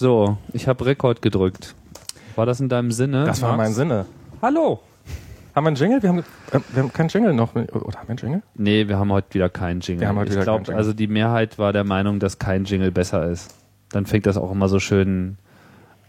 So, 0.00 0.38
ich 0.54 0.66
habe 0.66 0.86
Rekord 0.86 1.20
gedrückt. 1.20 1.74
War 2.34 2.46
das 2.46 2.58
in 2.58 2.70
deinem 2.70 2.90
Sinne? 2.90 3.24
Das 3.26 3.42
war 3.42 3.54
Max? 3.54 3.58
mein 3.58 3.74
Sinne. 3.74 4.06
Hallo. 4.40 4.80
Haben 5.54 5.64
wir 5.64 5.68
einen 5.68 5.76
Jingle? 5.76 6.02
Wir 6.02 6.08
haben, 6.08 6.18
äh, 6.20 6.60
wir 6.72 6.82
haben 6.84 6.90
keinen 6.94 7.10
Jingle 7.10 7.34
noch. 7.34 7.54
Oder 7.54 7.66
haben 7.68 7.74
wir 7.74 8.08
einen 8.08 8.16
Jingle? 8.16 8.42
Nee, 8.54 8.88
wir 8.88 8.98
haben 8.98 9.12
heute 9.12 9.34
wieder 9.34 9.50
keinen 9.50 9.80
Jingle. 9.80 10.00
Wir 10.00 10.08
haben 10.08 10.16
heute 10.16 10.28
ich 10.30 10.36
wieder 10.36 10.44
glaube, 10.44 10.60
keinen 10.60 10.66
Jingle. 10.68 10.78
also 10.78 10.94
die 10.94 11.06
Mehrheit 11.06 11.58
war 11.58 11.74
der 11.74 11.84
Meinung, 11.84 12.18
dass 12.18 12.38
kein 12.38 12.64
Jingle 12.64 12.90
besser 12.90 13.28
ist. 13.28 13.54
Dann 13.90 14.06
fängt 14.06 14.24
das 14.24 14.38
auch 14.38 14.50
immer 14.50 14.68
so 14.68 14.78
schön, 14.78 15.36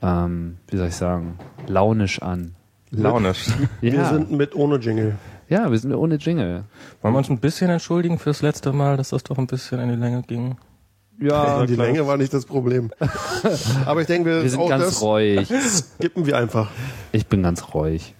ähm, 0.01 0.55
wie 0.69 0.77
soll 0.77 0.87
ich 0.87 0.95
sagen, 0.95 1.37
launisch 1.67 2.21
an. 2.21 2.55
Launisch. 2.91 3.47
Ja, 3.81 3.91
Wir 3.91 4.05
sind 4.05 4.31
mit 4.31 4.55
ohne 4.55 4.77
Jingle. 4.77 5.17
ja, 5.49 5.69
wir 5.69 5.77
sind 5.77 5.93
ohne 5.93 6.15
Jingle. 6.15 6.63
Wollen 7.01 7.13
wir 7.13 7.17
uns 7.17 7.29
ein 7.29 7.39
bisschen 7.39 7.69
entschuldigen 7.69 8.19
fürs 8.19 8.41
letzte 8.41 8.71
Mal, 8.71 8.95
dass 8.95 9.09
das 9.09 9.23
doch 9.23 9.37
ein 9.37 9.47
bisschen 9.47 9.81
in 9.81 9.89
die 9.89 9.95
Länge 9.95 10.21
ging? 10.21 10.55
Ja, 11.21 11.65
die 11.67 11.75
Länge 11.75 12.05
war 12.07 12.17
nicht 12.17 12.33
das 12.33 12.45
Problem. 12.45 12.91
Aber 13.85 14.01
ich 14.01 14.07
denke, 14.07 14.29
wir, 14.29 14.43
wir 14.43 14.49
sind 14.49 14.59
auch 14.59 14.69
ganz 14.69 14.85
das 14.85 15.01
reuig. 15.01 15.47
skippen 15.47 16.25
wir 16.25 16.35
einfach. 16.37 16.69
Ich 17.11 17.27
bin 17.27 17.43
ganz 17.43 17.73
reuig. 17.73 18.15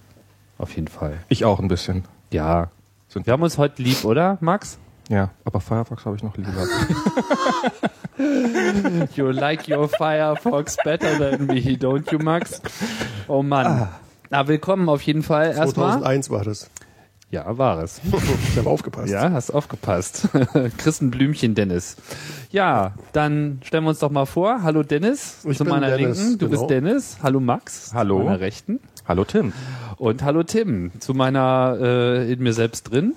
Auf 0.60 0.76
jeden 0.76 0.88
Fall. 0.88 1.18
Ich 1.28 1.44
auch 1.44 1.60
ein 1.60 1.68
bisschen. 1.68 2.06
Ja. 2.32 2.70
Sind- 3.08 3.26
Wir 3.26 3.34
haben 3.34 3.42
uns 3.44 3.58
heute 3.58 3.82
lieb, 3.82 4.06
oder, 4.06 4.38
Max? 4.40 4.78
Ja, 5.10 5.32
aber 5.44 5.60
Firefox 5.60 6.06
habe 6.06 6.16
ich 6.16 6.24
noch 6.24 6.38
lieber. 6.38 6.52
You 9.16 9.32
like 9.32 9.68
your 9.68 9.90
Firefox 9.90 10.78
better 10.84 11.18
than 11.18 11.48
me, 11.48 11.76
don't 11.76 12.12
you, 12.12 12.20
Max? 12.20 12.62
Oh 13.28 13.42
Mann. 13.42 13.88
Na, 14.30 14.48
willkommen 14.48 14.88
auf 14.90 15.02
jeden 15.02 15.24
Fall 15.24 15.48
erstmal. 15.48 15.94
2001 15.94 16.30
war 16.30 16.44
das. 16.44 16.70
Ja, 17.32 17.58
war 17.58 17.82
es. 17.82 18.02
Ich 18.52 18.58
habe 18.58 18.70
aufgepasst. 18.70 19.10
Ja, 19.10 19.32
hast 19.32 19.52
aufgepasst. 19.52 20.28
Chris 20.78 21.00
ein 21.02 21.12
Blümchen, 21.12 21.56
Dennis. 21.56 21.96
Ja, 22.52 22.94
dann 23.14 23.62
stellen 23.64 23.86
wir 23.86 23.90
uns 23.92 24.00
doch 24.00 24.12
mal 24.12 24.26
vor. 24.26 24.64
Hallo 24.64 24.84
Dennis, 24.84 25.38
Ich 25.50 25.58
zu 25.58 25.64
bin 25.64 25.72
meiner 25.74 25.96
Dennis, 25.96 26.20
Linken. 26.20 26.38
Du 26.40 26.50
genau. 26.50 26.60
bist 26.62 26.70
Dennis. 26.70 27.18
Hallo 27.24 27.40
Max, 27.40 27.92
Hallo. 27.94 28.20
zu 28.20 28.26
meiner 28.26 28.40
Rechten. 28.42 28.80
Hallo 29.08 29.24
Tim. 29.24 29.54
Und 29.98 30.24
hallo 30.24 30.44
Tim, 30.44 30.92
zu 31.00 31.14
meiner 31.14 31.78
äh, 31.80 32.32
in 32.34 32.44
mir 32.44 32.54
selbst 32.54 32.92
drin. 32.92 33.14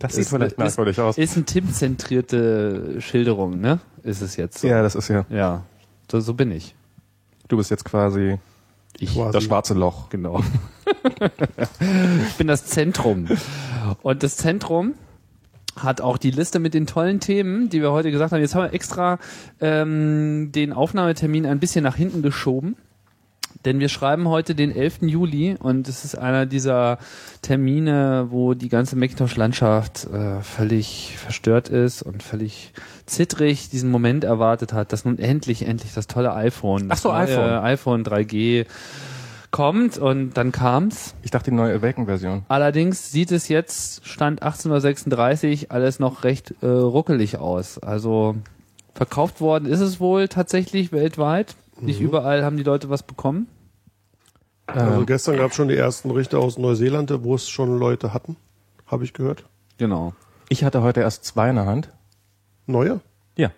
Das 0.00 0.12
Ist- 0.12 0.16
sieht 0.16 0.36
vielleicht 0.36 0.52
ist- 0.52 0.58
merkwürdig 0.58 1.00
aus. 1.00 1.16
Ist 1.16 1.36
ein 1.36 1.46
Tim-zentrierte 1.46 3.00
Schilderung, 3.00 3.60
ne? 3.60 3.78
Ist 4.02 4.20
es 4.20 4.36
jetzt 4.36 4.58
so. 4.58 4.66
Ja, 4.66 4.82
das 4.82 4.94
ist 4.96 5.08
ja. 5.08 5.24
Ja, 5.30 5.62
so, 6.10 6.18
so 6.20 6.34
bin 6.34 6.50
ich. 6.50 6.74
Du 7.48 7.56
bist 7.56 7.70
jetzt 7.70 7.84
quasi 7.84 8.38
Ich, 8.98 9.14
Quasi. 9.14 9.32
das 9.32 9.44
schwarze 9.44 9.74
Loch. 9.74 10.08
Genau. 10.08 10.42
ich 12.28 12.34
bin 12.36 12.46
das 12.46 12.66
Zentrum. 12.66 13.26
Und 14.02 14.22
das 14.22 14.36
Zentrum 14.36 14.94
hat 15.76 16.00
auch 16.00 16.16
die 16.16 16.30
Liste 16.30 16.58
mit 16.58 16.74
den 16.74 16.86
tollen 16.86 17.20
Themen, 17.20 17.68
die 17.68 17.82
wir 17.82 17.92
heute 17.92 18.10
gesagt 18.10 18.32
haben. 18.32 18.40
Jetzt 18.40 18.54
haben 18.54 18.64
wir 18.64 18.72
extra 18.72 19.18
ähm, 19.60 20.50
den 20.52 20.72
Aufnahmetermin 20.72 21.44
ein 21.46 21.60
bisschen 21.60 21.84
nach 21.84 21.96
hinten 21.96 22.22
geschoben. 22.22 22.76
Denn 23.66 23.80
wir 23.80 23.88
schreiben 23.88 24.28
heute 24.28 24.54
den 24.54 24.70
11. 24.70 24.98
Juli 25.02 25.56
und 25.58 25.88
es 25.88 26.04
ist 26.04 26.16
einer 26.16 26.46
dieser 26.46 26.98
Termine, 27.42 28.28
wo 28.30 28.54
die 28.54 28.68
ganze 28.68 28.94
Macintosh-Landschaft 28.94 30.06
äh, 30.06 30.40
völlig 30.40 31.16
verstört 31.18 31.68
ist 31.68 32.00
und 32.00 32.22
völlig 32.22 32.72
zittrig 33.06 33.68
diesen 33.68 33.90
Moment 33.90 34.22
erwartet 34.22 34.72
hat, 34.72 34.92
dass 34.92 35.04
nun 35.04 35.18
endlich, 35.18 35.66
endlich 35.66 35.92
das 35.92 36.06
tolle 36.06 36.32
iPhone, 36.34 36.88
das 36.88 37.00
Ach 37.00 37.02
so, 37.02 37.08
neue 37.08 37.60
iPhone. 37.62 38.04
iPhone 38.04 38.04
3G 38.04 38.66
kommt 39.50 39.98
und 39.98 40.34
dann 40.34 40.52
kam's. 40.52 41.16
Ich 41.22 41.32
dachte 41.32 41.50
die 41.50 41.56
neue 41.56 41.74
Awaken-Version. 41.74 42.44
Allerdings 42.46 43.10
sieht 43.10 43.32
es 43.32 43.48
jetzt, 43.48 44.06
Stand 44.06 44.42
1836, 44.42 45.72
alles 45.72 45.98
noch 45.98 46.22
recht 46.22 46.54
äh, 46.62 46.66
ruckelig 46.66 47.38
aus. 47.38 47.80
Also 47.80 48.36
verkauft 48.94 49.40
worden 49.40 49.66
ist 49.66 49.80
es 49.80 49.98
wohl 49.98 50.28
tatsächlich 50.28 50.92
weltweit. 50.92 51.56
Nicht 51.80 52.00
überall 52.00 52.44
haben 52.44 52.56
die 52.56 52.62
Leute 52.62 52.88
was 52.90 53.02
bekommen. 53.02 53.48
Also 54.66 55.00
Ähm, 55.00 55.06
gestern 55.06 55.36
gab 55.36 55.50
es 55.50 55.56
schon 55.56 55.68
die 55.68 55.76
ersten 55.76 56.10
Richter 56.10 56.38
aus 56.38 56.58
Neuseeland, 56.58 57.12
wo 57.22 57.34
es 57.34 57.48
schon 57.48 57.78
Leute 57.78 58.12
hatten. 58.12 58.36
Habe 58.86 59.04
ich 59.04 59.12
gehört. 59.12 59.44
Genau. 59.78 60.14
ich 60.48 60.64
hatte 60.64 60.82
heute 60.82 61.00
erst 61.00 61.24
zwei 61.24 61.50
in 61.50 61.56
der 61.56 61.66
Hand. 61.66 61.90
Neue? 62.66 63.00
Ja. 63.36 63.50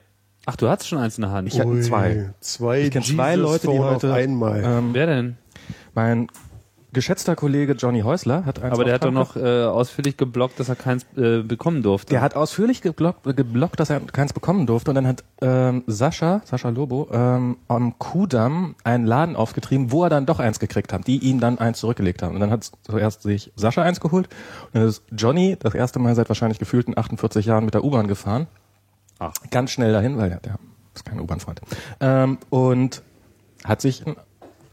Ach, 0.46 0.56
du 0.56 0.68
hattest 0.68 0.88
schon 0.88 0.98
eins 0.98 1.16
in 1.18 1.22
der 1.22 1.30
Hand. 1.30 1.48
Ich 1.48 1.58
hatte 1.60 1.68
Ui, 1.70 1.80
zwei. 1.82 2.34
Zwei 2.40 2.80
Ich 2.82 3.04
zwei 3.06 3.36
Leute, 3.36 3.68
die 3.68 3.78
heute- 3.78 4.12
einmal. 4.12 4.62
Ähm, 4.64 4.90
Wer 4.94 5.06
denn? 5.06 5.36
mein 5.94 6.28
geschätzter 6.92 7.36
Kollege 7.36 7.72
Johnny 7.72 8.00
Häusler 8.00 8.44
hat 8.44 8.62
eins 8.62 8.72
Aber 8.72 8.84
der 8.84 8.94
hat 8.94 9.04
doch 9.04 9.10
noch 9.10 9.36
äh, 9.36 9.64
ausführlich 9.64 10.16
geblockt, 10.16 10.58
dass 10.58 10.68
er 10.68 10.76
keins 10.76 11.06
äh, 11.16 11.42
bekommen 11.42 11.82
durfte. 11.82 12.10
Der 12.10 12.20
hat 12.20 12.34
ausführlich 12.34 12.82
geblockt, 12.82 13.24
geblockt, 13.24 13.78
dass 13.80 13.90
er 13.90 14.00
keins 14.00 14.32
bekommen 14.32 14.66
durfte. 14.66 14.90
Und 14.90 14.94
dann 14.94 15.06
hat 15.06 15.24
ähm, 15.40 15.84
Sascha, 15.86 16.40
Sascha 16.44 16.70
Lobo, 16.70 17.08
ähm, 17.12 17.58
am 17.68 17.98
Kudamm 17.98 18.74
einen 18.84 19.06
Laden 19.06 19.36
aufgetrieben, 19.36 19.92
wo 19.92 20.04
er 20.04 20.10
dann 20.10 20.26
doch 20.26 20.38
eins 20.38 20.58
gekriegt 20.58 20.92
hat, 20.92 21.06
die 21.06 21.18
ihm 21.18 21.40
dann 21.40 21.58
eins 21.58 21.78
zurückgelegt 21.78 22.22
haben. 22.22 22.34
Und 22.34 22.40
dann 22.40 22.50
hat 22.50 22.70
zuerst 22.82 23.22
sich 23.22 23.52
Sascha 23.56 23.82
eins 23.82 24.00
geholt. 24.00 24.28
Und 24.66 24.80
dann 24.80 24.88
ist 24.88 25.02
Johnny 25.12 25.56
das 25.58 25.74
erste 25.74 25.98
Mal 25.98 26.14
seit 26.14 26.28
wahrscheinlich 26.28 26.58
gefühlten 26.58 26.96
48 26.96 27.46
Jahren 27.46 27.64
mit 27.64 27.74
der 27.74 27.84
U-Bahn 27.84 28.08
gefahren. 28.08 28.46
Ach. 29.18 29.32
Ganz 29.50 29.70
schnell 29.72 29.92
dahin, 29.92 30.16
weil 30.16 30.30
ja, 30.30 30.38
der 30.38 30.58
ist 30.94 31.04
kein 31.04 31.20
U-Bahn-Freund. 31.20 31.60
Ähm, 32.00 32.38
und 32.50 33.02
hat 33.64 33.80
sich 33.80 34.06
ein, 34.06 34.16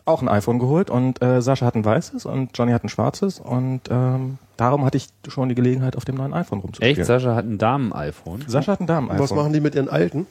auch 0.05 0.21
ein 0.21 0.27
iPhone 0.29 0.59
geholt 0.59 0.89
und 0.89 1.21
äh, 1.21 1.41
Sascha 1.41 1.65
hat 1.65 1.75
ein 1.75 1.83
weißes 1.83 2.25
und 2.25 2.55
Johnny 2.57 2.71
hat 2.71 2.83
ein 2.83 2.89
schwarzes 2.89 3.39
und 3.39 3.81
ähm, 3.89 4.37
darum 4.55 4.85
hatte 4.85 4.97
ich 4.97 5.09
schon 5.27 5.49
die 5.49 5.55
Gelegenheit, 5.55 5.95
auf 5.95 6.05
dem 6.05 6.15
neuen 6.15 6.33
iPhone 6.33 6.59
rumzuspielen. 6.59 6.97
Echt? 6.97 7.05
Sascha 7.05 7.35
hat 7.35 7.45
ein 7.45 7.57
Damen-iPhone. 7.57 8.45
Sascha 8.47 8.73
hat 8.73 8.81
ein 8.81 8.87
Damen-iPhone. 8.87 9.19
Was 9.19 9.33
machen 9.33 9.53
die 9.53 9.59
mit 9.59 9.73
ihren 9.75 9.89
alten? 9.89 10.27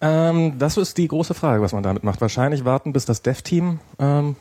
Ähm, 0.00 0.58
das 0.58 0.78
ist 0.78 0.96
die 0.96 1.08
große 1.08 1.34
Frage, 1.34 1.62
was 1.62 1.72
man 1.72 1.82
damit 1.82 2.04
macht. 2.04 2.20
Wahrscheinlich 2.20 2.64
warten, 2.64 2.92
bis 2.92 3.04
das 3.04 3.20
Dev-Team 3.20 3.80
ähm, 3.98 4.36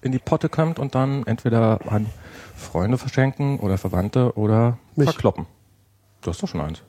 in 0.00 0.12
die 0.12 0.18
Potte 0.20 0.48
kommt 0.48 0.78
und 0.78 0.94
dann 0.94 1.26
entweder 1.26 1.80
an 1.88 2.06
Freunde 2.56 2.98
verschenken 2.98 3.58
oder 3.58 3.78
Verwandte 3.78 4.36
oder 4.36 4.78
Mich. 4.94 5.08
verkloppen. 5.08 5.46
Du 6.20 6.30
hast 6.30 6.40
doch 6.42 6.48
schon 6.48 6.60
eins. 6.60 6.82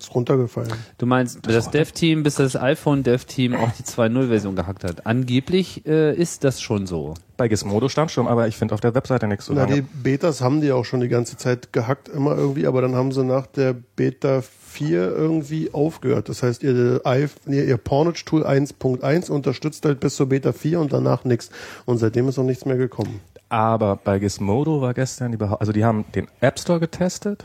Ist 0.00 0.14
runtergefallen. 0.14 0.72
Du 0.98 1.06
meinst, 1.06 1.40
das 1.46 1.70
Dev-Team, 1.70 2.22
bis 2.22 2.36
das 2.36 2.56
iPhone-Dev-Team 2.56 3.54
auch 3.54 3.70
die 3.72 3.82
2.0-Version 3.82 4.56
gehackt 4.56 4.84
hat. 4.84 5.06
Angeblich 5.06 5.86
äh, 5.86 6.14
ist 6.14 6.44
das 6.44 6.60
schon 6.60 6.86
so. 6.86 7.14
Bei 7.36 7.48
Gizmodo 7.48 7.88
stand 7.88 8.10
schon, 8.10 8.26
aber 8.28 8.48
ich 8.48 8.56
finde 8.56 8.74
auf 8.74 8.80
der 8.80 8.94
Webseite 8.94 9.26
nichts 9.26 9.46
so 9.46 9.52
Na, 9.54 9.66
die 9.66 9.72
lange. 9.72 9.86
Betas 10.02 10.40
haben 10.40 10.60
die 10.60 10.72
auch 10.72 10.84
schon 10.84 11.00
die 11.00 11.08
ganze 11.08 11.36
Zeit 11.36 11.72
gehackt, 11.72 12.08
immer 12.08 12.34
irgendwie, 12.36 12.66
aber 12.66 12.82
dann 12.82 12.94
haben 12.94 13.12
sie 13.12 13.24
nach 13.24 13.46
der 13.46 13.74
Beta 13.74 14.42
4 14.42 15.08
irgendwie 15.14 15.72
aufgehört. 15.72 16.28
Das 16.28 16.42
heißt, 16.42 16.62
ihr, 16.62 17.00
ihr, 17.06 17.64
ihr 17.64 17.76
Pornage-Tool 17.76 18.44
1.1 18.46 19.30
unterstützt 19.30 19.84
halt 19.84 20.00
bis 20.00 20.16
zur 20.16 20.28
Beta 20.28 20.52
4 20.52 20.80
und 20.80 20.92
danach 20.92 21.24
nichts. 21.24 21.50
Und 21.86 21.98
seitdem 21.98 22.28
ist 22.28 22.36
noch 22.36 22.44
nichts 22.44 22.64
mehr 22.66 22.76
gekommen. 22.76 23.20
Aber 23.48 23.96
bei 23.96 24.18
Gizmodo 24.18 24.80
war 24.80 24.94
gestern 24.94 25.32
die 25.32 25.38
Behau- 25.38 25.56
also 25.58 25.72
die 25.72 25.84
haben 25.84 26.04
den 26.14 26.28
App 26.40 26.58
Store 26.60 26.78
getestet. 26.78 27.44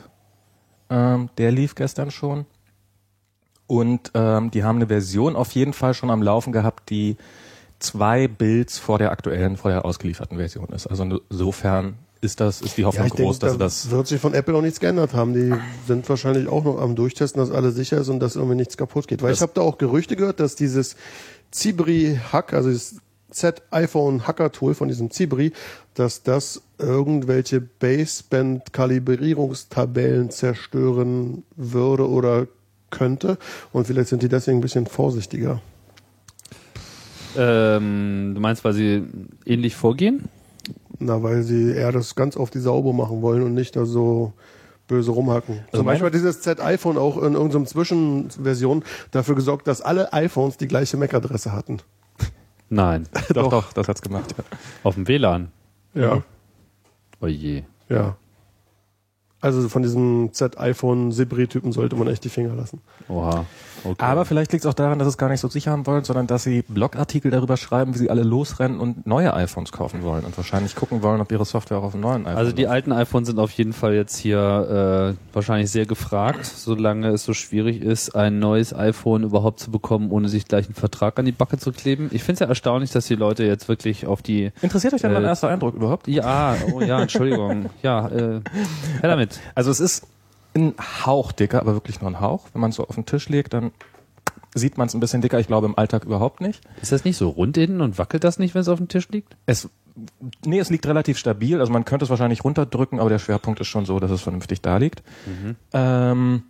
Ähm, 0.89 1.29
der 1.37 1.51
lief 1.51 1.75
gestern 1.75 2.11
schon. 2.11 2.45
Und 3.67 4.11
ähm, 4.13 4.51
die 4.51 4.63
haben 4.63 4.75
eine 4.75 4.87
Version 4.87 5.35
auf 5.35 5.51
jeden 5.53 5.73
Fall 5.73 5.93
schon 5.93 6.11
am 6.11 6.21
Laufen 6.21 6.51
gehabt, 6.53 6.89
die 6.89 7.17
zwei 7.79 8.27
Builds 8.27 8.77
vor 8.77 8.99
der 8.99 9.11
aktuellen, 9.11 9.57
vor 9.57 9.71
der 9.71 9.85
ausgelieferten 9.85 10.37
Version 10.37 10.67
ist. 10.69 10.85
Also 10.87 11.19
insofern 11.29 11.95
ist 12.21 12.39
das, 12.39 12.61
ist 12.61 12.77
die 12.77 12.85
Hoffnung 12.85 13.07
ich 13.07 13.13
groß, 13.13 13.39
denke, 13.39 13.57
dass 13.57 13.81
sie 13.81 13.89
da 13.89 13.89
das. 13.91 13.97
wird 13.97 14.07
sich 14.07 14.21
von 14.21 14.33
Apple 14.33 14.55
auch 14.55 14.61
nichts 14.61 14.79
geändert 14.79 15.13
haben. 15.13 15.33
Die 15.33 15.53
sind 15.87 16.07
wahrscheinlich 16.07 16.47
auch 16.47 16.63
noch 16.63 16.79
am 16.79 16.95
Durchtesten, 16.95 17.39
dass 17.39 17.51
alles 17.51 17.75
sicher 17.75 17.97
ist 17.97 18.09
und 18.09 18.19
dass 18.19 18.35
irgendwie 18.35 18.55
nichts 18.55 18.77
kaputt 18.77 19.07
geht. 19.07 19.21
Weil 19.21 19.29
Das- 19.31 19.39
ich 19.39 19.41
habe 19.41 19.51
da 19.55 19.61
auch 19.61 19.77
Gerüchte 19.77 20.15
gehört, 20.15 20.39
dass 20.39 20.55
dieses 20.55 20.95
Zibri-Hack, 21.51 22.53
also 22.53 22.69
dieses 23.29 23.39
Z-iPhone-Hacker-Tool 23.39 24.75
von 24.75 24.87
diesem 24.87 25.11
Zibri, 25.11 25.51
dass 25.93 26.23
das 26.23 26.61
irgendwelche 26.77 27.61
Baseband-Kalibrierungstabellen 27.61 30.29
zerstören 30.29 31.43
würde 31.55 32.09
oder 32.09 32.47
könnte. 32.91 33.37
Und 33.71 33.87
vielleicht 33.87 34.09
sind 34.09 34.21
die 34.23 34.29
deswegen 34.29 34.59
ein 34.59 34.61
bisschen 34.61 34.87
vorsichtiger. 34.87 35.61
Ähm, 37.37 38.31
du 38.35 38.41
meinst, 38.41 38.63
weil 38.63 38.71
sie 38.73 39.03
ähnlich 39.45 39.75
vorgehen? 39.75 40.29
Na, 40.99 41.21
weil 41.21 41.43
sie 41.43 41.73
eher 41.73 41.91
das 41.91 42.15
ganz 42.15 42.37
auf 42.37 42.49
die 42.49 42.59
Sauber 42.59 42.93
machen 42.93 43.21
wollen 43.21 43.43
und 43.43 43.53
nicht 43.53 43.75
da 43.75 43.85
so 43.85 44.31
böse 44.87 45.11
rumhacken. 45.11 45.59
Also 45.67 45.79
Zum 45.79 45.85
Beispiel 45.85 46.05
hat 46.05 46.13
dieses 46.13 46.39
Z-iPhone 46.41 46.97
auch 46.97 47.17
in 47.17 47.33
irgendeinem 47.33 47.65
Zwischenversion 47.65 48.83
dafür 49.11 49.35
gesorgt, 49.35 49.67
dass 49.67 49.81
alle 49.81 50.13
iPhones 50.13 50.55
die 50.57 50.67
gleiche 50.67 50.95
MAC-Adresse 50.95 51.51
hatten. 51.51 51.81
Nein. 52.69 53.07
Doch, 53.33 53.49
doch, 53.49 53.73
das 53.73 53.87
hat's 53.87 54.01
gemacht. 54.01 54.33
Ja. 54.37 54.43
Auf 54.83 54.95
dem 54.95 55.07
WLAN. 55.07 55.51
Ja. 55.93 56.23
Oh 57.21 57.27
je. 57.27 57.63
Ja. 57.89 58.17
Also 59.45 59.69
von 59.69 59.83
diesem 59.83 60.29
Z-iPhone-Sibri-Typen 60.33 61.71
sollte 61.71 61.95
man 61.95 62.07
echt 62.07 62.23
die 62.23 62.29
Finger 62.29 62.55
lassen. 62.55 62.81
Oha. 63.07 63.45
Okay. 63.83 64.03
Aber 64.03 64.25
vielleicht 64.25 64.51
liegt 64.51 64.65
es 64.65 64.69
auch 64.69 64.73
daran, 64.73 64.97
dass 64.97 65.05
sie 65.05 65.09
es 65.11 65.17
gar 65.19 65.29
nicht 65.29 65.41
so 65.41 65.47
sicher 65.47 65.69
haben 65.69 65.85
wollen, 65.85 66.03
sondern 66.03 66.25
dass 66.25 66.41
sie 66.41 66.63
Blogartikel 66.63 67.29
darüber 67.29 67.55
schreiben, 67.55 67.93
wie 67.93 67.99
sie 67.99 68.09
alle 68.09 68.23
losrennen 68.23 68.79
und 68.79 69.05
neue 69.05 69.31
iPhones 69.35 69.71
kaufen 69.71 70.01
wollen 70.01 70.25
und 70.25 70.35
wahrscheinlich 70.35 70.75
gucken 70.75 71.03
wollen, 71.03 71.21
ob 71.21 71.31
ihre 71.31 71.45
Software 71.45 71.77
auch 71.77 71.83
auf 71.83 71.91
dem 71.91 72.01
neuen 72.01 72.25
iPhone 72.25 72.35
Also 72.37 72.51
die 72.51 72.63
läuft. 72.63 72.73
alten 72.73 72.91
iPhones 72.93 73.27
sind 73.27 73.37
auf 73.37 73.51
jeden 73.51 73.73
Fall 73.73 73.93
jetzt 73.93 74.17
hier 74.17 75.13
äh, 75.13 75.35
wahrscheinlich 75.35 75.69
sehr 75.69 75.85
gefragt, 75.85 76.43
solange 76.45 77.09
es 77.09 77.25
so 77.25 77.33
schwierig 77.33 77.79
ist, 77.83 78.15
ein 78.15 78.39
neues 78.39 78.73
iPhone 78.73 79.21
überhaupt 79.21 79.59
zu 79.59 79.69
bekommen, 79.69 80.09
ohne 80.09 80.29
sich 80.29 80.45
gleich 80.47 80.65
einen 80.65 80.73
Vertrag 80.73 81.19
an 81.19 81.25
die 81.25 81.31
Backe 81.31 81.59
zu 81.59 81.71
kleben. 81.71 82.09
Ich 82.11 82.23
finde 82.23 82.33
es 82.33 82.39
ja 82.39 82.47
erstaunlich, 82.47 82.89
dass 82.89 83.05
die 83.05 83.15
Leute 83.15 83.43
jetzt 83.43 83.67
wirklich 83.67 84.07
auf 84.07 84.23
die 84.23 84.51
Interessiert 84.63 84.95
euch 84.95 85.01
denn 85.01 85.11
Äh, 85.11 85.15
mein 85.15 85.25
erster 85.25 85.49
Eindruck 85.49 85.75
überhaupt? 85.75 86.07
Ja, 86.07 86.55
oh 86.73 86.81
ja, 86.81 87.01
Entschuldigung. 87.03 87.69
ja, 87.83 88.07
äh, 88.07 88.41
her 88.41 88.41
damit. 89.03 89.34
Also 89.53 89.71
es 89.71 89.79
ist 89.79 90.07
ein 90.55 90.73
Hauch 91.05 91.31
dicker, 91.31 91.59
aber 91.59 91.73
wirklich 91.73 92.01
nur 92.01 92.09
ein 92.09 92.19
Hauch. 92.19 92.47
Wenn 92.53 92.61
man 92.61 92.69
es 92.69 92.77
so 92.77 92.87
auf 92.87 92.95
den 92.95 93.05
Tisch 93.05 93.29
legt, 93.29 93.53
dann 93.53 93.71
sieht 94.53 94.77
man 94.77 94.87
es 94.87 94.93
ein 94.93 94.99
bisschen 95.01 95.21
dicker. 95.21 95.39
Ich 95.39 95.47
glaube 95.47 95.67
im 95.67 95.77
Alltag 95.77 96.05
überhaupt 96.05 96.41
nicht. 96.41 96.61
Ist 96.81 96.91
das 96.91 97.03
nicht 97.03 97.17
so 97.17 97.29
rund 97.29 97.57
innen 97.57 97.81
und 97.81 97.97
wackelt 97.97 98.23
das 98.23 98.39
nicht, 98.39 98.55
wenn 98.55 98.61
es 98.61 98.69
auf 98.69 98.79
dem 98.79 98.87
Tisch 98.87 99.09
liegt? 99.09 99.35
Es, 99.45 99.69
nee, 100.45 100.59
es 100.59 100.69
liegt 100.69 100.87
relativ 100.87 101.17
stabil. 101.17 101.59
Also 101.59 101.73
man 101.73 101.83
könnte 101.83 102.05
es 102.05 102.09
wahrscheinlich 102.09 102.43
runterdrücken, 102.43 102.99
aber 102.99 103.09
der 103.09 103.19
Schwerpunkt 103.19 103.59
ist 103.59 103.67
schon 103.67 103.85
so, 103.85 103.99
dass 103.99 104.11
es 104.11 104.21
vernünftig 104.21 104.61
da 104.61 104.77
liegt. 104.77 105.03
Ähm, 105.73 106.43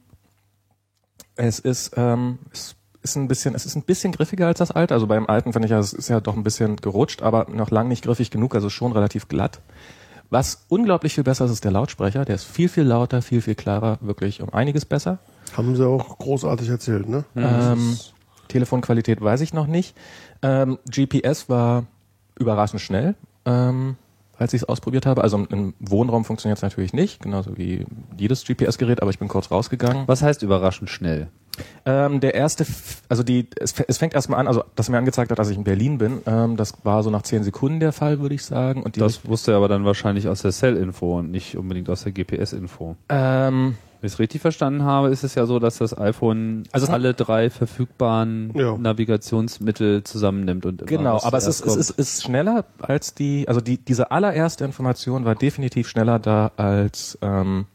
es 1.35 1.59
ist, 1.59 1.93
ähm, 1.97 2.37
es 2.53 2.75
ist 3.01 3.15
ein 3.15 3.27
bisschen, 3.27 3.55
es 3.55 3.65
ist 3.65 3.75
ein 3.75 3.83
bisschen 3.83 4.11
griffiger 4.11 4.47
als 4.47 4.59
das 4.59 4.71
alte. 4.71 4.93
Also 4.93 5.07
beim 5.07 5.25
alten 5.27 5.53
finde 5.53 5.65
ich 5.65 5.71
ja, 5.71 5.79
es 5.79 5.93
ist 5.93 6.09
ja 6.09 6.19
doch 6.19 6.35
ein 6.35 6.43
bisschen 6.43 6.75
gerutscht, 6.75 7.23
aber 7.23 7.47
noch 7.51 7.71
lang 7.71 7.87
nicht 7.87 8.03
griffig 8.03 8.29
genug, 8.29 8.53
also 8.53 8.69
schon 8.69 8.91
relativ 8.91 9.27
glatt. 9.27 9.61
Was 10.35 10.65
unglaublich 10.67 11.15
viel 11.15 11.23
besser 11.23 11.45
ist, 11.45 11.51
ist 11.51 11.63
der 11.63 11.71
Lautsprecher. 11.71 12.25
Der 12.25 12.35
ist 12.35 12.43
viel, 12.43 12.67
viel 12.67 12.83
lauter, 12.83 13.21
viel, 13.21 13.39
viel 13.39 13.55
klarer, 13.55 13.99
wirklich 14.01 14.41
um 14.41 14.49
einiges 14.53 14.83
besser. 14.83 15.19
Haben 15.55 15.77
sie 15.77 15.87
auch 15.87 16.17
großartig 16.17 16.67
erzählt, 16.67 17.07
ne? 17.07 17.23
Ähm, 17.37 17.97
Telefonqualität 18.49 19.21
weiß 19.21 19.39
ich 19.39 19.53
noch 19.53 19.65
nicht. 19.65 19.95
Ähm, 20.41 20.77
GPS 20.93 21.47
war 21.47 21.85
überraschend 22.37 22.81
schnell, 22.81 23.15
ähm, 23.45 23.95
als 24.37 24.53
ich 24.53 24.63
es 24.63 24.67
ausprobiert 24.67 25.05
habe. 25.05 25.23
Also 25.23 25.37
im 25.37 25.73
Wohnraum 25.79 26.25
funktioniert 26.25 26.57
es 26.57 26.63
natürlich 26.63 26.91
nicht, 26.91 27.21
genauso 27.21 27.57
wie 27.57 27.85
jedes 28.17 28.43
GPS-Gerät, 28.43 29.01
aber 29.01 29.11
ich 29.11 29.19
bin 29.19 29.29
kurz 29.29 29.51
rausgegangen. 29.51 30.03
Was 30.05 30.21
heißt 30.21 30.43
überraschend 30.43 30.89
schnell? 30.89 31.29
Ähm, 31.85 32.19
der 32.19 32.33
erste, 32.35 32.65
also 33.09 33.23
die, 33.23 33.47
es, 33.59 33.73
es 33.87 33.97
fängt 33.97 34.13
erstmal 34.13 34.39
an, 34.39 34.47
also 34.47 34.63
das 34.75 34.89
mir 34.89 34.97
angezeigt 34.97 35.31
hat, 35.31 35.39
dass 35.39 35.49
ich 35.49 35.57
in 35.57 35.63
Berlin 35.63 35.97
bin. 35.97 36.21
Ähm, 36.25 36.57
das 36.57 36.73
war 36.83 37.03
so 37.03 37.09
nach 37.09 37.21
zehn 37.23 37.43
Sekunden 37.43 37.79
der 37.79 37.91
Fall, 37.91 38.19
würde 38.19 38.35
ich 38.35 38.43
sagen. 38.43 38.83
Und 38.83 38.95
die 38.95 38.99
Das 38.99 39.27
wusste 39.27 39.51
er 39.51 39.57
aber 39.57 39.67
dann 39.67 39.85
wahrscheinlich 39.85 40.27
aus 40.27 40.41
der 40.41 40.51
Cell-Info 40.51 41.19
und 41.19 41.31
nicht 41.31 41.57
unbedingt 41.57 41.89
aus 41.89 42.03
der 42.03 42.11
GPS-Info. 42.11 42.95
ähm, 43.09 43.75
Wenn 44.01 44.07
ich 44.07 44.13
es 44.13 44.19
richtig 44.19 44.41
verstanden 44.41 44.83
habe, 44.83 45.09
ist 45.09 45.23
es 45.23 45.35
ja 45.35 45.45
so, 45.45 45.59
dass 45.59 45.77
das 45.77 45.97
iPhone 45.97 46.63
Also 46.71 46.87
alle 46.91 47.13
drei 47.13 47.49
verfügbaren 47.49 48.51
Ja. 48.55 48.77
Navigationsmittel 48.77 50.03
zusammennimmt 50.03 50.65
und 50.65 50.81
immer 50.81 50.89
Genau, 50.89 51.19
aber 51.23 51.37
es 51.37 51.47
ist, 51.47 51.65
es 51.65 51.75
ist, 51.75 51.89
ist 51.91 52.23
schneller 52.23 52.65
als 52.79 53.13
die, 53.13 53.47
also 53.47 53.61
die, 53.61 53.77
diese 53.77 54.11
allererste 54.11 54.65
Information 54.65 55.25
war 55.25 55.35
definitiv 55.35 55.87
schneller 55.87 56.19
da 56.19 56.51
als, 56.57 57.17
ähm, 57.21 57.65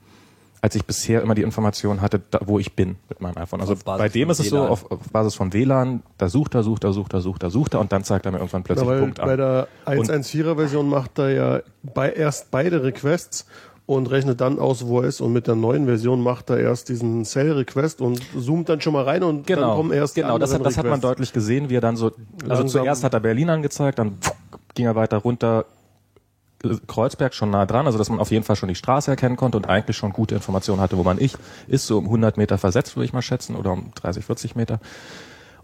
als 0.62 0.74
ich 0.74 0.84
bisher 0.84 1.22
immer 1.22 1.34
die 1.34 1.42
Information 1.42 2.00
hatte, 2.02 2.20
da, 2.30 2.40
wo 2.44 2.58
ich 2.58 2.74
bin 2.74 2.96
mit 3.08 3.20
meinem 3.20 3.36
iPhone. 3.38 3.60
Also 3.60 3.74
bei 3.84 4.08
dem 4.08 4.28
ist 4.30 4.40
es 4.40 4.50
so, 4.50 4.58
auf, 4.60 4.90
auf 4.90 4.98
Basis 5.10 5.34
von 5.34 5.52
WLAN, 5.52 6.02
da 6.18 6.28
sucht 6.28 6.54
er, 6.54 6.62
sucht 6.62 6.84
er, 6.84 6.92
sucht 6.92 7.14
er, 7.14 7.20
sucht 7.22 7.42
er, 7.42 7.50
sucht 7.50 7.74
er 7.74 7.80
und 7.80 7.92
dann 7.92 8.04
zeigt 8.04 8.26
er 8.26 8.32
mir 8.32 8.38
irgendwann 8.38 8.62
plötzlich 8.62 8.86
weil 8.88 9.00
Punkt 9.00 9.18
bei 9.18 9.32
an. 9.32 9.38
der 9.38 9.68
1.1.4er 9.86 10.56
Version 10.56 10.88
macht 10.88 11.18
er 11.18 11.30
ja 11.30 11.60
bei, 11.82 12.12
erst 12.12 12.50
beide 12.50 12.82
Requests 12.82 13.46
und 13.86 14.08
rechnet 14.10 14.40
dann 14.40 14.58
aus, 14.58 14.86
wo 14.86 15.00
er 15.00 15.08
ist. 15.08 15.20
Und 15.20 15.32
mit 15.32 15.46
der 15.46 15.56
neuen 15.56 15.86
Version 15.86 16.22
macht 16.22 16.50
er 16.50 16.58
erst 16.58 16.90
diesen 16.90 17.24
Cell-Request 17.24 18.00
und 18.00 18.20
zoomt 18.38 18.68
dann 18.68 18.80
schon 18.80 18.92
mal 18.92 19.04
rein 19.04 19.22
und 19.22 19.48
dann 19.50 19.56
Genau, 19.56 19.76
kommen 19.76 19.92
erst 19.92 20.14
genau, 20.14 20.38
das, 20.38 20.54
hat, 20.54 20.64
das 20.64 20.76
hat 20.76 20.86
man 20.86 21.00
deutlich 21.00 21.32
gesehen, 21.32 21.70
wie 21.70 21.76
er 21.76 21.80
dann 21.80 21.96
so, 21.96 22.06
also 22.42 22.46
Langsam- 22.46 22.68
zuerst 22.68 23.02
hat 23.02 23.14
er 23.14 23.20
Berlin 23.20 23.48
angezeigt, 23.50 23.98
dann 23.98 24.18
ging 24.74 24.86
er 24.86 24.94
weiter 24.94 25.16
runter, 25.16 25.64
Kreuzberg 26.86 27.34
schon 27.34 27.50
nah 27.50 27.66
dran, 27.66 27.86
also 27.86 27.98
dass 27.98 28.10
man 28.10 28.20
auf 28.20 28.30
jeden 28.30 28.44
Fall 28.44 28.56
schon 28.56 28.68
die 28.68 28.74
Straße 28.74 29.10
erkennen 29.10 29.36
konnte 29.36 29.56
und 29.56 29.68
eigentlich 29.68 29.96
schon 29.96 30.12
gute 30.12 30.34
Informationen 30.34 30.80
hatte, 30.80 30.98
wo 30.98 31.02
man 31.02 31.18
ich 31.20 31.34
ist, 31.68 31.86
so 31.86 31.98
um 31.98 32.04
100 32.04 32.36
Meter 32.36 32.58
versetzt, 32.58 32.96
würde 32.96 33.06
ich 33.06 33.12
mal 33.12 33.22
schätzen, 33.22 33.56
oder 33.56 33.72
um 33.72 33.92
30, 33.94 34.24
40 34.24 34.56
Meter. 34.56 34.80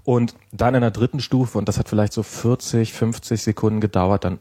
Und 0.05 0.35
dann 0.53 0.75
in 0.75 0.81
der 0.81 0.93
dritten 0.93 1.21
Stufe, 1.21 1.59
und 1.59 1.69
das 1.69 1.79
hat 1.79 1.89
vielleicht 1.89 2.13
so 2.13 2.23
40, 2.23 2.93
50 2.93 3.43
Sekunden 3.43 3.81
gedauert, 3.81 4.25
dann 4.25 4.39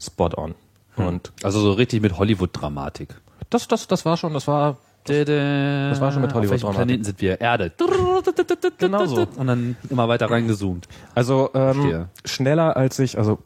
spot 0.00 0.30
on. 0.36 0.54
Und 0.96 1.32
also 1.42 1.60
so 1.60 1.72
richtig 1.72 2.00
mit 2.02 2.18
Hollywood-Dramatik. 2.18 3.14
das, 3.50 3.68
das, 3.68 3.86
das 3.86 4.04
war 4.04 4.16
schon, 4.16 4.32
das 4.34 4.46
war 4.46 4.78
Das 5.90 6.00
war 6.00 6.12
schon 6.12 6.22
mit 6.22 6.34
Auf 6.34 6.48
welchem. 6.50 6.70
Planeten 6.70 7.04
sind 7.04 7.20
wir? 7.20 7.40
Erde. 7.40 7.72
Genau 8.78 9.06
so. 9.06 9.26
Und 9.36 9.46
dann 9.46 9.76
immer 9.90 10.08
weiter 10.08 10.30
reingezoomt. 10.30 10.86
Also 11.14 11.50
ähm, 11.54 12.06
schneller 12.24 12.76
als 12.76 12.98
ich, 12.98 13.16
also 13.18 13.38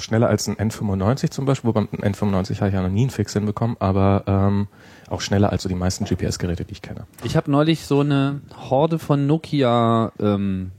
schneller 0.00 0.28
als 0.28 0.48
ein 0.48 0.56
N95 0.56 1.30
zum 1.30 1.44
Beispiel, 1.46 1.68
wobei 1.68 1.86
beim 1.90 2.00
N95 2.12 2.56
habe 2.56 2.68
ich 2.68 2.74
ja 2.74 2.82
noch 2.82 2.90
nie 2.90 3.02
einen 3.02 3.10
Fix 3.10 3.32
hinbekommen, 3.32 3.76
aber 3.80 4.24
ähm, 4.26 4.68
auch 5.08 5.20
schneller 5.20 5.50
als 5.50 5.62
so 5.62 5.68
die 5.68 5.74
meisten 5.74 6.04
GPS-Geräte, 6.04 6.64
die 6.64 6.72
ich 6.72 6.82
kenne. 6.82 7.06
Ich 7.24 7.36
habe 7.36 7.50
neulich 7.50 7.86
so 7.86 8.00
eine 8.00 8.40
Horde 8.70 8.98
von 8.98 9.26
Nokia, 9.26 10.12
ähm, 10.20 10.72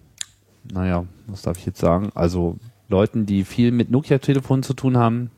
naja, 0.72 1.06
was 1.28 1.42
darf 1.42 1.58
ich 1.58 1.66
jetzt 1.66 1.80
sagen? 1.80 2.12
Also 2.14 2.58
Leuten, 2.90 3.26
die 3.26 3.44
viel 3.44 3.72
mit 3.72 3.90
Nokia-Telefonen 3.92 4.64
zu 4.64 4.74
tun 4.74 4.98
haben, 4.98 5.32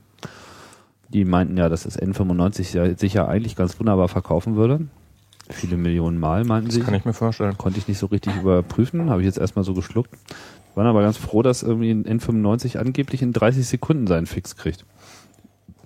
die 1.09 1.25
meinten 1.25 1.57
ja, 1.57 1.69
dass 1.69 1.83
das 1.83 1.99
N95 1.99 2.75
ja 2.75 2.95
sicher 2.95 3.27
eigentlich 3.27 3.55
ganz 3.55 3.79
wunderbar 3.79 4.07
verkaufen 4.07 4.55
würde. 4.55 4.87
Viele 5.49 5.77
Millionen 5.77 6.19
Mal, 6.19 6.43
meinten 6.43 6.69
sie. 6.69 6.79
Das 6.79 6.85
kann 6.85 6.95
ich 6.95 7.05
mir 7.05 7.13
vorstellen. 7.13 7.57
Konnte 7.57 7.79
ich 7.79 7.87
nicht 7.87 7.97
so 7.97 8.05
richtig 8.05 8.35
überprüfen, 8.35 9.09
habe 9.09 9.21
ich 9.21 9.25
jetzt 9.25 9.39
erstmal 9.39 9.65
so 9.65 9.73
geschluckt. 9.73 10.11
Waren 10.75 10.85
aber 10.85 11.01
ganz 11.01 11.17
froh, 11.17 11.41
dass 11.41 11.63
irgendwie 11.63 11.91
ein 11.91 12.05
N95 12.05 12.77
angeblich 12.77 13.21
in 13.21 13.33
30 13.33 13.67
Sekunden 13.67 14.05
seinen 14.05 14.27
Fix 14.27 14.55
kriegt. 14.55 14.85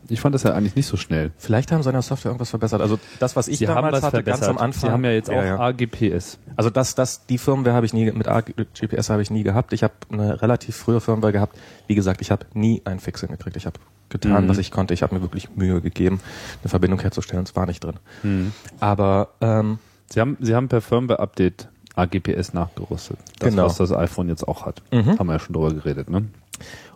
Ich 0.09 0.19
fand 0.21 0.35
das 0.35 0.43
ja 0.43 0.53
eigentlich 0.53 0.75
nicht 0.75 0.87
so 0.87 0.97
schnell. 0.97 1.31
Vielleicht 1.37 1.71
haben 1.71 1.81
sie 1.81 1.89
an 1.89 1.93
der 1.93 2.01
Software 2.01 2.29
irgendwas 2.31 2.49
verbessert. 2.49 2.81
Also 2.81 2.99
das, 3.19 3.35
was 3.35 3.47
ich 3.47 3.59
Sie 3.59 3.65
damals 3.65 3.93
was 3.97 4.03
hatte, 4.03 4.17
verbessert. 4.17 4.41
ganz 4.41 4.49
am 4.49 4.57
Anfang. 4.57 4.81
Sie 4.89 4.91
haben 4.93 5.03
ja 5.05 5.11
jetzt 5.11 5.29
auch 5.29 5.33
ja. 5.43 5.59
AGPS. 5.59 6.37
Also 6.55 6.69
das, 6.69 6.95
das, 6.95 7.25
die 7.25 7.37
Firmware 7.37 7.73
habe 7.75 7.85
ich 7.85 7.93
nie, 7.93 8.11
mit 8.11 8.27
A- 8.27 8.41
GPS 8.41 9.09
habe 9.09 9.21
ich 9.21 9.31
nie 9.31 9.43
gehabt. 9.43 9.71
Ich 9.73 9.83
habe 9.83 9.93
eine 10.11 10.41
relativ 10.41 10.75
frühe 10.75 10.99
Firmware 10.99 11.31
gehabt. 11.31 11.57
Wie 11.87 11.95
gesagt, 11.95 12.21
ich 12.21 12.31
habe 12.31 12.45
nie 12.53 12.81
einen 12.85 12.99
Fix 12.99 13.21
hingekriegt. 13.21 13.55
Ich 13.55 13.65
habe 13.65 13.79
getan, 14.09 14.45
Mhm. 14.45 14.49
was 14.49 14.57
ich 14.57 14.71
konnte. 14.71 14.93
Ich 14.93 15.03
habe 15.03 15.15
mir 15.15 15.21
wirklich 15.21 15.55
Mühe 15.55 15.79
gegeben, 15.81 16.19
eine 16.61 16.69
Verbindung 16.69 16.99
herzustellen. 16.99 17.43
Es 17.43 17.55
war 17.55 17.65
nicht 17.65 17.83
drin. 17.83 17.95
Mhm. 18.23 18.51
Aber 18.79 19.29
ähm, 19.41 19.79
Sie 20.09 20.19
haben, 20.19 20.37
Sie 20.41 20.53
haben 20.53 20.67
per 20.67 20.81
Firmware-Update 20.81 21.69
AGPS 21.95 22.53
nachgerüstet. 22.53 23.17
Das, 23.39 23.49
Genau. 23.51 23.65
was 23.65 23.77
das 23.77 23.91
iPhone 23.91 24.27
jetzt 24.27 24.47
auch 24.47 24.65
hat. 24.65 24.81
Mhm. 24.91 25.17
Haben 25.17 25.27
wir 25.27 25.33
ja 25.33 25.39
schon 25.39 25.53
drüber 25.53 25.73
geredet, 25.73 26.09
ne? 26.09 26.25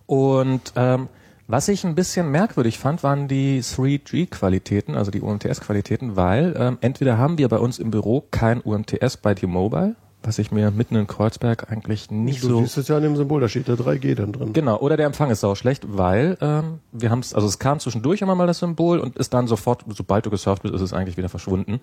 Und 0.05 0.73
ähm, 0.75 1.07
was 1.47 1.67
ich 1.69 1.85
ein 1.85 1.95
bisschen 1.95 2.29
merkwürdig 2.29 2.77
fand, 2.77 3.03
waren 3.03 3.27
die 3.27 3.61
3G-Qualitäten, 3.61 4.95
also 4.95 5.11
die 5.11 5.21
UMTS-Qualitäten, 5.21 6.15
weil 6.17 6.53
ähm, 6.57 6.77
entweder 6.81 7.17
haben 7.17 7.37
wir 7.37 7.47
bei 7.47 7.57
uns 7.57 7.79
im 7.79 7.89
Büro 7.89 8.25
kein 8.31 8.59
UMTS 8.61 9.17
bei 9.17 9.33
T-Mobile, 9.33 9.95
was 10.23 10.39
ich 10.39 10.51
mir 10.51 10.71
mitten 10.71 10.97
in 10.97 11.07
Kreuzberg 11.07 11.71
eigentlich 11.71 12.11
nicht 12.11 12.43
Du 12.43 12.49
so 12.49 12.59
siehst 12.59 12.77
es 12.77 12.89
ja 12.89 12.97
an 12.97 13.03
dem 13.03 13.15
Symbol, 13.15 13.39
da 13.39 13.47
steht 13.47 13.69
der 13.69 13.75
3G 13.75 14.15
dann 14.15 14.33
drin. 14.33 14.51
Genau, 14.51 14.77
oder 14.79 14.97
der 14.97 15.05
Empfang 15.05 15.29
ist 15.29 15.39
sau 15.39 15.55
schlecht, 15.55 15.85
weil 15.87 16.37
ähm, 16.41 16.79
wir 16.91 17.11
haben 17.11 17.19
es, 17.19 17.33
also 17.33 17.47
es 17.47 17.59
kam 17.59 17.79
zwischendurch 17.79 18.21
immer 18.21 18.35
mal 18.35 18.47
das 18.47 18.59
Symbol 18.59 18.99
und 18.99 19.15
ist 19.15 19.33
dann 19.33 19.47
sofort, 19.47 19.85
sobald 19.87 20.25
du 20.25 20.29
gesurft 20.29 20.63
bist, 20.63 20.75
ist 20.75 20.81
es 20.81 20.91
eigentlich 20.91 21.15
wieder 21.15 21.29
verschwunden. 21.29 21.79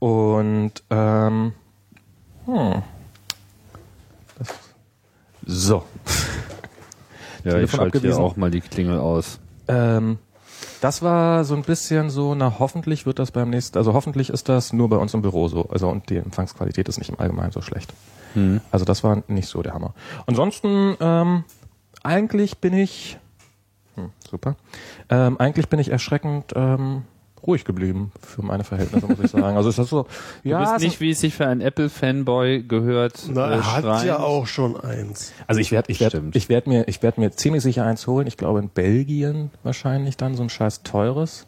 Und 0.00 0.72
ähm, 0.90 1.54
hm, 2.44 2.82
das, 4.38 4.54
so. 5.46 5.84
Ja, 7.44 7.52
Telefon 7.52 7.64
ich 7.64 7.70
schalte 7.70 7.98
hier 8.00 8.10
abgewiesen. 8.10 8.22
auch 8.22 8.36
mal 8.36 8.50
die 8.50 8.60
Klingel 8.60 8.98
aus. 8.98 9.38
Ähm, 9.68 10.18
das 10.80 11.02
war 11.02 11.44
so 11.44 11.54
ein 11.54 11.62
bisschen 11.62 12.10
so, 12.10 12.34
na 12.34 12.58
hoffentlich 12.58 13.06
wird 13.06 13.18
das 13.18 13.30
beim 13.30 13.50
nächsten, 13.50 13.78
also 13.78 13.92
hoffentlich 13.94 14.30
ist 14.30 14.48
das 14.48 14.72
nur 14.72 14.88
bei 14.88 14.96
uns 14.96 15.14
im 15.14 15.22
Büro 15.22 15.48
so, 15.48 15.68
also 15.68 15.88
und 15.88 16.08
die 16.10 16.16
Empfangsqualität 16.16 16.88
ist 16.88 16.98
nicht 16.98 17.10
im 17.10 17.18
Allgemeinen 17.18 17.52
so 17.52 17.62
schlecht. 17.62 17.92
Hm. 18.34 18.60
Also 18.70 18.84
das 18.84 19.04
war 19.04 19.22
nicht 19.28 19.48
so 19.48 19.62
der 19.62 19.74
Hammer. 19.74 19.94
Ansonsten, 20.26 20.96
ähm, 21.00 21.44
eigentlich 22.02 22.58
bin 22.58 22.74
ich, 22.74 23.18
hm, 23.94 24.10
super, 24.28 24.56
ähm, 25.08 25.38
eigentlich 25.38 25.68
bin 25.68 25.78
ich 25.78 25.90
erschreckend 25.90 26.52
ähm, 26.54 27.02
ruhig 27.46 27.64
geblieben 27.64 28.12
für 28.20 28.42
meine 28.42 28.64
Verhältnisse, 28.64 29.06
muss 29.06 29.18
ich 29.22 29.30
sagen. 29.30 29.56
Also 29.56 29.68
es 29.70 29.78
ist 29.78 29.88
so, 29.90 30.06
Du 30.42 30.50
ja, 30.50 30.60
bist 30.60 30.72
es 30.76 30.82
nicht, 30.82 31.00
wie 31.00 31.10
es 31.10 31.20
sich 31.20 31.34
für 31.34 31.46
einen 31.46 31.60
Apple-Fanboy 31.60 32.62
gehört. 32.62 33.22
Na, 33.28 33.48
äh, 33.50 33.54
er 33.54 33.72
hat 33.76 33.84
schreien. 33.84 34.06
ja 34.06 34.18
auch 34.18 34.46
schon 34.46 34.78
eins. 34.78 35.32
Also 35.46 35.60
ich 35.60 35.70
werde 35.72 35.90
ich 35.92 36.00
werd, 36.00 36.14
ich 36.34 36.48
werd 36.48 36.66
mir 36.66 36.86
ich 36.88 37.02
werd 37.02 37.18
mir 37.18 37.30
ziemlich 37.32 37.62
sicher 37.62 37.84
eins 37.84 38.06
holen. 38.06 38.26
Ich 38.26 38.36
glaube 38.36 38.58
in 38.60 38.68
Belgien 38.68 39.50
wahrscheinlich 39.62 40.16
dann 40.16 40.34
so 40.34 40.42
ein 40.42 40.48
scheiß 40.50 40.82
teures. 40.82 41.46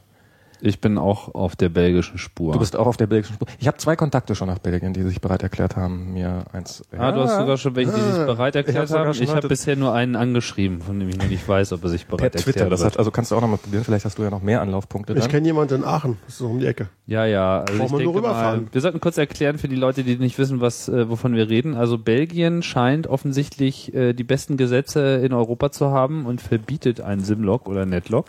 Ich 0.63 0.81
bin 0.81 0.99
auch 0.99 1.35
auf 1.35 1.57
der 1.57 1.69
belgischen 1.69 2.19
Spur. 2.19 2.53
Du 2.53 2.59
bist 2.59 2.77
auch 2.77 2.87
auf 2.87 2.97
der 2.97 3.07
belgischen 3.07 3.35
Spur. 3.35 3.49
Ich 3.59 3.67
habe 3.67 3.79
zwei 3.79 3.97
Kontakte 3.97 4.35
schon 4.35 4.49
nach 4.49 4.59
Belgien, 4.59 4.93
die 4.93 5.03
sich 5.03 5.21
bereit 5.21 5.43
erklärt 5.43 5.77
haben, 5.77 6.13
mir 6.13 6.45
eins. 6.53 6.83
ah, 6.97 7.13
du 7.13 7.21
hast 7.23 7.37
sogar 7.39 7.57
schon 7.57 7.75
welche, 7.77 7.93
die 7.93 8.01
sich 8.01 8.27
bereit 8.27 8.55
Ich 8.55 8.67
erklärt 8.67 8.89
sogar 8.89 9.07
haben. 9.07 9.19
Ich 9.23 9.31
habe 9.35 9.49
bisher 9.49 9.77
nur 9.77 9.93
einen 9.95 10.17
angeschrieben, 10.17 10.81
von 10.81 10.99
dem 10.99 11.09
ich 11.09 11.17
noch 11.19 11.29
nicht 11.29 11.49
weiß, 11.49 11.73
ob 11.73 11.83
er 11.85 11.89
sich 11.91 12.07
per 12.07 12.17
bereit 12.17 12.33
Twitter. 12.35 12.61
erklärt 12.61 12.73
Das 12.73 12.81
wird. 12.81 12.93
hat, 12.93 12.99
also 12.99 13.11
kannst 13.11 13.31
du 13.31 13.37
auch 13.37 13.41
noch 13.41 13.49
mal 13.49 13.57
probieren. 13.57 13.85
Vielleicht 13.85 14.05
hast 14.05 14.19
du 14.19 14.23
ja 14.23 14.31
noch 14.31 14.43
mehr 14.43 14.61
Anlaufpunkte 14.61 15.13
Ich 15.15 15.21
dann. 15.21 15.31
kenne 15.31 15.47
jemanden 15.47 15.77
in 15.77 15.85
Aachen, 15.85 16.19
das 16.27 16.35
ist 16.35 16.39
so 16.39 16.47
um 16.49 16.59
die 16.59 16.67
Ecke. 16.67 16.89
Ja, 17.07 17.25
ja. 17.25 17.61
Also 17.61 17.73
ich 17.73 17.79
man 17.79 17.91
nur 17.91 17.99
denke 17.99 18.13
mal, 18.13 18.19
rüberfahren. 18.19 18.69
wir 18.73 18.81
sollten 18.81 19.01
kurz 19.01 19.19
erklären 19.19 19.59
für 19.59 19.69
die 19.69 19.77
Leute, 19.77 20.05
die 20.05 20.17
nicht 20.17 20.39
wissen, 20.39 20.61
was, 20.61 20.89
äh, 20.89 21.09
wovon 21.09 21.35
wir 21.35 21.49
reden. 21.49 21.75
Also 21.75 21.99
Belgien 21.99 22.63
scheint 22.63 23.07
offensichtlich 23.07 23.93
äh, 23.95 24.13
die 24.13 24.25
besten 24.25 24.57
Gesetze 24.57 25.17
in 25.17 25.33
Europa 25.33 25.71
zu 25.73 25.91
haben 25.91 26.27
und 26.27 26.41
verbietet 26.41 27.01
ein 27.01 27.21
Simlock 27.21 27.69
oder 27.69 27.87
Netlock. 27.87 28.27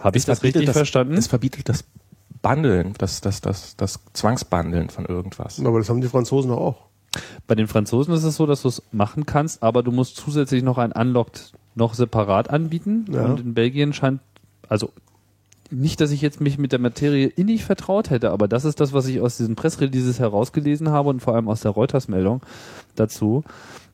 Habe 0.00 0.18
ich 0.18 0.24
das 0.24 0.42
richtig 0.42 0.70
verstanden? 0.70 1.14
Es 1.14 1.26
verbietet 1.26 1.68
das 1.68 1.84
Bundeln, 2.42 2.94
das, 2.98 3.20
das, 3.20 3.40
das, 3.40 3.76
das 3.76 4.00
Zwangsbundeln 4.12 4.90
von 4.90 5.06
irgendwas. 5.06 5.58
Aber 5.64 5.78
das 5.78 5.88
haben 5.88 6.00
die 6.00 6.08
Franzosen 6.08 6.50
doch 6.50 6.58
auch. 6.58 6.76
Bei 7.46 7.54
den 7.54 7.66
Franzosen 7.66 8.14
ist 8.14 8.24
es 8.24 8.36
so, 8.36 8.46
dass 8.46 8.62
du 8.62 8.68
es 8.68 8.82
machen 8.92 9.26
kannst, 9.26 9.62
aber 9.62 9.82
du 9.82 9.90
musst 9.90 10.16
zusätzlich 10.16 10.62
noch 10.62 10.78
ein 10.78 10.92
Unlocked 10.92 11.52
noch 11.74 11.94
separat 11.94 12.50
anbieten. 12.50 13.06
Ja. 13.10 13.24
Und 13.24 13.40
in 13.40 13.54
Belgien 13.54 13.92
scheint, 13.92 14.20
also 14.68 14.92
nicht, 15.70 16.00
dass 16.00 16.10
ich 16.10 16.20
jetzt 16.20 16.40
mich 16.40 16.58
mit 16.58 16.72
der 16.72 16.78
Materie 16.78 17.26
innig 17.26 17.64
vertraut 17.64 18.10
hätte, 18.10 18.30
aber 18.30 18.48
das 18.48 18.64
ist 18.64 18.80
das, 18.80 18.92
was 18.92 19.06
ich 19.06 19.20
aus 19.20 19.36
diesen 19.36 19.56
Pressreleases 19.56 20.20
herausgelesen 20.20 20.90
habe 20.90 21.08
und 21.08 21.20
vor 21.20 21.34
allem 21.34 21.48
aus 21.48 21.60
der 21.60 21.72
Reuters-Meldung 21.72 22.42
dazu, 22.94 23.42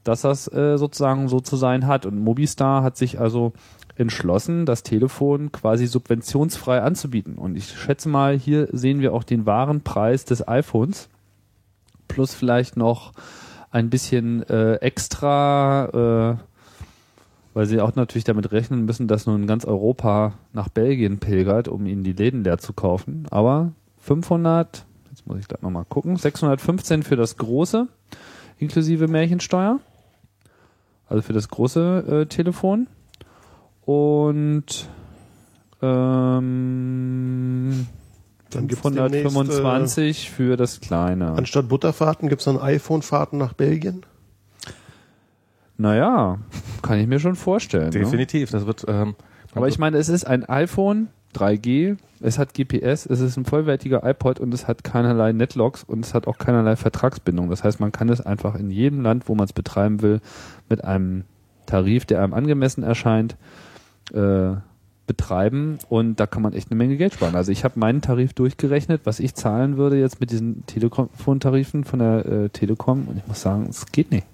dass 0.05 0.23
das 0.23 0.53
äh, 0.53 0.77
sozusagen 0.77 1.29
so 1.29 1.41
zu 1.41 1.57
sein 1.57 1.87
hat. 1.87 2.07
Und 2.07 2.19
Mobistar 2.19 2.83
hat 2.83 2.97
sich 2.97 3.21
also 3.21 3.53
entschlossen, 3.97 4.67
das 4.67 4.83
Telefon 4.83 5.53
quasi 5.53 5.87
subventionsfrei 5.87 6.81
anzubieten. 6.81 7.37
Und 7.37 7.57
ich 7.57 7.69
schätze 7.69 8.09
mal, 8.09 8.39
hier 8.39 8.69
sehen 8.73 9.01
wir 9.01 9.13
auch 9.13 9.25
den 9.25 9.47
wahren 9.47 9.83
Preis 9.83 10.25
des 10.25 10.47
iPhones 10.47 11.09
plus 12.13 12.35
vielleicht 12.35 12.77
noch 12.77 13.13
ein 13.71 13.91
bisschen 13.91 14.43
äh, 14.49 14.75
extra, 14.77 16.37
äh, 16.39 16.45
weil 17.55 17.67
sie 17.67 17.81
auch 17.81 17.95
natürlich 17.95 18.25
damit 18.25 18.53
rechnen 18.53 18.85
müssen, 18.85 19.09
dass 19.09 19.27
nun 19.27 19.47
ganz 19.47 19.65
Europa 19.65 20.35
nach 20.53 20.69
Belgien 20.69 21.19
pilgert, 21.19 21.69
um 21.69 21.87
ihnen 21.87 22.05
die 22.05 22.13
Läden 22.13 22.45
leer 22.45 22.59
zu 22.59 22.75
kaufen. 22.75 23.27
Aber 23.31 23.73
500, 23.99 24.85
jetzt 25.11 25.27
muss 25.27 25.39
ich 25.39 25.49
da 25.49 25.57
nochmal 25.63 25.87
gucken, 25.89 26.17
615 26.17 27.03
für 27.03 27.17
das 27.17 27.37
große, 27.39 27.89
inklusive 28.59 29.09
Märchensteuer. 29.09 29.81
Also 31.09 31.23
für 31.23 31.33
das 31.33 31.49
große 31.49 32.23
äh, 32.23 32.27
Telefon. 32.27 32.87
Und 33.85 34.89
ähm, 35.83 37.87
Dann 38.51 38.69
gibt's 38.69 38.83
demnächst, 38.83 39.33
525 39.33 40.31
für 40.31 40.57
das 40.57 40.81
kleine. 40.81 41.33
Anstatt 41.33 41.69
Butterfahrten 41.69 42.29
gibt's 42.29 42.45
dann 42.45 42.59
iPhone-Fahrten 42.59 43.39
nach 43.39 43.55
Belgien. 43.55 44.03
Naja, 45.79 46.39
kann 46.83 47.01
ich 47.01 47.09
mir 47.09 47.19
schon 47.19 47.35
vorstellen. 47.35 47.87
Ne? 47.87 48.01
Definitiv. 48.01 48.51
Das 48.51 48.67
wird. 48.67 48.85
Ähm, 48.87 49.17
Aber 49.55 49.69
ich 49.69 49.79
meine, 49.79 49.99
es 49.99 50.09
ist 50.09 50.25
ein 50.25 50.49
iPhone 50.49 51.09
3G, 51.35 51.97
es 52.21 52.39
hat 52.39 52.55
GPS, 52.55 53.07
es 53.07 53.21
ist 53.21 53.37
ein 53.37 53.45
vollwertiger 53.45 54.09
iPod 54.09 54.39
und 54.39 54.53
es 54.53 54.69
hat 54.69 54.85
keinerlei 54.85 55.33
Netlocks 55.33 55.83
und 55.83 56.05
es 56.05 56.15
hat 56.15 56.27
auch 56.27 56.39
keinerlei 56.39 56.77
Vertragsbindung. 56.77 57.51
Das 57.51 57.65
heißt, 57.65 57.81
man 57.81 57.91
kann 57.91 58.11
es 58.11 58.21
einfach 58.21 58.55
in 58.55 58.71
jedem 58.71 59.01
Land, 59.01 59.29
wo 59.29 59.35
man 59.35 59.47
es 59.47 59.53
betreiben 59.53 60.03
will, 60.03 60.21
mit 60.69 60.85
einem 60.85 61.25
Tarif, 61.67 62.05
der 62.05 62.23
einem 62.23 62.35
angemessen 62.35 62.85
erscheint, 62.85 63.37
äh, 64.13 64.57
betreiben 65.07 65.79
und 65.89 66.21
da 66.21 66.27
kann 66.27 66.43
man 66.43 66.53
echt 66.53 66.71
eine 66.71 66.79
Menge 66.79 66.97
Geld 66.97 67.15
sparen. 67.15 67.35
Also 67.35 67.51
ich 67.53 67.65
habe 67.65 67.79
meinen 67.79 68.01
Tarif 68.01 68.35
durchgerechnet, 68.35 69.03
was 69.05 69.21
ich 69.21 69.35
zahlen 69.35 69.77
würde 69.77 69.99
jetzt 69.99 70.21
mit 70.21 70.31
diesen 70.31 70.65
Telefontarifen 70.67 71.85
von 71.85 71.99
der 71.99 72.27
äh, 72.27 72.49
Telekom 72.51 73.09
und 73.09 73.19
ich 73.19 73.27
muss 73.27 73.43
sagen, 73.43 73.67
es 73.69 73.87
geht 73.87 74.11
nicht. 74.11 74.27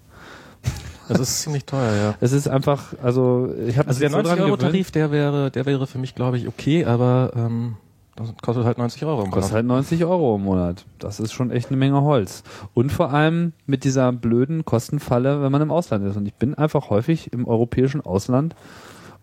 das 1.09 1.21
ist 1.21 1.41
ziemlich 1.43 1.65
teuer, 1.65 1.95
ja. 1.95 2.15
Es 2.21 2.33
ist 2.33 2.49
einfach, 2.49 2.95
also 3.03 3.53
ich 3.67 3.79
habe 3.79 3.89
Also 3.89 4.01
der 4.01 4.11
90-Euro-Tarif, 4.11 4.91
der 4.91 5.11
wäre, 5.11 5.51
der 5.51 5.65
wäre 5.65 5.87
für 5.87 5.99
mich, 5.99 6.15
glaube 6.15 6.37
ich, 6.37 6.47
okay, 6.47 6.85
aber 6.85 7.33
ähm, 7.35 7.77
das 8.19 8.35
kostet 8.43 8.65
halt 8.65 8.79
90 8.79 9.05
Euro 9.05 9.23
im 9.23 9.31
Kostet 9.31 9.53
Monat. 9.53 9.55
halt 9.55 9.67
90 9.67 10.05
Euro 10.05 10.37
im 10.37 10.43
Monat. 10.43 10.85
Das 10.99 11.21
ist 11.21 11.33
schon 11.33 11.51
echt 11.53 11.69
eine 11.69 11.77
Menge 11.77 12.03
Holz. 12.03 12.43
Und 12.75 12.91
vor 12.91 13.13
allem 13.13 13.53
mit 13.67 13.85
dieser 13.85 14.13
blöden 14.13 14.65
Kostenfalle, 14.65 15.41
wenn 15.41 15.53
man 15.53 15.63
im 15.63 15.71
Ausland 15.71 16.05
ist. 16.05 16.17
Und 16.17 16.27
ich 16.27 16.35
bin 16.35 16.55
einfach 16.55 16.91
häufig 16.91 17.33
im 17.33 17.47
europäischen 17.47 18.01
Ausland 18.01 18.57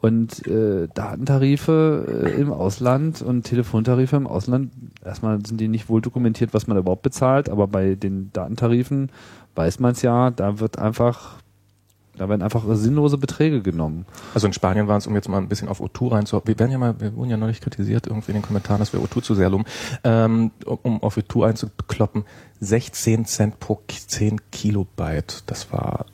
und 0.02 0.46
äh, 0.48 0.88
Datentarife 0.94 2.06
äh, 2.26 2.40
im 2.42 2.52
Ausland 2.52 3.22
und 3.22 3.44
Telefontarife 3.44 4.16
im 4.16 4.28
Ausland, 4.28 4.72
erstmal 5.04 5.44
sind 5.46 5.60
die 5.60 5.68
nicht 5.68 5.90
wohl 5.90 6.02
dokumentiert, 6.02 6.54
was 6.54 6.68
man 6.68 6.78
überhaupt 6.78 7.02
bezahlt, 7.02 7.50
aber 7.50 7.68
bei 7.68 7.96
den 7.96 8.32
Datentarifen 8.34 9.10
weiß 9.56 9.80
man 9.80 9.94
es 9.94 10.02
ja, 10.02 10.30
da 10.32 10.60
wird 10.60 10.78
einfach, 10.78 11.38
da 12.18 12.30
werden 12.30 12.42
einfach 12.42 12.64
sinnlose 12.76 13.18
Beträge 13.18 13.62
genommen. 13.62 14.06
Also 14.34 14.46
in 14.48 14.54
Spanien 14.54 14.88
waren 14.88 14.98
es, 14.98 15.08
um 15.08 15.16
jetzt 15.16 15.30
mal 15.30 15.38
ein 15.38 15.48
bisschen 15.48 15.70
auf 15.70 15.82
O2 15.82 16.12
reinzuhauen, 16.12 16.46
wir 16.48 16.60
werden 16.60 16.72
ja 16.72 16.78
mal, 16.78 17.00
wir 17.00 17.16
wurden 17.16 17.30
ja 17.32 17.38
neulich 17.38 17.62
kritisiert 17.62 18.06
irgendwie 18.06 18.32
in 18.32 18.38
den 18.38 18.44
Kommentaren, 18.44 18.80
dass 18.80 18.94
wir 18.94 19.00
O2 19.00 19.22
zu 19.24 19.34
sehr 19.34 19.50
loben, 19.50 19.64
ähm, 20.04 20.52
um- 20.66 21.02
auf 21.02 21.18
O2 21.18 21.48
einzukloppen, 21.48 22.26
16 22.60 23.26
Cent 23.26 23.60
pro 23.60 23.76
Ki- 23.88 24.02
10 24.08 24.40
Kilobyte, 24.52 25.44
das 25.48 25.72
war 25.72 26.06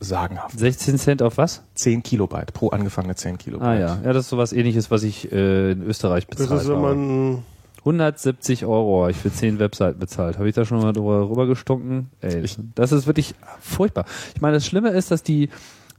sagenhaft. 0.00 0.58
16 0.58 0.98
Cent 0.98 1.22
auf 1.22 1.38
was? 1.38 1.62
10 1.74 2.02
Kilobyte, 2.02 2.52
pro 2.52 2.68
angefangene 2.68 3.14
10 3.14 3.38
Kilobyte. 3.38 3.66
Ah 3.66 3.74
ja, 3.74 3.98
ja, 4.04 4.12
das 4.12 4.24
ist 4.24 4.30
sowas 4.30 4.52
ähnliches, 4.52 4.90
was 4.90 5.02
ich 5.02 5.32
äh, 5.32 5.72
in 5.72 5.82
Österreich 5.82 6.26
bezahlt 6.26 6.50
Das 6.50 6.62
ist, 6.62 6.68
wenn 6.68 6.76
habe. 6.76 6.94
man 6.96 7.42
170 7.78 8.66
Euro 8.66 9.02
habe 9.02 9.10
ich 9.12 9.16
für 9.16 9.32
10 9.32 9.58
Webseiten 9.58 9.98
bezahlt. 9.98 10.38
Habe 10.38 10.48
ich 10.48 10.54
da 10.54 10.64
schon 10.64 10.82
mal 10.82 10.92
drüber 10.92 11.28
rübergestunken? 11.30 12.10
Ey, 12.20 12.44
das 12.74 12.92
ist 12.92 13.06
wirklich 13.06 13.34
furchtbar. 13.60 14.04
Ich 14.34 14.40
meine, 14.40 14.54
das 14.54 14.66
Schlimme 14.66 14.90
ist, 14.90 15.10
dass 15.10 15.22
die 15.22 15.48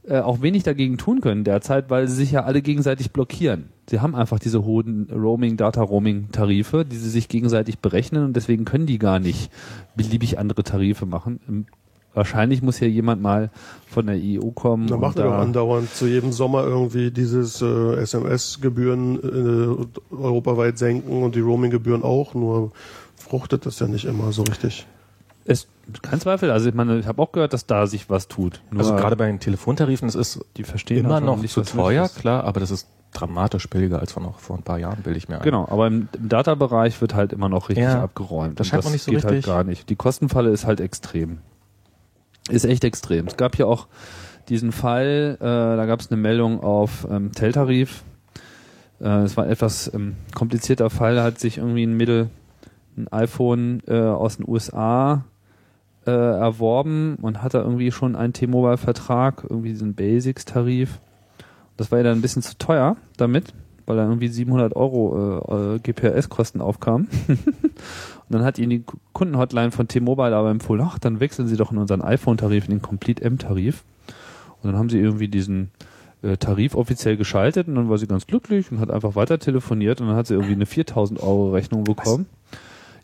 äh, 0.06 0.18
auch 0.20 0.40
wenig 0.40 0.62
dagegen 0.62 0.98
tun 0.98 1.20
können 1.20 1.44
derzeit, 1.44 1.90
weil 1.90 2.08
sie 2.08 2.14
sich 2.14 2.32
ja 2.32 2.44
alle 2.44 2.62
gegenseitig 2.62 3.12
blockieren. 3.12 3.70
Sie 3.88 4.00
haben 4.00 4.14
einfach 4.14 4.38
diese 4.38 4.64
hohen 4.64 5.08
Roaming, 5.12 5.56
Data 5.56 5.82
Roaming 5.82 6.30
Tarife, 6.32 6.84
die 6.84 6.96
sie 6.96 7.10
sich 7.10 7.28
gegenseitig 7.28 7.80
berechnen 7.80 8.24
und 8.24 8.34
deswegen 8.34 8.64
können 8.64 8.86
die 8.86 8.98
gar 8.98 9.18
nicht 9.18 9.50
beliebig 9.96 10.38
andere 10.38 10.62
Tarife 10.62 11.06
machen. 11.06 11.66
Wahrscheinlich 12.14 12.60
muss 12.62 12.76
hier 12.78 12.90
jemand 12.90 13.22
mal 13.22 13.50
von 13.88 14.06
der 14.06 14.16
EU 14.18 14.50
kommen. 14.50 14.88
Da 14.88 14.96
machen 14.96 15.16
wir 15.16 15.24
da- 15.24 15.38
andauernd 15.38 15.94
zu 15.94 16.06
jedem 16.06 16.32
Sommer 16.32 16.64
irgendwie 16.64 17.10
dieses 17.10 17.62
äh, 17.62 17.94
SMS-Gebühren 17.96 19.16
äh, 20.10 20.14
europaweit 20.14 20.78
senken 20.78 21.22
und 21.22 21.34
die 21.34 21.40
Roaming-Gebühren 21.40 22.02
auch, 22.02 22.34
nur 22.34 22.72
fruchtet 23.16 23.66
das 23.66 23.78
ja 23.78 23.86
nicht 23.86 24.04
immer 24.06 24.32
so 24.32 24.42
richtig. 24.42 24.86
Es 25.44 25.68
kein 26.02 26.20
Zweifel. 26.20 26.50
Also 26.50 26.68
ich 26.68 26.74
meine, 26.74 26.98
ich 26.98 27.06
habe 27.06 27.20
auch 27.22 27.32
gehört, 27.32 27.52
dass 27.52 27.66
da 27.66 27.86
sich 27.86 28.10
was 28.10 28.28
tut. 28.28 28.60
Nur 28.70 28.80
Also 28.82 28.94
gerade 28.96 29.16
bei 29.16 29.26
den 29.26 29.40
Telefontarifen, 29.40 30.06
das 30.06 30.14
ist 30.14 30.40
die 30.56 30.64
verstehen 30.64 31.04
immer 31.04 31.20
noch 31.20 31.40
nicht, 31.40 31.52
zu 31.52 31.62
teuer, 31.62 32.08
klar, 32.08 32.44
aber 32.44 32.60
das 32.60 32.70
ist 32.70 32.86
dramatisch 33.12 33.68
billiger 33.68 33.98
als 33.98 34.12
vor 34.12 34.22
noch 34.22 34.38
vor 34.38 34.56
ein 34.56 34.62
paar 34.62 34.78
Jahren, 34.78 35.02
bilde 35.02 35.18
ich 35.18 35.28
mir 35.28 35.36
ein. 35.38 35.42
Genau, 35.42 35.66
aber 35.68 35.86
im, 35.88 36.08
im 36.16 36.28
Data-Bereich 36.28 37.00
wird 37.00 37.14
halt 37.14 37.32
immer 37.32 37.48
noch 37.48 37.68
richtig 37.70 37.84
Ja, 37.84 38.02
abgeräumt. 38.04 38.60
das 38.60 38.68
scheint 38.68 38.84
man 38.84 38.92
nicht 38.92 39.02
so 39.02 39.10
geht 39.10 39.24
halt 39.24 39.34
richtig. 39.34 39.46
gar 39.52 39.64
nicht. 39.64 39.88
Die 39.90 39.96
Kostenfalle 39.96 40.50
ist 40.50 40.64
halt 40.66 40.80
extrem. 40.80 41.38
Ist 42.50 42.64
echt 42.64 42.84
extrem. 42.84 43.26
Es 43.26 43.36
gab 43.36 43.56
hier 43.56 43.66
auch 43.68 43.86
diesen 44.48 44.72
Fall, 44.72 45.36
äh, 45.40 45.44
da 45.44 45.86
gab 45.86 46.00
es 46.00 46.10
eine 46.10 46.20
Meldung 46.20 46.60
auf 46.62 47.06
ähm, 47.10 47.32
Teltarif. 47.32 48.02
Äh, 49.00 49.22
Es 49.22 49.36
war 49.36 49.44
ein 49.44 49.50
etwas 49.50 49.92
ähm, 49.94 50.16
komplizierter 50.34 50.90
Fall, 50.90 51.14
da 51.14 51.22
hat 51.24 51.38
sich 51.38 51.58
irgendwie 51.58 51.84
ein 51.84 51.96
Mittel, 51.96 52.30
ein 52.96 53.08
iPhone 53.12 53.82
äh, 53.86 53.98
aus 54.00 54.38
den 54.38 54.48
USA 54.48 55.24
äh, 56.06 56.10
erworben 56.10 57.16
und 57.22 57.42
hatte 57.42 57.58
irgendwie 57.58 57.92
schon 57.92 58.16
einen 58.16 58.32
T-Mobile-Vertrag, 58.32 59.44
irgendwie 59.48 59.70
diesen 59.70 59.94
Basics-Tarif. 59.94 60.98
Das 61.76 61.90
war 61.90 61.98
ja 61.98 62.04
dann 62.04 62.18
ein 62.18 62.22
bisschen 62.22 62.42
zu 62.42 62.58
teuer 62.58 62.96
damit, 63.16 63.54
weil 63.86 63.96
da 63.96 64.04
irgendwie 64.04 64.28
700 64.28 64.74
Euro 64.74 65.40
äh, 65.48 65.76
äh, 65.76 65.78
GPRS-Kosten 65.78 66.60
aufkamen. 66.60 67.08
und 68.30 68.36
dann 68.36 68.44
hat 68.44 68.60
ihnen 68.60 68.70
die 68.70 68.84
Kundenhotline 69.12 69.72
von 69.72 69.88
T-Mobile 69.88 70.36
aber 70.36 70.50
empfohlen, 70.50 70.86
ach, 70.86 71.00
dann 71.00 71.18
wechseln 71.18 71.48
Sie 71.48 71.56
doch 71.56 71.72
in 71.72 71.78
unseren 71.78 72.00
iPhone-Tarif, 72.00 72.66
in 72.66 72.70
den 72.70 72.80
Complete 72.80 73.24
M-Tarif. 73.24 73.82
Und 74.62 74.70
dann 74.70 74.78
haben 74.78 74.88
sie 74.88 75.00
irgendwie 75.00 75.26
diesen 75.26 75.72
äh, 76.22 76.36
Tarif 76.36 76.76
offiziell 76.76 77.16
geschaltet 77.16 77.66
und 77.66 77.74
dann 77.74 77.88
war 77.88 77.98
sie 77.98 78.06
ganz 78.06 78.28
glücklich 78.28 78.70
und 78.70 78.78
hat 78.78 78.90
einfach 78.90 79.16
weiter 79.16 79.40
telefoniert 79.40 80.00
und 80.00 80.06
dann 80.06 80.16
hat 80.16 80.28
sie 80.28 80.34
irgendwie 80.34 80.52
eine 80.52 80.66
4000 80.66 81.20
Euro 81.20 81.50
Rechnung 81.50 81.82
bekommen. 81.82 82.26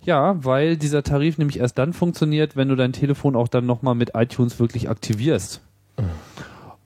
Ja, 0.05 0.45
weil 0.45 0.77
dieser 0.77 1.03
Tarif 1.03 1.39
nämlich 1.39 1.59
erst 1.59 1.77
dann 1.79 1.93
funktioniert, 1.93 2.55
wenn 2.55 2.69
du 2.69 2.77
dein 2.77 2.93
Telefon 2.93 3.35
auch 3.35 3.49
dann 3.49 3.67
nochmal 3.67 3.97
mit 3.97 4.13
iTunes 4.15 4.61
wirklich 4.61 4.89
aktivierst. 4.89 5.61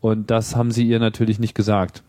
Und 0.00 0.30
das 0.30 0.56
haben 0.56 0.70
sie 0.70 0.88
ihr 0.88 0.98
natürlich 0.98 1.38
nicht 1.38 1.54
gesagt. 1.54 2.02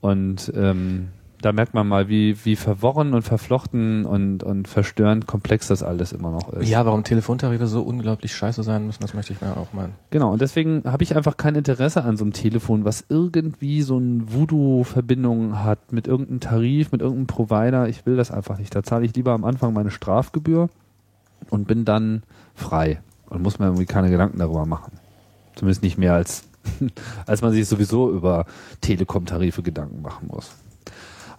Und 0.00 0.50
ähm, 0.56 1.08
da 1.42 1.52
merkt 1.52 1.74
man 1.74 1.88
mal, 1.88 2.08
wie, 2.08 2.44
wie 2.44 2.56
verworren 2.56 3.14
und 3.14 3.22
verflochten 3.22 4.04
und, 4.04 4.42
und 4.42 4.68
verstörend 4.68 5.26
komplex 5.26 5.68
das 5.68 5.82
alles 5.82 6.12
immer 6.12 6.30
noch 6.30 6.52
ist. 6.52 6.68
Ja, 6.68 6.84
warum 6.84 7.04
Telefontarife 7.04 7.66
so 7.66 7.82
unglaublich 7.82 8.34
scheiße 8.34 8.62
sein 8.62 8.86
müssen, 8.86 9.00
das 9.00 9.14
möchte 9.14 9.32
ich 9.32 9.40
mir 9.40 9.56
auch 9.56 9.72
mal. 9.72 9.90
Genau, 10.10 10.32
und 10.32 10.40
deswegen 10.40 10.82
habe 10.84 11.02
ich 11.02 11.16
einfach 11.16 11.36
kein 11.36 11.54
Interesse 11.54 12.04
an 12.04 12.16
so 12.16 12.24
einem 12.24 12.32
Telefon, 12.32 12.84
was 12.84 13.04
irgendwie 13.08 13.82
so 13.82 13.96
eine 13.96 14.32
Voodoo-Verbindung 14.32 15.62
hat 15.64 15.92
mit 15.92 16.06
irgendeinem 16.06 16.40
Tarif, 16.40 16.92
mit 16.92 17.00
irgendeinem 17.00 17.26
Provider. 17.26 17.88
Ich 17.88 18.04
will 18.04 18.16
das 18.16 18.30
einfach 18.30 18.58
nicht. 18.58 18.74
Da 18.74 18.82
zahle 18.82 19.06
ich 19.06 19.14
lieber 19.14 19.32
am 19.32 19.44
Anfang 19.44 19.72
meine 19.72 19.90
Strafgebühr 19.90 20.68
und 21.48 21.66
bin 21.66 21.84
dann 21.84 22.22
frei 22.54 23.00
und 23.30 23.42
muss 23.42 23.58
mir 23.58 23.66
irgendwie 23.66 23.86
keine 23.86 24.10
Gedanken 24.10 24.38
darüber 24.38 24.66
machen. 24.66 24.92
Zumindest 25.54 25.82
nicht 25.82 25.96
mehr 25.96 26.14
als, 26.14 26.44
als 27.26 27.40
man 27.40 27.52
sich 27.52 27.66
sowieso 27.66 28.10
über 28.10 28.44
Telekom-Tarife 28.82 29.62
Gedanken 29.62 30.02
machen 30.02 30.28
muss. 30.28 30.50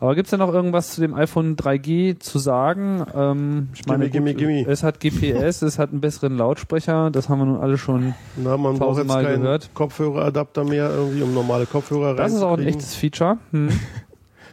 Aber 0.01 0.15
gibt's 0.15 0.31
denn 0.31 0.39
noch 0.39 0.51
irgendwas 0.51 0.93
zu 0.93 0.99
dem 1.01 1.13
iPhone 1.13 1.55
3G 1.55 2.19
zu 2.19 2.39
sagen? 2.39 3.05
Ähm, 3.15 3.67
ich 3.75 3.85
meine, 3.85 4.09
Gimme, 4.09 4.33
gimme, 4.33 4.55
gimme. 4.63 4.67
es 4.71 4.81
hat 4.81 4.99
GPS, 4.99 5.61
es 5.61 5.77
hat 5.77 5.91
einen 5.91 6.01
besseren 6.01 6.37
Lautsprecher, 6.37 7.11
das 7.11 7.29
haben 7.29 7.39
wir 7.39 7.45
nun 7.45 7.59
alle 7.61 7.77
schon 7.77 8.15
Na, 8.35 8.57
man 8.57 8.77
braucht 8.79 8.97
jetzt 8.97 9.07
tausendmal 9.07 9.23
keinen 9.23 9.41
gehört. 9.43 9.69
Kopfhöreradapter 9.75 10.63
mehr 10.63 10.89
irgendwie, 10.89 11.21
um 11.21 11.33
normale 11.35 11.67
Kopfhörer 11.67 12.15
Das 12.15 12.33
ist 12.33 12.41
auch 12.41 12.57
ein 12.57 12.65
echtes 12.67 12.95
Feature. 12.95 13.37
Hm. 13.51 13.69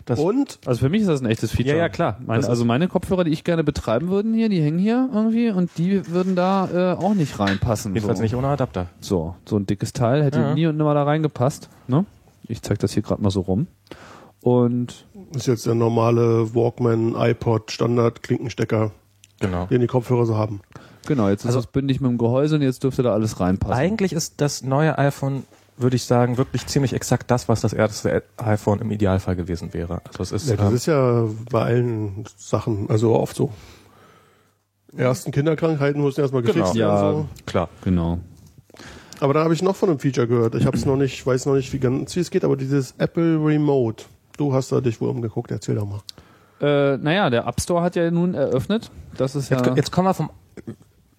Das 0.04 0.18
Und 0.18 0.58
Also 0.64 0.80
für 0.80 0.88
mich 0.88 1.02
ist 1.02 1.08
das 1.08 1.20
ein 1.20 1.26
echtes 1.26 1.50
Feature. 1.50 1.76
Ja, 1.76 1.82
ja, 1.82 1.88
klar. 1.90 2.16
Meine, 2.24 2.40
Das 2.40 2.48
also 2.48 2.64
meine 2.64 2.88
Kopfhörer, 2.88 3.24
die 3.24 3.30
ich 3.30 3.44
gerne 3.44 3.62
betreiben 3.62 4.08
würden 4.08 4.32
hier, 4.32 4.48
die 4.48 4.62
hängen 4.62 4.78
hier 4.78 5.06
irgendwie 5.12 5.50
und 5.50 5.70
die 5.76 6.10
würden 6.10 6.34
da 6.34 6.94
äh, 6.94 6.96
auch 6.96 7.12
nicht 7.12 7.38
reinpassen. 7.38 7.92
jedenfalls 7.94 8.16
so. 8.18 8.22
nicht 8.22 8.34
ohne 8.34 8.46
Adapter. 8.48 8.86
So, 9.00 9.34
so 9.44 9.56
ein 9.58 9.66
dickes 9.66 9.92
Teil 9.92 10.24
hätte 10.24 10.40
Ja. 10.40 10.54
nie 10.54 10.66
und 10.66 10.78
nimmer 10.78 10.94
da 10.94 11.02
reingepasst. 11.02 11.68
Ne? 11.88 12.06
Ich 12.44 12.62
zeig 12.62 12.78
das 12.78 12.94
hier 12.94 13.02
gerade 13.02 13.20
mal 13.22 13.28
so 13.30 13.42
rum. 13.42 13.66
Und 14.40 15.04
ist 15.34 15.46
jetzt 15.46 15.66
der 15.66 15.74
normale 15.74 16.54
Walkman, 16.54 17.14
iPod, 17.16 17.70
Standard, 17.70 18.22
Klinkenstecker, 18.22 18.92
Genau. 19.40 19.66
den 19.66 19.80
die 19.80 19.86
Kopfhörer 19.86 20.26
so 20.26 20.36
haben. 20.36 20.60
genau, 21.06 21.28
jetzt 21.28 21.40
ist 21.42 21.46
Also- 21.48 21.60
es 21.60 21.66
bündig 21.66 22.00
mit 22.00 22.10
dem 22.10 22.18
Gehäuse 22.18 22.56
und 22.56 22.62
jetzt 22.62 22.82
dürfte 22.84 23.02
da 23.02 23.12
alles 23.12 23.40
reinpassen. 23.40 23.74
Eigentlich 23.74 24.12
ist 24.12 24.40
das 24.40 24.62
neue 24.62 24.98
iPhone, 24.98 25.44
würde 25.76 25.96
ich 25.96 26.04
sagen, 26.04 26.36
wirklich 26.38 26.66
ziemlich 26.66 26.92
exakt 26.92 27.30
das, 27.30 27.48
was 27.48 27.60
das 27.60 27.72
erste 27.72 28.22
iPhone 28.36 28.80
im 28.80 28.90
Idealfall 28.90 29.36
gewesen 29.36 29.72
wäre. 29.74 30.00
Also 30.08 30.22
es 30.22 30.32
ist, 30.32 30.48
Ja, 30.50 30.56
das 30.56 30.68
ähm, 30.70 30.74
ist 30.74 30.86
ja 30.86 31.24
bei 31.50 31.62
allen 31.62 32.24
Sachen, 32.36 32.90
also 32.90 33.14
oft 33.14 33.36
so. 33.36 33.50
Ersten 34.96 35.30
Kinderkrankheiten 35.32 36.00
mussten 36.00 36.22
erstmal 36.22 36.42
gefixt 36.42 36.72
Genau. 36.74 36.86
werden. 36.88 37.06
Ja. 37.06 37.12
So. 37.12 37.26
klar. 37.46 37.68
Genau. 37.84 38.18
Aber 39.20 39.34
da 39.34 39.44
habe 39.44 39.52
ich 39.52 39.62
noch 39.62 39.76
von 39.76 39.90
einem 39.90 39.98
Feature 39.98 40.26
gehört. 40.26 40.54
Ich 40.54 40.64
habe 40.66 40.76
es 40.76 40.86
noch 40.86 40.96
nicht, 40.96 41.24
weiß 41.26 41.46
noch 41.46 41.54
nicht, 41.54 41.72
wie 41.72 41.78
ganz 41.78 42.14
wie 42.16 42.20
es 42.20 42.30
geht, 42.30 42.44
aber 42.44 42.56
dieses 42.56 42.94
Apple 42.98 43.36
Remote. 43.44 44.04
Du 44.38 44.54
hast 44.54 44.70
da 44.72 44.80
dich 44.80 45.00
wohl 45.00 45.10
umgeguckt, 45.10 45.50
erzähl 45.50 45.74
doch 45.74 45.84
mal. 45.84 46.00
Äh, 46.60 46.96
naja, 46.96 47.28
der 47.28 47.46
App 47.46 47.60
Store 47.60 47.82
hat 47.82 47.96
ja 47.96 48.10
nun 48.10 48.34
eröffnet. 48.34 48.90
Das 49.16 49.34
ist 49.34 49.50
ja. 49.50 49.58
Jetzt, 49.58 49.76
jetzt 49.76 49.92
kommen 49.92 50.06
wir 50.06 50.14
vom, 50.14 50.30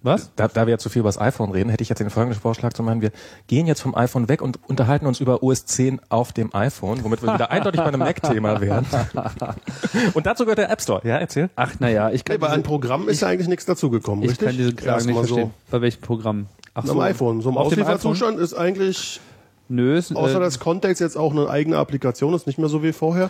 was? 0.01 0.31
da, 0.37 0.47
da 0.47 0.65
wir 0.65 0.71
jetzt 0.71 0.83
zu 0.83 0.89
viel 0.89 1.01
über 1.01 1.09
das 1.09 1.19
iPhone 1.19 1.51
reden, 1.51 1.69
hätte 1.69 1.81
ich 1.83 1.89
jetzt 1.89 1.99
den 1.99 2.09
folgenden 2.09 2.39
Vorschlag 2.39 2.71
zu 2.71 2.81
machen. 2.81 3.01
Wir 3.01 3.11
gehen 3.47 3.67
jetzt 3.67 3.81
vom 3.81 3.93
iPhone 3.93 4.29
weg 4.29 4.41
und 4.41 4.57
unterhalten 4.69 5.05
uns 5.05 5.19
über 5.19 5.43
OS 5.43 5.65
10 5.65 5.99
auf 6.07 6.31
dem 6.31 6.55
iPhone, 6.55 7.03
womit 7.03 7.21
wir 7.21 7.33
wieder 7.33 7.51
eindeutig 7.51 7.81
bei 7.81 7.87
einem 7.87 7.99
Mac-Thema 7.99 8.61
wären. 8.61 8.85
und 10.13 10.25
dazu 10.25 10.45
gehört 10.45 10.59
der 10.59 10.71
App 10.71 10.81
Store. 10.81 11.05
Ja, 11.05 11.17
erzähl. 11.17 11.49
Ach, 11.57 11.77
naja, 11.79 12.11
ich 12.11 12.23
kann. 12.23 12.35
Hey, 12.35 12.39
bei 12.39 12.49
einem 12.49 12.63
Programm 12.63 13.09
ist 13.09 13.21
ja 13.21 13.27
eigentlich 13.27 13.49
nichts 13.49 13.65
dazugekommen, 13.65 14.23
ich 14.23 14.31
richtig? 14.31 14.47
kann 14.47 14.57
diese 14.57 14.73
Klagen 14.73 15.05
nicht 15.05 15.15
verstehen. 15.17 15.51
Bei 15.69 15.81
welchem 15.81 16.01
Programm? 16.01 16.47
Ach 16.73 16.85
So. 16.85 16.93
Am 16.93 16.99
iPhone. 17.01 17.41
So 17.41 17.49
im 17.49 17.57
Auslieferzustand 17.57 18.39
ist 18.39 18.53
eigentlich, 18.53 19.19
Nö, 19.69 19.95
es, 19.95 20.13
außer 20.13 20.37
äh, 20.37 20.39
dass 20.39 20.59
Context 20.59 20.99
jetzt 20.99 21.15
auch 21.15 21.31
eine 21.31 21.49
eigene 21.49 21.77
Applikation 21.77 22.33
ist, 22.33 22.47
nicht 22.47 22.57
mehr 22.57 22.69
so 22.69 22.83
wie 22.83 22.91
vorher. 22.91 23.29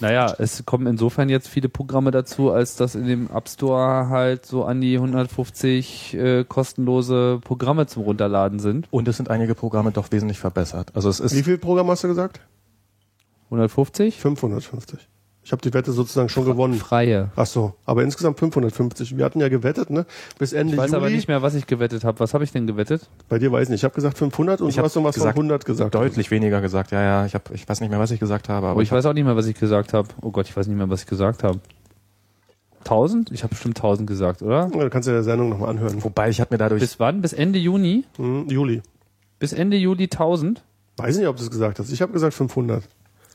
Naja, 0.00 0.34
es 0.38 0.64
kommen 0.64 0.86
insofern 0.86 1.28
jetzt 1.28 1.46
viele 1.46 1.68
Programme 1.68 2.10
dazu, 2.10 2.50
als 2.50 2.76
dass 2.76 2.94
in 2.94 3.06
dem 3.06 3.30
App 3.30 3.48
Store 3.48 4.08
halt 4.08 4.44
so 4.44 4.64
an 4.64 4.80
die 4.80 4.96
150 4.96 6.14
äh, 6.14 6.44
kostenlose 6.44 7.38
Programme 7.44 7.86
zum 7.86 8.02
Runterladen 8.02 8.58
sind. 8.58 8.88
Und 8.90 9.06
es 9.06 9.16
sind 9.16 9.30
einige 9.30 9.54
Programme 9.54 9.92
doch 9.92 10.10
wesentlich 10.10 10.38
verbessert. 10.38 10.90
Also 10.94 11.10
es 11.10 11.20
Wie 11.20 11.26
ist, 11.26 11.44
viel 11.44 11.58
Programm 11.58 11.88
hast 11.88 12.02
du 12.02 12.08
gesagt? 12.08 12.40
150? 13.46 14.18
550. 14.20 15.08
Ich 15.44 15.52
habe 15.52 15.60
die 15.60 15.74
Wette 15.74 15.92
sozusagen 15.92 16.30
schon 16.30 16.46
gewonnen. 16.46 16.74
Freie. 16.74 17.30
Ach 17.36 17.44
so, 17.44 17.74
aber 17.84 18.02
insgesamt 18.02 18.38
550. 18.38 19.16
Wir 19.18 19.26
hatten 19.26 19.40
ja 19.40 19.48
gewettet, 19.50 19.90
ne? 19.90 20.06
Bis 20.38 20.54
Ende 20.54 20.72
Ich 20.72 20.78
weiß 20.78 20.90
Juli. 20.90 20.96
aber 20.96 21.10
nicht 21.10 21.28
mehr, 21.28 21.42
was 21.42 21.54
ich 21.54 21.66
gewettet 21.66 22.02
habe. 22.02 22.18
Was 22.20 22.32
habe 22.32 22.44
ich 22.44 22.52
denn 22.52 22.66
gewettet? 22.66 23.08
Bei 23.28 23.38
dir 23.38 23.52
weiß 23.52 23.64
ich 23.64 23.68
nicht. 23.68 23.80
Ich 23.80 23.84
habe 23.84 23.94
gesagt 23.94 24.16
500 24.16 24.62
und 24.62 24.68
Ich 24.70 24.76
du 24.76 24.78
hab 24.78 24.86
hast 24.86 24.96
irgendwas 24.96 25.16
von 25.16 25.20
gesagt, 25.22 25.36
100 25.36 25.64
gesagt. 25.66 25.94
deutlich 25.94 26.30
weniger 26.30 26.62
gesagt. 26.62 26.92
Ja, 26.92 27.02
ja, 27.02 27.26
ich, 27.26 27.34
hab, 27.34 27.50
ich 27.50 27.68
weiß 27.68 27.80
nicht 27.82 27.90
mehr, 27.90 27.98
was 28.00 28.10
ich 28.10 28.20
gesagt 28.20 28.48
habe, 28.48 28.58
aber 28.66 28.70
Aber 28.72 28.82
ich 28.82 28.90
weiß 28.90 29.04
auch 29.04 29.12
nicht 29.12 29.24
mehr, 29.24 29.36
was 29.36 29.46
ich 29.46 29.58
gesagt 29.58 29.92
habe. 29.92 30.08
Oh 30.22 30.30
Gott, 30.30 30.48
ich 30.48 30.56
weiß 30.56 30.66
nicht 30.66 30.76
mehr, 30.78 30.88
was 30.88 31.02
ich 31.02 31.06
gesagt 31.06 31.42
habe. 31.44 31.60
1000? 32.80 33.30
Ich 33.32 33.42
habe 33.42 33.50
bestimmt 33.50 33.76
1000 33.78 34.06
gesagt, 34.08 34.42
oder? 34.42 34.70
Ja, 34.72 34.80
Du 34.84 34.90
kannst 34.90 35.06
ja 35.08 35.14
der 35.14 35.22
Sendung 35.22 35.48
nochmal 35.50 35.70
anhören. 35.70 36.02
Wobei 36.04 36.28
ich 36.28 36.40
habe 36.40 36.54
mir 36.54 36.58
dadurch 36.58 36.80
Bis 36.80 37.00
wann? 37.00 37.20
Bis 37.22 37.32
Ende 37.32 37.58
Juni? 37.58 38.04
Hm, 38.16 38.48
Juli. 38.48 38.82
Bis 39.38 39.52
Ende 39.52 39.76
Juli 39.76 40.04
1000? 40.04 40.62
Weiß 40.96 41.16
nicht, 41.16 41.26
ob 41.26 41.36
du 41.36 41.42
es 41.42 41.50
gesagt 41.50 41.78
hast. 41.78 41.90
Ich 41.92 42.02
habe 42.02 42.12
gesagt 42.12 42.34
500. 42.34 42.84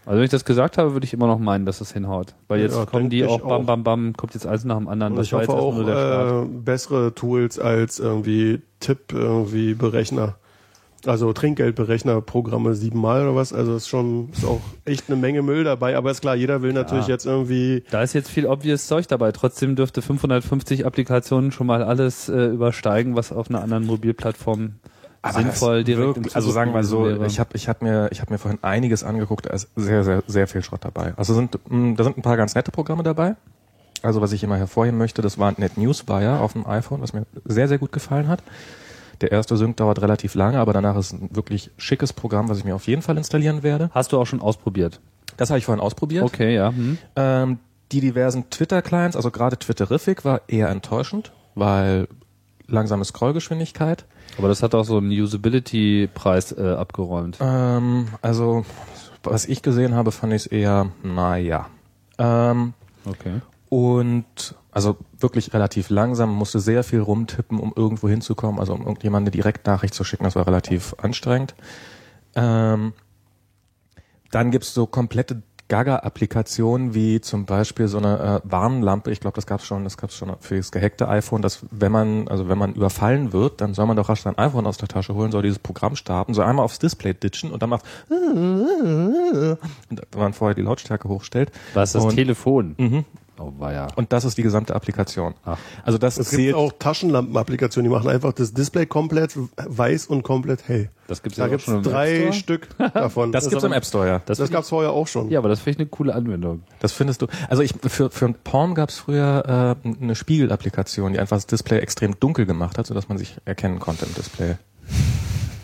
Also 0.06 0.18
wenn 0.18 0.26
ich 0.26 0.32
das 0.32 0.46
gesagt 0.46 0.78
habe, 0.78 0.94
würde 0.94 1.06
ich 1.06 1.14
immer 1.14 1.28
noch 1.28 1.40
meinen, 1.40 1.66
dass 1.66 1.80
das 1.80 1.92
hinhaut. 1.94 2.34
Weil 2.48 2.62
jetzt 2.62 2.76
Ja, 2.76 2.86
kommen 2.86 3.10
die 3.10 3.26
auch 3.26 3.42
bam, 3.42 3.66
bam, 3.66 3.84
bam, 3.84 4.14
kommt 4.18 4.34
jetzt 4.34 4.48
eins 4.48 4.64
nach 4.64 4.78
dem 4.78 4.88
anderen. 4.88 5.14
Und 5.14 5.20
Das 5.20 5.28
ich 5.28 5.34
hoffe 5.34 5.52
auch 5.54 5.76
nur 5.76 5.86
der 5.86 6.44
äh, 6.44 6.48
bessere 6.48 7.14
Tools 7.14 7.60
als 7.60 8.00
irgendwie 8.00 8.62
Tipp, 8.80 9.12
irgendwie 9.14 9.74
Berechner. 9.76 10.36
Also 11.06 11.32
Trinkgeldberechner-Programme 11.32 12.74
siebenmal 12.76 13.22
oder 13.24 13.36
was. 13.36 13.54
Also 13.54 13.76
ist 13.76 13.88
schon 13.88 14.30
ist 14.34 14.44
auch 14.46 14.60
echt 14.86 15.06
eine 15.08 15.16
Menge 15.16 15.42
Müll 15.42 15.64
dabei. 15.64 15.96
Aber 15.96 16.12
ist 16.12 16.22
klar, 16.22 16.36
jeder 16.36 16.62
will 16.62 16.74
natürlich 16.74 17.08
Ja. 17.08 17.14
jetzt 17.14 17.26
irgendwie 17.26 17.84
Da 17.92 18.02
ist 18.02 18.14
jetzt 18.14 18.30
viel 18.30 18.46
obvious 18.46 18.88
Zeug 18.88 19.08
dabei. 19.08 19.32
Trotzdem 19.32 19.76
dürfte 19.76 20.02
550 20.02 20.86
Applikationen 20.86 21.52
schon 21.52 21.68
mal 21.68 21.84
alles 21.84 22.28
äh, 22.30 22.48
übersteigen, 22.48 23.16
was 23.16 23.32
auf 23.32 23.50
einer 23.50 23.62
anderen 23.62 23.86
Mobilplattform 23.86 24.74
sinnvoll 25.28 25.84
das 25.84 25.86
direkt 25.86 26.18
im 26.18 26.26
also 26.34 26.52
sagen 26.52 26.74
wir 26.74 26.84
so, 26.84 27.06
wäre. 27.06 27.26
ich 27.26 27.40
habe 27.40 27.50
ich 27.56 27.68
hab 27.68 27.82
mir 27.82 28.10
ich 28.12 28.22
habe 28.22 28.32
mir 28.32 28.38
vorhin 28.38 28.60
einiges 28.62 29.04
angeguckt, 29.04 29.46
da 29.46 29.52
ist 29.52 29.68
sehr 29.76 30.04
sehr 30.04 30.24
sehr 30.28 30.48
viel 30.48 30.64
Schrott 30.64 30.86
dabei. 30.86 31.14
Also 31.18 31.34
sind 31.34 31.60
mh, 31.70 31.96
da 31.96 32.04
sind 32.04 32.18
ein 32.18 32.22
paar 32.22 32.38
ganz 32.38 32.56
nette 32.56 32.72
Programme 32.72 33.04
dabei. 33.04 33.36
Also 34.02 34.22
was 34.22 34.32
ich 34.32 34.44
immer 34.44 34.58
hervorheben 34.58 34.98
möchte, 34.98 35.22
das 35.22 35.38
war 35.38 35.54
NetNewsWire 35.58 36.40
auf 36.40 36.54
dem 36.54 36.66
iPhone, 36.66 37.02
was 37.02 37.14
mir 37.14 37.26
sehr 37.46 37.68
sehr 37.68 37.78
gut 37.78 37.92
gefallen 37.92 38.28
hat. 38.28 38.42
Der 39.22 39.32
erste 39.32 39.58
Sync 39.58 39.76
dauert 39.78 40.02
relativ 40.02 40.36
lange, 40.36 40.60
aber 40.60 40.72
danach 40.72 40.96
ist 40.96 41.12
ein 41.12 41.30
wirklich 41.34 41.72
schickes 41.78 42.14
Programm, 42.14 42.48
was 42.48 42.58
ich 42.58 42.64
mir 42.64 42.76
auf 42.76 42.88
jeden 42.88 43.02
Fall 43.02 43.18
installieren 43.18 43.64
werde. 43.64 43.90
Hast 43.94 44.14
du 44.14 44.20
auch 44.20 44.26
schon 44.26 44.40
ausprobiert? 44.40 45.02
Das 45.36 45.50
habe 45.50 45.60
ich 45.60 45.66
vorhin 45.66 45.82
ausprobiert. 45.82 46.24
Okay, 46.24 46.56
ja. 46.56 46.70
Hm. 46.70 46.98
Ähm, 47.16 47.60
die 47.92 48.02
diversen 48.02 48.50
Twitter-Clients, 48.50 49.16
also 49.16 49.32
gerade 49.32 49.58
Twitterific 49.58 50.24
war 50.24 50.42
eher 50.48 50.70
enttäuschend, 50.70 51.32
weil 51.56 52.08
langsame 52.68 53.04
Scrollgeschwindigkeit. 53.04 54.06
Aber 54.38 54.48
das 54.48 54.64
hat 54.64 54.74
auch 54.76 54.86
so 54.86 54.98
einen 54.98 55.12
Usability-Preis 55.12 56.54
äh, 56.54 56.74
abgeräumt. 56.78 57.38
Ähm, 57.42 58.08
also, 58.22 58.66
was 59.24 59.46
ich 59.46 59.62
gesehen 59.62 59.96
habe, 59.96 60.12
fand 60.12 60.34
ich 60.34 60.44
es 60.44 60.48
eher, 60.48 60.88
naja. 61.04 61.68
Ähm, 62.18 62.74
Okay. 63.06 63.42
und 63.70 64.56
also 64.72 64.98
wirklich 65.18 65.54
relativ 65.54 65.90
langsam, 65.90 66.34
musste 66.34 66.60
sehr 66.60 66.84
viel 66.84 67.00
rumtippen, 67.00 67.60
um 67.60 67.74
irgendwo 67.76 68.08
hinzukommen, 68.08 68.60
also 68.60 68.74
um 68.74 68.82
irgendjemandem 68.82 69.28
eine 69.28 69.32
Direktnachricht 69.32 69.94
zu 69.94 70.04
schicken, 70.04 70.26
das 70.26 70.36
war 70.36 70.46
relativ 70.46 70.96
anstrengend. 71.02 71.56
Ähm, 72.36 72.94
dann 74.32 74.52
gibt's 74.52 74.74
so 74.74 74.86
komplette 74.86 75.42
Gaga-Applikationen 75.70 76.94
wie 76.94 77.22
zum 77.22 77.46
Beispiel 77.46 77.88
so 77.88 77.98
eine 78.00 78.42
äh, 78.44 78.52
Warnlampe. 78.52 79.12
Ich 79.12 79.20
glaube, 79.22 79.36
das 79.36 79.46
gab's 79.48 79.66
schon, 79.66 79.84
das 79.86 79.98
gab's 79.98 80.16
schon 80.16 80.32
für 80.40 80.58
das 80.58 80.72
gehackte 80.72 81.08
iPhone, 81.08 81.42
dass 81.42 81.60
wenn 81.72 81.92
man, 81.92 82.28
also 82.28 82.50
wenn 82.50 82.58
man 82.58 82.74
überfallen 82.74 83.32
wird, 83.34 83.62
dann 83.62 83.74
soll 83.74 83.86
man 83.86 83.96
doch 83.96 84.10
rasch 84.10 84.22
sein 84.22 84.38
iPhone 84.38 84.66
aus 84.68 84.78
der 84.78 84.88
Tasche 84.90 85.14
holen, 85.16 85.32
soll 85.32 85.44
dieses 85.44 85.60
Programm 85.60 85.96
starten, 85.96 86.34
soll 86.34 86.46
einmal 86.46 86.66
aufs 86.66 86.80
Display 86.80 87.14
ditchen 87.14 87.52
und 87.52 87.62
dann 87.64 87.70
macht 87.70 87.86
und 88.10 89.58
wenn 90.12 90.20
man 90.20 90.34
vorher 90.34 90.56
die 90.56 90.62
Lautstärke 90.62 91.08
hochstellt. 91.08 91.52
Was 91.74 91.90
ist 91.90 91.96
das 91.96 92.04
Und- 92.06 92.16
Telefon? 92.16 92.76
Mhm. 92.78 93.06
Oh, 93.42 93.54
war 93.58 93.72
ja. 93.72 93.88
Und 93.96 94.12
das 94.12 94.26
ist 94.26 94.38
die 94.38 94.44
gesamte 94.44 94.76
Applikation. 94.76 95.34
Ach. 95.46 95.58
Also 95.86 95.98
das 95.98 96.18
Es 96.18 96.32
gibt 96.32 96.54
auch 96.56 96.74
Taschenlampen-Applikationen, 96.78 97.90
die 97.90 97.96
machen 97.96 98.10
einfach 98.10 98.34
das 98.34 98.54
Display 98.54 98.86
komplett 98.86 99.38
weiß 99.56 100.08
und 100.08 100.24
komplett 100.24 100.68
hell. 100.68 100.90
Das 101.08 101.24
gibt's 101.24 101.38
Da 101.38 101.46
ja 101.46 101.50
gibt's 101.50 101.64
schon 101.66 101.82
drei 101.82 102.18
Store? 102.18 102.34
Stück 102.34 102.68
davon. 102.94 103.32
Das 103.32 103.50
gibt's 103.50 103.64
im 103.64 103.72
App 103.72 103.86
Store, 103.86 104.08
ja. 104.08 104.22
Das 104.26 104.40
Das, 104.40 104.52
gab's 104.52 104.70
vorher 104.70 104.92
auch 104.92 105.08
schon. 105.08 105.30
ja, 105.30 105.40
aber 105.40 105.48
das 105.48 105.60
finde 105.62 105.72
ich 105.72 105.80
eine 105.80 105.90
coole 105.90 106.14
Anwendung. 106.14 106.64
Das 106.80 106.92
findest 106.92 107.22
du. 107.22 107.28
Also 107.48 107.64
ich 107.64 107.74
für 107.88 108.10
für 108.10 108.34
Palm 108.34 108.76
gab's 108.76 108.98
früher 108.98 109.78
äh, 109.86 109.88
eine 110.02 110.16
Spiegelapplikation, 110.16 111.14
die 111.14 111.20
einfach 111.20 111.38
das 111.38 111.48
Display 111.48 111.80
extrem 111.80 112.20
dunkel 112.20 112.46
gemacht 112.46 112.78
hat, 112.78 112.88
sodass 112.88 113.08
man 113.08 113.18
sich 113.18 113.38
erkennen 113.46 113.80
konnte 113.80 114.06
im 114.06 114.14
Display. 114.16 114.58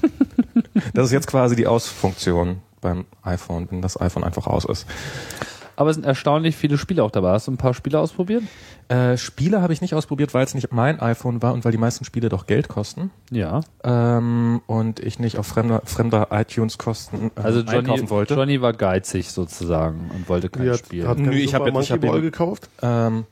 das 0.93 1.07
ist 1.07 1.11
jetzt 1.11 1.27
quasi 1.27 1.55
die 1.55 1.67
Ausfunktion 1.67 2.61
beim 2.79 3.05
iPhone, 3.23 3.67
wenn 3.69 3.81
das 3.81 3.99
iPhone 3.99 4.23
einfach 4.23 4.47
aus 4.47 4.63
ist. 4.65 4.85
Aber 5.75 5.89
es 5.89 5.95
sind 5.95 6.05
erstaunlich 6.05 6.55
viele 6.55 6.77
Spiele 6.77 7.03
auch 7.03 7.11
dabei. 7.11 7.31
Hast 7.31 7.47
du 7.47 7.51
ein 7.51 7.57
paar 7.57 7.73
Spiele 7.73 7.99
ausprobiert? 7.99 8.43
Äh, 8.87 9.17
Spiele 9.17 9.61
habe 9.61 9.73
ich 9.73 9.81
nicht 9.81 9.93
ausprobiert, 9.95 10.33
weil 10.33 10.43
es 10.45 10.53
nicht 10.53 10.71
mein 10.71 10.99
iPhone 10.99 11.41
war 11.41 11.53
und 11.53 11.65
weil 11.65 11.71
die 11.71 11.77
meisten 11.77 12.05
Spiele 12.05 12.29
doch 12.29 12.45
Geld 12.47 12.67
kosten. 12.67 13.11
Ja. 13.31 13.61
Ähm, 13.83 14.61
und 14.67 14.99
ich 14.99 15.19
nicht 15.19 15.37
auf 15.37 15.47
fremder, 15.47 15.81
fremder 15.85 16.27
iTunes-Kosten 16.31 17.31
äh, 17.35 17.41
Also 17.41 17.59
Johnny, 17.61 17.77
einkaufen 17.77 18.09
wollte. 18.09 18.35
Johnny 18.35 18.61
war 18.61 18.73
geizig 18.73 19.31
sozusagen 19.31 20.11
und 20.13 20.29
wollte 20.29 20.49
kein 20.49 20.69
hat, 20.69 20.79
Spiel. 20.79 21.07
hat 21.07 21.17
Nö, 21.17 21.31
ich 21.33 21.53
hab 21.53 21.65
Super 21.65 21.79
jetzt- 21.79 21.85
ich 21.85 21.91
hab 21.91 22.01
Ball 22.01 22.21
gekauft. 22.21 22.69
Ähm, 22.81 23.25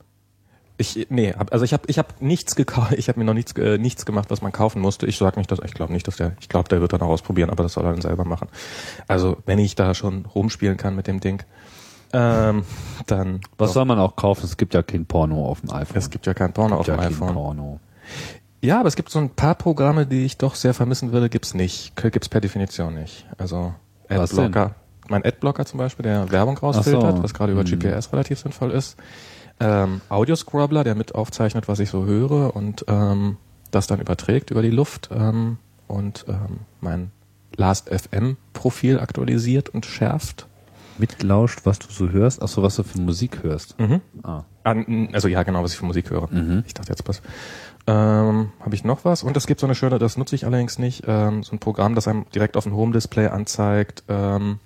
ich 0.76 1.06
nee, 1.08 1.32
hab, 1.32 1.52
also 1.52 1.64
ich 1.64 1.72
habe 1.72 1.84
ich 1.86 1.98
hab 1.98 2.20
nichts 2.20 2.56
gekauft, 2.56 2.92
ich 2.96 3.08
habe 3.08 3.20
mir 3.20 3.24
noch 3.24 3.34
nichts 3.34 3.52
äh, 3.52 3.78
nichts 3.78 4.04
gemacht, 4.04 4.30
was 4.30 4.42
man 4.42 4.50
kaufen 4.50 4.82
musste. 4.82 5.06
Ich 5.06 5.16
sag 5.18 5.36
nicht, 5.36 5.50
dass 5.50 5.60
ich 5.64 5.72
glaube 5.72 5.92
nicht, 5.92 6.08
dass 6.08 6.16
der 6.16 6.32
ich 6.40 6.48
glaube, 6.48 6.68
der 6.68 6.80
wird 6.80 6.92
dann 6.92 7.00
auch 7.00 7.08
ausprobieren, 7.10 7.50
aber 7.50 7.62
das 7.62 7.74
soll 7.74 7.84
er 7.84 7.92
dann 7.92 8.02
selber 8.02 8.24
machen. 8.24 8.48
Also, 9.06 9.36
wenn 9.46 9.60
ich 9.60 9.76
da 9.76 9.94
schon 9.94 10.26
rumspielen 10.26 10.76
kann 10.76 10.96
mit 10.96 11.06
dem 11.06 11.20
Ding, 11.20 11.42
ähm, 12.14 12.64
dann 13.06 13.40
Was 13.58 13.70
doch. 13.70 13.74
soll 13.74 13.84
man 13.84 13.98
auch 13.98 14.16
kaufen? 14.16 14.44
Es 14.44 14.56
gibt 14.56 14.72
ja 14.74 14.82
kein 14.82 15.04
Porno 15.04 15.46
auf 15.46 15.60
dem 15.60 15.70
iPhone. 15.72 15.96
es 15.98 16.10
gibt 16.10 16.26
ja 16.26 16.34
kein 16.34 16.52
Porno 16.52 16.76
auf 16.76 16.86
ja 16.86 16.96
dem 16.96 17.00
iPhone. 17.12 17.34
Porno. 17.34 17.80
Ja, 18.62 18.78
aber 18.80 18.88
es 18.88 18.96
gibt 18.96 19.10
so 19.10 19.18
ein 19.18 19.30
paar 19.30 19.54
Programme, 19.56 20.06
die 20.06 20.24
ich 20.24 20.38
doch 20.38 20.54
sehr 20.54 20.72
vermissen 20.72 21.12
würde, 21.12 21.28
gibt's 21.28 21.52
nicht. 21.52 21.94
Gibt's 21.96 22.28
per 22.30 22.40
Definition 22.40 22.94
nicht. 22.94 23.26
Also? 23.36 23.74
Adblocker. 24.08 24.74
Mein 25.08 25.22
Adblocker 25.24 25.66
zum 25.66 25.78
Beispiel, 25.78 26.02
der 26.04 26.30
Werbung 26.30 26.56
rausfiltert, 26.56 27.16
so. 27.18 27.22
was 27.22 27.34
gerade 27.34 27.52
über 27.52 27.62
Hm. 27.64 27.78
GPS 27.78 28.10
relativ 28.12 28.38
sinnvoll 28.38 28.70
ist. 28.70 28.96
Ähm, 29.60 30.00
Audio-Scrubbler, 30.08 30.82
der 30.82 30.94
mit 30.94 31.14
aufzeichnet, 31.14 31.68
was 31.68 31.78
ich 31.78 31.90
so 31.90 32.04
höre 32.06 32.56
und 32.56 32.84
ähm, 32.88 33.36
das 33.70 33.86
dann 33.86 34.00
überträgt 34.00 34.50
über 34.50 34.62
die 34.62 34.70
Luft 34.70 35.10
ähm, 35.12 35.58
und 35.88 36.24
ähm, 36.28 36.60
mein 36.80 37.10
Last.fm-Profil 37.56 38.98
aktualisiert 38.98 39.68
und 39.68 39.86
schärft. 39.86 40.46
Mitlauscht, 40.98 41.60
was 41.64 41.78
du 41.78 41.90
so 41.90 42.10
hörst? 42.10 42.42
Achso, 42.42 42.62
was 42.62 42.76
du 42.76 42.82
für 42.82 43.00
Musik 43.00 43.42
hörst. 43.42 43.78
Mhm. 43.78 44.00
Ah. 44.22 44.44
Also 44.64 45.28
ja, 45.28 45.42
genau, 45.42 45.62
was 45.62 45.72
ich 45.72 45.78
für 45.78 45.86
Musik 45.86 46.10
höre. 46.10 46.28
Mhm. 46.32 46.64
Ich 46.66 46.74
dachte 46.74 46.90
jetzt 46.90 47.06
was. 47.06 47.20
Ähm, 47.86 48.52
Habe 48.60 48.74
ich 48.74 48.84
noch 48.84 49.04
was? 49.04 49.22
Und 49.22 49.36
es 49.36 49.46
gibt 49.46 49.60
so 49.60 49.66
eine 49.66 49.74
schöne, 49.74 49.98
das 49.98 50.16
nutze 50.16 50.34
ich 50.34 50.46
allerdings 50.46 50.78
nicht, 50.78 51.04
ähm, 51.06 51.42
so 51.42 51.52
ein 51.52 51.58
Programm, 51.58 51.94
das 51.94 52.08
einem 52.08 52.24
direkt 52.34 52.56
auf 52.56 52.64
dem 52.64 52.74
Home-Display 52.74 53.26
anzeigt, 53.26 54.04
ähm, 54.08 54.58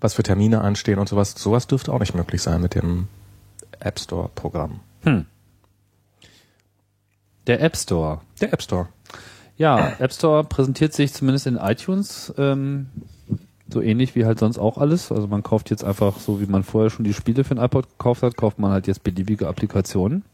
was 0.00 0.14
für 0.14 0.22
Termine 0.22 0.60
anstehen 0.60 0.98
und 0.98 1.08
sowas. 1.08 1.34
Sowas 1.36 1.66
dürfte 1.66 1.92
auch 1.92 1.98
nicht 1.98 2.14
möglich 2.14 2.42
sein 2.42 2.60
mit 2.60 2.74
dem 2.74 3.08
App 3.80 3.98
Store-Programm. 3.98 4.80
Hm. 5.02 5.26
Der 7.48 7.60
App 7.60 7.76
Store. 7.76 8.20
Der 8.40 8.52
App 8.52 8.62
Store. 8.62 8.88
Ja, 9.56 9.94
App 9.98 10.12
Store 10.12 10.44
präsentiert 10.44 10.92
sich 10.92 11.12
zumindest 11.12 11.46
in 11.46 11.56
iTunes 11.56 12.32
ähm, 12.38 12.86
so 13.72 13.80
ähnlich 13.80 14.14
wie 14.14 14.24
halt 14.24 14.38
sonst 14.38 14.58
auch 14.58 14.78
alles. 14.78 15.10
Also 15.10 15.26
man 15.26 15.42
kauft 15.42 15.70
jetzt 15.70 15.84
einfach, 15.84 16.18
so 16.18 16.40
wie 16.40 16.46
man 16.46 16.62
vorher 16.62 16.90
schon 16.90 17.04
die 17.04 17.14
Spiele 17.14 17.44
für 17.44 17.54
ein 17.54 17.64
iPod 17.64 17.88
gekauft 17.88 18.22
hat, 18.22 18.36
kauft 18.36 18.58
man 18.58 18.70
halt 18.70 18.86
jetzt 18.86 19.02
beliebige 19.02 19.48
Applikationen. 19.48 20.24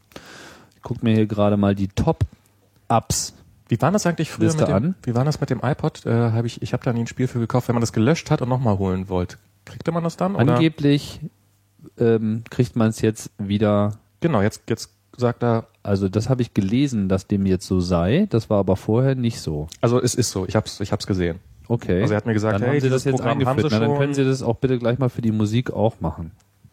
Ich 0.75 0.83
guck 0.83 1.03
mir 1.03 1.13
hier 1.13 1.25
gerade 1.25 1.57
mal 1.57 1.75
die 1.75 1.87
Top-Apps. 1.87 3.33
Wie 3.67 3.81
war 3.81 3.91
das 3.91 4.05
eigentlich 4.05 4.31
früher 4.31 4.47
Liste 4.47 4.61
mit 4.61 4.69
dem, 4.69 4.75
an. 4.75 4.95
Wie 5.03 5.13
war 5.15 5.25
das 5.25 5.39
mit 5.39 5.49
dem 5.49 5.59
iPod? 5.63 6.05
Äh, 6.05 6.31
hab 6.31 6.45
ich 6.45 6.61
ich 6.61 6.73
habe 6.73 6.83
da 6.83 6.91
nie 6.91 7.01
ein 7.01 7.07
Spiel 7.07 7.27
für 7.27 7.39
gekauft. 7.39 7.67
Wenn 7.67 7.75
man 7.75 7.81
das 7.81 7.93
gelöscht 7.93 8.31
hat 8.31 8.41
und 8.41 8.49
nochmal 8.49 8.77
holen 8.79 9.09
wollte, 9.09 9.37
kriegte 9.65 9.91
man 9.91 10.03
das 10.03 10.17
dann? 10.17 10.35
Oder? 10.35 10.55
Angeblich 10.55 11.19
ähm, 11.97 12.43
kriegt 12.49 12.75
man 12.75 12.89
es 12.89 13.01
jetzt 13.01 13.31
wieder. 13.37 13.99
Genau, 14.21 14.41
jetzt, 14.41 14.63
jetzt 14.69 14.89
sagt 15.15 15.43
er, 15.43 15.67
Also 15.83 16.09
das 16.09 16.29
habe 16.29 16.41
ich 16.41 16.53
gelesen, 16.53 17.09
dass 17.09 17.27
dem 17.27 17.45
jetzt 17.45 17.67
so 17.67 17.79
sei. 17.79 18.27
Das 18.29 18.49
war 18.49 18.59
aber 18.59 18.75
vorher 18.75 19.15
nicht 19.15 19.39
so. 19.39 19.67
also 19.81 20.01
es 20.01 20.15
ist 20.15 20.31
so, 20.31 20.45
ich 20.47 20.55
hab's, 20.55 20.79
ich 20.79 20.91
hab's 20.91 21.07
gesehen. 21.07 21.39
Okay. 21.69 22.01
Also 22.01 22.13
er 22.13 22.17
hat 22.17 22.25
mir 22.25 22.33
gesagt, 22.33 22.55
dann 22.55 22.61
hey, 22.63 22.71
haben 22.71 22.81
Sie 22.81 22.89
das 22.89 23.03
jetzt 23.05 23.15
Programm 23.15 23.39
haben 23.45 23.47
eingeführt. 23.47 23.71
Sie 23.71 23.79
Na, 23.79 23.87
dann 23.87 23.97
können 23.97 24.13
Sie 24.15 24.25
das 24.25 24.41
auch 24.43 24.55
bitte 24.55 24.77
gleich 24.79 24.99
mal 24.99 25.09
für 25.09 25.21
die 25.21 25.31
Musik 25.31 25.71
auch 25.71 26.01
machen. 26.01 26.31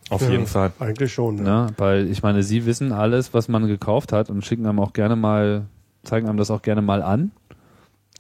Auf 0.09 0.23
Ja, 0.23 0.31
jeden 0.31 0.47
Fall. 0.47 0.73
Eigentlich 0.79 1.13
schon. 1.13 1.39
Ja. 1.39 1.67
Ne? 1.67 1.67
Weil 1.77 2.09
ich 2.11 2.23
meine, 2.23 2.43
Sie 2.43 2.65
wissen 2.67 2.93
alles, 2.93 3.35
was 3.35 3.49
man 3.49 3.67
gekauft 3.69 4.13
hat 4.13 4.31
und 4.31 4.45
schicken 4.45 4.67
einem 4.67 4.81
auch 4.81 4.93
gerne 4.95 5.15
mal, 5.15 5.67
zeigen 6.03 6.29
einem 6.29 6.39
das 6.39 6.51
auch 6.51 6.63
gerne 6.63 6.81
mal 6.83 7.03
an. 7.03 7.31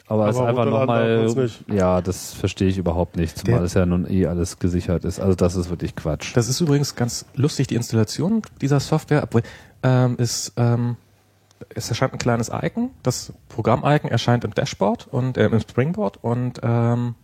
Aber, 0.09 0.29
es 0.29 0.37
ist 0.37 0.43
einfach 0.43 0.67
nochmal, 0.67 1.27
ja, 1.73 2.01
das 2.01 2.33
verstehe 2.33 2.69
ich 2.69 2.79
überhaupt 2.79 3.17
nicht, 3.17 3.39
zumal 3.39 3.59
Der- 3.59 3.65
es 3.65 3.75
ja 3.75 3.87
nun 3.87 4.09
eh 4.09 4.27
alles 4.27 4.61
gesichert 4.61 5.05
ist. 5.05 5.19
Also 5.19 5.35
das 5.35 5.57
ist 5.57 5.69
wirklich 5.69 5.97
Quatsch. 5.97 6.37
Das 6.37 6.49
ist 6.49 6.61
übrigens 6.61 6.95
ganz 6.95 7.25
lustig, 7.35 7.67
die 7.67 7.75
Installation 7.75 8.43
dieser 8.61 8.79
Software, 8.79 9.25
obwohl 9.25 9.43
ähm, 9.83 10.15
ist, 10.19 10.53
ähm, 10.57 10.97
es 11.75 11.88
erscheint 11.88 12.12
ein 12.12 12.19
kleines 12.19 12.51
Icon. 12.53 12.90
Das 13.03 13.33
Programm-Icon 13.49 14.11
erscheint 14.11 14.45
im 14.45 14.55
Dashboard 14.55 15.09
und 15.11 15.37
äh, 15.38 15.47
im 15.47 15.61
Springboard 15.61 16.19
und 16.23 16.61
ähm, 16.62 17.14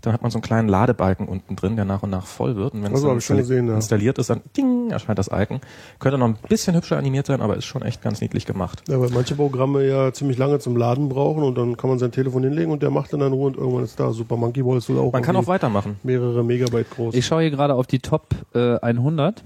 dann 0.00 0.12
hat 0.12 0.22
man 0.22 0.30
so 0.30 0.38
einen 0.38 0.42
kleinen 0.42 0.68
Ladebalken 0.68 1.26
unten 1.28 1.54
drin, 1.56 1.74
der 1.76 1.84
nach 1.84 2.02
und 2.02 2.10
nach 2.10 2.26
voll 2.26 2.54
wird. 2.56 2.74
Und 2.74 2.82
wenn 2.84 2.92
es 2.92 2.98
Also 3.04 3.10
installi- 3.12 3.36
gesehen, 3.38 3.68
ja. 3.68 3.74
installiert 3.74 4.18
ist, 4.18 4.30
dann 4.30 4.40
ding, 4.56 4.90
erscheint 4.90 5.18
das 5.18 5.28
Icon. 5.32 5.60
Könnte 5.98 6.18
noch 6.18 6.26
ein 6.26 6.36
bisschen 6.48 6.74
hübscher 6.76 6.96
animiert 6.96 7.26
sein, 7.26 7.40
aber 7.40 7.56
ist 7.56 7.64
schon 7.64 7.82
echt 7.82 8.02
ganz 8.02 8.20
niedlich 8.20 8.46
gemacht. 8.46 8.82
Ja, 8.88 9.00
weil 9.00 9.10
manche 9.10 9.34
Programme 9.36 9.84
ja 9.86 10.12
ziemlich 10.12 10.38
lange 10.38 10.58
zum 10.60 10.76
Laden 10.76 11.08
brauchen 11.08 11.42
und 11.42 11.56
dann 11.56 11.76
kann 11.76 11.88
man 11.90 11.98
sein 11.98 12.12
Telefon 12.12 12.42
hinlegen 12.44 12.70
und 12.72 12.82
der 12.82 12.90
macht 12.90 13.12
dann 13.12 13.20
in 13.22 13.32
Ruhe 13.32 13.46
und 13.48 13.56
irgendwann 13.56 13.84
ist 13.84 13.98
da. 13.98 14.12
Super 14.12 14.36
Monkey 14.36 14.62
Ball 14.62 14.78
ist 14.78 14.88
wohl 14.88 14.98
auch 14.98 15.12
Man 15.12 15.22
kann 15.22 15.36
auch 15.36 15.46
weitermachen. 15.48 15.96
mehrere 16.04 16.44
Megabyte 16.44 16.90
groß. 16.90 17.14
Ich 17.14 17.26
schaue 17.26 17.42
hier 17.42 17.50
gerade 17.50 17.74
auf 17.74 17.86
die 17.86 17.98
Top 18.00 18.26
äh, 18.54 18.76
100. 18.78 19.42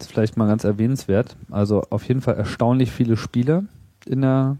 Das 0.00 0.06
ist 0.06 0.12
vielleicht 0.14 0.38
mal 0.38 0.46
ganz 0.48 0.64
erwähnenswert. 0.64 1.36
Also 1.50 1.82
auf 1.90 2.04
jeden 2.04 2.22
Fall 2.22 2.34
erstaunlich 2.34 2.90
viele 2.90 3.18
Spiele 3.18 3.64
in 4.06 4.22
der 4.22 4.56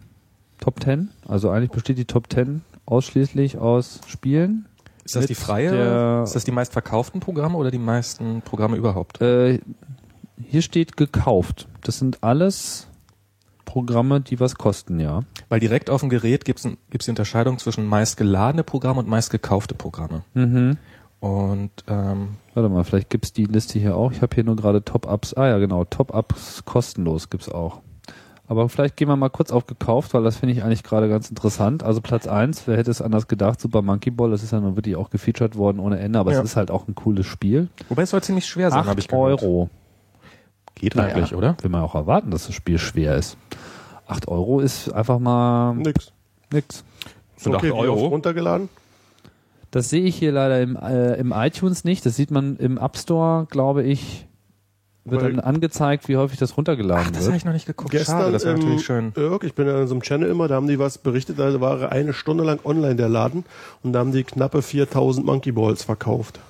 Top 0.58 0.82
10. 0.84 1.08
Also 1.26 1.48
eigentlich 1.48 1.70
besteht 1.70 1.96
die 1.96 2.04
Top 2.04 2.30
10 2.30 2.60
ausschließlich 2.84 3.56
aus 3.56 4.02
Spielen. 4.06 4.66
Ist 5.02 5.16
das 5.16 5.24
die 5.24 5.34
freie? 5.34 6.24
ist 6.24 6.34
das 6.34 6.44
die 6.44 6.50
meistverkauften 6.50 7.20
Programme 7.20 7.56
oder 7.56 7.70
die 7.70 7.78
meisten 7.78 8.42
Programme 8.42 8.76
überhaupt? 8.76 9.22
Äh, 9.22 9.60
hier 10.46 10.60
steht 10.60 10.98
gekauft. 10.98 11.68
Das 11.80 11.98
sind 11.98 12.22
alles 12.22 12.86
Programme, 13.64 14.20
die 14.20 14.40
was 14.40 14.56
kosten, 14.56 15.00
ja. 15.00 15.22
Weil 15.48 15.60
direkt 15.60 15.88
auf 15.88 16.00
dem 16.00 16.10
Gerät 16.10 16.44
gibt 16.44 16.58
es 16.60 16.68
die 17.06 17.10
Unterscheidung 17.10 17.58
zwischen 17.58 17.86
meist 17.86 18.18
geladene 18.18 18.62
Programme 18.62 18.98
und 18.98 19.08
meist 19.08 19.30
gekaufte 19.30 19.74
Programme. 19.74 20.22
Mhm. 20.34 20.76
Und 21.20 21.70
ähm, 21.86 22.36
Warte 22.54 22.68
mal, 22.68 22.82
vielleicht 22.84 23.10
gibt's 23.10 23.32
die 23.32 23.44
Liste 23.44 23.78
hier 23.78 23.96
auch. 23.96 24.10
Ich 24.12 24.22
habe 24.22 24.34
hier 24.34 24.44
nur 24.44 24.56
gerade 24.56 24.82
Top-Ups. 24.84 25.34
Ah 25.34 25.46
ja, 25.46 25.58
genau, 25.58 25.84
Top-Ups 25.84 26.64
kostenlos 26.64 27.30
gibt's 27.30 27.48
auch. 27.48 27.80
Aber 28.48 28.68
vielleicht 28.68 28.96
gehen 28.96 29.06
wir 29.06 29.14
mal 29.14 29.28
kurz 29.28 29.52
auf 29.52 29.66
gekauft, 29.68 30.12
weil 30.12 30.24
das 30.24 30.38
finde 30.38 30.56
ich 30.56 30.64
eigentlich 30.64 30.82
gerade 30.82 31.08
ganz 31.08 31.30
interessant. 31.30 31.84
Also 31.84 32.00
Platz 32.00 32.26
eins, 32.26 32.62
wer 32.66 32.76
hätte 32.76 32.90
es 32.90 33.00
anders 33.00 33.28
gedacht, 33.28 33.60
Super 33.60 33.80
Monkey 33.80 34.10
Ball, 34.10 34.30
das 34.32 34.42
ist 34.42 34.50
ja 34.50 34.58
nun 34.58 34.74
wirklich 34.74 34.96
auch 34.96 35.10
gefeatured 35.10 35.54
worden 35.56 35.78
ohne 35.78 36.00
Ende, 36.00 36.18
aber 36.18 36.32
Ja. 36.32 36.40
es 36.40 36.44
ist 36.44 36.56
halt 36.56 36.72
auch 36.72 36.88
ein 36.88 36.96
cooles 36.96 37.26
Spiel. 37.26 37.68
wobei 37.88 38.02
es 38.02 38.10
soll 38.10 38.20
ziemlich 38.22 38.46
schwer 38.46 38.72
sein, 38.72 38.86
habe 38.86 38.98
ich 38.98 39.06
Acht 39.06 39.10
gehört. 39.12 39.42
Euro. 39.42 39.70
Geht 40.74 40.96
Naja, 40.96 41.14
eigentlich, 41.14 41.34
oder? 41.36 41.56
Will 41.62 41.70
man 41.70 41.82
auch 41.82 41.94
erwarten, 41.94 42.32
dass 42.32 42.46
das 42.46 42.54
Spiel 42.56 42.78
schwer 42.78 43.14
ist. 43.14 43.36
Acht 44.08 44.26
Euro 44.26 44.58
ist 44.58 44.88
einfach 44.92 45.20
mal 45.20 45.74
Nix. 45.74 46.10
nix. 46.52 46.82
Sind 47.36 47.54
okay, 47.54 47.68
acht 47.68 47.76
wie 47.76 47.78
Euro? 47.78 48.02
oft 48.06 48.12
runtergeladen? 48.12 48.68
Das 49.70 49.88
sehe 49.88 50.02
ich 50.02 50.16
hier 50.16 50.32
leider 50.32 50.60
im, 50.60 50.76
äh, 50.76 51.14
im 51.14 51.32
iTunes 51.32 51.84
nicht. 51.84 52.04
Das 52.04 52.16
sieht 52.16 52.30
man 52.30 52.56
im 52.56 52.76
App 52.78 52.96
Store, 52.96 53.46
glaube 53.50 53.84
ich, 53.84 54.26
wird 55.04 55.22
Weil- 55.22 55.30
dann 55.32 55.40
angezeigt, 55.40 56.08
wie 56.08 56.16
häufig 56.16 56.38
das 56.38 56.56
runtergeladen 56.56 57.04
Ach, 57.06 57.10
das 57.10 57.20
habe 57.22 57.26
wird. 57.28 57.36
ich 57.38 57.44
noch 57.44 57.52
nicht 57.52 57.66
geguckt. 57.66 57.90
Gestern 57.92 58.18
Schade, 58.20 58.32
das 58.32 58.44
wäre 58.44 58.54
im 58.54 58.60
natürlich 58.60 58.84
schön. 58.84 59.12
Irk, 59.16 59.44
ich 59.44 59.54
bin 59.54 59.66
ja 59.66 59.80
in 59.80 59.86
so 59.86 59.94
einem 59.94 60.02
Channel 60.02 60.28
immer, 60.28 60.48
da 60.48 60.56
haben 60.56 60.66
die 60.66 60.78
was 60.78 60.98
berichtet, 60.98 61.38
da 61.38 61.60
war 61.60 61.90
eine 61.92 62.12
Stunde 62.12 62.44
lang 62.44 62.60
online 62.64 62.96
der 62.96 63.08
Laden 63.08 63.44
und 63.82 63.92
da 63.92 64.00
haben 64.00 64.12
die 64.12 64.24
knappe 64.24 64.60
4000 64.62 65.24
Monkey 65.24 65.52
Balls 65.52 65.84
verkauft. 65.84 66.40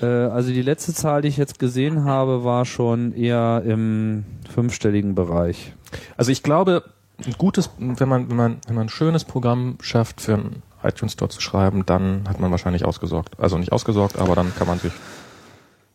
Äh, 0.00 0.06
also 0.06 0.50
die 0.52 0.62
letzte 0.62 0.94
Zahl, 0.94 1.22
die 1.22 1.28
ich 1.28 1.36
jetzt 1.36 1.58
gesehen 1.58 2.04
habe, 2.04 2.44
war 2.44 2.64
schon 2.64 3.12
eher 3.14 3.62
im 3.66 4.24
fünfstelligen 4.52 5.14
Bereich. 5.14 5.72
Also 6.16 6.32
ich 6.32 6.42
glaube, 6.42 6.82
ein 7.26 7.34
gutes, 7.38 7.70
wenn 7.78 8.08
man, 8.08 8.30
wenn 8.30 8.36
man, 8.36 8.56
wenn 8.66 8.74
man 8.74 8.86
ein 8.86 8.90
schönes 8.90 9.24
Programm 9.24 9.76
schafft, 9.80 10.20
für 10.20 10.34
einen 10.34 10.62
iTunes 10.84 11.12
Store 11.12 11.30
zu 11.30 11.40
schreiben, 11.40 11.84
dann 11.86 12.28
hat 12.28 12.40
man 12.40 12.50
wahrscheinlich 12.50 12.84
ausgesorgt. 12.84 13.38
Also 13.40 13.58
nicht 13.58 13.72
ausgesorgt, 13.72 14.18
aber 14.18 14.34
dann 14.34 14.54
kann 14.56 14.66
man 14.66 14.78
sich. 14.78 14.92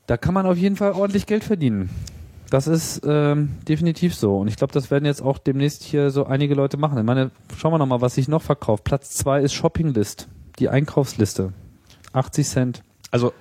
Da 0.07 0.17
kann 0.17 0.33
man 0.33 0.45
auf 0.45 0.57
jeden 0.57 0.75
Fall 0.75 0.93
ordentlich 0.93 1.25
Geld 1.25 1.43
verdienen. 1.43 1.89
Das 2.49 2.67
ist 2.67 3.01
ähm, 3.05 3.57
definitiv 3.67 4.15
so. 4.15 4.37
Und 4.39 4.47
ich 4.47 4.55
glaube, 4.55 4.73
das 4.73 4.89
werden 4.89 5.05
jetzt 5.05 5.21
auch 5.21 5.37
demnächst 5.37 5.83
hier 5.83 6.09
so 6.09 6.25
einige 6.25 6.55
Leute 6.55 6.77
machen. 6.77 6.97
Ich 6.97 7.03
meine, 7.03 7.31
schauen 7.55 7.71
wir 7.71 7.77
noch 7.77 7.85
mal, 7.85 8.01
was 8.01 8.15
sich 8.15 8.27
noch 8.27 8.41
verkauft. 8.41 8.83
Platz 8.83 9.11
zwei 9.11 9.41
ist 9.41 9.53
Shoppinglist, 9.53 10.27
die 10.57 10.69
Einkaufsliste. 10.69 11.53
80 12.13 12.47
Cent. 12.47 12.83
Also 13.11 13.33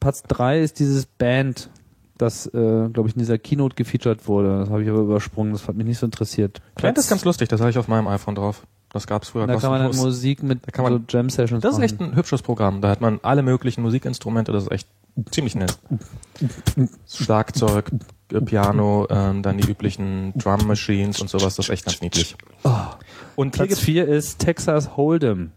Platz 0.00 0.22
drei 0.22 0.60
ist 0.60 0.80
dieses 0.80 1.06
Band, 1.06 1.70
das, 2.18 2.46
äh, 2.46 2.50
glaube 2.50 3.08
ich, 3.08 3.14
in 3.14 3.20
dieser 3.20 3.38
Keynote 3.38 3.74
gefeatured 3.74 4.28
wurde. 4.28 4.60
Das 4.60 4.70
habe 4.70 4.82
ich 4.82 4.90
aber 4.90 5.00
übersprungen. 5.00 5.52
Das 5.52 5.66
hat 5.66 5.76
mich 5.76 5.86
nicht 5.86 5.98
so 5.98 6.06
interessiert. 6.06 6.60
Band 6.74 6.98
ist 6.98 7.08
ganz 7.08 7.24
lustig, 7.24 7.48
das 7.48 7.60
habe 7.60 7.70
ich 7.70 7.78
auf 7.78 7.88
meinem 7.88 8.06
iPhone 8.08 8.34
drauf. 8.34 8.66
Das 8.92 9.06
gab's 9.06 9.30
früher 9.30 9.46
da 9.46 9.56
kann 9.56 9.70
man 9.70 9.82
dann. 9.82 9.96
Musik 9.96 10.42
mit 10.42 10.66
Da 10.66 10.70
kann 10.70 10.84
man- 10.84 10.92
so 10.92 11.00
Jam 11.08 11.30
Sessions 11.30 11.62
Das 11.62 11.74
ist 11.76 11.80
echt 11.82 12.00
ein 12.00 12.14
hübsches 12.14 12.42
Programm. 12.42 12.80
Da 12.82 12.90
hat 12.90 13.00
man 13.00 13.20
alle 13.22 13.42
möglichen 13.42 13.80
Musikinstrumente, 13.82 14.52
das 14.52 14.64
ist 14.64 14.70
echt 14.72 14.88
ziemlich 15.30 15.54
nett. 15.54 15.78
Schlagzeug, 17.08 17.90
äh, 18.32 18.40
Piano, 18.40 19.06
ähm, 19.10 19.42
dann 19.42 19.58
die 19.58 19.68
üblichen 19.70 20.32
Drum 20.36 20.66
Machines 20.66 21.20
und 21.20 21.28
sowas, 21.28 21.56
das 21.56 21.66
ist 21.66 21.70
echt 21.70 21.84
ganz 21.86 22.00
niedlich. 22.00 22.36
Und 23.36 23.54
hier 23.56 23.64
Platz 23.64 23.68
gibt's, 23.68 23.80
vier 23.84 24.06
ist 24.08 24.38
Texas 24.38 24.90
Hold'em. 24.90 25.48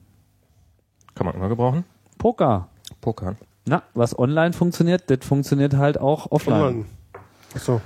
kann 1.14 1.26
man 1.26 1.36
immer 1.36 1.50
gebrauchen. 1.50 1.84
Poker. 2.18 2.68
Poker. 3.02 3.36
Na, 3.66 3.84
was 3.94 4.18
online 4.18 4.54
funktioniert, 4.54 5.10
das 5.10 5.20
funktioniert 5.26 5.76
halt 5.76 6.00
auch 6.00 6.32
offline. 6.32 6.62
Online. 6.62 6.86
Achso. 7.56 7.82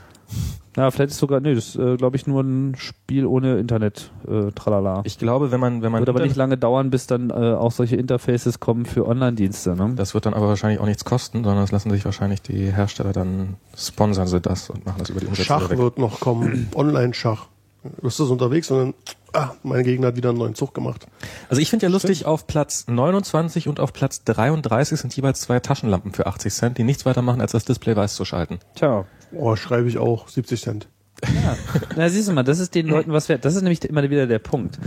Ja, 0.78 0.92
vielleicht 0.92 1.12
ist 1.12 1.18
sogar, 1.18 1.40
nee, 1.40 1.56
das 1.56 1.70
ist, 1.70 1.76
äh, 1.76 1.98
glaube 1.98 2.16
ich, 2.16 2.28
nur 2.28 2.42
ein 2.42 2.76
Spiel 2.78 3.26
ohne 3.26 3.58
Internet, 3.58 4.12
äh, 4.28 4.52
tralala. 4.52 5.02
Ich 5.04 5.18
glaube, 5.18 5.52
wenn 5.52 5.60
man, 5.60 5.82
wenn 5.82 5.92
man 5.92 6.02
Wird 6.02 6.10
aber 6.10 6.22
nicht 6.22 6.36
lange 6.36 6.58
dauern, 6.58 6.90
bis 6.90 7.08
dann 7.08 7.32
äh, 7.32 7.34
auch 7.34 7.72
solche 7.72 7.96
Interfaces 7.96 8.60
kommen 8.60 8.86
für 8.86 9.06
Online-Dienste, 9.08 9.76
ne? 9.76 9.94
Das 9.96 10.14
wird 10.14 10.26
dann 10.26 10.34
aber 10.34 10.48
wahrscheinlich 10.48 10.80
auch 10.80 10.86
nichts 10.86 11.04
kosten, 11.04 11.44
sondern 11.44 11.64
das 11.64 11.72
lassen 11.72 11.90
sich 11.90 12.06
wahrscheinlich 12.06 12.42
die 12.42 12.72
Hersteller 12.72 13.12
dann 13.12 13.58
sponsern 13.76 14.28
sie 14.28 14.40
das 14.40 14.70
und 14.70 14.86
machen 14.86 15.00
das 15.00 15.10
über 15.10 15.20
die 15.20 15.26
Umsätze 15.26 15.48
Schach 15.48 15.70
weg. 15.70 15.80
wird 15.80 15.98
noch 15.98 16.20
kommen. 16.20 16.70
Online-Schach. 16.76 17.48
Du 17.84 18.02
bist 18.04 18.20
das 18.20 18.30
unterwegs 18.30 18.70
und 18.72 18.78
dann, 18.78 18.94
ah, 19.34 19.52
mein 19.64 19.84
Gegner 19.84 20.08
hat 20.08 20.18
wieder 20.18 20.30
einen 20.30 20.38
neuen 20.38 20.56
Zug 20.56 20.74
gemacht. 20.74 21.08
Also 21.50 21.62
ich 21.62 21.70
finde 21.70 21.86
ja 21.86 21.92
lustig, 21.92 22.26
auf 22.26 22.46
Platz 22.46 22.86
29 22.88 23.68
und 23.68 23.80
auf 23.80 23.94
Platz 23.94 24.24
33 24.26 25.00
sind 25.00 25.16
jeweils 25.16 25.42
zwei 25.42 25.60
Taschenlampen 25.60 26.12
für 26.12 26.28
80 26.28 26.54
Cent, 26.54 26.78
die 26.78 26.84
nichts 26.84 27.06
weiter 27.06 27.22
machen, 27.22 27.42
als 27.42 27.54
das 27.54 27.66
Display 27.66 27.96
weiß 27.96 28.16
zu 28.16 28.26
schalten. 28.26 28.60
Tja. 28.76 29.06
Oh, 29.34 29.56
schreibe 29.56 29.88
ich 29.88 29.98
auch. 29.98 30.28
70 30.28 30.62
Cent. 30.62 30.88
Ja. 31.24 31.58
Na, 31.96 32.10
siehst 32.10 32.30
du 32.30 32.34
mal, 32.34 32.44
das 32.44 32.60
ist 32.60 32.76
den 32.76 32.88
Leuten 32.88 33.12
was 33.12 33.30
wert. 33.30 33.46
Das 33.46 33.56
ist 33.56 33.62
nämlich 33.62 33.84
immer 33.84 34.10
wieder 34.10 34.28
der 34.28 34.40
Punkt. 34.40 34.80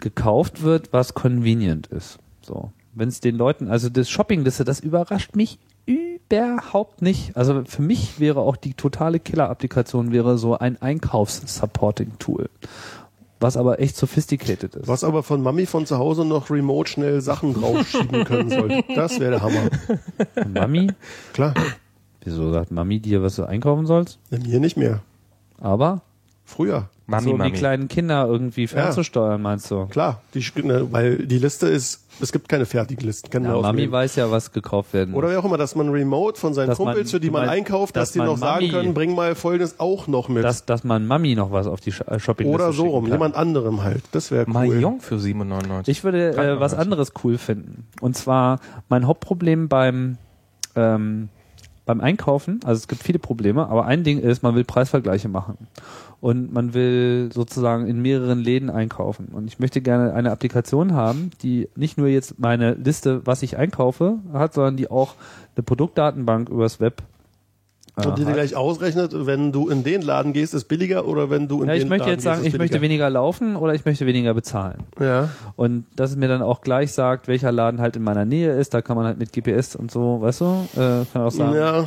Gekauft 0.00 0.62
wird, 0.62 0.92
was 0.92 1.14
convenient 1.14 1.86
ist. 1.86 2.18
So. 2.42 2.72
Wenn 2.94 3.08
es 3.08 3.20
den 3.20 3.36
Leuten, 3.36 3.68
also 3.68 3.88
das 3.88 4.10
Shoppingliste, 4.10 4.64
das 4.64 4.80
überrascht 4.80 5.36
mich 5.36 5.58
überhaupt 5.86 7.00
nicht. 7.00 7.36
Also 7.36 7.64
für 7.64 7.82
mich 7.82 8.20
wäre 8.20 8.40
auch 8.40 8.56
die 8.56 8.74
totale 8.74 9.20
Killer-Applikation 9.20 10.12
wäre 10.12 10.36
so 10.36 10.58
ein 10.58 10.80
Einkaufs-Supporting-Tool. 10.80 12.50
Was 13.40 13.56
aber 13.56 13.78
echt 13.80 13.96
sophisticated 13.96 14.74
ist. 14.74 14.88
Was 14.88 15.04
aber 15.04 15.22
von 15.22 15.40
Mami 15.40 15.66
von 15.66 15.86
zu 15.86 15.98
Hause 15.98 16.24
noch 16.24 16.50
remote 16.50 16.90
schnell 16.90 17.20
Sachen 17.20 17.54
draufschieben 17.54 18.24
können 18.24 18.50
soll. 18.50 18.82
Das 18.94 19.20
wäre 19.20 19.30
der 19.32 19.42
Hammer. 19.42 19.70
Mami? 20.52 20.90
Klar. 21.32 21.54
Wieso 22.30 22.52
sagt 22.52 22.70
Mami 22.70 23.00
dir, 23.00 23.22
was 23.22 23.36
du 23.36 23.44
einkaufen 23.44 23.86
sollst? 23.86 24.18
Mir 24.30 24.60
nicht 24.60 24.76
mehr. 24.76 25.00
Aber 25.60 26.02
Früher. 26.44 26.88
Mami, 27.06 27.24
so 27.24 27.30
um 27.32 27.38
Mami. 27.38 27.52
die 27.52 27.58
kleinen 27.58 27.88
Kinder 27.88 28.26
irgendwie 28.26 28.66
fernzusteuern, 28.66 29.40
meinst 29.40 29.70
du? 29.70 29.84
Klar. 29.86 30.22
Die, 30.34 30.42
ne, 30.62 30.90
weil 30.92 31.26
die 31.26 31.38
Liste 31.38 31.66
ist, 31.68 32.04
es 32.20 32.32
gibt 32.32 32.48
keine 32.48 32.64
fertigen 32.64 33.04
Listen. 33.06 33.28
Kann 33.30 33.44
Ja, 33.44 33.50
man 33.52 33.60
Mami 33.60 33.68
auswählen. 33.76 33.92
weiß 33.92 34.16
ja, 34.16 34.30
was 34.30 34.52
gekauft 34.52 34.92
werden 34.94 35.14
Oder 35.14 35.30
wie 35.30 35.36
auch 35.36 35.44
immer, 35.44 35.58
dass 35.58 35.74
man 35.74 35.90
remote 35.90 36.38
von 36.40 36.54
seinen 36.54 36.68
Dass 36.68 36.78
man- 36.78 36.88
Kumpels, 36.88 37.10
für 37.10 37.20
die 37.20 37.30
man 37.30 37.42
meinst, 37.46 37.54
einkauft, 37.54 37.96
dass, 37.96 38.08
dass 38.08 38.12
die 38.12 38.18
man 38.18 38.28
noch 38.28 38.38
sagen 38.38 38.64
Mami- 38.66 38.70
können, 38.70 38.94
bring 38.94 39.14
mal 39.14 39.34
folgendes 39.34 39.78
auch 39.78 40.06
noch 40.06 40.28
mit. 40.30 40.42
dass, 40.44 40.64
dass 40.64 40.84
man 40.84 41.06
Mami 41.06 41.34
noch 41.34 41.50
was 41.52 41.66
auf 41.66 41.80
die 41.80 41.90
äh, 42.06 42.18
Shoppingliste 42.18 42.62
Oder 42.64 42.72
so 42.72 42.86
rum, 42.88 43.04
kann. 43.04 43.12
jemand 43.12 43.36
anderem 43.36 43.82
halt. 43.82 44.02
Das 44.12 44.30
wäre 44.30 44.46
cool. 44.46 44.52
Mahjong 44.54 45.00
für 45.00 45.16
7,99. 45.16 45.88
Ich 45.88 46.04
würde 46.04 46.30
äh, 46.32 46.36
man 46.52 46.60
was 46.60 46.72
anderes 46.72 47.12
cool 47.24 47.36
finden. 47.36 47.86
Und 48.00 48.16
zwar 48.16 48.58
mein 48.88 49.06
Hauptproblem 49.06 49.68
beim 49.68 50.16
ähm, 50.76 51.28
beim 51.88 52.02
Einkaufen, 52.02 52.60
also 52.64 52.78
es 52.78 52.86
gibt 52.86 53.02
viele 53.02 53.18
Probleme, 53.18 53.66
aber 53.66 53.86
ein 53.86 54.04
Ding 54.04 54.18
ist, 54.18 54.42
man 54.42 54.54
will 54.54 54.64
Preisvergleiche 54.64 55.30
machen. 55.30 55.56
Und 56.20 56.52
man 56.52 56.74
will 56.74 57.30
sozusagen 57.32 57.86
in 57.86 58.02
mehreren 58.02 58.40
Läden 58.40 58.68
einkaufen. 58.68 59.28
Und 59.32 59.46
ich 59.46 59.58
möchte 59.58 59.80
gerne 59.80 60.12
eine 60.12 60.30
Applikation 60.30 60.92
haben, 60.92 61.30
die 61.42 61.68
nicht 61.76 61.96
nur 61.96 62.08
jetzt 62.08 62.38
meine 62.38 62.74
Liste, 62.74 63.22
was 63.24 63.42
ich 63.42 63.56
einkaufe, 63.56 64.18
hat, 64.34 64.52
sondern 64.52 64.76
die 64.76 64.90
auch 64.90 65.14
eine 65.56 65.62
Produktdatenbank 65.62 66.50
übers 66.50 66.78
Web 66.78 67.02
Und 68.06 68.18
die 68.18 68.24
dir 68.24 68.32
gleich 68.32 68.54
ausrechnet, 68.56 69.12
wenn 69.14 69.52
du 69.52 69.68
in 69.68 69.84
den 69.84 70.02
Laden 70.02 70.32
gehst, 70.32 70.54
ist 70.54 70.64
billiger 70.64 71.06
oder 71.06 71.30
wenn 71.30 71.48
du 71.48 71.62
in 71.62 71.68
Ja, 71.68 71.74
den 71.74 71.82
ich 71.82 71.88
möchte 71.88 72.04
Laden 72.04 72.12
jetzt 72.14 72.24
sagen, 72.24 72.42
gehst, 72.42 72.54
ich 72.54 72.58
möchte 72.58 72.80
weniger 72.80 73.10
laufen 73.10 73.56
oder 73.56 73.74
ich 73.74 73.84
möchte 73.84 74.06
weniger 74.06 74.34
bezahlen. 74.34 74.84
Ja. 75.00 75.30
Und 75.56 75.86
dass 75.96 76.10
es 76.10 76.16
mir 76.16 76.28
dann 76.28 76.42
auch 76.42 76.60
gleich 76.60 76.92
sagt, 76.92 77.28
welcher 77.28 77.52
Laden 77.52 77.80
halt 77.80 77.96
in 77.96 78.02
meiner 78.02 78.24
Nähe 78.24 78.52
ist, 78.52 78.74
da 78.74 78.82
kann 78.82 78.96
man 78.96 79.06
halt 79.06 79.18
mit 79.18 79.32
GPS 79.32 79.76
und 79.76 79.90
so, 79.90 80.20
weißt 80.20 80.40
du, 80.40 80.44
äh, 80.76 81.04
kann 81.12 81.22
auch 81.22 81.30
sagen, 81.30 81.54
ja. 81.56 81.86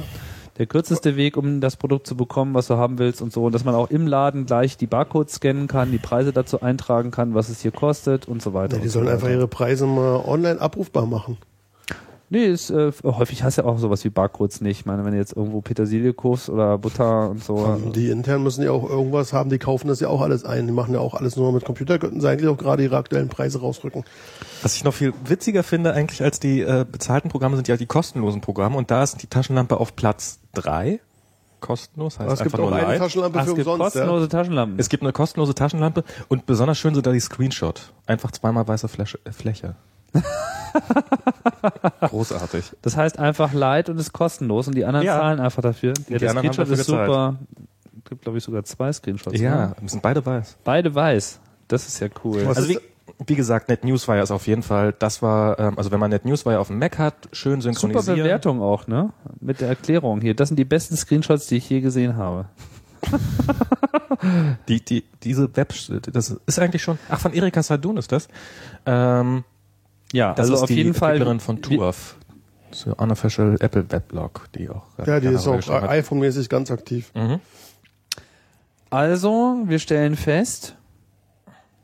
der 0.57 0.65
kürzeste 0.65 1.15
Weg, 1.15 1.37
um 1.37 1.61
das 1.61 1.75
Produkt 1.77 2.07
zu 2.07 2.15
bekommen, 2.15 2.53
was 2.53 2.67
du 2.67 2.75
haben 2.77 2.99
willst 2.99 3.21
und 3.21 3.31
so, 3.31 3.45
und 3.45 3.53
dass 3.55 3.63
man 3.63 3.75
auch 3.75 3.89
im 3.89 4.07
Laden 4.07 4.45
gleich 4.45 4.77
die 4.77 4.87
Barcodes 4.87 5.35
scannen 5.35 5.67
kann, 5.67 5.91
die 5.91 5.97
Preise 5.97 6.33
dazu 6.33 6.61
eintragen 6.61 7.11
kann, 7.11 7.33
was 7.33 7.49
es 7.49 7.61
hier 7.61 7.71
kostet 7.71 8.27
und 8.27 8.41
so 8.41 8.53
weiter. 8.53 8.77
ja. 8.77 8.83
Die 8.83 8.89
sollen 8.89 9.05
so 9.05 9.11
einfach 9.11 9.27
weiter. 9.27 9.37
ihre 9.37 9.47
Preise 9.47 9.85
mal 9.85 10.23
online 10.25 10.59
abrufbar 10.59 11.05
machen. 11.05 11.37
Nee, 12.33 12.45
ist, 12.45 12.69
äh, 12.69 12.93
häufig 13.03 13.43
hast 13.43 13.57
du 13.57 13.63
ja 13.63 13.67
auch 13.67 13.77
sowas 13.77 14.05
wie 14.05 14.09
Barcodes 14.09 14.61
nicht. 14.61 14.79
Ich 14.79 14.85
meine, 14.85 15.03
wenn 15.03 15.11
du 15.11 15.17
jetzt 15.17 15.35
irgendwo 15.35 15.59
Petersilie 15.59 16.13
kaufst 16.13 16.49
oder 16.49 16.77
Butter 16.77 17.29
und 17.31 17.43
so. 17.43 17.57
Ähm, 17.57 17.91
Die 17.91 18.09
intern 18.09 18.41
müssen 18.41 18.63
ja 18.63 18.71
auch 18.71 18.89
irgendwas 18.89 19.33
haben, 19.33 19.49
die 19.49 19.57
kaufen 19.59 19.89
das 19.89 19.99
ja 19.99 20.07
auch 20.07 20.21
alles 20.21 20.45
ein. 20.45 20.65
Die 20.65 20.71
machen 20.71 20.93
ja 20.93 21.01
auch 21.01 21.13
alles 21.13 21.35
nur 21.35 21.51
mit 21.51 21.65
Computer, 21.65 21.99
könnten 21.99 22.21
sie 22.21 22.29
eigentlich 22.29 22.47
auch 22.47 22.57
gerade 22.57 22.83
ihre 22.83 22.95
aktuellen 22.95 23.27
Preise 23.27 23.59
rausrücken. 23.59 24.05
Was 24.61 24.75
ich 24.77 24.85
noch 24.85 24.93
viel 24.93 25.13
witziger 25.25 25.61
finde 25.61 25.91
eigentlich 25.93 26.23
als 26.23 26.39
die 26.39 26.61
äh, 26.61 26.85
bezahlten 26.89 27.27
Programme 27.29 27.57
sind 27.57 27.67
ja 27.67 27.75
die 27.75 27.85
kostenlosen 27.85 28.39
Programme 28.39 28.77
und 28.77 28.91
da 28.91 29.03
ist 29.03 29.21
die 29.21 29.27
Taschenlampe 29.27 29.77
auf 29.77 29.97
Platz 29.97 30.39
drei 30.53 31.01
Kostenlos, 31.59 32.17
heißt 32.17 32.21
Aber 32.21 32.33
es 32.33 32.39
gibt 32.39 32.55
einfach 32.55 32.65
auch 32.65 32.69
nur 32.69 32.79
eine 32.79 32.87
live. 32.87 32.99
Taschenlampe 32.99 33.39
Ach, 33.39 33.43
für 33.43 33.49
es 33.51 33.55
gibt 33.57 33.67
umsonst. 33.67 33.95
Ja. 33.95 34.01
kostenlose 34.03 34.29
Taschenlampen. 34.29 34.79
Es 34.79 34.87
gibt 34.87 35.03
eine 35.03 35.11
kostenlose 35.11 35.53
Taschenlampe 35.53 36.05
und 36.29 36.45
besonders 36.45 36.77
schön 36.77 36.95
sind 36.95 37.05
da 37.05 37.11
die 37.11 37.19
Screenshot. 37.19 37.91
Einfach 38.07 38.31
zweimal 38.31 38.65
weiße 38.67 38.87
Fläche. 38.87 39.19
Äh, 39.25 39.33
Fläche. 39.33 39.75
Großartig. 42.01 42.71
Das 42.81 42.97
heißt 42.97 43.19
einfach 43.19 43.53
Light 43.53 43.89
und 43.89 43.97
ist 43.99 44.13
kostenlos 44.13 44.67
und 44.67 44.75
die 44.75 44.85
anderen 44.85 45.05
Ja. 45.05 45.19
zahlen 45.19 45.39
einfach 45.39 45.61
dafür. 45.61 45.93
Ja, 46.07 46.17
die 46.17 46.17
der 46.19 46.29
anderen 46.31 46.47
haben 46.49 46.53
Screenshot 46.53 46.59
dafür 46.71 46.79
ist 46.79 46.85
super. 46.87 47.35
Es 48.03 48.09
gibt, 48.09 48.21
glaube 48.23 48.37
ich, 48.37 48.43
sogar 48.43 48.63
zwei 48.63 48.91
Screenshots. 48.91 49.39
Ja, 49.39 49.67
Ne? 49.67 49.75
sind 49.85 50.01
beide 50.01 50.25
weiß. 50.25 50.57
Beide 50.63 50.93
weiß. 50.93 51.39
Das 51.67 51.87
ist 51.87 51.99
ja 51.99 52.07
cool. 52.23 52.45
Was 52.45 52.57
Also 52.57 52.69
wie, 52.69 52.79
wie 53.25 53.35
gesagt, 53.35 53.69
NetNewsWire 53.69 54.21
ist 54.21 54.31
auf 54.31 54.47
jeden 54.47 54.63
Fall, 54.63 54.93
das 54.97 55.21
war, 55.21 55.57
ähm, 55.59 55.77
also 55.77 55.91
wenn 55.91 55.99
man 55.99 56.09
NetNewsWire 56.09 56.59
auf 56.59 56.67
dem 56.67 56.79
Mac 56.79 56.97
hat, 56.97 57.29
schön 57.31 57.61
Super 57.61 57.73
synchronisieren. 57.73 58.17
Bewertung 58.23 58.61
auch, 58.61 58.87
ne? 58.87 59.11
Mit 59.39 59.61
der 59.61 59.69
Erklärung 59.69 60.19
hier. 60.21 60.35
Das 60.35 60.49
sind 60.49 60.57
die 60.57 60.65
besten 60.65 60.97
Screenshots, 60.97 61.47
die 61.47 61.57
ich 61.57 61.69
je 61.69 61.81
gesehen 61.81 62.17
habe. 62.17 62.45
Die, 64.67 64.79
die, 64.85 65.03
diese 65.23 65.55
Web, 65.57 65.73
das 66.13 66.35
ist 66.45 66.59
eigentlich 66.59 66.83
schon, 66.83 66.99
ach, 67.09 67.19
von 67.19 67.33
Erika 67.33 67.63
Sadun 67.63 67.97
ist 67.97 68.11
das. 68.11 68.27
Ähm, 68.85 69.43
Ja, 70.11 70.33
das 70.33 70.45
also 70.45 70.53
ist 70.55 70.61
auf 70.63 70.67
die 70.67 70.75
jeden 70.75 70.93
Fall. 70.93 71.11
Entwicklerin 71.13 71.39
von 71.39 71.61
Turf. 71.61 72.15
So 72.71 72.93
Unofficial 72.95 73.57
Apple 73.59 73.85
Weblog, 73.91 74.47
die 74.55 74.69
auch. 74.69 74.83
Ja, 75.05 75.19
die 75.19 75.27
ist 75.27 75.47
auch 75.47 75.67
iPhone-mäßig 75.67 76.47
ganz 76.47 76.71
aktiv. 76.71 77.11
Mhm. 77.13 77.39
Also, 78.89 79.63
wir 79.65 79.79
stellen 79.79 80.15
fest, 80.15 80.75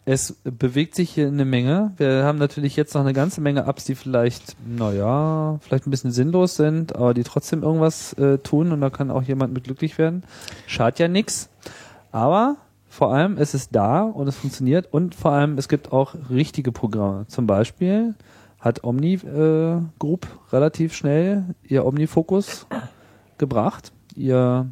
es 0.10 0.38
bewegt 0.44 0.96
sich 0.96 1.10
hier 1.10 1.28
eine 1.28 1.44
Menge. 1.44 1.92
Wir 1.98 2.24
haben 2.24 2.38
natürlich 2.38 2.78
jetzt 2.78 2.94
noch 2.94 3.02
eine 3.02 3.12
ganze 3.12 3.42
Menge 3.42 3.66
Apps, 3.66 3.84
die 3.84 3.96
vielleicht, 3.96 4.56
naja, 4.66 5.60
vielleicht 5.62 5.86
ein 5.86 5.92
bisschen 5.92 6.12
sinnlos 6.12 6.56
sind, 6.56 6.96
aber 6.96 7.14
die 7.14 7.24
trotzdem 7.24 7.62
irgendwas 7.62 8.14
äh, 8.14 8.38
tun 8.38 8.72
und 8.72 8.80
da 8.80 8.90
kann 8.90 9.12
auch 9.12 9.24
jemand 9.24 9.54
mit 9.54 9.66
glücklich 9.66 9.98
werden. 9.98 10.24
Schadet 10.66 11.00
ja 11.00 11.08
nix. 11.10 11.50
Aber 12.14 12.56
vor 12.98 13.14
allem, 13.14 13.38
es 13.38 13.54
ist 13.54 13.76
da 13.76 14.02
und 14.02 14.28
es 14.28 14.38
funktioniert 14.38 14.92
und 14.92 15.14
vor 15.14 15.32
allem, 15.32 15.60
es 15.60 15.70
gibt 15.70 15.94
auch 15.94 16.16
richtige 16.32 16.72
Programme. 16.72 17.28
Zum 17.28 17.46
Beispiel 17.46 18.16
hat 18.60 18.84
Omni 18.84 19.14
äh, 19.14 19.80
Group 20.00 20.28
relativ 20.52 20.96
schnell 20.96 21.54
ihr 21.62 21.86
Omnifocus 21.86 22.66
gebracht, 23.38 23.92
ihr 24.16 24.72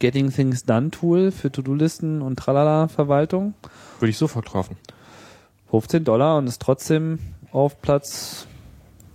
Getting 0.00 0.32
Things 0.32 0.64
Done 0.64 0.90
Tool 0.90 1.30
für 1.30 1.52
To-Do-Listen 1.52 2.20
und 2.20 2.36
Tralala-Verwaltung. 2.36 3.54
Würde 4.00 4.10
ich 4.10 4.18
sofort 4.18 4.46
kaufen. 4.46 4.76
15 5.70 6.02
Dollar 6.02 6.36
und 6.36 6.48
ist 6.48 6.60
trotzdem 6.60 7.20
auf 7.52 7.80
Platz, 7.80 8.48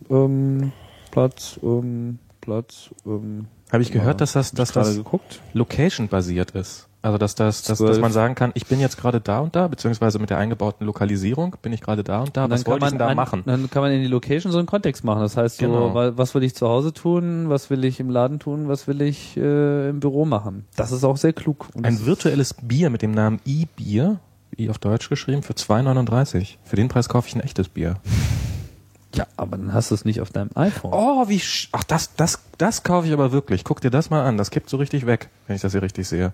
ähm, 0.09 0.71
Platz, 1.11 1.59
ähm, 1.61 2.19
Platz, 2.39 2.91
ähm, 3.05 3.47
Habe 3.73 3.83
ich 3.83 3.91
gehört, 3.91 4.21
dass 4.21 4.31
das, 4.31 4.53
dass 4.53 4.71
das. 4.71 5.01
Location-basiert 5.51 6.51
ist. 6.51 6.84
Also 7.05 7.19
dass 7.19 7.35
das, 7.35 7.61
dass, 7.61 7.77
dass 7.77 7.99
man 7.99 8.11
sagen 8.11 8.33
kann, 8.33 8.49
ich 8.55 8.65
bin 8.65 8.79
jetzt 8.79 8.97
gerade 8.97 9.21
da 9.21 9.39
und 9.39 9.55
da, 9.55 9.67
beziehungsweise 9.67 10.17
mit 10.17 10.31
der 10.31 10.39
eingebauten 10.39 10.87
Lokalisierung 10.87 11.55
bin 11.61 11.71
ich 11.71 11.81
gerade 11.81 12.03
da 12.03 12.21
und 12.21 12.35
da. 12.35 12.45
Und 12.45 12.49
Was 12.51 12.65
wollte 12.65 12.85
ich 12.85 12.89
denn 12.89 12.97
da 12.97 13.09
an- 13.09 13.15
machen? 13.15 13.43
Dann 13.45 13.69
kann 13.69 13.83
man 13.83 13.91
in 13.91 14.01
die 14.01 14.07
Location 14.07 14.51
so 14.51 14.57
einen 14.57 14.65
Kontext 14.65 15.03
machen. 15.03 15.19
Das 15.21 15.37
heißt, 15.37 15.57
so, 15.59 15.65
Genau. 15.67 15.93
wa- 15.93 16.13
was 16.15 16.33
will 16.33 16.41
ich 16.43 16.55
zu 16.55 16.67
Hause 16.67 16.93
tun, 16.93 17.47
was 17.47 17.69
will 17.69 17.85
ich 17.85 17.99
im 17.99 18.09
Laden 18.09 18.39
tun, 18.39 18.67
was 18.69 18.87
will 18.87 19.03
ich 19.03 19.37
äh, 19.37 19.89
im 19.89 19.99
Büro 19.99 20.25
machen. 20.25 20.65
Das 20.77 20.91
ist 20.91 21.03
auch 21.03 21.17
sehr 21.17 21.33
klug. 21.33 21.67
Und 21.75 21.85
Ein 21.85 22.05
virtuelles 22.07 22.55
Bier 22.55 22.89
mit 22.89 23.03
dem 23.03 23.11
Namen 23.11 23.39
E-Bier, 23.45 24.19
wie 24.57 24.71
auf 24.71 24.79
Deutsch 24.79 25.07
geschrieben, 25.07 25.43
für 25.43 25.53
2,39. 25.53 26.55
Für 26.63 26.75
den 26.75 26.87
Preis 26.87 27.07
kaufe 27.07 27.27
ich 27.27 27.35
ein 27.35 27.41
echtes 27.41 27.69
Bier. 27.69 27.97
ja, 29.13 29.27
aber 29.37 29.57
dann 29.57 29.73
hast 29.73 29.91
du 29.91 29.95
es 29.95 30.05
nicht 30.05 30.21
auf 30.21 30.31
deinem 30.31 30.49
iPhone. 30.55 30.91
Oh, 30.91 31.27
wie, 31.29 31.39
sch 31.39 31.69
ach, 31.71 31.83
das, 31.83 32.15
das, 32.15 32.39
das 32.57 32.81
kaufe 32.81 33.05
ich 33.05 33.13
aber 33.13 33.31
wirklich. 33.31 33.63
Guck 33.63 33.79
dir 33.81 33.91
das 33.91 34.09
mal 34.09 34.23
an. 34.25 34.37
Das 34.37 34.49
kippt 34.49 34.71
so 34.71 34.77
richtig 34.77 35.05
weg, 35.05 35.29
wenn 35.45 35.55
ich 35.55 35.61
das 35.61 35.71
hier 35.73 35.83
richtig 35.83 36.07
sehe. 36.07 36.33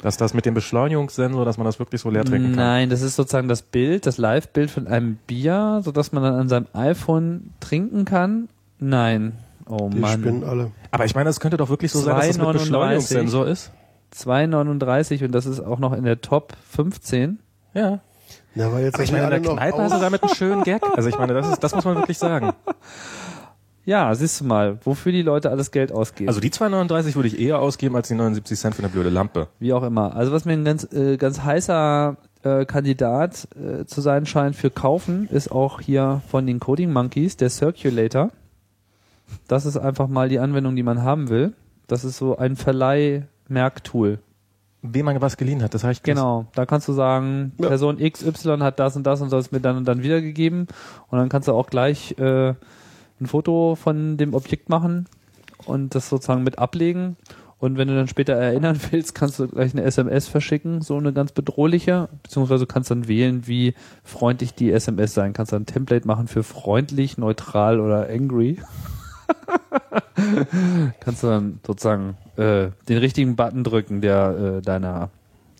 Dass 0.00 0.16
das 0.16 0.32
mit 0.32 0.46
dem 0.46 0.54
Beschleunigungssensor, 0.54 1.44
dass 1.44 1.58
man 1.58 1.64
das 1.64 1.80
wirklich 1.80 2.00
so 2.00 2.08
leer 2.10 2.24
trinken 2.24 2.54
kann. 2.54 2.64
Nein, 2.64 2.90
das 2.90 3.02
ist 3.02 3.16
sozusagen 3.16 3.48
das 3.48 3.62
Bild, 3.62 4.06
das 4.06 4.16
Live-Bild 4.16 4.70
von 4.70 4.86
einem 4.86 5.16
Bier, 5.26 5.80
sodass 5.84 6.12
man 6.12 6.22
dann 6.22 6.34
an 6.34 6.48
seinem 6.48 6.66
iPhone 6.72 7.52
trinken 7.58 8.04
kann. 8.04 8.48
Nein. 8.78 9.32
Oh 9.68 9.90
Die 9.92 9.98
Mann. 9.98 10.20
spinnen 10.20 10.44
alle. 10.44 10.70
Aber 10.92 11.04
ich 11.04 11.14
meine, 11.16 11.28
es 11.30 11.40
könnte 11.40 11.56
doch 11.56 11.68
wirklich 11.68 11.90
so 11.90 12.00
sein, 12.00 12.16
dass 12.16 12.26
das 12.28 12.38
mit 12.38 12.46
2,39. 12.46 12.52
Beschleunigungssensor 12.52 13.46
ist. 13.48 13.72
2,39 14.14 15.24
und 15.24 15.32
das 15.32 15.46
ist 15.46 15.60
auch 15.60 15.80
noch 15.80 15.92
in 15.92 16.04
der 16.04 16.20
Top 16.20 16.54
15. 16.70 17.40
Ja. 17.74 17.98
Ja, 18.54 18.72
weil 18.72 18.84
jetzt 18.84 18.94
Aber 18.94 19.04
ich 19.04 19.12
meine, 19.12 19.24
in 19.24 19.42
der 19.42 19.52
Kneipe 19.52 19.78
hast 19.78 19.94
du 19.94 20.00
damit 20.00 20.22
einen 20.22 20.34
schönen 20.34 20.62
Gag. 20.64 20.82
Also 20.96 21.08
ich 21.08 21.18
meine, 21.18 21.34
das 21.34 21.48
ist, 21.48 21.62
das 21.62 21.74
muss 21.74 21.84
man 21.84 21.96
wirklich 21.96 22.18
sagen. 22.18 22.52
Ja, 23.88 24.14
siehst 24.14 24.42
du 24.42 24.44
mal, 24.44 24.78
wofür 24.84 25.12
die 25.12 25.22
Leute 25.22 25.48
alles 25.48 25.70
Geld 25.70 25.92
ausgeben. 25.92 26.28
Also 26.28 26.40
die 26.40 26.50
2,39 26.50 27.14
würde 27.14 27.28
ich 27.28 27.40
eher 27.40 27.58
ausgeben 27.58 27.96
als 27.96 28.08
die 28.08 28.14
79 28.16 28.58
Cent 28.58 28.74
für 28.74 28.82
eine 28.82 28.90
blöde 28.90 29.08
Lampe. 29.08 29.48
Wie 29.60 29.72
auch 29.72 29.82
immer. 29.82 30.14
Also 30.14 30.30
was 30.30 30.44
mir 30.44 30.52
ein 30.52 30.64
ganz, 30.66 30.92
äh, 30.92 31.16
ganz 31.16 31.42
heißer 31.42 32.18
äh, 32.42 32.66
Kandidat 32.66 33.48
äh, 33.56 33.86
zu 33.86 34.02
sein 34.02 34.26
scheint 34.26 34.56
für 34.56 34.68
kaufen, 34.68 35.26
ist 35.32 35.50
auch 35.50 35.80
hier 35.80 36.20
von 36.28 36.46
den 36.46 36.60
Coding 36.60 36.92
Monkeys, 36.92 37.38
der 37.38 37.48
Circulator. 37.48 38.28
Das 39.46 39.64
ist 39.64 39.78
einfach 39.78 40.06
mal 40.06 40.28
die 40.28 40.38
Anwendung, 40.38 40.76
die 40.76 40.82
man 40.82 41.02
haben 41.02 41.30
will. 41.30 41.54
Das 41.86 42.04
ist 42.04 42.18
so 42.18 42.36
ein 42.36 42.56
Verleih-Merktool. 42.56 44.18
Wem 44.82 45.06
man 45.06 45.18
was 45.22 45.38
geliehen 45.38 45.62
hat, 45.62 45.72
das 45.72 45.82
habe 45.82 45.92
ich 45.92 46.02
Genau, 46.02 46.46
da 46.54 46.66
kannst 46.66 46.88
du 46.88 46.92
sagen, 46.92 47.52
Ja. 47.58 47.68
Person 47.68 47.96
XY 47.96 48.58
hat 48.58 48.78
das 48.80 48.96
und 48.96 49.06
das 49.06 49.22
und 49.22 49.32
das 49.32 49.50
mir 49.50 49.60
dann 49.60 49.78
und 49.78 49.88
dann 49.88 50.02
wiedergegeben 50.02 50.66
und 51.08 51.18
dann 51.18 51.30
kannst 51.30 51.48
du 51.48 51.52
auch 51.52 51.68
gleich 51.68 52.16
äh, 52.18 52.52
ein 53.20 53.26
Foto 53.26 53.74
von 53.74 54.16
dem 54.16 54.34
Objekt 54.34 54.68
machen 54.68 55.06
und 55.66 55.94
das 55.94 56.08
sozusagen 56.08 56.44
mit 56.44 56.58
ablegen 56.58 57.16
und 57.60 57.76
wenn 57.76 57.88
du 57.88 57.94
dann 57.94 58.06
später 58.08 58.34
erinnern 58.34 58.78
willst, 58.90 59.14
kannst 59.14 59.38
du 59.38 59.48
gleich 59.48 59.72
eine 59.72 59.82
SMS 59.82 60.28
verschicken, 60.28 60.80
so 60.80 60.96
eine 60.96 61.12
ganz 61.12 61.32
bedrohliche, 61.32 62.08
beziehungsweise 62.22 62.66
kannst 62.66 62.90
dann 62.90 63.08
wählen, 63.08 63.46
wie 63.46 63.74
freundlich 64.04 64.54
die 64.54 64.70
SMS 64.70 65.14
sein. 65.14 65.32
Kannst 65.32 65.52
dann 65.52 65.62
ein 65.62 65.66
Template 65.66 66.06
machen 66.06 66.28
für 66.28 66.42
freundlich, 66.42 67.18
neutral 67.18 67.80
oder 67.80 68.08
angry. 68.08 68.60
kannst 71.00 71.22
du 71.22 71.26
dann 71.26 71.60
sozusagen 71.66 72.16
äh, 72.36 72.68
den 72.88 72.98
richtigen 72.98 73.36
Button 73.36 73.64
drücken, 73.64 74.00
der 74.00 74.58
äh, 74.58 74.62
deiner, 74.62 75.10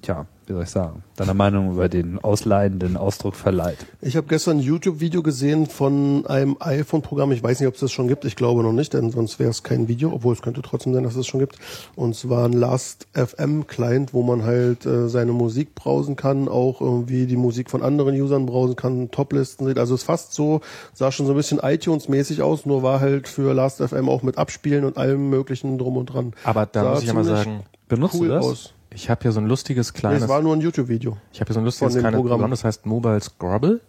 tja, 0.02 0.26
wie 0.48 0.52
soll 0.54 0.62
ich 0.62 0.70
sagen, 0.70 1.02
deiner 1.16 1.34
Meinung 1.34 1.72
über 1.72 1.88
den 1.88 2.18
ausleihenden 2.18 2.96
Ausdruck 2.96 3.34
verleiht. 3.34 3.78
Ich 4.00 4.16
habe 4.16 4.26
gestern 4.26 4.58
ein 4.58 4.62
YouTube-Video 4.62 5.22
gesehen 5.22 5.66
von 5.66 6.26
einem 6.26 6.56
iPhone-Programm. 6.61 7.32
Ich 7.32 7.42
weiß 7.42 7.61
nicht, 7.61 7.68
ob 7.68 7.74
es 7.74 7.80
das 7.80 7.92
schon 7.92 8.08
gibt. 8.08 8.24
Ich 8.24 8.37
glaube 8.37 8.62
noch 8.62 8.72
nicht, 8.72 8.94
denn 8.94 9.11
sonst 9.11 9.38
wäre 9.38 9.50
es 9.50 9.62
kein 9.62 9.88
Video, 9.88 10.12
obwohl 10.12 10.34
es 10.34 10.42
könnte 10.42 10.62
trotzdem 10.62 10.94
sein, 10.94 11.04
dass 11.04 11.16
es 11.16 11.26
schon 11.26 11.40
gibt. 11.40 11.58
Und 11.96 12.14
zwar 12.16 12.46
ein 12.46 12.52
Last.fm-Client, 12.52 14.14
wo 14.14 14.22
man 14.22 14.44
halt 14.44 14.87
äh, 14.87 15.08
seine 15.08 15.32
Musik 15.32 15.74
browsen 15.74 16.16
kann, 16.16 16.48
auch 16.48 16.80
irgendwie 16.80 17.26
die 17.26 17.37
Musik 17.37 17.70
von 17.70 17.82
anderen 17.82 18.14
Usern 18.20 18.46
browsen 18.46 18.76
kann, 18.76 19.11
Toplisten 19.11 19.66
sieht. 19.66 19.78
Also 19.78 19.94
es 19.94 20.02
ist 20.02 20.06
fast 20.06 20.32
so, 20.32 20.61
sah 20.94 21.12
schon 21.12 21.26
so 21.26 21.32
ein 21.32 21.37
bisschen 21.37 21.58
iTunes-mäßig 21.58 22.42
aus, 22.42 22.66
nur 22.66 22.82
war 22.82 23.00
halt 23.00 23.28
für 23.28 23.52
Last.fm 23.52 24.08
auch 24.08 24.22
mit 24.22 24.38
Abspielen 24.38 24.84
und 24.84 24.96
allem 24.96 25.28
möglichen 25.30 25.78
drum 25.78 25.96
und 25.96 26.06
dran. 26.06 26.32
Aber 26.44 26.66
da 26.66 26.82
Sah 26.82 26.90
muss 26.90 27.00
ich 27.02 27.08
ja 27.08 27.14
mal 27.14 27.24
sagen, 27.24 27.61
Benutzt 27.88 28.14
cool 28.14 28.28
du 28.28 28.34
das? 28.34 28.44
aus. 28.44 28.74
Ich 28.92 29.11
habe 29.11 29.22
hier 29.22 29.33
so 29.33 29.40
ein 29.40 29.46
lustiges 29.46 29.92
Nee, 29.92 29.98
kleines, 30.01 30.22
es 30.24 30.29
war 30.29 30.40
nur 30.42 30.55
ein 30.57 30.61
YouTube-Video. 30.61 31.16
ich 31.33 31.40
habe 31.40 31.48
hier 31.48 31.55
so 31.55 31.61
ein 31.61 31.64
lustiges 31.64 31.94
kleines 31.94 32.16
Programm. 32.16 32.31
Programm. 32.38 32.51
das 32.51 32.64
heißt 32.64 32.87
Mobile 32.87 33.20
Scrabble, 33.20 33.81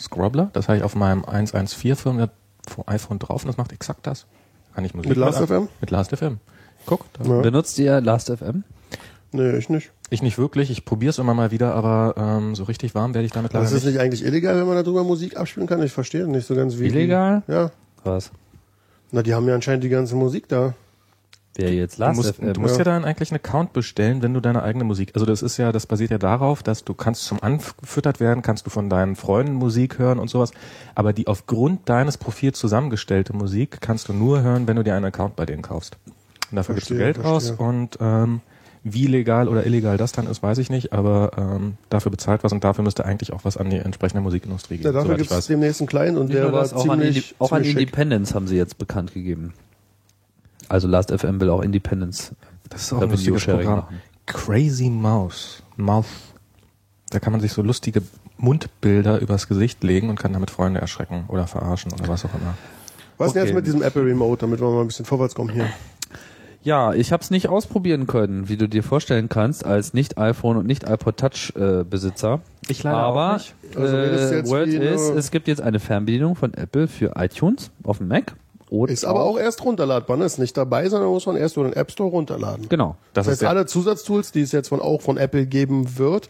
Scrobbler. 0.00 0.50
Das 0.52 0.68
habe 0.68 0.78
ich 0.78 0.84
auf 0.84 0.94
meinem 0.94 1.24
114 1.24 1.96
Firmware 1.96 2.30
vom 2.68 2.84
iPhone 2.86 3.18
drauf 3.18 3.42
und 3.42 3.48
das 3.48 3.56
macht 3.56 3.72
exakt 3.72 4.06
das. 4.06 4.26
Kann 4.74 4.84
ich 4.84 4.94
Musik 4.94 5.08
Mit 5.08 5.18
Last.fm? 5.18 5.68
Mit 5.80 5.90
Last.fm. 5.90 6.38
Guck, 6.86 7.04
da. 7.14 7.24
Ja. 7.24 7.40
Benutzt 7.40 7.78
ihr 7.78 8.00
Last.fm? 8.00 8.62
Nee, 9.32 9.56
ich 9.58 9.68
nicht. 9.68 9.90
Ich 10.10 10.22
nicht 10.22 10.38
wirklich, 10.38 10.70
ich 10.70 10.84
probiere 10.86 11.10
es 11.10 11.18
immer 11.18 11.34
mal 11.34 11.50
wieder, 11.50 11.74
aber 11.74 12.14
ähm, 12.16 12.54
so 12.54 12.64
richtig 12.64 12.94
warm 12.94 13.12
werde 13.12 13.26
ich 13.26 13.32
damit 13.32 13.52
leider 13.52 13.64
ist 13.66 13.72
es 13.72 13.84
nicht. 13.84 13.94
nicht 13.94 14.00
eigentlich 14.02 14.24
illegal, 14.24 14.56
wenn 14.56 14.66
man 14.66 14.76
darüber 14.82 15.04
Musik 15.04 15.36
abspielen 15.36 15.66
kann? 15.68 15.82
Ich 15.82 15.92
verstehe 15.92 16.26
nicht 16.26 16.46
so 16.46 16.54
ganz 16.54 16.78
wie. 16.78 16.84
die- 16.88 16.96
Illegal? 16.96 17.42
Ja. 17.46 17.70
Was? 18.04 18.30
Na, 19.10 19.22
die 19.22 19.34
haben 19.34 19.46
ja 19.48 19.54
anscheinend 19.54 19.84
die 19.84 19.88
ganze 19.90 20.14
Musik 20.14 20.48
da. 20.48 20.74
Wer 21.58 21.74
jetzt 21.74 21.98
Du 21.98 22.04
musst, 22.12 22.38
du 22.40 22.60
musst 22.60 22.78
ja. 22.78 22.84
dann 22.84 23.04
eigentlich 23.04 23.32
einen 23.32 23.40
Account 23.40 23.72
bestellen, 23.72 24.22
wenn 24.22 24.32
du 24.32 24.40
deine 24.40 24.62
eigene 24.62 24.84
Musik. 24.84 25.10
Also 25.14 25.26
das 25.26 25.42
ist 25.42 25.56
ja, 25.56 25.72
das 25.72 25.86
basiert 25.86 26.12
ja 26.12 26.18
darauf, 26.18 26.62
dass 26.62 26.84
du 26.84 26.94
kannst 26.94 27.24
zum 27.24 27.42
Anfüttert 27.42 28.20
werden, 28.20 28.42
kannst 28.42 28.64
du 28.66 28.70
von 28.70 28.88
deinen 28.88 29.16
Freunden 29.16 29.54
Musik 29.54 29.98
hören 29.98 30.20
und 30.20 30.30
sowas. 30.30 30.52
Aber 30.94 31.12
die 31.12 31.26
aufgrund 31.26 31.88
deines 31.88 32.16
Profils 32.16 32.60
zusammengestellte 32.60 33.32
Musik 33.32 33.80
kannst 33.80 34.08
du 34.08 34.12
nur 34.12 34.40
hören, 34.42 34.68
wenn 34.68 34.76
du 34.76 34.84
dir 34.84 34.94
einen 34.94 35.06
Account 35.06 35.34
bei 35.34 35.46
denen 35.46 35.62
kaufst. 35.62 35.96
Und 36.52 36.56
dafür 36.56 36.76
gibst 36.76 36.90
du 36.90 36.94
Verstehe, 36.94 37.14
Geld 37.14 37.26
aus 37.26 37.48
verstehe. 37.48 37.66
und 37.66 37.98
ähm, 38.00 38.40
wie 38.84 39.08
legal 39.08 39.48
oder 39.48 39.66
illegal 39.66 39.96
das 39.96 40.12
dann 40.12 40.28
ist, 40.28 40.40
weiß 40.40 40.58
ich 40.58 40.70
nicht, 40.70 40.92
aber 40.92 41.32
ähm, 41.36 41.74
dafür 41.90 42.12
bezahlt 42.12 42.44
was 42.44 42.52
und 42.52 42.62
dafür 42.62 42.84
müsste 42.84 43.04
eigentlich 43.04 43.32
auch 43.32 43.44
was 43.44 43.56
an 43.56 43.68
die 43.68 43.78
entsprechende 43.78 44.22
Musikindustrie 44.22 44.76
gehen. 44.76 44.86
Ja, 44.86 44.92
dafür 44.92 45.16
gibt 45.16 45.32
ich 45.32 45.36
es 45.36 45.48
demnächst 45.48 45.80
einen 45.80 45.88
Client 45.88 46.16
und 46.18 46.26
Nicht 46.26 46.38
der 46.38 46.52
war 46.52 46.60
das, 46.60 46.72
auch 46.72 46.88
an, 46.88 47.00
ziemlich, 47.00 47.16
Indi 47.16 47.34
auch 47.40 47.50
an. 47.50 47.64
Independence 47.64 48.32
haben 48.32 48.46
sie 48.46 48.56
jetzt 48.56 48.78
bekannt 48.78 49.12
gegeben. 49.12 49.54
Also 50.68 50.88
Last.fm 50.88 51.40
will 51.40 51.50
auch 51.50 51.62
Independence. 51.62 52.32
Das 52.68 52.82
ist 52.82 52.92
auch 52.92 53.00
ein 53.02 53.10
lustiges 53.10 53.44
Programm. 53.44 53.76
machen. 53.80 54.00
Crazy 54.26 54.90
Mouse. 54.90 55.62
Mouth. 55.76 56.06
Da 57.10 57.18
kann 57.20 57.32
man 57.32 57.40
sich 57.40 57.52
so 57.52 57.62
lustige 57.62 58.02
Mundbilder 58.36 59.18
übers 59.20 59.48
Gesicht 59.48 59.82
legen 59.82 60.10
und 60.10 60.18
kann 60.20 60.32
damit 60.32 60.50
Freunde 60.50 60.80
erschrecken 60.80 61.24
oder 61.28 61.46
verarschen 61.46 61.92
oder 61.92 62.06
was 62.08 62.24
auch 62.24 62.34
immer. 62.34 62.54
Was 63.16 63.32
denn 63.32 63.40
Okay. 63.42 63.48
jetzt 63.48 63.56
mit 63.56 63.66
diesem 63.66 63.82
Apple 63.82 64.04
Remote, 64.04 64.40
damit 64.40 64.60
wir 64.60 64.68
mal 64.70 64.82
ein 64.82 64.86
bisschen 64.86 65.06
vorwärts 65.06 65.34
kommen 65.34 65.50
hier? 65.50 65.66
Ja, 66.62 66.92
ich 66.92 67.12
habe 67.12 67.22
es 67.22 67.30
nicht 67.30 67.48
ausprobieren 67.48 68.06
können, 68.06 68.48
wie 68.48 68.56
du 68.56 68.68
dir 68.68 68.82
vorstellen 68.82 69.28
kannst, 69.28 69.64
als 69.64 69.94
nicht 69.94 70.18
iPhone 70.18 70.56
und 70.56 70.66
nicht 70.66 70.84
iPod 70.88 71.16
Touch 71.16 71.52
äh, 71.56 71.84
Besitzer. 71.84 72.40
Ich 72.68 72.84
Aber 72.86 73.40
Also 73.74 73.96
redest 73.96 74.30
du 74.30 74.34
äh, 74.34 74.38
jetzt 74.38 74.50
Word 74.50 74.68
ist, 74.68 75.08
es 75.08 75.30
gibt 75.30 75.48
jetzt 75.48 75.62
eine 75.62 75.80
Fernbedienung 75.80 76.34
von 76.36 76.52
Apple 76.54 76.86
für 76.88 77.12
iTunes 77.16 77.70
auf 77.84 77.98
dem 77.98 78.08
Mac. 78.08 78.34
Und 78.70 78.90
Ist 78.90 79.04
aber 79.04 79.22
auch 79.22 79.38
erst 79.38 79.64
runterladbar, 79.64 80.16
ne? 80.16 80.24
Ist 80.24 80.38
nicht 80.38 80.56
dabei, 80.56 80.88
sondern 80.88 81.10
muss 81.10 81.26
man 81.26 81.36
erst 81.36 81.56
über 81.56 81.66
den 81.68 81.72
App 81.74 81.90
Store 81.90 82.10
runterladen. 82.10 82.68
genau. 82.68 82.96
Das 83.14 83.26
Das 83.26 83.32
heißt, 83.32 83.44
alle 83.44 83.66
Zusatztools, 83.66 84.32
die 84.32 84.42
es 84.42 84.52
jetzt 84.52 84.68
von, 84.68 84.80
auch 84.80 85.00
von 85.00 85.16
Apple 85.16 85.46
geben 85.46 85.96
wird, 85.98 86.28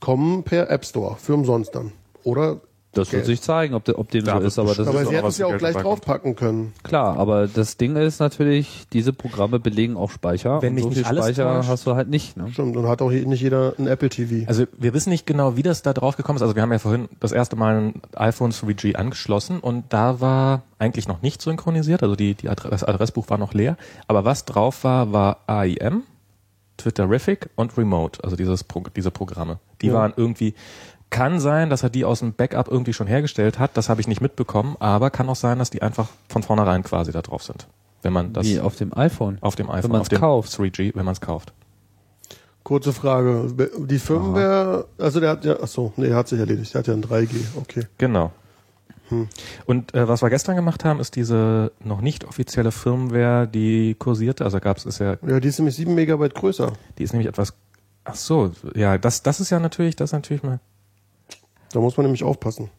kommen 0.00 0.42
per 0.42 0.70
App 0.70 0.84
Store 0.84 1.16
für 1.16 1.34
umsonst 1.34 1.74
dann. 1.74 1.92
Oder? 2.24 2.60
Das 2.94 3.12
wird 3.12 3.24
Geld. 3.24 3.26
sich 3.26 3.42
zeigen, 3.42 3.74
ob, 3.74 3.84
de, 3.84 3.94
ob 3.96 4.10
dem 4.10 4.24
Da 4.24 4.32
so 4.32 4.38
wird 4.38 4.46
ist, 4.48 4.58
aber 4.58 4.74
das 4.74 4.86
Aber 4.88 5.02
ist 5.02 5.08
sie 5.08 5.14
hätten 5.16 5.26
es 5.26 5.38
ja 5.38 5.46
auch 5.46 5.50
Geld 5.50 5.58
gleich 5.60 5.76
draufpacken 5.76 6.36
können. 6.36 6.72
klar. 6.82 7.16
Aber 7.18 7.46
das 7.48 7.76
Ding 7.76 7.96
ist 7.96 8.20
natürlich, 8.20 8.86
diese 8.92 9.12
Programme 9.12 9.58
belegen 9.60 9.96
auch 9.96 10.10
Speicher. 10.10 10.62
Wenn 10.62 10.74
und 10.74 10.80
so 10.82 10.88
nicht 10.88 10.98
viel 10.98 11.06
alles 11.06 11.24
Speicher 11.26 11.54
täuscht- 11.56 11.68
hast 11.68 11.86
du 11.86 11.94
halt 11.94 12.08
nicht. 12.08 12.36
Ne? 12.36 12.48
Stimmt, 12.52 12.76
und 12.76 12.86
hat 12.88 13.02
auch 13.02 13.10
nicht 13.10 13.40
jeder 13.42 13.74
ein 13.78 13.86
Apple 13.86 14.08
TV. 14.08 14.46
also 14.48 14.64
wir 14.78 14.94
wissen 14.94 15.10
nicht 15.10 15.26
genau, 15.26 15.56
wie 15.56 15.62
das 15.62 15.82
da 15.82 15.92
drauf 15.92 16.16
gekommen 16.16 16.36
ist. 16.36 16.42
Also 16.42 16.54
wir 16.54 16.62
haben 16.62 16.72
ja 16.72 16.78
vorhin 16.78 17.08
das 17.20 17.32
erste 17.32 17.56
Mal 17.56 17.76
ein 17.76 18.02
iPhone 18.14 18.52
3G 18.52 18.94
angeschlossen 18.96 19.60
und 19.60 19.84
da 19.92 20.20
war 20.20 20.62
eigentlich 20.78 21.08
noch 21.08 21.22
nicht 21.22 21.42
synchronisiert. 21.42 22.02
Also 22.02 22.16
die, 22.16 22.34
die 22.34 22.48
Adre 22.48 22.70
das 22.70 22.84
Adressbuch 22.84 23.28
war 23.30 23.38
noch 23.38 23.54
leer. 23.54 23.76
Aber 24.06 24.24
was 24.24 24.44
drauf 24.44 24.84
war, 24.84 25.12
war 25.12 25.38
AIM, 25.46 26.02
Twitterific 26.76 27.50
und 27.54 27.76
Remote. 27.78 28.22
Also 28.24 28.36
dieses 28.36 28.64
Pro 28.64 28.82
diese 28.96 29.10
Programme. 29.10 29.58
Die 29.80 29.86
Ja. 29.88 29.94
waren 29.94 30.12
irgendwie 30.16 30.54
kann 31.14 31.38
sein, 31.40 31.70
dass 31.70 31.82
er 31.84 31.90
die 31.90 32.04
aus 32.04 32.18
dem 32.18 32.32
Backup 32.32 32.68
irgendwie 32.68 32.92
schon 32.92 33.06
hergestellt 33.06 33.58
hat. 33.60 33.76
Das 33.76 33.88
habe 33.88 34.00
ich 34.00 34.08
nicht 34.08 34.20
mitbekommen. 34.20 34.76
Aber 34.80 35.10
kann 35.10 35.28
auch 35.28 35.36
sein, 35.36 35.58
dass 35.60 35.70
die 35.70 35.80
einfach 35.80 36.08
von 36.28 36.42
vornherein 36.42 36.82
quasi 36.82 37.12
da 37.12 37.22
drauf 37.22 37.42
sind. 37.42 37.68
Wenn 38.02 38.12
man 38.12 38.32
das 38.32 38.46
Wie 38.46 38.58
auf 38.60 38.76
dem 38.76 38.92
iPhone. 38.96 39.38
auf 39.40 39.54
dem 39.56 39.70
iPhone, 39.70 39.92
man's 39.92 40.02
auf 40.02 40.08
dem 40.08 40.18
kauft. 40.18 40.52
3G, 40.52 40.94
wenn 40.94 41.04
man 41.04 41.12
es 41.12 41.20
kauft. 41.20 41.52
Kurze 42.64 42.92
Frage. 42.92 43.54
Die 43.86 43.98
Firmware, 43.98 44.86
also 44.98 45.20
der 45.20 45.30
hat 45.30 45.44
ja, 45.44 45.56
ach 45.62 45.68
so, 45.68 45.92
nee, 45.96 46.12
hat 46.12 46.28
sich 46.28 46.38
erledigt. 46.40 46.74
Der 46.74 46.80
hat 46.80 46.86
ja 46.88 46.94
ein 46.94 47.04
3G, 47.04 47.34
okay. 47.56 47.86
Genau. 47.98 48.32
Und 49.66 49.94
äh, 49.94 50.08
was 50.08 50.22
wir 50.22 50.30
gestern 50.30 50.56
gemacht 50.56 50.84
haben, 50.84 50.98
ist 50.98 51.14
diese 51.14 51.72
noch 51.84 52.00
nicht 52.00 52.24
offizielle 52.24 52.72
Firmware, 52.72 53.46
die 53.46 53.94
kursierte. 53.94 54.44
Also 54.44 54.58
gab 54.60 54.78
es 54.78 54.86
ist 54.86 54.98
ja, 54.98 55.16
Ja, 55.26 55.40
die 55.40 55.48
ist 55.48 55.58
nämlich 55.58 55.76
7 55.76 55.94
Megabyte 55.94 56.34
größer. 56.34 56.72
die 56.98 57.02
ist 57.04 57.12
nämlich 57.12 57.28
etwas. 57.28 57.54
Ach 58.04 58.16
so, 58.16 58.50
ja, 58.74 58.98
das 58.98 59.22
das 59.22 59.40
ist 59.40 59.50
ja 59.50 59.60
natürlich, 59.60 59.94
das 59.96 60.08
ist 60.10 60.14
natürlich 60.14 60.42
mal. 60.42 60.58
Da 61.74 61.80
muss 61.80 61.96
man 61.96 62.04
nämlich 62.04 62.22
aufpassen. 62.22 62.70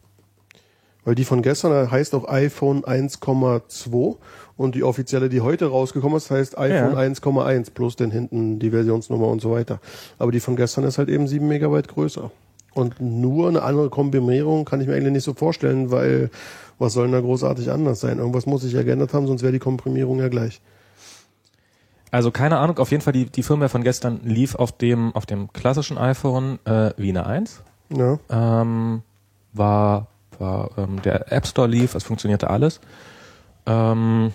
Weil 1.04 1.14
die 1.14 1.24
von 1.24 1.42
gestern 1.42 1.90
heißt 1.90 2.14
auch 2.14 2.26
iPhone 2.28 2.82
1,2 2.82 4.16
und 4.56 4.74
die 4.74 4.82
offizielle, 4.82 5.28
die 5.28 5.42
heute 5.42 5.66
rausgekommen 5.66 6.16
ist, 6.16 6.30
heißt 6.30 6.58
iPhone 6.58 6.92
Ja. 6.92 6.98
1,1 6.98 7.72
plus 7.74 7.94
den 7.96 8.10
hinten 8.10 8.58
die 8.58 8.70
Versionsnummer 8.70 9.28
und 9.28 9.40
so 9.40 9.52
weiter. 9.52 9.80
Aber 10.18 10.32
die 10.32 10.40
von 10.40 10.56
gestern 10.56 10.84
ist 10.84 10.96
halt 10.98 11.10
eben 11.10 11.28
7 11.28 11.46
Megabyte 11.46 11.88
größer. 11.88 12.30
Und 12.74 13.00
nur 13.00 13.48
eine 13.48 13.62
andere 13.62 13.90
Kombinierung 13.90 14.64
kann 14.64 14.80
ich 14.80 14.86
mir 14.86 14.94
eigentlich 14.94 15.12
nicht 15.12 15.24
so 15.24 15.34
vorstellen, 15.34 15.90
weil 15.90 16.30
was 16.78 16.94
soll 16.94 17.04
denn 17.04 17.12
da 17.12 17.20
großartig 17.20 17.70
anders 17.70 18.00
sein? 18.00 18.18
Irgendwas 18.18 18.46
muss 18.46 18.62
sich 18.62 18.72
ja 18.72 18.82
geändert 18.82 19.12
haben, 19.14 19.26
sonst 19.26 19.42
wäre 19.42 19.52
die 19.52 19.58
Komprimierung 19.58 20.18
ja 20.18 20.28
gleich. 20.28 20.60
Also 22.10 22.30
keine 22.30 22.58
Ahnung, 22.58 22.78
auf 22.78 22.90
jeden 22.90 23.02
Fall 23.02 23.12
die, 23.12 23.26
die 23.26 23.42
Firmware 23.42 23.68
von 23.68 23.84
gestern 23.84 24.20
lief 24.24 24.54
auf 24.54 24.72
dem 24.72 25.14
auf 25.14 25.26
dem 25.26 25.52
klassischen 25.52 25.98
iPhone 25.98 26.58
äh, 26.64 26.90
wie 26.96 27.10
eine 27.10 27.26
1. 27.26 27.62
Ja. 27.90 28.18
Ähm, 28.30 29.02
war 29.52 30.08
war 30.38 30.70
ähm, 30.76 31.00
der 31.02 31.32
App 31.32 31.46
Store 31.46 31.68
lief, 31.68 31.94
es 31.94 32.04
funktionierte 32.04 32.50
alles. 32.50 32.80
Ähm, 33.66 34.32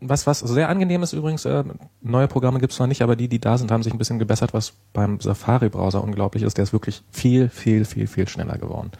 was, 0.00 0.26
was 0.26 0.40
sehr 0.40 0.68
angenehm 0.68 1.02
ist 1.02 1.12
übrigens, 1.12 1.44
äh, 1.44 1.64
neue 2.00 2.28
Programme 2.28 2.58
gibt's 2.58 2.78
noch 2.78 2.86
nicht, 2.86 3.02
aber 3.02 3.16
die, 3.16 3.28
die 3.28 3.38
da 3.40 3.56
sind, 3.58 3.70
haben 3.70 3.82
sich 3.82 3.92
ein 3.92 3.98
bisschen 3.98 4.18
gebessert, 4.18 4.52
was 4.52 4.72
beim 4.92 5.20
Safari-Browser 5.20 6.02
unglaublich 6.02 6.42
ist. 6.42 6.56
Der 6.58 6.64
ist 6.64 6.72
wirklich 6.72 7.02
viel, 7.10 7.48
viel, 7.48 7.84
viel, 7.84 8.06
viel 8.06 8.28
schneller 8.28 8.58
geworden. 8.58 8.90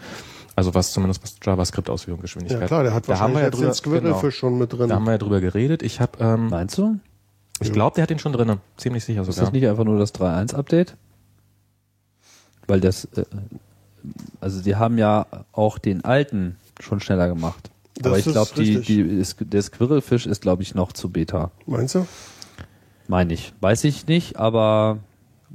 Also 0.56 0.74
was 0.74 0.92
zumindest 0.92 1.22
was 1.22 1.36
JavaScript-Ausführung, 1.42 2.20
Geschwindigkeit. 2.20 2.62
ja, 2.62 2.66
klar, 2.66 2.82
der 2.82 2.94
hat 2.94 3.08
da 3.08 3.18
haben 3.18 3.34
wahrscheinlich 3.34 3.36
wir 3.36 3.40
ja 3.40 3.68
jetzt 3.68 3.84
den 3.84 3.92
drüber, 3.92 4.00
Squirrelfish 4.00 4.36
schon 4.36 4.58
mit 4.58 4.72
drin. 4.72 4.88
Da 4.88 4.96
haben 4.96 5.04
wir 5.04 5.12
ja 5.12 5.18
drüber 5.18 5.40
geredet. 5.40 5.82
Ich 5.82 6.00
habe, 6.00 6.18
ähm, 6.20 6.48
Meinst 6.48 6.78
du? 6.78 6.98
ich 7.60 7.72
glaube, 7.72 7.94
der 7.94 8.02
hat 8.02 8.10
den 8.10 8.18
schon 8.18 8.32
drinne. 8.32 8.58
Ziemlich 8.76 9.04
sicher 9.04 9.22
Ist 9.22 9.28
sogar. 9.28 9.44
das 9.44 9.52
nicht 9.52 9.66
einfach 9.66 9.84
nur 9.84 9.98
das 9.98 10.14
3.1-Update? 10.14 10.96
Weil 12.68 12.80
das, 12.80 13.06
äh, 13.16 13.24
also 14.40 14.62
die 14.62 14.76
haben 14.76 14.96
ja 14.98 15.26
auch 15.52 15.78
den 15.78 16.04
alten 16.04 16.56
schon 16.80 17.00
schneller 17.00 17.26
gemacht. 17.28 17.70
Das 17.96 18.06
Aber 18.06 18.18
ich 18.18 18.24
glaube, 18.26 18.50
die, 18.56 18.80
die, 18.80 19.00
ist- 19.00 19.36
der 19.40 19.60
Squirrelfish 19.62 20.26
ist, 20.26 20.40
glaube 20.40 20.62
ich, 20.62 20.74
noch 20.76 20.92
zu 20.92 21.08
Beta. 21.10 21.50
Meinst 21.66 21.96
du? 21.96 22.06
Meine 23.08 23.34
ich. 23.34 23.52
Weiß 23.60 23.82
ich 23.84 24.06
nicht, 24.06 24.36
aber 24.36 24.98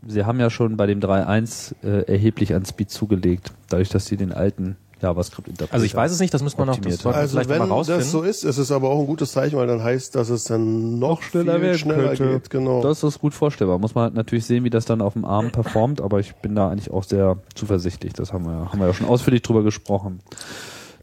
sie 0.06 0.26
haben 0.26 0.40
ja 0.42 0.50
schon 0.50 0.76
bei 0.76 0.86
dem 0.88 1.00
3.1 1.00 1.76
äh, 1.84 2.12
erheblich 2.12 2.54
an 2.54 2.66
Speed 2.66 2.90
zugelegt, 2.90 3.54
dadurch, 3.70 3.88
dass 3.90 4.08
sie 4.08 4.18
den 4.18 4.34
alten 4.34 4.76
JavaScript-Interpreter 5.04 5.74
Also 5.74 5.86
ich 5.86 5.94
weiß 5.94 6.12
es 6.12 6.20
nicht, 6.20 6.34
das 6.34 6.42
müssen 6.42 6.58
wir 6.58 6.66
noch, 6.66 6.78
das 6.78 7.06
Also 7.06 7.36
vielleicht 7.38 7.50
wenn 7.50 7.60
mal 7.60 7.68
rausfinden. 7.68 8.02
das 8.04 8.12
so 8.12 8.22
ist, 8.24 8.44
ist 8.44 8.58
es 8.58 8.72
aber 8.72 8.90
auch 8.90 9.00
ein 9.02 9.06
gutes 9.06 9.32
Zeichen, 9.34 9.58
weil 9.58 9.68
dann 9.68 9.84
heißt, 9.84 10.16
dass 10.16 10.30
es 10.30 10.46
dann 10.46 10.98
noch, 10.98 11.22
schneller 11.22 11.54
viel 11.54 11.62
werden 11.62 11.78
schneller 11.78 12.08
könnte. 12.16 12.28
geht. 12.40 12.50
Genau. 12.50 12.82
Das 12.82 13.04
ist 13.04 13.20
gut 13.20 13.34
vorstellbar. 13.34 13.78
Muss 13.78 13.94
man 13.94 14.06
halt 14.06 14.14
natürlich 14.16 14.46
sehen, 14.46 14.64
wie 14.64 14.70
das 14.72 14.86
dann 14.86 15.02
auf 15.02 15.14
dem 15.14 15.26
Arm 15.26 15.52
performt, 15.52 16.02
aber 16.02 16.20
ich 16.20 16.34
bin 16.38 16.56
da 16.56 16.70
eigentlich 16.70 16.90
auch 16.92 17.04
sehr 17.04 17.38
zuversichtlich. 17.54 18.14
Das 18.14 18.34
haben 18.34 18.46
wir, 18.46 18.72
haben 18.72 18.80
wir 18.80 18.88
ja 18.88 18.94
schon 18.94 19.08
ausführlich 19.08 19.42
drüber 19.44 19.62
gesprochen. 19.64 20.22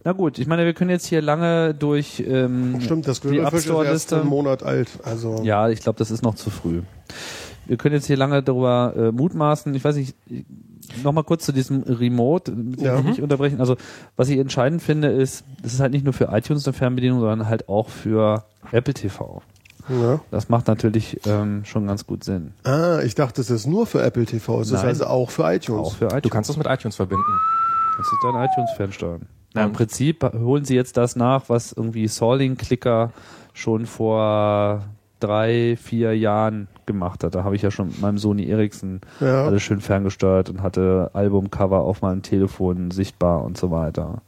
Na 0.03 0.13
gut, 0.13 0.39
ich 0.39 0.47
meine, 0.47 0.65
wir 0.65 0.73
können 0.73 0.89
jetzt 0.89 1.05
hier 1.07 1.21
lange 1.21 1.75
durch 1.75 2.25
ähm, 2.27 2.81
Stimmt, 2.81 3.07
das 3.07 3.21
die 3.21 3.37
App 3.39 3.49
ist 3.49 3.53
erst 3.53 3.65
Store-Liste. 3.67 4.21
einen 4.21 4.31
Monat 4.31 4.63
alt. 4.63 4.89
Also 5.03 5.43
Ja, 5.45 5.69
ich 5.69 5.81
glaube, 5.81 5.99
das 5.99 6.11
ist 6.11 6.23
noch 6.23 6.35
zu 6.37 6.49
früh. 6.49 6.81
Wir 7.67 7.77
können 7.77 7.95
jetzt 7.97 8.07
hier 8.07 8.17
lange 8.17 8.43
darüber 8.43 8.95
äh, 8.97 9.13
mutmaßen. 9.13 9.75
Ich 9.75 9.85
weiß 9.85 9.97
nicht, 9.97 10.17
nochmal 11.03 11.25
kurz 11.25 11.45
zu 11.45 11.53
diesem 11.53 11.83
Remote, 11.83 12.53
dem 12.53 12.75
Ja. 12.79 12.99
ich 12.99 13.05
nicht 13.05 13.23
unterbrechen. 13.23 13.61
Also, 13.61 13.77
was 14.17 14.29
ich 14.29 14.39
entscheidend 14.39 14.83
finde, 14.83 15.09
ist, 15.09 15.45
das 15.63 15.73
ist 15.75 15.81
halt 15.81 15.93
nicht 15.93 16.05
nur 16.05 16.13
für 16.15 16.29
iTunes 16.33 16.67
eine 16.67 16.73
Fernbedienung, 16.75 17.21
sondern 17.21 17.49
halt 17.49 17.69
auch 17.69 17.89
für 17.89 18.45
Apple 18.73 18.95
TV. 18.95 19.43
ja. 19.89 20.21
Das 20.31 20.49
macht 20.49 20.69
natürlich 20.69 21.21
ähm, 21.27 21.65
schon 21.65 21.87
ganz 21.87 22.07
gut 22.07 22.23
Sinn. 22.25 22.53
Ah, 22.65 23.01
ich 23.05 23.15
dachte, 23.15 23.41
es 23.41 23.51
ist 23.51 23.67
nur 23.67 23.87
für 23.87 24.03
Apple 24.03 24.25
TV. 24.27 24.61
Es 24.61 24.69
ist 24.69 24.75
Nein. 24.75 24.87
also 24.87 25.07
auch 25.07 25.31
für 25.31 25.43
iTunes. 25.53 25.81
Auch 25.89 25.95
für 25.97 26.07
iTunes. 26.07 26.23
Du 26.23 26.29
kannst 26.29 26.51
das 26.51 26.57
mit 26.57 26.67
iTunes 26.67 26.97
verbinden. 26.97 27.25
kannst 27.97 28.11
du 28.23 28.33
dein 28.33 28.45
iTunes 28.49 28.71
fernsteuern. 28.77 29.23
Na, 29.55 29.63
Im 29.63 29.69
Ähm. 29.69 29.73
Prinzip 29.75 30.23
holen 30.23 30.65
sie 30.65 30.75
jetzt 30.77 30.97
das 30.97 31.17
nach, 31.17 31.49
was 31.49 31.73
irgendwie 31.73 32.07
Soling-Clicker 32.07 33.13
schon 33.53 33.85
vor 33.87 34.85
drei, 35.21 35.77
vier 35.81 36.17
Jahren 36.17 36.69
gemacht 36.87 37.23
hat. 37.25 37.35
Da 37.35 37.45
habe 37.45 37.55
ich 37.57 37.63
ja 37.63 37.71
schon 37.71 37.89
mit 37.89 38.01
meinem 38.01 38.19
Sony 38.19 38.49
Ericsson 38.49 39.01
Ja. 39.21 39.45
alles 39.45 39.63
schön 39.63 39.81
ferngesteuert 39.81 40.51
und 40.51 40.63
hatte 40.63 41.11
Albumcover 41.13 41.81
auf 41.81 42.03
meinem 42.03 42.23
Telefon 42.23 42.91
sichtbar 42.91 43.45
und 43.45 43.57
so 43.57 43.71
weiter. 43.71 44.23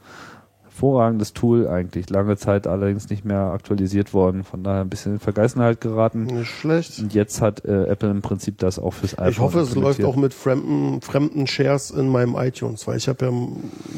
Hervorragendes 0.64 1.34
Tool 1.34 1.68
eigentlich. 1.68 2.09
Lange 2.09 2.36
Zeit 2.38 2.66
allerdings 2.66 3.11
nicht 3.11 3.26
mehr 3.26 3.53
aktualisiert 3.53 4.14
worden, 4.14 4.43
von 4.43 4.62
daher 4.64 4.80
ein 4.80 4.88
bisschen 4.88 5.12
in 5.14 5.18
Vergessenheit 5.18 5.82
geraten. 5.82 6.24
Nicht 6.24 6.49
schlecht. 6.49 6.99
Und 6.99 7.12
jetzt 7.12 7.43
hat 7.43 7.64
äh, 7.66 7.84
Apple 7.84 8.11
im 8.11 8.22
Prinzip 8.22 8.57
das 8.59 8.78
auch 8.78 8.93
fürs 8.95 9.18
iPhone 9.18 9.30
Ich 9.30 9.38
hoffe, 9.38 9.61
es 9.61 9.74
läuft 9.74 10.03
auch 10.03 10.16
mit 10.16 10.32
fremden, 10.32 11.03
fremden 11.03 11.47
Shares 11.47 11.90
in 11.90 12.09
meinem 12.09 12.36
iTunes, 12.36 12.86
weil 12.86 12.97
ich 12.97 13.07
habe 13.07 13.26
ja 13.26 13.32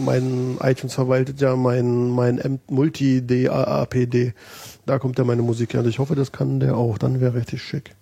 mein 0.05 0.59
iTunes 0.63 0.95
verwaltet 0.95 1.41
ja 1.41 1.55
mein 1.55 2.11
mein 2.11 2.39
M 2.39 2.59
Multi-DAAPD. 2.69 4.35
Da 4.87 4.99
kommt 4.99 5.19
ja 5.19 5.25
meine 5.25 5.43
Musik 5.43 5.75
her. 5.75 5.81
Und 5.81 5.89
ich 5.89 5.99
hoffe, 5.99 6.15
das 6.15 6.33
kann 6.33 6.61
der 6.61 6.77
auch. 6.77 6.99
Dann 6.99 7.21
wäre 7.21 7.35
richtig 7.35 7.63
schick. 7.63 7.95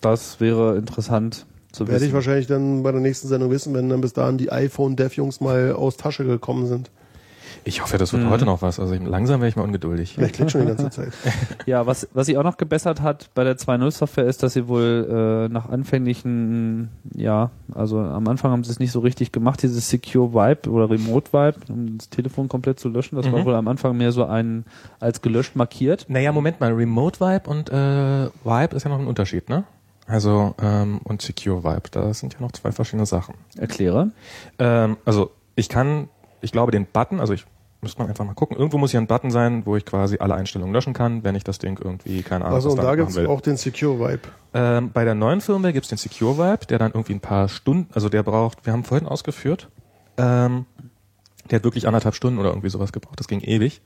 Das 0.00 0.40
wäre 0.40 0.76
interessant 0.76 1.46
zu 1.72 1.88
Werde 1.88 1.96
ich 1.96 2.02
wissen. 2.02 2.14
wahrscheinlich 2.14 2.46
dann 2.46 2.82
bei 2.82 2.92
der 2.92 3.00
nächsten 3.00 3.28
Sendung 3.28 3.50
wissen, 3.50 3.74
wenn 3.74 3.88
dann 3.88 4.00
bis 4.00 4.12
dahin 4.12 4.38
die 4.38 4.52
iPhone-Dev-Jungs 4.52 5.40
mal 5.40 5.72
aus 5.72 5.96
Tasche 5.96 6.24
gekommen 6.24 6.66
sind. 6.66 6.90
Ich 7.66 7.80
hoffe, 7.82 7.96
das 7.96 8.12
wird 8.12 8.22
Mhm. 8.24 8.28
heute 8.30 8.44
noch 8.44 8.60
was. 8.60 8.78
Also 8.78 8.92
ich, 8.94 9.02
langsam 9.02 9.40
wäre 9.40 9.48
ich 9.48 9.56
mal 9.56 9.62
ungeduldig. 9.62 10.18
Ich 10.18 10.32
klick 10.32 10.50
schon 10.50 10.60
die 10.62 10.66
ganze 10.66 10.90
Zeit. 10.90 11.12
Ja, 11.66 11.86
was, 11.86 12.06
was 12.12 12.26
sie 12.26 12.36
auch 12.36 12.42
noch 12.42 12.58
gebessert 12.58 13.00
hat 13.00 13.30
bei 13.34 13.42
der 13.42 13.56
2.0 13.56 13.90
Software 13.90 14.26
ist, 14.26 14.42
dass 14.42 14.52
sie 14.52 14.68
wohl 14.68 15.46
äh, 15.48 15.52
nach 15.52 15.68
anfänglichen, 15.70 16.90
ja, 17.14 17.50
also 17.74 18.00
am 18.00 18.28
Anfang 18.28 18.50
haben 18.52 18.64
sie 18.64 18.70
es 18.70 18.78
nicht 18.80 18.92
so 18.92 19.00
richtig 19.00 19.32
gemacht, 19.32 19.62
dieses 19.62 19.88
Secure 19.88 20.34
Vibe 20.34 20.68
oder 20.70 20.90
Remote 20.90 21.32
Vibe, 21.32 21.56
um 21.70 21.96
das 21.98 22.10
Telefon 22.10 22.48
komplett 22.48 22.78
zu 22.78 22.88
löschen. 22.90 23.16
Das 23.16 23.30
war 23.32 23.40
Mhm. 23.40 23.44
wohl 23.46 23.54
am 23.54 23.68
Anfang 23.68 23.96
mehr 23.96 24.12
so 24.12 24.24
ein 24.26 24.64
als 25.00 25.22
gelöscht 25.22 25.56
markiert. 25.56 26.04
Naja, 26.08 26.32
Moment 26.32 26.60
mal, 26.60 26.72
Remote 26.72 27.18
Vibe 27.20 27.48
und 27.48 27.70
äh, 27.70 28.26
Vibe 28.44 28.76
ist 28.76 28.84
ja 28.84 28.90
noch 28.90 28.98
ein 28.98 29.06
Unterschied, 29.06 29.48
ne? 29.48 29.64
Also 30.06 30.54
ähm, 30.60 31.00
und 31.04 31.22
Secure 31.22 31.64
Vibe, 31.64 31.88
das 31.92 32.18
sind 32.20 32.34
ja 32.34 32.40
noch 32.40 32.52
zwei 32.52 32.72
verschiedene 32.72 33.06
Sachen. 33.06 33.36
Erkläre. 33.56 34.10
Ähm, 34.58 34.98
also 35.06 35.30
ich 35.56 35.70
kann, 35.70 36.08
ich 36.42 36.52
glaube 36.52 36.72
den 36.72 36.84
Button, 36.84 37.20
also 37.20 37.32
ich 37.32 37.46
müsste 37.84 38.00
man 38.00 38.08
einfach 38.08 38.24
mal 38.24 38.34
gucken. 38.34 38.56
Irgendwo 38.56 38.78
muss 38.78 38.90
hier 38.90 39.00
ein 39.00 39.06
Button 39.06 39.30
sein, 39.30 39.64
wo 39.64 39.76
ich 39.76 39.84
quasi 39.84 40.18
alle 40.18 40.34
Einstellungen 40.34 40.74
löschen 40.74 40.92
kann, 40.92 41.22
wenn 41.22 41.36
ich 41.36 41.44
das 41.44 41.58
Ding 41.58 41.78
irgendwie 41.82 42.22
keine 42.22 42.44
Ahnung 42.44 42.56
Also 42.56 42.70
und 42.70 42.78
was 42.78 42.84
da 42.84 42.90
damit 42.90 43.06
gibt's 43.06 43.16
will. 43.16 43.28
auch 43.28 43.40
den 43.40 43.56
Secure 43.56 44.00
Vibe. 44.00 44.22
Ähm, 44.52 44.90
bei 44.92 45.04
der 45.04 45.14
neuen 45.14 45.40
Firmware 45.40 45.72
gibt's 45.72 45.88
den 45.90 45.98
Secure 45.98 46.36
Vibe, 46.36 46.66
der 46.66 46.78
dann 46.78 46.90
irgendwie 46.92 47.14
ein 47.14 47.20
paar 47.20 47.48
Stunden, 47.48 47.88
also 47.94 48.08
der 48.08 48.22
braucht, 48.24 48.66
wir 48.66 48.72
haben 48.72 48.82
vorhin 48.84 49.06
ausgeführt, 49.06 49.68
ähm, 50.16 50.66
der 51.50 51.58
hat 51.58 51.64
wirklich 51.64 51.86
anderthalb 51.86 52.14
Stunden 52.14 52.38
oder 52.38 52.48
irgendwie 52.48 52.70
sowas 52.70 52.92
gebraucht, 52.92 53.20
das 53.20 53.28
ging 53.28 53.40
ewig. 53.40 53.82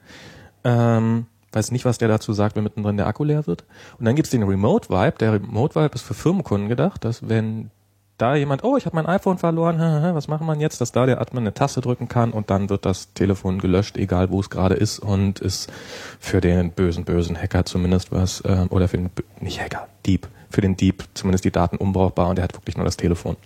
Ähm, 0.64 1.26
weiß 1.52 1.70
nicht, 1.70 1.84
was 1.84 1.98
der 1.98 2.08
dazu 2.08 2.32
sagt, 2.32 2.56
wenn 2.56 2.64
mittendrin 2.64 2.96
der 2.96 3.06
Akku 3.06 3.24
leer 3.24 3.46
wird. 3.46 3.64
Und 3.98 4.04
dann 4.04 4.14
gibt's 4.16 4.30
den 4.30 4.42
Remote 4.42 4.90
Vibe, 4.90 5.14
der 5.18 5.32
Remote 5.34 5.74
Vibe 5.74 5.94
ist 5.94 6.02
für 6.02 6.14
Firmenkunden 6.14 6.68
gedacht, 6.68 7.04
dass 7.04 7.28
wenn 7.28 7.70
da 8.18 8.34
jemand, 8.34 8.64
oh, 8.64 8.76
ich 8.76 8.84
habe 8.84 8.96
mein 8.96 9.06
iPhone 9.06 9.38
verloren, 9.38 9.78
was 10.14 10.28
machen 10.28 10.46
wir 10.46 10.56
jetzt, 10.56 10.80
dass 10.80 10.92
da 10.92 11.06
der 11.06 11.20
Admin 11.20 11.44
eine 11.44 11.54
Taste 11.54 11.80
drücken 11.80 12.08
kann 12.08 12.32
und 12.32 12.50
dann 12.50 12.68
wird 12.68 12.84
das 12.84 13.12
Telefon 13.14 13.58
gelöscht, 13.58 13.96
egal 13.96 14.30
wo 14.30 14.40
es 14.40 14.50
gerade 14.50 14.74
ist 14.74 14.98
und 14.98 15.38
ist 15.38 15.72
für 16.18 16.40
den 16.40 16.72
bösen, 16.72 17.04
bösen 17.04 17.40
Hacker 17.40 17.64
zumindest 17.64 18.12
was, 18.12 18.42
ähm, 18.46 18.66
oder 18.70 18.88
für 18.88 18.98
den, 18.98 19.10
nicht 19.40 19.60
Hacker, 19.60 19.86
Dieb, 20.04 20.28
für 20.50 20.60
den 20.60 20.76
Dieb 20.76 21.04
zumindest 21.14 21.44
die 21.44 21.52
Daten 21.52 21.76
unbrauchbar 21.76 22.28
und 22.28 22.36
der 22.36 22.44
hat 22.44 22.54
wirklich 22.54 22.76
nur 22.76 22.84
das 22.84 22.96
Telefon. 22.96 23.36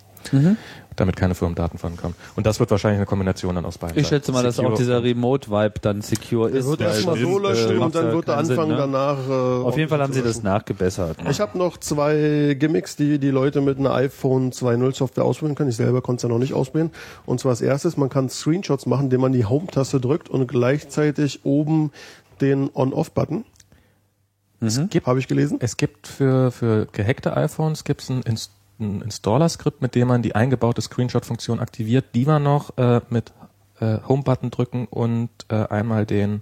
Damit 0.95 1.15
keine 1.15 1.33
Firmendaten 1.33 1.79
von 1.79 1.97
kommen. 1.97 2.13
Und 2.35 2.45
das 2.45 2.59
wird 2.59 2.69
wahrscheinlich 2.69 2.97
eine 2.97 3.07
Kombination 3.07 3.55
dann 3.55 3.65
aus 3.65 3.79
beiden. 3.79 3.97
Ich 3.97 4.07
schätze 4.07 4.31
mal, 4.31 4.43
dass 4.43 4.59
auch 4.59 4.75
dieser 4.75 4.97
und- 4.97 5.03
Remote 5.05 5.49
Vibe 5.49 5.73
dann 5.81 6.01
secure 6.03 6.51
Er 6.51 6.57
ist. 6.57 6.67
wird 6.67 6.81
weil 6.81 6.87
erstmal 6.89 7.17
so 7.17 7.39
löschen 7.39 7.79
und 7.79 7.95
dann 7.95 8.11
wird 8.13 8.27
er 8.27 8.35
keinen 8.35 8.45
Sinn, 8.45 8.67
ne? 8.67 8.75
danach. 8.77 9.17
Äh, 9.27 9.31
Auf 9.31 9.75
jeden 9.75 9.89
Fall 9.89 10.01
haben 10.03 10.13
sie 10.13 10.21
das 10.21 10.43
nachgebessert. 10.43 11.17
Ich 11.27 11.39
habe 11.41 11.57
noch 11.57 11.77
zwei 11.77 12.55
Gimmicks, 12.59 12.95
die 12.95 13.17
die 13.17 13.31
Leute 13.31 13.61
mit 13.61 13.79
einer 13.79 13.91
iPhone 13.95 14.51
2.0 14.51 14.93
Software 14.93 15.25
ausprobieren 15.25 15.55
können. 15.55 15.69
Ich 15.71 15.77
selber 15.77 16.01
konnte 16.03 16.17
es 16.17 16.23
ja 16.23 16.29
noch 16.29 16.37
nicht 16.39 16.53
ausprobieren. 16.53 16.91
Und 17.25 17.39
zwar 17.39 17.49
als 17.51 17.61
erstes, 17.61 17.97
man 17.97 18.09
kann 18.09 18.29
Screenshots 18.29 18.85
machen, 18.85 19.05
indem 19.05 19.21
man 19.21 19.31
die 19.31 19.45
Home-Taste 19.45 19.99
drückt 19.99 20.29
und 20.29 20.45
gleichzeitig 20.47 21.39
oben 21.43 21.91
den 22.39 22.69
On-Off-Button. 22.73 23.45
Es 24.61 24.79
gibt, 24.89 25.07
Habe 25.07 25.19
ich 25.19 25.27
gelesen? 25.27 25.57
es 25.59 25.75
gibt 25.75 26.07
für, 26.07 26.51
für 26.51 26.87
gehackte 26.91 27.35
iPhones 27.35 27.83
gibt's 27.83 28.09
ein, 28.09 28.21
Ins 28.21 28.49
ein 28.83 29.01
Installer-Skript, 29.01 29.81
mit 29.81 29.95
dem 29.95 30.07
man 30.07 30.21
die 30.21 30.35
eingebaute 30.35 30.81
Screenshot-Funktion 30.81 31.59
aktiviert, 31.59 32.05
die 32.13 32.25
man 32.25 32.43
noch 32.43 32.77
äh, 32.77 33.01
mit 33.09 33.33
äh, 33.79 33.97
Home-Button 34.07 34.51
drücken 34.51 34.87
und 34.87 35.29
äh, 35.49 35.67
einmal 35.67 36.05
den 36.05 36.41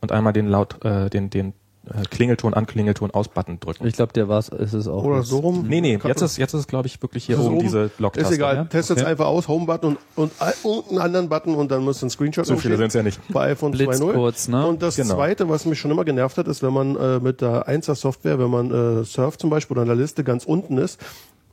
und 0.00 0.12
einmal 0.12 0.32
den 0.32 0.46
laut 0.46 0.84
äh, 0.84 1.08
den 1.10 1.30
den 1.30 1.54
Klingelton 2.10 2.54
an 2.54 2.66
Klingelton 2.66 3.10
aus 3.10 3.28
Button 3.28 3.60
drücken. 3.60 3.86
Ich 3.86 3.94
glaube, 3.94 4.12
der 4.12 4.28
war's, 4.28 4.48
ist 4.48 4.72
es 4.72 4.88
auch. 4.88 5.04
Oder 5.04 5.18
jetzt. 5.18 5.28
so 5.28 5.38
rum? 5.38 5.66
Nee, 5.68 5.80
nee, 5.80 5.98
jetzt 6.04 6.22
ist 6.22 6.36
jetzt 6.36 6.52
ist 6.54 6.66
glaube 6.68 6.86
ich 6.88 7.00
wirklich 7.02 7.24
hier 7.26 7.36
es 7.38 7.44
oben 7.44 7.54
oben? 7.56 7.64
diese 7.64 7.90
Lock-Taste. 7.98 8.28
Ist 8.30 8.36
egal, 8.36 8.56
ja? 8.56 8.64
testet 8.64 8.98
Okay. 8.98 9.06
einfach 9.06 9.26
aus, 9.26 9.48
Home-Button 9.48 9.96
und, 10.16 10.30
und, 10.42 10.64
und 10.64 10.88
einen 10.90 10.98
anderen 10.98 11.28
Button 11.28 11.54
und 11.54 11.70
dann 11.70 11.84
müsste 11.84 12.06
ein 12.06 12.10
Screenshot 12.10 12.46
So 12.46 12.56
viele 12.56 12.74
entstehen. 12.74 12.90
sind's 12.90 12.94
ja 12.94 13.02
nicht. 13.02 13.20
Bei 13.32 13.52
iPhone 13.52 13.72
Blitz 13.72 14.00
2.0. 14.00 14.12
kurz, 14.12 14.48
ne? 14.48 14.66
Und 14.66 14.82
das 14.82 14.96
Genau. 14.96 15.14
zweite, 15.14 15.48
was 15.48 15.64
mich 15.66 15.78
schon 15.78 15.90
immer 15.90 16.04
genervt 16.04 16.38
hat, 16.38 16.48
ist, 16.48 16.62
wenn 16.62 16.72
man 16.72 16.96
äh, 16.96 17.18
mit 17.20 17.40
der 17.40 17.68
1er 17.68 17.94
Software, 17.94 18.38
wenn 18.38 18.50
man 18.50 19.00
äh, 19.00 19.04
surft 19.04 19.40
zum 19.40 19.50
Beispiel 19.50 19.74
oder 19.74 19.82
in 19.82 19.88
der 19.88 19.96
Liste 19.96 20.24
ganz 20.24 20.44
unten 20.44 20.78
ist, 20.78 21.00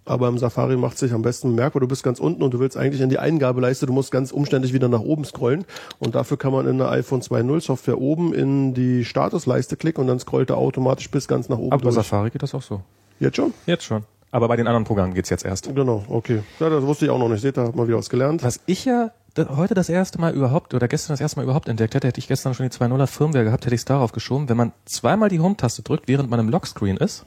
aber 0.05 0.27
im 0.27 0.37
Safari 0.37 0.77
macht 0.77 0.97
sich 0.97 1.13
am 1.13 1.21
besten 1.21 1.55
bemerkbar, 1.55 1.79
du 1.79 1.87
bist 1.87 2.03
ganz 2.03 2.19
unten 2.19 2.43
und 2.43 2.53
du 2.53 2.59
willst 2.59 2.77
eigentlich 2.77 3.01
in 3.01 3.09
die 3.09 3.19
Eingabeleiste, 3.19 3.85
du 3.85 3.93
musst 3.93 4.11
ganz 4.11 4.31
umständlich 4.31 4.73
wieder 4.73 4.89
nach 4.89 5.01
oben 5.01 5.25
scrollen 5.25 5.65
und 5.99 6.15
dafür 6.15 6.37
kann 6.37 6.51
man 6.51 6.67
in 6.67 6.77
der 6.77 6.89
iPhone 6.89 7.21
2.0 7.21 7.61
Software 7.61 7.99
oben 7.99 8.33
in 8.33 8.73
die 8.73 9.05
Statusleiste 9.05 9.77
klicken 9.77 10.01
und 10.01 10.07
dann 10.07 10.19
scrollt 10.19 10.49
er 10.49 10.57
automatisch 10.57 11.09
bis 11.09 11.27
ganz 11.27 11.49
nach 11.49 11.57
oben 11.57 11.71
Aber 11.71 11.83
bei 11.83 11.83
durch. 11.83 11.95
Safari 11.95 12.29
geht 12.29 12.43
das 12.43 12.53
auch 12.53 12.61
so. 12.61 12.81
Jetzt 13.19 13.37
schon? 13.37 13.53
Jetzt 13.65 13.85
schon. 13.85 14.03
Aber 14.31 14.47
bei 14.47 14.55
den 14.55 14.65
anderen 14.65 14.83
Programmen 14.83 15.13
geht's 15.13 15.29
jetzt 15.29 15.45
erst. 15.45 15.73
Genau, 15.75 16.03
okay. 16.09 16.41
Ja, 16.59 16.69
das 16.69 16.83
wusste 16.83 17.05
ich 17.05 17.11
auch 17.11 17.19
noch 17.19 17.29
nicht. 17.29 17.41
Seht, 17.41 17.55
da 17.55 17.67
hat 17.67 17.75
man 17.75 17.87
wieder 17.87 17.99
was 17.99 18.09
gelernt. 18.09 18.43
Was 18.43 18.59
ich 18.65 18.83
ja 18.83 19.11
heute 19.37 19.75
das 19.75 19.89
erste 19.89 20.19
Mal 20.19 20.33
überhaupt 20.33 20.73
oder 20.73 20.87
gestern 20.87 21.13
das 21.13 21.21
erste 21.21 21.37
Mal 21.37 21.43
überhaupt 21.43 21.67
entdeckt 21.67 21.93
hätte, 21.93 22.07
hätte 22.07 22.19
ich 22.19 22.27
gestern 22.27 22.53
schon 22.53 22.67
die 22.67 22.75
2.0er 22.75 23.07
Firmware 23.07 23.43
gehabt, 23.43 23.65
hätte 23.65 23.75
ich 23.75 23.81
es 23.81 23.85
darauf 23.85 24.11
geschoben. 24.11 24.49
Wenn 24.49 24.57
man 24.57 24.73
zweimal 24.85 25.29
die 25.29 25.39
Home-Taste 25.39 25.83
drückt, 25.83 26.07
während 26.07 26.31
man 26.31 26.39
im 26.39 26.49
Lockscreen 26.49 26.97
ist, 26.97 27.25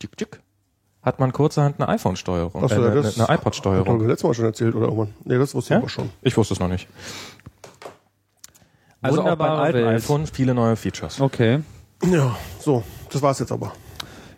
tschück, 0.00 0.16
tschück, 0.16 0.40
hat 1.06 1.18
man 1.20 1.32
kurzerhand 1.32 1.76
eine 1.80 1.88
iPhone-Steuerung, 1.88 2.62
Ach 2.64 2.68
so, 2.68 2.74
äh, 2.74 2.84
ja, 2.84 2.90
eine, 2.90 3.02
das- 3.02 3.18
eine 3.18 3.34
iPod-Steuerung. 3.38 3.98
man 3.98 4.08
letztes 4.08 4.24
Mal 4.24 4.34
schon 4.34 4.44
erzählt 4.44 4.74
oder 4.74 4.86
irgendwann? 4.86 5.14
Nee, 5.24 5.38
das 5.38 5.54
wusste 5.54 5.68
ich 5.68 5.76
Ja? 5.76 5.78
aber 5.78 5.88
schon. 5.88 6.10
Ich 6.20 6.36
wusste 6.36 6.52
es 6.54 6.60
noch 6.60 6.68
nicht. 6.68 6.88
Also 9.02 9.20
auch 9.20 9.24
beim 9.24 9.30
Wunderbare 9.38 9.60
alten 9.62 9.78
Welt. 9.78 9.96
iPhone 10.02 10.26
viele 10.26 10.54
neue 10.54 10.76
Features. 10.76 11.20
Okay. 11.20 11.60
Ja, 12.10 12.36
so, 12.58 12.82
das 13.10 13.22
war's 13.22 13.38
jetzt 13.38 13.52
aber. 13.52 13.72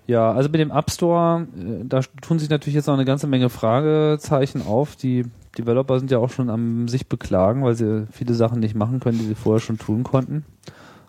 Ja, 0.07 0.33
also 0.33 0.49
mit 0.49 0.61
dem 0.61 0.71
App 0.71 0.91
Store, 0.91 1.47
äh, 1.59 1.85
da 1.85 2.01
tun 2.23 2.39
sich 2.39 2.49
natürlich 2.49 2.75
jetzt 2.75 2.87
noch 2.87 2.95
eine 2.95 3.05
ganze 3.05 3.27
Menge 3.27 3.51
Fragezeichen 3.51 4.63
auf. 4.67 4.97
Die 4.97 5.25
Developer 5.57 5.99
sind 5.99 6.11
ja 6.11 6.19
auch 6.19 6.31
schon 6.31 6.51
am 6.51 6.89
sich 6.89 7.09
beklagen, 7.09 7.63
weil 7.65 7.75
sie 7.75 8.07
viele 8.13 8.35
Sachen 8.35 8.61
nicht 8.61 8.75
machen 8.75 9.01
können, 9.01 9.19
die 9.19 9.27
sie 9.27 9.35
vorher 9.35 9.61
schon 9.61 9.79
tun 9.79 10.05
konnten. 10.05 10.45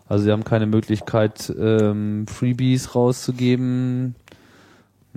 Also 0.08 0.24
sie 0.26 0.32
haben 0.32 0.44
keine 0.44 0.66
Möglichkeit, 0.66 1.54
ähm, 1.60 2.26
Freebies 2.28 2.96
rauszugeben. 2.96 4.16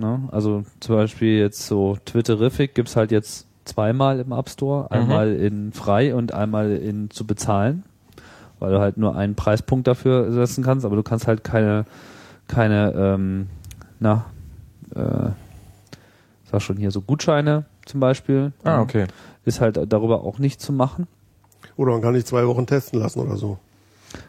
Ne? 0.03 0.27
Also 0.31 0.65
zum 0.81 0.95
Beispiel 0.95 1.39
jetzt 1.39 1.65
so 1.65 1.97
Twitterific 2.03 2.75
gibt's 2.75 2.97
halt 2.97 3.11
jetzt 3.11 3.47
zweimal 3.63 4.19
im 4.19 4.33
App 4.33 4.49
Store, 4.49 4.91
einmal 4.91 5.31
in 5.33 5.71
frei 5.71 6.13
und 6.13 6.33
einmal 6.33 6.71
in 6.71 7.09
zu 7.09 7.25
bezahlen. 7.25 7.83
weil 8.59 8.71
du 8.71 8.79
halt 8.79 8.97
nur 8.97 9.15
einen 9.15 9.35
Preispunkt 9.35 9.87
dafür 9.87 10.31
setzen 10.31 10.63
kannst, 10.63 10.85
aber 10.85 10.95
du 10.97 11.03
kannst 11.03 11.27
halt 11.27 11.43
keine, 11.43 11.85
keine, 12.47 12.93
ähm, 12.95 13.47
na, 13.99 14.25
äh, 14.95 15.31
sag 16.51 16.61
schon 16.61 16.77
hier 16.77 16.91
so 16.91 17.01
Gutscheine 17.01 17.65
zum 17.85 17.99
Beispiel. 17.99 18.51
Ah, 18.63 18.81
okay. 18.81 19.07
Ist 19.45 19.59
halt 19.59 19.79
darüber 19.91 20.23
auch 20.23 20.39
nicht 20.39 20.61
zu 20.61 20.71
machen. 20.71 21.07
Oder 21.75 21.93
man 21.93 22.01
kann 22.01 22.13
dich 22.13 22.25
zwei 22.25 22.45
Wochen 22.47 22.65
testen 22.65 22.99
lassen 22.99 23.19
oder 23.19 23.35
so. 23.37 23.57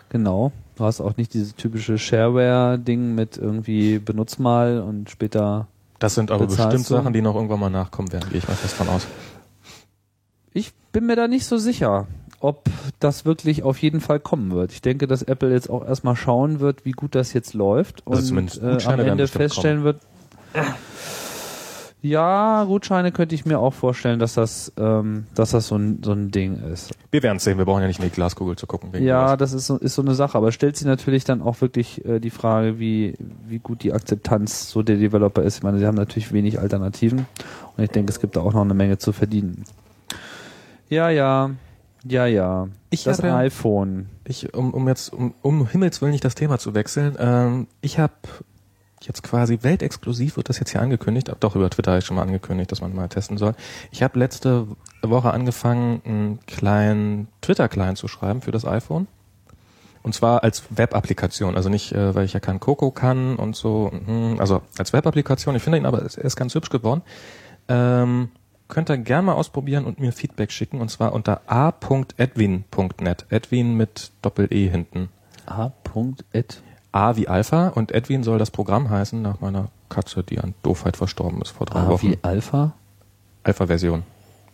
Genau. 0.09 0.53
Du 0.77 0.85
hast 0.85 1.01
auch 1.01 1.16
nicht 1.16 1.35
dieses 1.35 1.55
typische 1.55 1.99
Shareware-Ding 1.99 3.14
mit 3.14 3.37
irgendwie 3.37 3.99
benutz 3.99 4.39
mal 4.39 4.81
und 4.81 5.09
später. 5.09 5.68
Das 5.99 6.14
sind 6.14 6.31
aber 6.31 6.47
bestimmt 6.47 6.72
du? 6.72 6.95
Sachen, 6.95 7.12
die 7.12 7.22
noch 7.22 7.35
irgendwann 7.35 7.61
mal 7.61 7.70
nachkommen 7.70 8.12
werden, 8.12 8.29
gehe 8.31 8.39
ich 8.39 8.49
mal 8.49 8.55
fest 8.55 8.75
von 8.75 8.89
aus. 8.89 9.07
Ich 10.53 10.72
bin 10.93 11.07
mir 11.07 11.16
da 11.16 11.29
nicht 11.29 11.47
so 11.47 11.59
sicher, 11.59 12.07
ob 12.41 12.64
das 12.99 13.25
wirklich 13.25 13.62
auf 13.62 13.79
jeden 13.79 14.01
Fall 14.01 14.20
kommen 14.20 14.51
wird. 14.51 14.72
Ich 14.72 14.83
denke, 14.83 15.07
dass 15.07 15.22
Apple 15.22 15.53
jetzt 15.53 15.70
auch 15.70 15.87
erstmal 15.87 16.16
schauen 16.16 16.61
wird, 16.61 16.85
wie 16.85 16.93
gut 16.93 17.14
das 17.14 17.33
jetzt 17.33 17.55
läuft 17.55 18.03
Also 18.07 18.35
und 18.35 18.61
äh, 18.62 18.79
am 18.85 19.01
Ende 19.01 19.29
feststellen 19.29 19.85
wird. 19.85 20.01
Ja, 22.05 22.65
Gutscheine 22.65 23.13
könnte 23.13 23.35
ich 23.35 23.47
mir 23.47 23.59
auch 23.59 23.73
vorstellen, 23.73 24.19
dass 24.19 24.35
das, 24.35 24.71
ähm, 24.77 25.25
dass 25.35 25.53
das 25.53 25.69
so 25.69 25.77
ein, 25.77 26.03
so 26.05 26.13
ein 26.13 26.31
Ding 26.31 26.63
ist. 26.71 26.93
Wir 27.11 27.23
werden 27.23 27.39
es 27.39 27.45
sehen, 27.45 27.57
wir 27.57 27.65
brauchen 27.65 27.81
ja 27.81 27.87
nicht 27.89 27.99
in 27.99 28.05
die 28.05 28.11
Glaskugel 28.11 28.57
zu 28.57 28.67
gucken. 28.67 28.91
Ja, 29.03 29.39
das 29.39 29.55
ist 29.55 29.67
so, 29.67 29.79
ist 29.79 29.95
so 29.95 30.03
eine 30.03 30.15
Sache, 30.15 30.37
aber 30.37 30.53
stellt 30.53 30.77
sich 30.77 30.87
natürlich 30.87 31.25
dann 31.25 31.41
auch 31.41 31.63
wirklich 31.63 32.05
äh, 32.05 32.21
die 32.21 32.29
Frage, 32.29 32.79
wie, 32.79 33.15
wie 33.49 33.59
gut 33.59 33.83
die 33.83 33.95
Akzeptanz 33.95 34.69
so 34.69 34.83
der 34.83 34.97
Developer 34.97 35.43
ist. 35.43 35.57
Ich 35.57 35.63
meine, 35.63 35.79
sie 35.79 35.87
haben 35.87 35.95
natürlich 35.95 36.31
wenig 36.31 36.61
Alternativen 36.61 37.27
und 37.75 37.83
ich 37.85 37.89
denke, 37.91 38.13
es 38.13 38.21
gibt 38.21 38.37
da 38.37 38.41
auch 38.43 38.53
noch 38.53 38.61
eine 38.61 38.75
Menge 38.75 38.99
zu 38.99 39.13
verdienen. 39.13 39.65
Ja, 40.91 41.09
ja, 41.09 41.53
ja, 42.07 42.27
ja. 42.27 42.69
Ich 42.91 43.05
das 43.05 43.23
habe- 43.23 43.33
iPhone. 43.33 44.11
Ich, 44.27 44.53
um, 44.53 44.75
um 44.75 44.89
jetzt, 44.89 45.11
um, 45.11 45.33
um 45.41 45.67
Himmels 45.69 46.03
Willen 46.03 46.13
nicht 46.13 46.25
das 46.27 46.35
Thema 46.35 46.59
zu 46.59 46.75
wechseln, 46.75 47.17
ähm, 47.19 47.67
ich 47.81 47.99
habe 47.99 48.13
jetzt 49.07 49.23
quasi 49.23 49.59
weltexklusiv, 49.63 50.37
wird 50.37 50.49
das 50.49 50.59
jetzt 50.59 50.71
hier 50.71 50.83
angekündigt, 50.83 51.31
doch 51.41 51.57
über 51.57 51.71
Twitter 51.71 51.93
habe 51.93 51.99
ich 52.01 52.05
schon 52.05 52.17
mal 52.17 52.23
angekündigt, 52.23 52.71
dass 52.73 52.81
man 52.81 52.95
mal 52.95 53.09
testen 53.09 53.39
soll. 53.39 53.55
Ich 53.91 54.03
habe 54.03 54.19
letzte 54.19 54.67
Woche 55.03 55.33
angefangen, 55.33 56.03
einen 56.05 56.41
kleinen 56.47 57.29
Twitter-Client 57.41 57.99
zu 57.99 58.09
schreiben 58.09 58.41
für 58.41 58.51
das 58.51 58.65
iPhone. 58.65 59.07
Und 60.03 60.15
zwar 60.15 60.45
als 60.45 60.65
Web-Applikation, 60.69 61.57
also 61.57 61.71
nicht, 61.71 61.93
äh, 61.93 62.15
weil 62.15 62.27
ich 62.27 62.35
ja 62.35 62.41
kein 62.41 62.61
Coco 62.61 62.91
kann 62.91 63.37
und 63.37 63.57
so, 63.57 63.91
mhm, 63.91 64.37
also 64.39 64.61
als 64.77 64.93
Web-Applikation. 64.93 65.57
Ich 65.57 65.63
finde 65.63 65.79
ihn 65.79 65.87
aber, 65.87 66.03
er 66.03 66.19
ist 66.19 66.37
ganz 66.37 66.55
hübsch 66.55 66.69
geworden. 66.69 67.01
Ähm, 67.69 68.29
könnt 68.69 68.91
ihr 68.91 68.99
gerne 68.99 69.27
mal 69.27 69.33
ausprobieren 69.33 69.87
und 69.87 70.01
mir 70.01 70.13
Feedback 70.13 70.53
schicken 70.53 70.83
und 70.83 70.91
zwar 70.91 71.15
unter 71.15 71.41
a.edwin.net. 71.47 73.27
Edwin 73.31 73.77
mit 73.77 74.13
Doppel-E 74.21 74.69
hinten. 74.69 75.09
A.ed. 75.47 76.63
A 76.95 77.17
wie 77.17 77.27
Alpha 77.27 77.69
und 77.71 77.91
Edwin 77.91 78.23
soll 78.23 78.39
das 78.39 78.53
Programm 78.53 78.89
heißen 78.89 79.21
nach 79.21 79.41
meiner 79.41 79.67
Katze, 79.89 80.23
die 80.23 80.39
an 80.39 80.55
Doofheit 80.63 80.97
verstorben 80.97 81.43
ist 81.43 81.51
vor 81.51 81.67
drei 81.67 81.81
A 81.81 81.89
Wochen. 81.89 82.13
wie 82.13 82.19
Alpha? 82.23 82.73
Alpha-Version, 83.43 84.05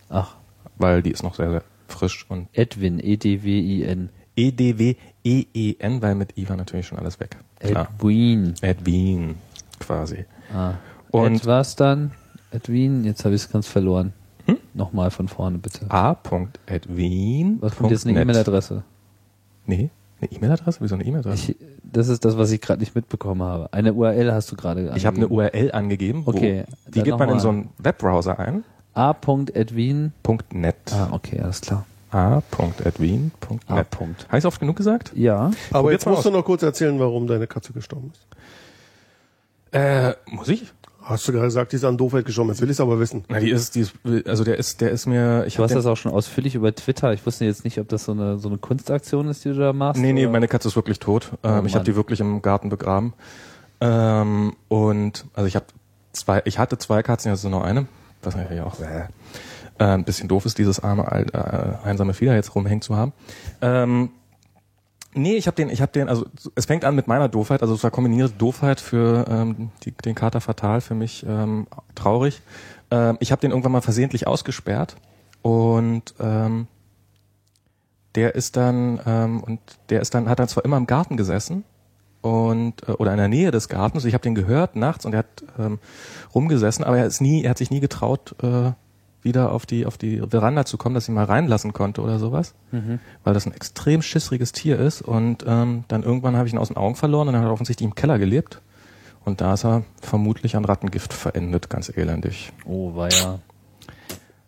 Ach, 0.09 0.35
weil 0.79 1.03
die 1.03 1.11
ist 1.11 1.21
noch 1.21 1.35
sehr, 1.35 1.51
sehr 1.51 1.63
frisch 1.87 2.25
und 2.29 2.47
Edwin, 2.53 2.99
E 2.99 3.13
E-D-W-I-N. 3.13 4.09
E-D-W-E-E-N, 4.35 6.01
weil 6.01 6.15
mit 6.15 6.35
I 6.35 6.49
war 6.49 6.55
natürlich 6.57 6.87
schon 6.87 6.97
alles 6.97 7.19
weg. 7.19 7.37
Klar. 7.59 7.89
Edwin. 7.99 8.55
Edwin 8.61 9.35
quasi. 9.79 10.25
Ah. 10.51 10.73
Und- 11.11 11.35
Ed 11.35 11.45
was 11.45 11.75
dann? 11.75 12.11
Edwin, 12.49 13.03
jetzt 13.05 13.23
habe 13.23 13.35
ich 13.35 13.43
es 13.43 13.51
ganz 13.51 13.67
verloren. 13.67 14.13
Hm? 14.47 14.57
Nochmal 14.73 15.11
von 15.11 15.27
vorne 15.27 15.59
bitte. 15.59 15.85
A.edwin. 15.89 17.57
Was 17.61 17.75
kommt 17.75 17.91
jetzt 17.91 18.07
eine 18.07 18.19
E-Mail-Adresse? 18.19 18.81
Nee, 19.67 19.91
eine 20.21 20.31
E-Mail-Adresse? 20.31 20.79
Wieso 20.81 20.95
eine 20.95 21.05
E-Mail-Adresse? 21.05 21.51
Ich, 21.51 21.57
das 21.83 22.07
ist 22.07 22.23
das, 22.25 22.37
was 22.37 22.51
ich 22.51 22.61
gerade 22.61 22.79
nicht 22.79 22.95
mitbekommen 22.95 23.41
habe. 23.43 23.71
Eine 23.73 23.93
URL 23.93 24.31
hast 24.31 24.51
du 24.51 24.55
gerade 24.55 24.93
Ich 24.95 25.05
habe 25.05 25.17
eine. 25.17 25.27
URL 25.27 25.71
angegeben. 25.71 26.25
Wo, 26.25 26.31
Okay, 26.31 26.65
Die 26.87 27.01
gibt 27.03 27.17
man 27.19 27.29
in 27.29 27.39
so 27.39 27.49
einen 27.49 27.69
Webbrowser 27.77 28.39
ein. 28.39 28.63
A.edwin. 28.93 30.13
.net. 30.53 30.75
Ah, 30.91 31.09
okay, 31.11 31.39
alles 31.39 31.61
klar. 31.61 31.85
A.edwin.net. 32.11 33.61
A. 33.67 33.85
Habe 34.29 34.37
ich 34.37 34.45
oft 34.45 34.59
genug 34.59 34.75
gesagt? 34.75 35.11
Ja. 35.15 35.51
Aber 35.71 35.91
jetzt 35.91 36.05
musst 36.05 36.25
du 36.25 36.31
noch 36.31 36.43
kurz 36.43 36.61
erzählen, 36.61 36.99
warum 36.99 37.25
deine 37.27 37.47
Katze 37.47 37.71
gestorben 37.73 38.11
ist. 38.13 38.27
Äh, 39.73 40.13
muss 40.29 40.49
ich? 40.49 40.65
Hast 41.03 41.27
du 41.27 41.31
gerade 41.31 41.47
gesagt, 41.47 41.71
die 41.71 41.77
ist 41.77 41.83
an 41.83 41.97
Doofheit 41.97 42.25
gestorben. 42.25 42.51
Jetzt 42.51 42.61
will 42.61 42.69
ich 42.69 42.75
es 42.75 42.79
aber 42.79 42.99
wissen. 42.99 43.23
Na, 43.27 43.39
die 43.39 43.49
ist, 43.49 43.75
die 43.75 43.81
ist, 43.81 43.93
also 44.25 44.43
der 44.43 44.57
ist, 44.57 44.81
der 44.81 44.91
ist 44.91 45.07
mir, 45.07 45.45
ich 45.47 45.55
Du 45.55 45.63
hast 45.63 45.73
das 45.73 45.85
auch 45.85 45.97
schon 45.97 46.11
ausführlich 46.11 46.55
über 46.55 46.73
Twitter. 46.73 47.11
Ich 47.13 47.25
wusste 47.25 47.45
jetzt 47.45 47.63
nicht, 47.63 47.79
ob 47.79 47.89
das 47.89 48.05
so 48.05 48.11
eine, 48.11 48.37
so 48.37 48.49
eine 48.49 48.59
Kunstaktion 48.59 49.27
ist, 49.27 49.43
die 49.43 49.49
du 49.49 49.55
da 49.55 49.73
machst. 49.73 49.99
Nee, 49.99 50.13
nee, 50.13 50.23
oder? 50.25 50.33
meine 50.33 50.47
Katze 50.47 50.67
ist 50.67 50.75
wirklich 50.75 50.99
tot. 50.99 51.31
Ähm, 51.43 51.61
Oh 51.63 51.65
ich 51.65 51.75
habe 51.75 51.85
die 51.85 51.95
wirklich 51.95 52.19
im 52.19 52.41
Garten 52.41 52.69
begraben. 52.69 53.13
Ähm, 53.79 54.53
und 54.67 55.25
also 55.33 55.47
ich 55.47 55.55
habe 55.55 55.65
zwei, 56.13 56.41
ich 56.45 56.59
hatte 56.59 56.77
zwei 56.77 57.01
Katzen, 57.01 57.31
jetzt 57.31 57.39
ist 57.39 57.49
nur 57.49 57.59
noch 57.59 57.65
eine. 57.65 57.87
Was 58.21 58.35
natürlich 58.35 58.61
auch 58.61 58.79
äh, 58.79 59.07
äh, 59.79 59.83
ein 59.83 60.03
bisschen 60.03 60.27
doof 60.27 60.45
ist, 60.45 60.59
dieses 60.59 60.79
arme 60.79 61.03
äh, 61.03 61.87
einsame 61.87 62.13
da 62.13 62.35
jetzt 62.35 62.53
rumhängen 62.53 62.81
zu 62.81 62.95
haben. 62.95 63.13
Ähm, 63.61 64.11
nee, 65.13 65.35
ich 65.35 65.47
habe 65.47 65.55
den, 65.55 65.69
ich 65.69 65.81
habe 65.81 65.91
den, 65.91 66.09
also 66.09 66.25
es 66.55 66.65
fängt 66.65 66.85
an 66.85 66.95
mit 66.95 67.07
meiner 67.07 67.29
Doofheit, 67.29 67.61
also 67.61 67.73
es 67.73 67.83
war 67.83 67.91
kombinierte 67.91 68.33
Doofheit 68.35 68.79
für 68.79 69.25
ähm, 69.29 69.71
die, 69.83 69.91
den 69.91 70.15
Kater 70.15 70.41
fatal, 70.41 70.81
für 70.81 70.95
mich 70.95 71.25
ähm, 71.27 71.67
traurig. 71.95 72.41
Ähm, 72.89 73.17
ich 73.19 73.31
habe 73.31 73.41
den 73.41 73.51
irgendwann 73.51 73.71
mal 73.71 73.81
versehentlich 73.81 74.27
ausgesperrt 74.27 74.95
und 75.41 76.13
ähm, 76.19 76.67
der 78.15 78.35
ist 78.35 78.57
dann 78.57 78.99
ähm, 79.05 79.41
und 79.41 79.59
der 79.89 80.01
ist 80.01 80.13
dann 80.13 80.27
hat 80.27 80.39
dann 80.39 80.47
zwar 80.47 80.65
immer 80.65 80.77
im 80.77 80.87
Garten 80.87 81.17
gesessen 81.17 81.63
und 82.21 82.87
äh, 82.87 82.91
oder 82.93 83.11
in 83.11 83.17
der 83.17 83.27
Nähe 83.27 83.51
des 83.51 83.69
Gartens. 83.69 84.05
Ich 84.05 84.13
habe 84.13 84.23
den 84.23 84.35
gehört 84.35 84.75
nachts 84.75 85.05
und 85.05 85.13
er 85.13 85.19
hat 85.19 85.43
ähm, 85.59 85.79
rumgesessen, 86.33 86.83
aber 86.83 86.97
er 86.97 87.05
ist 87.05 87.21
nie, 87.21 87.43
er 87.43 87.51
hat 87.51 87.57
sich 87.57 87.71
nie 87.71 87.79
getraut, 87.79 88.35
äh, 88.43 88.71
wieder 89.23 89.51
auf 89.51 89.65
die 89.65 89.85
auf 89.85 89.97
die 89.97 90.21
Veranda 90.29 90.65
zu 90.65 90.77
kommen, 90.77 90.95
dass 90.95 91.05
ich 91.05 91.09
ihn 91.09 91.15
mal 91.15 91.25
reinlassen 91.25 91.73
konnte 91.73 92.01
oder 92.01 92.19
sowas, 92.19 92.53
weil 93.23 93.33
das 93.33 93.45
ein 93.45 93.53
extrem 93.53 94.01
schissriges 94.01 94.51
Tier 94.51 94.79
ist. 94.79 95.01
Und 95.01 95.45
ähm, 95.47 95.83
dann 95.87 96.03
irgendwann 96.03 96.35
habe 96.35 96.47
ich 96.47 96.53
ihn 96.53 96.59
aus 96.59 96.69
den 96.69 96.77
Augen 96.77 96.95
verloren 96.95 97.27
und 97.27 97.33
dann 97.33 97.43
hat 97.43 97.49
er 97.49 97.53
offensichtlich 97.53 97.87
im 97.87 97.95
Keller 97.95 98.19
gelebt. 98.19 98.61
Und 99.23 99.41
da 99.41 99.53
ist 99.53 99.65
er 99.65 99.83
vermutlich 100.01 100.55
an 100.55 100.65
Rattengift 100.65 101.13
verendet, 101.13 101.69
ganz 101.69 101.89
elendig. 101.95 102.51
Oh, 102.65 102.95
war 102.95 103.11
ja. 103.11 103.39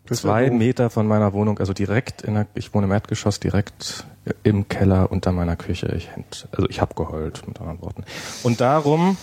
Das 0.06 0.18
ist 0.18 0.22
Zwei. 0.22 0.50
Meter 0.50 0.90
von 0.90 1.06
meiner 1.06 1.32
Wohnung, 1.32 1.58
also 1.60 1.72
direkt 1.72 2.22
in 2.22 2.34
der, 2.34 2.46
ich 2.54 2.74
wohne 2.74 2.86
im 2.86 2.92
Erdgeschoss, 2.92 3.40
direkt 3.40 4.04
im 4.42 4.68
Keller 4.68 5.10
unter 5.10 5.32
meiner 5.32 5.56
Küche. 5.56 5.94
Ich, 5.96 6.10
also 6.52 6.68
ich 6.68 6.80
habe 6.80 6.94
geheult, 6.94 7.46
mit 7.48 7.58
anderen 7.60 7.80
Worten. 7.80 8.04
Und 8.42 8.60
darum, 8.60 9.16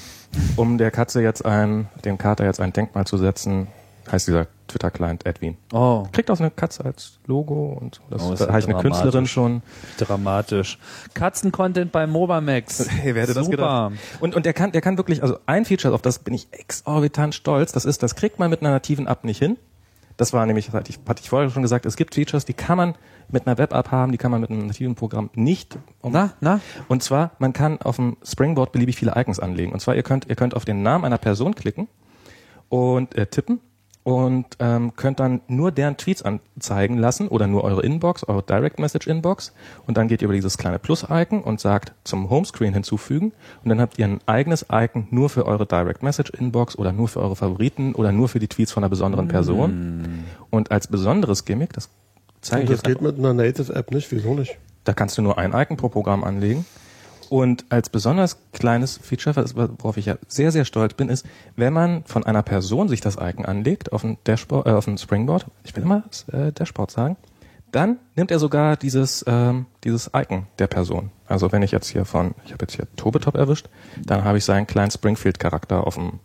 um 0.56 0.78
der 0.80 0.89
Katze 0.89 1.22
jetzt 1.22 1.45
ein, 1.45 1.88
dem 2.04 2.18
Kater 2.18 2.45
jetzt 2.45 2.60
ein 2.60 2.74
Denkmal 2.74 3.06
zu 3.06 3.18
setzen, 3.18 3.68
heißt 4.10 4.28
dieser 4.28 4.47
Twitter-Client 4.68 5.26
Edwin. 5.26 5.58
Oh, 5.74 6.06
Kriegt 6.12 6.32
auch 6.32 6.38
so 6.38 6.43
eine 6.43 6.52
Katze 6.52 6.86
als 6.86 7.20
Logo 7.28 7.78
und 7.82 7.95
so. 7.95 8.02
Das 8.10 8.22
Oh, 8.22 8.34
da 8.36 8.47
habe 8.47 8.60
ich 8.60 8.68
eine. 8.70 8.78
Künstlerin 8.82 9.28
schon. 9.28 9.62
dramatisch. 9.97 10.78
Katzen-Content 11.14 11.91
bei 11.91 12.08
Mobamax. 12.08 12.88
Hey, 12.89 13.16
wer 13.16 13.24
hätte 13.24 13.34
das 13.34 13.45
Super. 13.45 13.89
gedacht? 13.89 14.22
Und, 14.22 14.36
und 14.36 14.45
der 14.45 14.54
kann, 14.54 14.72
der 14.72 14.82
kann 14.82 14.97
wirklich, 14.97 15.22
also 15.22 15.38
ein 15.45 15.66
Feature, 15.66 15.93
auf 15.93 16.02
das 16.02 16.20
bin 16.20 16.34
ich 16.34 16.47
exorbitant 16.52 17.36
stolz, 17.36 17.72
das 17.74 17.86
ist, 17.86 18.02
das 18.04 18.16
kriegt 18.16 18.39
man 18.39 18.49
mit 18.49 18.62
einer 18.62 18.72
nativen 18.72 19.08
App 19.08 19.24
nicht 19.24 19.39
hin. 19.39 19.58
Das 20.18 20.34
war 20.34 20.45
nämlich, 20.45 20.72
hatte 20.72 20.91
ich, 20.91 20.99
hatte 21.08 21.22
ich 21.24 21.30
vorher 21.30 21.49
schon 21.49 21.64
gesagt, 21.64 21.86
es 21.86 21.95
gibt 21.95 22.14
Features, 22.16 22.45
die 22.45 22.54
kann 22.54 22.78
man 22.78 22.95
mit 23.30 23.47
einer 23.47 23.58
Web-App 23.58 23.91
haben, 23.91 24.12
die 24.12 24.18
kann 24.18 24.30
man 24.30 24.41
mit 24.41 24.52
einem 24.52 24.68
nativen 24.68 24.93
Programm 24.93 25.30
nicht. 25.34 25.80
Um, 26.02 26.12
Na, 26.12 26.34
na? 26.41 26.60
Und 26.89 27.02
zwar, 27.02 27.32
man 27.39 27.54
kann 27.54 27.82
auf 27.82 27.95
dem 27.95 28.18
Springboard 28.24 28.72
beliebig 28.72 28.97
viele 28.97 29.14
Icons 29.16 29.39
anlegen. 29.39 29.72
Und 29.72 29.80
zwar, 29.80 29.95
ihr 29.95 30.04
könnt, 30.04 30.28
ihr 30.30 30.36
könnt 30.36 30.54
auf 30.56 30.66
den 30.66 30.84
Namen 30.84 31.06
einer 31.06 31.18
Person 31.18 31.56
klicken 31.56 31.88
und 32.70 33.16
äh, 33.16 33.26
tippen 33.26 33.62
und 34.04 34.45
ähm, 34.60 34.95
könnt 34.95 35.20
dann 35.20 35.41
nur 35.47 35.72
deren 35.72 35.97
Tweets 35.97 36.24
anzeigen 36.24 36.97
lassen 36.97 37.28
oder 37.28 37.47
nur 37.47 37.64
eure 37.64 37.84
Inbox, 37.84 38.24
eure 38.24 38.43
Direct 38.43 38.80
Message 38.80 39.08
Inbox 39.08 39.54
und 39.86 39.97
dann 39.97 40.08
geht 40.08 40.22
ihr 40.22 40.26
über 40.26 40.34
dieses 40.34 40.58
kleine 40.58 40.80
Plus-Icon 40.80 41.41
und 41.41 41.60
sagt 41.60 41.93
zum 42.04 42.30
Homescreen 42.30 42.74
hinzufügen 42.74 43.32
und 43.64 43.70
dann 43.70 43.80
habt 43.80 43.99
ihr 43.99 44.06
ein 44.06 44.20
eigenes 44.26 44.66
Icon 44.72 45.08
nur 45.12 45.30
für 45.30 45.45
eure 45.45 45.66
Direct 45.66 46.04
Message 46.04 46.32
Inbox 46.32 46.78
oder 46.78 46.91
nur 46.91 47.08
für 47.08 47.22
eure 47.22 47.36
Favoriten 47.36 47.93
oder 47.93 48.12
nur 48.12 48.28
für 48.28 48.39
die 48.39 48.47
Tweets 48.47 48.72
von 48.72 48.84
einer 48.84 48.89
besonderen 48.89 49.28
Person. 49.28 50.26
Und 50.49 50.72
als 50.72 50.88
besonderes 50.88 51.45
Gimmick, 51.45 51.74
das 51.74 51.89
zeige 52.41 52.64
ich 52.64 52.70
das 52.70 52.80
jetzt 52.80 52.88
geht 52.88 53.02
mit 53.02 53.20
einer 53.20 53.34
Native-App 53.34 53.91
nicht. 53.91 54.12
Wieso 54.12 54.34
nicht? 54.34 54.58
da 54.84 54.93
kannst 54.93 55.18
du 55.18 55.22
nur 55.22 55.38
ein 55.38 55.54
Icon 55.54 55.78
pro 55.78 55.89
Programm 55.89 56.24
anlegen. 56.24 56.66
Und 57.32 57.64
als 57.70 57.88
besonders 57.90 58.40
kleines 58.52 58.98
Feature, 58.98 59.46
worauf 59.78 59.96
ich 59.96 60.08
ja 60.08 60.18
sehr, 60.28 60.52
sehr 60.52 60.66
stolz 60.66 60.96
bin, 60.96 61.08
ist, 61.08 61.26
wenn 61.56 61.72
man 61.72 62.04
von 62.04 62.26
einer 62.26 62.44
Person 62.44 62.90
sich 62.90 63.00
das 63.00 63.16
Icon 63.16 63.46
anlegt 63.46 63.94
auf 63.94 64.04
ein 64.04 64.18
Dashboard, 64.26 64.68
äh, 64.68 64.72
auf 64.72 64.86
ein 64.86 64.98
Springboard, 64.98 65.46
ich 65.64 65.74
will 65.74 65.84
immer 65.84 66.04
das, 66.10 66.28
äh, 66.28 66.52
Dashboard 66.52 66.92
sagen, 66.92 67.16
dann 67.72 68.00
nimmt 68.18 68.32
er 68.32 68.40
sogar 68.40 68.76
dieses, 68.76 69.24
ähm, 69.30 69.68
dieses 69.86 70.12
Icon 70.14 70.48
der 70.60 70.68
Person. 70.68 71.10
Also 71.26 71.54
wenn 71.54 71.62
ich 71.62 71.72
jetzt 71.72 71.88
hier 71.88 72.04
von, 72.04 72.36
ich 72.44 72.52
habe 72.52 72.66
jetzt 72.66 72.76
hier 72.76 72.86
Tobetop 72.98 73.36
erwischt, 73.36 73.70
dann 74.04 74.26
habe 74.26 74.38
ich 74.38 74.44
seinen 74.44 74.68
kleinen 74.68 74.92
Springfield-Charakter 74.92 75.88
auf 75.88 75.96
dem, 75.96 76.20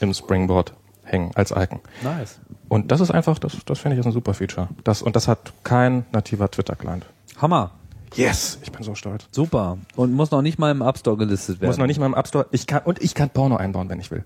im 0.00 0.12
Springboard 0.12 0.74
hängen 1.04 1.30
als 1.36 1.52
Icon. 1.52 1.78
Nice. 2.02 2.40
Und 2.68 2.90
das 2.90 2.98
ist 2.98 3.12
einfach, 3.12 3.38
das, 3.38 3.56
das 3.64 3.78
finde 3.78 3.94
ich 3.94 4.00
ist 4.00 4.06
ein 4.06 4.12
super 4.12 4.34
Feature. 4.34 4.70
Das, 4.82 5.02
und 5.02 5.14
das 5.14 5.28
hat 5.28 5.52
kein 5.62 6.04
nativer 6.10 6.50
Twitter-Client. 6.50 7.06
Hammer. 7.36 7.70
Yes, 8.16 8.58
ich 8.62 8.72
bin 8.72 8.82
so 8.82 8.94
stolz. 8.94 9.24
Super. 9.30 9.78
Und 9.94 10.12
muss 10.12 10.30
noch 10.30 10.42
nicht 10.42 10.58
mal 10.58 10.70
im 10.70 10.82
App 10.82 10.98
Store 10.98 11.16
gelistet 11.16 11.60
werden. 11.60 11.68
Muss 11.70 11.78
noch 11.78 11.86
nicht 11.86 11.98
mal 12.00 12.06
im 12.06 12.14
App 12.14 12.26
Store. 12.28 12.46
Ich 12.50 12.66
kann 12.66 12.82
und 12.84 13.02
ich 13.02 13.14
kann 13.14 13.30
Porno 13.30 13.56
einbauen, 13.56 13.88
wenn 13.88 14.00
ich 14.00 14.10
will. 14.10 14.24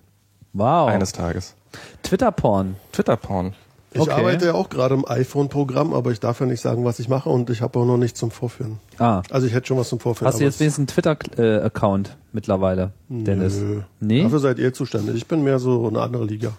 wow. 0.53 0.89
Eines 0.89 1.13
Tages. 1.13 1.55
Twitter-Porn. 2.03 2.77
Twitter-Porn. 2.93 3.55
Ich 3.93 4.01
Okay. 4.01 4.11
arbeite 4.13 4.47
ja 4.47 4.55
auch 4.55 4.69
gerade 4.69 4.95
im 4.95 5.05
iPhone-Programm, 5.09 5.93
aber 5.95 6.13
ich 6.13 6.21
darf 6.21 6.39
ja 6.39 6.47
nicht 6.47 6.61
sagen, 6.61 6.85
was 6.85 7.01
ich 7.01 7.09
mache 7.09 7.29
und 7.29 7.51
ich 7.51 7.61
habe 7.61 7.77
auch 7.79 7.85
noch 7.85 7.97
nichts 7.97 8.21
zum 8.21 8.31
Vorführen. 8.31 8.79
Ah. 8.99 9.23
Also 9.31 9.49
ich 9.49 9.53
hätte 9.53 9.67
schon 9.67 9.79
was 9.79 9.89
zum 9.89 9.99
Vorführen. 9.99 10.29
Hast 10.33 10.39
du 10.39 10.45
jetzt 10.45 10.61
wenigstens 10.61 10.79
einen 10.79 10.87
Twitter-Account 11.35 12.17
mittlerweile, 12.33 12.93
Dennis? 13.09 13.57
Nö. 13.57 13.81
Nee? 13.99 14.23
Dafür 14.23 14.39
seid 14.39 14.59
ihr 14.61 14.73
zuständig. 14.73 15.17
Ich 15.17 15.27
bin 15.27 15.43
mehr 15.43 15.59
so 15.59 15.89
eine 15.89 16.01
andere 16.03 16.25
Liga. 16.25 16.53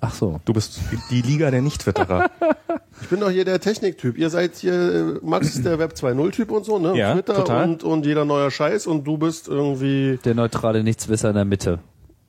Ach 0.00 0.14
so. 0.14 0.40
Du 0.44 0.52
bist 0.52 0.78
die 1.10 1.22
Liga 1.22 1.50
der 1.50 1.62
Nicht-Twitterer. 1.62 2.30
Ich 3.00 3.06
bin 3.10 3.20
doch 3.20 3.30
hier 3.30 3.44
der 3.44 3.60
Techniktyp. 3.60 4.18
Ihr 4.18 4.28
seid 4.28 4.56
hier, 4.56 4.72
äh, 4.72 5.02
Max 5.24 5.54
ist 5.54 5.64
der 5.64 5.78
Web 5.78 5.92
2.0-Typ 5.92 6.50
und 6.50 6.64
so, 6.64 6.80
ne? 6.80 6.96
Ja, 6.98 7.12
Twitter 7.14 7.34
total. 7.36 7.68
Und, 7.68 7.84
und 7.84 8.04
jeder 8.04 8.24
neuer 8.24 8.50
Scheiß 8.50 8.88
und 8.88 9.04
du 9.04 9.16
bist 9.16 9.46
irgendwie, 9.46 10.18
Der 10.24 10.34
neutrale 10.34 10.82
Nichtswisser 10.82 11.28
in 11.28 11.36
der 11.36 11.44
Mitte. 11.44 11.78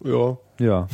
ja. 0.06 0.38
Ja. 0.60 0.88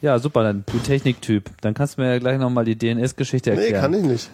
ja, 0.00 0.18
super, 0.20 0.44
dann 0.44 0.64
du 0.70 0.78
Techniktyp. 0.78 1.50
Dann 1.60 1.74
kannst 1.74 1.96
du 1.98 2.02
mir 2.02 2.12
ja 2.12 2.18
gleich 2.20 2.38
nochmal 2.38 2.64
die 2.64 2.76
DNS-Geschichte 2.78 3.50
Nee, 3.50 3.56
erklären. 3.62 3.80
kann 3.82 3.94
ich 3.94 4.02
nicht. 4.04 4.30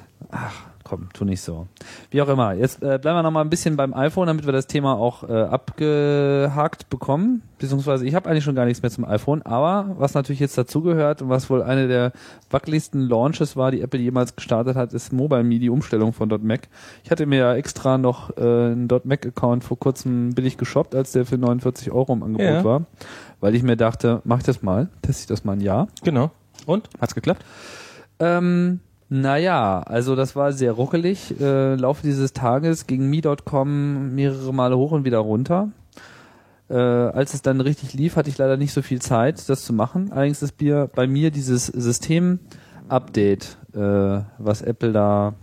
Komm, 0.89 1.09
tu 1.13 1.27
nicht 1.27 1.43
so. 1.43 1.67
Wie 2.11 2.23
auch 2.23 2.29
immer. 2.29 2.55
Jetzt 2.55 2.83
äh, 2.83 2.99
bleiben 2.99 3.19
wir 3.19 3.23
noch 3.23 3.31
mal 3.31 3.43
ein 3.43 3.51
bisschen 3.51 3.77
beim 3.77 3.93
iPhone, 3.93 4.27
damit 4.27 4.47
wir 4.47 4.55
das 4.55 4.67
Thema 4.69 4.95
auch 4.95 5.23
äh, 5.29 5.33
abgehakt 5.33 6.89
bekommen. 6.89 7.43
Beziehungsweise 7.59 8.07
ich 8.07 8.15
habe 8.15 8.29
eigentlich 8.31 8.45
schon 8.45 8.55
gar 8.55 8.65
nichts 8.65 8.81
mehr 8.83 8.91
zum 8.91 9.05
iPhone. 9.05 9.43
Aber 9.43 9.97
was 9.99 10.15
natürlich 10.15 10.41
jetzt 10.41 10.57
dazugehört 10.57 11.21
und 11.21 11.29
was 11.29 11.51
wohl 11.51 11.63
eine 11.63 11.89
der 11.89 12.13
wackeligsten 12.51 13.03
Launches 13.09 13.55
war, 13.57 13.71
die 13.71 13.83
Apple 13.83 14.01
jemals 14.01 14.35
gestartet 14.35 14.77
hat, 14.77 14.95
ist 14.95 15.13
Mobile 15.13 15.45
Me, 15.45 15.59
die 15.59 15.69
Umstellung 15.71 16.13
von 16.15 16.29
.Mac. 16.43 16.69
Ich 17.05 17.11
hatte 17.11 17.27
mir 17.27 17.39
ja 17.39 17.55
extra 17.55 17.99
noch 17.99 18.37
äh, 18.39 18.41
einen 18.41 18.89
.Mac-Account 19.05 19.65
vor 19.65 19.79
kurzem 19.79 20.31
billig 20.35 20.57
geshoppt, 20.57 20.95
als 20.95 21.13
der 21.13 21.27
für 21.27 21.37
49 21.37 21.91
Euro 21.91 22.13
im 22.15 22.23
Angebot 22.23 22.47
Ja. 22.47 22.65
war. 22.65 22.83
Weil 23.41 23.55
ich 23.55 23.63
mir 23.63 23.77
dachte, 23.77 24.23
mach 24.25 24.39
ich 24.39 24.45
das 24.45 24.63
mal, 24.63 24.89
teste 25.03 25.21
ich 25.23 25.27
das 25.27 25.45
mal 25.45 25.53
ein 25.53 25.61
Jahr. 25.61 25.89
genau. 26.03 26.31
Und? 26.67 26.89
Hat's 27.01 27.15
geklappt? 27.15 27.45
Ähm, 28.21 28.81
naja, 29.11 29.81
also 29.81 30.17
das 30.17 30.37
war 30.37 30.53
sehr 30.53 30.73
ruckelig. 30.73 31.41
Äh, 31.41 31.77
Laufe 31.77 32.03
dieses 32.03 32.35
Tages 32.35 32.87
ging 32.87 33.09
Me.com 33.09 34.15
mehrere 34.15 34.53
Male 34.53 34.77
hoch 34.77 34.93
und 34.93 35.05
wieder 35.05 35.19
runter. 35.19 35.71
Äh, 36.69 36.75
als 36.75 37.33
es 37.33 37.41
dann 37.41 37.63
richtig 37.63 37.95
lief, 37.95 38.17
hatte 38.17 38.29
ich 38.29 38.37
leider 38.37 38.59
nicht 38.59 38.75
so 38.75 38.83
viel 38.83 39.01
Zeit, 39.01 39.49
das 39.49 39.65
zu 39.65 39.73
machen. 39.73 40.13
Allerdings 40.13 40.43
ist 40.43 40.57
bei 40.59 41.07
mir 41.07 41.31
dieses 41.31 41.67
System-Update, 41.67 43.57
äh, 43.73 44.21
was 44.39 44.61
Apple 44.61 44.93
da 44.93 45.35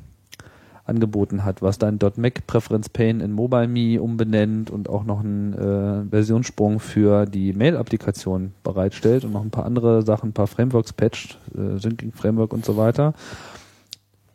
angeboten 0.86 1.44
hat, 1.44 1.64
was 1.64 1.80
dann 1.80 1.98
.Mac 2.18 2.46
Preference 2.46 2.90
Pane 2.90 3.24
in 3.24 3.32
Mobile 3.32 3.68
Me 3.68 4.00
umbenennt 4.00 4.70
und 4.70 4.88
auch 4.88 5.04
noch 5.04 5.22
einen 5.22 5.54
äh, 5.54 6.10
Versionssprung 6.12 6.80
für 6.80 7.26
die 7.26 7.54
Mail-Applikation 7.54 8.54
bereitstellt 8.64 9.26
und 9.26 9.34
noch 9.34 9.42
ein 9.42 9.50
paar 9.50 9.66
andere 9.66 10.04
Sachen, 10.04 10.30
ein 10.30 10.34
paar 10.34 10.46
Frameworks 10.46 10.94
patcht, 10.94 11.40
äh, 11.58 11.80
Syncing 11.80 12.12
Framework 12.12 12.54
und 12.54 12.64
so 12.64 12.78
weiter. 12.78 13.16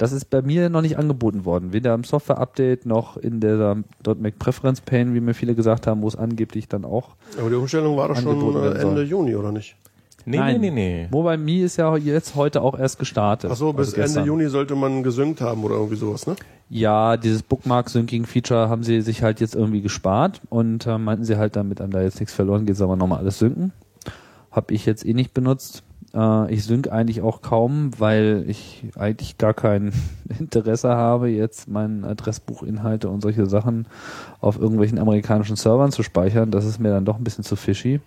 Das 0.00 0.12
ist 0.12 0.30
bei 0.30 0.40
mir 0.40 0.70
noch 0.70 0.80
nicht 0.80 0.96
angeboten 0.96 1.44
worden, 1.44 1.74
weder 1.74 1.92
im 1.92 2.04
Software-Update 2.04 2.86
noch 2.86 3.18
in 3.18 3.38
der 3.38 3.76
.Mac 4.18 4.38
Preference 4.38 4.80
Pane, 4.80 5.12
wie 5.12 5.20
mir 5.20 5.34
viele 5.34 5.54
gesagt 5.54 5.86
haben, 5.86 6.00
wo 6.00 6.08
es 6.08 6.16
angeblich 6.16 6.68
dann 6.68 6.86
auch 6.86 7.10
Aber 7.38 7.50
die 7.50 7.56
Umstellung 7.56 7.98
war 7.98 8.08
doch 8.08 8.16
schon 8.16 8.56
äh. 8.64 8.80
Ende 8.80 9.02
Juni, 9.02 9.36
oder 9.36 9.52
nicht? 9.52 9.76
Nee, 10.24 10.38
Nein. 10.38 10.58
nee, 10.58 10.70
nee, 10.70 11.02
nee. 11.02 11.08
Mobile 11.10 11.36
Me 11.36 11.60
ist 11.64 11.76
ja 11.76 11.94
jetzt 11.98 12.34
heute 12.34 12.62
auch 12.62 12.78
erst 12.78 12.98
gestartet. 12.98 13.50
Ach 13.52 13.56
so, 13.56 13.74
bis 13.74 13.92
Also. 13.94 14.20
Ende 14.20 14.26
Juni 14.26 14.48
sollte 14.48 14.74
man 14.74 15.02
gesynkt 15.02 15.42
haben 15.42 15.64
oder 15.64 15.74
irgendwie 15.74 15.96
sowas, 15.96 16.26
ne? 16.26 16.34
Ja, 16.70 17.18
dieses 17.18 17.42
Bookmark-Syncing-Feature 17.42 18.70
haben 18.70 18.82
sie 18.82 19.02
sich 19.02 19.22
halt 19.22 19.40
jetzt 19.40 19.54
irgendwie 19.54 19.82
gespart 19.82 20.40
und 20.48 20.86
äh, 20.86 20.96
meinten 20.96 21.24
sie 21.24 21.36
halt, 21.36 21.56
damit 21.56 21.78
haben 21.80 21.90
da 21.90 22.00
jetzt 22.00 22.20
nichts 22.20 22.32
verloren, 22.34 22.64
geht's 22.64 22.80
aber 22.80 22.96
nochmal 22.96 23.18
alles 23.18 23.38
synken. 23.38 23.72
Hab 24.50 24.70
ich 24.70 24.86
jetzt 24.86 25.04
eh 25.04 25.12
nicht 25.12 25.34
benutzt. 25.34 25.82
Äh, 26.14 26.52
ich 26.52 26.64
sync 26.64 26.90
eigentlich 26.90 27.22
auch 27.22 27.42
kaum, 27.42 27.90
weil 27.98 28.44
ich 28.46 28.84
eigentlich 28.98 29.38
gar 29.38 29.54
kein 29.54 29.92
Interesse 30.38 30.90
habe, 30.90 31.28
jetzt 31.28 31.68
meinen 31.68 32.04
Adressbuchinhalte 32.04 33.08
und 33.08 33.22
solche 33.22 33.46
Sachen 33.46 33.86
auf 34.40 34.58
irgendwelchen 34.58 34.98
amerikanischen 34.98 35.56
Servern 35.56 35.92
zu 35.92 36.02
speichern. 36.02 36.50
Das 36.50 36.64
ist 36.64 36.78
mir 36.78 36.90
dann 36.90 37.04
doch 37.04 37.16
ein 37.16 37.24
bisschen 37.24 37.44
zu 37.44 37.56
fishy. 37.56 38.00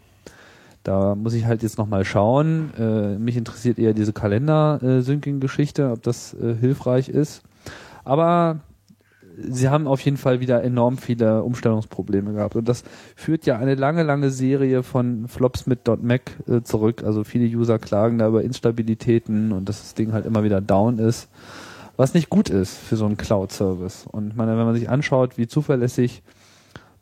Da 0.83 1.15
muss 1.15 1.33
ich 1.33 1.45
halt 1.45 1.63
jetzt 1.63 1.77
nochmal 1.77 2.03
schauen. 2.03 2.71
Äh, 2.77 3.17
mich 3.17 3.37
interessiert 3.37 3.79
eher 3.79 3.93
diese 3.93 4.11
Kalender-Syncing-Geschichte, 4.11 5.91
ob 5.91 6.03
das 6.03 6.33
äh, 6.33 6.55
hilfreich 6.55 7.07
ist. 7.07 7.41
Aber 8.03 8.59
sie 9.49 9.69
haben 9.69 9.87
auf 9.87 10.01
jeden 10.01 10.17
Fall 10.17 10.39
wieder 10.39 10.63
enorm 10.63 10.97
viele 10.97 11.43
Umstellungsprobleme 11.43 12.33
gehabt. 12.33 12.55
Und 12.55 12.67
das 12.67 12.83
führt 13.15 13.45
ja 13.45 13.57
eine 13.57 13.75
lange, 13.75 14.03
lange 14.03 14.29
Serie 14.29 14.83
von 14.83 15.27
Flops 15.27 15.67
mit 15.67 15.87
.Mac 16.01 16.21
äh, 16.47 16.61
zurück. 16.61 17.03
Also 17.03 17.23
viele 17.23 17.45
User 17.45 17.79
klagen 17.79 18.17
da 18.17 18.27
über 18.27 18.43
Instabilitäten 18.43 19.51
und 19.51 19.69
dass 19.69 19.81
das 19.81 19.93
Ding 19.93 20.13
halt 20.13 20.25
immer 20.25 20.43
wieder 20.43 20.61
down 20.61 20.99
ist. 20.99 21.29
Was 21.95 22.13
nicht 22.13 22.29
gut 22.29 22.49
ist 22.49 22.75
für 22.75 22.95
so 22.95 23.05
einen 23.05 23.17
Cloud-Service. 23.17 24.07
Und 24.11 24.35
meine, 24.35 24.57
wenn 24.57 24.65
man 24.65 24.75
sich 24.75 24.89
anschaut, 24.89 25.37
wie 25.37 25.47
zuverlässig 25.47 26.23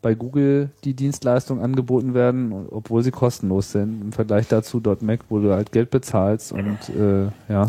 bei 0.01 0.15
Google 0.15 0.71
die 0.83 0.95
Dienstleistungen 0.95 1.63
angeboten 1.63 2.13
werden, 2.13 2.67
obwohl 2.71 3.03
sie 3.03 3.11
kostenlos 3.11 3.71
sind, 3.71 4.01
im 4.01 4.11
Vergleich 4.11 4.47
dazu 4.47 4.81
.Mac, 5.01 5.21
wo 5.29 5.39
du 5.39 5.53
halt 5.53 5.71
Geld 5.71 5.91
bezahlst 5.91 6.51
und 6.51 6.77
äh, 6.89 7.27
ja, 7.47 7.67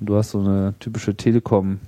und 0.00 0.08
du 0.08 0.16
hast 0.16 0.30
so 0.30 0.40
eine 0.40 0.74
typische 0.78 1.14
Telekom 1.14 1.78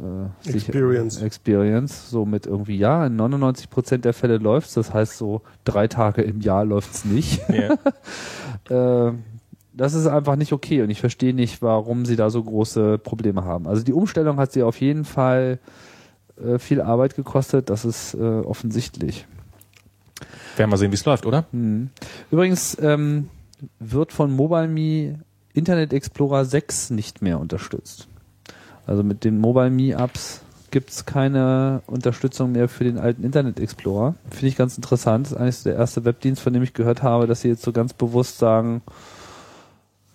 äh, 0.00 0.48
Experience. 0.48 1.20
Experience, 1.20 2.10
so 2.10 2.24
mit 2.24 2.46
irgendwie, 2.46 2.76
ja, 2.76 3.06
in 3.06 3.20
99% 3.20 3.98
der 3.98 4.12
Fälle 4.12 4.38
läuft's, 4.38 4.74
das 4.74 4.92
heißt 4.94 5.18
so 5.18 5.42
drei 5.64 5.88
Tage 5.88 6.22
im 6.22 6.40
Jahr 6.40 6.64
läuft's 6.64 7.04
nicht. 7.04 7.42
Ja. 7.48 7.76
Äh, 8.68 9.12
das 9.72 9.94
ist 9.94 10.06
einfach 10.06 10.36
nicht 10.36 10.52
okay 10.52 10.82
und 10.82 10.90
ich 10.90 11.00
verstehe 11.00 11.34
nicht, 11.34 11.60
warum 11.60 12.04
sie 12.04 12.14
da 12.14 12.30
so 12.30 12.44
große 12.44 12.98
Probleme 12.98 13.44
haben. 13.44 13.66
Also 13.66 13.82
die 13.82 13.92
Umstellung 13.92 14.36
hat 14.36 14.52
sie 14.52 14.62
auf 14.62 14.80
jeden 14.80 15.04
Fall 15.04 15.58
äh, 16.40 16.58
viel 16.58 16.80
Arbeit 16.80 17.16
gekostet, 17.16 17.68
das 17.68 17.84
ist 17.84 18.14
äh, 18.14 18.18
offensichtlich. 18.18 19.26
Werden 20.56 20.70
wir 20.70 20.76
sehen, 20.76 20.92
wie 20.92 20.96
es 20.96 21.04
läuft, 21.04 21.26
oder? 21.26 21.46
Hm. 21.52 21.90
Übrigens 22.30 22.76
ähm, 22.80 23.28
wird 23.78 24.12
von 24.12 24.30
MobileMe 24.30 25.18
Internet 25.52 25.92
Explorer 25.92 26.44
6 26.44 26.90
nicht 26.90 27.22
mehr 27.22 27.40
unterstützt. 27.40 28.09
Also 28.90 29.04
mit 29.04 29.22
den 29.22 29.38
MobileMe 29.38 29.92
Apps 29.92 30.40
gibt's 30.72 31.06
keine 31.06 31.80
Unterstützung 31.86 32.50
mehr 32.50 32.68
für 32.68 32.82
den 32.82 32.98
alten 32.98 33.22
Internet 33.22 33.60
Explorer. 33.60 34.16
Finde 34.30 34.48
ich 34.48 34.56
ganz 34.56 34.76
interessant. 34.76 35.26
Das 35.26 35.32
ist 35.32 35.38
eigentlich 35.38 35.62
der 35.62 35.76
erste 35.76 36.04
Webdienst, 36.04 36.42
von 36.42 36.52
dem 36.52 36.64
ich 36.64 36.74
gehört 36.74 37.04
habe, 37.04 37.28
dass 37.28 37.42
sie 37.42 37.48
jetzt 37.48 37.62
so 37.62 37.70
ganz 37.70 37.92
bewusst 37.92 38.38
sagen, 38.38 38.82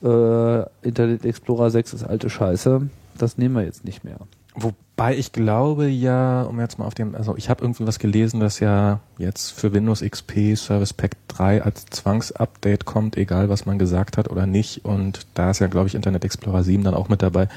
äh, 0.03 0.63
Internet 0.85 1.23
Explorer 1.23 1.71
6 1.71 1.93
ist 1.93 2.03
alte 2.03 2.29
Scheiße. 2.29 2.89
Das 3.17 3.37
nehmen 3.37 3.55
wir 3.55 3.63
jetzt 3.63 3.85
nicht 3.85 4.03
mehr. 4.03 4.17
Wobei 4.55 5.15
ich 5.15 5.31
glaube 5.31 5.87
ja, 5.87 6.43
um 6.43 6.59
jetzt 6.59 6.77
mal 6.77 6.85
auf 6.85 6.95
dem, 6.95 7.15
also 7.15 7.37
ich 7.37 7.49
habe 7.49 7.63
irgendwie 7.63 7.87
was 7.87 7.99
gelesen, 7.99 8.41
dass 8.41 8.59
ja 8.59 8.99
jetzt 9.17 9.51
für 9.51 9.71
Windows 9.71 10.01
XP 10.01 10.57
Service 10.57 10.91
Pack 10.91 11.15
3 11.29 11.63
als 11.63 11.85
Zwangsupdate 11.85 12.83
kommt, 12.83 13.15
egal 13.15 13.47
was 13.47 13.65
man 13.65 13.79
gesagt 13.79 14.17
hat 14.17 14.29
oder 14.29 14.45
nicht. 14.45 14.83
Und 14.83 15.27
da 15.33 15.51
ist 15.51 15.59
ja, 15.59 15.67
glaube 15.67 15.87
ich, 15.87 15.95
Internet 15.95 16.25
Explorer 16.25 16.63
7 16.63 16.83
dann 16.83 16.93
auch 16.93 17.07
mit 17.07 17.21
dabei. 17.21 17.47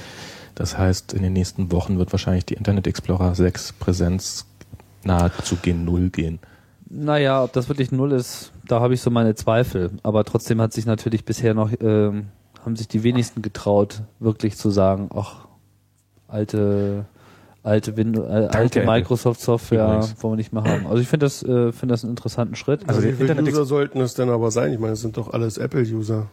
Das 0.58 0.76
heißt, 0.76 1.12
in 1.12 1.22
den 1.22 1.34
nächsten 1.34 1.70
Wochen 1.70 1.98
wird 1.98 2.10
wahrscheinlich 2.12 2.44
die 2.44 2.54
Internet 2.54 2.88
Explorer 2.88 3.32
6 3.36 3.74
Präsenz 3.74 4.44
nahezu 5.04 5.54
gen 5.62 5.84
Null 5.84 6.10
gehen. 6.10 6.40
Naja, 6.90 7.44
ob 7.44 7.52
das 7.52 7.68
wirklich 7.68 7.92
null 7.92 8.10
ist, 8.10 8.50
da 8.66 8.80
habe 8.80 8.94
ich 8.94 9.00
so 9.00 9.08
meine 9.10 9.36
Zweifel. 9.36 9.92
Aber 10.02 10.24
trotzdem 10.24 10.60
hat 10.60 10.72
sich 10.72 10.84
natürlich 10.84 11.24
bisher 11.24 11.54
noch, 11.54 11.70
ähm, 11.80 12.28
haben 12.64 12.74
sich 12.74 12.88
die 12.88 13.04
wenigsten 13.04 13.40
getraut, 13.40 14.02
wirklich 14.18 14.56
zu 14.56 14.70
sagen, 14.70 15.10
ach, 15.14 15.46
alte, 16.26 17.04
alte 17.62 17.96
Windows, 17.96 18.26
äh, 18.28 18.48
alte. 18.56 18.84
Microsoft-Software 18.84 19.84
Übrigens. 19.86 20.16
wollen 20.22 20.32
wir 20.32 20.36
nicht 20.38 20.52
mehr 20.52 20.64
haben. 20.64 20.86
Also 20.88 21.00
ich 21.00 21.06
finde 21.08 21.26
das, 21.26 21.42
äh, 21.44 21.70
finde 21.70 21.92
das 21.92 22.02
einen 22.02 22.10
interessanten 22.14 22.56
Schritt. 22.56 22.80
Also 22.88 23.00
Also 23.02 23.12
viele 23.16 23.30
Internet- 23.30 23.52
User 23.52 23.64
sollten 23.64 24.00
es 24.00 24.14
denn 24.14 24.28
aber 24.30 24.50
sein? 24.50 24.72
Ich 24.72 24.80
meine, 24.80 24.94
es 24.94 25.00
sind 25.02 25.16
doch 25.18 25.32
alles 25.32 25.56
Apple-User. 25.58 26.26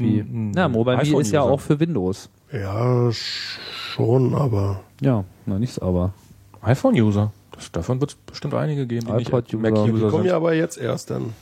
Wie, 0.00 0.20
Hm, 0.20 0.50
na, 0.52 0.68
Mobile 0.68 0.96
Me 0.96 1.02
ist 1.02 1.08
ja 1.08 1.14
iPhone-User. 1.40 1.42
auch 1.42 1.60
für 1.60 1.78
Windows. 1.80 2.28
Ja, 2.52 3.10
schon, 3.12 4.34
aber 4.34 4.80
Ja, 5.00 5.24
na 5.46 5.58
nichts 5.58 5.78
aber. 5.78 6.12
iPhone-User. 6.62 7.32
Davon 7.72 8.00
wird 8.00 8.12
es 8.12 8.16
bestimmt 8.16 8.54
einige 8.54 8.86
geben, 8.86 9.06
die 9.06 9.12
nicht 9.12 9.28
iPod-User. 9.28 9.50
die 9.50 9.56
Mac-User 9.56 10.08
kommen 10.10 10.24
ja 10.24 10.36
aber 10.36 10.54
jetzt 10.54 10.78
erst 10.78 11.10
dann. 11.10 11.34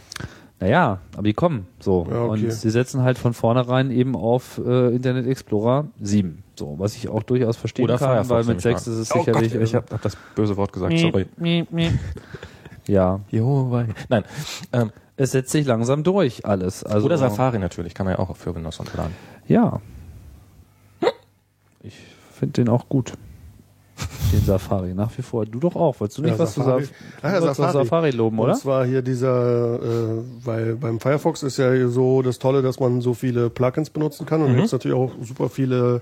Naja, 0.61 0.99
aber 1.15 1.23
die 1.23 1.35
kommen 1.35 1.69
so. 1.79 2.05
Ja, 2.11 2.23
okay. 2.25 2.31
Und 2.47 2.53
sie 2.53 2.71
setzen 2.71 3.03
halt 3.03 3.17
von 3.17 3.33
vornherein 3.33 3.93
eben 3.93 4.17
auf 4.17 4.61
äh, 4.67 4.89
Internet 4.95 5.29
Explorer 5.29 5.87
7. 6.01 6.43
So, 6.57 6.75
was 6.79 6.97
ich 6.97 7.09
auch 7.09 7.23
durchaus 7.23 7.57
verstehen 7.57 7.85
Oder 7.85 7.97
kann, 7.99 8.09
Firefox. 8.09 8.31
weil 8.31 8.39
mit 8.39 8.65
nehme 8.65 8.77
ich 8.77 8.79
6 8.83 8.87
mal. 8.87 8.93
ist 8.93 8.99
es 8.99 9.15
oh 9.15 9.19
sicherlich. 9.21 9.53
Gott, 9.53 9.63
ich 9.63 9.75
habe 9.77 9.87
hab 9.93 10.03
das 10.03 10.17
böse 10.35 10.57
Wort 10.57 10.73
gesagt, 10.73 10.99
sorry. 10.99 11.27
Ja, 12.89 13.21
Jo, 13.31 13.71
weil, 13.71 13.89
nein. 14.09 14.25
Ähm, 14.73 14.91
es 15.19 15.33
setzt 15.33 15.51
sich 15.51 15.67
langsam 15.67 16.05
durch 16.05 16.47
alles. 16.47 16.85
Also, 16.85 17.07
oder 17.07 17.19
Safari 17.19 17.59
natürlich, 17.59 17.93
kann 17.95 18.07
man 18.07 18.15
ja 18.15 18.19
auch 18.21 18.35
für 18.37 18.55
Windows 18.55 18.79
runterladen. 18.79 19.15
Ja. 19.47 19.81
Ich 21.83 21.95
finde 22.33 22.53
den 22.65 22.69
auch 22.69 22.89
gut. 22.89 23.13
den 24.33 24.45
Safari, 24.45 24.95
nach 24.95 25.11
wie 25.19 25.23
vor. 25.23 25.45
Du 25.45 25.59
doch 25.59 25.75
auch. 25.75 25.99
Wolltest 25.99 26.19
du 26.19 26.23
nicht 26.23 26.33
Ja, 26.33 26.39
was 26.39 26.55
Safari. 26.55 26.85
zu, 26.85 26.91
Saf 27.21 27.33
ja, 27.33 27.41
Safari. 27.41 27.73
Safari 27.73 28.11
loben, 28.13 28.39
Und 28.39 28.45
oder? 28.45 28.55
zwar 28.55 28.87
hier 28.87 29.03
dieser, 29.03 29.75
äh, 29.83 30.23
weil 30.45 30.77
beim 30.77 31.01
Firefox 31.01 31.43
ist 31.43 31.57
ja 31.57 31.89
so 31.89 32.23
das 32.23 32.39
Tolle, 32.39 32.63
dass 32.63 32.79
man 32.79 33.01
so 33.01 33.15
viele 33.15 33.51
Plugins 33.51 33.91
benutzen 33.91 34.25
kann 34.25 34.41
und 34.43 34.57
jetzt 34.57 34.73
natürlich 34.73 34.97
auch 34.97 35.11
super 35.21 35.49
viele 35.49 36.01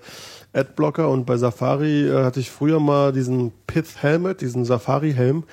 Adblocker 0.53 1.09
und 1.09 1.25
bei 1.25 1.37
Safari 1.39 2.07
äh, 2.09 2.25
hatte 2.25 2.41
ich 2.41 2.51
früher 2.51 2.81
mal 2.81 3.13
diesen 3.13 3.53
Pith 3.67 4.03
Helmet, 4.03 4.43
diesen 4.43 4.65
Safari 4.67 5.13
Helm 5.15 5.45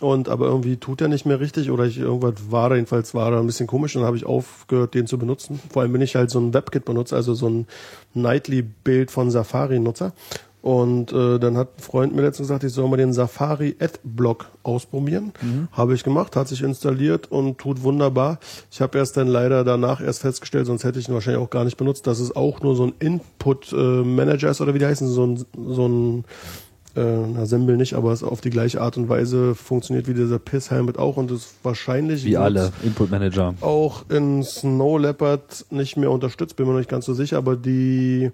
und 0.00 0.28
aber 0.28 0.46
irgendwie 0.46 0.76
tut 0.76 1.00
er 1.00 1.08
nicht 1.08 1.26
mehr 1.26 1.40
richtig 1.40 1.70
oder 1.70 1.84
ich 1.84 1.98
irgendwas 1.98 2.50
war 2.50 2.70
da 2.70 2.74
jedenfalls 2.76 3.14
war 3.14 3.30
da 3.30 3.38
ein 3.38 3.46
bisschen 3.46 3.66
komisch 3.66 3.94
und 3.94 4.02
dann 4.02 4.06
habe 4.06 4.16
ich 4.16 4.26
aufgehört 4.26 4.94
den 4.94 5.06
zu 5.06 5.18
benutzen. 5.18 5.60
Vor 5.70 5.82
allem 5.82 5.92
bin 5.92 6.02
ich 6.02 6.16
halt 6.16 6.30
so 6.30 6.40
ein 6.40 6.52
WebKit 6.54 6.84
benutzer, 6.84 7.16
also 7.16 7.34
so 7.34 7.48
ein 7.48 7.66
Nightly 8.14 8.62
Bild 8.62 9.10
von 9.10 9.30
Safari 9.30 9.78
Nutzer. 9.78 10.12
Und 10.62 11.10
äh, 11.12 11.38
dann 11.38 11.56
hat 11.56 11.78
ein 11.78 11.82
Freund 11.82 12.14
mir 12.14 12.20
letztens 12.20 12.48
gesagt, 12.48 12.64
ich 12.64 12.72
soll 12.72 12.86
mal 12.88 12.98
den 12.98 13.14
Safari 13.14 13.76
Adblock 13.78 14.46
ausprobieren. 14.62 15.32
Habe 15.72 15.94
ich 15.94 16.04
gemacht, 16.04 16.36
hat 16.36 16.48
sich 16.48 16.62
installiert 16.62 17.30
und 17.32 17.56
tut 17.56 17.82
wunderbar. 17.82 18.38
Ich 18.70 18.82
habe 18.82 18.98
erst 18.98 19.16
dann 19.16 19.28
leider 19.28 19.64
danach 19.64 20.02
erst 20.02 20.20
festgestellt, 20.20 20.66
sonst 20.66 20.84
hätte 20.84 20.98
ich 20.98 21.08
ihn 21.08 21.14
wahrscheinlich 21.14 21.42
auch 21.42 21.48
gar 21.48 21.64
nicht 21.64 21.78
benutzt, 21.78 22.06
dass 22.06 22.20
es 22.20 22.36
auch 22.36 22.60
nur 22.60 22.76
so 22.76 22.84
ein 22.84 22.92
Input 22.98 23.72
äh, 23.72 23.76
Manager 23.76 24.50
ist 24.50 24.60
oder 24.60 24.74
wie 24.74 24.78
die 24.78 24.86
heißen, 24.86 25.08
so 25.08 25.26
ein, 25.26 25.44
so 25.66 25.88
ein 25.88 26.24
äh, 26.96 27.02
na, 27.34 27.46
Sembel 27.46 27.76
nicht, 27.76 27.94
aber 27.94 28.12
es 28.12 28.22
auf 28.22 28.40
die 28.40 28.50
gleiche 28.50 28.80
Art 28.80 28.96
und 28.96 29.08
Weise 29.08 29.54
funktioniert 29.54 30.08
wie 30.08 30.14
dieser 30.14 30.38
Piss 30.38 30.70
Helmet 30.70 30.98
auch 30.98 31.16
und 31.16 31.30
ist 31.30 31.54
wahrscheinlich 31.62 32.24
Wie 32.24 32.36
alle 32.36 32.72
Input 32.82 33.10
Manager. 33.10 33.54
auch 33.60 34.04
in 34.08 34.42
Snow 34.42 34.98
Leopard 35.00 35.66
nicht 35.70 35.96
mehr 35.96 36.10
unterstützt, 36.10 36.56
bin 36.56 36.66
mir 36.66 36.72
noch 36.72 36.78
nicht 36.78 36.90
ganz 36.90 37.04
so 37.06 37.14
sicher, 37.14 37.38
aber 37.38 37.56
die 37.56 38.30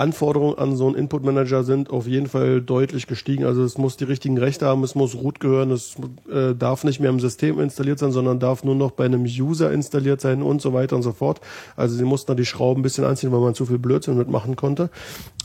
Anforderungen 0.00 0.56
an 0.56 0.76
so 0.76 0.86
einen 0.86 0.96
Input 0.96 1.24
Manager 1.24 1.62
sind 1.62 1.90
auf 1.90 2.06
jeden 2.06 2.26
Fall 2.26 2.62
deutlich 2.62 3.06
gestiegen. 3.06 3.44
Also 3.44 3.62
es 3.62 3.76
muss 3.76 3.98
die 3.98 4.04
richtigen 4.04 4.38
Rechte 4.38 4.64
haben, 4.64 4.82
es 4.82 4.94
muss 4.94 5.14
root 5.14 5.40
gehören, 5.40 5.70
es 5.70 5.96
äh, 6.32 6.54
darf 6.54 6.84
nicht 6.84 7.00
mehr 7.00 7.10
im 7.10 7.20
System 7.20 7.60
installiert 7.60 7.98
sein, 7.98 8.10
sondern 8.10 8.40
darf 8.40 8.64
nur 8.64 8.74
noch 8.74 8.92
bei 8.92 9.04
einem 9.04 9.24
User 9.24 9.70
installiert 9.70 10.22
sein 10.22 10.42
und 10.42 10.62
so 10.62 10.72
weiter 10.72 10.96
und 10.96 11.02
so 11.02 11.12
fort. 11.12 11.42
Also 11.76 11.96
sie 11.96 12.04
mussten 12.04 12.28
da 12.28 12.34
die 12.34 12.46
Schrauben 12.46 12.80
ein 12.80 12.82
bisschen 12.82 13.04
anziehen, 13.04 13.30
weil 13.30 13.40
man 13.40 13.54
zu 13.54 13.66
viel 13.66 13.78
Blödsinn 13.78 14.16
mitmachen 14.16 14.56
konnte. 14.56 14.88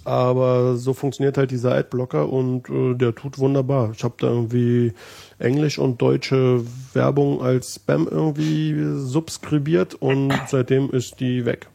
Aber 0.06 0.78
so 0.78 0.94
funktioniert 0.94 1.38
halt 1.38 1.52
dieser 1.52 1.76
Adblocker 1.76 2.32
und 2.32 2.70
äh, 2.70 2.94
der 2.94 3.14
tut 3.14 3.38
wunderbar. 3.38 3.92
Ich 3.94 4.06
habe 4.06 4.16
da 4.20 4.28
irgendwie 4.28 4.94
Englisch 5.38 5.80
und 5.80 6.02
deutsche 6.02 6.62
Werbung 6.94 7.42
als 7.42 7.76
Spam 7.76 8.08
irgendwie 8.10 8.74
subskribiert 8.96 9.96
und 9.96 10.34
seitdem 10.48 10.92
ist 10.92 11.20
die 11.20 11.46
weg. 11.46 11.68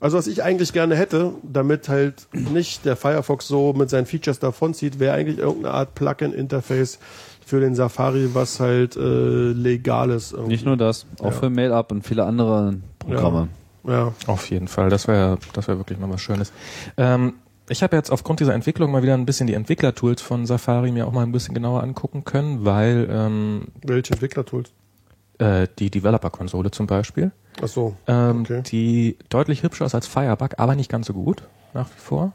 Also 0.00 0.16
was 0.16 0.26
ich 0.26 0.42
eigentlich 0.42 0.72
gerne 0.72 0.96
hätte, 0.96 1.32
damit 1.42 1.88
halt 1.90 2.26
nicht 2.32 2.84
der 2.86 2.96
Firefox 2.96 3.46
so 3.46 3.72
mit 3.74 3.90
seinen 3.90 4.06
Features 4.06 4.38
davonzieht, 4.38 4.98
wäre 4.98 5.14
eigentlich 5.14 5.38
irgendeine 5.38 5.74
Art 5.74 5.94
Plugin-Interface 5.94 6.98
für 7.44 7.60
den 7.60 7.74
Safari, 7.74 8.30
was 8.34 8.60
halt 8.60 8.96
äh, 8.96 9.00
legal 9.52 10.10
ist. 10.10 10.32
irgendwie. 10.32 10.52
Nicht 10.52 10.64
nur 10.64 10.76
das, 10.78 11.04
auch 11.20 11.26
Ja. 11.26 11.30
für 11.32 11.50
MailUp 11.50 11.92
und 11.92 12.06
viele 12.06 12.24
andere 12.24 12.76
Programme. 12.98 13.48
Ja, 13.86 14.12
Auf 14.26 14.48
jeden 14.50 14.68
Fall, 14.68 14.88
das 14.90 15.08
wäre 15.08 15.38
das 15.54 15.66
wäre 15.68 15.78
wirklich 15.78 15.98
mal 15.98 16.08
was 16.10 16.20
Schönes. 16.20 16.52
Ähm, 16.96 17.34
ich 17.68 17.82
habe 17.82 17.96
jetzt 17.96 18.10
aufgrund 18.10 18.40
dieser 18.40 18.54
Entwicklung 18.54 18.90
mal 18.90 19.02
wieder 19.02 19.14
ein 19.14 19.26
bisschen 19.26 19.46
die 19.46 19.54
Entwicklertools 19.54 20.20
von 20.22 20.44
Safari 20.46 20.92
mir 20.92 21.06
auch 21.06 21.12
mal 21.12 21.22
ein 21.22 21.32
bisschen 21.32 21.54
genauer 21.54 21.82
angucken 21.82 22.24
können, 22.24 22.64
weil 22.64 23.08
ähm, 23.10 23.68
welche 23.84 24.12
Entwicklertools? 24.12 24.72
Äh, 25.40 25.66
die 25.78 25.90
Developer-Konsole 25.90 26.70
zum 26.70 26.86
Beispiel, 26.86 27.32
Ach 27.62 27.68
so. 27.68 27.96
ähm, 28.06 28.42
Okay. 28.42 28.62
die 28.62 29.16
deutlich 29.28 29.62
hübscher 29.62 29.86
ist 29.86 29.94
als 29.94 30.06
Firebug, 30.06 30.50
aber 30.58 30.74
nicht 30.74 30.90
ganz 30.90 31.06
so 31.06 31.12
gut 31.14 31.42
nach 31.74 31.88
wie 31.88 32.00
vor. 32.00 32.32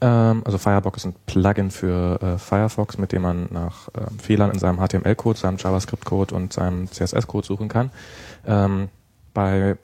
Ähm, 0.00 0.42
also 0.44 0.58
Firebug 0.58 0.96
ist 0.96 1.04
ein 1.06 1.14
Plugin 1.26 1.70
für 1.70 2.20
äh, 2.22 2.38
Firefox, 2.38 2.98
mit 2.98 3.12
dem 3.12 3.22
man 3.22 3.48
nach 3.50 3.88
ähm, 3.96 4.18
Fehlern 4.18 4.50
in 4.50 4.58
seinem 4.58 4.78
HTML-Code, 4.78 5.38
seinem 5.38 5.58
JavaScript-Code 5.58 6.34
und 6.34 6.52
seinem 6.52 6.90
CSS-Code 6.90 7.46
suchen 7.46 7.68
kann. 7.68 7.90
Ähm, 8.46 8.88
bei 9.34 9.76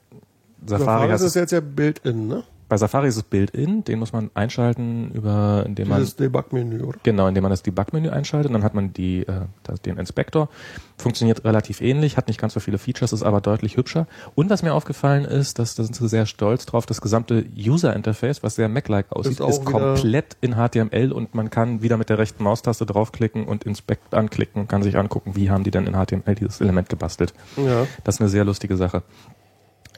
Safari, 0.66 0.84
Safari 0.84 1.12
ist 1.14 1.20
es, 1.20 1.26
es 1.28 1.34
jetzt 1.34 1.52
ja 1.52 1.60
Built-in, 1.60 2.26
ne? 2.26 2.42
Bei 2.68 2.76
Safari 2.76 3.08
ist 3.08 3.16
es 3.16 3.22
Built-in, 3.22 3.82
den 3.84 3.98
muss 3.98 4.12
man 4.12 4.30
einschalten 4.34 5.10
über, 5.12 5.64
indem 5.66 5.88
man 5.88 6.00
Dieses 6.00 6.16
Debug-Menü, 6.16 6.82
oder? 6.82 6.98
Genau, 7.02 7.26
indem 7.26 7.42
man 7.42 7.50
das 7.50 7.62
Debug-Menü 7.62 8.10
einschaltet, 8.10 8.52
dann 8.52 8.62
hat 8.62 8.74
man 8.74 8.92
die, 8.92 9.20
äh, 9.22 9.46
das, 9.62 9.80
den 9.80 9.96
Inspektor. 9.96 10.50
Funktioniert 10.98 11.44
relativ 11.44 11.80
ähnlich, 11.80 12.18
hat 12.18 12.28
nicht 12.28 12.38
ganz 12.38 12.52
so 12.52 12.60
viele 12.60 12.76
Features, 12.76 13.12
ist 13.12 13.22
aber 13.22 13.40
deutlich 13.40 13.78
hübscher. 13.78 14.06
Und 14.34 14.50
was 14.50 14.62
mir 14.62 14.74
aufgefallen 14.74 15.24
ist, 15.24 15.58
dass 15.58 15.76
da 15.76 15.84
sind 15.84 15.96
sie 15.96 16.08
sehr 16.08 16.26
stolz 16.26 16.66
drauf, 16.66 16.84
das 16.84 17.00
gesamte 17.00 17.46
User-Interface, 17.56 18.42
was 18.42 18.56
sehr 18.56 18.68
Mac-like 18.68 19.12
aussieht, 19.12 19.40
Ist 19.40 19.48
ist, 19.48 19.64
komplett 19.64 20.36
in 20.42 20.56
HTML 20.56 21.12
und 21.12 21.34
man 21.34 21.48
kann 21.48 21.80
wieder 21.80 21.96
mit 21.96 22.10
der 22.10 22.18
rechten 22.18 22.44
Maustaste 22.44 22.84
draufklicken 22.84 23.46
und 23.46 23.64
Inspect 23.64 24.14
anklicken 24.14 24.62
und 24.62 24.68
kann 24.68 24.82
sich 24.82 24.98
angucken, 24.98 25.36
wie 25.36 25.50
haben 25.50 25.64
die 25.64 25.70
denn 25.70 25.86
in 25.86 25.94
HTML 25.94 26.34
dieses 26.34 26.60
Element 26.60 26.90
gebastelt. 26.90 27.32
Ja. 27.56 27.86
Das 28.04 28.16
ist 28.16 28.20
eine 28.20 28.28
sehr 28.28 28.44
lustige 28.44 28.76
Sache. 28.76 29.02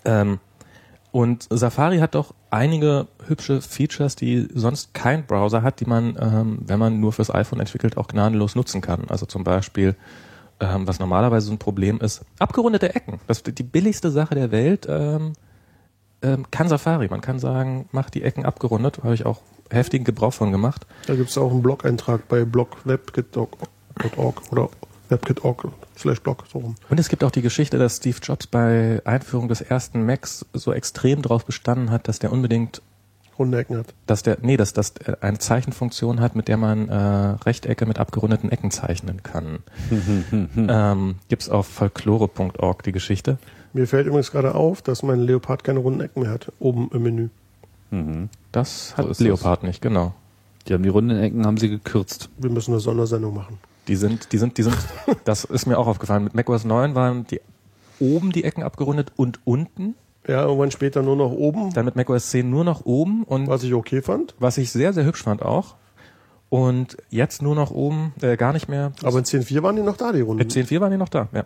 Ähm, 0.05 0.39
und 1.12 1.48
Safari 1.50 1.98
hat 1.98 2.14
doch 2.14 2.34
einige 2.50 3.08
hübsche 3.26 3.61
Features, 3.61 4.16
die 4.16 4.48
sonst 4.54 4.94
kein 4.94 5.26
Browser 5.26 5.62
hat, 5.62 5.80
die 5.80 5.84
man, 5.84 6.16
ähm, 6.20 6.58
wenn 6.66 6.78
man 6.78 7.00
nur 7.00 7.12
fürs 7.12 7.34
iPhone 7.34 7.61
entwickelt, 7.61 7.96
auch 7.96 8.06
gnadenlos 8.08 8.54
nutzen 8.54 8.80
kann. 8.80 9.04
Also 9.08 9.26
zum 9.26 9.42
Beispiel, 9.42 9.96
ähm, 10.61 10.86
was 10.86 11.00
normalerweise 11.00 11.46
so 11.46 11.52
ein 11.52 11.58
Problem 11.58 12.00
ist, 12.00 12.22
abgerundete 12.38 12.94
Ecken. 12.94 13.18
Das 13.26 13.38
ist 13.38 13.58
die 13.58 13.62
billigste 13.62 14.11
Sache 14.11 14.34
der 14.34 14.52
Welt. 14.52 14.86
Ähm, 14.88 15.32
ähm, 16.22 16.46
kann 16.50 16.68
Safari. 16.68 17.08
Man 17.08 17.22
kann 17.22 17.38
sagen, 17.38 17.88
mach 17.92 18.11
die 18.11 18.22
Ecken 18.22 18.44
abgerundet. 18.44 19.02
Habe 19.02 19.14
ich 19.14 19.26
auch 19.26 19.40
heftigen 19.70 20.04
Gebrauch 20.04 20.32
von 20.32 20.52
gemacht. 20.52 20.86
Da 21.06 21.14
gibt 21.14 21.30
es 21.30 21.38
auch 21.38 21.50
einen 21.50 21.62
Blog-Eintrag 21.62 22.28
bei 22.28 22.44
blogwebkit.org 22.44 24.42
oder 24.52 24.68
webkit.org 25.08 25.72
slash 26.01 26.20
blog, 26.20 26.44
so 26.51 26.59
rum. 26.59 26.74
Und 26.88 26.98
es 26.98 27.09
gibt 27.09 27.24
auch 27.24 27.30
die 27.30 27.42
Geschichte, 27.42 27.78
dass 27.78 27.96
Steve 27.96 28.18
Jobs 28.22 28.46
bei 28.46 29.01
Einführung 29.05 29.48
des 29.48 29.61
ersten 29.61 30.05
Macs 30.05 30.46
so 30.53 30.72
extrem 30.72 31.22
drauf 31.22 31.44
bestanden 31.44 31.90
hat, 31.90 32.09
dass 32.09 32.18
der 32.18 32.32
unbedingt 32.32 32.82
Runde 33.38 33.59
Ecken 33.59 33.78
hat. 33.78 33.94
dass 34.07 34.22
der, 34.22 34.36
nee, 34.42 34.59
dass 34.59 34.74
das 34.74 34.94
eine 35.22 35.38
Zeichenfunktion 35.38 36.20
hat, 36.20 36.36
mit 36.36 36.48
der 36.48 36.59
man 36.59 36.88
äh, 36.88 36.94
Rechtecke 36.94 37.86
mit 37.86 37.98
abgerundeten 37.98 38.53
Ecken 38.53 38.70
zeichnen 38.70 39.22
kann. 39.22 39.61
ähm, 40.57 41.14
gibt's 41.28 41.48
auf 41.48 41.66
folklore.org 41.66 42.82
die 42.82 42.92
Geschichte. 42.92 43.38
Mir 43.72 43.86
fällt 43.86 44.07
übrigens 44.07 44.30
gerade 44.30 44.55
auf, 44.55 44.82
dass 44.82 45.03
mein 45.03 45.20
Leopard 45.20 45.64
keine 45.64 45.78
runden 45.78 46.01
Ecken 46.01 46.22
mehr 46.22 46.30
hat, 46.30 46.53
oben 46.59 46.90
im 46.92 47.03
Menü. 47.03 47.28
Das 48.53 48.96
hat 48.96 49.07
So 49.07 49.11
ist 49.11 49.20
Leopard 49.20 49.62
nicht, 49.62 49.80
genau. 49.80 50.14
Die 50.68 50.74
haben 50.74 50.82
die 50.82 50.88
runden 50.88 51.18
Ecken 51.18 51.46
haben 51.46 51.57
sie 51.57 51.68
gekürzt. 51.68 52.28
Wir 52.38 52.51
müssen 52.51 52.72
eine 52.72 52.80
Sondersendung 52.80 53.34
machen. 53.34 53.59
Die 53.91 53.97
sind, 53.97 54.32
die 54.32 54.38
sind, 54.38 54.57
die 54.57 54.62
sind, 54.62 54.76
das 55.24 55.45
ist 55.45 55.66
mir 55.66 55.76
auch 55.76 55.88
aufgefallen. 55.88 56.24
Mit 56.24 56.34
macOS 56.34 56.64
9 56.64 56.95
waren 56.95 57.26
die 57.26 57.41
oben 57.99 58.32
die 58.32 58.45
Ecken 58.45 58.62
abgerundet 58.62 59.12
und 59.16 59.41
unten. 59.45 59.97
Ja, 60.26 60.45
irgendwann 60.45 60.70
später 60.70 61.03
nur 61.03 61.16
noch 61.16 61.32
oben, 61.32 61.72
Dann 61.72 61.84
mit 61.86 61.97
macOS 61.97 62.30
10 62.30 62.49
nur 62.49 62.62
noch 62.64 62.86
oben 62.86 63.24
und 63.24 63.49
was 63.49 63.62
ich 63.64 63.74
okay 63.74 64.01
fand. 64.01 64.34
was 64.38 64.59
ich 64.59 64.70
sehr, 64.70 64.93
sehr 64.93 65.05
hübsch 65.05 65.22
fand 65.24 65.43
auch. 65.43 65.74
Und 66.51 66.97
jetzt 67.11 67.43
nur 67.43 67.55
noch 67.55 67.70
oben, 67.70 68.12
äh, 68.22 68.36
gar 68.36 68.53
nicht 68.53 68.68
mehr. 68.68 68.93
Aber 69.03 69.18
in 69.18 69.24
10.4 69.24 69.62
waren 69.62 69.76
die 69.76 69.82
noch 69.82 69.97
da, 69.97 70.12
die 70.12 70.20
Runden. 70.20 70.38
mit 70.38 70.51
10.4 70.53 70.80
waren 70.80 70.91
die 70.91 70.97
noch 70.97 71.09
da, 71.09 71.28
ja. 71.32 71.45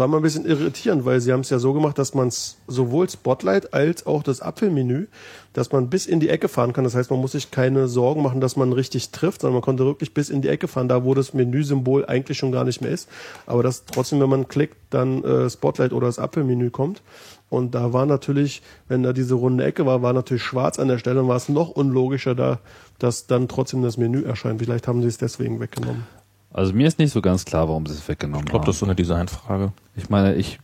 War 0.00 0.08
mal 0.08 0.16
ein 0.16 0.22
bisschen 0.22 0.46
irritierend, 0.46 1.04
weil 1.04 1.20
sie 1.20 1.30
haben 1.30 1.40
es 1.40 1.50
ja 1.50 1.58
so 1.58 1.74
gemacht, 1.74 1.98
dass 1.98 2.14
man 2.14 2.30
sowohl 2.66 3.10
Spotlight 3.10 3.74
als 3.74 4.06
auch 4.06 4.22
das 4.22 4.40
Apfelmenü, 4.40 5.08
dass 5.52 5.72
man 5.72 5.90
bis 5.90 6.06
in 6.06 6.20
die 6.20 6.30
Ecke 6.30 6.48
fahren 6.48 6.72
kann. 6.72 6.84
Das 6.84 6.94
heißt, 6.94 7.10
man 7.10 7.20
muss 7.20 7.32
sich 7.32 7.50
keine 7.50 7.86
Sorgen 7.86 8.22
machen, 8.22 8.40
dass 8.40 8.56
man 8.56 8.72
richtig 8.72 9.10
trifft, 9.10 9.42
sondern 9.42 9.56
man 9.56 9.62
konnte 9.62 9.84
wirklich 9.84 10.14
bis 10.14 10.30
in 10.30 10.40
die 10.40 10.48
Ecke 10.48 10.68
fahren, 10.68 10.88
da 10.88 11.04
wo 11.04 11.12
das 11.12 11.34
Menüsymbol 11.34 12.06
eigentlich 12.06 12.38
schon 12.38 12.50
gar 12.50 12.64
nicht 12.64 12.80
mehr 12.80 12.90
ist. 12.90 13.10
Aber 13.44 13.62
dass 13.62 13.84
trotzdem, 13.84 14.20
wenn 14.20 14.30
man 14.30 14.48
klickt, 14.48 14.78
dann 14.88 15.22
äh, 15.22 15.50
Spotlight 15.50 15.92
oder 15.92 16.06
das 16.06 16.18
Apfelmenü 16.18 16.70
kommt. 16.70 17.02
Und 17.50 17.74
da 17.74 17.92
war 17.92 18.06
natürlich, 18.06 18.62
wenn 18.88 19.02
da 19.02 19.12
diese 19.12 19.34
runde 19.34 19.64
Ecke 19.64 19.84
war, 19.84 20.00
war 20.00 20.14
natürlich 20.14 20.44
schwarz 20.44 20.78
an 20.78 20.88
der 20.88 20.96
Stelle 20.96 21.20
und 21.20 21.28
war 21.28 21.36
es 21.36 21.50
noch 21.50 21.68
unlogischer 21.68 22.34
da, 22.34 22.60
dass 22.98 23.26
dann 23.26 23.48
trotzdem 23.48 23.82
das 23.82 23.98
Menü 23.98 24.22
erscheint. 24.22 24.62
Vielleicht 24.62 24.88
haben 24.88 25.02
sie 25.02 25.08
es 25.08 25.18
deswegen 25.18 25.60
weggenommen. 25.60 26.06
Also 26.52 26.72
mir 26.72 26.88
ist 26.88 26.98
nicht 26.98 27.12
so 27.12 27.20
ganz 27.22 27.44
klar, 27.44 27.68
warum 27.68 27.86
sie 27.86 27.94
es 27.94 28.06
weggenommen 28.08 28.44
Ich 28.46 28.50
glaube, 28.50 28.62
haben. 28.62 28.66
das 28.66 28.76
ist 28.76 28.80
so 28.80 28.86
eine 28.86 28.94
Designfrage. 28.96 29.72
ich 29.96 30.08
meine, 30.10 30.34
ich 30.34 30.58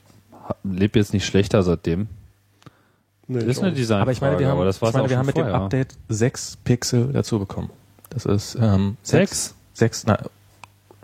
lebe 0.64 0.99
jetzt 0.99 1.12
nicht 1.12 1.24
schlechter 1.26 1.62
seitdem. 1.62 2.09
Nee, 3.28 3.41
Das 3.41 3.49
ist 3.49 3.62
eine. 3.62 3.72
Designfrage, 3.72 4.03
Aber 4.03 4.12
ich 4.12 4.20
meine, 4.20 4.39
wir 4.39 4.49
haben, 4.49 4.64
das 4.64 4.80
war's 4.82 4.91
ich 4.91 4.97
meine, 4.97 5.11
wir 5.11 5.18
haben 5.18 5.26
mit 5.26 5.37
dem. 5.37 5.47
Update 5.47 5.95
sechs 6.09 6.57
Pixel 6.64 7.12
dazu 7.12 7.39
bekommen. 7.39 7.70
Das 8.11 8.24
ist 8.24 8.57
ähm, 8.61 8.97
Sechs? 9.03 9.55
Sechs, 9.74 10.05
na, 10.07 10.18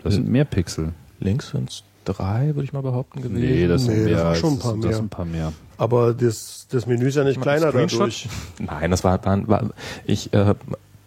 Das 0.03 0.13
sind 0.15 0.27
mehr 0.29 0.45
Pixel. 0.45 0.93
links 1.19 1.49
sind 1.51 1.69
es 1.69 1.83
drei, 2.05 2.47
würde 2.47 2.63
ich 2.63 2.73
mal 2.73 2.81
behaupten 2.81 3.21
gewesen. 3.21 3.39
Nee, 3.41 3.67
das 3.67 3.83
sind 3.83 3.93
Nee, 3.93 3.99
das 4.03 4.11
mehr. 4.11 4.17
war 4.23 4.29
als- 4.31 4.39
schon 4.39 4.53
ein 4.53 4.59
paar 4.59 4.73
das 4.75 4.83
mehr. 4.85 4.93
sind 4.93 5.05
ein 5.05 5.09
paar 5.09 5.25
mehr. 5.25 5.53
Aber 5.77 6.13
das, 6.13 6.67
das 6.69 6.85
Menü 6.85 7.07
ist 7.07 7.15
ja 7.15 7.23
nicht 7.23 7.37
Mal 7.37 7.43
kleiner 7.43 7.71
dadurch. 7.71 8.27
Nein, 8.59 8.91
das 8.91 9.03
war, 9.03 9.23
war, 9.25 9.47
war 9.47 9.69
ich 10.05 10.31
äh, 10.33 10.55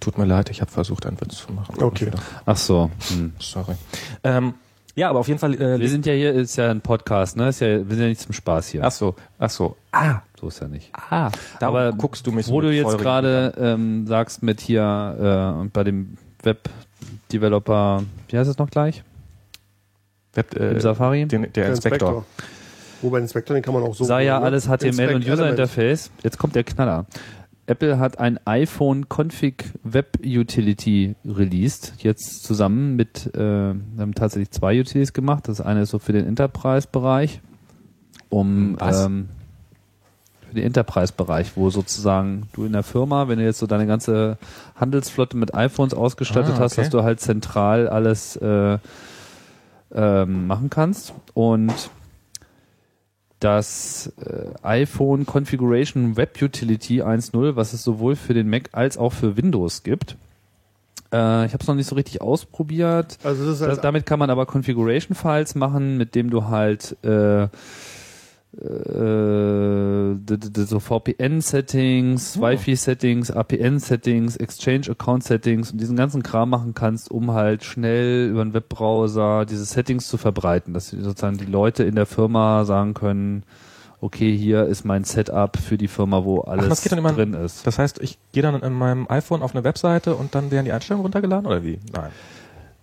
tut 0.00 0.18
mir 0.18 0.24
leid, 0.24 0.50
ich 0.50 0.60
habe 0.60 0.70
versucht, 0.70 1.06
einen 1.06 1.20
Witz 1.20 1.36
zu 1.38 1.52
machen. 1.52 1.82
Okay. 1.82 2.10
Ach 2.44 2.56
so. 2.56 2.90
Hm. 3.08 3.32
Sorry. 3.38 3.74
Ähm, 4.24 4.54
Ja, 4.94 5.10
aber 5.10 5.18
auf 5.18 5.28
jeden 5.28 5.38
Fall. 5.40 5.54
Äh, 5.54 5.78
Wir 5.78 5.88
sind 5.90 6.06
ja 6.06 6.12
hier, 6.14 6.32
ist 6.32 6.56
ja 6.56 6.70
ein 6.70 6.80
Podcast, 6.80 7.36
ne? 7.36 7.48
Ist 7.50 7.60
ja, 7.60 7.68
wir 7.68 7.94
sind 7.94 8.00
ja 8.00 8.08
nicht 8.08 8.20
zum 8.20 8.32
Spaß 8.32 8.68
hier. 8.68 8.82
ach 8.84 8.92
so, 8.92 9.14
ach 9.38 9.50
so. 9.50 9.76
Ah, 9.92 10.20
So 10.40 10.48
ist 10.48 10.60
ja 10.60 10.68
nicht. 10.68 10.90
ah. 10.94 11.30
Da 11.60 11.68
Aber 11.68 11.92
guckst 11.92 12.26
du 12.26 12.32
mich 12.32 12.46
so 12.46 12.52
Wo 12.52 12.60
du 12.60 12.72
jetzt 12.72 12.96
gerade 12.98 13.52
ähm, 13.58 14.06
sagst 14.06 14.42
mit 14.42 14.60
hier 14.60 15.52
äh, 15.56 15.60
und 15.60 15.72
bei 15.72 15.84
dem 15.84 16.16
Web-Developer, 16.42 18.04
wie 18.28 18.38
heißt 18.38 18.48
es 18.50 18.58
noch 18.58 18.70
gleich? 18.70 19.02
Web, 20.34 20.54
äh, 20.58 20.72
Im 20.72 20.80
Safari? 20.80 21.26
Den, 21.26 21.52
der, 21.52 21.68
Inspektor. 21.68 22.24
Wobei 23.02 23.18
den 23.18 23.24
Inspektor, 23.24 23.54
den 23.54 23.62
kann 23.62 23.74
man 23.74 23.82
auch 23.82 23.94
so. 23.94 24.04
Sei 24.04 24.24
ja 24.24 24.38
ne? 24.38 24.46
alles 24.46 24.64
HTML 24.64 24.86
Inspect 24.86 25.14
und 25.14 25.22
User 25.22 25.32
Element. 25.32 25.58
Interface. 25.58 26.10
Jetzt 26.22 26.38
kommt 26.38 26.54
der 26.54 26.64
Knaller. 26.64 27.06
Apple 27.66 27.98
hat 27.98 28.18
ein 28.18 28.38
iPhone 28.46 29.06
Config 29.08 29.72
Web 29.82 30.18
Utility 30.24 31.16
released, 31.24 31.94
jetzt 31.98 32.44
zusammen 32.44 32.94
mit, 32.96 33.26
äh, 33.34 33.38
wir 33.38 33.80
haben 33.98 34.14
tatsächlich 34.14 34.50
zwei 34.52 34.78
Utilities 34.78 35.12
gemacht. 35.12 35.48
Das 35.48 35.60
eine 35.60 35.82
ist 35.82 35.90
so 35.90 35.98
für 35.98 36.12
den 36.12 36.26
Enterprise-Bereich, 36.26 37.40
um 38.28 38.76
Was? 38.78 39.04
ähm, 39.06 39.28
für 40.48 40.54
den 40.54 40.64
Enterprise-Bereich, 40.64 41.56
wo 41.56 41.70
sozusagen 41.70 42.48
du 42.52 42.64
in 42.66 42.72
der 42.72 42.84
Firma, 42.84 43.26
wenn 43.26 43.38
du 43.40 43.44
jetzt 43.44 43.58
so 43.58 43.66
deine 43.66 43.86
ganze 43.88 44.38
Handelsflotte 44.76 45.36
mit 45.36 45.54
iPhones 45.54 45.92
ausgestattet 45.92 46.54
Ah, 46.56 46.60
hast, 46.60 46.74
okay. 46.74 46.82
dass 46.82 46.90
du 46.90 47.02
halt 47.02 47.18
zentral 47.20 47.88
alles 47.88 48.36
äh, 48.36 48.78
ähm, 49.92 50.46
machen 50.46 50.70
kannst. 50.70 51.14
Und 51.34 51.72
das 53.40 54.12
äh, 54.18 54.46
iPhone 54.62 55.26
Configuration 55.26 56.16
Web 56.16 56.40
Utility 56.40 57.02
1.0, 57.02 57.56
was 57.56 57.72
es 57.72 57.82
sowohl 57.82 58.16
für 58.16 58.34
den 58.34 58.48
Mac 58.48 58.70
als 58.72 58.96
auch 58.96 59.12
für 59.12 59.36
Windows 59.36 59.82
gibt. 59.82 60.16
Äh, 61.12 61.46
ich 61.46 61.52
habe 61.52 61.58
es 61.60 61.66
noch 61.66 61.74
nicht 61.74 61.88
so 61.88 61.94
richtig 61.94 62.20
ausprobiert. 62.20 63.18
Also 63.22 63.44
das 63.44 63.60
ist 63.60 63.66
Das, 63.66 63.80
damit 63.80 64.06
kann 64.06 64.18
man 64.18 64.30
aber 64.30 64.46
Configuration 64.46 65.14
Files 65.14 65.54
machen, 65.54 65.98
mit 65.98 66.14
dem 66.14 66.30
du 66.30 66.46
halt 66.46 66.96
äh, 67.04 67.48
so 70.66 70.80
VPN-Settings, 70.80 72.40
Wi-Fi-Settings, 72.40 73.30
APN-Settings, 73.30 74.36
Exchange-Account-Settings 74.36 75.72
und 75.72 75.80
diesen 75.80 75.96
ganzen 75.96 76.22
Kram 76.22 76.50
machen 76.50 76.74
kannst, 76.74 77.10
um 77.10 77.32
halt 77.32 77.64
schnell 77.64 78.28
über 78.30 78.42
einen 78.42 78.54
Webbrowser 78.54 79.44
diese 79.46 79.64
Settings 79.64 80.08
zu 80.08 80.16
verbreiten, 80.16 80.72
dass 80.74 80.88
sozusagen 80.90 81.38
die 81.38 81.44
Leute 81.46 81.84
in 81.84 81.94
der 81.94 82.06
Firma 82.06 82.64
sagen 82.64 82.94
können, 82.94 83.42
okay, 84.00 84.36
hier 84.36 84.66
ist 84.66 84.84
mein 84.84 85.04
Setup 85.04 85.56
für 85.56 85.76
die 85.78 85.88
Firma, 85.88 86.24
wo 86.24 86.40
alles 86.40 86.82
dann 86.82 86.98
immer- 86.98 87.12
drin 87.12 87.34
ist. 87.34 87.66
Das 87.66 87.78
heißt, 87.78 88.00
ich 88.00 88.18
gehe 88.32 88.42
dann 88.42 88.60
in 88.62 88.72
meinem 88.72 89.06
iPhone 89.08 89.42
auf 89.42 89.54
eine 89.54 89.64
Webseite 89.64 90.14
und 90.14 90.34
dann 90.34 90.50
werden 90.50 90.64
die 90.66 90.72
Einstellungen 90.72 91.02
runtergeladen 91.02 91.46
oder 91.46 91.62
wie? 91.64 91.78
Nein. 91.92 92.10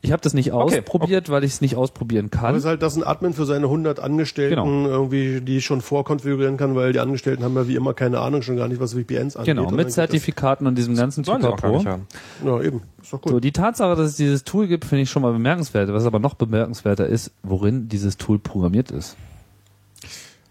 Ich 0.06 0.12
habe 0.12 0.22
das 0.22 0.34
nicht 0.34 0.52
Okay, 0.52 0.80
ausprobiert, 0.82 1.30
weil 1.30 1.46
ich 1.46 1.54
es 1.54 1.62
nicht 1.62 1.78
ausprobieren 1.78 2.30
Aber 2.34 2.42
kann. 2.42 2.56
es 2.56 2.64
ist 2.64 2.68
halt, 2.68 2.82
dass 2.82 2.98
ein 2.98 3.04
Admin 3.06 3.34
für 3.34 3.46
seine 3.46 3.68
100 3.68 4.02
Angestellten 4.02 4.56
Genau. 4.56 4.88
irgendwie 4.90 5.40
die 5.40 5.62
schon 5.62 5.80
vorkonfigurieren 5.80 6.58
kann, 6.58 6.76
weil 6.76 6.92
die 6.92 7.00
Angestellten 7.00 7.42
haben 7.44 7.56
ja 7.56 7.70
wie 7.70 7.76
immer 7.76 7.94
keine 7.94 8.20
Ahnung, 8.20 8.42
schon 8.42 8.58
gar 8.58 8.68
nicht, 8.68 8.82
was 8.82 8.94
VPNs 8.94 9.38
angeht. 9.38 9.56
Genau, 9.56 9.72
mit 9.72 9.94
Zertifikaten 9.94 10.68
und 10.68 10.78
diesem 10.78 10.96
ganzen. 10.98 11.24
Das, 11.24 11.42
ja, 12.44 12.62
eben. 12.62 12.82
Ist 13.02 13.14
doch 13.14 13.22
gut. 13.22 13.32
So, 13.32 13.40
die 13.40 13.54
Tatsache, 13.54 13.96
dass 13.96 14.10
es 14.10 14.16
dieses 14.18 14.44
Tool 14.44 14.68
gibt, 14.68 14.84
finde 14.84 15.04
ich 15.04 15.10
schon 15.10 15.22
mal 15.22 15.32
bemerkenswert. 15.32 15.92
Was 15.94 16.06
aber 16.06 16.20
noch 16.20 16.34
bemerkenswerter 16.34 17.08
ist, 17.08 17.32
worin 17.42 17.88
dieses 17.88 18.18
Tool 18.18 18.40
programmiert 18.40 18.92
ist. 18.92 19.16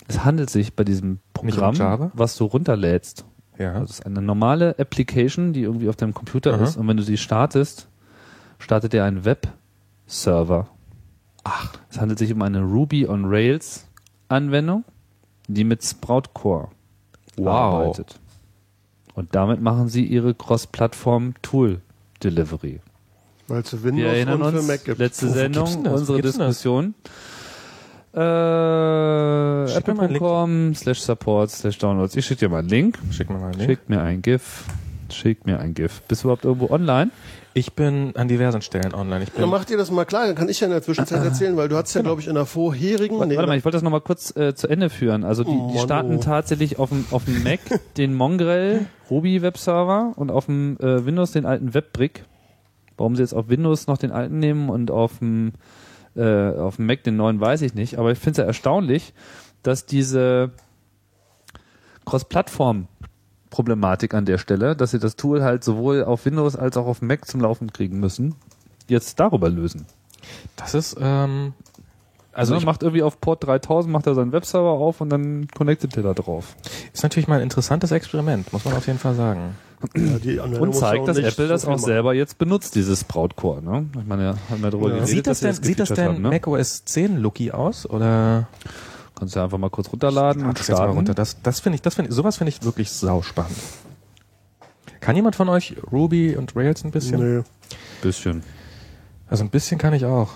Es 0.09 0.25
handelt 0.25 0.49
sich 0.49 0.75
bei 0.75 0.85
diesem 0.85 1.21
Programm, 1.35 1.79
um 1.79 2.11
was 2.15 2.37
du 2.37 2.45
runterlädst. 2.47 3.27
Ja. 3.59 3.81
Das 3.81 3.91
ist 3.91 4.07
eine 4.07 4.23
normale 4.23 4.79
Application, 4.79 5.53
die 5.53 5.61
irgendwie 5.63 5.89
auf 5.91 5.97
deinem 5.97 6.15
Computer 6.15 6.55
Aha. 6.55 6.65
ist. 6.65 6.77
Und 6.77 6.89
wenn 6.89 6.97
du 6.97 7.03
sie 7.03 7.19
startest, 7.19 7.89
startet 8.63 8.95
er 8.95 9.05
einen 9.05 9.25
Webserver. 9.25 10.69
Ach. 11.45 11.73
Es 11.91 12.01
handelt 12.01 12.19
sich 12.19 12.33
um 12.33 12.41
eine 12.43 12.63
Ruby 12.63 13.07
on 13.07 13.25
Rails 13.27 13.87
Anwendung, 14.29 14.85
die 15.49 15.65
mit 15.65 15.83
Sprout 15.85 16.31
Core 16.33 16.69
Wow. 17.37 17.49
arbeitet. 17.49 18.19
Und 19.15 19.35
damit 19.35 19.61
machen 19.61 19.89
sie 19.89 20.05
ihre 20.07 20.35
Cross-Plattform 20.35 21.35
Tool 21.43 21.81
Delivery. 22.23 22.81
Weil 23.49 23.61
es 23.61 23.71
für 23.71 23.83
Wir 23.83 23.93
Windows 23.93 24.13
erinnern 24.13 24.43
und 24.43 24.53
für 24.53 24.59
uns, 24.59 24.67
Mac 24.69 24.85
gibt. 24.85 24.99
letzte 24.99 25.29
Wo- 25.29 25.33
Sendung, 25.33 25.87
unsere? 25.87 26.23
Diskussion. 26.23 26.95
Äh, 28.15 29.75
apple.com 29.75 30.75
slash 30.75 31.01
support 31.01 31.51
slash 31.51 31.79
downloads. 31.79 32.15
Ich 32.17 32.27
schicke 32.27 32.41
dir 32.41 32.49
mal 32.51 32.59
einen 32.61 32.69
Link. 32.69 32.99
Schick 33.11 33.29
mir 33.31 33.39
mal 33.39 33.47
einen 33.51 33.55
Link. 33.59 33.71
Schick 33.71 33.89
mir 33.89 34.03
ein 34.03 34.23
GIF. 34.23 34.65
Schick 35.11 35.47
mir 35.47 35.59
ein 35.59 35.75
GIF. 35.75 36.03
Bist 36.09 36.23
du 36.23 36.29
überhaupt 36.29 36.45
irgendwo 36.45 36.69
online? 36.73 37.11
Ich 37.55 37.75
bin 37.75 38.17
an 38.17 38.29
diversen 38.29 38.63
Stellen 38.63 38.95
online. 38.95 39.25
Ich 39.25 39.31
Dann 39.31 39.43
bin, 39.43 39.51
mach 39.51 39.65
dir 39.65 39.77
das 39.77 39.91
mal 39.91 40.05
klar, 40.05 40.27
dann 40.27 40.35
kann 40.35 40.49
ich 40.49 40.61
ja 40.61 40.67
in 40.67 40.73
der 40.73 40.83
Zwischenzeit 40.83 41.23
erzählen, 41.23 41.57
weil 41.57 41.69
du 41.69 41.77
hast 41.77 41.93
ja, 41.95 42.01
glaube 42.03 42.21
ich, 42.21 42.29
in 42.29 42.35
der 42.35 42.47
vorherigen. 42.47 43.19
Warte, 43.19 43.29
nee, 43.29 43.37
warte 43.37 43.49
mal, 43.49 43.59
ich 43.59 43.65
wollte 43.65 43.77
das 43.77 43.83
nochmal 43.83 44.01
kurz 44.01 44.35
äh, 44.37 44.55
zu 44.55 44.69
Ende 44.69 44.89
führen. 44.89 45.25
Also 45.25 45.45
die, 45.45 45.51
die 45.51 45.57
Mono. 45.57 45.81
starten 45.81 46.21
tatsächlich 46.21 46.79
auf 46.79 46.89
dem, 46.89 47.05
auf 47.11 47.25
dem 47.27 47.43
Mac 47.43 47.61
den 47.97 48.15
Mongrel 48.15 48.87
Ruby 49.11 49.43
Webserver 49.43 50.13
und 50.17 50.31
auf 50.31 50.47
dem 50.47 50.79
äh, 50.79 51.05
Windows 51.05 51.33
den 51.33 51.45
alten 51.45 51.75
WebBrick. 51.75 52.25
Warum 52.97 53.17
sie 53.17 53.23
jetzt 53.23 53.35
auf 53.35 53.49
Windows 53.49 53.87
noch 53.87 53.99
den 53.99 54.13
alten 54.13 54.39
nehmen 54.39 54.71
und 54.71 54.91
auf 54.91 55.19
dem, 55.19 55.53
äh, 56.17 56.51
auf 56.51 56.77
dem 56.77 56.87
Mac 56.87 57.03
den 57.05 57.17
neuen, 57.17 57.41
weiß 57.41 57.63
ich 57.63 57.75
nicht. 57.75 57.99
Aber 57.99 58.13
ich 58.13 58.19
finde 58.19 58.33
es 58.33 58.39
ja 58.39 58.45
erstaunlich, 58.45 59.13
dass 59.63 59.85
diese 59.87 60.53
Cross-Plattform-Problematik 63.53 64.15
an 64.15 64.25
der 64.25 64.39
Stelle, 64.39 64.75
dass 64.77 64.91
sie 64.91 64.99
das 64.99 65.17
Tool 65.17 65.43
halt 65.43 65.63
sowohl 65.65 66.05
auf 66.05 66.25
Windows 66.25 66.57
als 66.57 66.77
auch 66.77 66.87
auf 66.87 67.03
Mac 67.03 67.27
zum 67.27 67.41
Laufen 67.41 67.73
kriegen 67.73 68.01
müssen, 68.01 68.35
jetzt 68.89 69.21
darüber 69.21 69.49
lösen. 69.49 69.87
das 70.57 70.75
ist, 70.75 70.97
ähm, 71.01 71.53
Also 72.33 72.55
also 72.55 72.57
ich, 72.57 72.65
macht 72.67 72.83
irgendwie 72.83 73.03
auf 73.03 73.21
Port 73.21 73.45
3000 73.45 73.93
macht 73.93 74.07
er 74.07 74.15
seinen 74.15 74.33
Webserver 74.33 74.71
auf 74.71 75.01
und 75.01 75.11
dann 75.11 75.49
connectet 75.49 75.97
er 75.97 76.03
da 76.03 76.15
drauf. 76.15 76.57
ist 76.93 77.03
natürlich 77.03 77.29
mal 77.29 77.37
ein 77.37 77.43
interessantes 77.43 77.91
Experiment, 77.93 78.53
muss 78.53 78.65
man 78.65 78.75
auf 78.75 78.87
jeden 78.87 78.99
Fall 78.99 79.15
sagen. 79.15 79.55
ja, 80.25 80.45
Und 80.45 80.75
zeigt, 80.75 81.09
dass 81.09 81.19
Apple 81.19 81.49
das 81.49 81.67
auch 81.67 81.79
selber 81.79 82.15
jetzt 82.15 82.39
benutzt, 82.39 82.75
dieses 82.77 83.05
Brautcore. 83.05 83.63
Ne? 83.63 83.87
Ich 84.01 84.07
meine, 84.07 84.25
ja, 84.25 84.35
haben 84.49 84.63
wir 84.63 84.71
darüber 84.71 84.89
Ja. 84.91 84.95
geredet, 84.95 85.09
Sieht 85.11 85.27
das 85.27 85.41
dass 85.41 85.57
denn, 85.57 85.63
sie 85.63 85.69
sieht 85.71 85.81
das 85.81 85.89
denn 85.91 86.09
haben, 86.09 86.23
ne? 86.23 86.29
Mac 86.31 86.47
OS 86.47 86.85
10 86.85 87.19
Looky 87.19 87.51
aus 87.51 87.89
oder? 87.89 88.47
Kannst 89.23 89.37
du 89.37 89.41
einfach 89.41 89.59
mal 89.59 89.71
kurz 89.71 89.89
runterladen 89.93 90.45
und 90.45 90.59
das 90.59 90.67
jetzt 90.67 90.79
mal 90.79 90.83
starten. 90.83 90.97
runter. 90.97 91.15
Das, 91.15 91.41
das 91.43 91.61
finde 91.61 91.77
ich, 91.77 91.83
das 91.83 91.95
finde 91.95 92.11
sowas 92.11 92.39
finde 92.39 92.49
ich 92.49 92.65
wirklich 92.65 92.91
sauspannend. 92.91 93.57
Kann 94.99 95.15
jemand 95.15 95.37
von 95.37 95.49
euch 95.49 95.77
Ruby 95.93 96.35
und 96.35 96.57
Rails 96.57 96.83
ein 96.83 96.91
bisschen? 96.91 97.39
Nee. 97.39 97.45
Bisschen. 98.03 98.43
Also 99.29 99.45
ein 99.45 99.51
bisschen 99.51 99.79
kann 99.79 99.95
ich 99.95 100.07
auch. 100.07 100.31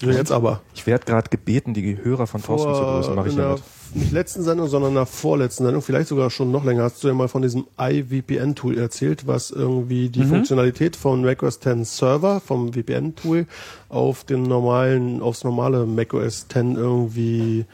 Ja, 0.00 0.12
jetzt 0.12 0.30
aber. 0.30 0.60
Ich 0.74 0.86
werde 0.86 1.04
gerade 1.04 1.28
gebeten, 1.28 1.74
die 1.74 1.98
Hörer 2.02 2.26
von 2.26 2.42
Thorsten 2.42 2.74
zu 2.74 2.80
grüßen, 2.80 3.14
mache 3.14 3.28
ich 3.28 3.34
in 3.34 3.40
der, 3.40 3.56
nicht 3.94 4.12
letzten 4.12 4.42
Sendung, 4.42 4.68
sondern 4.68 4.90
in 4.90 4.94
der 4.94 5.06
vorletzten 5.06 5.64
Sendung, 5.64 5.82
vielleicht 5.82 6.08
sogar 6.08 6.30
schon 6.30 6.52
noch 6.52 6.64
länger, 6.64 6.84
hast 6.84 7.02
du 7.02 7.08
ja 7.08 7.14
mal 7.14 7.28
von 7.28 7.42
diesem 7.42 7.66
iVPN-Tool 7.80 8.78
erzählt, 8.78 9.26
was 9.26 9.50
irgendwie 9.50 10.08
die 10.08 10.24
Funktionalität 10.24 10.94
von 10.94 11.22
macOS 11.22 11.58
10 11.60 11.84
Server, 11.84 12.40
vom 12.40 12.72
VPN-Tool, 12.72 13.46
auf 13.88 14.24
den 14.24 14.44
normalen, 14.44 15.20
aufs 15.20 15.42
normale 15.42 15.84
macOS 15.84 16.46
10 16.48 16.76
irgendwie 16.76 17.64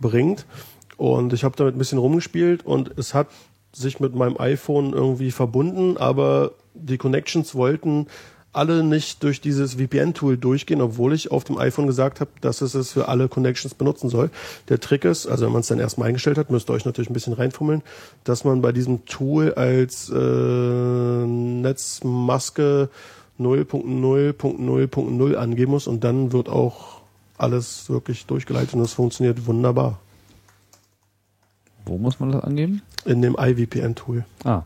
bringt. 0.00 0.46
Und 0.96 1.32
ich 1.32 1.44
habe 1.44 1.56
damit 1.56 1.76
ein 1.76 1.78
bisschen 1.78 1.98
rumgespielt 1.98 2.66
und 2.66 2.98
es 2.98 3.14
hat 3.14 3.28
sich 3.72 4.00
mit 4.00 4.16
meinem 4.16 4.36
iPhone 4.40 4.94
irgendwie 4.94 5.30
verbunden, 5.30 5.96
aber 5.96 6.52
die 6.74 6.98
Connections 6.98 7.54
wollten 7.54 8.08
alle 8.52 8.82
nicht 8.82 9.22
durch 9.22 9.40
dieses 9.40 9.74
VPN-Tool 9.74 10.36
durchgehen, 10.38 10.80
obwohl 10.80 11.12
ich 11.12 11.30
auf 11.30 11.44
dem 11.44 11.58
iPhone 11.58 11.86
gesagt 11.86 12.20
habe, 12.20 12.30
dass 12.40 12.60
es 12.62 12.74
es 12.74 12.92
für 12.92 13.06
alle 13.08 13.28
Connections 13.28 13.74
benutzen 13.74 14.08
soll. 14.08 14.30
Der 14.68 14.80
Trick 14.80 15.04
ist, 15.04 15.26
also 15.26 15.44
wenn 15.46 15.52
man 15.52 15.60
es 15.60 15.66
dann 15.68 15.78
erstmal 15.78 16.08
eingestellt 16.08 16.38
hat, 16.38 16.50
müsst 16.50 16.70
ihr 16.70 16.72
euch 16.74 16.84
natürlich 16.84 17.10
ein 17.10 17.12
bisschen 17.14 17.34
reinfummeln, 17.34 17.82
dass 18.24 18.44
man 18.44 18.62
bei 18.62 18.72
diesem 18.72 19.04
Tool 19.06 19.54
als 19.54 20.08
äh, 20.10 20.16
Netzmaske 21.26 22.88
0.0.0.0 23.38 25.34
angeben 25.36 25.70
muss 25.70 25.86
und 25.86 26.02
dann 26.04 26.32
wird 26.32 26.48
auch 26.48 27.02
alles 27.36 27.88
wirklich 27.88 28.26
durchgeleitet 28.26 28.74
und 28.74 28.80
es 28.80 28.94
funktioniert 28.94 29.46
wunderbar 29.46 30.00
Wo 31.84 31.98
muss 31.98 32.18
man 32.18 32.32
das 32.32 32.42
angeben? 32.42 32.82
in 33.04 33.22
dem 33.22 33.36
iVPN-Tool. 33.38 34.24
Ah. 34.44 34.62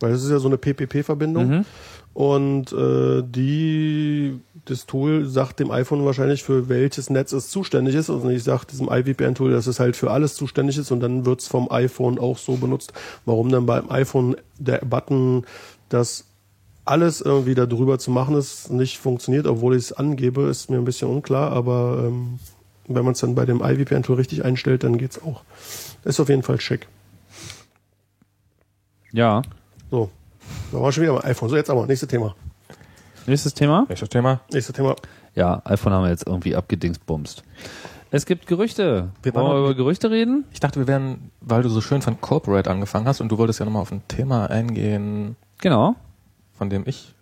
Weil 0.00 0.12
es 0.12 0.22
ist 0.24 0.30
ja 0.30 0.38
so 0.38 0.48
eine 0.48 0.58
PPP-Verbindung 0.58 1.48
Mhm. 1.48 1.64
und 2.14 2.72
äh, 2.72 3.22
die 3.22 4.40
das 4.64 4.84
Tool 4.84 5.24
sagt 5.26 5.60
dem 5.60 5.70
iPhone 5.70 6.04
wahrscheinlich 6.04 6.42
für 6.44 6.68
welches 6.68 7.08
Netz 7.08 7.32
es 7.32 7.48
zuständig 7.48 7.94
ist 7.94 8.10
und 8.10 8.28
ich 8.30 8.44
sage 8.44 8.66
diesem 8.70 8.88
iVPN-Tool, 8.90 9.50
dass 9.50 9.66
es 9.66 9.80
halt 9.80 9.96
für 9.96 10.10
alles 10.10 10.34
zuständig 10.34 10.76
ist 10.76 10.90
und 10.90 11.00
dann 11.00 11.24
wird's 11.24 11.48
vom 11.48 11.70
iPhone 11.70 12.18
auch 12.18 12.36
so 12.36 12.56
benutzt. 12.56 12.92
Warum 13.24 13.48
dann 13.50 13.64
beim 13.64 13.90
iPhone 13.90 14.36
der 14.58 14.78
Button, 14.84 15.46
dass 15.88 16.24
alles 16.84 17.22
irgendwie 17.22 17.54
da 17.54 17.64
drüber 17.66 17.98
zu 17.98 18.10
machen 18.10 18.34
ist, 18.34 18.70
nicht 18.70 18.98
funktioniert, 18.98 19.46
obwohl 19.46 19.74
ich 19.74 19.84
es 19.84 19.92
angebe, 19.92 20.42
ist 20.42 20.68
mir 20.70 20.76
ein 20.76 20.84
bisschen 20.84 21.08
unklar, 21.08 21.50
aber 21.52 22.04
ähm, 22.06 22.38
wenn 22.88 23.04
man 23.04 23.12
es 23.12 23.20
dann 23.20 23.34
bei 23.34 23.46
dem 23.46 23.62
iVPN-Tool 23.62 24.16
richtig 24.16 24.44
einstellt, 24.44 24.84
dann 24.84 24.98
geht's 24.98 25.22
auch. 25.22 25.44
Ist 26.04 26.20
auf 26.20 26.28
jeden 26.28 26.42
Fall 26.42 26.60
schick. 26.60 26.88
Ja. 29.12 29.42
So, 29.90 30.10
da 30.70 30.76
waren 30.78 30.84
wir 30.84 30.92
schon 30.92 31.02
wieder 31.02 31.14
beim 31.14 31.30
iPhone. 31.30 31.48
So, 31.48 31.56
jetzt 31.56 31.70
aber, 31.70 31.86
nächstes 31.86 32.08
Thema. 32.08 32.34
Nächstes 33.26 33.54
Thema. 33.54 33.86
Nächstes 33.88 34.08
Thema. 34.08 34.40
Nächstes 34.52 34.74
Thema. 34.74 34.96
Ja, 35.34 35.62
iPhone 35.64 35.92
haben 35.92 36.04
wir 36.04 36.10
jetzt 36.10 36.26
irgendwie 36.26 36.56
abgedingsbumst. 36.56 37.42
Es 38.10 38.24
gibt 38.24 38.46
Gerüchte. 38.46 39.10
Wir 39.22 39.34
Wollen 39.34 39.46
wir 39.52 39.58
über 39.58 39.74
Gerüchte 39.74 40.10
reden? 40.10 40.44
Ich 40.52 40.60
dachte, 40.60 40.80
wir 40.80 40.86
wären, 40.86 41.30
weil 41.40 41.62
du 41.62 41.68
so 41.68 41.80
schön 41.82 42.00
von 42.00 42.20
Corporate 42.20 42.70
angefangen 42.70 43.06
hast 43.06 43.20
und 43.20 43.28
du 43.30 43.36
wolltest 43.38 43.58
ja 43.60 43.66
nochmal 43.66 43.82
auf 43.82 43.92
ein 43.92 44.02
Thema 44.08 44.46
eingehen, 44.50 45.36
Genau. 45.58 45.94
von 46.56 46.70
dem 46.70 46.84
ich. 46.86 47.14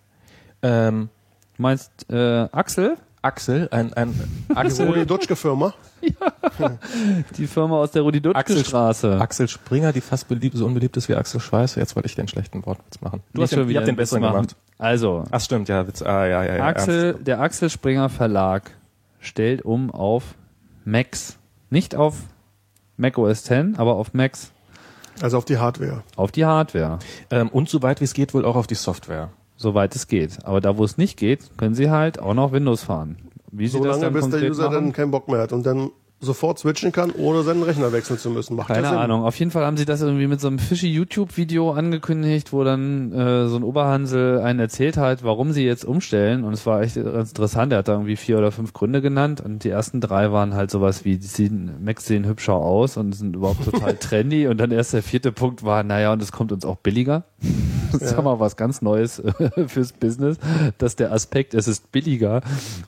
Ähm, 0.61 1.09
Du 1.57 1.63
meinst 1.63 1.91
äh, 2.11 2.47
Axel, 2.51 2.97
Axel, 3.27 3.67
ein, 3.71 3.93
ein 3.93 4.13
Die 4.13 4.53
Rudi 4.53 4.59
Axel, 4.59 5.05
Dutschke 5.05 5.35
Firma. 5.35 5.73
die 7.37 7.47
Firma 7.47 7.77
aus 7.77 7.91
der 7.91 8.01
Rudi-Dutschke 8.03 8.39
Axel- 8.39 8.63
Straße. 8.65 9.19
Axel 9.19 9.47
Springer, 9.47 9.91
die 9.91 10.01
fast 10.01 10.27
beliebt, 10.27 10.55
so 10.57 10.65
unbeliebt 10.65 10.95
ist 10.97 11.09
wie 11.09 11.15
Axel 11.15 11.39
Schweiße. 11.39 11.79
Jetzt 11.79 11.95
wollte 11.95 12.07
ich 12.07 12.15
den 12.15 12.27
schlechten 12.27 12.65
Wortwitz 12.65 13.01
machen. 13.01 13.21
Du 13.33 13.41
hast 13.41 13.51
Nicht 13.51 13.57
schon 13.59 13.59
den, 13.59 13.65
ihr 13.65 13.69
wieder 13.69 13.85
den 13.85 13.95
besseren 13.95 14.21
machen. 14.21 14.33
gemacht. 14.33 14.55
Also, 14.77 15.23
Ach 15.29 15.41
stimmt, 15.41 15.69
ja, 15.69 15.85
Witz. 15.87 16.01
Ah, 16.01 16.25
ja, 16.25 16.43
ja, 16.43 16.55
ja. 16.57 16.63
Axel, 16.65 17.05
ernst. 17.11 17.27
der 17.27 17.41
Axel 17.41 17.69
Springer 17.69 18.09
Verlag 18.09 18.71
stellt 19.19 19.63
um 19.65 19.91
auf 19.91 20.35
Macs. 20.85 21.37
Nicht 21.69 21.95
auf 21.95 22.15
Mac 22.95 23.17
OS 23.17 23.49
X, 23.49 23.77
aber 23.77 23.95
auf 23.95 24.13
Macs. 24.13 24.51
Also 25.21 25.37
auf 25.37 25.45
die 25.45 25.57
Hardware. 25.57 26.03
Auf 26.15 26.31
die 26.31 26.45
Hardware. 26.45 26.99
Ähm, 27.31 27.49
und 27.49 27.67
so 27.69 27.81
weit 27.81 27.99
wie 28.01 28.05
es 28.05 28.13
geht, 28.13 28.33
wohl 28.33 28.45
auch 28.45 28.55
auf 28.55 28.67
die 28.67 28.75
Software. 28.75 29.29
Soweit 29.57 29.95
es 29.95 30.07
geht. 30.07 30.45
Aber 30.45 30.61
da, 30.61 30.77
wo 30.77 30.83
es 30.83 30.97
nicht 30.97 31.17
geht, 31.17 31.57
können 31.57 31.75
sie 31.75 31.89
halt 31.89 32.19
auch 32.19 32.33
noch 32.33 32.51
Windows 32.51 32.83
fahren. 32.83 33.17
Wie 33.51 33.67
sie 33.67 33.77
das 33.77 33.97
Solange 33.97 34.03
dann 34.03 34.13
bis 34.13 34.29
der 34.29 34.49
User 34.49 34.63
machen? 34.65 34.73
dann 34.73 34.93
keinen 34.93 35.11
Bock 35.11 35.27
mehr 35.27 35.39
hat 35.39 35.51
und 35.51 35.65
dann 35.65 35.89
sofort 36.19 36.57
switchen 36.57 36.91
kann, 36.91 37.11
ohne 37.11 37.43
seinen 37.43 37.61
Rechner 37.61 37.91
wechseln 37.91 38.17
zu 38.17 38.31
müssen. 38.31 38.55
Macht 38.55 38.69
Keine. 38.69 38.89
Ahnung. 38.89 39.23
Auf 39.23 39.37
jeden 39.37 39.51
Fall 39.51 39.65
haben 39.65 39.77
sie 39.77 39.85
das 39.85 40.01
irgendwie 40.01 40.25
mit 40.25 40.41
so 40.41 40.47
einem 40.47 40.57
fishy 40.57 40.87
YouTube-Video 40.87 41.71
angekündigt, 41.71 42.51
wo 42.53 42.63
dann 42.63 43.11
äh, 43.11 43.47
so 43.47 43.55
ein 43.55 43.63
Oberhansel 43.63 44.39
einen 44.41 44.59
erzählt 44.59 44.97
hat, 44.97 45.23
warum 45.23 45.51
sie 45.51 45.63
jetzt 45.63 45.85
umstellen. 45.85 46.43
Und 46.43 46.53
es 46.53 46.65
war 46.65 46.81
echt 46.81 46.95
ganz 46.95 47.29
interessant. 47.29 47.71
Er 47.71 47.79
hat 47.79 47.87
da 47.87 47.93
irgendwie 47.93 48.15
vier 48.15 48.39
oder 48.39 48.51
fünf 48.51 48.73
Gründe 48.73 49.01
genannt. 49.01 49.41
Und 49.41 49.63
die 49.63 49.69
ersten 49.69 50.01
drei 50.01 50.31
waren 50.31 50.55
halt 50.55 50.71
sowas 50.71 51.05
wie, 51.05 51.17
die 51.17 51.27
sehen, 51.27 51.71
Macs 51.83 52.05
sehen 52.07 52.25
hübscher 52.25 52.55
aus 52.55 52.97
und 52.97 53.13
sind 53.13 53.35
überhaupt 53.35 53.63
total 53.63 53.95
trendy. 53.99 54.47
Und 54.47 54.57
dann 54.57 54.71
erst 54.71 54.93
der 54.93 55.03
vierte 55.03 55.31
Punkt 55.31 55.63
war, 55.63 55.83
naja, 55.83 56.13
und 56.13 56.21
es 56.21 56.31
kommt 56.31 56.51
uns 56.51 56.65
auch 56.65 56.77
billiger. 56.77 57.25
Das 57.89 58.01
ist 58.01 58.11
Ja. 58.11 58.17
ja 58.17 58.23
mal 58.23 58.37
was 58.41 58.57
ganz 58.57 58.81
Neues 58.81 59.23
fürs 59.67 59.93
Business, 59.93 60.35
dass 60.77 60.97
der 60.97 61.13
Aspekt, 61.13 61.53
es 61.53 61.69
ist 61.69 61.89
billiger, 61.93 62.41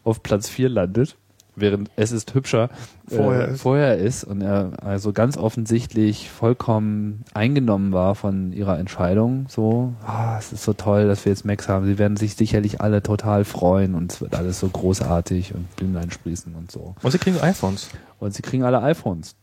auf 0.03 0.21
Platz 0.23 0.49
vier 0.49 0.67
landet. 0.67 1.15
Während 1.55 1.89
es 1.95 2.11
ist 2.11 2.33
hübscher 2.33 2.69
Vorher 3.07 3.49
äh, 3.49 3.53
ist. 3.53 3.61
vorher 3.61 3.97
ist 3.97 4.23
und 4.23 4.41
er 4.41 4.71
also 4.83 5.11
ganz 5.13 5.35
offensichtlich 5.37 6.29
vollkommen 6.29 7.23
eingenommen 7.33 7.91
war 7.91 8.15
von 8.15 8.53
ihrer 8.53 8.79
Entscheidung. 8.79 9.45
So, 9.49 9.93
ah, 10.05 10.37
es 10.37 10.53
ist 10.53 10.63
so 10.63 10.73
toll, 10.73 11.07
dass 11.07 11.25
wir 11.25 11.31
jetzt 11.31 11.45
Macs 11.45 11.67
haben. 11.67 11.85
Sie 11.85 11.97
werden 11.97 12.17
sich 12.17 12.35
sicherlich 12.35 12.81
alle 12.81 13.03
total 13.03 13.45
freuen 13.45 13.95
und 13.95 14.13
es 14.13 14.21
wird 14.21 14.35
alles 14.35 14.59
so 14.59 14.69
großartig 14.69 15.53
und 15.53 15.75
Blümlein 15.75 16.11
sprießen 16.11 16.55
und 16.55 16.71
so. 16.71 16.95
Und 17.01 17.11
sie 17.11 17.17
kriegen 17.17 17.39
iPhones. 17.39 17.89
Und 18.19 18.33
sie 18.33 18.41
kriegen 18.41 18.63
alle 18.63 18.81
iPhones. 18.81 19.35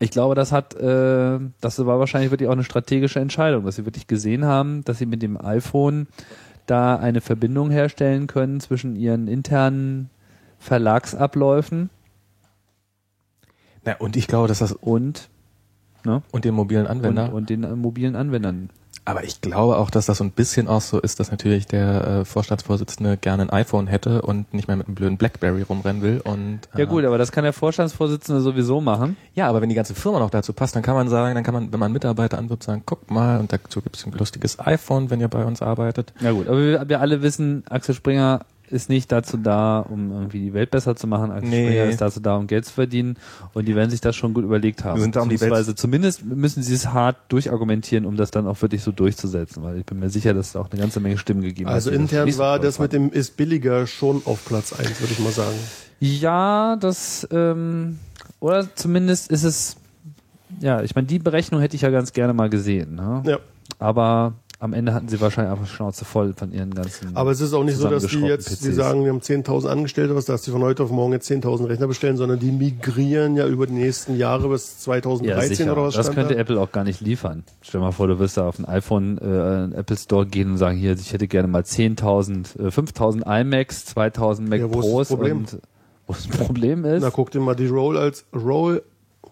Ich 0.00 0.10
glaube, 0.10 0.34
das 0.34 0.50
hat, 0.50 0.74
äh, 0.74 1.38
das 1.60 1.86
war 1.86 1.98
wahrscheinlich 1.98 2.30
wirklich 2.30 2.48
auch 2.48 2.54
eine 2.54 2.64
strategische 2.64 3.20
Entscheidung, 3.20 3.64
dass 3.64 3.76
sie 3.76 3.86
wirklich 3.86 4.06
gesehen 4.06 4.44
haben, 4.44 4.84
dass 4.84 4.98
sie 4.98 5.06
mit 5.06 5.22
dem 5.22 5.40
iPhone 5.40 6.08
da 6.66 6.96
eine 6.96 7.20
Verbindung 7.20 7.70
herstellen 7.70 8.26
können 8.26 8.60
zwischen 8.60 8.96
ihren 8.96 9.28
internen 9.28 10.10
Verlagsabläufen 10.64 11.90
Na, 13.84 13.96
und 13.98 14.16
ich 14.16 14.26
glaube, 14.26 14.48
dass 14.48 14.60
das 14.60 14.72
und, 14.72 15.28
ne, 16.04 16.22
und 16.32 16.46
den 16.46 16.54
mobilen 16.54 16.86
und, 16.86 16.90
Anwender. 16.90 17.32
und 17.34 17.50
den 17.50 17.64
äh, 17.64 17.76
mobilen 17.76 18.16
Anwendern. 18.16 18.70
Aber 19.06 19.22
ich 19.22 19.42
glaube 19.42 19.76
auch, 19.76 19.90
dass 19.90 20.06
das 20.06 20.16
so 20.16 20.24
ein 20.24 20.30
bisschen 20.30 20.66
auch 20.66 20.80
so 20.80 20.98
ist, 20.98 21.20
dass 21.20 21.30
natürlich 21.30 21.66
der 21.66 22.06
äh, 22.06 22.24
Vorstandsvorsitzende 22.24 23.18
gerne 23.18 23.42
ein 23.42 23.50
iPhone 23.50 23.86
hätte 23.86 24.22
und 24.22 24.54
nicht 24.54 24.66
mehr 24.66 24.78
mit 24.78 24.86
einem 24.86 24.94
blöden 24.94 25.18
Blackberry 25.18 25.60
rumrennen 25.60 26.00
will. 26.00 26.22
Und 26.24 26.60
äh, 26.74 26.78
Ja 26.78 26.84
gut, 26.86 27.04
aber 27.04 27.18
das 27.18 27.30
kann 27.30 27.44
der 27.44 27.52
Vorstandsvorsitzende 27.52 28.40
sowieso 28.40 28.80
machen. 28.80 29.18
Ja, 29.34 29.46
aber 29.50 29.60
wenn 29.60 29.68
die 29.68 29.74
ganze 29.74 29.94
Firma 29.94 30.20
noch 30.20 30.30
dazu 30.30 30.54
passt, 30.54 30.74
dann 30.74 30.82
kann 30.82 30.94
man 30.94 31.10
sagen, 31.10 31.34
dann 31.34 31.44
kann 31.44 31.52
man, 31.52 31.70
wenn 31.70 31.80
man 31.80 31.92
Mitarbeiter 31.92 32.38
anwirbt, 32.38 32.62
sagen, 32.62 32.82
guck 32.86 33.10
mal, 33.10 33.38
und 33.38 33.52
dazu 33.52 33.82
gibt 33.82 33.96
es 33.96 34.06
ein 34.06 34.12
lustiges 34.12 34.58
iPhone, 34.58 35.10
wenn 35.10 35.20
ihr 35.20 35.28
bei 35.28 35.44
uns 35.44 35.60
arbeitet. 35.60 36.14
Ja 36.20 36.32
gut, 36.32 36.48
aber 36.48 36.58
wir, 36.58 36.88
wir 36.88 37.00
alle 37.02 37.20
wissen, 37.20 37.62
Axel 37.68 37.94
Springer 37.94 38.40
ist 38.70 38.88
nicht 38.88 39.12
dazu 39.12 39.36
da, 39.36 39.80
um 39.80 40.10
irgendwie 40.10 40.40
die 40.40 40.52
Welt 40.54 40.70
besser 40.70 40.96
zu 40.96 41.06
machen. 41.06 41.30
Axel 41.30 41.48
Nee. 41.48 41.66
Springer 41.66 41.84
ist 41.84 42.00
dazu 42.00 42.20
da, 42.20 42.36
um 42.36 42.46
Geld 42.46 42.64
zu 42.64 42.72
verdienen. 42.72 43.16
Und 43.52 43.66
die 43.68 43.76
werden 43.76 43.90
sich 43.90 44.00
das 44.00 44.16
schon 44.16 44.34
gut 44.34 44.44
überlegt 44.44 44.84
haben. 44.84 44.96
Wir 44.96 45.02
sind 45.02 45.16
da, 45.16 45.20
um 45.20 45.28
die 45.28 45.34
Welt- 45.40 45.50
Beziehungsweise 45.50 45.74
zumindest 45.74 46.24
müssen 46.24 46.62
sie 46.62 46.74
es 46.74 46.88
hart 46.88 47.16
durchargumentieren, 47.28 48.06
um 48.06 48.16
das 48.16 48.30
dann 48.30 48.46
auch 48.46 48.60
wirklich 48.62 48.82
so 48.82 48.90
durchzusetzen. 48.92 49.62
Weil 49.62 49.78
ich 49.78 49.86
bin 49.86 49.98
mir 50.00 50.10
sicher, 50.10 50.34
dass 50.34 50.48
es 50.50 50.56
auch 50.56 50.70
eine 50.70 50.80
ganze 50.80 51.00
Menge 51.00 51.18
Stimmen 51.18 51.42
gegeben 51.42 51.68
Also 51.68 51.90
hat. 51.90 51.94
das 51.96 52.00
intern 52.12 52.38
war 52.38 52.58
das 52.58 52.78
mit 52.78 52.92
dem 52.92 53.10
ist 53.10 53.36
billiger 53.36 53.86
schon 53.86 54.22
auf 54.24 54.44
Platz 54.44 54.72
eins, 54.72 55.00
würde 55.00 55.12
ich 55.12 55.18
mal 55.20 55.32
sagen. 55.32 55.56
Ja, 56.00 56.76
das, 56.76 57.26
ähm, 57.30 57.98
oder 58.40 58.74
zumindest 58.74 59.30
ist 59.30 59.44
es, 59.44 59.76
ja, 60.60 60.82
ich 60.82 60.94
meine, 60.94 61.06
die 61.06 61.18
Berechnung 61.18 61.60
hätte 61.60 61.76
ich 61.76 61.82
ja 61.82 61.90
ganz 61.90 62.12
gerne 62.12 62.32
mal 62.34 62.50
gesehen. 62.50 62.94
Ne? 62.94 63.22
Ja. 63.26 63.38
Aber 63.78 64.34
am 64.64 64.72
Ende 64.72 64.94
hatten 64.94 65.08
sie 65.08 65.20
wahrscheinlich 65.20 65.52
einfach 65.52 65.66
Schnauze 65.70 66.06
voll 66.06 66.32
von 66.32 66.50
ihren 66.50 66.74
ganzen. 66.74 67.14
Aber 67.14 67.30
es 67.30 67.42
ist 67.42 67.52
auch 67.52 67.64
nicht 67.64 67.76
so, 67.76 67.86
dass 67.86 68.06
die 68.06 68.20
jetzt, 68.20 68.48
die 68.64 68.70
PCs. 68.70 68.76
sagen, 68.76 69.04
wir 69.04 69.10
haben 69.10 69.20
10.000 69.20 69.68
Angestellte, 69.68 70.16
was, 70.16 70.24
dass 70.24 70.40
die 70.40 70.50
von 70.52 70.62
heute 70.62 70.82
auf 70.82 70.90
morgen 70.90 71.12
jetzt 71.12 71.30
10.000 71.30 71.68
Rechner 71.68 71.86
bestellen, 71.86 72.16
sondern 72.16 72.38
die 72.38 72.50
migrieren 72.50 73.36
ja 73.36 73.46
über 73.46 73.66
die 73.66 73.74
nächsten 73.74 74.16
Jahre 74.16 74.48
bis 74.48 74.78
2013 74.78 75.68
oder 75.68 75.82
was 75.82 75.94
das 75.94 76.10
könnte 76.12 76.32
da? 76.32 76.40
Apple 76.40 76.58
auch 76.58 76.72
gar 76.72 76.82
nicht 76.82 77.02
liefern. 77.02 77.44
Stell 77.60 77.80
dir 77.80 77.84
mal 77.84 77.92
vor, 77.92 78.08
du 78.08 78.18
wirst 78.18 78.38
da 78.38 78.48
auf 78.48 78.58
ein 78.58 78.64
iPhone, 78.64 79.18
äh, 79.18 79.24
einen 79.24 79.72
Apple 79.74 79.98
Store 79.98 80.24
gehen 80.24 80.52
und 80.52 80.56
sagen, 80.56 80.78
hier, 80.78 80.94
ich 80.94 81.12
hätte 81.12 81.28
gerne 81.28 81.46
mal 81.46 81.60
10.000, 81.62 82.58
äh, 82.58 82.70
5.000 82.70 83.40
iMacs, 83.42 83.94
2.000 83.94 84.48
Mac 84.48 84.60
Ja, 84.60 84.72
wo 84.72 84.80
ist 84.80 84.86
das 84.86 84.90
Pros 84.90 85.08
Problem? 85.08 85.38
und 85.40 85.58
wo 86.06 86.12
das 86.14 86.26
Problem 86.26 86.84
ist. 86.86 87.02
Na, 87.02 87.10
guck 87.10 87.30
dir 87.30 87.40
mal 87.40 87.54
die 87.54 87.66
Roll 87.66 87.98
als 87.98 88.24
Roll, 88.34 88.82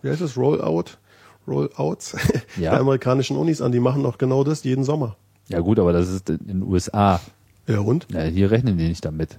wie 0.02 0.10
heißt 0.10 0.20
das? 0.20 0.36
Rollout? 0.36 0.98
Rollouts 1.48 2.16
Ja. 2.56 2.70
der 2.72 2.80
amerikanischen 2.80 3.36
Unis 3.36 3.60
an, 3.60 3.72
die 3.72 3.80
machen 3.80 4.02
doch 4.02 4.18
genau 4.18 4.44
das 4.44 4.62
jeden 4.64 4.84
Sommer. 4.84 5.16
Ja 5.48 5.60
gut, 5.60 5.78
aber 5.78 5.92
das 5.92 6.08
ist 6.08 6.30
in 6.30 6.38
den 6.46 6.62
USA. 6.62 7.20
Ja, 7.66 7.80
und? 7.80 8.06
Ja, 8.12 8.22
hier 8.22 8.50
rechnen 8.50 8.76
die 8.78 8.88
nicht 8.88 9.04
damit. 9.04 9.38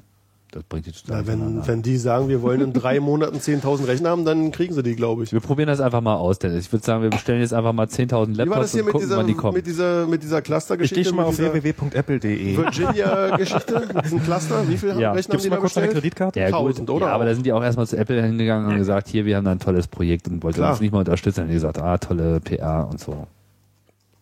Das 0.51 0.61
bringt 0.65 0.85
die 0.85 0.91
total 0.91 1.23
Na, 1.23 1.27
wenn, 1.27 1.67
wenn 1.67 1.81
die 1.81 1.97
sagen, 1.97 2.29
wir 2.29 2.43
wollen 2.43 2.61
in 2.61 2.73
drei 2.73 2.99
Monaten 2.99 3.37
10.000 3.37 3.87
Rechner 3.87 4.11
haben, 4.11 4.23
dann 4.23 4.51
kriegen 4.51 4.71
sie 4.75 4.83
die, 4.83 4.95
glaube 4.95 5.23
ich. 5.23 5.33
Wir 5.33 5.39
probieren 5.39 5.67
das 5.67 5.79
einfach 5.81 5.99
mal 6.01 6.13
aus, 6.15 6.37
Dennis. 6.37 6.67
Ich 6.67 6.71
würde 6.71 6.85
sagen, 6.85 7.01
wir 7.01 7.09
bestellen 7.09 7.41
jetzt 7.41 7.55
einfach 7.55 7.73
mal 7.73 7.87
10.000 7.87 8.35
Wie 8.35 8.37
war 8.49 8.59
das 8.61 8.71
Laptops 8.71 8.71
hier 8.71 8.81
und 8.81 8.85
mit 8.85 8.91
gucken, 8.93 9.07
dieser, 9.07 9.17
wann 9.17 9.25
die 9.27 9.33
kommen. 9.33 9.55
mit 9.55 9.65
dieser, 9.65 10.05
mit 10.05 10.21
dieser 10.21 10.37
Ich 10.37 10.43
Cluster-Geschichte? 10.43 10.95
gehe 10.95 11.05
schon 11.05 11.15
mal 11.15 11.23
auf 11.23 11.39
www.apple.de. 11.39 12.55
Virginia-Geschichte, 12.55 13.89
mit 13.95 14.05
diesem 14.05 14.23
Cluster? 14.23 14.67
Wie 14.69 14.77
viele 14.77 14.99
Ja. 15.01 15.11
Rechner 15.13 15.33
Gibst 15.33 15.33
haben 15.33 15.41
die 15.41 15.49
mal 15.49 15.55
da 15.55 15.59
kurz 15.61 15.73
bestellt? 15.73 15.91
Kreditkarte? 15.93 16.39
Ja, 16.39 16.45
1000, 16.47 16.79
gut. 16.87 16.89
oder? 16.97 17.07
Ja, 17.07 17.13
aber 17.13 17.25
da 17.25 17.33
sind 17.33 17.45
die 17.47 17.51
auch 17.53 17.63
erstmal 17.63 17.87
zu 17.87 17.97
Apple 17.97 18.21
hingegangen 18.21 18.69
und 18.71 18.77
gesagt, 18.77 19.07
hier, 19.07 19.25
wir 19.25 19.37
haben 19.37 19.45
da 19.45 19.51
ein 19.51 19.59
tolles 19.59 19.87
Projekt 19.87 20.27
und 20.27 20.43
wollten 20.43 20.61
uns 20.61 20.79
nicht 20.79 20.91
mal 20.91 20.99
unterstützen. 20.99 21.41
Und 21.41 21.47
die 21.47 21.55
gesagt, 21.55 21.79
ah, 21.79 21.97
tolle 21.97 22.39
PR 22.41 22.87
und 22.89 22.99
so. 22.99 23.25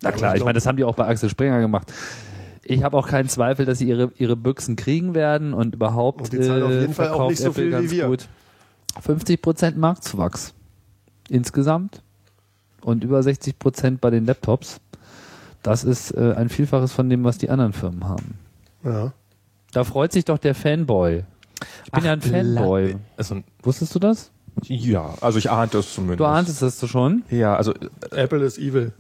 Na 0.02 0.12
klar, 0.12 0.34
ich 0.34 0.40
ich 0.40 0.46
meine, 0.46 0.56
das 0.56 0.66
haben 0.66 0.78
die 0.78 0.84
auch 0.84 0.96
bei 0.96 1.06
Axel 1.08 1.30
Springer 1.30 1.60
gemacht. 1.60 1.92
Ich 2.64 2.84
habe 2.84 2.98
auch 2.98 3.08
keinen 3.08 3.30
Zweifel, 3.30 3.66
dass 3.66 3.80
sie 3.80 3.88
ihre, 3.88 4.12
ihre 4.18 4.36
Büchsen 4.36 4.76
kriegen 4.76 5.14
werden 5.14 5.54
und 5.54 5.76
überhaupt 5.76 6.22
Und 6.22 6.34
die 6.34 6.42
zahlen 6.42 6.64
auf 6.64 6.72
jeden 6.72 6.94
Fall 6.94 7.08
auch 7.10 7.12
verkauft 7.12 7.30
nicht 7.32 7.40
so 7.40 7.48
Apple 7.50 7.64
viel 7.64 7.68
wie 7.68 7.72
ganz 7.72 7.92
wir. 7.92 8.08
gut. 8.08 8.28
50% 9.06 9.78
Marktzuwachs 9.78 10.54
insgesamt 11.30 12.02
und 12.82 13.04
über 13.04 13.20
60% 13.20 13.98
bei 14.00 14.10
den 14.10 14.26
Laptops. 14.26 14.80
Das 15.64 15.84
ist 15.84 16.12
äh, 16.12 16.34
ein 16.36 16.50
Vielfaches 16.50 16.92
von 16.92 17.10
dem, 17.10 17.24
was 17.24 17.38
die 17.38 17.50
anderen 17.50 17.74
Firmen 17.74 18.08
haben. 18.08 18.40
Ja. 18.84 19.14
Da 19.72 19.84
freut 19.84 20.12
sich 20.12 20.26
doch 20.26 20.38
der 20.38 20.56
Fanboy. 20.56 21.24
Ich 21.86 21.92
bin 21.92 22.04
ja 22.04 22.14
ein 22.14 22.22
Fanboy. 22.22 22.96
Also, 23.18 23.42
Wusstest 23.64 23.94
du 23.96 24.00
das? 24.00 24.32
ja, 24.64 25.14
also 25.22 25.38
ich 25.38 25.50
ahnte 25.50 25.78
es 25.78 25.94
zumindest. 25.94 26.20
Du 26.20 26.26
ahntest 26.26 26.62
das 26.62 26.90
schon? 26.90 27.24
Ja, 27.30 27.56
also 27.56 27.74
Apple 28.12 28.44
ist 28.44 28.58
evil. 28.58 28.92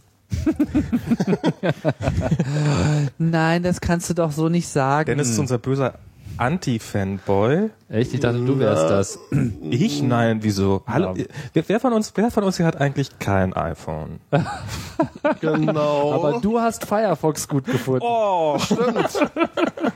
Nein, 3.17 3.63
das 3.63 3.81
kannst 3.81 4.09
du 4.09 4.13
doch 4.13 4.31
so 4.31 4.49
nicht 4.49 4.67
sagen. 4.67 5.05
Dennis 5.07 5.29
ist 5.29 5.39
unser 5.39 5.57
böser 5.57 5.95
Anti-Fanboy. 6.37 7.69
Echt? 7.91 8.13
Ich 8.13 8.21
dachte, 8.21 8.39
du 8.39 8.57
wärst 8.57 8.89
das. 8.89 9.19
Ich? 9.69 10.01
Nein, 10.01 10.39
wieso? 10.41 10.81
Hallo, 10.87 11.13
Ja. 11.15 11.25
wer, 11.53 11.63
wer 11.67 11.79
von 11.81 11.91
uns, 11.91 12.13
wer 12.15 12.31
von 12.31 12.43
uns 12.45 12.55
hier 12.55 12.65
hat 12.65 12.79
eigentlich 12.79 13.19
kein 13.19 13.53
iPhone? 13.53 14.19
Genau. 15.39 16.13
Aber 16.13 16.39
du 16.39 16.59
hast 16.59 16.85
Firefox 16.85 17.47
gut 17.47 17.65
gefunden. 17.65 18.01
Oh, 18.03 18.57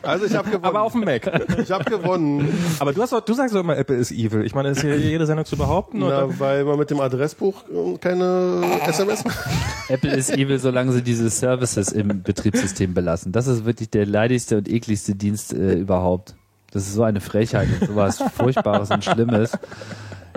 also 0.01 0.25
ich 0.25 0.35
habe 0.35 0.49
gewonnen. 0.49 0.65
aber 0.65 0.81
auf 0.81 0.91
dem 0.93 1.01
Mac. 1.01 1.29
ich 1.59 1.71
habe 1.71 1.83
gewonnen. 1.85 2.47
Aber 2.79 2.93
du 2.93 3.01
hast 3.01 3.11
doch, 3.13 3.21
du 3.21 3.33
sagst 3.33 3.53
doch 3.55 3.59
immer, 3.59 3.77
Apple 3.77 3.95
ist 3.95 4.11
evil. 4.11 4.43
Ich 4.45 4.53
meine, 4.55 4.69
das 4.69 4.79
ist 4.79 4.83
ja 4.83 4.95
jede 4.95 5.25
Sendung 5.25 5.45
zu 5.45 5.57
behaupten. 5.57 6.01
oder? 6.03 6.27
Na, 6.27 6.39
weil 6.39 6.63
man 6.63 6.77
mit 6.79 6.89
dem 6.89 6.99
Adressbuch 6.99 7.63
äh, 7.69 7.97
keine 7.99 8.63
SMS 8.87 9.23
macht. 9.25 9.37
Apple 9.89 10.15
ist 10.15 10.31
evil, 10.31 10.57
solange 10.59 10.91
sie 10.91 11.01
diese 11.03 11.29
Services 11.29 11.91
im 11.91 12.23
Betriebssystem 12.23 12.93
belassen. 12.93 13.31
Das 13.31 13.47
ist 13.47 13.65
wirklich 13.65 13.89
der 13.89 14.05
leidigste 14.05 14.57
und 14.57 14.67
ekligste 14.69 15.15
Dienst 15.15 15.53
äh, 15.53 15.73
überhaupt. 15.75 16.35
Das 16.76 16.86
ist 16.88 16.93
so 16.93 17.03
eine 17.03 17.21
Frechheit 17.21 17.69
und 17.80 17.88
sowas 17.88 18.21
Furchtbares 18.36 18.91
und 18.91 19.01
Schlimmes. 19.01 19.57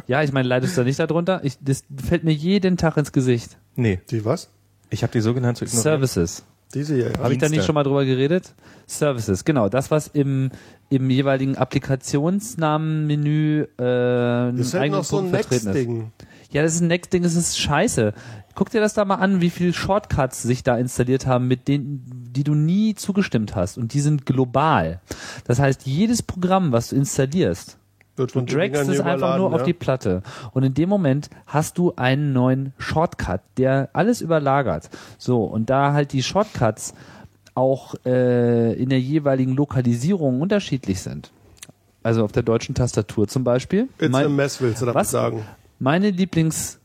Ja, 0.06 0.22
ich 0.22 0.30
meine, 0.30 0.46
leidest 0.46 0.76
du 0.76 0.82
da 0.82 0.84
nicht 0.84 1.00
darunter? 1.00 1.40
Ich, 1.42 1.58
das 1.60 1.82
fällt 2.00 2.22
mir 2.22 2.32
jeden 2.32 2.76
Tag 2.76 2.96
ins 2.96 3.10
Gesicht. 3.10 3.56
Nee, 3.74 3.98
Die 4.10 4.24
was? 4.24 4.48
ich 4.88 5.02
habe 5.02 5.12
die 5.12 5.20
sogenannte 5.20 5.64
ignoriert. 5.64 5.82
Services. 5.82 6.44
Diese 6.74 6.94
hier. 6.94 7.12
Habe 7.18 7.32
ich 7.32 7.40
da 7.40 7.48
nicht 7.48 7.64
schon 7.64 7.74
mal 7.74 7.82
drüber 7.82 8.04
geredet? 8.04 8.54
Services, 8.86 9.44
genau. 9.44 9.68
Das, 9.68 9.90
was 9.90 10.06
im, 10.06 10.52
im 10.90 11.10
jeweiligen 11.10 11.56
Applikationsnamenmenü 11.56 13.62
äh, 13.62 13.66
Das 13.78 14.54
ist 14.60 14.74
halt 14.74 14.92
noch 14.92 15.02
so 15.02 15.16
ein 15.18 15.32
Punkt 15.32 15.36
vertreten 15.36 15.70
ist. 15.70 15.74
Next-Ding. 15.74 16.12
Ja, 16.50 16.62
das 16.62 16.76
ist 16.76 16.82
ein 16.82 16.88
Next-Ding, 16.88 17.24
das 17.24 17.34
ist 17.34 17.58
scheiße. 17.58 18.14
Guck 18.58 18.70
dir 18.70 18.80
das 18.80 18.92
da 18.92 19.04
mal 19.04 19.14
an, 19.14 19.40
wie 19.40 19.50
viele 19.50 19.72
Shortcuts 19.72 20.42
sich 20.42 20.64
da 20.64 20.76
installiert 20.76 21.26
haben, 21.28 21.46
mit 21.46 21.68
denen, 21.68 22.02
die 22.32 22.42
du 22.42 22.56
nie 22.56 22.96
zugestimmt 22.96 23.54
hast. 23.54 23.78
Und 23.78 23.94
die 23.94 24.00
sind 24.00 24.26
global. 24.26 25.00
Das 25.44 25.60
heißt, 25.60 25.86
jedes 25.86 26.24
Programm, 26.24 26.72
was 26.72 26.88
du 26.88 26.96
installierst, 26.96 27.78
Wird 28.16 28.34
Du 28.34 28.40
dragst 28.40 28.88
es 28.88 28.98
einfach 28.98 29.36
nur 29.36 29.52
auf 29.54 29.60
ja. 29.60 29.64
die 29.66 29.74
Platte. 29.74 30.24
Und 30.50 30.64
in 30.64 30.74
dem 30.74 30.88
Moment 30.88 31.30
hast 31.46 31.78
du 31.78 31.92
einen 31.94 32.32
neuen 32.32 32.72
Shortcut, 32.78 33.42
der 33.58 33.90
alles 33.92 34.20
überlagert. 34.20 34.90
So, 35.18 35.44
und 35.44 35.70
da 35.70 35.92
halt 35.92 36.12
die 36.12 36.24
Shortcuts 36.24 36.94
auch 37.54 37.94
äh, 38.04 38.72
in 38.72 38.88
der 38.88 38.98
jeweiligen 39.00 39.52
Lokalisierung 39.54 40.40
unterschiedlich 40.40 41.00
sind. 41.00 41.30
Also 42.02 42.24
auf 42.24 42.32
der 42.32 42.42
deutschen 42.42 42.74
Tastatur 42.74 43.28
zum 43.28 43.44
Beispiel. 43.44 43.88
It's 44.00 44.10
Mein- 44.10 44.26
a 44.26 44.28
mess, 44.28 44.60
willst 44.60 44.82
du 44.82 44.86
damit 44.86 44.96
Was? 44.96 45.12
sagen. 45.12 45.44
meine 45.78 46.10
Lieblings, 46.10 46.77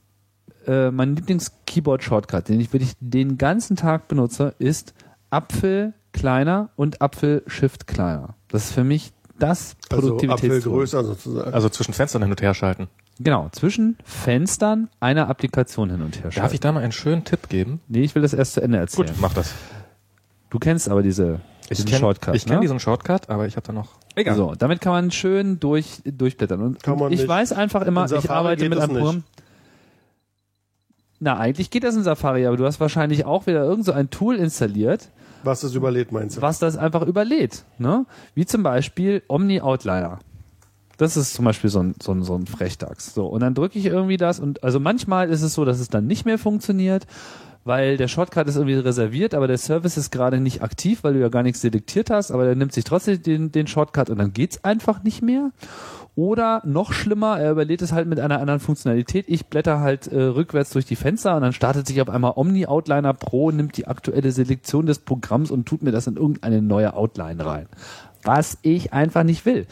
äh, 0.67 0.91
mein 0.91 1.15
Lieblings-Keyboard-Shortcut, 1.15 2.49
den 2.49 2.59
ich 2.59 2.71
wirklich 2.73 2.93
den 2.99 3.37
ganzen 3.37 3.75
Tag 3.75 4.07
benutze, 4.07 4.53
ist 4.59 4.93
Apfel 5.29 5.93
kleiner 6.11 6.69
und 6.75 7.01
Apfel 7.01 7.43
Shift 7.47 7.87
kleiner. 7.87 8.35
Das 8.49 8.65
ist 8.65 8.71
für 8.73 8.83
mich 8.83 9.11
das 9.39 9.75
Also 9.89 10.09
Produktivitätstool. 10.15 10.57
Apfel 10.57 10.71
größer 10.71 11.03
sozusagen. 11.03 11.53
Also 11.53 11.69
zwischen 11.69 11.93
Fenstern 11.93 12.21
hin 12.21 12.31
und 12.31 12.41
her 12.41 12.53
schalten. 12.53 12.87
Genau, 13.19 13.49
zwischen 13.51 13.97
Fenstern 14.03 14.89
einer 14.99 15.29
Applikation 15.29 15.89
hin 15.89 16.01
und 16.01 16.15
her 16.17 16.23
Darf 16.25 16.33
schalten. 16.33 16.53
ich 16.53 16.59
da 16.59 16.71
mal 16.71 16.81
einen 16.83 16.91
schönen 16.91 17.23
Tipp 17.23 17.49
geben? 17.49 17.79
Nee, 17.87 18.01
ich 18.03 18.15
will 18.15 18.21
das 18.21 18.33
erst 18.33 18.53
zu 18.53 18.61
Ende 18.61 18.77
erzählen. 18.77 19.07
Gut, 19.07 19.15
mach 19.21 19.33
das. 19.33 19.53
Du 20.49 20.59
kennst 20.59 20.87
aber 20.89 21.01
diese 21.03 21.39
diesen 21.69 21.87
kenn- 21.87 21.99
Shortcut. 21.99 22.35
Ich 22.35 22.45
kenne 22.45 22.57
ne? 22.57 22.61
diesen 22.61 22.79
Shortcut, 22.79 23.29
aber 23.29 23.47
ich 23.47 23.55
habe 23.55 23.65
da 23.65 23.73
noch. 23.73 23.89
Egal. 24.15 24.35
So, 24.35 24.53
damit 24.55 24.81
kann 24.81 24.91
man 24.93 25.11
schön 25.11 25.59
durch, 25.59 26.01
durchblättern. 26.05 26.61
Und, 26.61 26.83
Kann 26.83 26.95
man 26.97 27.07
und 27.07 27.13
ich 27.13 27.21
nicht. 27.21 27.27
weiß 27.29 27.53
einfach 27.53 27.81
immer, 27.83 28.05
ich 28.11 28.29
arbeite 28.29 28.69
mit 28.69 28.77
einem 28.79 28.95
Programm. 28.97 29.15
nicht. 29.17 29.27
Na, 31.23 31.37
eigentlich 31.37 31.69
geht 31.69 31.85
das 31.85 31.95
in 31.95 32.03
Safari, 32.03 32.45
aber 32.45 32.57
du 32.57 32.65
hast 32.65 32.81
wahrscheinlich 32.81 33.23
auch 33.23 33.47
wieder 33.47 33.63
irgend 33.63 33.85
so 33.85 33.93
ein 33.93 34.09
Tool 34.09 34.35
installiert, 34.35 35.07
Was 35.45 35.61
das 35.61 35.73
überlädt, 35.73 36.11
meinst 36.11 36.35
du? 36.35 36.41
was 36.41 36.59
das 36.59 36.75
einfach 36.75 37.01
überlädt. 37.03 37.63
Ne? 37.77 38.05
Wie 38.35 38.45
zum 38.45 38.61
Beispiel 38.61 39.23
Omni 39.29 39.61
Outliner. 39.61 40.19
Das 40.97 41.15
ist 41.15 41.33
zum 41.33 41.45
Beispiel 41.45 41.69
so 41.69 41.79
ein, 41.79 41.95
so 42.03 42.11
ein, 42.11 42.23
so 42.23 42.35
ein 42.35 42.45
Frechdachs. 42.45 43.13
So, 43.13 43.27
und 43.27 43.39
dann 43.39 43.53
drücke 43.55 43.79
ich 43.79 43.85
irgendwie 43.85 44.17
das 44.17 44.41
und 44.41 44.65
also 44.65 44.81
manchmal 44.81 45.29
ist 45.29 45.43
es 45.43 45.53
so, 45.53 45.63
dass 45.63 45.79
es 45.79 45.87
dann 45.87 46.07
nicht 46.07 46.25
mehr 46.25 46.37
funktioniert, 46.37 47.07
weil 47.63 47.95
der 47.95 48.09
Shortcut 48.09 48.49
ist 48.49 48.57
irgendwie 48.57 48.75
reserviert, 48.75 49.33
aber 49.33 49.47
der 49.47 49.57
Service 49.57 49.95
ist 49.95 50.11
gerade 50.11 50.41
nicht 50.41 50.61
aktiv, 50.61 51.05
weil 51.05 51.13
du 51.13 51.21
ja 51.21 51.29
gar 51.29 51.43
nichts 51.43 51.61
selektiert 51.61 52.09
hast, 52.09 52.31
aber 52.31 52.43
der 52.43 52.55
nimmt 52.55 52.73
sich 52.73 52.83
trotzdem 52.83 53.23
den, 53.23 53.51
den 53.53 53.67
Shortcut 53.67 54.09
und 54.09 54.17
dann 54.17 54.33
geht's 54.33 54.61
einfach 54.65 55.03
nicht 55.03 55.21
mehr. 55.21 55.51
Oder 56.15 56.61
noch 56.63 56.93
schlimmer, 56.93 57.39
er 57.39 57.51
überlädt 57.51 57.81
es 57.81 57.91
halt 57.91 58.07
mit 58.07 58.19
einer 58.19 58.39
anderen 58.39 58.59
Funktionalität. 58.59 59.25
Ich 59.27 59.47
blätter 59.47 59.79
halt 59.79 60.07
äh, 60.07 60.21
rückwärts 60.21 60.69
durch 60.69 60.85
die 60.85 60.95
Fenster 60.95 61.35
und 61.35 61.41
dann 61.41 61.53
startet 61.53 61.87
sich 61.87 61.99
auf 62.01 62.09
einmal 62.09 62.33
Omni 62.35 62.67
Outliner 62.67 63.13
Pro, 63.13 63.49
nimmt 63.49 63.77
die 63.77 63.87
aktuelle 63.87 64.31
Selektion 64.31 64.85
des 64.85 64.99
Programms 64.99 65.49
und 65.49 65.65
tut 65.65 65.81
mir 65.81 65.91
das 65.91 66.05
in 66.05 66.15
irgendeine 66.15 66.61
neue 66.61 66.93
Outline 66.93 67.43
rein. 67.43 67.67
Was 68.23 68.57
ich 68.61 68.93
einfach 68.93 69.23
nicht 69.23 69.45
will. 69.45 69.65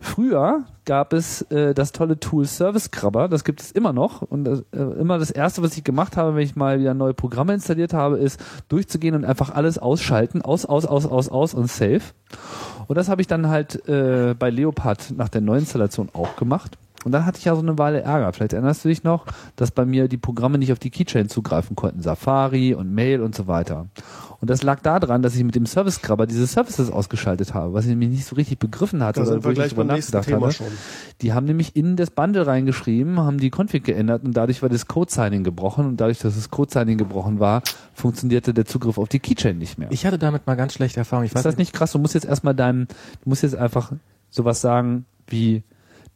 Früher 0.00 0.64
gab 0.86 1.12
es 1.12 1.42
äh, 1.50 1.74
das 1.74 1.92
tolle 1.92 2.18
Tool 2.18 2.46
Service 2.46 2.84
Scrubber, 2.84 3.28
das 3.28 3.44
gibt 3.44 3.60
es 3.60 3.72
immer 3.72 3.92
noch. 3.92 4.22
Und 4.22 4.48
äh, 4.48 4.62
immer 4.72 5.18
das 5.18 5.30
erste, 5.30 5.62
was 5.62 5.76
ich 5.76 5.84
gemacht 5.84 6.16
habe, 6.16 6.34
wenn 6.34 6.42
ich 6.42 6.56
mal 6.56 6.80
wieder 6.80 6.94
neue 6.94 7.12
Programme 7.12 7.52
installiert 7.52 7.92
habe, 7.92 8.16
ist 8.16 8.40
durchzugehen 8.68 9.14
und 9.14 9.24
einfach 9.24 9.50
alles 9.50 9.78
ausschalten. 9.78 10.40
Aus, 10.42 10.64
aus, 10.64 10.86
aus, 10.86 11.04
aus, 11.04 11.28
aus 11.28 11.54
und 11.54 11.68
save. 11.68 12.00
Und 12.88 12.96
das 12.96 13.08
habe 13.08 13.20
ich 13.20 13.26
dann 13.26 13.48
halt 13.48 13.86
äh, 13.86 14.34
bei 14.36 14.50
Leopard 14.50 15.12
nach 15.16 15.28
der 15.28 15.42
Neuinstallation 15.42 16.08
auch 16.14 16.36
gemacht. 16.36 16.76
Und 17.08 17.12
dann 17.12 17.24
hatte 17.24 17.38
ich 17.38 17.46
ja 17.46 17.54
so 17.54 17.62
eine 17.62 17.78
Weile 17.78 18.02
Ärger. 18.02 18.30
Vielleicht 18.34 18.52
erinnerst 18.52 18.84
du 18.84 18.90
dich 18.90 19.02
noch, 19.02 19.24
dass 19.56 19.70
bei 19.70 19.86
mir 19.86 20.08
die 20.08 20.18
Programme 20.18 20.58
nicht 20.58 20.72
auf 20.72 20.78
die 20.78 20.90
Keychain 20.90 21.30
zugreifen 21.30 21.74
konnten. 21.74 22.02
Safari 22.02 22.74
und 22.74 22.92
Mail 22.92 23.22
und 23.22 23.34
so 23.34 23.46
weiter. 23.46 23.86
Und 24.42 24.50
das 24.50 24.62
lag 24.62 24.80
daran, 24.80 25.22
dass 25.22 25.34
ich 25.34 25.42
mit 25.42 25.54
dem 25.54 25.64
Service 25.64 25.94
Scrubber 25.94 26.26
diese 26.26 26.46
Services 26.46 26.90
ausgeschaltet 26.90 27.54
habe, 27.54 27.72
was 27.72 27.86
ich 27.86 27.88
nämlich 27.88 28.10
nicht 28.10 28.26
so 28.26 28.36
richtig 28.36 28.58
begriffen 28.58 29.02
hatte 29.02 29.20
Da 29.20 29.22
oder 29.22 29.32
sind 29.32 29.44
wir 29.44 29.52
ich 29.52 29.56
gleich 29.56 29.74
beim 29.74 29.86
nächsten 29.86 30.18
nachgedacht 30.18 30.26
Thema 30.26 30.40
habe. 30.42 30.52
schon. 30.52 30.66
Die 31.22 31.32
haben 31.32 31.46
nämlich 31.46 31.76
in 31.76 31.96
das 31.96 32.10
Bundle 32.10 32.46
reingeschrieben, 32.46 33.18
haben 33.20 33.38
die 33.38 33.50
Config 33.50 33.84
geändert 33.84 34.22
und 34.24 34.36
dadurch 34.36 34.60
war 34.60 34.68
das 34.68 34.86
Code-Signing 34.86 35.44
gebrochen 35.44 35.86
und 35.86 35.96
dadurch, 35.96 36.18
dass 36.18 36.34
das 36.34 36.50
Code-Signing 36.50 36.98
gebrochen 36.98 37.40
war, 37.40 37.62
funktionierte 37.94 38.52
der 38.52 38.66
Zugriff 38.66 38.98
auf 38.98 39.08
die 39.08 39.18
Keychain 39.18 39.56
nicht 39.56 39.78
mehr. 39.78 39.88
Ich 39.92 40.04
hatte 40.04 40.18
damit 40.18 40.46
mal 40.46 40.56
ganz 40.56 40.74
schlechte 40.74 41.00
Erfahrungen. 41.00 41.24
Ich 41.24 41.34
weiß 41.34 41.40
Ist 41.40 41.46
das 41.46 41.56
nicht 41.56 41.72
krass? 41.72 41.92
Du 41.92 41.98
musst 41.98 42.12
jetzt 42.12 42.26
erstmal 42.26 42.54
deinem, 42.54 42.86
du 43.24 43.30
musst 43.30 43.42
jetzt 43.42 43.56
einfach 43.56 43.92
sowas 44.28 44.60
sagen 44.60 45.06
wie, 45.26 45.62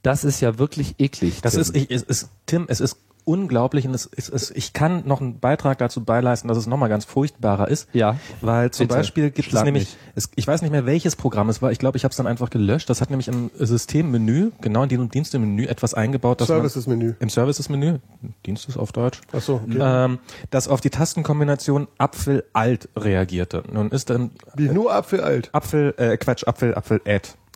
das 0.02 0.24
ist 0.24 0.40
ja 0.40 0.58
wirklich 0.58 0.96
eklig. 0.98 1.40
Das 1.42 1.52
Tim. 1.54 1.60
ist, 1.60 1.76
ich, 1.76 1.90
es 1.90 2.02
ist, 2.02 2.28
Tim, 2.46 2.66
es 2.68 2.80
ist 2.80 2.96
unglaublich 3.24 3.86
und 3.86 3.94
es, 3.94 4.08
es, 4.16 4.28
es, 4.28 4.50
ich 4.50 4.72
kann 4.72 5.06
noch 5.06 5.20
einen 5.20 5.38
Beitrag 5.38 5.78
dazu 5.78 6.04
beileisten, 6.04 6.48
dass 6.48 6.58
es 6.58 6.66
nochmal 6.66 6.88
ganz 6.88 7.04
furchtbarer 7.04 7.68
ist. 7.68 7.88
Ja. 7.92 8.16
Weil 8.40 8.70
zum 8.70 8.88
Bitte, 8.88 8.98
Beispiel 8.98 9.30
gibt 9.30 9.48
schlag 9.48 9.62
es 9.62 9.64
nämlich, 9.64 9.96
es, 10.14 10.30
ich 10.34 10.46
weiß 10.46 10.62
nicht 10.62 10.70
mehr 10.70 10.86
welches 10.86 11.16
Programm 11.16 11.48
es 11.48 11.62
war, 11.62 11.70
ich 11.70 11.78
glaube, 11.78 11.96
ich 11.96 12.04
habe 12.04 12.10
es 12.10 12.16
dann 12.16 12.26
einfach 12.26 12.50
gelöscht. 12.50 12.90
Das 12.90 13.00
hat 13.00 13.10
nämlich 13.10 13.28
im 13.28 13.50
Systemmenü, 13.58 14.50
genau 14.60 14.82
in 14.82 14.88
Dienst- 14.88 15.02
und 15.02 15.14
Dienstemenü 15.14 15.66
etwas 15.66 15.94
eingebaut, 15.94 16.40
dass 16.40 16.48
Services-Menü. 16.48 17.14
im 17.20 17.28
Services-Menü, 17.28 17.98
Dienstes 18.46 18.76
auf 18.76 18.92
Deutsch, 18.92 19.20
Achso, 19.32 19.60
okay. 19.64 19.78
ähm, 19.80 20.18
das 20.50 20.68
auf 20.68 20.80
die 20.80 20.90
Tastenkombination 20.90 21.86
Apfel 21.98 22.44
Alt 22.52 22.88
reagierte. 22.96 23.62
Nun 23.72 23.90
ist 23.90 24.10
dann 24.10 24.30
Wie 24.54 24.68
nur 24.68 24.92
Apfel 24.92 25.20
alt. 25.20 25.50
Apfel, 25.52 25.94
äh, 25.96 26.16
Quatsch, 26.16 26.44
Apfel, 26.46 26.74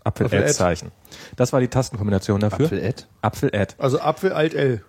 Apfel 0.06 0.26
Add. 0.26 0.26
Apfel 0.26 0.26
Apfel 0.26 0.38
Add 0.38 0.44
Add. 0.50 0.54
Zeichen. 0.54 0.92
Das 1.36 1.52
war 1.52 1.60
die 1.60 1.68
Tastenkombination 1.68 2.40
dafür. 2.40 2.66
Apfel 2.66 2.84
Add? 2.84 3.04
Apfel 3.22 3.50
Add. 3.54 3.74
Also 3.78 4.00
Apfel 4.00 4.32
alt 4.32 4.54
L. 4.54 4.82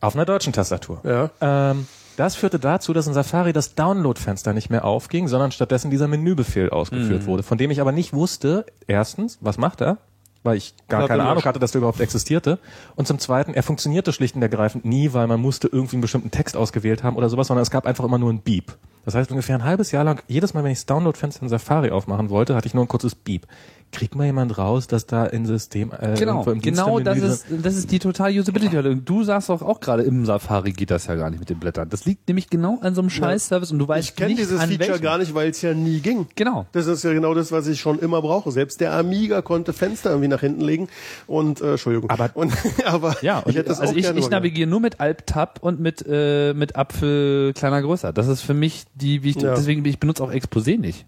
Auf 0.00 0.14
einer 0.14 0.24
deutschen 0.24 0.52
Tastatur. 0.52 1.00
Ja. 1.04 1.30
Ähm, 1.40 1.86
das 2.16 2.34
führte 2.34 2.58
dazu, 2.58 2.92
dass 2.92 3.06
in 3.06 3.14
Safari 3.14 3.52
das 3.52 3.76
Download-Fenster 3.76 4.52
nicht 4.52 4.70
mehr 4.70 4.84
aufging, 4.84 5.28
sondern 5.28 5.52
stattdessen 5.52 5.90
dieser 5.90 6.08
Menübefehl 6.08 6.70
ausgeführt 6.70 7.26
wurde, 7.26 7.44
von 7.44 7.58
dem 7.58 7.70
ich 7.70 7.80
aber 7.80 7.92
nicht 7.92 8.12
wusste, 8.12 8.66
erstens, 8.88 9.38
was 9.40 9.56
macht 9.56 9.80
er? 9.80 9.98
Weil 10.42 10.56
ich 10.56 10.74
gar 10.88 11.06
keine 11.06 11.24
Ahnung 11.24 11.44
hatte, 11.44 11.58
dass 11.58 11.72
der 11.72 11.78
überhaupt 11.80 12.00
existierte. 12.00 12.58
Und 12.96 13.06
zum 13.06 13.18
Zweiten, 13.18 13.54
er 13.54 13.62
funktionierte 13.62 14.12
schlicht 14.12 14.34
und 14.34 14.42
ergreifend 14.42 14.84
nie, 14.84 15.12
weil 15.12 15.26
man 15.26 15.40
musste 15.40 15.68
irgendwie 15.68 15.96
einen 15.96 16.02
bestimmten 16.02 16.30
Text 16.30 16.56
ausgewählt 16.56 17.02
haben 17.02 17.16
oder 17.16 17.28
sowas, 17.28 17.46
sondern 17.48 17.62
es 17.62 17.70
gab 17.70 17.86
einfach 17.86 18.04
immer 18.04 18.18
nur 18.18 18.32
ein 18.32 18.40
Beep. 18.40 18.76
Das 19.08 19.14
heißt, 19.14 19.30
ungefähr 19.30 19.54
ein 19.56 19.64
halbes 19.64 19.90
Jahr 19.90 20.04
lang, 20.04 20.20
jedes 20.28 20.52
Mal, 20.52 20.64
wenn 20.64 20.70
ich 20.72 20.78
das 20.80 20.84
Download-Fenster 20.86 21.42
in 21.42 21.48
Safari 21.48 21.90
aufmachen 21.90 22.28
wollte, 22.28 22.54
hatte 22.54 22.66
ich 22.68 22.74
nur 22.74 22.84
ein 22.84 22.88
kurzes 22.88 23.14
Beep. 23.14 23.46
Kriegt 23.90 24.14
mal 24.14 24.26
jemand 24.26 24.58
raus, 24.58 24.86
dass 24.86 25.06
da 25.06 25.24
in 25.24 25.46
System, 25.46 25.92
äh, 25.98 26.14
Genau, 26.18 26.44
im 26.44 26.60
genau 26.60 27.00
das 27.00 27.16
ist, 27.16 27.46
das 27.62 27.74
ist 27.74 27.90
die 27.90 27.98
total 27.98 28.38
Usability. 28.38 29.00
Du 29.02 29.24
sagst 29.24 29.48
doch 29.48 29.62
auch 29.62 29.80
gerade, 29.80 30.02
im 30.02 30.26
Safari 30.26 30.72
geht 30.72 30.90
das 30.90 31.06
ja 31.06 31.14
gar 31.14 31.30
nicht 31.30 31.40
mit 31.40 31.48
den 31.48 31.58
Blättern. 31.58 31.88
Das 31.88 32.04
liegt 32.04 32.28
nämlich 32.28 32.50
genau 32.50 32.78
an 32.82 32.94
so 32.94 33.00
einem 33.00 33.08
Scheiß-Service 33.08 33.72
und 33.72 33.78
du 33.78 33.88
weißt 33.88 34.10
Ich 34.10 34.14
kenne 34.14 34.28
nicht, 34.28 34.40
dieses 34.40 34.60
an 34.60 34.68
Feature 34.68 34.90
welchem. 34.90 35.02
gar 35.02 35.16
nicht, 35.16 35.34
weil 35.34 35.48
es 35.48 35.62
ja 35.62 35.72
nie 35.72 36.00
ging. 36.00 36.26
Genau. 36.36 36.66
Das 36.72 36.86
ist 36.86 37.02
ja 37.02 37.14
genau 37.14 37.32
das, 37.32 37.50
was 37.50 37.66
ich 37.66 37.80
schon 37.80 37.98
immer 37.98 38.20
brauche. 38.20 38.52
Selbst 38.52 38.82
der 38.82 38.92
Amiga 38.92 39.40
konnte 39.40 39.72
Fenster 39.72 40.10
irgendwie 40.10 40.28
nach 40.28 40.40
hinten 40.40 40.60
legen 40.60 40.88
und 41.26 41.62
äh, 41.62 41.70
Entschuldigung. 41.70 42.10
Aber- 42.10 42.28
und, 42.34 42.52
aber 42.84 43.16
Ja, 43.22 43.38
und 43.38 43.52
ich 43.52 43.56
hätte 43.56 43.70
das 43.70 43.80
also 43.80 43.94
auch 43.94 43.96
ich, 43.96 44.02
gerne 44.04 44.20
ich 44.20 44.28
navigiere 44.28 44.68
nur 44.68 44.80
mit 44.80 45.00
Alt-Tab 45.00 45.60
und 45.62 45.80
mit, 45.80 46.04
äh, 46.06 46.52
mit 46.52 46.76
Apfel 46.76 47.54
kleiner 47.54 47.80
größer. 47.80 48.12
Das 48.12 48.28
ist 48.28 48.42
für 48.42 48.52
mich 48.52 48.84
die, 48.98 49.22
wie 49.22 49.30
ich, 49.30 49.36
Ja. 49.36 49.54
deswegen 49.54 49.84
ich 49.84 49.98
benutze 49.98 50.22
auch 50.22 50.30
Exposé 50.32 50.78
nicht. 50.78 51.06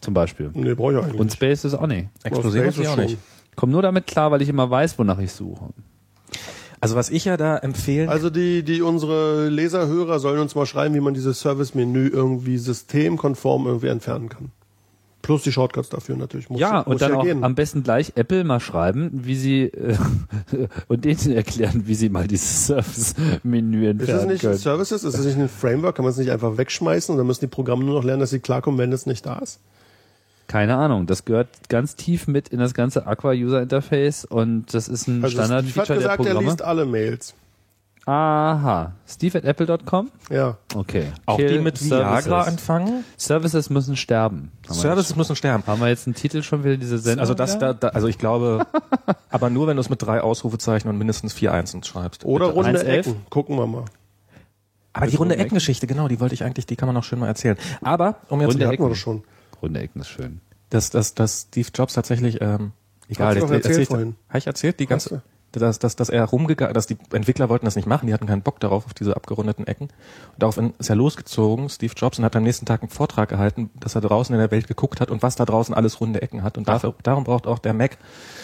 Zum 0.00 0.14
Beispiel. 0.14 0.50
Nee, 0.54 0.74
brauche 0.74 0.92
ich 0.92 0.98
eigentlich 1.02 1.20
Und. 1.20 1.32
Space 1.32 1.64
ist 1.64 1.74
auch 1.74 1.86
nicht. 1.86 2.08
Space 2.24 2.44
muss 2.44 2.78
ich 2.78 2.88
auch 2.88 2.96
nicht. 2.96 3.18
Komm 3.56 3.70
nur 3.70 3.82
damit 3.82 4.06
klar, 4.06 4.30
weil 4.30 4.42
ich 4.42 4.48
immer 4.48 4.70
weiß, 4.70 4.98
wonach 4.98 5.18
ich 5.18 5.32
suche. 5.32 5.70
Also 6.80 6.94
was 6.94 7.10
ich 7.10 7.24
ja 7.24 7.36
da 7.36 7.56
empfehlen 7.58 8.08
Also 8.08 8.30
die, 8.30 8.62
die 8.62 8.82
unsere 8.82 9.48
Leserhörer 9.48 10.20
sollen 10.20 10.38
uns 10.38 10.54
mal 10.54 10.66
schreiben, 10.66 10.94
wie 10.94 11.00
man 11.00 11.14
dieses 11.14 11.40
Service-Menü 11.40 12.06
irgendwie 12.08 12.56
systemkonform 12.56 13.66
irgendwie 13.66 13.88
entfernen 13.88 14.28
kann. 14.28 14.52
Plus 15.28 15.42
die 15.42 15.52
Shortcuts 15.52 15.90
dafür 15.90 16.16
natürlich. 16.16 16.48
Muss, 16.48 16.58
Ja, 16.58 16.78
muss 16.78 16.86
und 16.86 17.02
dann 17.02 17.12
ja 17.12 17.18
auch 17.18 17.22
gehen. 17.22 17.44
am 17.44 17.54
besten 17.54 17.82
gleich 17.82 18.12
Apple 18.14 18.44
mal 18.44 18.60
schreiben, 18.60 19.10
wie 19.12 19.36
sie 19.36 19.64
äh, 19.64 19.94
und 20.88 21.04
denen 21.04 21.32
erklären, 21.32 21.82
wie 21.86 21.94
sie 21.94 22.08
mal 22.08 22.26
dieses 22.26 22.66
Service-Menü 22.66 23.90
ist 23.90 24.00
das 24.00 24.08
entfernen 24.08 24.28
nicht 24.32 24.40
können. 24.40 24.56
Services? 24.56 25.04
Ist 25.04 25.18
das 25.18 25.26
nicht 25.26 25.36
ein 25.36 25.50
Framework? 25.50 25.96
Kann 25.96 26.06
man 26.06 26.12
es 26.12 26.16
nicht 26.16 26.30
einfach 26.30 26.56
wegschmeißen 26.56 27.12
und 27.12 27.18
dann 27.18 27.26
müssen 27.26 27.40
die 27.40 27.46
Programme 27.48 27.84
nur 27.84 27.94
noch 27.96 28.04
lernen, 28.04 28.20
dass 28.20 28.30
sie 28.30 28.40
klarkommen, 28.40 28.78
wenn 28.78 28.90
es 28.90 29.04
nicht 29.04 29.26
da 29.26 29.38
ist? 29.40 29.60
Keine 30.46 30.76
Ahnung, 30.78 31.06
das 31.06 31.26
gehört 31.26 31.48
ganz 31.68 31.94
tief 31.94 32.26
mit 32.26 32.48
in 32.48 32.58
das 32.58 32.72
ganze 32.72 33.06
Aqua 33.06 33.32
User 33.32 33.60
Interface 33.60 34.24
und 34.24 34.72
das 34.72 34.88
ist 34.88 35.06
ein 35.08 35.22
Also 35.22 35.36
Standardfeature 35.36 35.86
der 35.88 35.96
gesagt, 35.98 36.20
er 36.20 36.24
Programme. 36.24 36.46
liest 36.46 36.62
alle 36.62 36.86
Mails. 36.86 37.34
Aha, 38.10 38.92
Steve 39.06 39.36
at 39.36 39.44
apple.com? 39.44 40.10
Ja. 40.30 40.56
Okay. 40.74 41.08
auch 41.26 41.36
die 41.36 41.44
Kill 41.44 41.60
mit 41.60 41.78
Viagra 41.84 42.20
Services. 42.22 42.48
empfangen. 42.52 43.04
Services 43.18 43.68
müssen 43.68 43.96
sterben. 43.96 44.50
Services 44.66 45.14
müssen 45.14 45.36
sterben. 45.36 45.62
Haben 45.66 45.80
wir 45.82 45.88
jetzt 45.88 46.06
einen 46.06 46.14
Titel 46.14 46.42
schon 46.42 46.64
wieder 46.64 46.78
diese 46.78 46.96
Sendung? 46.98 47.20
Also 47.20 47.34
das 47.34 47.58
da, 47.58 47.74
da 47.74 47.88
also 47.88 48.06
ich 48.08 48.16
glaube, 48.16 48.66
aber 49.30 49.50
nur 49.50 49.66
wenn 49.66 49.76
du 49.76 49.82
es 49.82 49.90
mit 49.90 50.00
drei 50.00 50.22
Ausrufezeichen 50.22 50.88
und 50.88 50.96
mindestens 50.96 51.34
vier 51.34 51.52
Einsen 51.52 51.82
schreibst. 51.82 52.24
Oder 52.24 52.46
Bitte. 52.48 52.56
runde 52.60 52.80
1.11? 52.80 52.86
Ecken. 52.86 53.16
Gucken 53.28 53.56
wir 53.58 53.66
mal. 53.66 53.84
Aber 54.94 55.06
die 55.06 55.16
runde 55.16 55.36
Eckengeschichte, 55.36 55.86
genau, 55.86 56.08
die 56.08 56.18
wollte 56.18 56.34
ich 56.34 56.44
eigentlich, 56.44 56.64
die 56.64 56.76
kann 56.76 56.86
man 56.86 56.94
noch 56.94 57.04
schön 57.04 57.18
mal 57.18 57.26
erzählen. 57.28 57.58
Aber, 57.82 58.16
um 58.30 58.40
jetzt 58.40 58.52
Runde 58.52 58.66
hatten 58.66 58.78
wir 58.78 58.84
Ecken. 58.84 58.88
doch 58.88 58.96
schon. 58.96 59.22
Runde 59.60 59.80
Ecken 59.80 60.00
ist 60.00 60.08
schön. 60.08 60.40
dass, 60.70 60.88
dass, 60.88 61.14
dass 61.14 61.42
Steve 61.50 61.68
Jobs 61.74 61.92
tatsächlich, 61.92 62.40
ähm, 62.40 62.72
egal, 63.08 63.34
jetzt- 63.36 63.42
erzählt 63.50 63.64
erzähl 63.90 64.14
ich- 64.32 64.36
ich 64.38 64.46
erzählt, 64.46 64.80
die 64.80 64.86
ganze, 64.86 65.20
dass, 65.52 65.78
dass, 65.78 65.96
dass 65.96 66.08
er 66.08 66.24
rumgegangen, 66.24 66.74
dass 66.74 66.86
die 66.86 66.98
Entwickler 67.12 67.48
wollten 67.48 67.64
das 67.64 67.76
nicht 67.76 67.86
machen, 67.86 68.06
die 68.06 68.12
hatten 68.12 68.26
keinen 68.26 68.42
Bock 68.42 68.60
darauf, 68.60 68.86
auf 68.86 68.94
diese 68.94 69.16
abgerundeten 69.16 69.66
Ecken. 69.66 69.84
Und 69.84 70.42
daraufhin 70.42 70.74
ist 70.78 70.90
er 70.90 70.96
losgezogen, 70.96 71.68
Steve 71.68 71.92
Jobs, 71.96 72.18
und 72.18 72.24
hat 72.24 72.36
am 72.36 72.42
nächsten 72.42 72.66
Tag 72.66 72.82
einen 72.82 72.90
Vortrag 72.90 73.28
gehalten, 73.28 73.70
dass 73.80 73.94
er 73.94 74.00
draußen 74.00 74.34
in 74.34 74.40
der 74.40 74.50
Welt 74.50 74.68
geguckt 74.68 75.00
hat 75.00 75.10
und 75.10 75.22
was 75.22 75.36
da 75.36 75.44
draußen 75.44 75.74
alles 75.74 76.00
runde 76.00 76.20
Ecken 76.22 76.42
hat. 76.42 76.58
Und 76.58 76.68
dafür, 76.68 76.94
darum 77.02 77.24
braucht 77.24 77.46
auch 77.46 77.58
der 77.58 77.74
Mac 77.74 77.96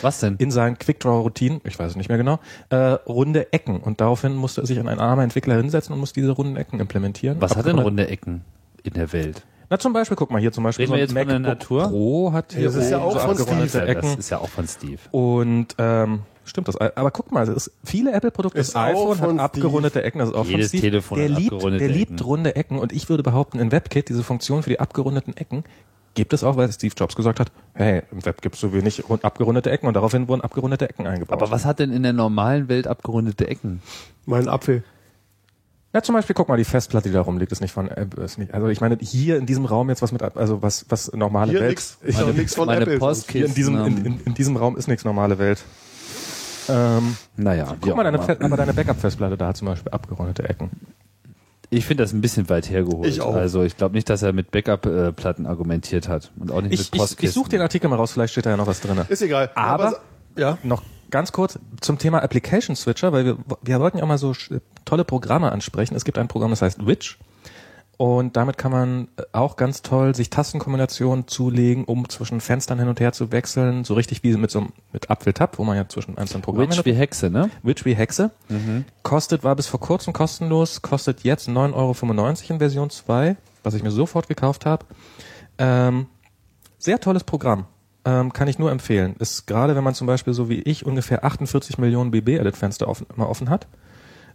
Was 0.02 0.20
denn? 0.20 0.36
in 0.38 0.50
seinen 0.50 0.78
Quick-Draw-Routinen, 0.78 1.60
ich 1.64 1.78
weiß 1.78 1.90
es 1.90 1.96
nicht 1.96 2.08
mehr 2.08 2.18
genau, 2.18 2.38
äh, 2.70 2.76
runde 2.76 3.52
Ecken. 3.52 3.80
Und 3.80 4.00
daraufhin 4.00 4.34
musste 4.34 4.62
er 4.62 4.66
sich 4.66 4.78
an 4.80 4.88
einen 4.88 5.00
armen 5.00 5.24
Entwickler 5.24 5.56
hinsetzen 5.56 5.92
und 5.92 6.00
muss 6.00 6.12
diese 6.12 6.30
runden 6.30 6.56
Ecken 6.56 6.80
implementieren. 6.80 7.40
Was 7.40 7.56
hat 7.56 7.66
denn 7.66 7.78
runde 7.78 8.08
Ecken 8.08 8.42
in 8.82 8.94
der 8.94 9.12
Welt? 9.12 9.42
Na 9.70 9.78
zum 9.78 9.92
Beispiel, 9.92 10.16
guck 10.16 10.30
mal 10.30 10.40
hier 10.40 10.52
zum 10.52 10.64
Beispiel 10.64 10.84
Reden 10.84 10.94
wir 10.94 11.00
jetzt 11.00 11.12
von 11.12 11.26
der 11.26 11.38
Natur? 11.38 11.88
Pro 11.88 12.32
hat 12.32 12.52
hier 12.52 12.64
das 12.64 12.76
ist 12.76 12.90
ja 12.90 12.98
auch 12.98 13.12
so 13.12 13.18
von 13.18 13.30
abgerundete 13.30 13.68
Steve. 13.68 13.86
Ecken. 13.88 14.02
Das 14.02 14.16
ist 14.16 14.30
ja 14.30 14.38
auch 14.38 14.48
von 14.48 14.68
Steve. 14.68 14.98
Und 15.10 15.74
ähm, 15.78 16.20
stimmt 16.44 16.68
das. 16.68 16.76
Aber 16.76 17.10
guck 17.10 17.32
mal, 17.32 17.46
das 17.46 17.56
ist, 17.66 17.70
viele 17.84 18.12
Apple-Produkte, 18.12 18.58
das 18.58 18.74
iPhone 18.76 18.96
auch 19.12 19.16
von 19.16 19.38
hat 19.40 19.54
abgerundete 19.54 20.02
Ecken, 20.02 20.18
das 20.18 20.28
ist 20.30 20.34
auch 20.34 20.44
Jedes 20.46 20.70
von 20.70 20.78
Steve. 20.78 20.90
Telefon 20.90 21.18
der 21.18 21.30
hat 21.30 21.38
liebt, 21.38 21.52
abgerundete 21.52 21.84
der 21.86 21.94
liebt 21.96 22.12
Ecken. 22.12 22.24
runde 22.26 22.56
Ecken 22.56 22.78
und 22.78 22.92
ich 22.92 23.08
würde 23.08 23.22
behaupten, 23.22 23.58
in 23.58 23.72
WebKit 23.72 24.08
diese 24.08 24.22
Funktion 24.22 24.62
für 24.62 24.70
die 24.70 24.80
abgerundeten 24.80 25.36
Ecken 25.36 25.64
gibt 26.14 26.32
es 26.32 26.44
auch, 26.44 26.56
weil 26.56 26.70
Steve 26.70 26.94
Jobs 26.96 27.16
gesagt 27.16 27.40
hat, 27.40 27.50
hey, 27.74 28.02
im 28.12 28.24
Web 28.24 28.40
gibt 28.40 28.54
es 28.54 28.60
so 28.60 28.72
wenig 28.72 29.02
rund- 29.08 29.24
abgerundete 29.24 29.70
Ecken 29.70 29.88
und 29.88 29.94
daraufhin 29.94 30.28
wurden 30.28 30.42
abgerundete 30.42 30.88
Ecken 30.88 31.06
eingebaut. 31.08 31.32
Aber 31.42 31.50
was 31.50 31.64
hat 31.64 31.80
denn 31.80 31.90
in 31.90 32.04
der 32.04 32.12
normalen 32.12 32.68
Welt 32.68 32.86
abgerundete 32.86 33.48
Ecken? 33.48 33.82
Mein 34.24 34.48
Apfel. 34.48 34.84
Ja, 35.92 36.02
zum 36.02 36.14
Beispiel, 36.16 36.34
guck 36.34 36.48
mal, 36.48 36.56
die 36.56 36.64
Festplatte, 36.64 37.08
die 37.08 37.12
da 37.14 37.20
rumliegt, 37.20 37.52
ist 37.52 37.60
nicht 37.60 37.70
von 37.72 37.88
Apple. 37.88 38.24
Ist 38.24 38.36
nicht, 38.38 38.52
also 38.52 38.66
ich 38.66 38.80
meine, 38.80 38.96
hier 39.00 39.36
in 39.38 39.46
diesem 39.46 39.64
Raum 39.64 39.88
jetzt 39.90 40.02
was 40.02 40.10
mit, 40.10 40.22
also 40.22 40.60
was, 40.60 40.86
was 40.88 41.12
normale 41.12 41.52
Hier 41.52 41.60
Welt. 41.60 41.70
nix, 41.70 41.98
ist 42.02 42.20
doch 42.20 42.32
nix 42.32 42.54
von 42.56 42.66
meine 42.66 42.80
Apple. 42.82 42.98
Post- 42.98 43.30
Hier 43.30 43.46
in 43.46 43.54
diesem, 43.54 43.76
in, 43.84 44.04
in, 44.04 44.20
in 44.26 44.34
diesem 44.34 44.56
Raum 44.56 44.76
ist 44.76 44.88
nichts 44.88 45.04
normale 45.04 45.38
Welt. 45.38 45.64
Ähm, 46.68 47.16
Naja, 47.36 47.76
guck 47.80 47.96
mal, 47.96 48.04
deine, 48.04 48.18
aber 48.40 48.56
deine 48.56 48.72
Backup-Festplatte 48.74 49.36
da 49.36 49.48
hat 49.48 49.56
zum 49.56 49.66
Beispiel 49.68 49.92
abgerundete 49.92 50.48
Ecken. 50.48 50.70
Ich 51.70 51.86
finde 51.86 52.04
das 52.04 52.12
ein 52.12 52.20
bisschen 52.20 52.48
weit 52.50 52.70
hergeholt. 52.70 53.08
Ich 53.08 53.20
auch. 53.20 53.34
Also 53.34 53.62
ich 53.62 53.76
glaube 53.76 53.94
nicht, 53.94 54.08
dass 54.08 54.22
er 54.22 54.32
mit 54.32 54.50
Backup-Platten 54.50 55.46
argumentiert 55.46 56.08
hat 56.08 56.30
und 56.38 56.52
auch 56.52 56.60
nicht 56.60 56.72
Ich, 56.74 56.78
mit 56.80 56.86
ich, 56.94 56.98
Postkisten. 57.00 57.26
ich 57.28 57.32
suche 57.34 57.48
den 57.50 57.60
Artikel 57.62 57.88
mal 57.88 57.96
raus, 57.96 58.12
vielleicht 58.12 58.32
steht 58.32 58.46
da 58.46 58.50
ja 58.50 58.56
noch 58.56 58.66
was 58.66 58.80
drin. 58.80 59.00
Ist 59.08 59.22
egal. 59.22 59.50
Aber- 59.54 59.98
ja. 60.36 60.58
Noch 60.62 60.82
ganz 61.10 61.32
kurz 61.32 61.58
zum 61.80 61.98
Thema 61.98 62.22
Application 62.22 62.74
Switcher, 62.76 63.12
weil 63.12 63.24
wir, 63.24 63.36
wir 63.62 63.80
wollten 63.80 63.98
ja 63.98 64.04
auch 64.04 64.08
mal 64.08 64.18
so 64.18 64.34
tolle 64.84 65.04
Programme 65.04 65.52
ansprechen. 65.52 65.94
Es 65.94 66.04
gibt 66.04 66.18
ein 66.18 66.28
Programm, 66.28 66.50
das 66.50 66.62
heißt 66.62 66.86
Witch. 66.86 67.18
Und 67.96 68.36
damit 68.36 68.58
kann 68.58 68.72
man 68.72 69.08
äh, 69.16 69.22
auch 69.32 69.56
ganz 69.56 69.82
toll 69.82 70.14
sich 70.14 70.30
Tastenkombinationen 70.30 71.28
zulegen, 71.28 71.84
um 71.84 72.08
zwischen 72.08 72.40
Fenstern 72.40 72.78
hin 72.78 72.88
und 72.88 73.00
her 73.00 73.12
zu 73.12 73.30
wechseln. 73.30 73.84
So 73.84 73.94
richtig 73.94 74.22
wie 74.22 74.34
mit 74.36 74.50
so 74.50 74.60
einem 74.60 74.72
mit 74.92 75.10
Apfeltab, 75.10 75.58
wo 75.58 75.64
man 75.64 75.76
ja 75.76 75.88
zwischen 75.88 76.18
einzelnen 76.18 76.42
Programmen 76.42 76.70
Witch 76.70 76.84
wie 76.84 76.94
Hexe, 76.94 77.30
ne? 77.30 77.50
Witch 77.62 77.84
wie 77.84 77.94
Hexe. 77.94 78.30
Kostet, 79.02 79.44
war 79.44 79.54
bis 79.54 79.66
vor 79.66 79.80
kurzem 79.80 80.12
kostenlos, 80.12 80.82
kostet 80.82 81.22
jetzt 81.22 81.48
9,95 81.48 81.74
Euro 81.74 81.94
in 82.48 82.58
Version 82.58 82.90
2, 82.90 83.36
was 83.62 83.74
ich 83.74 83.82
mir 83.82 83.92
sofort 83.92 84.28
gekauft 84.28 84.66
habe. 84.66 84.86
Ähm, 85.58 86.06
sehr 86.78 87.00
tolles 87.00 87.24
Programm. 87.24 87.66
Ähm, 88.04 88.32
kann 88.32 88.48
ich 88.48 88.58
nur 88.58 88.70
empfehlen. 88.70 89.14
Ist 89.18 89.46
gerade, 89.46 89.76
wenn 89.76 89.84
man 89.84 89.94
zum 89.94 90.06
Beispiel 90.06 90.34
so 90.34 90.48
wie 90.48 90.60
ich 90.60 90.84
ungefähr 90.84 91.24
48 91.24 91.78
Millionen 91.78 92.10
BB-Edit-Fenster 92.10 92.88
offen, 92.88 93.06
immer 93.16 93.30
offen 93.30 93.48
hat, 93.48 93.66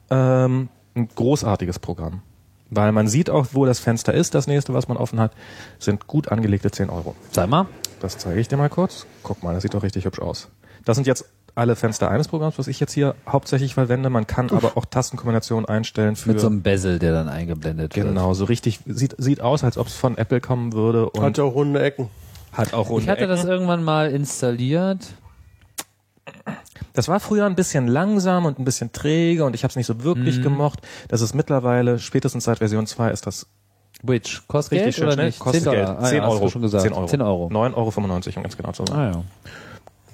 ähm, 0.10 0.70
ein 0.96 1.08
großartiges 1.08 1.78
Programm. 1.78 2.24
Weil 2.72 2.92
man 2.92 3.08
sieht 3.08 3.30
auch, 3.30 3.48
wo 3.54 3.66
das 3.66 3.80
Fenster 3.80 4.14
ist, 4.14 4.36
das 4.36 4.46
nächste, 4.48 4.74
was 4.74 4.88
man 4.88 4.98
offen 4.98 5.20
hat, 5.20 5.32
sind 5.80 6.06
gut 6.08 6.28
angelegte 6.32 6.70
10 6.72 6.90
Euro. 6.90 7.16
Sag 7.32 7.50
mal. 7.50 7.66
Das 8.00 8.18
zeige 8.18 8.40
ich 8.40 8.48
dir 8.48 8.58
mal 8.58 8.70
kurz. 8.70 9.06
Guck 9.24 9.44
mal, 9.44 9.54
das 9.54 9.64
sieht 9.64 9.74
doch 9.74 9.84
richtig 9.84 10.06
hübsch 10.06 10.20
aus. 10.20 10.50
Das 10.86 10.96
sind 10.96 11.08
jetzt 11.08 11.26
alle 11.56 11.76
Fenster 11.76 12.10
eines 12.10 12.28
Programms, 12.30 12.58
was 12.58 12.68
ich 12.68 12.80
jetzt 12.80 12.94
hier 12.94 13.16
hauptsächlich 13.28 13.74
verwende. 13.74 14.10
Man 14.10 14.28
kann 14.28 14.50
aber 14.52 14.78
auch 14.78 14.86
Tastenkombinationen 14.86 15.66
einstellen 15.68 16.16
für 16.16 16.30
Mit 16.30 16.40
so 16.40 16.48
einem 16.48 16.62
Bezel, 16.62 17.00
der 17.00 17.12
dann 17.12 17.28
eingeblendet 17.28 17.96
wird. 17.96 18.08
genau 18.08 18.34
so 18.34 18.46
richtig 18.46 18.80
sieht 18.86 19.16
sieht 19.18 19.42
aus, 19.42 19.64
als 19.64 19.78
ob 19.78 19.88
es 19.88 19.96
von 19.96 20.18
Apple 20.18 20.40
kommen 20.40 20.72
würde 20.74 21.10
und 21.10 21.22
Hat 21.22 21.38
ja 21.38 21.44
auch 21.44 21.56
runde 21.56 21.82
Ecken. 21.82 22.08
hat 22.54 22.74
auch 22.74 22.90
runde 22.90 23.04
Ich 23.04 23.10
hatte 23.10 23.28
das 23.28 23.42
Ecken. 23.42 23.52
irgendwann 23.52 23.84
mal 23.84 24.10
installiert. 24.12 25.08
Das 27.00 27.08
war 27.08 27.22
früher 27.22 27.46
ein 27.46 27.56
bisschen 27.56 27.88
langsam 27.88 28.44
und 28.46 28.60
ein 28.60 28.66
bisschen 28.66 28.92
träge 28.92 29.46
und 29.46 29.56
ich 29.56 29.64
habe 29.64 29.70
es 29.70 29.78
nicht 29.78 29.86
so 29.86 30.04
wirklich 30.04 30.40
Mhm. 30.40 30.44
gemocht. 30.44 30.82
Das 31.08 31.22
ist 31.22 31.34
mittlerweile 31.34 31.98
spätestens 31.98 32.44
seit 32.44 32.58
Version 32.58 32.86
2 32.88 33.12
ist 33.12 33.26
das 33.26 33.48
Witch. 34.04 34.44
Kostet 34.50 34.74
richtig 34.74 34.84
Geld 34.88 34.96
schön 34.96 35.04
oder 35.06 35.14
schnell. 35.14 35.26
nicht? 35.28 35.40
Kostet 35.40 35.64
10 35.64 35.72
Geld. 35.72 35.88
Ah, 35.88 36.04
10 36.04 36.18
ja, 36.18 36.28
Euro. 36.28 36.40
du 36.44 36.50
schon 36.50 36.62
gesagt. 36.62 36.84
10 36.84 36.92
Euro. 36.92 37.06
10 37.08 37.22
Euro. 37.22 37.48
9,95 37.54 37.78
Euro, 37.78 38.38
um 38.40 38.44
ganz 38.44 38.58
genau 38.58 38.72
zu 38.74 38.84
sein. 38.86 38.98
Ah, 38.98 39.12
ja. 39.12 39.24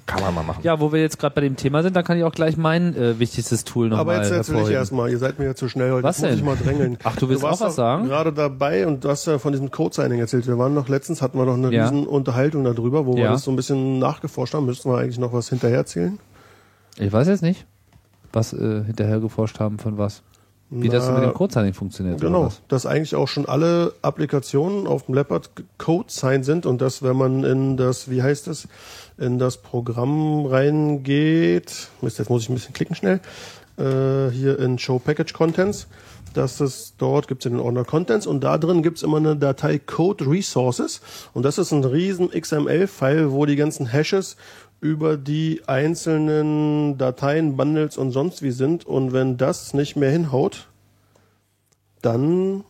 Kann 0.06 0.20
man 0.22 0.32
mal 0.32 0.44
machen. 0.44 0.60
ja, 0.62 0.78
wo 0.78 0.92
wir 0.92 1.00
jetzt 1.00 1.18
gerade 1.18 1.34
bei 1.34 1.40
dem 1.40 1.56
Thema 1.56 1.82
sind, 1.82 1.96
da 1.96 2.04
kann 2.04 2.16
ich 2.16 2.22
auch 2.22 2.30
gleich 2.30 2.56
mein 2.56 2.94
äh, 2.94 3.18
wichtigstes 3.18 3.64
Tool 3.64 3.88
Aber 3.88 3.96
nochmal 3.96 4.18
jetzt 4.18 4.30
erzähl 4.30 4.62
ich 4.62 4.70
erstmal. 4.70 5.10
Ihr 5.10 5.18
seid 5.18 5.40
mir 5.40 5.46
ja 5.46 5.54
zu 5.56 5.68
schnell 5.68 5.90
heute. 5.90 6.04
Was 6.04 6.18
Jetzt 6.20 6.22
muss 6.22 6.30
denn? 6.30 6.38
ich 6.38 6.44
mal 6.44 6.56
drängeln. 6.64 6.98
Ach, 7.02 7.16
du 7.16 7.28
willst 7.28 7.42
warst 7.42 7.62
auch 7.62 7.66
was 7.66 7.74
sagen? 7.74 8.04
gerade 8.06 8.32
dabei 8.32 8.86
und 8.86 9.02
du 9.02 9.08
hast 9.08 9.26
ja 9.26 9.40
von 9.40 9.50
diesem 9.50 9.72
Code-Signing 9.72 10.20
erzählt. 10.20 10.46
Wir 10.46 10.56
waren 10.56 10.72
noch 10.74 10.88
letztens, 10.88 11.20
hatten 11.20 11.36
wir 11.36 11.46
noch 11.46 11.54
eine 11.54 11.72
Ja. 11.74 11.88
riesen 11.88 12.06
Unterhaltung 12.06 12.62
darüber, 12.62 13.06
wo 13.06 13.16
wir 13.16 13.24
Ja. 13.24 13.32
das 13.32 13.42
so 13.42 13.50
ein 13.50 13.56
bisschen 13.56 13.98
nachgeforscht 13.98 14.54
haben. 14.54 14.66
Müssten 14.66 14.88
wir 14.88 14.98
eigentlich 14.98 15.18
noch 15.18 15.32
was 15.32 15.48
hinterher 15.48 15.78
erzählen? 15.78 16.20
Ich 16.98 17.12
weiß 17.12 17.28
jetzt 17.28 17.42
nicht, 17.42 17.66
was 18.32 18.52
äh, 18.52 18.84
hinterher 18.84 19.20
geforscht 19.20 19.60
haben 19.60 19.78
von 19.78 19.98
was. 19.98 20.22
Wie 20.68 20.88
das 20.88 21.06
so 21.06 21.12
mit 21.12 21.22
dem 21.22 21.32
Code-Signing 21.32 21.74
funktioniert. 21.74 22.20
Genau, 22.20 22.50
dass 22.66 22.86
eigentlich 22.86 23.14
auch 23.14 23.28
schon 23.28 23.46
alle 23.46 23.92
Applikationen 24.02 24.88
auf 24.88 25.04
dem 25.04 25.14
Leopard 25.14 25.50
Code 25.78 26.10
Sign 26.10 26.42
sind 26.42 26.66
und 26.66 26.80
dass 26.80 27.04
wenn 27.04 27.16
man 27.16 27.44
in 27.44 27.76
das, 27.76 28.10
wie 28.10 28.20
heißt 28.20 28.48
es, 28.48 28.66
in 29.16 29.38
das 29.38 29.58
Programm 29.58 30.44
reingeht, 30.44 31.88
Mist, 32.00 32.18
jetzt 32.18 32.30
muss 32.30 32.42
ich 32.42 32.48
ein 32.48 32.54
bisschen 32.54 32.74
klicken 32.74 32.96
schnell, 32.96 33.20
äh, 33.78 34.30
hier 34.32 34.58
in 34.58 34.76
Show 34.80 34.98
Package 34.98 35.34
Contents, 35.34 35.86
dass 36.34 36.58
es 36.58 36.94
dort 36.98 37.28
gibt 37.28 37.46
es 37.46 37.50
den 37.50 37.60
Ordner 37.60 37.84
Contents 37.84 38.26
und 38.26 38.42
da 38.42 38.58
drin 38.58 38.82
gibt 38.82 38.96
es 38.96 39.04
immer 39.04 39.18
eine 39.18 39.36
Datei 39.36 39.78
Code 39.78 40.26
Resources 40.28 41.00
und 41.32 41.44
das 41.44 41.58
ist 41.58 41.70
ein 41.70 41.84
riesen 41.84 42.30
XML-File, 42.30 43.30
wo 43.30 43.46
die 43.46 43.56
ganzen 43.56 43.86
Hashes 43.86 44.36
über 44.80 45.16
die 45.16 45.62
einzelnen 45.66 46.98
Dateien, 46.98 47.56
Bundles 47.56 47.96
und 47.96 48.12
sonst 48.12 48.42
wie 48.42 48.50
sind 48.50 48.86
und 48.86 49.12
wenn 49.12 49.36
das 49.36 49.74
nicht 49.74 49.96
mehr 49.96 50.10
hinhaut, 50.10 50.68
dann 52.02 52.64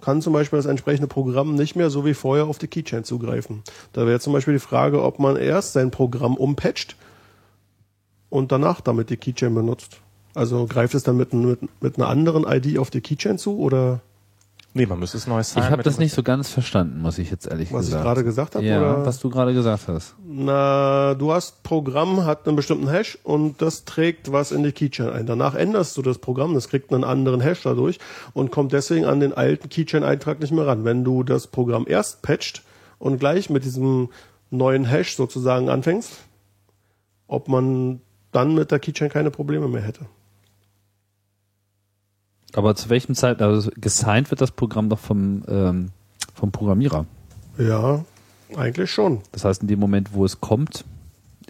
kann 0.00 0.22
zum 0.22 0.32
Beispiel 0.32 0.58
das 0.58 0.66
entsprechende 0.66 1.08
Programm 1.08 1.54
nicht 1.54 1.74
mehr 1.74 1.90
so 1.90 2.04
wie 2.04 2.14
vorher 2.14 2.46
auf 2.46 2.58
die 2.58 2.68
Keychain 2.68 3.04
zugreifen. 3.04 3.62
Da 3.92 4.06
wäre 4.06 4.20
zum 4.20 4.32
Beispiel 4.32 4.54
die 4.54 4.60
Frage, 4.60 5.02
ob 5.02 5.18
man 5.18 5.36
erst 5.36 5.72
sein 5.72 5.90
Programm 5.90 6.36
umpatcht 6.36 6.96
und 8.28 8.52
danach 8.52 8.80
damit 8.80 9.10
die 9.10 9.16
Keychain 9.16 9.54
benutzt. 9.54 10.00
Also 10.34 10.66
greift 10.66 10.94
es 10.94 11.02
dann 11.02 11.16
mit, 11.16 11.32
mit, 11.32 11.60
mit 11.82 11.96
einer 11.96 12.08
anderen 12.08 12.44
ID 12.44 12.78
auf 12.78 12.90
die 12.90 13.00
Keychain 13.00 13.38
zu 13.38 13.58
oder 13.58 14.00
Nee, 14.76 14.84
man 14.84 14.98
müsste 14.98 15.16
es 15.16 15.26
neu 15.26 15.40
Ich 15.40 15.46
sein. 15.46 15.70
habe 15.70 15.82
das 15.82 15.96
nicht 15.98 16.12
so 16.12 16.22
ganz 16.22 16.50
verstanden, 16.50 17.00
muss 17.00 17.16
ich 17.16 17.30
jetzt 17.30 17.46
ehrlich 17.46 17.72
was 17.72 17.84
ich 17.84 17.88
gesagt. 17.92 18.04
gerade 18.04 18.24
gesagt 18.24 18.54
habe? 18.56 18.64
ja, 18.66 18.78
oder? 18.78 19.06
was 19.06 19.18
du 19.18 19.30
gerade 19.30 19.54
gesagt 19.54 19.88
hast. 19.88 20.14
Na, 20.28 21.14
du 21.14 21.32
hast 21.32 21.62
Programm, 21.62 22.26
hat 22.26 22.46
einen 22.46 22.56
bestimmten 22.56 22.90
Hash 22.90 23.16
und 23.22 23.62
das 23.62 23.86
trägt 23.86 24.32
was 24.32 24.52
in 24.52 24.62
die 24.64 24.72
Keychain 24.72 25.08
ein. 25.08 25.24
Danach 25.24 25.54
änderst 25.54 25.96
du 25.96 26.02
das 26.02 26.18
Programm, 26.18 26.52
das 26.52 26.68
kriegt 26.68 26.92
einen 26.92 27.04
anderen 27.04 27.40
Hash 27.40 27.62
dadurch 27.62 27.98
und 28.34 28.50
kommt 28.50 28.72
deswegen 28.74 29.06
an 29.06 29.18
den 29.18 29.32
alten 29.32 29.70
Keychain-Eintrag 29.70 30.40
nicht 30.40 30.52
mehr 30.52 30.66
ran. 30.66 30.84
Wenn 30.84 31.04
du 31.04 31.22
das 31.22 31.46
Programm 31.46 31.86
erst 31.88 32.20
patcht 32.20 32.62
und 32.98 33.18
gleich 33.18 33.48
mit 33.48 33.64
diesem 33.64 34.10
neuen 34.50 34.84
Hash 34.84 35.16
sozusagen 35.16 35.70
anfängst, 35.70 36.12
ob 37.28 37.48
man 37.48 38.02
dann 38.30 38.54
mit 38.54 38.70
der 38.70 38.78
Keychain 38.78 39.08
keine 39.08 39.30
Probleme 39.30 39.68
mehr 39.68 39.80
hätte. 39.80 40.04
Aber 42.56 42.74
zu 42.74 42.88
welchem 42.90 43.14
Zeit, 43.14 43.40
also 43.42 43.70
gesigned 43.76 44.30
wird 44.30 44.40
das 44.40 44.50
Programm 44.50 44.88
doch 44.88 44.98
vom, 44.98 45.44
ähm, 45.46 45.90
vom 46.34 46.50
Programmierer. 46.50 47.06
Ja, 47.58 48.04
eigentlich 48.56 48.90
schon. 48.90 49.20
Das 49.32 49.44
heißt, 49.44 49.62
in 49.62 49.68
dem 49.68 49.78
Moment, 49.78 50.12
wo 50.14 50.24
es 50.24 50.40
kommt, 50.40 50.84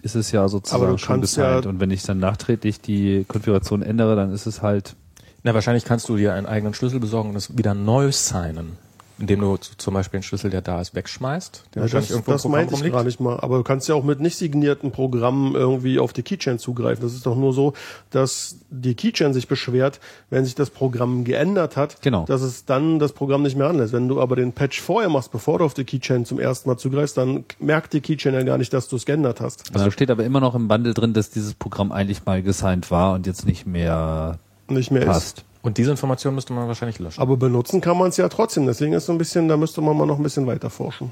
ist 0.03 0.15
es 0.15 0.31
ja 0.31 0.47
sozusagen 0.47 0.97
schon 0.99 1.21
gesigned. 1.21 1.63
ja- 1.65 1.69
Und 1.69 1.79
wenn 1.79 1.91
ich 1.91 2.03
dann 2.03 2.19
nachträglich 2.19 2.81
die 2.81 3.25
Konfiguration 3.27 3.81
ändere, 3.81 4.15
dann 4.15 4.31
ist 4.31 4.45
es 4.45 4.61
halt 4.61 4.95
Na, 5.43 5.53
wahrscheinlich 5.53 5.85
kannst 5.85 6.09
du 6.09 6.17
dir 6.17 6.33
einen 6.33 6.45
eigenen 6.45 6.73
Schlüssel 6.73 6.99
besorgen 6.99 7.29
und 7.29 7.35
es 7.37 7.57
wieder 7.57 7.73
neu 7.73 8.11
signen. 8.11 8.77
Indem 9.19 9.41
du 9.41 9.57
zum 9.57 9.95
Beispiel 9.95 10.17
einen 10.17 10.23
Schlüssel, 10.23 10.51
der 10.51 10.61
da 10.61 10.79
ist, 10.79 10.93
wegschmeißt. 10.93 11.63
Der 11.73 11.83
Ja, 11.85 11.89
das 11.89 12.11
irgendwo 12.11 12.31
das 12.31 12.45
meinte 12.47 12.75
ich 12.75 12.91
gar 12.91 13.03
nicht 13.03 13.19
mal. 13.19 13.39
Aber 13.39 13.57
du 13.57 13.63
kannst 13.63 13.87
ja 13.87 13.95
auch 13.95 14.03
mit 14.03 14.19
nicht 14.19 14.35
signierten 14.37 14.91
Programmen 14.91 15.55
irgendwie 15.55 15.97
auf 15.97 16.13
die 16.13 16.21
Keychain 16.23 16.59
zugreifen. 16.59 17.01
Das 17.03 17.13
ist 17.13 17.25
doch 17.25 17.35
nur 17.35 17.51
so, 17.53 17.73
dass 18.11 18.57
die 18.69 18.93
Keychain 18.93 19.33
sich 19.33 19.47
beschwert, 19.47 19.99
wenn 20.29 20.45
sich 20.45 20.53
das 20.55 20.69
Programm 20.69 21.23
geändert 21.23 21.77
hat, 21.77 22.01
Genau. 22.01 22.25
dass 22.25 22.41
es 22.41 22.65
dann 22.65 22.99
das 22.99 23.13
Programm 23.13 23.41
nicht 23.41 23.57
mehr 23.57 23.67
anlässt. 23.67 23.91
Wenn 23.93 24.07
du 24.07 24.21
aber 24.21 24.35
den 24.35 24.53
Patch 24.53 24.79
vorher 24.81 25.09
machst, 25.09 25.31
bevor 25.31 25.59
du 25.59 25.65
auf 25.65 25.73
die 25.73 25.83
Keychain 25.83 26.25
zum 26.25 26.39
ersten 26.39 26.69
Mal 26.69 26.77
zugreifst, 26.77 27.17
dann 27.17 27.45
merkt 27.59 27.93
die 27.93 28.01
Keychain 28.01 28.33
ja 28.35 28.43
gar 28.43 28.57
nicht, 28.59 28.71
dass 28.73 28.87
du 28.87 28.97
es 28.97 29.05
geändert 29.05 29.41
hast. 29.41 29.75
Also 29.75 29.89
steht 29.89 30.11
aber 30.11 30.23
immer 30.25 30.39
noch 30.41 30.53
im 30.53 30.67
Bundle 30.67 30.93
drin, 30.93 31.13
dass 31.13 31.31
dieses 31.31 31.53
Programm 31.55 31.91
eigentlich 31.91 32.25
mal 32.25 32.43
gesigned 32.43 32.91
war 32.91 33.13
und 33.13 33.25
jetzt 33.25 33.45
nicht 33.47 33.65
mehr 33.65 34.37
nicht 34.69 34.91
mehr 34.91 35.03
ist. 35.03 35.07
passt. 35.07 35.45
Und 35.61 35.77
diese 35.77 35.91
Information 35.91 36.35
müsste 36.35 36.53
man 36.53 36.67
wahrscheinlich 36.67 36.99
löschen. 36.99 37.19
Aber 37.19 37.35
benutzen 37.35 37.81
kann 37.81 37.97
man 37.97 38.09
es 38.09 38.17
ja 38.17 38.29
trotzdem. 38.29 38.65
Deswegen 38.67 38.93
ist 38.93 39.05
so 39.05 39.11
ein 39.11 39.17
bisschen, 39.17 39.47
da 39.47 39.57
müsste 39.57 39.81
man 39.81 39.97
mal 39.97 40.05
noch 40.05 40.17
ein 40.17 40.23
bisschen 40.23 40.47
weiter 40.47 40.69
forschen. 40.69 41.11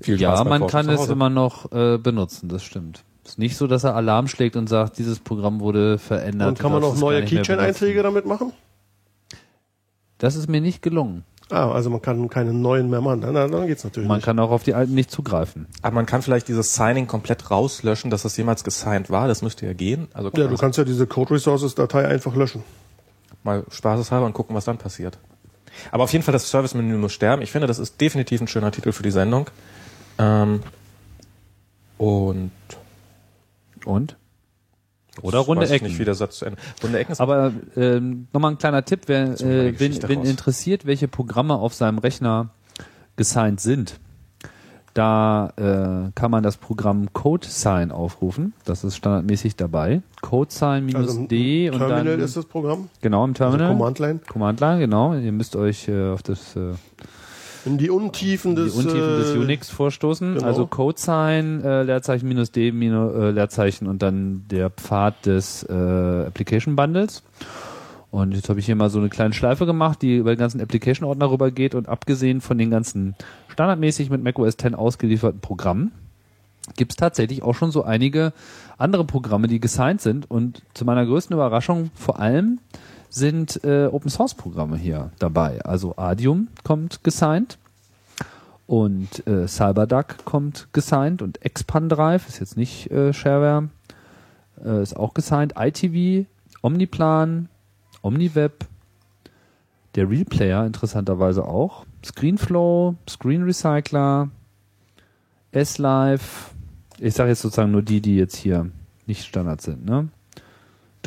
Viel 0.00 0.20
ja, 0.20 0.44
man 0.44 0.60
Forschen 0.60 0.68
kann 0.68 0.88
es 0.90 1.08
immer 1.08 1.30
noch 1.30 1.72
äh, 1.72 1.98
benutzen, 1.98 2.48
das 2.48 2.62
stimmt. 2.62 3.04
Ist 3.24 3.38
nicht 3.38 3.56
so, 3.56 3.66
dass 3.66 3.84
er 3.84 3.94
Alarm 3.94 4.28
schlägt 4.28 4.56
und 4.56 4.68
sagt, 4.68 4.98
dieses 4.98 5.18
Programm 5.18 5.60
wurde 5.60 5.98
verändert. 5.98 6.48
Und 6.48 6.58
kann 6.58 6.72
man 6.72 6.80
gar 6.80 6.94
neue 6.94 7.24
Keychain-Einträge 7.24 8.02
damit 8.02 8.24
machen? 8.24 8.52
Das 10.18 10.34
ist 10.34 10.48
mir 10.48 10.60
nicht 10.60 10.82
gelungen. 10.82 11.24
Ah, 11.50 11.70
also 11.72 11.88
man 11.88 12.02
kann 12.02 12.28
keine 12.28 12.52
neuen 12.52 12.90
mehr 12.90 13.00
machen. 13.00 13.20
Na, 13.22 13.46
dann 13.48 13.66
geht's 13.66 13.82
natürlich 13.82 14.06
Man 14.06 14.18
nicht. 14.18 14.24
kann 14.26 14.38
auch 14.38 14.50
auf 14.50 14.64
die 14.64 14.74
alten 14.74 14.94
nicht 14.94 15.10
zugreifen. 15.10 15.66
Aber 15.80 15.94
man 15.94 16.04
kann 16.06 16.20
vielleicht 16.20 16.48
dieses 16.48 16.74
Signing 16.74 17.06
komplett 17.06 17.50
rauslöschen, 17.50 18.10
dass 18.10 18.22
das 18.22 18.36
jemals 18.36 18.64
gesigned 18.64 19.08
war. 19.08 19.28
Das 19.28 19.40
müsste 19.40 19.64
ja 19.64 19.72
gehen. 19.72 20.08
Also 20.12 20.30
Ja, 20.36 20.46
du 20.46 20.56
kannst 20.56 20.76
ja 20.76 20.84
diese 20.84 21.06
Code 21.06 21.34
Resources 21.34 21.74
Datei 21.74 22.06
einfach 22.06 22.34
löschen. 22.36 22.62
mal 23.44 23.64
spaßeshalber 23.70 24.26
und 24.26 24.34
gucken, 24.34 24.54
was 24.54 24.66
dann 24.66 24.76
passiert. 24.76 25.18
Aber 25.90 26.04
auf 26.04 26.12
jeden 26.12 26.24
Fall 26.24 26.32
das 26.32 26.50
Service-Menü 26.50 26.96
muss 26.98 27.12
sterben. 27.12 27.40
Ich 27.40 27.50
finde, 27.52 27.66
das 27.66 27.78
ist 27.78 27.98
definitiv 28.00 28.40
ein 28.42 28.48
schöner 28.48 28.70
Titel 28.72 28.92
für 28.92 29.02
die 29.02 29.10
Sendung. 29.10 29.48
Ähm, 30.18 30.60
und 31.96 32.50
Und? 33.84 34.16
Oder 35.22 35.38
runde 35.38 35.68
Ecken. 35.68 35.88
Nicht, 35.88 35.98
wie 35.98 36.04
der 36.04 36.14
Satz 36.14 36.38
zu 36.38 36.44
Ende. 36.46 36.58
Runde 36.82 36.98
Ecken 36.98 37.12
ist 37.12 37.20
Aber 37.20 37.52
ähm, 37.76 38.28
nochmal 38.32 38.52
ein 38.52 38.58
kleiner 38.58 38.84
Tipp, 38.84 39.02
wer 39.06 39.32
äh, 39.32 39.38
wen, 39.40 39.76
Geschichte 39.76 40.08
wen 40.08 40.20
raus. 40.20 40.28
interessiert, 40.28 40.86
welche 40.86 41.08
Programme 41.08 41.54
auf 41.54 41.74
seinem 41.74 41.98
Rechner 41.98 42.50
gesigned 43.16 43.60
sind. 43.60 43.98
Da 44.94 45.52
äh, 45.56 46.10
kann 46.14 46.30
man 46.30 46.42
das 46.42 46.56
Programm 46.56 47.12
CodeSign 47.12 47.92
aufrufen. 47.92 48.52
Das 48.64 48.82
ist 48.82 48.96
standardmäßig 48.96 49.54
dabei. 49.54 50.02
CodeSign 50.22 50.84
minus 50.86 51.08
Also 51.08 51.20
und 51.20 51.28
Terminal 51.28 52.04
dann 52.04 52.20
ist 52.20 52.36
das 52.36 52.46
Programm. 52.46 52.88
genau 53.00 53.24
im 53.24 53.34
Terminal. 53.34 53.68
Also 53.68 53.78
Command 53.78 53.98
Line. 54.00 54.20
Command 54.28 54.60
Line, 54.60 54.78
genau. 54.80 55.14
Ihr 55.14 55.30
müsst 55.32 55.54
euch 55.54 55.86
äh, 55.88 56.10
auf 56.10 56.22
das 56.24 56.56
äh, 56.56 56.72
In 57.68 57.76
die 57.76 57.90
Untiefen 57.90 58.56
die 58.56 58.62
des, 58.62 58.74
Untiefen 58.74 59.18
des 59.18 59.34
äh, 59.34 59.38
Unix 59.38 59.68
vorstoßen. 59.68 60.34
genau. 60.34 60.46
Also 60.46 60.66
Codesign, 60.66 61.62
äh, 61.62 61.82
Leerzeichen 61.82 62.26
minus 62.26 62.50
D, 62.50 62.72
minus, 62.72 63.14
äh, 63.14 63.30
Leerzeichen 63.30 63.86
und 63.86 64.00
dann 64.00 64.44
der 64.50 64.70
Pfad 64.70 65.26
des 65.26 65.64
äh, 65.64 65.72
Application 65.72 66.76
Bundles. 66.76 67.22
Und 68.10 68.34
jetzt 68.34 68.48
habe 68.48 68.58
ich 68.58 68.66
hier 68.66 68.74
mal 68.74 68.88
so 68.88 68.98
eine 68.98 69.10
kleine 69.10 69.34
Schleife 69.34 69.66
gemacht, 69.66 70.00
die 70.00 70.16
über 70.16 70.34
den 70.34 70.38
ganzen 70.38 70.62
Application-Ordner 70.62 71.30
rübergeht 71.30 71.74
und 71.74 71.88
abgesehen 71.88 72.40
von 72.40 72.56
den 72.56 72.70
ganzen 72.70 73.14
standardmäßig 73.48 74.08
mit 74.08 74.22
macOS 74.22 74.56
10 74.56 74.74
ausgelieferten 74.74 75.40
Programmen, 75.40 75.92
gibt 76.76 76.92
es 76.92 76.96
tatsächlich 76.96 77.42
auch 77.42 77.54
schon 77.54 77.70
so 77.70 77.84
einige 77.84 78.32
andere 78.78 79.04
Programme, 79.04 79.46
die 79.46 79.60
gesigned 79.60 80.00
sind. 80.00 80.30
Und 80.30 80.62
zu 80.72 80.86
meiner 80.86 81.04
größten 81.04 81.34
Überraschung 81.34 81.90
vor 81.94 82.18
allem 82.18 82.60
sind 83.10 83.62
äh, 83.64 83.86
Open 83.86 84.10
Source 84.10 84.34
Programme 84.34 84.76
hier 84.76 85.10
dabei. 85.18 85.64
Also 85.64 85.96
Adium 85.96 86.48
kommt 86.64 87.04
gesigned 87.04 87.58
und 88.66 89.26
äh, 89.26 89.46
CyberDuck 89.46 90.24
kommt 90.24 90.68
gesigned 90.72 91.22
und 91.22 91.42
Expandrive 91.44 92.28
ist 92.28 92.40
jetzt 92.40 92.56
nicht 92.56 92.90
äh, 92.90 93.12
Shareware, 93.12 93.70
äh, 94.64 94.82
ist 94.82 94.96
auch 94.96 95.14
gesigned. 95.14 95.54
ITV, 95.58 96.26
Omniplan, 96.62 97.48
OmniWeb, 98.02 98.66
der 99.94 100.10
Realplayer 100.10 100.66
interessanterweise 100.66 101.44
auch, 101.44 101.86
Screenflow, 102.04 102.94
Screen 103.08 103.42
Recycler, 103.42 104.30
S-Live, 105.50 106.52
ich 106.98 107.14
sage 107.14 107.30
jetzt 107.30 107.42
sozusagen 107.42 107.72
nur 107.72 107.82
die, 107.82 108.00
die 108.00 108.16
jetzt 108.16 108.36
hier 108.36 108.70
nicht 109.06 109.24
Standard 109.24 109.60
sind, 109.62 109.84
ne? 109.84 110.08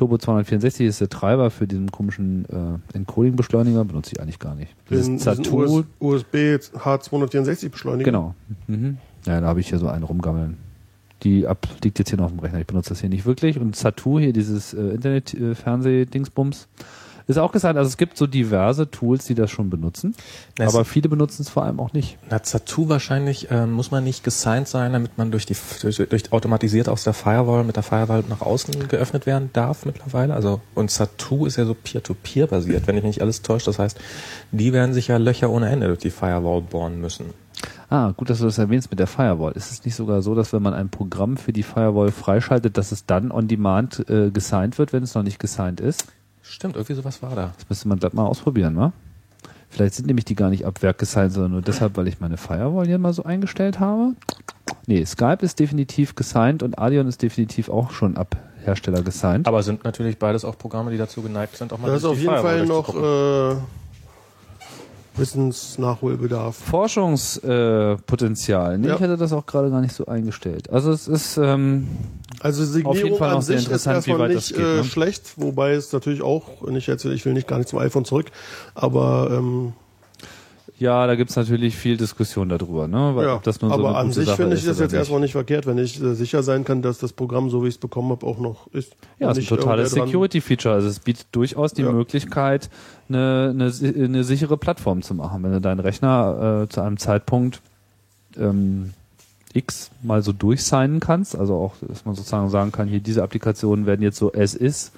Turbo 0.02 0.18
264 0.18 0.88
ist 0.88 0.99
der 0.99 1.10
Treiber 1.10 1.52
für 1.52 1.68
diesen 1.68 1.91
komischen 1.91 2.45
äh, 2.45 2.98
Encoding-Beschleuniger, 2.98 3.86
benutze 3.86 4.14
ich 4.15 4.19
eigentlich 4.19 4.40
gar 4.40 4.56
nicht. 4.56 4.76
Diesen 4.90 5.19
Zattoo, 5.19 5.61
US, 5.61 5.86
USB 5.99 6.36
H264 6.73 7.69
Beschleuniger. 7.69 8.06
genau. 8.06 8.34
Mhm. 8.65 8.98
Ja, 9.28 9.40
da 9.41 9.45
habe 9.45 9.60
ich 9.60 9.69
hier 9.69 9.78
so 9.78 9.88
einen 9.88 10.02
rumgammeln. 10.02 10.57
Die 11.22 11.45
ab, 11.45 11.68
liegt 11.84 11.99
jetzt 11.99 12.10
hier 12.10 12.18
noch 12.18 12.26
auf 12.26 12.32
dem 12.32 12.40
Rechner. 12.40 12.60
Ich 12.61 12.65
benutze 12.65 12.90
das 12.90 13.02
hier 13.02 13.10
nicht 13.10 13.28
wirklich. 13.28 13.60
Und 13.60 13.76
Zattoo, 13.76 14.18
hier 14.18 14.34
dieses 14.34 14.73
äh, 14.73 14.82
Internet-Fernseh-Dingsbums, 14.82 16.68
ist 17.27 17.38
auch 17.38 17.52
gesagt, 17.52 17.77
also 17.77 17.88
es 17.88 17.98
gibt 17.98 18.18
so 18.18 18.27
diverse 18.27 18.89
Tools, 18.89 19.26
die 19.26 19.35
das 19.35 19.52
schon 19.52 19.69
benutzen. 19.69 20.15
Na, 20.57 20.65
es- 20.65 20.73
aber 20.76 20.85
viele 20.85 21.10
benutzen 21.10 21.41
es 21.43 21.49
vor 21.49 21.64
allem 21.64 21.80
auch 21.80 21.93
nicht. 21.93 22.18
Na, 22.30 22.41
Zattoo 22.43 22.89
wahrscheinlich 22.89 23.48
ähm, 23.52 23.72
muss 23.72 23.91
man 23.91 24.03
nicht 24.03 24.23
gesigned 24.23 24.68
sein, 24.68 24.93
damit 24.93 25.18
man 25.18 25.31
durch 25.31 25.45
die 25.45 25.56
durch, 25.81 25.98
durch 25.98 26.31
automatisiert 26.31 26.89
aus 26.89 27.03
der 27.03 27.14
Firewall 27.14 27.64
mit 27.64 27.76
der 27.76 27.84
Firewall 27.84 28.23
nach 28.30 28.41
außen 28.41 28.88
geöffnet 28.88 29.26
werden 29.26 29.49
darf 29.53 29.85
mittlerweile. 29.85 30.34
Also 30.34 30.61
und 30.76 30.91
Zattoo 30.91 31.45
ist 31.45 31.57
ja 31.57 31.65
so 31.65 31.73
Peer-to-Peer 31.76 32.48
basiert, 32.48 32.88
wenn 32.88 32.98
ich 32.98 33.03
nicht 33.03 33.22
alles 33.22 33.41
täusche. 33.41 33.65
Das 33.65 33.80
heißt, 33.80 33.99
die 34.52 34.73
werden 34.73 34.93
sich 34.93 35.07
ja 35.07 35.18
Löcher 35.18 35.49
ohne 35.49 35.69
Ende 35.69 35.88
durch 35.88 35.99
die 35.99 36.10
Firewall 36.11 36.61
bohren 36.61 36.99
müssen. 36.99 37.26
Ah, 37.89 38.11
gut, 38.15 38.30
dass 38.30 38.39
du 38.39 38.45
das 38.45 38.57
erwähnst 38.57 38.89
mit 38.89 38.99
der 38.99 39.07
Firewall. 39.07 39.52
Ist 39.52 39.72
es 39.72 39.84
nicht 39.84 39.95
sogar 39.95 40.22
so, 40.22 40.34
dass 40.34 40.53
wenn 40.53 40.64
man 40.64 40.73
ein 40.73 40.89
Programm 40.89 41.35
für 41.38 41.52
die 41.53 41.61
Firewall 41.64 42.11
freischaltet, 42.11 42.77
dass 42.77 42.91
es 42.93 43.06
dann 43.06 43.31
on 43.31 43.48
demand 43.49 44.10
äh, 44.10 44.31
gesigned 44.31 44.77
wird, 44.80 44.93
wenn 44.93 45.03
es 45.03 45.14
noch 45.14 45.23
nicht 45.23 45.39
gesigned 45.39 45.81
ist? 45.81 46.06
Stimmt, 46.42 46.76
irgendwie 46.76 46.94
sowas 46.94 47.22
war 47.22 47.36
da. 47.36 47.54
Das 47.58 47.70
müsste 47.70 47.88
man 47.88 48.00
glatt 48.00 48.14
mal 48.14 48.26
ausprobieren, 48.26 48.76
wa? 48.78 48.94
Vielleicht 49.70 49.96
sind 49.96 50.08
nämlich 50.08 50.26
die 50.26 50.36
gar 50.36 50.50
nicht 50.50 50.66
ab 50.66 50.82
Werk 50.82 50.98
gesigned, 50.98 51.32
sondern 51.32 51.52
nur 51.54 51.62
deshalb, 51.62 51.96
weil 51.96 52.08
ich 52.08 52.20
meine 52.20 52.38
Firewall 52.38 52.88
hier 52.88 52.98
mal 52.98 53.14
so 53.14 53.24
eingestellt 53.24 53.80
habe. 53.80 54.16
Nee, 54.86 55.06
Skype 55.06 55.38
ist 55.42 55.60
definitiv 55.60 56.16
gesigned 56.16 56.62
und 56.62 56.78
Adion 56.78 57.08
ist 57.08 57.22
definitiv 57.22 57.70
auch 57.70 57.92
schon 57.92 58.18
ab 58.18 58.36
Hersteller 58.64 59.02
gesigned. 59.02 59.48
Aber 59.48 59.64
sind 59.64 59.84
natürlich 59.84 60.20
beides 60.20 60.44
auch 60.44 60.58
Programme, 60.58 60.92
die 60.92 60.98
dazu 60.98 61.22
geneigt 61.22 61.56
sind, 61.56 61.72
auch 61.72 61.78
mal 61.78 61.88
Da 61.88 61.96
ist 61.96 62.04
durch 62.04 62.12
auf 62.12 62.18
die 62.18 62.24
jeden 62.24 62.36
Firewall 62.36 62.58
Fall 62.58 63.54
noch 63.54 63.56
äh, 63.56 63.62
Wissensnachholbedarf. 65.22 66.56
Forschungspotenzial. 66.57 68.76
Äh, 68.76 68.77
nee, 68.77 68.88
Ja. 68.88 68.95
ich 68.95 68.99
hätte 68.99 69.18
das 69.18 69.31
auch 69.34 69.45
gerade 69.45 69.69
gar 69.69 69.81
nicht 69.81 69.93
so 69.93 70.06
eingestellt. 70.07 70.69
Also 70.69 70.91
es 70.91 71.07
ist 71.07 71.38
ähm, 71.38 71.88
Also 72.41 72.64
Auf 72.64 72.69
jeden 72.73 72.91
Signierung 72.93 73.19
Fall 73.19 73.35
an 73.35 73.41
sich 73.41 73.69
ist 73.69 73.85
erstmal 73.85 74.30
nicht 74.30 74.49
geht, 74.49 74.57
äh, 74.57 74.61
ne? 74.77 74.84
schlecht, 74.84 75.34
wobei 75.38 75.73
es 75.73 75.91
natürlich 75.93 76.22
auch, 76.22 76.61
nicht 76.68 76.88
jetzt, 76.88 77.06
ich 77.06 77.26
will 77.26 77.34
nicht 77.34 77.48
gar 77.48 77.57
nicht 77.60 77.69
zum 77.69 77.80
iPhone 77.80 78.06
zurück, 78.06 78.27
aber 78.76 79.30
ähm, 79.31 79.73
ja, 80.82 81.06
da 81.06 81.16
gibt's 81.16 81.36
natürlich 81.36 81.76
viel 81.78 81.95
Diskussion 81.95 82.49
darüber, 82.49 82.88
ne? 82.88 83.12
Weil, 83.16 83.26
ja, 83.28 83.40
das 83.44 83.62
nun 83.62 83.70
so 83.70 83.78
aber 83.78 83.90
eine 83.90 83.98
an 83.99 84.12
sich 84.12 84.26
Sache 84.26 84.38
finde 84.38 84.56
ich 84.56 84.66
das 84.66 84.80
jetzt 84.80 84.91
nicht. 84.91 84.98
erstmal 84.99 85.20
nicht 85.20 85.34
verkehrt, 85.34 85.68
wenn 85.68 85.78
ich 85.78 86.02
äh, 86.02 86.16
sicher 86.16 86.41
sein 86.41 86.64
kann, 86.64 86.82
dass 86.82 86.98
das 86.98 87.14
Programm, 87.14 87.52
so 87.52 87.64
wie 87.64 87.68
ich 87.68 87.76
es 87.76 87.78
bekommen 87.78 88.10
habe, 88.10 88.26
auch 88.26 88.40
noch 88.40 88.66
ist. 88.74 88.95
Ja, 89.20 89.30
es 89.30 89.38
ist 89.38 89.52
ein 89.52 89.58
totales 89.58 89.91
Security-Feature. 89.91 90.74
Also 90.74 90.88
es 90.88 90.99
bietet 90.99 91.28
durchaus 91.34 91.74
die 91.74 91.84
Ja. 91.84 91.91
Möglichkeit, 91.91 92.72
eine, 93.10 93.52
eine, 93.53 93.72
eine 94.06 94.24
sichere 94.24 94.58
Plattform 94.58 95.03
zu 95.03 95.14
machen. 95.14 95.44
Wenn 95.44 95.52
du 95.52 95.62
deinen 95.62 95.80
Rechner 95.80 96.64
äh, 96.64 96.70
zu 96.70 96.82
einem 96.82 96.98
Zeitpunkt 96.98 97.62
ähm, 98.36 98.94
X 99.53 99.91
mal 100.02 100.24
so 100.24 100.34
durchsignen 100.34 100.99
kannst, 100.99 101.36
also 101.36 101.56
auch, 101.58 101.76
dass 101.88 102.06
man 102.06 102.16
sozusagen 102.16 102.49
sagen 102.49 102.72
kann, 102.72 102.88
hier 102.88 103.02
diese 103.02 103.22
Applikationen 103.22 103.86
werden 103.86 104.02
jetzt 104.02 104.18
so 104.18 104.34
as 104.34 104.56
ist, 104.56 104.94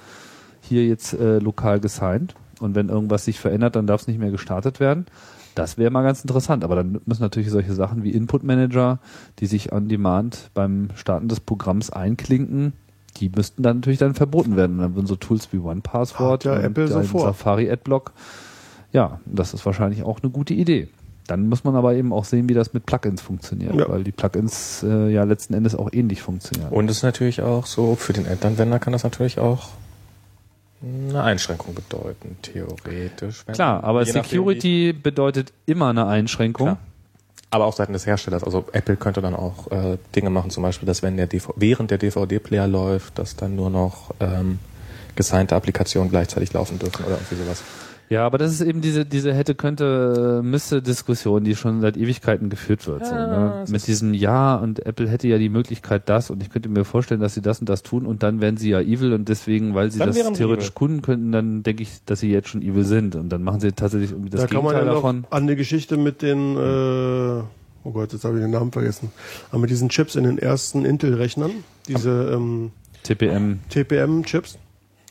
hier 0.61 0.85
jetzt 0.88 1.14
äh, 1.14 1.39
lokal 1.39 1.81
gesigned. 1.81 2.35
Und 2.61 2.73
wenn 2.73 2.88
irgendwas 2.88 3.26
sich 3.26 3.38
verändert, 3.38 3.76
dann 3.76 3.85
darf 3.85 4.01
es 4.01 4.07
nicht 4.07 4.19
mehr 4.19 4.31
gestartet 4.31 4.80
werden. 4.80 5.07
Das 5.55 5.77
wäre 5.77 5.91
mal 5.91 6.01
ganz 6.03 6.21
interessant, 6.21 6.63
aber 6.63 6.75
dann 6.75 6.99
müssen 7.05 7.21
natürlich 7.21 7.49
solche 7.51 7.73
Sachen 7.73 8.03
wie 8.03 8.11
Input 8.11 8.43
Manager, 8.43 8.99
die 9.39 9.45
sich 9.45 9.71
on 9.71 9.88
demand 9.88 10.49
beim 10.53 10.89
Starten 10.95 11.27
des 11.27 11.39
Programms 11.39 11.91
einklinken, 11.91 12.73
die 13.17 13.30
müssten 13.30 13.61
dann 13.61 13.77
natürlich 13.77 13.99
dann 13.99 14.15
verboten 14.15 14.55
werden. 14.55 14.73
Und 14.73 14.80
dann 14.80 14.95
würden 14.95 15.07
so 15.07 15.15
Tools 15.15 15.49
wie 15.51 15.59
OnePassword 15.59 16.45
ja 16.45 16.55
und. 16.65 16.88
Safari 16.88 17.69
Adblock. 17.69 18.13
Ja, 18.91 19.19
das 19.25 19.53
ist 19.53 19.65
wahrscheinlich 19.65 20.03
auch 20.03 20.21
eine 20.21 20.31
gute 20.31 20.53
Idee. 20.53 20.89
Dann 21.27 21.47
muss 21.47 21.63
man 21.63 21.75
aber 21.75 21.95
eben 21.95 22.11
auch 22.11 22.25
sehen, 22.25 22.49
wie 22.49 22.53
das 22.53 22.73
mit 22.73 22.85
Plugins 22.85 23.21
funktioniert, 23.21 23.75
Ja. 23.75 23.88
weil 23.88 24.03
die 24.03 24.11
Plugins 24.11 24.84
äh, 24.84 25.09
ja 25.09 25.23
letzten 25.23 25.53
Endes 25.53 25.73
auch 25.75 25.89
ähnlich 25.93 26.21
funktionieren. 26.21 26.71
Und 26.71 26.89
es 26.89 26.97
ist 26.97 27.03
natürlich 27.03 27.41
auch 27.41 27.65
so, 27.65 27.95
für 27.95 28.13
den 28.13 28.25
Endanwender 28.25 28.80
kann 28.80 28.91
das 28.93 29.03
natürlich 29.03 29.39
auch 29.39 29.69
eine 30.84 31.23
Einschränkung 31.23 31.73
bedeuten, 31.73 32.38
theoretisch. 32.41 33.45
Klar, 33.45 33.84
aber 33.84 34.05
Security 34.05 34.93
bedeutet 34.93 35.53
immer 35.65 35.89
eine 35.89 36.07
Einschränkung. 36.07 36.68
Klar. 36.68 36.77
Aber 37.51 37.65
auch 37.65 37.73
seitens 37.73 37.97
des 37.97 38.05
Herstellers. 38.07 38.43
Also 38.43 38.65
Apple 38.72 38.95
könnte 38.95 39.22
dann 39.22 39.35
auch 39.35 39.72
äh, 39.72 39.97
Dinge 40.15 40.30
machen, 40.31 40.49
zum 40.49 40.64
Beispiel, 40.64 40.88
dass 40.88 41.03
wenn 41.03 41.18
der 41.18 41.27
DV 41.27 41.53
während 41.55 41.91
der 41.91 41.99
DVD-Player 41.99 42.68
läuft, 42.68 43.19
dass 43.19 43.35
dann 43.35 43.55
nur 43.55 43.69
noch 43.69 44.14
ähm, 44.19 44.60
gesignte 45.15 45.55
Applikationen 45.55 46.10
gleichzeitig 46.10 46.51
laufen 46.53 46.80
dürfen 46.80 47.05
oder 47.05 47.15
irgendwie 47.15 47.35
sowas. 47.35 47.64
Ja, 48.14 48.27
aber 48.27 48.38
das 48.38 48.52
ist 48.52 48.61
eben 48.61 48.80
diese, 48.81 49.06
diese 49.07 49.34
hätte, 49.34 49.56
könnte, 49.56 50.41
müsste 50.44 50.84
Diskussion, 50.84 51.44
die 51.44 51.56
schon 51.56 51.81
seit 51.81 51.98
Ewigkeiten 51.98 52.49
geführt 52.52 52.85
wird. 52.85 53.06
so, 53.07 53.15
Ja, 53.15 53.27
ne? 53.56 53.61
es 53.64 53.72
Mit 53.72 53.88
diesem 53.88 54.14
Ja 54.14 54.56
und 54.56 54.85
Apple 54.85 55.10
hätte 55.10 55.27
ja 55.27 55.40
die 55.40 55.49
Möglichkeit 55.49 56.07
das 56.07 56.30
und 56.30 56.44
ich 56.44 56.52
könnte 56.52 56.69
mir 56.69 56.85
vorstellen, 56.85 57.22
dass 57.22 57.34
sie 57.34 57.41
das 57.41 57.60
und 57.60 57.69
das 57.69 57.81
tun 57.81 58.06
und 58.06 58.22
dann 58.22 58.40
wären 58.40 58.56
sie 58.57 58.69
ja 58.69 58.81
evil 58.81 59.14
und 59.14 59.30
deswegen, 59.30 59.73
weil 59.73 59.90
sie 59.90 59.98
Dann 59.98 60.10
das 60.10 60.18
theoretisch 60.34 60.68
evil. 60.68 60.76
kunden 60.76 61.02
könnten, 61.02 61.31
dann 61.31 61.64
denke 61.64 61.81
ich, 61.81 62.03
dass 62.06 62.19
sie 62.19 62.30
jetzt 62.31 62.49
schon 62.49 62.61
evil 62.61 62.84
sind 62.84 63.15
und 63.15 63.30
dann 63.30 63.41
machen 63.41 63.60
sie 63.61 63.72
tatsächlich 63.72 64.11
irgendwie 64.11 64.30
das 64.30 64.41
da 64.41 64.48
kann 64.48 64.57
man 64.64 64.76
Gegenteil 64.76 64.85
ja 64.85 64.94
noch 64.94 65.02
davon. 65.02 65.26
an 65.31 65.48
die 65.48 65.56
Geschichte 65.56 65.98
mit 65.98 66.22
den, 66.22 66.56
äh, 66.56 67.41
oh 67.84 67.91
Gott, 67.94 68.14
jetzt 68.14 68.26
habe 68.26 68.35
ich 68.38 68.44
den 68.44 68.52
Namen 68.52 68.72
vergessen, 68.72 69.11
aber 69.49 69.61
mit 69.61 69.72
diesen 69.72 69.90
Chips 69.90 70.15
in 70.15 70.23
den 70.26 70.38
ersten 70.38 70.85
Intel-Rechnern, 70.85 71.52
diese, 71.88 72.31
ähm, 72.31 72.69
TPM. 73.02 73.60
TPM-Chips. 73.69 74.60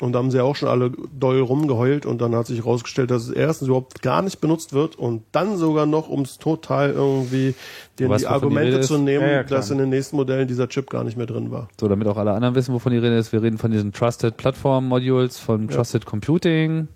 Und 0.02 0.14
da 0.14 0.18
haben 0.18 0.32
sie 0.32 0.40
auch 0.40 0.56
schon 0.56 0.68
alle 0.68 0.90
doll 1.16 1.38
rumgeheult 1.40 2.06
und 2.06 2.20
dann 2.20 2.34
hat 2.34 2.46
sich 2.48 2.58
herausgestellt, 2.58 3.12
dass 3.12 3.22
es 3.22 3.30
erstens 3.30 3.68
überhaupt 3.68 4.02
gar 4.02 4.20
nicht 4.20 4.40
benutzt 4.40 4.72
wird 4.72 4.96
und 4.96 5.22
dann 5.30 5.56
sogar 5.56 5.86
noch, 5.86 6.08
um 6.08 6.22
es 6.22 6.38
total 6.38 6.90
irgendwie 6.90 7.54
den 8.00 8.08
weißt, 8.08 8.24
die 8.24 8.26
die 8.26 8.32
Argumente 8.32 8.72
Rede 8.78 8.80
zu 8.80 8.98
nehmen, 8.98 9.24
Ja, 9.24 9.30
ja, 9.32 9.42
dass 9.44 9.70
in 9.70 9.78
den 9.78 9.90
nächsten 9.90 10.16
Modellen 10.16 10.48
dieser 10.48 10.68
Chip 10.68 10.90
gar 10.90 11.04
nicht 11.04 11.16
mehr 11.16 11.26
drin 11.26 11.52
war. 11.52 11.68
So, 11.80 11.86
damit 11.86 12.08
auch 12.08 12.16
alle 12.16 12.32
anderen 12.32 12.56
wissen, 12.56 12.74
wovon 12.74 12.90
die 12.90 12.98
Rede 12.98 13.16
ist. 13.16 13.32
Wir 13.32 13.42
reden 13.42 13.58
von 13.58 13.70
diesen 13.70 13.92
Trusted 13.92 14.36
Platform 14.36 14.88
Modules 14.88 15.38
von 15.38 15.68
Ja. 15.68 15.76
Trusted 15.76 16.04
Computing. 16.04 16.88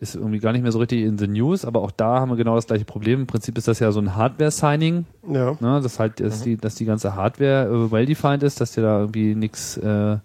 Ist 0.00 0.16
irgendwie 0.16 0.40
gar 0.40 0.52
nicht 0.52 0.62
mehr 0.62 0.72
so 0.72 0.80
richtig 0.80 1.02
in 1.02 1.16
the 1.16 1.28
news, 1.28 1.64
aber 1.64 1.80
auch 1.80 1.92
da 1.92 2.20
haben 2.20 2.28
wir 2.30 2.36
genau 2.36 2.56
das 2.56 2.66
gleiche 2.66 2.84
Problem. 2.84 3.20
Im 3.20 3.26
Prinzip 3.26 3.56
ist 3.56 3.68
das 3.68 3.78
ja 3.78 3.90
so 3.90 4.00
ein 4.00 4.14
Hardware-Signing, 4.16 5.06
Ja. 5.32 5.52
ne? 5.60 5.80
dass 5.80 5.98
halt, 5.98 6.20
dass, 6.20 6.42
die, 6.42 6.56
dass 6.58 6.74
die 6.74 6.84
ganze 6.84 7.14
Hardware 7.14 7.68
äh, 7.70 7.90
well-defined 7.92 8.42
ist, 8.42 8.60
dass 8.60 8.72
dir 8.72 8.82
da 8.82 9.00
irgendwie 9.00 9.34
nichts 9.34 9.78
äh, 9.78 10.18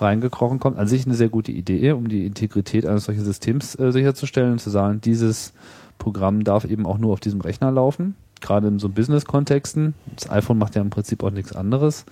reingekrochen 0.00 0.58
kommt. 0.58 0.78
An 0.78 0.86
sich 0.88 1.06
eine 1.06 1.14
sehr 1.14 1.28
gute 1.28 1.52
Idee, 1.52 1.92
um 1.92 2.08
die 2.08 2.26
Integrität 2.26 2.86
eines 2.86 3.04
solchen 3.04 3.24
Systems 3.24 3.74
äh, 3.78 3.92
sicherzustellen 3.92 4.52
und 4.52 4.58
zu 4.60 4.70
sagen, 4.70 5.00
dieses 5.00 5.52
Programm 5.98 6.44
darf 6.44 6.64
eben 6.64 6.86
auch 6.86 6.98
nur 6.98 7.12
auf 7.12 7.20
diesem 7.20 7.40
Rechner 7.40 7.70
laufen. 7.70 8.14
Gerade 8.40 8.68
in 8.68 8.78
so 8.78 8.88
Business-Kontexten. 8.88 9.94
Das 10.16 10.30
iPhone 10.30 10.56
macht 10.58 10.74
ja 10.74 10.80
im 10.80 10.88
Prinzip 10.90 11.22
auch 11.22 11.30
nichts 11.30 11.54
anderes. 11.54 12.06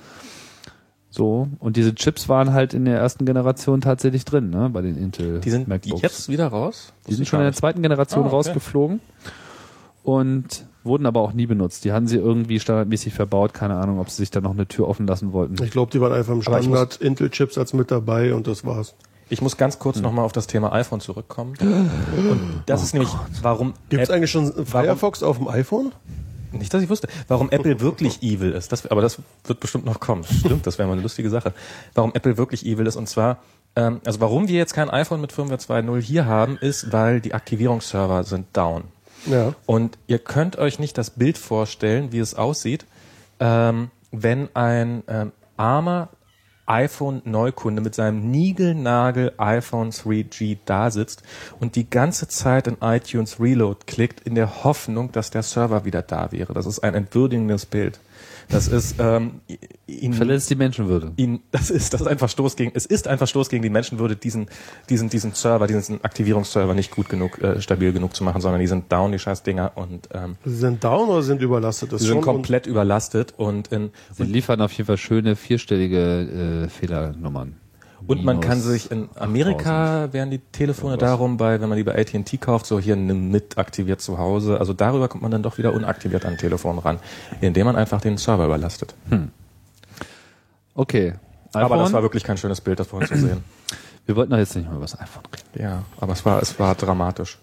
So, 1.10 1.48
und 1.58 1.76
diese 1.78 1.94
Chips 1.94 2.28
waren 2.28 2.52
halt 2.52 2.74
in 2.74 2.84
der 2.84 2.98
ersten 2.98 3.24
Generation 3.24 3.80
tatsächlich 3.80 4.26
drin, 4.26 4.50
ne, 4.50 4.68
bei 4.70 4.82
den 4.82 4.98
Intel 4.98 5.40
Die 5.40 5.48
sind 5.48 5.64
die 5.64 5.70
MacBooks. 5.70 6.02
jetzt 6.02 6.28
wieder 6.28 6.48
raus? 6.48 6.92
Die 7.08 7.14
sind 7.14 7.26
schon 7.26 7.40
in 7.40 7.44
der 7.44 7.54
zweiten 7.54 7.80
Generation 7.80 8.24
Ah, 8.24 8.26
okay. 8.26 8.36
rausgeflogen 8.36 9.00
und 10.02 10.66
wurden 10.88 11.06
aber 11.06 11.20
auch 11.20 11.32
nie 11.32 11.46
benutzt. 11.46 11.84
Die 11.84 11.92
hatten 11.92 12.08
sie 12.08 12.16
irgendwie 12.16 12.58
standardmäßig 12.58 13.14
verbaut, 13.14 13.54
keine 13.54 13.76
Ahnung, 13.76 14.00
ob 14.00 14.10
sie 14.10 14.16
sich 14.16 14.30
da 14.30 14.40
noch 14.40 14.52
eine 14.52 14.66
Tür 14.66 14.88
offen 14.88 15.06
lassen 15.06 15.32
wollten. 15.32 15.62
Ich 15.62 15.70
glaube, 15.70 15.92
die 15.92 16.00
waren 16.00 16.12
einfach 16.12 16.32
im 16.32 16.42
Standard 16.42 16.96
Intel-Chips 16.96 17.56
als 17.58 17.72
mit 17.72 17.90
dabei 17.90 18.34
und 18.34 18.46
das 18.46 18.64
war's. 18.64 18.94
Ich 19.30 19.42
muss 19.42 19.56
ganz 19.56 19.78
kurz 19.78 20.00
nochmal 20.00 20.24
auf 20.24 20.32
das 20.32 20.46
Thema 20.46 20.72
iPhone 20.72 21.00
zurückkommen. 21.00 21.54
Und 21.60 22.62
das 22.64 22.82
ist 22.82 22.94
nämlich, 22.94 23.10
warum 23.42 23.74
Gibt 23.90 24.02
es 24.02 24.10
eigentlich 24.10 24.30
schon 24.30 24.64
Firefox 24.64 25.22
auf 25.22 25.36
dem 25.36 25.48
iPhone? 25.48 25.92
Nicht, 26.52 26.72
dass 26.72 26.82
ich 26.82 26.88
wusste. 26.88 27.08
Warum 27.28 27.50
Apple 27.50 27.80
wirklich 27.80 28.22
evil 28.22 28.52
ist. 28.52 28.72
Das, 28.72 28.86
aber 28.86 29.02
das 29.02 29.18
wird 29.44 29.60
bestimmt 29.60 29.84
noch 29.84 30.00
kommen. 30.00 30.24
Stimmt, 30.24 30.66
das 30.66 30.78
wäre 30.78 30.88
mal 30.88 30.94
eine 30.94 31.02
lustige 31.02 31.28
Sache. 31.28 31.52
Warum 31.94 32.12
Apple 32.14 32.38
wirklich 32.38 32.64
evil 32.64 32.86
ist. 32.86 32.96
Und 32.96 33.06
zwar, 33.06 33.38
ähm, 33.76 34.00
also 34.06 34.20
warum 34.20 34.48
wir 34.48 34.56
jetzt 34.56 34.72
kein 34.72 34.88
iPhone 34.88 35.20
mit 35.20 35.32
Firmware 35.32 35.58
2.0 35.58 36.00
hier 36.00 36.24
haben, 36.24 36.56
ist, 36.56 36.90
weil 36.92 37.20
die 37.20 37.34
Aktivierungsserver 37.34 38.24
sind 38.24 38.46
down. 38.56 38.84
Ja. 39.26 39.54
Und 39.66 39.98
ihr 40.06 40.18
könnt 40.18 40.56
euch 40.58 40.78
nicht 40.78 40.96
das 40.98 41.10
Bild 41.10 41.38
vorstellen, 41.38 42.12
wie 42.12 42.18
es 42.18 42.34
aussieht, 42.34 42.86
ähm, 43.40 43.90
wenn 44.10 44.48
ein 44.54 45.02
ähm, 45.08 45.32
armer 45.56 46.08
iPhone-Neukunde 46.68 47.80
mit 47.80 47.94
seinem 47.94 48.30
Nigelnagel 48.30 49.32
iPhone 49.38 49.90
3G 49.90 50.58
da 50.66 50.90
sitzt 50.90 51.22
und 51.60 51.76
die 51.76 51.88
ganze 51.88 52.28
Zeit 52.28 52.66
in 52.66 52.76
iTunes 52.82 53.40
Reload 53.40 53.80
klickt, 53.86 54.20
in 54.20 54.34
der 54.34 54.64
Hoffnung, 54.64 55.10
dass 55.10 55.30
der 55.30 55.42
Server 55.42 55.84
wieder 55.84 56.02
da 56.02 56.30
wäre. 56.30 56.52
Das 56.52 56.66
ist 56.66 56.80
ein 56.80 56.94
entwürdigendes 56.94 57.64
Bild. 57.66 58.00
Das 58.48 58.68
ist 58.68 58.96
ähm, 58.98 59.40
ihn, 59.86 60.14
Verletzt 60.14 60.48
die 60.50 60.54
Menschenwürde. 60.54 61.12
ihn, 61.16 61.40
das 61.50 61.70
ist 61.70 61.92
das 61.92 62.00
ist 62.00 62.06
ein 62.06 62.18
Verstoß 62.18 62.56
gegen 62.56 62.72
es 62.74 62.86
ist 62.86 63.06
ein 63.06 63.18
Verstoß 63.18 63.48
gegen 63.50 63.62
die 63.62 63.70
Menschenwürde 63.70 64.16
diesen 64.16 64.46
diesen 64.88 65.10
diesen 65.10 65.34
Server 65.34 65.66
diesen 65.66 66.02
Aktivierungsserver 66.02 66.74
nicht 66.74 66.90
gut 66.90 67.08
genug 67.08 67.38
äh, 67.42 67.60
stabil 67.60 67.92
genug 67.92 68.16
zu 68.16 68.24
machen 68.24 68.40
sondern 68.40 68.60
die 68.60 68.66
sind 68.66 68.90
down 68.90 69.12
die 69.12 69.18
scheiß 69.18 69.42
Dinger 69.42 69.72
und 69.74 70.08
ähm, 70.12 70.36
Sie 70.44 70.56
sind 70.56 70.82
down 70.82 71.08
oder 71.08 71.22
sind 71.22 71.42
überlastet? 71.42 71.92
Das 71.92 72.00
die 72.00 72.08
sind 72.08 72.22
komplett 72.22 72.66
überlastet 72.66 73.34
und 73.36 73.68
in 73.68 73.90
Sie 74.12 74.24
liefern 74.24 74.60
auf 74.62 74.72
jeden 74.72 74.86
Fall 74.86 74.96
schöne 74.96 75.36
vierstellige 75.36 76.64
äh, 76.64 76.68
Fehlernummern. 76.68 77.56
Und 78.08 78.24
man 78.24 78.40
kann 78.40 78.60
sich 78.60 78.90
in 78.90 79.08
Amerika 79.14 80.12
werden 80.12 80.30
die 80.30 80.38
Telefone 80.38 80.96
darum 80.98 81.36
bei 81.36 81.60
wenn 81.60 81.68
man 81.68 81.76
die 81.78 81.84
bei 81.84 81.96
AT&T 81.96 82.38
kauft 82.38 82.66
so 82.66 82.80
hier 82.80 82.96
nimm 82.96 83.30
mit 83.30 83.56
aktiviert 83.58 84.00
zu 84.00 84.18
Hause 84.18 84.58
also 84.58 84.72
darüber 84.72 85.08
kommt 85.08 85.22
man 85.22 85.30
dann 85.30 85.42
doch 85.44 85.58
wieder 85.58 85.72
unaktiviert 85.72 86.24
an 86.26 86.36
Telefon 86.36 86.78
ran 86.78 86.98
indem 87.40 87.66
man 87.66 87.76
einfach 87.76 88.00
den 88.00 88.16
Server 88.16 88.46
überlastet 88.46 88.94
Okay. 90.74 91.14
aber 91.52 91.76
das 91.76 91.84
iPhone? 91.86 91.92
war 91.94 92.02
wirklich 92.02 92.24
kein 92.24 92.36
schönes 92.36 92.60
Bild 92.60 92.80
das 92.80 92.86
vorhin 92.88 93.08
zu 93.08 93.16
sehen 93.18 93.44
Wir 94.06 94.16
wollten 94.16 94.30
doch 94.30 94.38
jetzt 94.38 94.56
nicht 94.56 94.66
mal 94.68 94.72
über 94.76 94.84
das 94.86 94.98
iPhone 94.98 95.24
reden. 95.26 95.62
ja 95.62 95.82
aber 96.00 96.12
es 96.12 96.24
war 96.24 96.40
es 96.42 96.58
war 96.58 96.74
dramatisch 96.74 97.38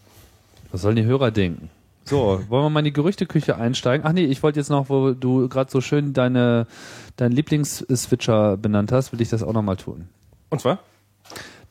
Was 0.71 0.81
sollen 0.81 0.95
die 0.95 1.05
Hörer 1.05 1.31
denken? 1.31 1.69
So, 2.07 2.39
wollen 2.49 2.65
wir 2.65 2.69
mal 2.69 2.79
in 2.81 2.85
die 2.85 2.93
Gerüchteküche 2.93 3.55
einsteigen? 3.55 4.05
Ach 4.05 4.11
nee, 4.13 4.25
ich 4.25 4.43
wollte 4.43 4.59
jetzt 4.59 4.69
noch, 4.69 4.89
wo 4.89 5.13
du 5.13 5.49
gerade 5.49 5.71
so 5.71 5.81
schön 5.81 6.13
deine 6.13 6.67
deinen 7.17 7.31
Lieblings-Switcher 7.31 8.57
benannt 8.57 8.91
hast, 8.91 9.11
will 9.11 9.21
ich 9.21 9.29
das 9.29 9.41
auch 9.41 9.53
nochmal 9.53 9.75
tun. 9.77 10.07
Und 10.49 10.61
zwar 10.61 10.79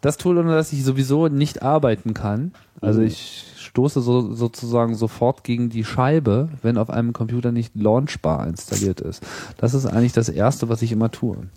Das 0.01 0.16
Tool, 0.16 0.38
ohne 0.38 0.55
das 0.55 0.72
ich 0.72 0.84
sowieso 0.84 1.28
nicht 1.28 1.62
arbeiten 1.62 2.14
kann. 2.14 2.52
Also 2.80 3.01
ich 3.01 3.46
stoße 3.56 4.02
so, 4.02 4.34
sozusagen 4.34 4.94
sofort 4.94 5.42
gegen 5.42 5.70
die 5.70 5.84
Scheibe, 5.84 6.51
wenn 6.62 6.76
auf 6.76 6.90
einem 6.90 7.12
Computer 7.12 7.51
nicht 7.51 7.74
Launchbar 7.74 8.46
installiert 8.46 9.01
ist. 9.01 9.24
Das 9.56 9.72
ist 9.74 9.86
eigentlich 9.86 10.12
das 10.12 10.28
Erste, 10.28 10.68
was 10.68 10.82
ich 10.82 10.92
immer 10.92 11.10
tue. 11.10 11.48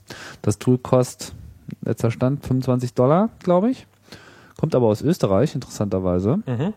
Das 0.41 0.57
Tool 0.57 0.77
kostet, 0.77 1.35
letzter 1.83 2.09
Stand, 2.11 2.45
25 2.45 2.93
Dollar, 2.93 3.29
glaube 3.39 3.69
ich. 3.69 3.87
Kommt 4.57 4.73
aber 4.73 4.87
aus 4.87 5.01
Österreich, 5.01 5.53
interessanterweise. 5.53 6.37
mhm. 6.45 6.73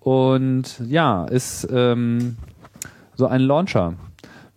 Und 0.00 0.80
ja, 0.84 1.24
ist 1.26 1.66
ähm, 1.70 2.36
so 3.14 3.26
ein 3.26 3.40
Launcher, 3.40 3.94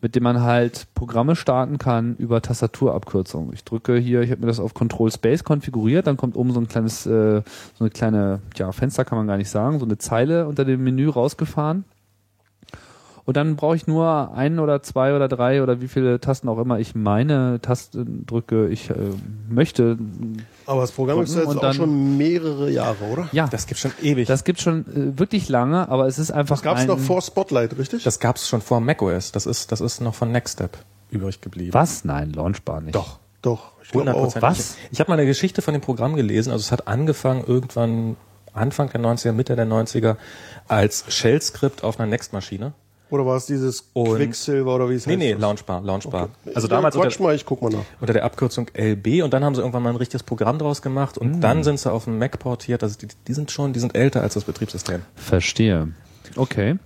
mit 0.05 0.13
dem 0.15 0.21
man 0.21 0.43
halt 0.43 0.85
Programme 0.93 1.35
starten 1.35 1.79
kann 1.79 2.15
über 2.17 2.39
Tastaturabkürzung. 2.39 3.51
Ich 3.53 3.63
drücke 3.63 3.97
hier, 3.97 4.21
ich 4.21 4.29
habe 4.29 4.41
mir 4.41 4.45
das 4.45 4.59
auf 4.59 4.75
Control 4.75 5.11
Space 5.11 5.43
konfiguriert, 5.43 6.05
dann 6.05 6.15
kommt 6.15 6.35
oben 6.35 6.51
so 6.51 6.59
ein 6.59 6.67
kleines, 6.67 7.07
äh, 7.07 7.41
so 7.41 7.83
eine 7.83 7.89
kleine, 7.89 8.39
ja, 8.55 8.71
Fenster 8.71 9.03
kann 9.03 9.17
man 9.17 9.25
gar 9.25 9.37
nicht 9.37 9.49
sagen, 9.49 9.79
so 9.79 9.85
eine 9.85 9.97
Zeile 9.97 10.47
unter 10.47 10.63
dem 10.63 10.83
Menü 10.83 11.09
rausgefahren. 11.09 11.85
Und 13.25 13.37
dann 13.37 13.55
brauche 13.55 13.75
ich 13.75 13.87
nur 13.87 14.33
ein 14.35 14.59
oder 14.59 14.83
zwei 14.83 15.15
oder 15.15 15.27
drei 15.27 15.63
oder 15.63 15.81
wie 15.81 15.87
viele 15.87 16.19
Tasten 16.19 16.47
auch 16.47 16.59
immer 16.59 16.77
ich 16.79 16.93
meine 16.93 17.59
Tasten 17.59 18.23
drücke, 18.27 18.67
ich 18.67 18.91
äh, 18.91 18.93
möchte. 19.49 19.97
Aber 20.67 20.81
das 20.81 20.91
Programm 20.91 21.21
ist 21.21 21.35
jetzt 21.35 21.47
auch 21.47 21.59
dann- 21.59 21.73
schon 21.73 22.17
mehrere 22.17 22.69
Jahre, 22.69 23.03
oder? 23.11 23.27
Ja, 23.31 23.47
das 23.47 23.65
gibt 23.65 23.79
schon 23.79 23.91
ewig 24.03 24.27
das 24.27 24.43
gibt 24.43 24.61
schon 24.61 24.81
äh, 24.81 25.19
wirklich 25.19 25.49
lange, 25.49 25.89
aber 25.89 26.05
es 26.05 26.19
ist 26.19 26.29
einfach 26.31 26.57
Das 26.57 26.63
gab 26.63 26.77
es 26.77 26.85
noch 26.85 26.99
vor 26.99 27.21
Spotlight, 27.21 27.77
richtig? 27.79 28.03
Das 28.03 28.19
gab 28.19 28.35
es 28.35 28.47
schon 28.47 28.61
vor 28.61 28.79
macOS. 28.79 29.31
Das 29.31 29.47
ist, 29.47 29.71
das 29.71 29.81
ist 29.81 30.01
noch 30.01 30.13
von 30.13 30.31
Nextstep 30.31 30.77
übrig 31.09 31.41
geblieben. 31.41 31.73
Was? 31.73 32.05
Nein, 32.05 32.31
Launchbar 32.31 32.81
nicht. 32.81 32.95
Doch. 32.95 33.19
Doch, 33.41 33.73
ich 33.83 33.91
glaube 33.91 34.13
auch. 34.15 34.35
100%. 34.35 34.41
Was? 34.41 34.57
Ich, 34.59 34.93
ich 34.93 34.99
habe 34.99 35.11
mal 35.11 35.19
eine 35.19 35.27
Geschichte 35.27 35.61
von 35.61 35.73
dem 35.73 35.81
Programm 35.81 36.15
gelesen. 36.15 36.51
Also 36.51 36.63
es 36.63 36.71
hat 36.71 36.87
angefangen 36.87 37.43
irgendwann 37.45 38.15
Anfang 38.53 38.89
der 38.89 39.01
90er, 39.01 39.33
Mitte 39.33 39.55
der 39.55 39.67
90er 39.67 40.15
als 40.67 41.05
Shell-Skript 41.09 41.83
auf 41.83 41.99
einer 41.99 42.09
Next-Maschine. 42.09 42.73
Oder 43.11 43.25
war 43.25 43.37
es 43.37 43.45
dieses 43.45 43.89
Und- 43.93 44.15
Quicksilver 44.15 44.75
oder 44.75 44.89
wie 44.89 44.95
es 44.95 45.05
Nee, 45.05 45.13
heißt? 45.13 45.19
nee, 45.19 45.31
das? 45.33 45.41
Launchbar, 45.41 45.81
Launchbar. 45.83 46.29
Also 46.55 46.67
Ja, 46.67 46.75
damals 46.75 46.95
unter, 46.95 47.21
mal, 47.23 47.35
ich 47.35 47.45
guck 47.45 47.61
mal 47.61 47.69
nach. 47.69 47.79
unter 48.01 48.13
der 48.13 48.23
Abkürzung 48.25 48.67
LB 48.73 49.21
und 49.23 49.33
dann 49.33 49.43
haben 49.43 49.53
sie 49.55 49.61
irgendwann 49.61 49.83
mal 49.83 49.91
ein 49.91 49.95
richtiges 49.95 50.23
Programm 50.23 50.57
draus 50.57 50.81
gemacht 50.81 51.17
und 51.17 51.39
dann 51.41 51.63
sind 51.63 51.79
sie 51.79 51.91
auf 51.91 52.05
den 52.05 52.17
Mac 52.17 52.39
portiert. 52.39 52.81
Also 52.83 52.97
die, 52.97 53.07
die 53.27 53.33
sind 53.33 53.51
schon, 53.51 53.73
die 53.73 53.79
sind 53.79 53.95
älter 53.95 54.21
als 54.21 54.33
das 54.33 54.43
Betriebssystem. 54.45 55.01
Verstehe. 55.15 55.89
Okay. 56.35 56.77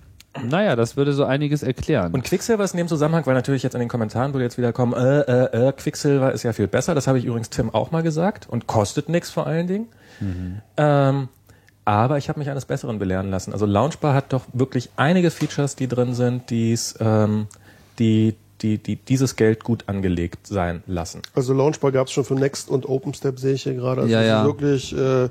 Naja, 0.44 0.76
das 0.76 0.96
würde 0.96 1.12
so 1.12 1.24
einiges 1.24 1.64
erklären. 1.64 2.12
Und 2.12 2.22
Quicksilver 2.22 2.62
ist 2.62 2.72
in 2.72 2.78
dem 2.78 2.86
Zusammenhang, 2.86 3.26
weil 3.26 3.34
natürlich 3.34 3.64
jetzt 3.64 3.74
in 3.74 3.80
den 3.80 3.88
Kommentaren 3.88 4.32
würde 4.32 4.44
jetzt 4.44 4.58
wieder 4.58 4.72
kommen, 4.72 4.92
äh, 4.92 5.20
äh, 5.22 5.68
äh, 5.68 5.72
Quicksilver 5.72 6.30
ist 6.32 6.44
ja 6.44 6.52
viel 6.52 6.68
besser. 6.68 6.94
Das 6.94 7.08
habe 7.08 7.18
ich 7.18 7.24
übrigens 7.24 7.50
Tim 7.50 7.70
auch 7.74 7.90
mal 7.90 8.02
gesagt 8.04 8.46
und 8.48 8.68
kostet 8.68 9.08
nichts 9.08 9.30
vor 9.30 9.46
allen 9.48 9.66
Dingen. 9.66 9.88
Ähm, 10.76 11.28
aber 11.90 12.18
ich 12.18 12.28
habe 12.28 12.38
mich 12.38 12.48
eines 12.48 12.66
Besseren 12.66 12.98
belehren 12.98 13.30
lassen. 13.30 13.52
Also 13.52 13.66
Launchbar 13.66 14.14
hat 14.14 14.32
doch 14.32 14.44
wirklich 14.52 14.90
einige 14.96 15.30
Features, 15.30 15.74
die 15.74 15.88
drin 15.88 16.14
sind, 16.14 16.48
die's, 16.50 16.94
ähm, 17.00 17.46
die, 17.98 18.36
die, 18.62 18.78
die 18.78 18.96
dieses 18.96 19.34
Geld 19.34 19.64
gut 19.64 19.84
angelegt 19.88 20.46
sein 20.46 20.82
lassen. 20.86 21.22
Also 21.34 21.52
Launchbar 21.52 21.90
gab 21.90 22.06
es 22.06 22.12
schon 22.12 22.24
für 22.24 22.34
Next 22.34 22.70
und 22.70 22.88
OpenStep, 22.88 23.40
sehe 23.40 23.54
ich 23.54 23.64
hier 23.64 23.74
gerade. 23.74 24.02
Also 24.02 24.12
Ja, 24.12 24.22
ja. 24.22 24.40
ist 24.42 24.46
wirklich 24.46 24.96
äh, 24.96 25.28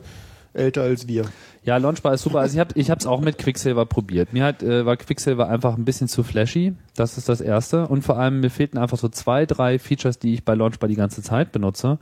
älter 0.53 0.81
als 0.81 1.07
wir. 1.07 1.25
ja, 1.63 1.77
Launchbar 1.77 2.13
ist 2.13 2.23
super. 2.23 2.39
Also 2.39 2.55
ich 2.55 2.59
habe 2.59 2.73
ich 2.75 2.89
es 2.89 3.05
auch 3.05 3.21
mit 3.21 3.37
Quicksilver 3.37 3.85
probiert. 3.85 4.33
Mir 4.33 4.43
hat 4.43 4.61
äh, 4.61 4.85
war 4.85 4.97
Quicksilver 4.97 5.47
einfach 5.47 5.77
ein 5.77 5.85
bisschen 5.85 6.09
zu 6.09 6.23
flashy. 6.23 6.73
Das 6.95 7.17
ist 7.17 7.29
das 7.29 7.39
erste 7.39 7.87
und 7.87 8.01
vor 8.01 8.17
allem 8.17 8.41
mir 8.41 8.49
fehlten 8.49 8.77
einfach 8.77 8.97
so 8.97 9.07
zwei, 9.07 9.45
drei 9.45 9.79
Features, 9.79 10.19
die 10.19 10.33
ich 10.33 10.43
bei 10.43 10.55
Launchbar 10.55 10.89
die 10.89 10.95
ganze 10.95 11.21
Zeit 11.21 11.51
benutze. 11.53 11.99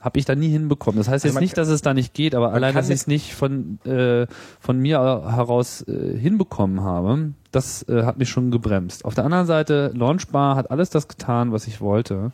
Habe 0.00 0.18
ich 0.18 0.24
da 0.24 0.34
nie 0.34 0.48
hinbekommen. 0.48 0.98
Das 0.98 1.08
heißt 1.08 1.24
Also 1.24 1.34
jetzt 1.34 1.40
nicht, 1.40 1.58
dass 1.58 1.68
es 1.68 1.82
da 1.82 1.94
nicht 1.94 2.14
geht, 2.14 2.34
aber 2.34 2.52
allein, 2.52 2.74
dass 2.74 2.88
ich 2.88 2.96
es 2.96 3.06
nicht 3.06 3.34
von 3.34 3.78
äh, 3.84 4.26
von 4.60 4.78
mir 4.78 4.98
heraus 4.98 5.82
äh, 5.88 6.16
hinbekommen 6.16 6.82
habe, 6.82 7.32
das 7.50 7.88
äh, 7.88 8.04
hat 8.04 8.18
mich 8.18 8.28
schon 8.28 8.50
gebremst. 8.50 9.04
Auf 9.04 9.14
der 9.14 9.24
anderen 9.24 9.46
Seite, 9.46 9.92
Launchbar 9.94 10.56
hat 10.56 10.70
alles 10.70 10.90
das 10.90 11.08
getan, 11.08 11.52
was 11.52 11.66
ich 11.66 11.80
wollte. 11.80 12.30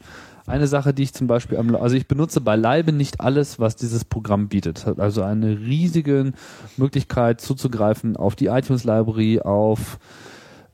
Eine 0.47 0.67
Sache, 0.67 0.93
die 0.93 1.05
ich 1.05 1.15
zum 1.15 1.29
Beispiel 1.29 1.57
am, 1.57 1.75
also 1.77 1.95
ich 1.95 2.09
benutze 2.09 2.41
beileibe 2.41 2.93
nicht 2.93 3.21
alles, 3.21 3.61
was 3.61 3.77
dieses 3.77 4.05
Programm 4.05 4.49
bietet. 4.49 4.79
Es 4.79 4.87
hat 4.87 4.99
also 4.99 5.23
eine 5.23 5.61
riesige 5.61 6.33
Möglichkeit 6.77 7.41
zuzugreifen 7.41 8.17
auf 8.17 8.35
die 8.35 8.47
iTunes 8.47 8.83
Library, 8.83 9.41
auf 9.41 9.99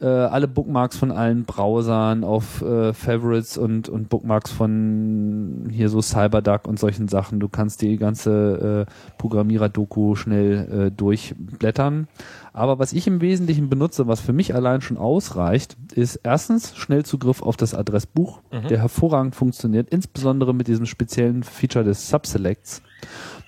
äh, 0.01 0.07
alle 0.07 0.47
Bookmarks 0.47 0.97
von 0.97 1.11
allen 1.11 1.45
Browsern 1.45 2.23
auf 2.23 2.62
äh, 2.62 2.93
Favorites 2.93 3.59
und, 3.59 3.89
und 3.89 4.09
Bookmarks 4.09 4.53
von 4.53 5.69
hier 5.73 5.89
so 5.89 6.01
CyberDuck 6.01 6.69
und 6.69 6.79
solchen 6.79 7.09
Sachen. 7.09 7.41
Du 7.41 7.49
kannst 7.49 7.83
die 7.83 7.97
ganze 7.97 8.87
äh, 8.87 8.93
Programmierer-Doku 9.19 10.15
schnell 10.15 10.87
äh, 10.87 10.91
durchblättern. 10.91 12.07
Aber 12.53 12.79
was 12.79 12.93
ich 12.93 13.07
im 13.07 13.20
Wesentlichen 13.20 13.69
benutze, 13.69 14.07
was 14.07 14.20
für 14.20 14.33
mich 14.33 14.55
allein 14.55 14.81
schon 14.81 14.97
ausreicht, 14.97 15.77
ist 15.95 16.16
erstens 16.23 16.77
Schnellzugriff 16.77 17.43
auf 17.43 17.57
das 17.57 17.75
Adressbuch, 17.75 18.41
der 18.69 18.79
hervorragend 18.79 19.37
funktioniert, 19.37 19.91
insbesondere 19.91 20.53
mit 20.53 20.66
diesem 20.66 20.87
speziellen 20.87 21.45
Feature 21.45 21.85
des 21.85 22.09
Subselects. 22.09 22.83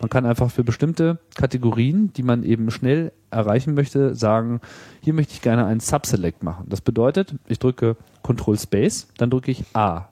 Man 0.00 0.08
kann 0.08 0.24
einfach 0.24 0.50
für 0.50 0.64
bestimmte 0.64 1.18
Kategorien, 1.34 2.12
die 2.14 2.22
man 2.22 2.42
eben 2.42 2.70
schnell 2.70 3.12
erreichen 3.30 3.74
möchte, 3.74 4.14
sagen, 4.14 4.60
hier 5.02 5.12
möchte 5.12 5.34
ich 5.34 5.42
gerne 5.42 5.66
einen 5.66 5.80
Subselect 5.80 6.42
machen. 6.42 6.66
Das 6.68 6.80
bedeutet, 6.80 7.34
ich 7.46 7.58
drücke 7.58 7.96
Control 8.22 8.58
Space, 8.58 9.08
dann 9.18 9.30
drücke 9.30 9.50
ich 9.50 9.64
A. 9.74 10.08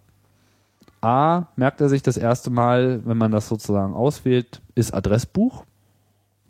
A 1.01 1.47
merkt 1.57 1.81
er 1.81 1.89
sich 1.89 2.03
das 2.03 2.17
erste 2.17 2.51
Mal, 2.51 3.01
wenn 3.05 3.17
man 3.17 3.31
das 3.31 3.49
sozusagen 3.49 3.95
auswählt, 3.95 4.61
ist 4.75 4.93
Adressbuch. 4.93 5.65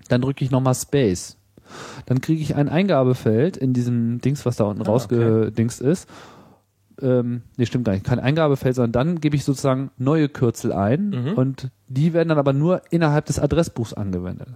Dann 0.08 0.20
drücke 0.20 0.44
ich 0.44 0.50
nochmal 0.50 0.74
Space. 0.74 1.36
Dann 2.06 2.20
kriege 2.20 2.40
ich 2.40 2.56
ein 2.56 2.68
Eingabefeld 2.68 3.56
in 3.56 3.74
diesem 3.74 4.20
Dings, 4.20 4.46
was 4.46 4.56
da 4.56 4.64
unten 4.64 4.82
Ah, 4.82 4.86
rausgedingst 4.86 5.80
ist. 5.80 6.08
Ähm, 7.00 7.42
nee, 7.56 7.66
stimmt 7.66 7.84
gar 7.84 7.92
nicht. 7.92 8.04
Kein 8.04 8.18
Eingabefeld, 8.18 8.74
sondern 8.74 8.92
dann 8.92 9.20
gebe 9.20 9.36
ich 9.36 9.44
sozusagen 9.44 9.90
neue 9.98 10.28
Kürzel 10.28 10.72
ein 10.72 11.10
Mhm. 11.10 11.32
und 11.34 11.68
die 11.88 12.12
werden 12.12 12.28
dann 12.28 12.38
aber 12.38 12.52
nur 12.52 12.82
innerhalb 12.90 13.26
des 13.26 13.38
Adressbuchs 13.38 13.94
angewendet. 13.94 14.48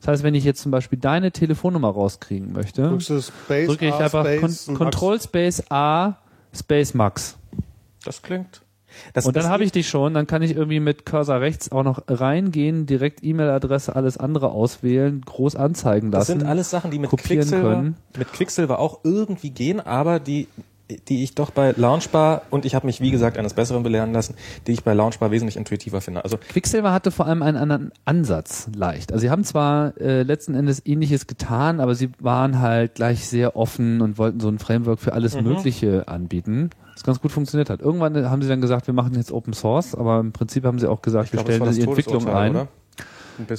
Das 0.00 0.08
heißt, 0.08 0.22
wenn 0.22 0.34
ich 0.34 0.44
jetzt 0.44 0.62
zum 0.62 0.72
Beispiel 0.72 0.98
deine 0.98 1.30
Telefonnummer 1.32 1.90
rauskriegen 1.90 2.52
möchte, 2.52 2.82
drücke 2.88 3.86
ich 3.86 3.92
A, 3.94 3.98
einfach 3.98 4.24
Space, 4.24 4.40
Con 4.40 4.48
Max. 4.50 4.66
Control 4.78 5.20
Space 5.20 5.62
A 5.70 6.14
Space 6.54 6.94
Max. 6.94 7.36
Das 8.04 8.22
klingt. 8.22 8.62
Das, 9.14 9.24
Und 9.24 9.36
dann 9.36 9.44
das 9.44 9.50
habe 9.50 9.64
ich 9.64 9.72
dich 9.72 9.88
schon, 9.88 10.12
dann 10.12 10.26
kann 10.26 10.42
ich 10.42 10.54
irgendwie 10.54 10.78
mit 10.80 11.06
Cursor 11.06 11.40
rechts 11.40 11.72
auch 11.72 11.82
noch 11.82 12.02
reingehen, 12.08 12.84
direkt 12.84 13.24
E-Mail-Adresse, 13.24 13.96
alles 13.96 14.18
andere 14.18 14.50
auswählen, 14.50 15.22
groß 15.22 15.56
anzeigen 15.56 16.10
Das 16.10 16.28
lassen. 16.28 16.40
sind 16.40 16.48
alles 16.48 16.68
Sachen, 16.68 16.90
die 16.90 16.98
mit 16.98 17.08
kopieren 17.08 17.38
Quicksilver, 17.40 17.70
können. 17.70 17.96
mit 18.18 18.30
Quicksilver 18.34 18.78
auch 18.78 19.00
irgendwie 19.04 19.48
gehen, 19.48 19.80
aber 19.80 20.20
die, 20.20 20.46
die 21.08 21.22
ich 21.22 21.34
doch 21.34 21.50
bei 21.50 21.72
Launchbar, 21.76 22.42
und 22.50 22.64
ich 22.64 22.74
habe 22.74 22.86
mich, 22.86 23.00
wie 23.00 23.10
gesagt, 23.10 23.38
eines 23.38 23.54
Besseren 23.54 23.82
belehren 23.82 24.12
lassen, 24.12 24.34
die 24.66 24.72
ich 24.72 24.84
bei 24.84 24.92
Launchbar 24.94 25.30
wesentlich 25.30 25.56
intuitiver 25.56 26.00
finde. 26.00 26.22
Also 26.24 26.36
Quicksilver 26.36 26.92
hatte 26.92 27.10
vor 27.10 27.26
allem 27.26 27.42
einen 27.42 27.56
anderen 27.56 27.92
Ansatz 28.04 28.68
leicht. 28.74 29.12
Also 29.12 29.22
sie 29.22 29.30
haben 29.30 29.44
zwar 29.44 29.98
äh, 30.00 30.22
letzten 30.22 30.54
Endes 30.54 30.82
ähnliches 30.84 31.26
getan, 31.26 31.80
aber 31.80 31.94
sie 31.94 32.10
waren 32.20 32.60
halt 32.60 32.94
gleich 32.96 33.26
sehr 33.26 33.56
offen 33.56 34.00
und 34.02 34.18
wollten 34.18 34.40
so 34.40 34.48
ein 34.48 34.58
Framework 34.58 35.00
für 35.00 35.12
alles 35.14 35.34
Mhm. 35.36 35.44
Mögliche 35.44 36.08
anbieten. 36.08 36.70
Das 36.94 37.04
ganz 37.04 37.20
gut 37.20 37.32
funktioniert 37.32 37.70
hat. 37.70 37.80
Irgendwann 37.80 38.28
haben 38.28 38.42
sie 38.42 38.48
dann 38.48 38.60
gesagt, 38.60 38.86
wir 38.86 38.92
machen 38.94 39.14
jetzt 39.14 39.32
Open 39.32 39.54
Source, 39.54 39.94
aber 39.94 40.20
im 40.20 40.32
Prinzip 40.32 40.64
haben 40.64 40.78
sie 40.78 40.86
auch 40.90 41.00
gesagt, 41.00 41.26
ich 41.28 41.32
wir 41.32 41.38
glaube, 41.42 41.48
das 41.48 41.56
stellen 41.56 41.66
das 41.68 41.76
die 41.76 41.82
Entwicklung 41.88 42.28
ein. 42.28 42.50
oder? 42.50 42.68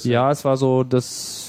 Ja, 0.04 0.30
es 0.30 0.44
war 0.44 0.56
so, 0.56 0.84
dass 0.84 1.43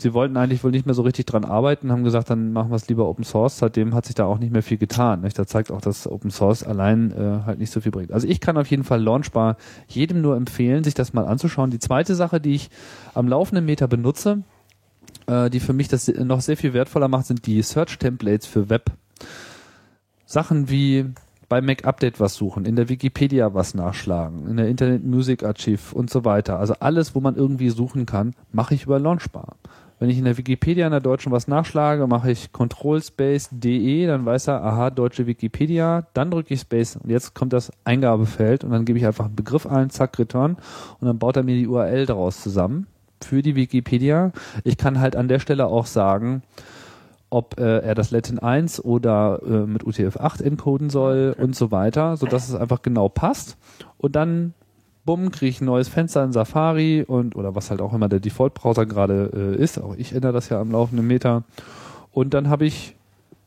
sie 0.00 0.14
wollten 0.14 0.36
eigentlich 0.36 0.62
wohl 0.64 0.70
nicht 0.70 0.86
mehr 0.86 0.94
so 0.94 1.02
richtig 1.02 1.26
dran 1.26 1.44
arbeiten, 1.44 1.90
haben 1.90 2.04
gesagt, 2.04 2.30
dann 2.30 2.52
machen 2.52 2.70
wir 2.70 2.76
es 2.76 2.88
lieber 2.88 3.08
Open 3.08 3.24
Source. 3.24 3.58
Seitdem 3.58 3.94
hat 3.94 4.06
sich 4.06 4.14
da 4.14 4.24
auch 4.24 4.38
nicht 4.38 4.52
mehr 4.52 4.62
viel 4.62 4.78
getan. 4.78 5.22
Nicht? 5.22 5.38
Da 5.38 5.46
zeigt 5.46 5.70
auch, 5.70 5.80
dass 5.80 6.06
Open 6.06 6.30
Source 6.30 6.62
allein 6.62 7.12
äh, 7.12 7.44
halt 7.44 7.58
nicht 7.58 7.72
so 7.72 7.80
viel 7.80 7.92
bringt. 7.92 8.12
Also 8.12 8.26
ich 8.26 8.40
kann 8.40 8.56
auf 8.56 8.68
jeden 8.68 8.84
Fall 8.84 9.02
Launchbar 9.02 9.56
jedem 9.88 10.20
nur 10.20 10.36
empfehlen, 10.36 10.84
sich 10.84 10.94
das 10.94 11.12
mal 11.12 11.26
anzuschauen. 11.26 11.70
Die 11.70 11.78
zweite 11.78 12.14
Sache, 12.14 12.40
die 12.40 12.54
ich 12.54 12.70
am 13.14 13.28
laufenden 13.28 13.64
Meter 13.64 13.88
benutze, 13.88 14.42
äh, 15.26 15.50
die 15.50 15.60
für 15.60 15.72
mich 15.72 15.88
das 15.88 16.08
noch 16.08 16.40
sehr 16.40 16.56
viel 16.56 16.72
wertvoller 16.72 17.08
macht, 17.08 17.26
sind 17.26 17.46
die 17.46 17.62
Search 17.62 17.98
Templates 17.98 18.46
für 18.46 18.68
Web. 18.70 18.92
Sachen 20.26 20.70
wie 20.70 21.06
bei 21.52 21.60
Mac 21.60 21.84
Update 21.84 22.18
was 22.18 22.34
suchen, 22.34 22.64
in 22.64 22.76
der 22.76 22.88
Wikipedia 22.88 23.52
was 23.52 23.74
nachschlagen, 23.74 24.48
in 24.48 24.56
der 24.56 24.68
Internet 24.68 25.04
Music 25.04 25.42
Archive 25.42 25.94
und 25.94 26.08
so 26.08 26.24
weiter. 26.24 26.58
Also 26.58 26.72
alles, 26.80 27.14
wo 27.14 27.20
man 27.20 27.36
irgendwie 27.36 27.68
suchen 27.68 28.06
kann, 28.06 28.32
mache 28.52 28.74
ich 28.74 28.84
über 28.84 28.98
Launchbar. 28.98 29.56
Wenn 30.02 30.10
ich 30.10 30.18
in 30.18 30.24
der 30.24 30.36
Wikipedia 30.36 30.84
in 30.84 30.90
der 30.90 30.98
deutschen 30.98 31.30
was 31.30 31.46
nachschlage, 31.46 32.08
mache 32.08 32.32
ich 32.32 32.50
Control 32.50 33.00
Space 33.00 33.48
DE, 33.52 34.08
dann 34.08 34.26
weiß 34.26 34.48
er, 34.48 34.64
aha, 34.64 34.90
deutsche 34.90 35.28
Wikipedia, 35.28 36.08
dann 36.12 36.32
drücke 36.32 36.54
ich 36.54 36.62
Space 36.62 36.96
und 36.96 37.08
jetzt 37.08 37.36
kommt 37.36 37.52
das 37.52 37.70
Eingabefeld 37.84 38.64
und 38.64 38.72
dann 38.72 38.84
gebe 38.84 38.98
ich 38.98 39.06
einfach 39.06 39.26
einen 39.26 39.36
Begriff 39.36 39.64
ein, 39.64 39.90
zack, 39.90 40.18
Return 40.18 40.56
und 40.98 41.06
dann 41.06 41.20
baut 41.20 41.36
er 41.36 41.44
mir 41.44 41.54
die 41.54 41.68
URL 41.68 42.06
daraus 42.06 42.42
zusammen 42.42 42.88
für 43.22 43.42
die 43.42 43.54
Wikipedia. 43.54 44.32
Ich 44.64 44.76
kann 44.76 44.98
halt 44.98 45.14
an 45.14 45.28
der 45.28 45.38
Stelle 45.38 45.66
auch 45.66 45.86
sagen, 45.86 46.42
ob 47.30 47.60
äh, 47.60 47.78
er 47.78 47.94
das 47.94 48.10
Latin 48.10 48.40
1 48.40 48.84
oder 48.84 49.40
äh, 49.46 49.66
mit 49.68 49.84
UTF-8 49.84 50.42
encoden 50.42 50.90
soll 50.90 51.32
und 51.38 51.54
so 51.54 51.70
weiter, 51.70 52.16
so 52.16 52.26
dass 52.26 52.48
es 52.48 52.56
einfach 52.56 52.82
genau 52.82 53.08
passt. 53.08 53.56
Und 53.98 54.16
dann, 54.16 54.54
bumm, 55.04 55.30
kriege 55.30 55.50
ich 55.50 55.60
ein 55.60 55.66
neues 55.66 55.88
Fenster 55.88 56.22
in 56.24 56.32
Safari 56.32 57.04
und 57.06 57.36
oder 57.36 57.54
was 57.54 57.70
halt 57.70 57.80
auch 57.80 57.92
immer 57.92 58.08
der 58.08 58.20
Default-Browser 58.20 58.86
gerade 58.86 59.30
äh, 59.34 59.62
ist. 59.62 59.78
Auch 59.78 59.94
ich 59.96 60.14
ändere 60.14 60.32
das 60.32 60.48
ja 60.48 60.60
am 60.60 60.70
laufenden 60.70 61.06
Meter. 61.06 61.44
Und 62.10 62.34
dann 62.34 62.48
habe 62.48 62.66
ich 62.66 62.94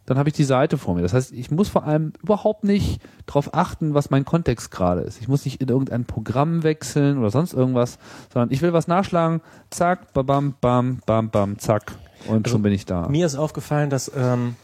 dann 0.05 0.19
habe 0.19 0.29
ich 0.29 0.35
die 0.35 0.43
Seite 0.43 0.77
vor 0.77 0.95
mir. 0.95 1.01
Das 1.01 1.13
heißt, 1.13 1.31
ich 1.31 1.49
muss 1.49 1.67
vor 1.67 1.85
allem 1.85 2.13
überhaupt 2.21 2.63
nicht 2.63 3.01
darauf 3.25 3.53
achten, 3.53 3.95
was 3.95 4.11
mein 4.11 4.23
Kontext 4.23 4.69
gerade 4.69 5.01
ist. 5.01 5.19
Ich 5.19 5.27
muss 5.27 5.45
nicht 5.45 5.61
in 5.61 5.67
irgendein 5.67 6.05
Programm 6.05 6.63
wechseln 6.63 7.17
oder 7.17 7.31
sonst 7.31 7.53
irgendwas, 7.53 7.97
sondern 8.31 8.51
ich 8.51 8.61
will 8.61 8.71
was 8.71 8.87
nachschlagen, 8.87 9.41
zack, 9.71 10.13
bam, 10.13 10.53
bam, 10.61 10.99
bam, 11.05 11.29
bam, 11.29 11.57
zack. 11.57 11.93
Und 12.27 12.47
schon 12.49 12.61
bin 12.61 12.71
ich 12.71 12.85
da. 12.85 13.07
Mir 13.09 13.25
ist 13.25 13.35
aufgefallen, 13.35 13.89
dass, 13.89 14.11
ähm, 14.15 14.55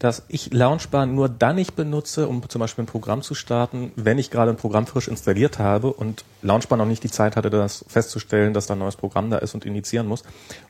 dass 0.00 0.24
ich 0.28 0.52
Launchbar 0.52 1.06
nur 1.06 1.28
dann 1.28 1.56
nicht 1.56 1.76
benutze, 1.76 2.26
um 2.26 2.46
zum 2.48 2.58
Beispiel 2.58 2.82
ein 2.84 2.86
Programm 2.86 3.20
zu 3.22 3.34
starten, 3.34 3.92
wenn 3.96 4.18
ich 4.18 4.30
gerade 4.30 4.50
ein 4.50 4.56
Programm 4.56 4.86
frisch 4.86 5.06
installiert 5.08 5.58
habe 5.60 5.92
und 5.92 6.24
Launchbar 6.42 6.78
noch 6.78 6.86
nicht 6.86 7.04
die 7.04 7.10
Zeit 7.10 7.36
hatte, 7.36 7.50
das 7.50 7.84
festzustellen, 7.86 8.54
dass 8.54 8.66
da 8.66 8.74
ein 8.74 8.78
neues 8.80 8.96
Programm 8.96 9.30
da 9.30 9.36
ist 9.38 9.54
und 9.54 9.66
initiieren 9.66 10.06
muss. 10.08 10.22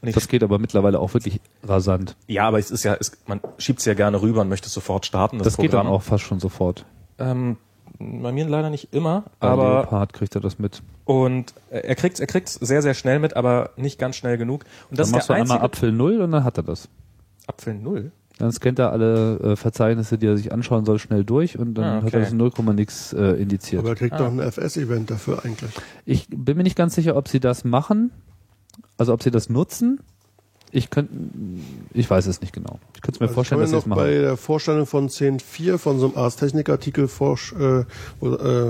Und 0.03 0.15
Das 0.15 0.27
geht 0.29 0.43
aber 0.43 0.59
mittlerweile 0.59 0.99
auch 0.99 1.15
wirklich 1.15 1.41
rasant. 1.63 2.17
ja, 2.27 2.47
aber 2.49 2.59
es 2.59 2.71
ist 2.73 2.83
ja, 2.83 2.97
es, 2.99 3.13
man 3.27 3.41
schiebt 3.57 3.79
es 3.79 3.85
ja 3.87 3.95
gerne 3.95 4.21
rüber 4.21 4.41
und 4.43 4.49
möchte 4.49 4.67
es 4.67 4.75
sofort 4.75 5.07
starten. 5.07 5.39
Das, 5.39 5.45
Das 5.47 5.57
geht 5.57 5.73
dann 5.73 5.87
auch 5.87 6.03
fast 6.03 6.25
schon 6.25 6.41
sofort. 6.41 6.85
Ähm, 7.19 7.57
bei 8.01 8.33
mir 8.33 8.47
leider 8.49 8.69
nicht 8.71 8.93
immer, 8.93 9.25
Bei 9.39 9.49
aber 9.49 9.81
Leopard 9.83 10.13
kriegt 10.13 10.35
er 10.35 10.41
das 10.41 10.59
mit. 10.59 10.83
und 11.05 11.55
er 11.71 11.95
kriegt 11.95 12.19
er 12.19 12.27
kriegt's 12.27 12.55
sehr 12.55 12.83
sehr 12.83 12.95
schnell 12.95 13.19
mit, 13.21 13.37
aber 13.37 13.71
nicht 13.77 13.99
ganz 14.01 14.17
schnell 14.17 14.39
genug. 14.39 14.65
Und 14.91 14.99
das 14.99 15.09
Dann 15.11 15.21
ist 15.21 15.29
machst 15.29 15.29
du 15.29 15.33
der 15.35 15.43
einmal 15.43 15.59
einzige 15.59 15.65
Apfel 15.73 15.93
0 15.93 16.21
und 16.23 16.33
dann 16.33 16.43
hat 16.45 16.57
er 16.57 16.63
das. 16.65 16.89
Apfel 17.47 17.75
null. 17.75 18.11
Dann 18.41 18.53
scannt 18.53 18.79
er 18.79 18.91
alle 18.91 19.39
äh, 19.41 19.57
Verzeichnisse, 19.57 20.17
die 20.17 20.27
er 20.27 20.37
sich 20.39 20.51
anschauen 20.51 20.87
soll, 20.87 20.99
schnell 20.99 21.25
durch 21.25 21.59
und 21.59 21.75
dann 21.75 21.85
Ah, 21.85 21.97
okay. 21.99 22.07
hat 22.07 22.15
er 22.15 22.21
das 22.21 22.33
in 22.33 22.39
0, 22.39 22.51
nix 22.75 23.13
äh, 23.13 23.33
indiziert. 23.35 23.81
Aber 23.81 23.91
er 23.91 23.95
kriegt 23.97 24.15
Ah. 24.15 24.19
doch 24.19 24.29
ein 24.33 24.41
FS-Event 24.41 25.11
dafür 25.11 25.45
eigentlich. 25.45 25.71
Ich 26.07 26.27
bin 26.35 26.57
mir 26.57 26.63
nicht 26.63 26.75
ganz 26.77 26.95
sicher, 26.95 27.17
ob 27.17 27.29
sie 27.29 27.39
das 27.39 27.65
machen, 27.65 28.11
also 28.97 29.13
ob 29.13 29.23
sie 29.23 29.31
das 29.31 29.51
nutzen. 29.51 30.01
Ich 30.73 30.89
könnte, 30.91 31.13
ich 31.93 32.09
weiß 32.09 32.27
es 32.27 32.41
nicht 32.41 32.53
genau. 32.53 32.79
Ich 32.95 33.03
könnte 33.03 33.17
es 33.17 33.21
mir 33.21 33.27
Also 33.27 33.35
vorstellen, 33.35 33.61
dass 33.61 33.73
ich 33.73 33.79
es 33.79 33.87
machen. 33.87 33.99
bei 33.99 34.11
der 34.19 34.37
Vorstellung 34.37 34.87
von 34.87 35.09
10.4 35.09 35.79
von 35.79 35.99
so 35.99 36.07
einem 36.07 36.17
Ars 36.17 36.37
Technica 36.37 36.73
Artikel 36.73 37.07
vorsch- 37.09 37.53
äh, 37.59 37.85
wo 38.21 38.35
äh, 38.35 38.69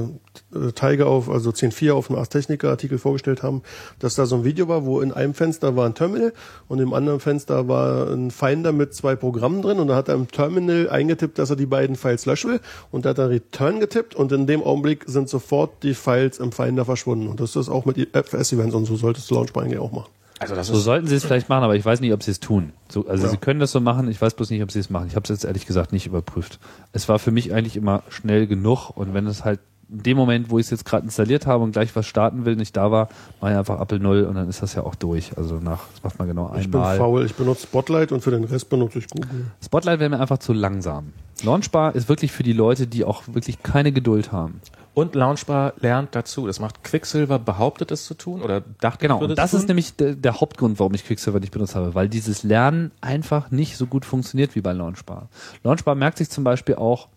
äh, 0.57 0.73
Tiger 0.73 1.09
auf, 1.09 1.29
also 1.29 1.51
10.4 1.51 1.93
auf 1.93 2.09
einem 2.09 2.19
Ars 2.19 2.31
Technica 2.31 2.71
Artikel 2.71 2.97
vorgestellt 2.99 3.43
haben, 3.43 3.63
dass 3.99 4.15
da 4.15 4.25
so 4.25 4.37
ein 4.37 4.45
Video 4.45 4.67
war, 4.69 4.87
wo 4.87 5.01
in 5.03 5.13
einem 5.13 5.35
Fenster 5.35 5.77
war 5.77 5.85
ein 5.87 5.95
Terminal 5.95 6.33
und 6.69 6.79
im 6.79 6.95
anderen 6.95 7.21
Fenster 7.21 7.69
war 7.69 8.09
ein 8.11 8.31
Finder 8.31 8.73
mit 8.73 8.95
zwei 8.95 9.15
Programmen 9.15 9.61
drin 9.61 9.79
und 9.79 9.89
da 9.89 9.97
hat 9.97 10.09
er 10.09 10.15
im 10.15 10.27
Terminal 10.31 10.89
eingetippt, 10.89 11.39
dass 11.39 11.51
er 11.51 11.57
die 11.57 11.67
beiden 11.67 11.97
Files 11.97 12.25
löschen 12.25 12.53
will 12.53 12.61
und 12.91 13.05
da 13.05 13.11
hat 13.11 13.19
er 13.19 13.29
Return 13.29 13.79
getippt 13.79 14.15
und 14.15 14.33
in 14.33 14.47
dem 14.47 14.63
Augenblick 14.63 15.05
sind 15.07 15.29
sofort 15.29 15.83
die 15.83 15.93
Files 15.95 16.39
im 16.39 16.53
Finder 16.53 16.87
verschwunden 16.87 17.29
und 17.29 17.41
das 17.41 17.57
ist 17.57 17.69
auch 17.69 17.85
mit 17.85 17.99
FS-Events 17.99 18.75
und 18.75 18.87
so 18.87 18.97
solltest 18.97 19.31
du 19.31 19.35
Launchbar 19.35 19.65
eigentlich 19.65 19.79
auch 19.81 19.93
machen. 19.93 20.09
Also 20.41 20.55
das 20.55 20.67
So 20.69 20.75
sollten 20.77 21.07
sie 21.07 21.15
es 21.17 21.25
vielleicht 21.25 21.49
machen, 21.49 21.63
aber 21.65 21.77
ich 21.77 21.85
weiß 21.85 22.01
nicht, 22.01 22.13
ob 22.13 22.23
sie 22.23 22.31
es 22.31 22.41
tun. 22.41 22.73
So, 22.89 23.07
also 23.07 23.25
Ja. 23.25 23.31
sie 23.31 23.37
können 23.37 23.61
das 23.61 23.73
so 23.73 23.81
machen, 23.81 24.09
ich 24.11 24.21
weiß 24.21 24.35
bloß 24.35 24.51
nicht, 24.51 24.63
ob 24.63 24.73
sie 24.73 24.79
es 24.81 24.91
machen. 24.91 25.07
Ich 25.07 25.15
habe 25.15 25.23
es 25.25 25.29
jetzt 25.29 25.45
ehrlich 25.45 25.67
gesagt 25.67 25.93
nicht 25.93 26.07
überprüft. 26.07 26.59
Es 26.93 27.09
war 27.09 27.19
für 27.19 27.31
mich 27.31 27.53
eigentlich 27.55 27.77
immer 27.77 28.03
schnell 28.09 28.47
genug 28.47 28.91
und 28.97 29.15
wenn 29.15 29.27
es 29.27 29.45
halt 29.45 29.61
in 29.93 30.05
dem 30.05 30.17
Moment, 30.17 30.51
wo 30.51 30.59
ich 30.61 30.67
es 30.67 30.71
jetzt 30.71 30.85
gerade 30.85 31.05
installiert 31.05 31.47
habe 31.47 31.65
und 31.65 31.73
gleich 31.73 31.95
was 31.97 32.07
starten 32.07 32.45
will, 32.45 32.55
nicht 32.55 32.77
da 32.77 32.93
war, 32.93 33.09
mache 33.41 33.51
ich 33.53 33.59
einfach 33.59 33.81
Apple 33.81 33.99
0 33.99 34.23
und 34.23 34.37
dann 34.37 34.49
ist 34.49 34.63
das 34.63 34.75
ja 34.75 34.83
auch 34.85 34.95
durch. 34.95 35.37
Also 35.37 35.57
nach, 35.57 35.81
das 35.95 36.05
macht 36.05 36.19
man 36.21 36.29
genau 36.29 36.47
Ich 36.57 36.71
bin 36.71 36.81
einmal. 36.81 36.97
faul, 36.97 37.25
ich 37.27 37.35
benutze 37.35 37.65
Spotlight 37.65 38.13
und 38.13 38.21
für 38.23 38.31
den 38.31 38.45
Rest 38.45 38.69
benutze 38.69 39.01
ich 39.01 39.09
Google. 39.09 39.47
Spotlight 39.63 39.99
wäre 39.99 40.09
mir 40.09 40.21
einfach 40.21 40.39
zu 40.39 40.53
langsam. 40.53 41.13
Launchbar 41.43 41.95
ist 41.97 42.09
wirklich 42.09 42.31
für 42.31 42.45
die 42.45 42.53
Leute, 42.53 42.87
die 42.87 43.05
auch 43.05 43.25
wirklich 43.33 43.63
keine 43.65 43.91
Geduld 43.93 44.31
haben. 44.31 44.61
Und 44.93 45.15
Launchbar 45.15 45.75
lernt 45.79 46.15
dazu. 46.15 46.47
Das 46.47 46.59
macht 46.59 46.83
Quicksilver, 46.83 47.39
behauptet 47.39 47.91
es 47.91 48.07
zu 48.07 48.15
tun 48.15 48.43
oder 48.43 48.61
dachte 48.81 49.07
Genau, 49.07 49.23
und 49.23 49.39
das 49.39 49.55
ist 49.55 49.69
nämlich 49.69 49.95
der, 49.97 50.15
der 50.15 50.41
Hauptgrund, 50.41 50.79
warum 50.79 50.95
ich 50.95 51.05
Quicksilver 51.05 51.39
nicht 51.39 51.53
benutzt 51.53 51.75
habe, 51.77 51.95
weil 51.95 52.09
dieses 52.09 52.43
Lernen 52.43 52.91
einfach 53.01 53.51
nicht 53.51 53.77
so 53.77 53.87
gut 53.87 54.05
funktioniert 54.05 54.57
wie 54.57 54.61
bei 54.61 54.73
Launchbar. 54.73 55.29
Launchbar 55.63 55.95
merkt 55.95 56.19
sich 56.19 56.29
zum 56.29 56.43
Beispiel 56.43 56.75
auch, 56.75 57.09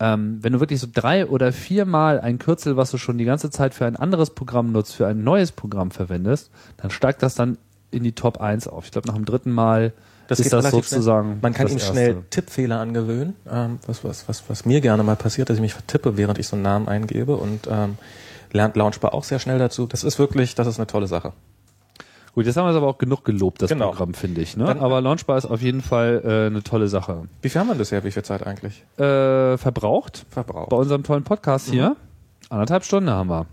ähm, 0.00 0.38
wenn 0.40 0.52
du 0.52 0.60
wirklich 0.60 0.80
so 0.80 0.88
drei 0.92 1.26
oder 1.26 1.52
viermal 1.52 2.20
ein 2.20 2.38
Kürzel, 2.38 2.76
was 2.76 2.90
du 2.90 2.98
schon 2.98 3.18
die 3.18 3.24
ganze 3.24 3.50
Zeit 3.50 3.74
für 3.74 3.86
ein 3.86 3.96
anderes 3.96 4.30
Programm 4.30 4.72
nutzt, 4.72 4.94
für 4.94 5.06
ein 5.06 5.24
neues 5.24 5.52
Programm 5.52 5.90
verwendest, 5.90 6.50
dann 6.76 6.90
steigt 6.90 7.22
das 7.22 7.34
dann 7.34 7.58
in 7.90 8.02
die 8.02 8.12
Top 8.12 8.40
1 8.40 8.68
auf. 8.68 8.86
Ich 8.86 8.90
glaube, 8.92 9.08
nach 9.08 9.14
dem 9.14 9.24
dritten 9.24 9.52
Mal 9.52 9.92
Das 10.28 10.38
ist 10.40 10.44
geht 10.44 10.52
das 10.52 10.70
sozusagen 10.70 11.28
Schnell. 11.28 11.38
Man 11.42 11.52
kann 11.54 11.66
ihm 11.68 11.74
Erste. 11.74 11.92
schnell 11.92 12.22
Tippfehler 12.30 12.80
angewöhnen, 12.80 13.36
ähm, 13.50 13.78
was, 13.86 14.04
was, 14.04 14.28
was, 14.28 14.42
was 14.48 14.64
mir 14.64 14.80
gerne 14.80 15.02
mal 15.02 15.16
passiert, 15.16 15.50
dass 15.50 15.56
ich 15.56 15.60
mich 15.62 15.74
vertippe, 15.74 16.16
während 16.16 16.38
ich 16.38 16.46
so 16.48 16.56
einen 16.56 16.62
Namen 16.62 16.88
eingebe 16.88 17.36
und 17.36 17.68
ähm, 17.70 17.98
lernt 18.52 18.76
Launchbar 18.76 19.12
auch 19.14 19.24
sehr 19.24 19.38
schnell 19.38 19.58
dazu. 19.58 19.86
Das 19.86 20.04
ist 20.04 20.18
wirklich, 20.18 20.54
das 20.54 20.66
ist 20.66 20.78
eine 20.78 20.86
tolle 20.86 21.06
Sache. 21.06 21.32
Gut, 22.34 22.46
jetzt 22.46 22.56
haben 22.56 22.64
wir 22.66 22.70
es 22.70 22.76
aber 22.76 22.88
auch 22.88 22.98
genug 22.98 23.24
gelobt, 23.24 23.62
das 23.62 23.68
Genau. 23.70 23.90
Programm, 23.90 24.12
finde 24.14 24.40
ich. 24.40 24.56
Ne? 24.56 24.64
Dann- 24.64 24.80
aber 24.80 25.00
Launchbar 25.00 25.38
ist 25.38 25.46
auf 25.46 25.60
jeden 25.62 25.82
Fall 25.82 26.22
äh, 26.24 26.46
eine 26.46 26.62
tolle 26.64 26.88
Sache. 26.88 27.28
Wie 27.42 27.48
viel 27.48 27.60
haben 27.60 27.68
wir 27.68 27.76
bisher? 27.76 28.02
Wie 28.02 28.10
viel 28.10 28.24
Zeit 28.24 28.44
eigentlich? 28.46 28.82
Äh, 28.98 29.56
verbraucht 29.56 30.26
Verbraucht. 30.30 30.70
bei 30.70 30.76
unserem 30.76 31.04
tollen 31.04 31.22
Podcast 31.22 31.68
hier. 31.70 31.96
Anderthalb 32.50 32.84
Stunden 32.84 33.10
haben 33.10 33.28
wir. 33.30 33.46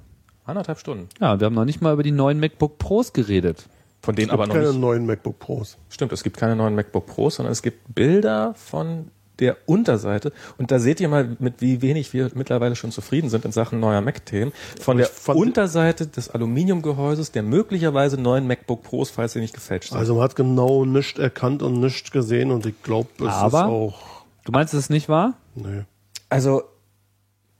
Anderthalb 0.45 0.79
Stunden. 0.79 1.07
Ja, 1.19 1.39
wir 1.39 1.45
haben 1.45 1.53
noch 1.53 1.65
nicht 1.65 1.81
mal 1.81 1.93
über 1.93 2.01
die 2.03 2.11
neuen 2.11 2.39
MacBook 2.39 2.79
Pros 2.79 3.13
geredet. 3.13 3.65
Von 4.01 4.15
denen 4.15 4.29
Es 4.29 4.33
aber 4.33 4.43
gibt 4.43 4.55
noch 4.55 4.61
keine 4.61 4.71
nicht. 4.71 4.81
neuen 4.81 5.05
MacBook 5.05 5.39
Pros. 5.39 5.77
Stimmt, 5.89 6.11
es 6.11 6.23
gibt 6.23 6.37
keine 6.37 6.55
neuen 6.55 6.75
MacBook 6.75 7.05
Pros, 7.05 7.35
sondern 7.35 7.51
es 7.51 7.61
gibt 7.61 7.93
Bilder 7.93 8.53
von 8.55 9.11
der 9.39 9.57
Unterseite. 9.65 10.33
Und 10.59 10.69
da 10.71 10.77
seht 10.79 10.99
ihr 10.99 11.07
mal, 11.09 11.35
mit 11.39 11.61
wie 11.61 11.81
wenig 11.81 12.13
wir 12.13 12.29
mittlerweile 12.35 12.75
schon 12.75 12.91
zufrieden 12.91 13.29
sind 13.29 13.43
in 13.45 13.51
Sachen 13.51 13.79
neuer 13.79 14.01
Mac-Themen. 14.01 14.51
Von 14.79 14.97
der 14.97 15.07
fand- 15.07 15.39
Unterseite 15.39 16.05
des 16.07 16.29
Aluminiumgehäuses 16.29 17.31
der 17.31 17.41
möglicherweise 17.43 18.19
neuen 18.21 18.45
MacBook 18.47 18.83
Pros, 18.83 19.09
falls 19.09 19.33
sie 19.33 19.39
nicht 19.39 19.53
gefälscht 19.55 19.89
sind. 19.89 19.97
Also 19.97 20.13
man 20.15 20.23
hat 20.23 20.35
genau 20.35 20.85
nichts 20.85 21.17
erkannt 21.19 21.63
und 21.63 21.79
nichts 21.79 22.11
gesehen 22.11 22.51
und 22.51 22.65
ich 22.67 22.81
glaube, 22.83 23.09
es 23.19 23.27
Aber- 23.27 23.59
ist 23.59 23.65
auch. 23.65 24.01
Du 24.45 24.51
meinst, 24.51 24.73
es 24.73 24.81
ist 24.81 24.89
nicht 24.89 25.09
wahr? 25.09 25.33
Nee. 25.55 25.83
Also 26.29 26.63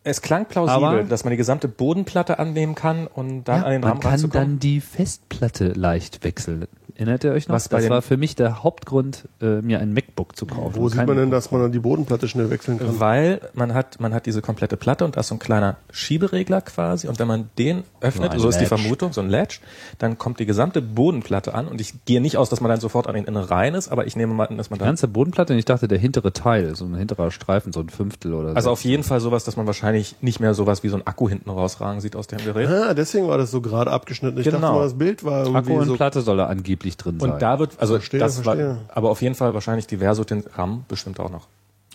es 0.03 0.22
klang 0.22 0.45
plausibel, 0.48 0.84
Aber- 0.88 1.03
dass 1.03 1.23
man 1.23 1.32
die 1.32 1.38
gesamte 1.38 1.68
Bodenplatte 1.68 2.40
annehmen 2.40 2.76
kann 2.76 3.07
und 3.07 3.44
dann 3.45 3.61
Ja, 3.61 3.65
an 3.65 3.72
den 3.72 3.82
man 3.82 3.90
Rahmen 3.91 4.02
kann 4.02 4.30
dann 4.32 4.60
die 4.60 4.82
Festplatte 4.82 5.69
leicht 5.73 6.23
wechseln. 6.23 6.68
Erinnert 7.02 7.23
ihr 7.23 7.32
euch 7.32 7.48
noch? 7.48 7.56
Was 7.56 7.68
das 7.68 7.90
war 7.90 8.03
für 8.03 8.15
mich 8.15 8.36
der 8.36 8.61
Hauptgrund, 8.64 9.28
äh, 9.41 9.61
mir 9.64 9.80
ein 9.80 9.91
MacBook 9.91 10.36
zu 10.36 10.45
kaufen. 10.45 10.76
Wo 10.76 10.84
und 10.84 10.90
sieht 10.90 10.98
man 10.99 11.07
denn, 11.07 11.15
MacBook 11.15 11.32
dass 11.32 11.52
man 11.52 11.61
dann 11.61 11.72
die 11.72 11.80
Bodenplatte 11.80 12.28
schnell 12.28 12.52
wechseln 12.52 12.78
kann? 12.78 12.99
Weil 12.99 13.41
man 13.56 13.73
hat, 13.73 13.99
man 13.99 14.14
hat 14.14 14.28
diese 14.28 14.44
komplette 14.44 14.78
Platte 14.78 15.03
und 15.03 15.15
da 15.15 15.22
ist 15.22 15.30
so 15.30 15.36
ein 15.36 15.40
kleiner 15.40 15.78
Schieberegler 15.91 16.61
quasi 16.61 17.07
und 17.07 17.18
wenn 17.18 17.28
man 17.28 17.49
den 17.57 17.84
öffnet, 18.02 18.34
So 18.34 18.40
so 18.40 18.49
ist 18.49 18.60
die. 18.61 18.68
Vermutung, 18.68 19.14
so 19.14 19.22
ein 19.22 19.32
Latch, 19.32 19.61
dann 19.98 20.19
kommt 20.19 20.40
die 20.40 20.45
gesamte 20.45 20.80
Bodenplatte 20.84 21.56
an 21.56 21.68
und 21.68 21.82
ich 21.82 22.06
gehe 22.06 22.22
nicht 22.22 22.38
aus, 22.38 22.49
dass 22.49 22.61
man 22.61 22.69
dann 22.69 22.80
sofort 22.80 23.07
an 23.07 23.15
den 23.15 23.26
Innen 23.26 23.44
rein 23.44 23.73
ist, 23.73 23.90
aber 23.90 24.06
ich 24.06 24.15
nehme 24.15 24.36
mal 24.36 24.45
an, 24.48 24.57
dass 24.57 24.69
man 24.69 24.78
Die 24.78 24.82
dann 24.82 24.90
ganze 24.90 25.07
Bodenplatte? 25.07 25.56
Ich 25.56 25.65
dachte, 25.65 25.88
der 25.88 25.98
hintere 25.98 26.34
Teil, 26.34 26.76
so 26.76 26.86
ein 26.86 26.94
hinterer 26.94 27.32
Streifen, 27.32 27.73
so 27.73 27.80
ein 27.80 27.90
Fünftel 27.90 28.36
oder 28.36 28.49
so. 28.52 28.56
also 28.57 28.69
auf 28.69 28.84
jeden 28.86 29.02
Fall 29.03 29.22
sowas, 29.22 29.44
dass 29.44 29.57
man 29.57 29.65
wahrscheinlich 29.65 30.18
nicht 30.22 30.40
mehr 30.40 30.53
sowas 30.53 30.84
wie 30.84 30.90
so 30.90 30.98
ein 30.98 31.07
Akku 31.07 31.28
hinten 31.28 31.49
rausragen 31.49 31.99
sieht 31.99 32.15
aus 32.15 32.28
dem 32.28 32.38
Gerät. 32.44 32.69
Ah, 32.69 32.94
deswegen 32.94 33.28
war 33.28 33.40
das 33.40 33.49
so 33.49 33.60
gerade 33.60 33.90
abgeschnitten. 33.90 34.38
Ich 34.38 34.45
Genau. 34.45 34.60
dachte 34.60 34.73
mal, 34.76 34.84
das 34.84 34.94
Bild 34.99 35.23
war 35.23 35.40
irgendwie 35.45 35.57
Akku 35.57 35.82
und 35.82 35.88
so. 35.88 35.95
Platte 35.95 36.22
soll 36.22 36.38
da 36.38 36.45
angeblich 36.45 36.90
drin 36.97 37.19
sein. 37.19 37.31
Und 37.31 37.41
da 37.41 37.59
wird, 37.59 37.73
also 37.80 37.95
Verstehe, 37.95 38.19
das 38.19 38.45
war, 38.45 38.55
verstehe. 38.55 38.77
aber 38.89 39.09
auf 39.09 39.22
jeden 39.22 39.35
Fall 39.35 39.53
wahrscheinlich 39.53 39.88
die 39.88 39.97
Verso 39.97 40.23
den 40.23 40.43
RAM 40.55 40.85
bestimmt 40.88 41.19
auch 41.19 41.30
noch. 41.30 41.47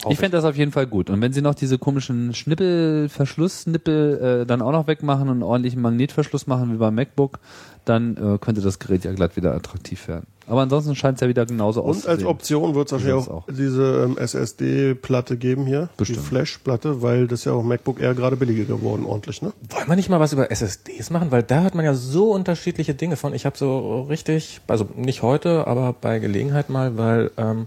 Ich 0.09 0.19
fände 0.19 0.37
das 0.37 0.45
auf 0.45 0.57
jeden 0.57 0.73
Fall 0.73 0.87
gut. 0.87 1.11
Und 1.11 1.21
wenn 1.21 1.33
sie 1.33 1.43
noch 1.43 1.55
diese 1.55 1.79
komischen 1.79 2.35
Schnippel, 2.35 3.09
Verschlussnippel 3.09 4.43
äh, 4.43 4.47
dann 4.47 4.63
auch 4.63 4.73
noch 4.73 4.87
wegmachen 4.87 5.23
und 5.23 5.37
einen 5.37 5.43
ordentlichen 5.43 5.81
Magnetverschluss 5.81 6.47
machen 6.47 6.73
wie 6.73 6.77
beim 6.77 6.95
MacBook, 6.95 7.39
dann 7.87 8.17
äh, 8.17 8.39
könnte 8.39 8.61
das 8.61 8.79
Gerät 8.79 9.05
ja 9.05 9.13
glatt 9.13 9.37
wieder 9.37 9.55
attraktiv 9.55 10.07
werden. 10.09 10.27
Aber 10.49 10.61
ansonsten 10.63 10.95
scheint 10.95 11.17
es 11.17 11.23
ja 11.23 11.29
wieder 11.29 11.45
genauso 11.45 11.83
Und 11.83 11.89
als 11.91 12.07
auszusehen. 12.07 12.27
Option 12.29 12.75
wird 12.75 12.87
es 12.87 12.93
wahrscheinlich 12.93 13.29
auch, 13.29 13.29
auch. 13.29 13.45
diese 13.49 14.05
ähm, 14.05 14.17
SSD-Platte 14.19 15.37
geben 15.37 15.67
hier, 15.67 15.89
Bestimmt. 15.97 16.21
die 16.21 16.25
Flash-Platte, 16.25 17.03
weil 17.03 17.27
das 17.27 17.45
ja 17.45 17.53
auch 17.53 17.65
MacBook 17.65 18.01
Air 18.01 18.15
gerade 18.15 18.37
billiger 18.37 18.65
geworden, 18.65 19.05
ordentlich, 19.07 19.43
ne? 19.43 19.53
Wollen 19.71 19.89
wir 19.89 19.97
nicht 19.97 20.09
mal 20.09 20.21
was 20.21 20.33
über 20.33 20.51
SSDs 20.51 21.11
machen? 21.11 21.31
Weil 21.33 21.43
da 21.43 21.63
hört 21.63 21.75
man 21.75 21.85
ja 21.85 21.95
so 21.95 22.31
unterschiedliche 22.33 22.95
Dinge 22.95 23.17
von. 23.17 23.35
Ich 23.35 23.45
habe 23.45 23.59
so 23.59 24.03
richtig, 24.03 24.61
also 24.69 24.87
nicht 24.95 25.23
heute, 25.23 25.67
aber 25.67 25.93
bei 25.93 26.19
Gelegenheit 26.21 26.71
mal, 26.71 26.97
weil 26.97 27.31
ähm, 27.39 27.67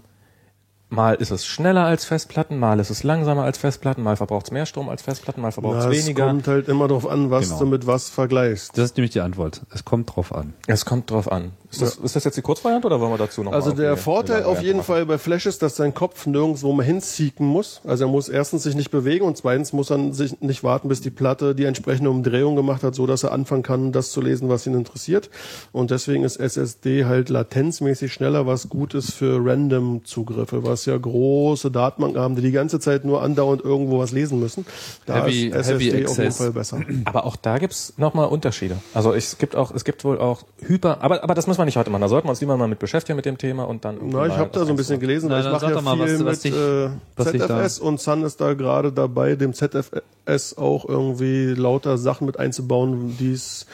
mal 0.89 1.15
ist 1.15 1.31
es 1.31 1.45
schneller 1.45 1.85
als 1.85 2.05
Festplatten, 2.05 2.57
mal 2.59 2.79
ist 2.79 2.89
es 2.89 3.03
langsamer 3.03 3.43
als 3.43 3.57
Festplatten, 3.57 4.01
mal 4.03 4.15
verbraucht 4.17 4.45
es 4.47 4.51
mehr 4.51 4.65
Strom 4.65 4.89
als 4.89 5.01
Festplatten, 5.01 5.41
mal 5.41 5.51
verbraucht 5.51 5.77
es 5.79 5.85
Na, 5.85 5.91
es 5.91 6.03
weniger. 6.05 6.27
kommt 6.27 6.47
halt 6.47 6.67
immer 6.67 6.87
darauf 6.87 7.07
an, 7.07 7.29
was 7.31 7.47
Genau. 7.49 7.59
du 7.59 7.65
mit 7.67 7.87
was 7.87 8.09
vergleichst. 8.09 8.77
Das 8.77 8.85
ist 8.85 8.97
nämlich 8.97 9.11
die 9.11 9.21
Antwort. 9.21 9.61
Es 9.73 9.85
kommt 9.85 10.15
drauf 10.15 10.33
an. 10.33 10.53
Es 10.67 10.85
kommt 10.85 11.11
drauf 11.11 11.31
an. 11.31 11.51
Ist 11.71 11.81
das, 11.81 11.95
ist 11.97 12.15
das 12.15 12.23
jetzt 12.23 12.35
die 12.35 12.41
Kurzvariante 12.41 12.87
oder 12.87 12.99
wollen 12.99 13.11
wir 13.11 13.17
dazu 13.17 13.43
noch 13.43 13.51
Also 13.53 13.69
mal 13.69 13.75
der 13.77 13.95
Vorteil 13.97 14.43
auf 14.43 14.61
jeden 14.61 14.77
machen? 14.77 14.87
Fall 14.87 15.05
bei 15.05 15.17
Flash 15.17 15.45
ist, 15.45 15.61
dass 15.61 15.75
sein 15.75 15.93
Kopf 15.93 16.25
nirgendwo 16.25 16.73
mehr 16.73 16.85
hinziehen 16.85 17.31
muss. 17.45 17.81
Also 17.85 18.05
er 18.05 18.07
muss 18.09 18.27
erstens 18.27 18.63
sich 18.63 18.75
nicht 18.75 18.89
bewegen 18.91 19.25
und 19.25 19.37
zweitens 19.37 19.71
muss 19.71 19.91
er 19.91 20.11
sich 20.13 20.41
nicht 20.41 20.63
warten, 20.63 20.87
bis 20.89 21.01
die 21.01 21.11
Platte 21.11 21.53
die 21.53 21.65
entsprechende 21.65 22.09
Umdrehung 22.09 22.55
gemacht 22.55 22.83
hat, 22.83 22.95
so 22.95 23.05
dass 23.05 23.23
er 23.23 23.31
anfangen 23.31 23.63
kann, 23.63 23.91
das 23.91 24.11
zu 24.11 24.19
lesen, 24.21 24.49
was 24.49 24.65
ihn 24.65 24.73
interessiert. 24.73 25.29
Und 25.71 25.91
deswegen 25.91 26.23
ist 26.23 26.37
SSD 26.37 27.05
halt 27.05 27.29
latenzmäßig 27.29 28.11
schneller, 28.11 28.47
was 28.47 28.69
gut 28.69 28.93
ist 28.95 29.13
für 29.13 29.39
Random-Zugriffe, 29.43 30.63
was 30.63 30.85
ja 30.85 30.97
große 30.97 31.71
Datenbanken 31.71 32.19
haben, 32.19 32.35
die 32.35 32.41
die 32.41 32.51
ganze 32.51 32.79
Zeit 32.79 33.05
nur 33.05 33.21
andauernd 33.21 33.63
irgendwo 33.63 33.99
was 33.99 34.11
lesen 34.11 34.39
müssen. 34.39 34.65
Da 35.05 35.23
Heavy- 35.23 35.47
ist 35.47 35.55
SSD 35.55 35.73
Heavy 35.91 36.05
auf 36.07 36.17
jeden 36.17 36.27
Access. 36.27 36.37
Fall 36.37 36.51
besser. 36.51 36.79
Aber 37.05 37.25
auch 37.25 37.35
da 37.35 37.57
gibt's 37.57 37.93
noch 37.97 38.09
nochmal 38.09 38.27
Unterschiede. 38.29 38.75
Also 38.95 39.13
es 39.13 39.37
gibt 39.37 39.55
auch, 39.55 39.69
es 39.71 39.83
gibt 39.85 40.03
wohl 40.03 40.17
auch 40.17 40.41
Hyper, 40.65 41.03
aber, 41.03 41.23
aber 41.23 41.35
das 41.35 41.45
müssen 41.45 41.58
wir 41.59 41.65
nicht 41.65 41.77
heute 41.77 41.89
machen. 41.89 42.01
Da 42.01 42.07
sollten 42.07 42.27
wir 42.27 42.31
uns 42.31 42.41
lieber 42.41 42.57
mal 42.57 42.67
mit 42.67 42.79
beschäftigen 42.79 43.15
mit 43.15 43.25
dem 43.25 43.37
Thema 43.37 43.63
und 43.67 43.85
dann. 43.85 43.95
irgendwie 43.97 44.15
Na, 44.17 44.25
ich 44.27 44.37
habe 44.37 44.49
da 44.51 44.65
so 44.65 44.71
ein 44.71 44.75
bisschen 44.75 44.99
gelesen, 44.99 45.29
weil 45.29 45.45
ich 45.45 45.51
mache 45.51 45.71
ja 45.71 45.81
mal, 45.81 45.95
viel 46.07 46.25
was- 46.25 46.37
was 46.37 46.43
mit 46.45 46.53
äh, 46.53 46.89
was 47.15 47.31
dich 47.31 47.41
da- 47.41 47.47
ZFS 47.47 47.79
und 47.79 47.99
Sun 47.99 48.23
ist 48.23 48.41
da 48.41 48.53
gerade 48.53 48.91
dabei, 48.91 49.35
dem 49.35 49.53
ZFS 49.53 50.57
auch 50.57 50.87
irgendwie 50.87 51.53
lauter 51.53 51.97
Sachen 51.97 52.25
mit 52.25 52.39
einzubauen, 52.39 53.15
die 53.19 53.33
es 53.33 53.65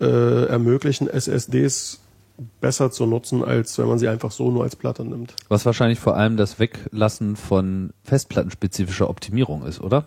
äh, 0.00 0.44
ermöglichen, 0.46 1.08
SSDs 1.08 2.00
besser 2.60 2.90
zu 2.92 3.04
nutzen, 3.06 3.42
als 3.42 3.76
wenn 3.78 3.86
man 3.88 3.98
sie 3.98 4.06
einfach 4.06 4.30
so 4.30 4.50
nur 4.52 4.62
als 4.62 4.76
Platte 4.76 5.04
nimmt. 5.04 5.34
Was 5.48 5.66
wahrscheinlich 5.66 5.98
vor 5.98 6.16
allem 6.16 6.36
das 6.36 6.60
Weglassen 6.60 7.34
von 7.34 7.90
festplattenspezifischer 8.04 9.10
Optimierung 9.10 9.64
ist, 9.66 9.80
oder? 9.80 10.06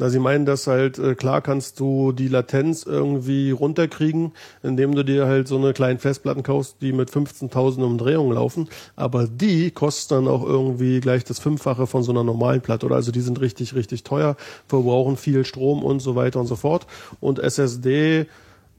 Na, 0.00 0.08
sie 0.08 0.18
meinen, 0.18 0.46
dass 0.46 0.66
halt, 0.66 0.98
äh, 0.98 1.14
klar 1.14 1.42
kannst 1.42 1.78
du 1.78 2.12
die 2.12 2.28
Latenz 2.28 2.84
irgendwie 2.84 3.50
runterkriegen, 3.50 4.32
indem 4.62 4.94
du 4.94 5.04
dir 5.04 5.26
halt 5.26 5.46
so 5.46 5.58
eine 5.58 5.74
kleinen 5.74 5.98
Festplatten 5.98 6.42
kaufst, 6.42 6.76
die 6.80 6.94
mit 6.94 7.10
15.000 7.10 7.84
Umdrehungen 7.84 8.32
laufen, 8.32 8.70
aber 8.96 9.26
die 9.26 9.70
kosten 9.70 10.14
dann 10.14 10.28
auch 10.28 10.42
irgendwie 10.42 11.00
gleich 11.00 11.24
das 11.24 11.38
Fünffache 11.38 11.86
von 11.86 12.02
so 12.02 12.12
einer 12.12 12.24
normalen 12.24 12.62
Platte, 12.62 12.86
oder? 12.86 12.94
Also 12.94 13.12
die 13.12 13.20
sind 13.20 13.42
richtig, 13.42 13.74
richtig 13.74 14.02
teuer, 14.02 14.36
verbrauchen 14.66 15.18
viel 15.18 15.44
Strom 15.44 15.84
und 15.84 16.00
so 16.00 16.16
weiter 16.16 16.40
und 16.40 16.46
so 16.46 16.56
fort. 16.56 16.86
Und 17.20 17.38
SSD 17.38 18.26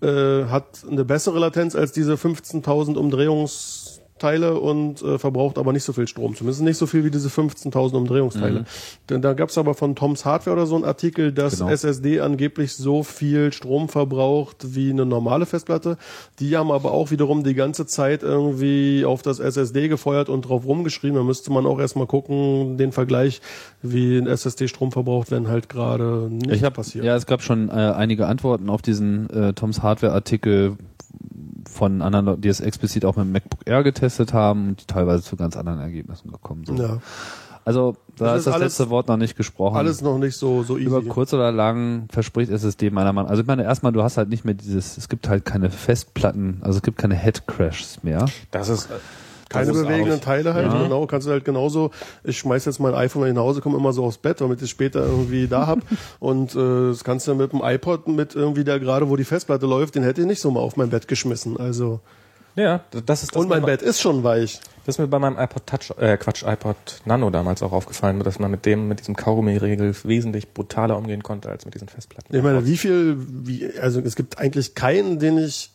äh, 0.02 0.46
hat 0.46 0.84
eine 0.90 1.06
bessere 1.06 1.38
Latenz 1.38 1.76
als 1.76 1.92
diese 1.92 2.16
15.000 2.16 2.98
Umdrehungsteile 4.22 4.60
und 4.60 5.02
äh, 5.02 5.18
verbraucht 5.18 5.58
aber 5.58 5.74
nicht 5.74 5.84
so 5.84 5.94
viel 5.94 6.08
Strom. 6.08 6.36
Zumindest 6.36 6.62
nicht 6.62 6.78
so 6.78 6.86
viel 6.86 7.04
wie 7.04 7.12
diese 7.12 7.30
15.000 7.30 7.94
Umdrehungsteile. 7.96 8.66
Denn 9.10 9.22
da 9.22 9.34
gab 9.34 9.50
es 9.50 9.58
aber 9.58 9.74
von 9.74 9.96
Toms 9.96 10.26
Hardware 10.26 10.56
oder 10.56 10.66
so 10.66 10.76
einen 10.76 10.86
Artikel, 10.86 11.32
dass 11.32 11.60
Genau. 11.60 11.72
SSD 11.72 12.22
angeblich 12.22 12.74
so 12.74 13.04
viel 13.04 13.52
Strom 13.52 13.90
verbraucht 13.90 14.76
wie 14.76 14.90
eine 14.92 15.06
normale 15.06 15.46
Festplatte. 15.46 15.98
Die 16.40 16.56
haben 16.56 16.72
aber 16.72 16.92
auch 16.92 17.12
wiederum 17.12 17.44
die 17.44 17.54
ganze 17.56 17.86
Zeit 17.86 18.24
irgendwie 18.24 19.06
auf 19.06 19.22
das 19.22 19.40
SSD 19.40 19.88
gefeuert 19.88 20.30
und 20.30 20.44
drauf 20.44 20.66
rumgeschrieben. 20.66 21.16
Da 21.18 21.24
müsste 21.24 21.52
man 21.52 21.66
auch 21.66 21.80
erstmal 21.80 22.08
gucken, 22.08 22.78
den 22.78 22.92
Vergleich, 22.92 23.42
wie 23.82 24.18
ein 24.18 24.28
SSD 24.28 24.68
Strom 24.68 24.92
verbraucht, 24.92 25.32
wenn 25.32 25.48
halt 25.48 25.70
gerade 25.70 26.30
nicht 26.32 26.52
ich 26.52 26.64
hab, 26.64 26.76
passiert. 26.76 27.04
Ja, 27.06 27.16
es 27.16 27.26
gab 27.26 27.42
schon 27.42 27.70
äh, 27.70 27.72
einige 27.72 28.28
Antworten 28.28 28.70
auf 28.70 28.82
diesen 28.82 29.30
äh, 29.30 29.54
Toms 29.54 29.82
Hardware-Artikel 29.82 30.78
von 31.70 32.02
anderen 32.02 32.26
Leuten, 32.26 32.42
die 32.42 32.50
es 32.50 32.60
explizit 32.60 33.06
auch 33.06 33.16
mit 33.16 33.26
dem 33.26 33.32
MacBook 33.34 33.62
Air 33.66 33.84
getestet 33.84 34.34
haben 34.34 34.70
und 34.70 34.82
die 34.82 34.86
teilweise 34.86 35.24
zu 35.24 35.36
ganz 35.36 35.56
anderen 35.58 35.80
Ergebnissen 35.80 36.32
gekommen 36.32 36.66
sind. 36.66 36.80
ja. 36.80 36.98
Also 37.64 37.96
da 38.18 38.26
Das 38.26 38.40
ist 38.40 38.48
das 38.48 38.54
alles- 38.56 38.66
letzte 38.80 38.90
Wort 38.90 39.08
noch 39.08 39.18
nicht 39.18 39.38
gesprochen. 39.38 39.78
Alles 39.78 40.02
noch 40.02 40.18
nicht 40.18 40.36
so, 40.36 40.64
so 40.64 40.78
easy. 40.78 40.88
Über 40.88 41.04
kurz 41.04 41.32
oder 41.32 41.52
lang 41.52 42.08
verspricht 42.12 42.52
SSD 42.52 42.90
meiner 42.90 43.14
Meinung 43.14 43.26
nach. 43.28 43.30
Also 43.30 43.44
ich 43.44 43.48
meine, 43.48 43.64
erstmal, 43.64 43.92
du 43.92 44.02
hast 44.02 44.18
halt 44.18 44.30
nicht 44.30 44.46
mehr 44.46 44.56
dieses, 44.56 44.98
es 44.98 45.10
gibt 45.10 45.30
halt 45.30 45.46
keine 45.46 45.70
Festplatten, 45.70 46.58
also 46.62 46.78
es 46.78 46.82
gibt 46.82 46.98
keine 46.98 47.14
Head-Crashs 47.16 48.00
mehr. 48.02 48.26
Das 48.50 48.68
ist 48.68 48.90
Keine 49.52 49.74
bewegenden 49.74 50.22
Teile 50.22 50.54
halt, 50.54 50.72
Ja. 50.72 50.84
genau. 50.84 51.06
Kannst 51.08 51.28
du 51.28 51.32
halt 51.32 51.46
genauso, 51.46 51.92
ich 52.24 52.38
schmeiß 52.40 52.66
jetzt 52.66 52.80
mein 52.80 52.94
iPhone, 52.96 53.24
wenn 53.24 53.30
ich 53.30 53.36
nach 53.36 53.44
Hause 53.44 53.62
komme, 53.62 53.78
immer 53.78 53.94
so 53.94 54.04
aufs 54.04 54.18
Bett, 54.18 54.42
damit 54.42 54.58
ich 54.60 54.64
es 54.66 54.70
später 54.70 55.06
irgendwie 55.06 55.48
da 55.48 55.68
hab. 55.68 55.80
Und 56.20 56.56
äh, 56.56 56.90
das 56.90 57.04
kannst 57.04 57.28
du 57.28 57.36
mit 57.36 57.52
dem 57.52 57.62
iPod, 57.64 58.08
mit 58.08 58.36
irgendwie 58.36 58.64
der 58.64 58.80
gerade, 58.80 59.10
wo 59.10 59.16
die 59.16 59.24
Festplatte 59.26 59.66
läuft, 59.66 59.96
den 59.96 60.04
hätte 60.04 60.22
ich 60.22 60.28
nicht 60.28 60.42
so 60.42 60.52
mal 60.52 60.62
auf 60.62 60.78
mein 60.78 60.90
Bett 60.90 61.08
geschmissen. 61.08 61.58
Also 61.60 62.00
Ja, 62.56 62.82
das 62.92 63.24
ist 63.24 63.36
das 63.36 63.42
Und 63.42 63.50
mein 63.50 63.64
Bett 63.64 63.82
ist 63.82 64.02
schon 64.02 64.24
weich. 64.24 64.60
Das 64.86 64.96
ist 64.96 65.00
mir 65.00 65.08
bei 65.08 65.20
meinem 65.20 65.38
iPod 65.38 65.68
Touch, 65.68 65.92
äh, 66.00 66.18
Quatsch, 66.18 66.44
iPod 66.44 66.76
Nano 67.06 67.30
damals 67.30 67.62
auch 67.62 67.72
aufgefallen, 67.72 68.20
dass 68.22 68.40
man 68.40 68.50
mit 68.52 68.66
dem, 68.66 68.88
mit 68.88 69.00
diesem 69.00 69.16
Kaugummi-Regel 69.16 69.96
wesentlich 70.04 70.54
brutaler 70.54 70.98
umgehen 70.98 71.22
konnte 71.24 71.50
als 71.50 71.66
mit 71.66 71.76
diesen 71.76 71.88
Festplatten. 71.88 72.36
Ich 72.36 72.42
meine, 72.42 72.66
wie 72.66 72.78
viel, 72.78 73.16
wie, 73.20 73.70
also 73.80 74.02
es 74.02 74.16
gibt 74.16 74.40
eigentlich 74.40 74.74
keinen, 74.74 75.20
den 75.20 75.38
ich 75.38 75.72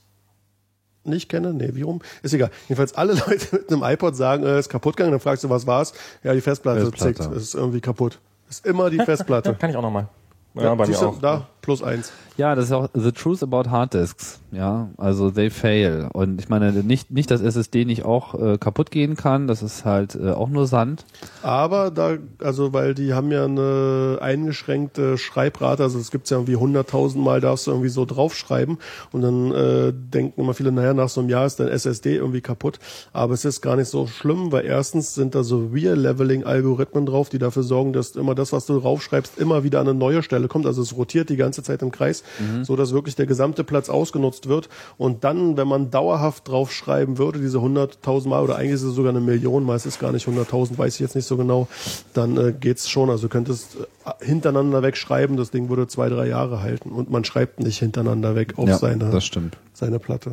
nicht 1.08 1.28
kenne. 1.28 1.54
Nee, 1.54 1.70
wie 1.72 1.82
rum? 1.82 2.00
Ist 2.22 2.34
egal. 2.34 2.50
Jedenfalls 2.68 2.94
alle 2.94 3.14
Leute 3.26 3.56
mit 3.56 3.72
einem 3.72 3.82
iPod 3.82 4.16
sagen, 4.16 4.44
äh, 4.44 4.58
ist 4.58 4.68
kaputt 4.68 4.96
gegangen, 4.96 5.12
dann 5.12 5.20
fragst 5.20 5.44
du, 5.44 5.50
was 5.50 5.66
war's? 5.66 5.92
Ja, 6.22 6.32
die 6.32 6.40
Festplatte, 6.40 6.80
Festplatte. 6.90 7.22
zickt, 7.22 7.36
ist 7.36 7.54
irgendwie 7.54 7.80
kaputt. 7.80 8.18
Ist 8.48 8.66
immer 8.66 8.90
die 8.90 8.98
Festplatte. 8.98 9.54
Kann 9.58 9.70
ich 9.70 9.76
auch 9.76 9.82
nochmal. 9.82 10.08
Ja, 10.54 10.74
bei 10.74 10.86
mir 10.86 11.02
auch. 11.02 11.18
Da, 11.20 11.48
plus 11.66 11.82
eins. 11.82 12.12
Ja, 12.36 12.54
das 12.54 12.66
ist 12.66 12.72
auch 12.72 12.88
the 12.94 13.12
truth 13.12 13.42
about 13.42 13.70
hard 13.70 13.92
disks. 13.92 14.40
Ja, 14.52 14.88
also 14.96 15.30
they 15.30 15.50
fail. 15.50 16.08
Und 16.12 16.40
ich 16.40 16.48
meine 16.48 16.72
nicht, 16.72 17.10
nicht, 17.10 17.30
dass 17.30 17.40
SSD 17.40 17.84
nicht 17.84 18.04
auch 18.04 18.34
äh, 18.34 18.56
kaputt 18.56 18.90
gehen 18.90 19.16
kann. 19.16 19.48
Das 19.48 19.62
ist 19.62 19.84
halt 19.84 20.14
äh, 20.14 20.30
auch 20.30 20.48
nur 20.48 20.66
Sand. 20.66 21.04
Aber 21.42 21.90
da, 21.90 22.16
also 22.38 22.72
weil 22.72 22.94
die 22.94 23.14
haben 23.14 23.32
ja 23.32 23.44
eine 23.44 24.18
eingeschränkte 24.20 25.18
Schreibrate, 25.18 25.82
also 25.82 25.98
es 25.98 26.10
gibt 26.10 26.30
ja 26.30 26.36
irgendwie 26.36 26.56
100.000 26.56 27.18
Mal 27.18 27.40
darfst 27.40 27.66
du 27.66 27.72
irgendwie 27.72 27.88
so 27.88 28.04
draufschreiben 28.04 28.78
und 29.12 29.22
dann 29.22 29.52
äh, 29.52 29.92
denken 29.92 30.40
immer 30.40 30.54
viele, 30.54 30.70
naja, 30.70 30.94
nach 30.94 31.08
so 31.08 31.20
einem 31.20 31.30
Jahr 31.30 31.46
ist 31.46 31.58
dein 31.58 31.68
SSD 31.68 32.14
irgendwie 32.14 32.42
kaputt. 32.42 32.78
Aber 33.12 33.34
es 33.34 33.44
ist 33.44 33.60
gar 33.60 33.76
nicht 33.76 33.88
so 33.88 34.06
schlimm, 34.06 34.52
weil 34.52 34.64
erstens 34.64 35.14
sind 35.14 35.34
da 35.34 35.42
so 35.42 35.68
Real-Leveling-Algorithmen 35.72 37.06
drauf, 37.06 37.28
die 37.28 37.38
dafür 37.38 37.64
sorgen, 37.64 37.92
dass 37.92 38.10
immer 38.12 38.36
das, 38.36 38.52
was 38.52 38.66
du 38.66 38.78
draufschreibst, 38.78 39.38
immer 39.38 39.64
wieder 39.64 39.80
an 39.80 39.88
eine 39.88 39.98
neue 39.98 40.22
Stelle 40.22 40.48
kommt. 40.48 40.66
Also 40.66 40.82
es 40.82 40.96
rotiert 40.96 41.28
die 41.28 41.36
ganze 41.36 41.55
Zeit 41.62 41.82
im 41.82 41.90
Kreis, 41.90 42.22
so 42.62 42.76
dass 42.76 42.92
wirklich 42.92 43.16
der 43.16 43.26
gesamte 43.26 43.64
Platz 43.64 43.88
ausgenutzt 43.88 44.48
wird. 44.48 44.68
Und 44.98 45.24
dann, 45.24 45.56
wenn 45.56 45.68
man 45.68 45.90
dauerhaft 45.90 46.48
draufschreiben 46.48 47.18
würde, 47.18 47.38
diese 47.38 47.58
100.000 47.58 48.28
Mal 48.28 48.42
oder 48.42 48.56
eigentlich 48.56 48.72
ist 48.72 48.82
es 48.82 48.94
sogar 48.94 49.10
eine 49.10 49.20
Million 49.20 49.64
Mal, 49.64 49.76
es 49.76 49.86
ist 49.86 50.00
gar 50.00 50.12
nicht 50.12 50.26
100.000, 50.26 50.78
weiß 50.78 50.94
ich 50.94 51.00
jetzt 51.00 51.14
nicht 51.14 51.26
so 51.26 51.36
genau, 51.36 51.68
dann 52.14 52.36
äh, 52.36 52.52
geht's 52.52 52.88
schon. 52.88 53.10
Also 53.10 53.24
du 53.24 53.28
könntest 53.28 53.76
äh, 54.04 54.24
hintereinander 54.24 54.82
wegschreiben, 54.82 55.36
das 55.36 55.50
Ding 55.50 55.68
würde 55.68 55.86
zwei, 55.88 56.08
drei 56.08 56.28
Jahre 56.28 56.62
halten 56.62 56.90
und 56.90 57.10
man 57.10 57.24
schreibt 57.24 57.60
nicht 57.60 57.78
hintereinander 57.78 58.34
weg 58.34 58.54
auf 58.56 58.68
ja, 58.68 58.78
seine, 58.78 59.10
das 59.10 59.24
stimmt. 59.24 59.56
seine 59.72 59.98
Platte. 59.98 60.32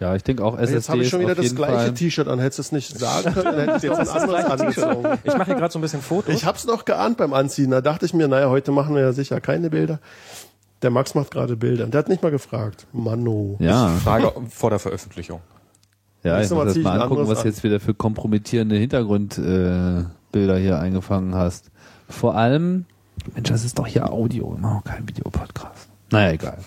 Ja, 0.00 0.14
ich 0.14 0.22
denke 0.22 0.44
auch 0.44 0.56
SSD 0.56 0.74
Jetzt 0.74 0.88
habe 0.90 1.02
ich 1.02 1.08
schon 1.08 1.20
wieder 1.20 1.34
das 1.34 1.54
gleiche 1.56 1.92
T-Shirt 1.92 2.28
an. 2.28 2.38
Hättest 2.38 2.58
du 2.58 2.62
es 2.62 2.72
nicht 2.72 2.96
sagen 2.96 3.34
können, 3.34 3.56
dann 3.56 3.58
hätte 3.58 3.76
ich 3.78 3.82
jetzt 3.82 3.98
ein 3.98 4.08
anderes 4.08 4.44
angezogen. 4.44 5.18
Ich 5.24 5.36
mache 5.36 5.46
hier 5.46 5.54
gerade 5.56 5.72
so 5.72 5.78
ein 5.80 5.82
bisschen 5.82 6.02
Fotos. 6.08 6.32
Ich 6.32 6.44
hab's 6.44 6.66
noch 6.66 6.84
geahnt 6.84 7.16
beim 7.16 7.32
Anziehen. 7.32 7.72
Da 7.72 7.80
dachte 7.80 8.06
ich 8.06 8.14
mir, 8.14 8.28
naja, 8.28 8.48
heute 8.48 8.70
machen 8.70 8.94
wir 8.94 9.02
ja 9.02 9.12
sicher 9.12 9.40
keine 9.40 9.70
Bilder. 9.70 9.98
Der 10.82 10.90
Max 10.90 11.14
macht 11.14 11.32
gerade 11.32 11.56
Bilder. 11.56 11.86
Der 11.86 11.98
hat 11.98 12.08
nicht 12.08 12.22
mal 12.22 12.30
gefragt. 12.30 12.86
Mano. 12.92 13.56
Ja, 13.58 13.88
Frage 13.88 14.32
vor 14.48 14.70
der 14.70 14.78
Veröffentlichung. 14.78 15.40
ja, 16.22 16.40
ich 16.40 16.50
muss 16.50 16.76
ich 16.76 16.84
mal 16.84 17.00
angucken, 17.00 17.28
was 17.28 17.40
an. 17.40 17.46
jetzt 17.46 17.64
wieder 17.64 17.80
für 17.80 17.94
kompromittierende 17.94 18.76
Hintergrundbilder 18.76 20.56
äh, 20.56 20.60
hier 20.60 20.78
eingefangen 20.78 21.34
hast. 21.34 21.70
Vor 22.08 22.36
allem, 22.36 22.84
Mensch, 23.34 23.48
das 23.48 23.64
ist 23.64 23.78
doch 23.78 23.86
hier 23.86 24.10
Audio, 24.12 24.52
wir 24.52 24.58
machen 24.58 24.78
auch 24.78 24.84
keinen 24.84 25.08
Videopodcast. 25.08 25.88
Naja, 26.10 26.32
egal. 26.32 26.58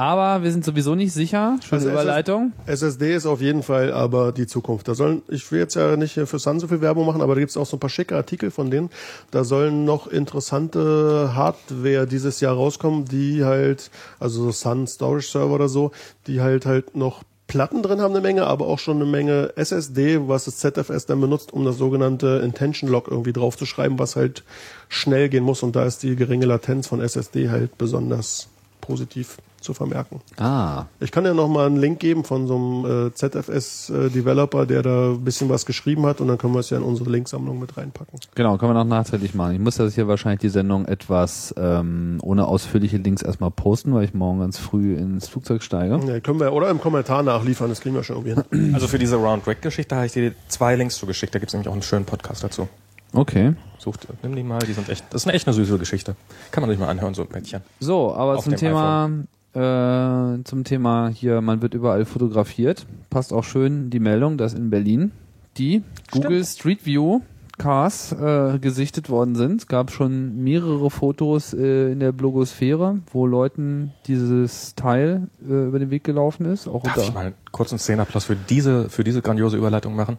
Aber 0.00 0.44
wir 0.44 0.52
sind 0.52 0.64
sowieso 0.64 0.94
nicht 0.94 1.12
sicher. 1.12 1.58
Schöne 1.60 1.80
Also 1.80 1.90
Überleitung. 1.90 2.52
SSD 2.66 3.16
ist 3.16 3.26
auf 3.26 3.40
jeden 3.40 3.64
Fall 3.64 3.92
aber 3.92 4.30
die 4.30 4.46
Zukunft. 4.46 4.86
Da 4.86 4.94
sollen, 4.94 5.22
ich 5.26 5.50
will 5.50 5.58
jetzt 5.58 5.74
ja 5.74 5.96
nicht 5.96 6.14
für 6.14 6.38
Sun 6.38 6.60
so 6.60 6.68
viel 6.68 6.80
Werbung 6.80 7.04
machen, 7.04 7.20
aber 7.20 7.34
da 7.34 7.40
gibt's 7.40 7.56
auch 7.56 7.66
so 7.66 7.76
ein 7.76 7.80
paar 7.80 7.90
schicke 7.90 8.14
Artikel 8.14 8.52
von 8.52 8.70
denen. 8.70 8.90
Da 9.32 9.42
sollen 9.42 9.84
noch 9.84 10.06
interessante 10.06 11.32
Hardware 11.34 12.06
dieses 12.06 12.38
Jahr 12.38 12.54
rauskommen, 12.54 13.06
die 13.06 13.44
halt, 13.44 13.90
also 14.20 14.44
so 14.44 14.50
Sun 14.52 14.86
Storage 14.86 15.26
Server 15.26 15.52
oder 15.52 15.68
so, 15.68 15.90
die 16.28 16.40
halt 16.40 16.64
halt 16.64 16.94
noch 16.94 17.24
Platten 17.48 17.82
drin 17.82 18.00
haben 18.00 18.12
eine 18.12 18.20
Menge, 18.20 18.46
aber 18.46 18.68
auch 18.68 18.78
schon 18.78 18.98
eine 18.98 19.10
Menge 19.10 19.52
SSD, 19.56 20.28
was 20.28 20.44
das 20.44 20.58
ZFS 20.58 21.06
dann 21.06 21.20
benutzt, 21.20 21.52
um 21.52 21.64
das 21.64 21.76
sogenannte 21.76 22.40
Intention 22.44 22.88
Log 22.88 23.08
irgendwie 23.10 23.32
draufzuschreiben, 23.32 23.98
was 23.98 24.14
halt 24.14 24.44
schnell 24.88 25.28
gehen 25.28 25.42
muss 25.42 25.64
und 25.64 25.74
da 25.74 25.84
ist 25.84 26.04
die 26.04 26.14
geringe 26.14 26.46
Latenz 26.46 26.86
von 26.86 27.00
SSD 27.00 27.48
halt 27.48 27.76
besonders 27.78 28.48
positiv 28.80 29.38
zu 29.60 29.74
vermerken. 29.74 30.20
Ah, 30.38 30.84
Ich 31.00 31.10
kann 31.10 31.24
ja 31.24 31.34
noch 31.34 31.48
mal 31.48 31.66
einen 31.66 31.76
Link 31.76 32.00
geben 32.00 32.24
von 32.24 32.46
so 32.46 32.56
einem 32.56 33.08
äh, 33.08 33.12
ZFS-Developer, 33.14 34.66
der 34.66 34.82
da 34.82 35.10
ein 35.12 35.24
bisschen 35.24 35.48
was 35.48 35.66
geschrieben 35.66 36.06
hat 36.06 36.20
und 36.20 36.28
dann 36.28 36.38
können 36.38 36.54
wir 36.54 36.60
es 36.60 36.70
ja 36.70 36.76
in 36.78 36.82
unsere 36.82 37.10
Linksammlung 37.10 37.58
mit 37.58 37.76
reinpacken. 37.76 38.18
genau, 38.34 38.56
können 38.58 38.70
wir 38.70 38.84
noch 38.84 38.84
nachträglich 38.84 39.34
machen. 39.34 39.54
Ich 39.54 39.60
muss 39.60 39.76
das 39.76 39.94
hier 39.94 40.08
wahrscheinlich 40.08 40.40
die 40.40 40.48
Sendung 40.48 40.86
etwas 40.86 41.54
ähm, 41.58 42.18
ohne 42.22 42.46
ausführliche 42.46 42.96
Links 42.98 43.22
erstmal 43.22 43.50
posten, 43.50 43.94
weil 43.94 44.04
ich 44.04 44.14
morgen 44.14 44.40
ganz 44.40 44.58
früh 44.58 44.94
ins 44.94 45.28
Flugzeug 45.28 45.62
steige. 45.62 45.98
Ja, 46.06 46.20
können 46.20 46.40
wir 46.40 46.52
oder 46.52 46.70
im 46.70 46.80
Kommentar 46.80 47.22
nachliefern, 47.22 47.68
das 47.68 47.80
kriegen 47.80 47.94
wir 47.94 48.02
schon 48.04 48.24
irgendwie 48.24 48.34
hin. 48.56 48.72
Also 48.78 48.86
für 48.86 48.98
diese 48.98 49.16
Round-Rack-Geschichte 49.16 49.94
habe 49.96 50.06
ich 50.06 50.12
dir 50.12 50.32
zwei 50.48 50.76
Links 50.76 50.96
zugeschickt. 50.96 51.34
Da 51.34 51.38
gibt 51.38 51.48
es 51.50 51.54
nämlich 51.54 51.68
auch 51.68 51.72
einen 51.72 51.82
schönen 51.82 52.04
Podcast 52.04 52.44
dazu. 52.44 52.68
Okay. 53.12 53.54
Sucht, 53.78 54.06
nimm 54.22 54.36
die 54.36 54.42
mal, 54.42 54.58
die 54.58 54.72
sind 54.74 54.88
echt, 54.88 55.04
das 55.10 55.22
ist 55.22 55.26
eine 55.26 55.34
echt 55.34 55.46
eine 55.46 55.54
süße 55.54 55.78
Geschichte. 55.78 56.14
Kann 56.50 56.60
man 56.62 56.68
sich 56.70 56.78
mal 56.78 56.88
anhören, 56.88 57.14
so 57.14 57.22
ein 57.22 57.28
Bettchen. 57.28 57.62
So, 57.80 58.14
aber 58.14 58.36
Auf 58.36 58.44
zum 58.44 58.56
Thema, 58.56 59.10
äh, 59.58 60.44
zum 60.44 60.64
Thema 60.64 61.08
hier, 61.08 61.40
man 61.40 61.62
wird 61.62 61.74
überall 61.74 62.04
fotografiert. 62.04 62.86
Passt 63.10 63.32
auch 63.32 63.44
schön 63.44 63.90
die 63.90 63.98
Meldung, 63.98 64.38
dass 64.38 64.54
in 64.54 64.70
Berlin 64.70 65.10
die 65.56 65.82
Google 66.12 66.44
Street 66.44 66.86
View 66.86 67.20
Cars 67.58 68.12
äh, 68.12 68.58
gesichtet 68.60 69.10
worden 69.10 69.34
sind. 69.34 69.62
Es 69.62 69.66
gab 69.66 69.90
schon 69.90 70.44
mehrere 70.44 70.90
Fotos 70.90 71.52
äh, 71.52 71.90
in 71.90 71.98
der 71.98 72.12
Blogosphäre, 72.12 73.00
wo 73.12 73.26
Leuten 73.26 73.92
dieses 74.06 74.76
Teil 74.76 75.28
äh, 75.42 75.66
über 75.66 75.80
den 75.80 75.90
Weg 75.90 76.04
gelaufen 76.04 76.46
ist. 76.46 76.68
Auch 76.68 76.84
Darf 76.84 76.96
ich 76.96 77.08
unter, 77.08 77.14
mal 77.14 77.34
kurz 77.50 77.72
einen 77.72 77.80
Szenenapplaus 77.80 78.24
für 78.24 78.36
diese, 78.36 78.88
für 78.88 79.02
diese 79.02 79.22
grandiose 79.22 79.56
Überleitung 79.56 79.96
machen? 79.96 80.18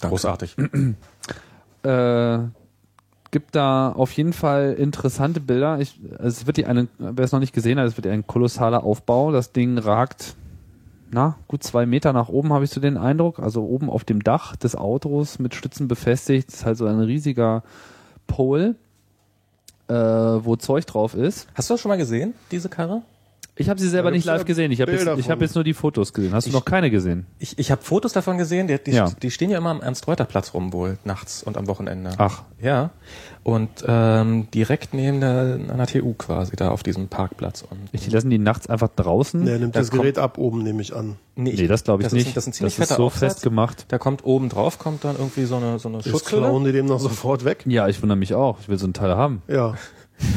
Großartig. 0.00 0.56
äh, 1.82 2.38
gibt 3.36 3.54
da 3.54 3.92
auf 3.92 4.12
jeden 4.12 4.32
Fall 4.32 4.72
interessante 4.78 5.40
Bilder. 5.40 5.78
Ich, 5.78 6.00
es 6.20 6.46
wird 6.46 6.56
die 6.56 6.64
eine, 6.64 6.88
wer 6.98 7.22
es 7.22 7.32
noch 7.32 7.38
nicht 7.40 7.52
gesehen 7.52 7.78
hat, 7.78 7.86
es 7.86 7.98
wird 7.98 8.06
ein 8.06 8.26
kolossaler 8.26 8.82
Aufbau. 8.82 9.30
Das 9.30 9.52
Ding 9.52 9.76
ragt, 9.76 10.36
na, 11.10 11.36
gut 11.46 11.62
zwei 11.62 11.84
Meter 11.84 12.14
nach 12.14 12.30
oben, 12.30 12.54
habe 12.54 12.64
ich 12.64 12.70
so 12.70 12.80
den 12.80 12.96
Eindruck. 12.96 13.38
Also 13.38 13.62
oben 13.62 13.90
auf 13.90 14.04
dem 14.04 14.24
Dach 14.24 14.56
des 14.56 14.74
Autos 14.74 15.38
mit 15.38 15.54
Stützen 15.54 15.86
befestigt. 15.86 16.48
Das 16.48 16.54
ist 16.54 16.64
halt 16.64 16.78
so 16.78 16.86
ein 16.86 16.98
riesiger 16.98 17.62
Pole, 18.26 18.74
äh, 19.88 19.92
wo 19.92 20.56
Zeug 20.56 20.86
drauf 20.86 21.12
ist. 21.12 21.46
Hast 21.54 21.68
du 21.68 21.74
das 21.74 21.82
schon 21.82 21.90
mal 21.90 21.98
gesehen, 21.98 22.32
diese 22.50 22.70
Karre? 22.70 23.02
Ich 23.58 23.70
habe 23.70 23.80
sie 23.80 23.88
selber 23.88 24.10
Da 24.10 24.16
nicht 24.16 24.26
live 24.26 24.44
gesehen. 24.44 24.70
Ich 24.70 24.82
habe 24.82 24.92
jetzt, 24.92 25.06
ich 25.18 25.30
hab 25.30 25.40
jetzt 25.40 25.54
nur 25.54 25.64
die 25.64 25.72
Fotos 25.72 26.12
gesehen. 26.12 26.34
Hast 26.34 26.44
du 26.44 26.50
Ich- 26.50 26.54
noch 26.54 26.66
keine 26.66 26.90
gesehen? 26.90 27.24
Ich, 27.38 27.58
ich 27.58 27.70
habe 27.70 27.80
Fotos 27.82 28.12
davon 28.12 28.36
gesehen, 28.36 28.66
die, 28.66 28.78
die, 28.78 28.90
Ja. 28.90 29.10
die 29.22 29.30
stehen 29.30 29.48
ja 29.48 29.56
immer 29.56 29.70
am 29.70 29.80
Ernst-Reuter-Platz 29.80 30.52
rum 30.52 30.74
wohl, 30.74 30.98
nachts 31.04 31.42
und 31.42 31.56
am 31.56 31.66
Wochenende. 31.66 32.10
Ach. 32.18 32.42
Ja. 32.60 32.90
Und 33.44 33.70
ähm, 33.88 34.48
direkt 34.52 34.92
neben 34.92 35.20
der, 35.20 35.58
an 35.70 35.76
der 35.78 35.86
TU 35.86 36.12
quasi, 36.14 36.54
da 36.56 36.68
auf 36.68 36.82
diesem 36.82 37.08
Parkplatz. 37.08 37.62
Und 37.62 37.78
Ich, 37.92 38.02
die 38.02 38.10
lassen 38.10 38.28
die 38.28 38.38
nachts 38.38 38.66
einfach 38.68 38.88
draußen. 38.94 39.46
Der 39.46 39.58
nimmt 39.58 39.74
Das 39.74 39.88
das 39.88 39.98
Gerät 39.98 40.18
ab 40.18 40.36
oben, 40.36 40.62
nehme 40.62 40.82
ich 40.82 40.94
an. 40.94 41.16
nee, 41.36 41.66
das 41.66 41.82
glaube 41.84 42.02
ich 42.02 42.06
das 42.08 42.12
nicht. 42.12 42.26
Ist, 42.28 42.36
das 42.36 42.44
ist 42.44 42.48
ein 42.48 42.52
ziemlich 42.52 42.76
das 42.76 42.90
ist 42.90 42.96
so 42.98 43.04
Aufsatz. 43.06 43.34
fest 43.34 43.42
gemacht. 43.42 43.86
Da 43.88 43.96
kommt 43.96 44.24
oben 44.26 44.50
drauf, 44.50 44.78
kommt 44.78 45.02
dann 45.04 45.16
irgendwie 45.16 45.44
so 45.46 45.56
eine, 45.56 45.78
so 45.78 45.88
eine 45.88 45.98
Das 45.98 46.08
Schutzhülle. 46.08 46.42
klauen 46.42 46.64
die 46.64 46.72
dem 46.72 46.84
noch 46.86 47.00
sofort 47.00 47.44
weg. 47.46 47.64
Ja, 47.66 47.88
ich 47.88 48.02
wundere 48.02 48.18
mich 48.18 48.34
auch. 48.34 48.58
Ich 48.60 48.68
will 48.68 48.78
so 48.78 48.86
ein 48.86 48.92
Teil 48.92 49.16
haben. 49.16 49.40
Ja. 49.48 49.74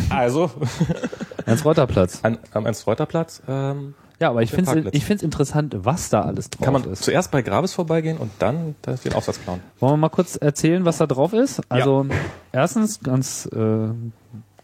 Also, 0.10 0.52
Ernst-Reuter-Platz. 1.49 2.19
an, 2.23 2.38
am 2.53 2.65
Ernst-Reuter-Platz 2.65 3.41
ähm, 3.47 3.93
Ja, 4.19 4.30
aber 4.30 4.41
ich 4.41 4.51
finde 4.51 4.91
find's 5.01 5.23
interessant, 5.23 5.76
was 5.80 6.09
da 6.09 6.21
alles 6.21 6.49
drauf 6.49 6.63
kann 6.65 6.73
man 6.73 6.84
ist. 6.85 7.03
zuerst 7.03 7.31
bei 7.31 7.41
Grabes 7.41 7.73
vorbeigehen 7.73 8.17
und 8.17 8.31
dann 8.39 8.76
das- 8.81 9.01
den 9.01 9.13
Aufsatz 9.13 9.41
klauen. 9.41 9.59
Wollen 9.80 9.93
wir 9.93 9.97
mal 9.97 10.09
kurz 10.09 10.35
erzählen, 10.35 10.85
was 10.85 10.97
da 10.97 11.07
drauf 11.07 11.34
ist? 11.34 11.61
Also 11.69 12.05
erstens 12.51 12.99
ganz 13.01 13.47
äh, 13.53 13.89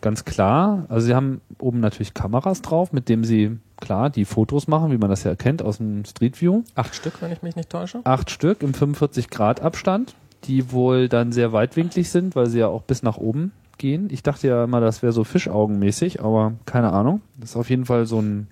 ganz 0.01 0.23
klar, 0.25 0.85
also 0.89 1.07
sie 1.07 1.15
haben 1.15 1.41
oben 1.59 1.79
natürlich 1.79 2.13
Kameras 2.13 2.61
drauf, 2.61 2.91
mit 2.93 3.09
dem 3.09 3.23
sie 3.23 3.57
klar 3.77 4.09
die 4.11 4.25
Fotos 4.25 4.67
machen, 4.67 4.91
wie 4.91 4.97
man 4.97 5.09
das 5.09 5.23
ja 5.23 5.31
erkennt 5.31 5.61
aus 5.63 5.77
dem 5.77 6.05
Street 6.05 6.39
View. 6.41 6.61
Acht 6.75 6.93
Stück, 6.93 7.21
wenn 7.21 7.31
ich 7.31 7.41
mich 7.41 7.55
nicht 7.55 7.69
täusche. 7.69 8.01
Acht 8.03 8.29
Stück 8.29 8.61
im 8.61 8.73
45 8.75 9.29
Grad 9.31 9.61
Abstand, 9.61 10.13
die 10.43 10.71
wohl 10.71 11.09
dann 11.09 11.31
sehr 11.31 11.53
weitwinklig 11.53 12.09
sind, 12.11 12.35
weil 12.35 12.45
sie 12.47 12.59
ja 12.59 12.67
auch 12.67 12.83
bis 12.83 13.01
nach 13.03 13.17
oben 13.17 13.51
gehen. 13.77 14.07
Ich 14.11 14.23
dachte 14.23 14.47
ja 14.47 14.63
immer, 14.63 14.79
das 14.81 15.01
wäre 15.03 15.11
so 15.13 15.23
Fischaugenmäßig, 15.23 16.21
aber 16.23 16.53
keine 16.65 16.91
Ahnung. 16.93 17.21
Das 17.37 17.51
ist 17.51 17.55
auf 17.55 17.69
jeden 17.69 17.85
Fall 17.85 18.05
so 18.05 18.19
ein 18.21 18.47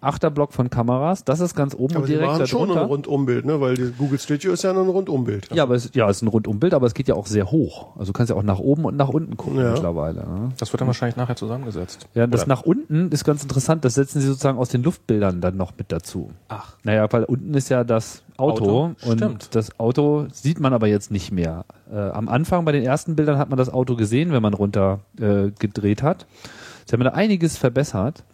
Achterblock 0.00 0.52
von 0.52 0.68
Kameras. 0.68 1.24
Das 1.24 1.40
ist 1.40 1.54
ganz 1.54 1.74
oben 1.74 1.94
Aber 1.94 2.02
und 2.02 2.08
direkt 2.10 2.26
machen 2.30 2.46
schon 2.46 2.68
ein 2.68 2.74
darunter. 2.74 2.88
Rundumbild, 2.88 3.46
ne? 3.46 3.58
Weil 3.62 3.74
die 3.74 3.90
Google 3.96 4.18
Street 4.18 4.44
View 4.44 4.52
ist 4.52 4.62
ja 4.62 4.70
ein 4.70 4.76
Rundumbild. 4.76 5.48
Ja, 5.54 5.62
aber 5.62 5.76
es, 5.76 5.90
ja, 5.94 6.10
es 6.10 6.18
ist 6.18 6.22
ein 6.22 6.28
Rundumbild, 6.28 6.74
aber 6.74 6.86
es 6.86 6.92
geht 6.92 7.08
ja 7.08 7.14
auch 7.14 7.26
sehr 7.26 7.50
hoch. 7.50 7.96
Also 7.96 8.12
du 8.12 8.12
kannst 8.12 8.28
ja 8.28 8.36
auch 8.36 8.42
nach 8.42 8.58
oben 8.58 8.84
und 8.84 8.96
nach 8.96 9.08
unten 9.08 9.38
gucken 9.38 9.58
Ja. 9.60 9.70
mittlerweile. 9.72 10.20
Ne? 10.28 10.52
Das 10.58 10.72
wird 10.74 10.82
dann 10.82 10.88
wahrscheinlich 10.88 11.16
nachher 11.16 11.36
zusammengesetzt. 11.36 12.06
Ja, 12.12 12.26
das 12.26 12.42
Oder- 12.42 12.48
nach 12.48 12.62
unten 12.62 13.08
ist 13.12 13.24
ganz 13.24 13.42
interessant. 13.42 13.82
Das 13.86 13.94
setzen 13.94 14.20
sie 14.20 14.26
sozusagen 14.26 14.58
aus 14.58 14.68
den 14.68 14.82
Luftbildern 14.82 15.40
dann 15.40 15.56
noch 15.56 15.72
mit 15.78 15.90
dazu. 15.90 16.32
Ach. 16.48 16.74
Naja, 16.82 17.10
weil 17.10 17.24
unten 17.24 17.54
ist 17.54 17.70
ja 17.70 17.82
das 17.82 18.23
Auto, 18.36 18.64
Auto, 18.64 18.94
und 19.08 19.18
stimmt. 19.18 19.54
das 19.54 19.78
Auto 19.78 20.26
sieht 20.32 20.58
man 20.60 20.72
aber 20.72 20.86
jetzt 20.88 21.10
nicht 21.10 21.30
mehr. 21.32 21.64
Äh, 21.92 21.96
am 21.98 22.28
Anfang 22.28 22.64
bei 22.64 22.72
den 22.72 22.82
ersten 22.84 23.14
Bildern 23.16 23.38
hat 23.38 23.48
man 23.48 23.56
das 23.58 23.68
Auto 23.72 23.94
gesehen, 23.96 24.32
wenn 24.32 24.42
man 24.42 24.54
runter 24.54 25.00
äh, 25.20 25.50
gedreht 25.58 26.02
hat. 26.02 26.26
Sie 26.86 26.92
haben 26.94 27.04
da 27.04 27.10
einiges 27.10 27.56
verbessert. 27.56 28.24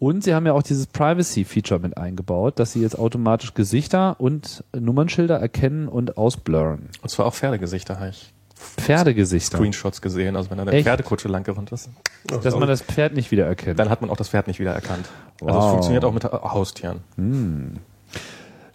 Und 0.00 0.22
sie 0.22 0.32
haben 0.32 0.46
ja 0.46 0.52
auch 0.52 0.62
dieses 0.62 0.86
Privacy-Feature 0.86 1.80
mit 1.80 1.96
eingebaut, 1.96 2.60
dass 2.60 2.72
sie 2.72 2.80
jetzt 2.80 2.96
automatisch 2.96 3.54
Gesichter 3.54 4.14
und 4.20 4.62
Nummernschilder 4.78 5.40
erkennen 5.40 5.88
und 5.88 6.16
ausblurren. 6.16 6.88
Und 7.02 7.08
zwar 7.08 7.26
auch 7.26 7.34
Pferdegesichter 7.34 7.98
habe 7.98 8.10
ich 8.10 8.32
Pferdegesichter. 8.54 9.56
Screenshots 9.58 10.00
gesehen. 10.00 10.36
Also 10.36 10.50
wenn 10.50 10.58
da 10.58 10.62
eine 10.62 10.72
Echt? 10.72 10.84
Pferdekutsche 10.86 11.26
lang 11.28 11.42
gerannt 11.42 11.72
ist, 11.72 11.88
Dass 12.42 12.54
man 12.56 12.68
das 12.68 12.82
Pferd 12.82 13.14
nicht 13.14 13.32
wiedererkennt. 13.32 13.78
dann 13.78 13.88
hat 13.90 14.00
man 14.00 14.10
auch 14.10 14.16
das 14.16 14.28
Pferd 14.28 14.46
nicht 14.46 14.60
wiedererkannt. 14.60 15.08
Also 15.40 15.58
es 15.58 15.64
Wow. 15.64 15.70
funktioniert 15.70 16.04
auch 16.04 16.12
mit 16.12 16.22
Ha- 16.24 16.52
Haustieren. 16.52 17.00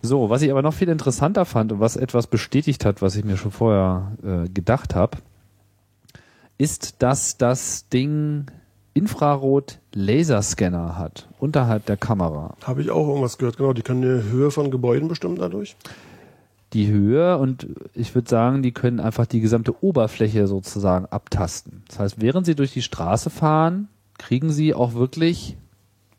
So, 0.06 0.30
was 0.30 0.42
ich 0.42 0.52
aber 0.52 0.62
noch 0.62 0.74
viel 0.74 0.90
interessanter 0.90 1.46
fand 1.46 1.72
und 1.72 1.80
was 1.80 1.96
etwas 1.96 2.28
bestätigt 2.28 2.84
hat, 2.84 3.02
was 3.02 3.16
ich 3.16 3.24
mir 3.24 3.38
schon 3.38 3.52
vorher 3.52 4.18
äh, 4.22 4.50
gedacht 4.50 4.96
habe, 4.96 5.20
ist, 6.58 7.02
dass 7.02 7.38
das 7.38 7.88
Ding 7.88 8.48
Infrarot-Laserscanner 8.94 10.98
hat 10.98 11.30
unterhalb 11.40 11.86
der 11.86 11.96
Kamera. 11.96 12.58
Habe 12.64 12.82
ich 12.82 12.92
auch 12.92 13.08
irgendwas 13.08 13.38
gehört, 13.38 13.56
genau. 13.56 13.72
Die 13.72 13.82
können 13.82 14.02
die 14.02 14.30
Höhe 14.30 14.52
von 14.52 14.72
Gebäuden 14.72 15.08
bestimmen 15.08 15.38
dadurch. 15.38 15.78
Die 16.74 16.88
Höhe 16.88 17.38
und 17.38 17.68
ich 17.94 18.14
würde 18.14 18.30
sagen, 18.30 18.62
die 18.62 18.74
können 18.74 19.00
einfach 19.00 19.26
die 19.26 19.40
gesamte 19.40 19.82
Oberfläche 19.82 20.48
sozusagen 20.48 21.06
abtasten. 21.06 21.84
Das 21.88 22.00
heißt, 22.00 22.20
während 22.20 22.46
sie 22.46 22.56
durch 22.56 22.74
die 22.74 22.82
Straße 22.82 23.30
fahren, 23.30 23.88
kriegen 24.18 24.52
sie 24.52 24.74
auch 24.74 24.96
wirklich 24.96 25.56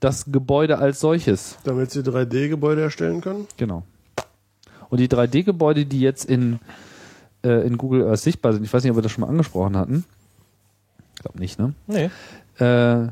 das 0.05 0.27
Gebäude 0.31 0.79
als 0.79 1.01
solches. 1.01 1.57
Damit 1.65 1.91
sie 1.91 2.01
3D-Gebäude 2.01 2.83
erstellen 2.83 3.21
können. 3.21 3.47
Genau. 3.57 3.85
Und 4.91 5.01
die 5.01 5.09
3D-Gebäude, 5.09 5.87
die 5.87 6.01
jetzt 6.01 6.25
in, 6.27 6.61
äh, 7.43 7.67
in 7.67 7.79
Google 7.79 8.07
Earth 8.07 8.21
sichtbar 8.21 8.53
sind, 8.53 8.65
ich 8.65 8.73
weiß 8.73 8.85
nicht, 8.85 8.91
ob 8.91 8.99
wir 8.99 9.03
das 9.03 9.13
schon 9.13 9.23
mal 9.23 9.31
angesprochen 9.31 9.77
hatten. 9.77 10.05
Ich 11.17 11.23
glaube 11.23 11.39
nicht, 11.39 11.59
ne? 11.59 11.75
Nee, 11.87 12.11
Äh, 12.59 13.09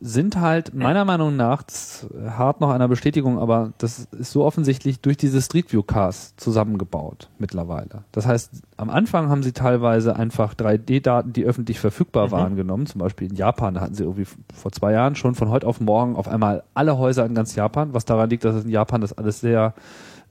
sind 0.00 0.36
halt 0.36 0.72
meiner 0.72 1.04
Meinung 1.04 1.34
nach, 1.34 1.64
das 1.64 2.06
hart 2.24 2.60
noch 2.60 2.70
einer 2.70 2.86
Bestätigung, 2.86 3.38
aber 3.40 3.72
das 3.78 4.06
ist 4.12 4.30
so 4.30 4.44
offensichtlich 4.44 5.00
durch 5.00 5.16
diese 5.16 5.42
Street 5.42 5.72
View 5.72 5.82
Cars 5.82 6.34
zusammengebaut 6.36 7.28
mittlerweile. 7.38 8.04
Das 8.12 8.26
heißt, 8.26 8.62
am 8.76 8.90
Anfang 8.90 9.28
haben 9.30 9.42
sie 9.42 9.52
teilweise 9.52 10.14
einfach 10.14 10.54
3D-Daten, 10.54 11.32
die 11.32 11.44
öffentlich 11.44 11.80
verfügbar 11.80 12.30
waren, 12.30 12.54
genommen. 12.54 12.86
Zum 12.86 13.00
Beispiel 13.00 13.30
in 13.30 13.36
Japan, 13.36 13.74
da 13.74 13.80
hatten 13.80 13.94
sie 13.94 14.04
irgendwie 14.04 14.26
vor 14.54 14.70
zwei 14.70 14.92
Jahren 14.92 15.16
schon 15.16 15.34
von 15.34 15.48
heute 15.48 15.66
auf 15.66 15.80
morgen 15.80 16.14
auf 16.14 16.28
einmal 16.28 16.62
alle 16.74 16.98
Häuser 16.98 17.26
in 17.26 17.34
ganz 17.34 17.56
Japan, 17.56 17.94
was 17.94 18.04
daran 18.04 18.30
liegt, 18.30 18.44
dass 18.44 18.64
in 18.64 18.70
Japan 18.70 19.00
das 19.00 19.12
alles 19.12 19.40
sehr 19.40 19.74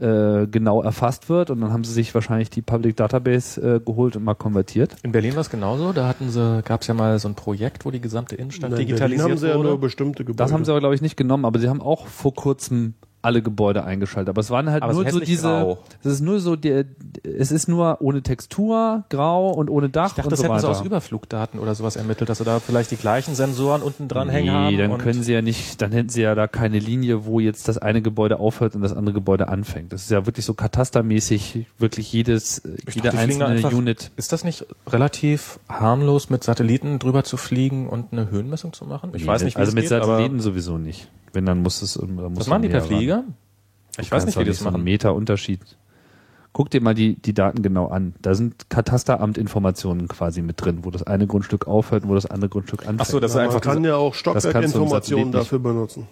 äh, 0.02 0.48
genau 0.48 0.82
erfasst 0.82 1.30
wird 1.30 1.50
und 1.52 1.62
dann 1.62 1.72
haben 1.72 1.84
sie 1.84 1.94
sich 1.94 2.14
wahrscheinlich 2.16 2.50
die 2.50 2.62
Public 2.62 2.96
Database 2.96 3.62
äh, 3.76 3.80
geholt 3.80 4.16
und 4.16 4.24
mal 4.24 4.34
konvertiert. 4.34 4.96
In 5.04 5.12
Berlin 5.12 5.36
war 5.36 5.42
es 5.42 5.50
genauso. 5.50 5.94
Da 5.94 6.08
hatten 6.08 6.30
sie, 6.30 6.62
gab 6.64 6.82
es 6.82 6.88
ja 6.88 6.94
mal 6.94 7.20
so 7.20 7.28
ein 7.28 7.36
Projekt, 7.36 7.86
wo 7.86 7.92
die 7.92 8.02
gesamte 8.02 8.36
Innenstadt 8.36 8.72
Nein, 8.72 8.78
Berlin 8.78 8.88
digitalisiert 8.88 9.30
haben 9.30 9.38
sie 9.38 9.48
ja 9.48 9.58
wurde. 9.58 9.70
nur 9.70 9.80
bestimmte 9.80 10.24
Gebäude. 10.26 10.38
Das 10.38 10.52
haben 10.52 10.66
sie 10.66 10.72
aber, 10.72 10.80
glaube 10.80 10.96
ich, 10.96 11.02
nicht 11.02 11.18
genommen, 11.18 11.46
aber 11.46 11.60
sie 11.60 11.70
haben 11.70 11.82
auch 11.82 12.08
vor 12.08 12.34
kurzem 12.34 12.96
alle 13.24 13.42
Gebäude 13.42 13.84
eingeschaltet. 13.84 14.30
Aber 14.30 14.42
es 14.42 14.50
waren 14.50 14.70
halt 14.70 14.82
Aber 14.84 14.94
nur 14.94 15.06
ist 15.06 15.14
so 15.14 15.20
diese. 15.20 15.48
grau. 15.48 15.78
Es 16.04 16.12
ist 16.14 16.22
nur 16.22 16.40
so 16.40 16.56
der. 16.56 16.86
Es 17.24 17.52
ist 17.52 17.68
nur 17.68 18.02
ohne 18.02 18.22
Textur, 18.22 19.04
grau 19.10 19.52
und 19.52 19.70
ohne 19.70 19.90
Dach 19.90 20.08
ich 20.08 20.14
dachte, 20.14 20.24
und 20.28 20.32
das 20.32 20.40
so 20.40 20.46
hätten 20.46 20.60
sie 20.60 20.68
aus 20.68 20.82
Überflugdaten 20.82 21.60
oder 21.60 21.76
sowas 21.76 21.96
ermittelt, 21.96 22.30
dass 22.30 22.40
sie 22.40 22.44
da 22.46 22.60
vielleicht 22.60 22.92
die 22.92 22.96
gleichen 22.96 23.36
Sensoren 23.36 23.82
unten 23.82 24.08
dran 24.08 24.30
hängen 24.30 24.52
haben. 24.52 24.68
nee, 24.76 24.78
dann 24.78 24.98
können 24.98 25.22
sie 25.24 25.34
ja 25.34 25.42
nicht, 25.42 25.82
dann 25.82 25.92
hätten 25.92 26.10
sie 26.10 26.22
ja 26.22 26.34
da 26.36 26.48
keine 26.48 26.80
Linie, 26.80 27.26
wo 27.26 27.40
jetzt 27.40 27.68
das 27.68 27.78
eine 27.78 28.02
Gebäude 28.02 28.40
aufhört 28.40 28.76
und 28.76 28.82
das 28.82 28.94
andere 28.94 29.14
Gebäude 29.14 29.48
anfängt. 29.50 29.94
Das 29.94 30.04
ist 30.04 30.12
ja 30.12 30.26
wirklich 30.26 30.46
so 30.46 30.54
katastermäßig, 30.54 31.66
wirklich 31.78 32.12
jedes, 32.12 32.62
Ich 32.88 32.96
jede 32.96 33.08
dachte, 33.10 33.20
einzelne 33.20 33.46
einfach- 33.46 33.72
Unit. 33.74 34.12
Ist 34.16 34.32
das 34.34 34.44
nicht 34.44 34.66
relativ 34.88 35.60
harmlos, 35.70 36.30
mit 36.30 36.44
Satelliten 36.44 37.00
drüber 37.00 37.24
zu 37.24 37.38
fliegen 37.38 37.88
und 37.88 38.12
eine 38.12 38.30
Höhenmessung 38.32 38.74
zu 38.74 38.86
machen? 38.86 39.12
Ich 39.14 39.26
weiß 39.26 39.44
nicht, 39.44 39.56
wie 39.58 39.60
also 39.60 39.74
mit 39.74 39.84
geht, 39.84 39.90
Satelliten 39.90 40.40
sowieso 40.40 40.78
nicht. 40.78 41.08
Wenn 41.34 41.46
dann 41.46 41.62
muss 41.62 41.82
es, 41.82 41.94
dann 41.94 42.14
muss 42.16 42.40
was 42.42 42.48
machen 42.48 42.62
die 42.62 42.70
man 42.70 42.80
per 42.80 42.82
ran. 42.82 42.98
Flieger? 42.98 43.24
Ich 44.00 44.10
Du 44.10 44.16
weiß 44.16 44.26
nicht, 44.26 44.38
wie 44.38 44.44
die 44.44 44.50
das 44.50 44.60
so 44.60 44.66
einen 44.66 44.74
machen. 44.74 44.84
Meter 44.84 45.14
Unterschied. 45.16 45.60
Guck 46.54 46.70
dir 46.70 46.82
mal 46.82 46.94
die, 46.94 47.16
die 47.16 47.34
Daten 47.34 47.62
genau 47.62 47.88
an. 47.88 48.14
Da 48.22 48.36
sind 48.36 48.70
Katasteramt-Informationen 48.70 50.10
quasi 50.10 50.42
mit 50.42 50.64
drin, 50.64 50.80
wo 50.84 50.92
das 50.92 51.04
eine 51.04 51.26
Grundstück 51.26 51.66
aufhört 51.68 52.04
und 52.04 52.10
wo 52.10 52.16
das 52.16 52.26
andere 52.26 52.50
Grundstück 52.50 52.82
anfängt. 52.82 53.02
Ach 53.02 53.06
so, 53.06 53.20
das 53.22 53.32
ist 53.32 53.36
Man 53.36 53.46
einfach 53.46 53.62
kann 53.62 53.84
ja 53.86 53.96
auch 53.96 54.14
kannst 54.14 54.26
du 54.26 54.30
im 54.30 54.42
Stockwerkinformationen 54.42 55.32
dafür 55.32 55.60
benutzen. 55.60 56.08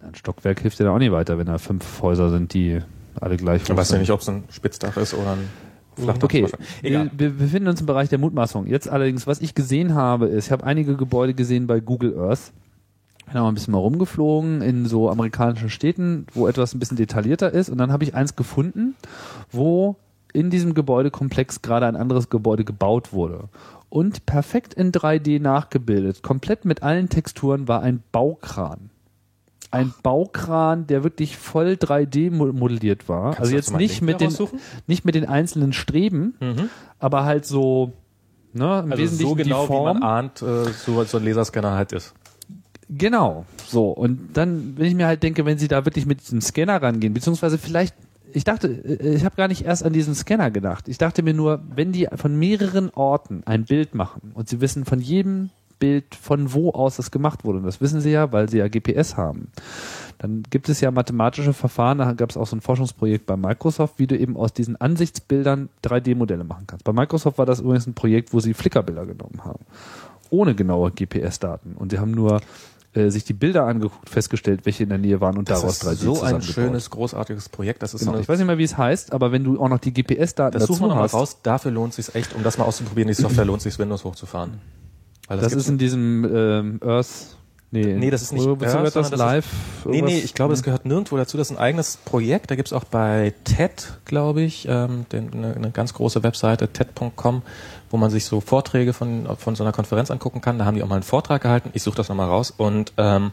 Ein 0.00 0.14
Stockwerk 0.14 0.60
hilft 0.60 0.78
dir 0.80 0.84
da 0.84 0.90
auch 0.94 0.98
nicht 0.98 1.12
weiter, 1.12 1.38
wenn 1.38 1.46
da 1.46 1.58
fünf 1.58 2.02
Häuser 2.02 2.28
sind, 2.28 2.52
die 2.52 2.80
alle 3.20 3.36
gleich 3.36 3.62
Ich 3.62 3.70
hoch 3.70 3.76
weiß 3.76 3.92
ja 3.92 3.98
nicht, 3.98 4.10
ob 4.10 4.20
es 4.20 4.28
ein 4.28 4.44
Spitzdach 4.50 4.96
ist 4.96 5.14
oder 5.14 5.32
ein 5.32 5.48
Flachdach. 5.96 6.24
Okay, 6.24 6.46
Egal. 6.82 7.10
wir, 7.16 7.38
wir 7.38 7.46
befinden 7.46 7.68
uns 7.68 7.80
im 7.80 7.86
Bereich 7.86 8.08
der 8.08 8.18
Mutmaßung. 8.18 8.66
Jetzt 8.66 8.88
allerdings, 8.88 9.26
was 9.26 9.40
ich 9.40 9.54
gesehen 9.54 9.94
habe, 9.94 10.26
ist, 10.26 10.46
ich 10.46 10.52
habe 10.52 10.64
einige 10.64 10.96
Gebäude 10.96 11.34
gesehen 11.34 11.66
bei 11.66 11.80
Google 11.80 12.18
Earth. 12.18 12.52
Bin 13.26 13.36
auch 13.40 13.48
ein 13.48 13.54
bisschen 13.54 13.72
mal 13.72 13.78
rumgeflogen 13.78 14.60
in 14.62 14.86
so 14.86 15.08
amerikanischen 15.10 15.70
Städten, 15.70 16.26
wo 16.34 16.48
etwas 16.48 16.74
ein 16.74 16.78
bisschen 16.78 16.96
detaillierter 16.96 17.50
ist. 17.52 17.70
Und 17.70 17.78
dann 17.78 17.90
habe 17.92 18.04
ich 18.04 18.14
eins 18.14 18.36
gefunden, 18.36 18.94
wo 19.50 19.96
in 20.34 20.50
diesem 20.50 20.74
Gebäudekomplex 20.74 21.62
gerade 21.62 21.86
ein 21.86 21.96
anderes 21.96 22.28
Gebäude 22.30 22.64
gebaut 22.64 23.12
wurde. 23.12 23.44
Und 23.88 24.24
perfekt 24.26 24.74
in 24.74 24.90
3D 24.92 25.40
nachgebildet, 25.40 26.22
komplett 26.22 26.64
mit 26.64 26.82
allen 26.82 27.08
Texturen, 27.10 27.68
war 27.68 27.82
ein 27.82 28.02
Baukran. 28.12 28.90
Ein 29.70 29.92
Baukran, 30.02 30.86
der 30.86 31.02
wirklich 31.04 31.36
voll 31.38 31.76
3D 31.78 32.30
mo- 32.30 32.52
modelliert 32.52 33.08
war. 33.08 33.26
Kannst 33.32 33.40
also 33.40 33.54
jetzt 33.54 33.74
nicht 33.76 34.02
mit 34.02 34.20
den, 34.20 34.28
raussuchen? 34.28 34.58
nicht 34.86 35.04
mit 35.06 35.14
den 35.14 35.26
einzelnen 35.26 35.72
Streben, 35.72 36.34
Mhm. 36.40 36.68
aber 36.98 37.24
halt 37.24 37.46
so, 37.46 37.92
ne, 38.52 38.80
im 38.84 38.92
Also 38.92 39.02
Wesentlichen 39.02 39.28
so 39.30 39.34
genau, 39.34 39.60
die 39.62 39.66
Form. 39.68 39.96
wie 39.96 40.00
man 40.00 40.02
ahnt, 40.02 40.42
äh, 40.42 40.64
so, 40.72 41.02
so 41.04 41.18
ein 41.18 41.24
Laserscanner 41.24 41.72
halt 41.72 41.92
ist. 41.92 42.12
Genau, 42.98 43.46
so. 43.66 43.90
Und 43.90 44.36
dann, 44.36 44.74
wenn 44.76 44.86
ich 44.86 44.94
mir 44.94 45.06
halt 45.06 45.22
denke, 45.22 45.46
wenn 45.46 45.58
sie 45.58 45.68
da 45.68 45.84
wirklich 45.84 46.04
mit 46.04 46.20
diesem 46.20 46.40
Scanner 46.40 46.82
rangehen, 46.82 47.14
beziehungsweise 47.14 47.56
vielleicht, 47.56 47.94
ich 48.32 48.44
dachte, 48.44 48.68
äh, 48.68 49.14
ich 49.14 49.24
habe 49.24 49.36
gar 49.36 49.48
nicht 49.48 49.64
erst 49.64 49.84
an 49.84 49.92
diesen 49.92 50.14
Scanner 50.14 50.50
gedacht. 50.50 50.88
Ich 50.88 50.98
dachte 50.98 51.22
mir 51.22 51.32
nur, 51.32 51.62
wenn 51.74 51.92
die 51.92 52.08
von 52.14 52.38
mehreren 52.38 52.90
Orten 52.90 53.42
ein 53.46 53.64
Bild 53.64 53.94
machen 53.94 54.32
und 54.34 54.48
sie 54.48 54.60
wissen 54.60 54.84
von 54.84 55.00
jedem 55.00 55.50
Bild, 55.78 56.14
von 56.14 56.52
wo 56.52 56.70
aus 56.70 56.96
das 56.96 57.10
gemacht 57.10 57.44
wurde, 57.44 57.58
und 57.58 57.64
das 57.64 57.80
wissen 57.80 58.00
sie 58.00 58.10
ja, 58.10 58.30
weil 58.30 58.48
sie 58.48 58.58
ja 58.58 58.68
GPS 58.68 59.16
haben, 59.16 59.48
dann 60.18 60.42
gibt 60.50 60.68
es 60.68 60.80
ja 60.80 60.90
mathematische 60.90 61.54
Verfahren, 61.54 61.98
da 61.98 62.12
gab 62.12 62.30
es 62.30 62.36
auch 62.36 62.46
so 62.46 62.54
ein 62.54 62.60
Forschungsprojekt 62.60 63.26
bei 63.26 63.36
Microsoft, 63.36 63.98
wie 63.98 64.06
du 64.06 64.16
eben 64.16 64.36
aus 64.36 64.52
diesen 64.52 64.80
Ansichtsbildern 64.80 65.70
3D-Modelle 65.82 66.44
machen 66.44 66.66
kannst. 66.66 66.84
Bei 66.84 66.92
Microsoft 66.92 67.38
war 67.38 67.46
das 67.46 67.60
übrigens 67.60 67.86
ein 67.86 67.94
Projekt, 67.94 68.32
wo 68.32 68.38
sie 68.38 68.54
Flickerbilder 68.54 69.06
genommen 69.06 69.44
haben 69.44 69.64
ohne 70.32 70.54
genaue 70.54 70.90
GPS-Daten. 70.90 71.74
Und 71.76 71.92
sie 71.92 71.98
haben 71.98 72.10
nur 72.10 72.40
äh, 72.94 73.08
sich 73.08 73.24
die 73.24 73.32
Bilder 73.32 73.64
angeguckt, 73.64 74.10
festgestellt, 74.10 74.60
welche 74.64 74.82
in 74.82 74.90
der 74.90 74.98
Nähe 74.98 75.20
waren 75.20 75.38
und 75.38 75.48
Das 75.48 75.60
daraus 75.60 75.82
ist 75.82 75.88
3D 75.88 75.94
so 75.94 76.22
ein 76.22 76.42
schönes, 76.42 76.90
großartiges 76.90 77.48
Projekt. 77.48 77.82
Das 77.82 77.94
ist 77.94 78.00
Genau. 78.00 78.12
so 78.14 78.20
Ich 78.20 78.28
weiß 78.28 78.38
nicht 78.38 78.46
mehr, 78.46 78.58
wie 78.58 78.64
es 78.64 78.76
heißt, 78.76 79.12
aber 79.12 79.32
wenn 79.32 79.44
du 79.44 79.60
auch 79.60 79.68
noch 79.68 79.78
die 79.78 79.92
GPS-Daten 79.92 80.58
das 80.58 80.66
suchen 80.66 80.82
wir 80.82 80.88
dazu 80.88 81.00
hast, 81.00 81.14
raus. 81.14 81.36
Dafür 81.42 81.70
lohnt 81.70 81.96
es 81.96 82.06
sich 82.06 82.14
echt, 82.14 82.34
um 82.34 82.42
das 82.42 82.58
mal 82.58 82.64
auszuprobieren. 82.64 83.08
Die 83.08 83.14
Software 83.14 83.46
lohnt 83.46 83.62
sich, 83.62 83.78
Windows 83.78 84.04
hochzufahren. 84.04 84.60
Weil 85.28 85.38
das, 85.38 85.48
gibt's 85.48 85.64
ist 85.64 85.70
in 85.70 85.78
diesem 85.78 86.24
ähm, 86.30 86.80
Earth. 86.84 87.36
Nee, 87.74 87.94
Nee, 87.94 88.10
das 88.10 88.20
ist 88.20 88.34
nicht 88.34 88.46
Earth, 88.46 88.60
das 88.94 89.08
das 89.08 89.18
live? 89.18 89.46
Nee, 89.86 89.90
nee, 89.92 89.96
irgendwas? 89.96 90.24
ich 90.24 90.34
glaube, 90.34 90.52
es 90.52 90.62
gehört 90.62 90.84
nirgendwo 90.84 91.16
dazu. 91.16 91.38
Das 91.38 91.50
ist 91.50 91.56
ein 91.56 91.62
eigenes 91.62 91.96
Projekt. 91.96 92.50
Da 92.50 92.54
gibt's 92.54 92.74
auch 92.74 92.84
bei 92.84 93.32
TED, 93.44 93.94
glaube 94.04 94.42
ich, 94.42 94.68
ähm, 94.68 95.06
den, 95.10 95.32
eine, 95.32 95.54
eine 95.54 95.70
ganz 95.70 95.94
große 95.94 96.22
Webseite, 96.22 96.68
TED.com, 96.68 97.40
wo 97.92 97.98
man 97.98 98.10
sich 98.10 98.24
so 98.24 98.40
Vorträge 98.40 98.92
von, 98.92 99.28
von 99.36 99.54
so 99.54 99.62
einer 99.62 99.72
Konferenz 99.72 100.10
angucken 100.10 100.40
kann. 100.40 100.58
Da 100.58 100.64
haben 100.64 100.74
die 100.74 100.82
auch 100.82 100.88
mal 100.88 100.96
einen 100.96 101.02
Vortrag 101.04 101.42
gehalten. 101.42 101.70
Ich 101.74 101.82
suche 101.82 101.96
das 101.96 102.08
nochmal 102.08 102.28
raus 102.28 102.50
und 102.50 102.92
ähm, 102.96 103.32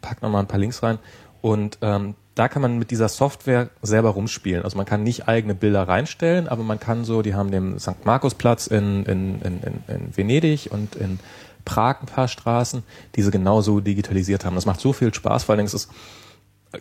pack 0.00 0.22
nochmal 0.22 0.42
ein 0.42 0.48
paar 0.48 0.58
Links 0.58 0.82
rein. 0.82 0.98
Und 1.42 1.78
ähm, 1.82 2.14
da 2.34 2.48
kann 2.48 2.62
man 2.62 2.78
mit 2.78 2.90
dieser 2.90 3.08
Software 3.08 3.68
selber 3.82 4.10
rumspielen. 4.10 4.64
Also 4.64 4.78
man 4.78 4.86
kann 4.86 5.02
nicht 5.02 5.28
eigene 5.28 5.54
Bilder 5.54 5.86
reinstellen, 5.86 6.48
aber 6.48 6.62
man 6.62 6.80
kann 6.80 7.04
so, 7.04 7.20
die 7.20 7.34
haben 7.34 7.50
den 7.50 7.78
St. 7.78 8.04
Markusplatz 8.04 8.66
in, 8.66 9.04
in, 9.04 9.42
in, 9.42 9.60
in, 9.62 9.94
in 9.94 10.16
Venedig 10.16 10.70
und 10.72 10.96
in 10.96 11.18
Prag 11.66 12.00
ein 12.00 12.06
paar 12.06 12.28
Straßen, 12.28 12.82
die 13.14 13.22
sie 13.22 13.30
genauso 13.30 13.80
digitalisiert 13.80 14.46
haben. 14.46 14.54
Das 14.54 14.66
macht 14.66 14.80
so 14.80 14.94
viel 14.94 15.12
Spaß, 15.12 15.44
vor 15.44 15.52
allen 15.52 15.58
Dingen 15.58 15.66
ist 15.66 15.74
es 15.74 15.88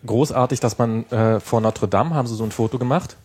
großartig, 0.06 0.62
dass 0.62 0.78
man 0.78 1.06
äh, 1.10 1.42
vor 1.42 1.60
Notre 1.60 1.90
Dame 1.90 2.16
haben 2.16 2.28
sie 2.28 2.36
so 2.36 2.46
ein 2.46 2.52
Foto 2.52 2.80
gemacht. 2.80 3.18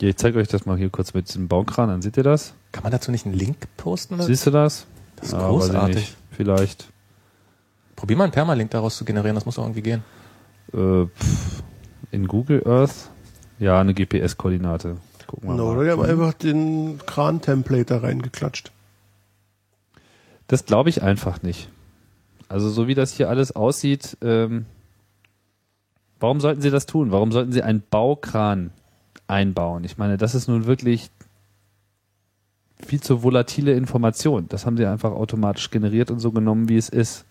Ja, 0.00 0.08
ich 0.08 0.16
zeige 0.16 0.38
euch 0.38 0.48
das 0.48 0.64
mal 0.66 0.76
hier 0.78 0.88
kurz 0.90 1.12
mit 1.14 1.28
diesem 1.28 1.48
Baukran, 1.48 1.88
dann 1.88 2.02
seht 2.02 2.16
ihr 2.16 2.22
das. 2.22 2.54
Kann 2.72 2.82
man 2.82 2.92
dazu 2.92 3.10
nicht 3.10 3.26
einen 3.26 3.34
Link 3.34 3.56
posten? 3.76 4.14
Oder? 4.14 4.24
Siehst 4.24 4.46
du 4.46 4.50
das? 4.50 4.86
Das 5.16 5.26
ist 5.26 5.32
Ja, 5.32 5.40
ich 5.40 5.44
großartig. 5.46 5.96
nicht. 5.96 6.16
Vielleicht. 6.30 6.88
Probier 7.96 8.16
mal 8.16 8.24
einen 8.24 8.32
Permalink 8.32 8.70
daraus 8.70 8.96
zu 8.96 9.04
generieren, 9.04 9.34
das 9.34 9.44
muss 9.44 9.56
doch 9.56 9.64
irgendwie 9.64 9.82
gehen. 9.82 10.02
Äh, 10.72 11.04
pff, 11.06 11.62
in 12.12 12.26
Google 12.28 12.66
Earth? 12.66 13.10
Ja, 13.58 13.78
eine 13.80 13.92
GPS-Koordinate. 13.92 14.96
Gucken 15.26 15.50
wir 15.50 15.54
No, 15.54 15.66
mal. 15.66 15.72
oder 15.76 15.84
die 15.84 15.90
haben 15.90 16.02
einfach 16.02 16.32
den 16.32 16.98
Kran-Template 17.04 17.84
da 17.84 17.98
reingeklatscht. 17.98 18.72
Das 20.46 20.64
glaube 20.64 20.88
ich 20.88 21.02
einfach 21.02 21.42
nicht. 21.42 21.68
Also 22.48 22.70
so 22.70 22.88
wie 22.88 22.94
das 22.94 23.12
hier 23.12 23.28
alles 23.28 23.54
aussieht, 23.54 24.16
ähm, 24.22 24.64
warum 26.18 26.40
sollten 26.40 26.62
sie 26.62 26.70
das 26.70 26.86
tun? 26.86 27.12
Warum 27.12 27.30
sollten 27.32 27.52
sie 27.52 27.62
einen 27.62 27.82
Baukran 27.90 28.70
einbauen? 29.30 29.84
Ich 29.84 29.96
meine, 29.96 30.16
das 30.16 30.34
ist 30.34 30.48
nun 30.48 30.66
wirklich 30.66 31.10
viel 32.84 33.00
zu 33.00 33.22
volatile 33.22 33.72
Information. 33.74 34.46
Das 34.48 34.66
haben 34.66 34.76
sie 34.76 34.86
einfach 34.86 35.12
automatisch 35.12 35.70
generiert 35.70 36.10
und 36.10 36.18
so 36.18 36.32
genommen, 36.32 36.68
wie 36.68 36.76
es 36.76 36.88
ist. 36.88 37.24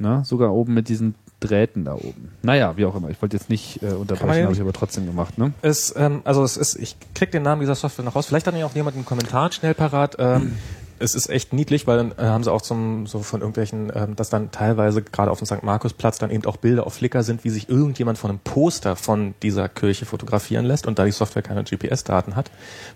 Na, 0.00 0.24
sogar 0.24 0.52
oben 0.52 0.74
mit 0.74 0.88
diesen 0.88 1.16
Drähten 1.40 1.84
da 1.84 1.94
oben. 1.94 2.30
Naja, 2.42 2.76
wie 2.76 2.84
auch 2.84 2.94
immer. 2.94 3.10
Ich 3.10 3.20
wollte 3.20 3.36
jetzt 3.36 3.50
nicht 3.50 3.82
äh, 3.82 3.86
unterbrechen, 3.86 4.44
habe 4.44 4.52
ich 4.52 4.60
aber 4.60 4.72
trotzdem 4.72 5.06
gemacht. 5.06 5.38
Ne? 5.38 5.52
Es, 5.62 5.94
ähm, 5.96 6.20
also 6.24 6.44
es 6.44 6.56
ist, 6.56 6.76
ich 6.76 6.96
krieg 7.14 7.32
den 7.32 7.42
Namen 7.42 7.60
dieser 7.60 7.74
Software 7.74 8.04
noch 8.04 8.14
raus. 8.14 8.26
Vielleicht 8.26 8.46
hat 8.46 8.56
ja 8.56 8.66
auch 8.66 8.74
jemand 8.74 8.96
einen 8.96 9.04
Kommentar 9.04 9.50
schnell 9.52 9.74
parat. 9.74 10.16
Ähm, 10.18 10.56
es 11.00 11.14
ist 11.14 11.28
echt 11.28 11.52
niedlich, 11.52 11.86
weil 11.86 11.96
dann 11.96 12.12
äh, 12.12 12.28
haben 12.28 12.44
sie 12.44 12.52
auch 12.52 12.62
zum, 12.62 13.06
so 13.06 13.20
von 13.20 13.40
irgendwelchen, 13.40 13.92
ähm, 13.94 14.16
dass 14.16 14.30
dann 14.30 14.50
teilweise 14.50 15.02
gerade 15.02 15.30
auf 15.30 15.38
dem 15.38 15.46
St. 15.46 15.62
Markusplatz 15.62 16.18
dann 16.18 16.30
eben 16.30 16.44
auch 16.46 16.56
Bilder 16.56 16.86
auf 16.86 16.94
Flickr 16.94 17.22
sind, 17.22 17.44
wie 17.44 17.50
sich 17.50 17.68
irgendjemand 17.68 18.18
von 18.18 18.30
einem 18.30 18.40
Poster 18.40 18.96
von 18.96 19.34
dieser 19.42 19.68
Kirche 19.68 20.06
fotografieren 20.06 20.64
lässt 20.64 20.86
und 20.86 20.98
da 20.98 21.04
die 21.04 21.12
Software 21.12 21.42
keine 21.42 21.64
GPS-Daten 21.64 22.36
hat, 22.36 22.50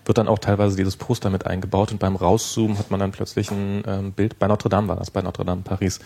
wird 0.05 0.17
dann 0.17 0.27
auch 0.27 0.39
teilweise 0.39 0.75
dieses 0.75 0.97
Poster 0.97 1.29
mit 1.29 1.47
eingebaut 1.47 1.91
und 1.91 1.99
beim 1.99 2.15
Rauszoomen 2.15 2.77
hat 2.77 2.91
man 2.91 2.99
dann 2.99 3.11
plötzlich 3.11 3.51
ein 3.51 3.83
ähm, 3.87 4.11
Bild, 4.11 4.39
bei 4.39 4.47
Notre 4.47 4.69
Dame 4.69 4.87
war 4.87 4.95
das, 4.95 5.11
bei 5.11 5.21
Notre 5.21 5.45
Dame 5.45 5.61
Paris, 5.61 5.99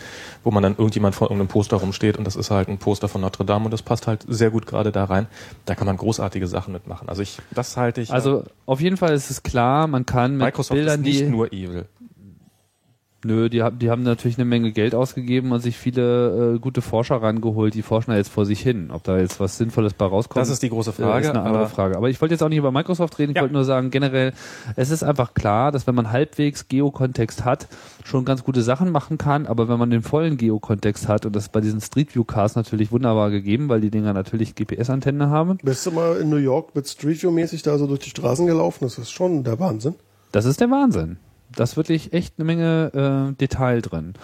wo 0.44 0.50
man 0.50 0.62
dann 0.62 0.76
irgendjemand 0.76 1.14
vor 1.14 1.28
irgendeinem 1.28 1.48
Poster 1.48 1.76
rumsteht 1.76 2.16
und 2.16 2.24
das 2.24 2.36
ist 2.36 2.50
halt 2.50 2.68
ein 2.68 2.78
Poster 2.78 3.08
von 3.08 3.20
Notre 3.20 3.44
Dame 3.44 3.64
und 3.64 3.70
das 3.72 3.82
passt 3.82 4.06
halt 4.06 4.24
sehr 4.28 4.50
gut 4.50 4.66
gerade 4.66 4.92
da 4.92 5.04
rein. 5.04 5.26
Da 5.64 5.74
kann 5.74 5.86
man 5.86 5.96
großartige 5.96 6.46
Sachen 6.46 6.72
mitmachen. 6.72 7.08
Also 7.08 7.22
ich, 7.22 7.38
das 7.50 7.76
halte 7.76 8.00
ich. 8.00 8.12
Also 8.12 8.44
auf 8.66 8.80
jeden 8.80 8.96
Fall 8.96 9.12
ist 9.12 9.30
es 9.30 9.42
klar, 9.42 9.86
man 9.86 10.06
kann 10.06 10.32
mit 10.32 10.46
Microsoft 10.46 10.76
Bildern, 10.76 11.00
ist 11.00 11.06
nicht 11.06 11.20
die 11.20 11.24
nur 11.24 11.52
evil. 11.52 11.86
Nö, 13.28 13.50
die, 13.50 13.62
haben- 13.62 13.78
die 13.78 13.90
haben 13.90 14.02
natürlich 14.04 14.38
eine 14.38 14.46
Menge 14.46 14.72
Geld 14.72 14.94
ausgegeben 14.94 15.52
und 15.52 15.60
sich 15.60 15.76
viele 15.76 16.54
äh, 16.54 16.58
gute 16.58 16.80
Forscher 16.80 17.16
rangeholt, 17.22 17.74
die 17.74 17.82
forschen 17.82 18.10
da 18.12 18.16
jetzt 18.16 18.30
vor 18.30 18.46
sich 18.46 18.60
hin. 18.60 18.90
Ob 18.90 19.04
da 19.04 19.18
jetzt 19.18 19.38
was 19.38 19.58
Sinnvolles 19.58 19.92
bei 19.92 20.06
rauskommt, 20.06 20.40
Das 20.40 20.48
ist 20.48 20.62
die 20.62 20.70
große 20.70 20.90
äh, 20.90 20.92
Frage. 20.94 21.24
ist 21.26 21.30
eine 21.30 21.40
andere 21.42 21.58
aber 21.64 21.68
Frage. 21.68 21.96
Aber 21.98 22.08
ich 22.08 22.18
wollte 22.22 22.32
jetzt 22.34 22.42
auch 22.42 22.48
nicht 22.48 22.56
über 22.58 22.72
Microsoft 22.72 23.18
reden, 23.18 23.32
ich 23.32 23.36
Ja. 23.36 23.42
wollte 23.42 23.52
nur 23.54 23.64
sagen, 23.64 23.90
generell, 23.90 24.32
es 24.76 24.90
ist 24.90 25.02
einfach 25.02 25.34
klar, 25.34 25.72
dass 25.72 25.86
wenn 25.86 25.94
man 25.94 26.10
halbwegs 26.10 26.68
Geokontext 26.68 27.44
hat, 27.44 27.68
schon 28.04 28.24
ganz 28.24 28.42
gute 28.44 28.62
Sachen 28.62 28.90
machen 28.90 29.18
kann, 29.18 29.46
aber 29.46 29.68
wenn 29.68 29.78
man 29.78 29.90
den 29.90 30.02
vollen 30.02 30.38
Geokontext 30.38 31.06
hat, 31.08 31.26
und 31.26 31.36
das 31.36 31.44
ist 31.44 31.52
bei 31.52 31.60
diesen 31.60 31.80
Street 31.82 32.14
View 32.14 32.24
Cars 32.24 32.56
natürlich 32.56 32.90
wunderbar 32.90 33.30
gegeben, 33.30 33.68
weil 33.68 33.82
die 33.82 33.90
Dinger 33.90 34.14
natürlich 34.14 34.54
GPS-Antenne 34.54 35.28
haben, 35.28 35.58
Bist 35.62 35.84
du 35.84 35.90
mal 35.90 36.16
in 36.16 36.30
New 36.30 36.36
York 36.36 36.74
mit 36.74 36.88
Street 36.88 37.22
View 37.22 37.30
mäßig 37.30 37.62
da 37.62 37.76
so 37.76 37.86
durch 37.86 38.00
die 38.00 38.10
Straßen 38.10 38.46
gelaufen? 38.46 38.78
Das 38.84 38.96
ist 38.98 39.10
schon 39.10 39.44
der 39.44 39.58
Wahnsinn. 39.60 39.94
Das 40.32 40.44
ist 40.46 40.60
der 40.60 40.70
Wahnsinn. 40.70 41.18
Da 41.54 41.64
ist 41.64 41.76
wirklich 41.76 42.12
echt 42.12 42.34
eine 42.38 42.44
Menge 42.44 43.30
äh, 43.30 43.34
Detail 43.36 43.80
drin. 43.82 44.14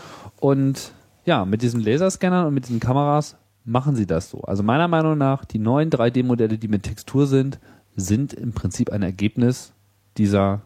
Und 0.40 0.92
ja, 1.24 1.44
mit 1.44 1.62
diesen 1.62 1.80
Laserscannern 1.80 2.46
und 2.46 2.54
mit 2.54 2.68
diesen 2.68 2.80
Kameras 2.80 3.36
machen 3.64 3.96
sie 3.96 4.06
das 4.06 4.28
so. 4.30 4.42
Also 4.42 4.62
meiner 4.62 4.88
Meinung 4.88 5.16
nach, 5.16 5.44
die 5.44 5.58
neuen 5.58 5.90
3D-Modelle, 5.90 6.58
die 6.58 6.68
mit 6.68 6.82
Textur 6.82 7.26
sind, 7.26 7.58
sind 7.96 8.34
im 8.34 8.52
Prinzip 8.52 8.90
ein 8.90 9.02
Ergebnis 9.02 9.72
dieser 10.18 10.60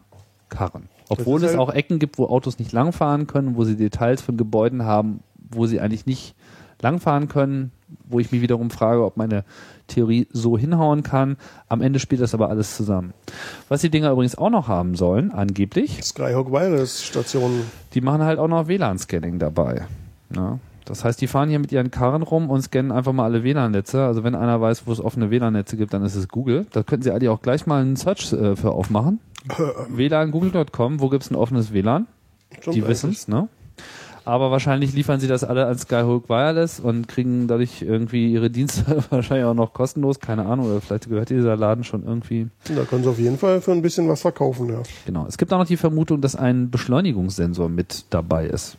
Karren. 0.49 0.89
Obwohl 1.07 1.43
es 1.43 1.51
halt- 1.51 1.59
auch 1.59 1.73
Ecken 1.73 1.97
gibt, 1.99 2.17
wo 2.17 2.25
Autos 2.27 2.59
nicht 2.59 2.71
langfahren 2.71 3.25
können, 3.25 3.55
wo 3.55 3.63
sie 3.63 3.77
Details 3.77 4.21
von 4.21 4.35
Gebäuden 4.37 4.83
haben, 4.83 5.21
wo 5.51 5.65
sie 5.65 5.79
eigentlich 5.79 6.05
nicht 6.05 6.35
langfahren 6.81 7.27
können, 7.27 7.71
wo 8.07 8.19
ich 8.19 8.31
mich 8.31 8.41
wiederum 8.41 8.69
frage, 8.69 9.03
ob 9.03 9.17
meine 9.17 9.43
Theorie 9.87 10.27
so 10.31 10.57
hinhauen 10.57 11.03
kann. 11.03 11.37
Am 11.67 11.81
Ende 11.81 11.99
spielt 11.99 12.21
das 12.21 12.33
aber 12.33 12.49
alles 12.49 12.75
zusammen. 12.75 13.13
Was 13.67 13.81
die 13.81 13.89
Dinger 13.89 14.11
übrigens 14.11 14.37
auch 14.37 14.49
noch 14.49 14.67
haben 14.67 14.95
sollen, 14.95 15.31
angeblich, 15.31 16.03
Skyhawk 16.03 16.51
Wireless 16.51 17.03
Stationen. 17.03 17.63
die 17.93 18.01
machen 18.01 18.21
halt 18.23 18.39
auch 18.39 18.47
noch 18.47 18.67
WLAN-Scanning 18.67 19.39
dabei. 19.39 19.87
Ja. 20.35 20.59
Das 20.85 21.03
heißt, 21.03 21.21
die 21.21 21.27
fahren 21.27 21.49
hier 21.49 21.59
mit 21.59 21.71
ihren 21.71 21.91
Karren 21.91 22.23
rum 22.23 22.49
und 22.49 22.63
scannen 22.63 22.91
einfach 22.91 23.13
mal 23.13 23.25
alle 23.25 23.43
WLAN-Netze. 23.43 24.03
Also 24.05 24.23
wenn 24.23 24.33
einer 24.33 24.59
weiß, 24.59 24.87
wo 24.87 24.91
es 24.91 24.99
offene 24.99 25.29
WLAN-Netze 25.29 25.77
gibt, 25.77 25.93
dann 25.93 26.03
ist 26.03 26.15
es 26.15 26.27
Google. 26.27 26.65
Da 26.71 26.81
könnten 26.81 27.03
Sie 27.03 27.11
alle 27.11 27.31
auch 27.31 27.41
gleich 27.43 27.67
mal 27.67 27.81
einen 27.81 27.95
Search 27.95 28.33
äh, 28.33 28.55
für 28.55 28.71
aufmachen. 28.71 29.19
WLAN 29.89 30.31
google.com, 30.31 30.99
wo 30.99 31.09
gibt's 31.09 31.29
ein 31.29 31.35
offenes 31.35 31.73
WLAN? 31.73 32.07
Schon 32.61 32.73
Die 32.73 32.79
eigentlich. 32.79 32.89
wissen's, 32.89 33.27
ne? 33.27 33.47
Aber 34.29 34.51
wahrscheinlich 34.51 34.93
liefern 34.93 35.19
sie 35.19 35.27
das 35.27 35.43
alle 35.43 35.65
an 35.65 35.77
Skyhook 35.77 36.29
Wireless 36.29 36.79
und 36.79 37.07
kriegen 37.07 37.47
dadurch 37.47 37.81
irgendwie 37.81 38.31
ihre 38.31 38.49
Dienste 38.49 39.03
wahrscheinlich 39.09 39.45
auch 39.45 39.53
noch 39.53 39.73
kostenlos, 39.73 40.19
keine 40.19 40.45
Ahnung, 40.45 40.67
oder 40.67 40.81
vielleicht 40.81 41.09
gehört 41.09 41.29
dieser 41.29 41.55
Laden 41.55 41.83
schon 41.83 42.05
irgendwie. 42.05 42.47
Da 42.75 42.83
können 42.83 43.03
sie 43.03 43.09
auf 43.09 43.19
jeden 43.19 43.37
Fall 43.37 43.61
für 43.61 43.71
ein 43.71 43.81
bisschen 43.81 44.07
was 44.07 44.21
verkaufen, 44.21 44.69
ja. 44.69 44.81
Genau. 45.05 45.25
Es 45.27 45.37
gibt 45.37 45.51
auch 45.51 45.57
noch 45.57 45.67
die 45.67 45.77
Vermutung, 45.77 46.21
dass 46.21 46.35
ein 46.35 46.69
Beschleunigungssensor 46.69 47.69
mit 47.69 48.05
dabei 48.09 48.45
ist 48.45 48.77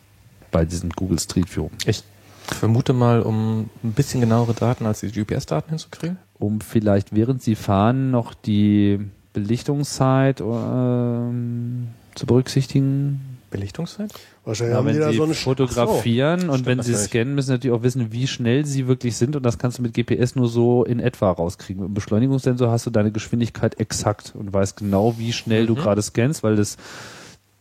bei 0.51 0.65
diesem 0.65 0.91
Google 0.91 1.19
Street 1.19 1.55
View, 1.55 1.69
ich 1.87 2.03
vermute 2.47 2.93
mal, 2.93 3.23
um 3.23 3.71
ein 3.85 3.93
bisschen 3.93 4.21
genauere 4.21 4.55
Daten 4.55 4.87
als 4.87 5.01
die 5.01 5.11
GPS-Daten 5.11 5.71
hinzukriegen. 5.71 6.19
um 6.39 6.61
vielleicht 6.61 7.15
während 7.15 7.43
sie 7.43 7.55
fahren 7.55 8.11
noch 8.11 8.35
die 8.35 8.99
Belichtungszeit 9.33 10.41
ähm, 10.41 11.89
zu 12.15 12.27
berücksichtigen. 12.27 13.39
Belichtungszeit? 13.51 14.13
Wahrscheinlich 14.51 14.73
Ja, 14.73 14.79
haben 14.79 14.89
die 14.89 14.95
wenn 14.95 15.01
da 15.01 15.11
sie 15.13 15.17
so 15.17 15.23
eine 15.23 15.35
fotografieren 15.35 16.51
und 16.51 16.61
Stimmt 16.61 16.67
wenn 16.67 16.83
sie 16.83 16.95
scannen, 16.95 17.35
müssen 17.37 17.47
sie 17.47 17.53
natürlich 17.53 17.77
auch 17.79 17.83
wissen, 17.85 18.11
wie 18.11 18.27
schnell 18.27 18.67
sie 18.67 18.89
wirklich 18.89 19.17
sind 19.17 19.37
und 19.37 19.45
das 19.45 19.59
kannst 19.59 19.79
du 19.79 19.83
mit 19.83 19.95
GPS 19.95 20.35
nur 20.35 20.49
so 20.49 20.85
in 20.85 20.99
etwa 20.99 21.31
rauskriegen. 21.31 21.83
Mit 21.83 21.91
dem 21.91 21.95
Beschleunigungssensor 21.95 22.69
hast 22.71 22.85
du 22.85 22.91
deine 22.91 23.13
Geschwindigkeit 23.13 23.79
exakt 23.79 24.35
und 24.37 24.53
weißt 24.53 24.77
genau, 24.79 25.15
wie 25.19 25.33
schnell 25.33 25.63
Mhm. 25.63 25.67
du 25.69 25.75
gerade 25.77 26.03
scannst, 26.03 26.43
weil 26.43 26.57
das 26.57 26.77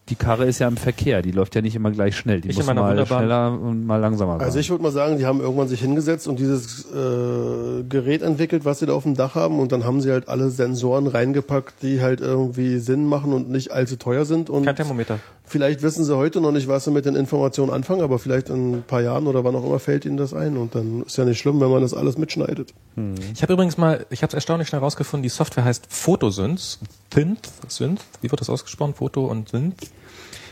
die 0.09 0.15
Karre 0.15 0.45
ist 0.45 0.57
ja 0.57 0.67
im 0.67 0.75
Verkehr, 0.77 1.21
die 1.21 1.29
läuft 1.31 1.53
ja 1.53 1.61
nicht 1.61 1.75
immer 1.75 1.91
gleich 1.91 2.17
schnell, 2.17 2.41
die 2.41 2.49
Ich 2.49 2.57
in 2.57 2.65
muss 2.65 2.73
mal 2.73 3.05
schneller 3.05 3.51
und 3.61 3.85
mal 3.85 3.97
langsamer 3.97 4.37
sein. 4.37 4.41
Also 4.41 4.57
ich 4.57 4.69
würde 4.71 4.81
mal 4.81 4.91
sagen, 4.91 5.19
die 5.19 5.25
haben 5.27 5.39
irgendwann 5.39 5.67
sich 5.67 5.81
hingesetzt 5.81 6.27
und 6.27 6.39
dieses 6.39 6.85
äh, 6.85 7.83
Gerät 7.87 8.23
entwickelt, 8.23 8.65
was 8.65 8.79
sie 8.79 8.87
da 8.87 8.93
auf 8.93 9.03
dem 9.03 9.13
Dach 9.15 9.35
haben 9.35 9.59
und 9.59 9.71
dann 9.71 9.83
haben 9.85 10.01
sie 10.01 10.11
halt 10.11 10.27
alle 10.27 10.49
Sensoren 10.49 11.05
reingepackt, 11.05 11.75
die 11.83 12.01
halt 12.01 12.21
irgendwie 12.21 12.79
Sinn 12.79 13.05
machen 13.05 13.33
und 13.33 13.49
nicht 13.51 13.71
allzu 13.71 13.97
teuer 13.97 14.25
sind 14.25 14.49
und 14.49 14.65
Kein 14.65 14.75
Thermometer. 14.75 15.19
Vielleicht 15.49 15.81
wissen 15.81 16.05
sie 16.05 16.15
heute 16.15 16.39
noch 16.39 16.51
nicht, 16.51 16.67
was 16.67 16.85
sie 16.85 16.91
mit 16.91 17.05
den 17.05 17.15
Informationen 17.15 17.71
anfangen, 17.71 18.01
aber 18.01 18.19
vielleicht 18.19 18.49
in 18.49 18.77
ein 18.77 18.83
paar 18.83 19.01
Jahren 19.01 19.27
oder 19.27 19.43
wann 19.43 19.55
auch 19.55 19.65
immer 19.65 19.79
fällt 19.79 20.05
ihnen 20.05 20.17
das 20.17 20.33
ein 20.33 20.55
und 20.55 20.75
dann 20.75 21.03
ist 21.03 21.17
ja 21.17 21.25
nicht 21.25 21.39
schlimm, 21.39 21.59
wenn 21.59 21.69
man 21.69 21.81
das 21.81 21.93
alles 21.93 22.17
mitschneidet. 22.17 22.73
Ich 23.33 23.41
habe 23.41 23.53
übrigens 23.53 23.77
mal, 23.77 24.05
ich 24.09 24.21
habe 24.21 24.29
es 24.29 24.33
erstaunlich 24.35 24.67
schnell 24.67 24.81
rausgefunden, 24.81 25.23
die 25.23 25.29
Software 25.29 25.65
heißt 25.65 25.87
Photosynth. 25.89 26.79
Synth, 27.13 27.49
Synth, 27.67 28.01
wie 28.21 28.31
wird 28.31 28.39
das 28.39 28.49
ausgesprochen? 28.49 28.93
Foto 28.93 29.25
und 29.25 29.49
Synth. 29.49 29.91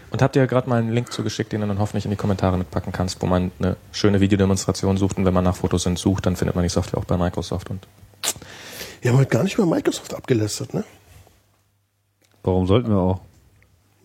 Und 0.10 0.22
hab 0.22 0.32
dir 0.34 0.48
gerade 0.48 0.70
mal 0.70 0.80
einen 0.80 0.94
Link 0.94 1.12
zugeschickt, 1.12 1.52
den 1.52 1.62
du 1.62 1.68
dann 1.68 1.80
hoffentlich 1.80 2.06
in 2.06 2.12
die 2.12 2.18
Kommentare 2.18 2.58
mitpacken 2.58 2.94
kannst, 2.94 3.22
wo 3.22 3.26
man 3.26 3.52
eine 3.60 3.76
schöne 3.92 4.22
Videodemonstration 4.22 4.98
sucht. 4.98 5.18
Und 5.18 5.26
wenn 5.26 5.34
man 5.34 5.44
nach 5.44 5.56
Photosynth 5.56 6.00
sucht, 6.00 6.26
dann 6.26 6.36
findet 6.36 6.56
man 6.56 6.64
die 6.64 6.70
Software 6.70 7.00
auch 7.00 7.06
bei 7.06 7.18
Microsoft. 7.18 7.70
Und 7.70 7.88
Wir 9.02 9.12
haben 9.12 9.20
heute 9.20 9.30
gar 9.30 9.44
nicht 9.44 9.56
über 9.56 9.66
Microsoft 9.66 10.14
abgelästert, 10.14 10.74
ne? 10.74 10.84
Warum 12.44 12.66
sollten 12.68 12.90
wir 12.90 12.98
auch? 12.98 13.20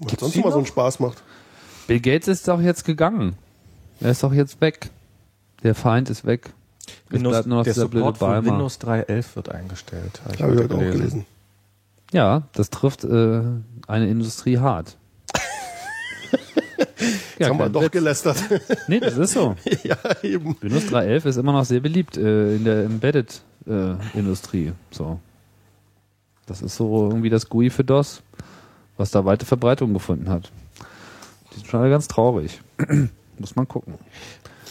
Was 0.03 0.21
sonst 0.21 0.37
immer 0.37 0.51
so 0.51 0.59
einen? 0.59 0.67
Spaß 0.67 1.01
macht. 1.01 1.23
Bill 1.87 2.01
Gates 2.01 2.29
ist 2.29 2.49
doch 2.49 2.61
jetzt 2.61 2.85
gegangen. 2.85 3.37
Er 4.01 4.11
ist 4.11 4.23
doch 4.23 4.33
jetzt 4.33 4.61
weg. 4.61 4.91
Der 5.63 5.75
Feind 5.75 6.11
ist 6.11 6.25
weg. 6.25 6.53
Bleibt 7.09 7.47
nur 7.47 7.59
noch 7.59 7.65
der 7.65 7.75
Support 7.75 8.19
für. 8.19 8.45
Windows 8.45 8.81
3.11 8.81 9.37
wird 9.37 9.49
eingestellt. 9.51 10.21
Hab 10.25 10.41
Habe 10.41 10.55
ich 10.55 10.61
heute 10.61 10.75
heute 10.75 10.75
auch 10.75 10.93
gelesen. 10.93 11.27
Ja, 12.13 12.43
das 12.53 12.71
trifft 12.71 13.05
äh, 13.05 13.43
eine 13.87 14.09
Industrie 14.09 14.59
hart. 14.59 14.97
Jetzt 17.39 17.49
haben 17.49 17.59
wir 17.59 17.69
doch 17.69 17.83
Witz. 17.83 17.93
gelästert. 17.93 18.37
Nee, 18.89 19.01
das 19.01 19.17
ist 19.17 19.33
so. 19.33 19.57
ja, 19.85 19.97
eben. 20.23 20.57
Windows 20.61 20.85
3.11 20.85 21.27
ist 21.27 21.37
immer 21.37 21.53
noch 21.53 21.65
sehr 21.65 21.81
beliebt 21.81 22.17
äh, 22.17 22.57
in 22.57 22.65
der 22.65 22.85
Embedded-Industrie. 22.85 24.73
so. 24.91 25.19
Das 26.47 26.61
ist 26.61 26.77
so 26.77 27.09
irgendwie 27.09 27.31
das 27.31 27.49
GUI 27.49 27.71
für 27.71 27.85
DOS, 27.85 28.23
was 28.97 29.11
da 29.11 29.25
weite 29.25 29.47
Verbreitung 29.47 29.93
gefunden 29.93 30.29
hat. 30.29 30.51
Die 31.51 31.57
sind 31.57 31.67
schon 31.67 31.81
alle 31.81 31.91
ganz 31.91 32.09
traurig. 32.09 32.61
Muss 33.39 33.57
man 33.57 33.67
gucken. 33.67 33.95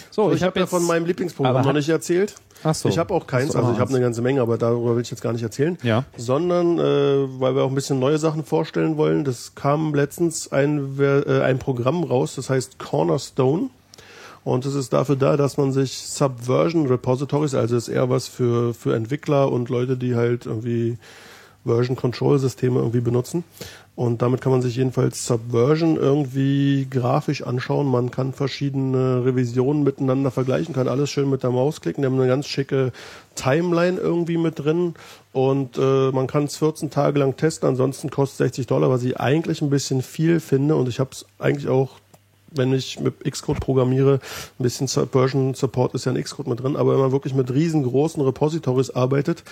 So, 0.10 0.31
ich 0.34 0.43
habe 0.43 0.60
ja 0.60 0.65
von 0.65 0.85
meinem 0.85 1.06
Lieblingsprogramm 1.06 1.65
noch 1.65 1.73
nicht 1.73 1.89
erzählt. 1.89 2.35
Ach 2.64 2.76
so. 2.76 2.89
Ich 2.89 2.98
habe 2.98 3.14
auch 3.14 3.26
keins, 3.26 3.56
also 3.56 3.72
ich 3.72 3.80
habe 3.80 3.91
eine 3.91 4.02
ganze 4.02 4.22
Menge, 4.22 4.41
aber 4.41 4.57
darüber 4.57 4.95
will 4.95 5.02
ich 5.02 5.10
jetzt 5.10 5.22
gar 5.22 5.34
nicht 5.34 5.41
erzählen. 5.41 5.77
Ja. 5.84 6.03
Sondern, 6.15 6.77
äh, 6.77 7.39
weil 7.39 7.56
wir 7.56 7.64
auch 7.64 7.69
ein 7.69 7.76
bisschen 7.76 7.99
neue 7.99 8.18
Sachen 8.18 8.43
vorstellen 8.43 8.98
wollen, 8.98 9.23
das 9.23 9.56
kam 9.56 9.95
letztens 9.95 10.52
ein, 10.52 10.99
äh, 10.99 11.41
ein 11.41 11.60
Programm 11.60 12.03
raus, 12.03 12.35
das 12.35 12.49
heißt 12.49 12.77
Cornerstone. 12.77 13.69
Und 14.43 14.65
das 14.65 14.73
ist 14.73 14.91
dafür 14.91 15.15
da, 15.15 15.38
dass 15.38 15.57
man 15.57 15.72
sich 15.72 15.98
Subversion 15.99 16.88
Repositories, 16.88 17.53
also 17.53 17.76
ist 17.77 17.88
eher 17.88 18.10
was 18.10 18.27
für, 18.27 18.73
für 18.73 18.95
Entwickler 18.95 19.52
und 19.52 19.69
Leute, 19.69 19.98
die 19.98 20.15
halt 20.15 20.45
irgendwie 20.45 20.98
Version 21.65 21.95
Control 21.95 22.39
Systeme 22.39 22.79
irgendwie 22.79 23.01
benutzen. 23.01 23.43
Und 23.95 24.21
damit 24.21 24.41
kann 24.41 24.51
man 24.51 24.61
sich 24.61 24.77
jedenfalls 24.77 25.25
Subversion 25.25 25.97
irgendwie 25.97 26.88
grafisch 26.89 27.43
anschauen. 27.43 27.88
Man 27.88 28.09
kann 28.09 28.33
verschiedene 28.33 29.25
Revisionen 29.25 29.83
miteinander 29.83 30.31
vergleichen, 30.31 30.73
kann 30.73 30.88
alles 30.88 31.09
schön 31.09 31.29
mit 31.29 31.43
der 31.43 31.51
Maus 31.51 31.81
klicken. 31.81 32.01
Die 32.01 32.07
haben 32.07 32.15
eine 32.15 32.27
ganz 32.27 32.47
schicke 32.47 32.93
Timeline 33.35 33.99
irgendwie 33.99 34.38
mit 34.38 34.59
drin. 34.59 34.95
Und 35.33 35.77
äh, 35.77 36.11
man 36.11 36.27
kann 36.27 36.45
es 36.45 36.57
14 36.57 36.89
Tage 36.89 37.19
lang 37.19 37.35
testen. 37.35 37.67
Ansonsten 37.67 38.09
kostet 38.09 38.38
60 38.38 38.67
Dollar, 38.67 38.89
was 38.89 39.03
ich 39.03 39.19
eigentlich 39.19 39.61
ein 39.61 39.69
bisschen 39.69 40.01
viel 40.01 40.39
finde. 40.39 40.75
Und 40.75 40.88
ich 40.88 40.99
habe 40.99 41.11
es 41.11 41.25
eigentlich 41.38 41.67
auch 41.67 42.01
wenn 42.52 42.73
ich 42.73 42.99
mit 42.99 43.23
Xcode 43.23 43.60
programmiere, 43.60 44.19
ein 44.60 44.64
bisschen 44.64 44.88
Subversion 44.88 45.53
Support 45.53 45.94
ist 45.95 46.06
ja 46.06 46.11
in 46.11 46.22
Xcode 46.22 46.48
mit 46.48 46.61
drin, 46.61 46.76
aber 46.76 46.94
wenn 46.94 46.99
man 46.99 47.11
wirklich 47.11 47.34
mit 47.34 47.52
riesengroßen 47.52 48.22
Repositories 48.22 48.91
arbeitet 48.91 49.44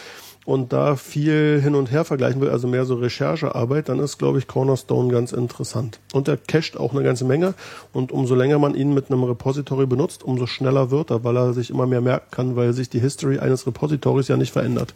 und 0.46 0.74
da 0.74 0.96
viel 0.96 1.60
hin 1.62 1.76
und 1.76 1.92
her 1.92 2.06
vergleichen 2.06 2.42
will, 2.42 2.50
also 2.50 2.68
mehr 2.68 2.86
so 2.86 2.96
Recherchearbeit, 2.96 3.90
dann 3.90 4.00
ist, 4.00 4.18
glaube 4.18 4.40
ich, 4.40 4.48
Cornerstone 4.48 5.12
ganz 5.12 5.32
interessant. 5.32 6.00
Und 6.14 6.28
er 6.28 6.38
cached 6.38 6.78
auch 6.78 6.94
eine 6.94 7.04
ganze 7.04 7.26
Menge 7.26 7.54
und 7.94 8.12
umso 8.12 8.36
länger 8.36 8.60
man 8.60 8.76
ihn 8.76 8.94
mit 8.94 9.12
einem 9.12 9.24
Repository 9.24 9.86
benutzt, 9.86 10.24
umso 10.24 10.46
schneller 10.46 10.92
wird 10.92 11.12
er, 11.12 11.24
weil 11.24 11.38
er 11.38 11.54
sich 11.54 11.70
immer 11.70 11.88
mehr 11.88 12.02
merken 12.02 12.32
kann, 12.32 12.56
weil 12.56 12.74
sich 12.74 12.90
die 12.90 13.00
History 13.00 13.40
eines 13.40 13.66
Repositories 13.66 14.28
ja 14.28 14.38
nicht 14.38 14.52
verändert. 14.52 14.94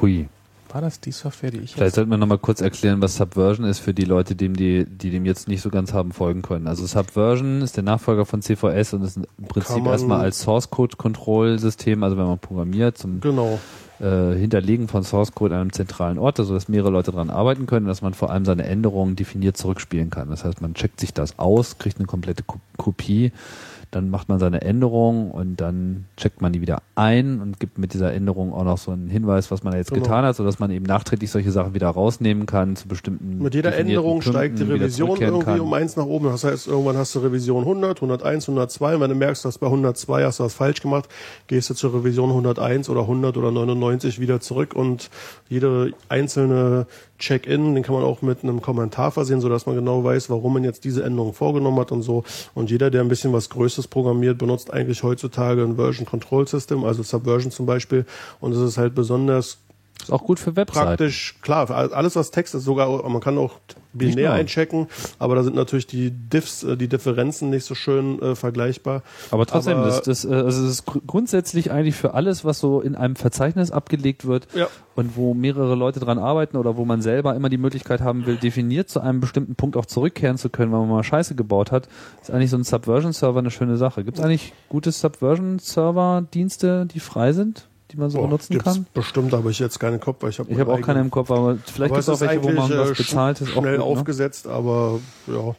Hui. 0.00 0.28
War 0.72 0.80
das 0.80 1.00
die 1.00 1.10
Software, 1.12 1.50
die 1.50 1.58
ich 1.58 1.74
Vielleicht 1.74 1.96
sollten 1.96 2.10
wir 2.10 2.16
nochmal 2.16 2.38
kurz 2.38 2.60
erklären, 2.60 3.02
was 3.02 3.16
Subversion 3.16 3.66
ist 3.66 3.80
für 3.80 3.92
die 3.92 4.04
Leute, 4.04 4.36
dem 4.36 4.54
die, 4.54 4.84
die 4.84 5.10
dem 5.10 5.24
jetzt 5.24 5.48
nicht 5.48 5.62
so 5.62 5.70
ganz 5.70 5.92
haben 5.92 6.12
folgen 6.12 6.42
können. 6.42 6.68
Also 6.68 6.86
Subversion 6.86 7.60
ist 7.62 7.76
der 7.76 7.82
Nachfolger 7.82 8.24
von 8.24 8.40
CVS 8.40 8.94
und 8.94 9.02
ist 9.02 9.16
im 9.16 9.26
Prinzip 9.48 9.84
erstmal 9.84 10.20
als 10.20 10.40
Source 10.40 10.70
Code 10.70 10.96
Kontrollsystem, 10.96 12.02
also 12.04 12.16
wenn 12.16 12.26
man 12.26 12.38
programmiert 12.38 12.98
zum 12.98 13.20
Genau. 13.20 13.58
äh, 14.00 14.32
Hinterlegen 14.36 14.86
von 14.86 15.02
Source 15.02 15.32
Code 15.32 15.54
an 15.56 15.62
einem 15.62 15.72
zentralen 15.72 16.18
Ort, 16.18 16.38
also 16.38 16.54
dass 16.54 16.68
mehrere 16.68 16.90
Leute 16.90 17.10
dran 17.10 17.30
arbeiten 17.30 17.66
können, 17.66 17.86
dass 17.86 18.00
man 18.02 18.14
vor 18.14 18.30
allem 18.30 18.44
seine 18.44 18.64
Änderungen 18.64 19.16
definiert 19.16 19.56
zurückspielen 19.56 20.10
kann. 20.10 20.30
Das 20.30 20.44
heißt, 20.44 20.60
man 20.60 20.74
checkt 20.74 21.00
sich 21.00 21.12
das 21.12 21.38
aus, 21.38 21.78
kriegt 21.78 21.98
eine 21.98 22.06
komplette 22.06 22.44
Ko- 22.44 22.60
Kopie, 22.76 23.32
dann 23.90 24.08
macht 24.08 24.28
man 24.28 24.38
seine 24.38 24.62
Änderung 24.62 25.30
und 25.32 25.56
dann 25.60 26.04
checkt 26.16 26.40
man 26.42 26.52
die 26.52 26.60
wieder 26.60 26.82
ein 26.94 27.40
und 27.40 27.58
gibt 27.58 27.76
mit 27.78 27.92
dieser 27.92 28.12
Änderung 28.12 28.52
auch 28.52 28.62
noch 28.64 28.78
so 28.78 28.92
einen 28.92 29.08
Hinweis, 29.08 29.50
was 29.50 29.64
man 29.64 29.72
da 29.72 29.78
jetzt 29.78 29.90
Genau. 29.90 30.02
getan 30.04 30.24
hat, 30.24 30.36
sodass 30.36 30.58
man 30.60 30.70
eben 30.70 30.84
nachträglich 30.84 31.30
solche 31.30 31.50
Sachen 31.50 31.74
wieder 31.74 31.88
rausnehmen 31.88 32.46
kann 32.46 32.76
zu 32.76 32.86
bestimmten 32.86 33.42
Mit 33.42 33.54
jeder 33.54 33.76
Änderung 33.76 34.20
Punkten 34.20 34.30
steigt 34.30 34.58
die 34.60 34.62
Revision 34.64 35.20
irgendwie 35.20 35.44
kann. 35.44 35.60
um 35.60 35.72
eins 35.74 35.96
nach 35.96 36.06
oben. 36.06 36.26
Das 36.26 36.44
heißt, 36.44 36.68
irgendwann 36.68 36.96
hast 36.96 37.14
du 37.14 37.18
Revision 37.18 37.62
100, 37.62 37.98
101, 38.00 38.44
102. 38.48 38.94
Und 38.94 39.00
wenn 39.00 39.10
du 39.10 39.16
merkst, 39.16 39.44
dass 39.44 39.58
bei 39.58 39.66
102 39.66 40.24
hast 40.24 40.38
du 40.38 40.44
was 40.44 40.54
falsch 40.54 40.80
gemacht, 40.80 41.08
gehst 41.48 41.70
du 41.70 41.74
zur 41.74 41.92
Revision 41.94 42.30
101 42.30 42.88
oder 42.90 43.00
100 43.02 43.36
oder 43.36 43.50
99 43.50 44.20
wieder 44.20 44.40
zurück 44.40 44.74
und 44.74 45.10
jede 45.48 45.92
einzelne 46.08 46.86
Check-in, 47.20 47.74
den 47.74 47.84
kann 47.84 47.94
man 47.94 48.02
auch 48.02 48.22
mit 48.22 48.42
einem 48.42 48.60
Kommentar 48.60 49.12
versehen, 49.12 49.40
sodass 49.40 49.66
man 49.66 49.76
genau 49.76 50.02
weiß, 50.02 50.28
warum 50.30 50.54
man 50.54 50.64
jetzt 50.64 50.84
diese 50.84 51.04
Änderung 51.04 51.32
vorgenommen 51.34 51.78
hat 51.78 51.92
und 51.92 52.02
so. 52.02 52.24
Und 52.54 52.70
jeder, 52.70 52.90
der 52.90 53.02
ein 53.02 53.08
bisschen 53.08 53.32
was 53.32 53.48
Größeres 53.50 53.86
programmiert, 53.86 54.38
benutzt 54.38 54.72
eigentlich 54.72 55.02
heutzutage 55.02 55.62
ein 55.62 55.76
Version 55.76 56.06
Control 56.06 56.48
System, 56.48 56.82
also 56.82 57.02
Subversion 57.04 57.52
zum 57.52 57.66
Beispiel. 57.66 58.06
Und 58.40 58.52
es 58.52 58.58
ist 58.58 58.78
halt 58.78 58.94
besonders 58.94 59.58
Ist 60.00 60.12
auch 60.12 60.24
gut 60.24 60.40
für 60.40 60.56
Webseiten. 60.56 60.86
praktisch, 60.88 61.36
klar, 61.42 61.70
alles 61.70 62.16
was 62.16 62.32
Text 62.32 62.54
ist, 62.54 62.64
sogar, 62.64 63.08
man 63.08 63.20
kann 63.20 63.38
auch 63.38 63.52
binär 63.92 64.32
einchecken, 64.32 64.86
aber 65.18 65.34
da 65.34 65.42
sind 65.42 65.56
natürlich 65.56 65.86
die 65.86 66.10
Diffs, 66.10 66.62
äh, 66.62 66.76
die 66.76 66.88
Differenzen 66.88 67.50
nicht 67.50 67.64
so 67.64 67.74
schön 67.74 68.20
äh, 68.22 68.34
vergleichbar. 68.34 69.02
Aber 69.30 69.46
trotzdem, 69.46 69.78
Aber- 69.78 69.86
das, 69.86 70.02
das, 70.02 70.24
äh, 70.24 70.32
also 70.32 70.64
es 70.64 70.70
ist 70.70 70.86
gr- 70.86 71.00
grundsätzlich 71.06 71.70
eigentlich 71.70 71.96
für 71.96 72.14
alles, 72.14 72.44
was 72.44 72.58
so 72.60 72.80
in 72.80 72.94
einem 72.94 73.16
Verzeichnis 73.16 73.70
abgelegt 73.70 74.26
wird 74.26 74.46
Ja. 74.54 74.68
und 74.94 75.16
wo 75.16 75.34
mehrere 75.34 75.74
Leute 75.74 76.00
dran 76.00 76.18
arbeiten 76.18 76.56
oder 76.56 76.76
wo 76.76 76.84
man 76.84 77.02
selber 77.02 77.34
immer 77.34 77.48
die 77.48 77.58
Möglichkeit 77.58 78.00
haben 78.00 78.26
will, 78.26 78.36
definiert 78.36 78.88
zu 78.88 79.00
einem 79.00 79.20
bestimmten 79.20 79.54
Punkt 79.56 79.76
auch 79.76 79.86
zurückkehren 79.86 80.38
zu 80.38 80.50
können, 80.50 80.72
weil 80.72 80.80
man 80.80 80.88
mal 80.88 81.02
Scheiße 81.04 81.34
gebaut 81.34 81.72
hat, 81.72 81.88
ist 82.22 82.30
eigentlich 82.30 82.50
so 82.50 82.56
ein 82.56 82.64
Subversion-Server 82.64 83.38
eine 83.40 83.50
schöne 83.50 83.76
Sache. 83.76 84.04
Gibt 84.04 84.18
es 84.18 84.24
eigentlich 84.24 84.52
gute 84.68 84.92
Subversion-Server-Dienste, 84.92 86.86
die 86.86 87.00
frei 87.00 87.32
sind, 87.32 87.66
die 87.92 87.96
man 87.96 88.10
so 88.10 88.18
Boah, 88.18 88.26
benutzen 88.26 88.52
gibt's 88.52 88.64
kann? 88.64 88.86
Bestimmt, 88.94 89.34
aber 89.34 89.50
ich 89.50 89.58
jetzt 89.58 89.78
keine 89.78 89.98
Kopf, 89.98 90.18
weil 90.20 90.30
ich 90.30 90.38
habe 90.38 90.50
Ich 90.50 90.58
habe 90.58 90.72
auch 90.72 90.80
keine 90.80 91.00
im 91.00 91.10
Kopf, 91.10 91.30
aber 91.30 91.58
vielleicht 91.64 91.94
gibt 91.94 92.02
es 92.02 92.08
auch 92.08 92.20
welche, 92.20 92.42
wo 92.42 92.50
man 92.50 92.70
was 92.70 92.90
äh, 92.90 92.94
bezahlt 92.94 93.40
ist. 93.40 93.56
auch 93.56 93.62
schnell 93.62 93.78
gut, 93.78 93.86
ne? 93.86 93.92
aufgesetzt, 93.92 94.46
aber 94.46 95.00
ja. 95.26 95.54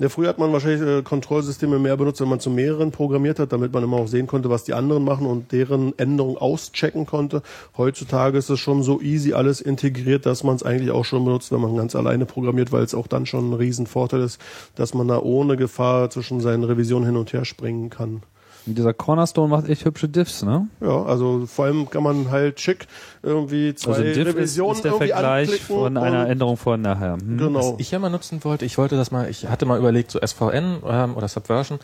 Ja, 0.00 0.08
früher 0.08 0.28
hat 0.28 0.38
man 0.38 0.52
wahrscheinlich 0.52 0.80
äh, 0.80 1.02
Kontrollsysteme 1.02 1.80
mehr 1.80 1.96
benutzt, 1.96 2.20
wenn 2.20 2.28
man 2.28 2.38
zu 2.38 2.50
mehreren 2.50 2.92
programmiert 2.92 3.40
hat, 3.40 3.52
damit 3.52 3.72
man 3.72 3.82
immer 3.82 3.96
auch 3.96 4.06
sehen 4.06 4.28
konnte, 4.28 4.48
was 4.48 4.62
die 4.62 4.72
anderen 4.72 5.02
machen 5.02 5.26
und 5.26 5.50
deren 5.50 5.98
Änderungen 5.98 6.38
auschecken 6.38 7.04
konnte. 7.04 7.42
Heutzutage 7.76 8.38
ist 8.38 8.48
es 8.48 8.60
schon 8.60 8.84
so 8.84 9.00
easy 9.00 9.32
alles 9.32 9.60
integriert, 9.60 10.24
dass 10.24 10.44
man 10.44 10.54
es 10.54 10.62
eigentlich 10.62 10.92
auch 10.92 11.04
schon 11.04 11.24
benutzt, 11.24 11.50
wenn 11.50 11.60
man 11.60 11.76
ganz 11.76 11.96
alleine 11.96 12.26
programmiert, 12.26 12.70
weil 12.70 12.84
es 12.84 12.94
auch 12.94 13.08
dann 13.08 13.26
schon 13.26 13.50
ein 13.50 13.54
Riesenvorteil 13.54 14.20
ist, 14.20 14.40
dass 14.76 14.94
man 14.94 15.08
da 15.08 15.18
ohne 15.18 15.56
Gefahr 15.56 16.10
zwischen 16.10 16.40
seinen 16.40 16.62
Revisionen 16.62 17.06
hin 17.06 17.16
und 17.16 17.32
her 17.32 17.44
springen 17.44 17.90
kann. 17.90 18.22
Und 18.68 18.78
Dieser 18.78 18.94
Cornerstone 18.94 19.48
macht 19.48 19.68
echt 19.68 19.84
hübsche 19.84 20.08
Diffs, 20.08 20.42
ne? 20.42 20.68
Ja, 20.80 21.02
also 21.04 21.46
vor 21.46 21.66
allem 21.66 21.88
kann 21.88 22.02
man 22.02 22.30
halt 22.30 22.60
schick 22.60 22.86
irgendwie 23.22 23.74
zwei 23.74 23.92
Also 23.92 24.02
Diff 24.02 24.16
ist, 24.18 24.36
Revisionen 24.36 24.76
ist 24.76 24.84
der 24.84 24.92
irgendwie 24.92 25.08
Vergleich 25.08 25.60
von 25.62 25.96
einer 25.96 26.28
Änderung 26.28 26.56
vor 26.56 26.74
und 26.74 26.82
nachher. 26.82 27.14
Hm? 27.14 27.38
Genau. 27.38 27.58
Was 27.58 27.74
ich 27.78 27.90
ja 27.90 27.98
mal 27.98 28.10
nutzen 28.10 28.44
wollte, 28.44 28.64
ich 28.64 28.78
wollte 28.78 28.96
das 28.96 29.10
mal, 29.10 29.28
ich 29.28 29.48
hatte 29.48 29.66
mal 29.66 29.78
überlegt, 29.78 30.10
so 30.10 30.20
SVN 30.24 30.82
ähm, 30.86 31.16
oder 31.16 31.28
Subversion 31.28 31.78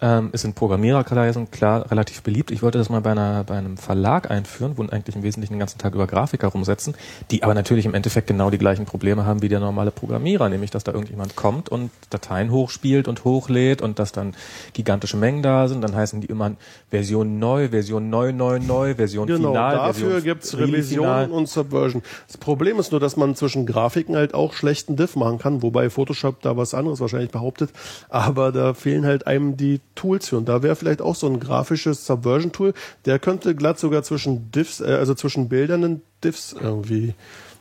ähm, 0.00 0.30
ist 0.32 0.44
in 0.44 0.52
Programmiererkreisen 0.52 1.50
klar 1.50 1.90
relativ 1.90 2.22
beliebt. 2.22 2.50
Ich 2.50 2.62
wollte 2.62 2.78
das 2.78 2.90
mal 2.90 3.00
bei, 3.00 3.12
einer, 3.12 3.44
bei 3.44 3.56
einem 3.56 3.76
Verlag 3.76 4.30
einführen, 4.30 4.72
wo 4.76 4.82
eigentlich 4.82 5.16
im 5.16 5.22
Wesentlichen 5.22 5.54
den 5.54 5.58
ganzen 5.58 5.78
Tag 5.78 5.94
über 5.94 6.06
Grafiker 6.06 6.48
rumsetzen, 6.48 6.94
die 7.30 7.42
aber 7.42 7.54
natürlich 7.54 7.86
im 7.86 7.94
Endeffekt 7.94 8.26
genau 8.26 8.50
die 8.50 8.58
gleichen 8.58 8.84
Probleme 8.84 9.24
haben 9.24 9.42
wie 9.42 9.48
der 9.48 9.60
normale 9.60 9.90
Programmierer, 9.90 10.48
nämlich 10.48 10.70
dass 10.70 10.84
da 10.84 10.92
irgendjemand 10.92 11.36
kommt 11.36 11.68
und 11.68 11.90
Dateien 12.10 12.50
hochspielt 12.50 13.08
und 13.08 13.24
hochlädt 13.24 13.80
und 13.80 13.98
dass 13.98 14.12
dann 14.12 14.34
gigantische 14.74 15.16
Mengen 15.16 15.42
da 15.42 15.68
sind. 15.68 15.82
Dann 15.82 15.94
heißen 15.94 16.20
die 16.20 16.26
immer 16.26 16.52
Version 16.90 17.38
neu, 17.38 17.70
Version 17.70 18.10
neu, 18.10 18.32
neu, 18.32 18.58
neu, 18.58 18.94
Version 18.94 19.26
Genau, 19.26 19.52
final. 19.52 19.74
dafür 19.76 20.10
Version 20.10 20.24
gibt's 20.24 20.56
really 20.56 20.72
Revision 20.72 21.04
final. 21.04 21.30
und 21.30 21.48
Subversion. 21.48 22.02
Das 22.26 22.36
Problem 22.36 22.78
ist 22.78 22.92
nur, 22.92 23.00
dass 23.00 23.16
man 23.16 23.34
zwischen 23.34 23.66
Grafiken 23.66 24.14
halt 24.14 24.34
auch 24.34 24.52
schlechten 24.52 24.96
Diff 24.96 25.16
machen 25.16 25.38
kann, 25.38 25.62
wobei 25.62 25.88
Photoshop 25.90 26.42
da 26.42 26.56
was 26.56 26.74
anderes 26.74 27.00
wahrscheinlich 27.00 27.30
behauptet, 27.30 27.70
aber 28.08 28.52
da 28.52 28.74
fehlen 28.74 29.06
halt 29.06 29.26
einem 29.26 29.56
die 29.56 29.80
Tools 29.96 30.28
für 30.28 30.36
und 30.36 30.48
da 30.48 30.62
wäre 30.62 30.76
vielleicht 30.76 31.02
auch 31.02 31.14
so 31.14 31.26
ein 31.26 31.40
grafisches 31.40 32.06
Subversion-Tool, 32.06 32.74
der 33.04 33.18
könnte 33.18 33.54
glatt 33.56 33.78
sogar 33.78 34.02
zwischen 34.02 34.50
Diffs, 34.52 34.80
äh, 34.80 34.84
also 34.84 35.14
zwischen 35.14 35.48
Bildern 35.48 35.84
und 35.84 36.02
Diffs 36.22 36.54
irgendwie 36.58 37.14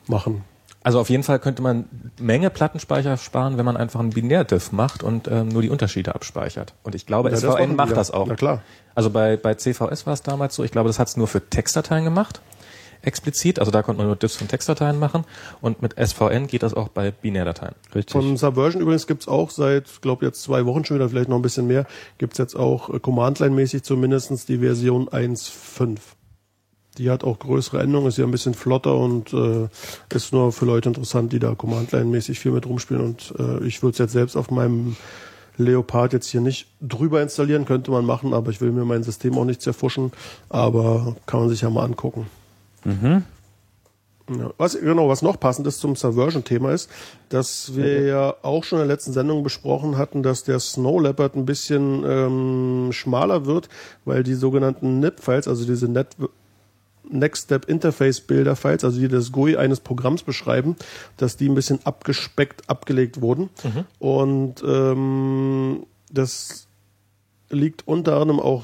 machen. 0.07 0.43
Also 0.85 0.99
auf 0.99 1.09
jeden 1.09 1.23
Fall 1.23 1.39
könnte 1.39 1.63
man 1.63 1.85
Menge 2.19 2.51
Plattenspeicher 2.51 3.17
sparen, 3.17 3.57
wenn 3.57 3.65
man 3.65 3.75
einfach 3.75 3.99
einen 3.99 4.11
Binärdiff 4.11 4.71
macht 4.71 5.01
und 5.01 5.27
ähm, 5.27 5.47
nur 5.47 5.63
die 5.63 5.71
Unterschiede 5.71 6.13
abspeichert. 6.13 6.75
Und 6.83 6.93
ich 6.93 7.07
glaube, 7.07 7.29
Ja, 7.29 7.35
das 7.35 7.41
SVN 7.41 7.71
die 7.71 7.75
macht 7.75 7.89
ja. 7.89 7.95
das 7.95 8.11
auch. 8.11 8.27
Na 8.27 8.35
klar. 8.35 8.61
Also 8.93 9.09
bei, 9.09 9.35
bei 9.35 9.55
CVS 9.55 10.05
war 10.05 10.13
es 10.13 10.21
damals 10.21 10.53
so, 10.53 10.63
ich 10.63 10.69
glaube, 10.69 10.87
das 10.87 10.99
hat 10.99 11.07
es 11.07 11.17
nur 11.17 11.27
für 11.27 11.49
Textdateien 11.49 12.03
gemacht, 12.03 12.39
explizit. 13.05 13.59
Also 13.59 13.71
da 13.71 13.83
konnte 13.83 13.99
man 13.99 14.07
nur 14.07 14.15
Diffs 14.15 14.35
von 14.35 14.47
Textdateien 14.47 14.99
machen. 14.99 15.25
Und 15.61 15.81
mit 15.81 15.95
SVN 15.97 16.47
geht 16.47 16.63
das 16.63 16.73
auch 16.73 16.89
bei 16.89 17.11
Binärdateien. 17.11 17.75
Richtig. 17.93 18.11
Von 18.11 18.37
Subversion 18.37 18.81
übrigens 18.81 19.07
gibt's 19.07 19.27
auch 19.27 19.49
seit, 19.49 20.01
glaube 20.01 20.25
jetzt 20.25 20.41
zwei 20.41 20.65
Wochen 20.65 20.85
schon 20.85 20.95
wieder, 20.95 21.09
vielleicht 21.09 21.29
noch 21.29 21.37
ein 21.37 21.41
bisschen 21.41 21.67
mehr, 21.67 21.85
gibt's 22.17 22.37
jetzt 22.37 22.55
auch 22.55 22.93
äh, 22.93 22.99
Command-Line-mäßig 22.99 23.83
zumindestens 23.83 24.45
die 24.45 24.59
Version 24.59 25.09
1.5. 25.09 25.97
Die 26.97 27.09
hat 27.09 27.23
auch 27.23 27.39
größere 27.39 27.81
Änderungen, 27.81 28.07
ist 28.07 28.17
ja 28.17 28.23
ein 28.23 28.31
bisschen 28.31 28.53
flotter 28.53 28.95
und 28.95 29.33
äh, 29.33 29.67
ist 30.13 30.31
nur 30.31 30.53
für 30.53 30.65
Leute 30.65 30.89
interessant, 30.89 31.33
die 31.33 31.39
da 31.39 31.53
Command-Line-mäßig 31.53 32.39
viel 32.39 32.51
mit 32.51 32.65
rumspielen. 32.65 33.03
Und 33.03 33.33
äh, 33.37 33.65
ich 33.65 33.83
würde 33.83 33.93
es 33.93 33.97
jetzt 33.97 34.13
selbst 34.13 34.37
auf 34.37 34.49
meinem 34.49 34.95
Leopard 35.57 36.13
jetzt 36.13 36.27
hier 36.27 36.41
nicht 36.41 36.67
drüber 36.81 37.21
installieren, 37.21 37.65
könnte 37.65 37.91
man 37.91 38.05
machen, 38.05 38.33
aber 38.33 38.51
ich 38.51 38.61
will 38.61 38.71
mir 38.71 38.85
mein 38.85 39.03
System 39.03 39.37
auch 39.37 39.45
nicht 39.45 39.61
zerfuschen. 39.61 40.11
Aber 40.49 41.15
kann 41.25 41.41
man 41.41 41.49
sich 41.49 41.61
ja 41.61 41.69
mal 41.69 41.83
angucken. 41.83 42.27
Ja, 44.27 44.51
was, 44.57 44.79
genau, 44.79 45.07
was 45.07 45.21
noch 45.21 45.39
passend 45.39 45.67
ist 45.67 45.79
zum 45.79 45.95
Subversion-Thema 45.95 46.71
ist, 46.71 46.89
dass 47.29 47.75
wir 47.75 48.05
ja. 48.05 48.35
auch 48.41 48.63
schon 48.63 48.79
in 48.79 48.87
der 48.87 48.95
letzten 48.95 49.13
Sendung 49.13 49.43
besprochen 49.43 49.97
hatten, 49.97 50.23
dass 50.23 50.43
der 50.43 50.59
Snow 50.59 50.99
Leopard 50.99 51.35
ein 51.35 51.45
bisschen 51.45 52.03
ähm, 52.03 52.89
schmaler 52.91 53.45
wird, 53.45 53.69
weil 54.03 54.23
die 54.23 54.33
sogenannten 54.33 54.99
NIP-Files, 54.99 55.47
also 55.47 55.65
diese 55.65 55.87
Net 55.87 56.15
Next 57.07 57.43
Step 57.43 57.65
Interface 57.65 58.19
Bilder 58.21 58.55
Files, 58.55 58.83
also 58.83 58.99
die 58.99 59.07
das 59.07 59.31
GUI 59.31 59.57
eines 59.57 59.79
Programms 59.79 60.23
beschreiben, 60.23 60.75
dass 61.17 61.37
die 61.37 61.47
ein 61.47 61.53
bisschen 61.53 61.79
abgespeckt 61.85 62.67
abgelegt 62.67 63.21
wurden. 63.21 63.51
Und 63.99 64.63
ähm, 64.67 65.85
das 66.11 66.67
liegt 67.51 67.87
unter 67.87 68.13
anderem 68.19 68.39
auch 68.39 68.63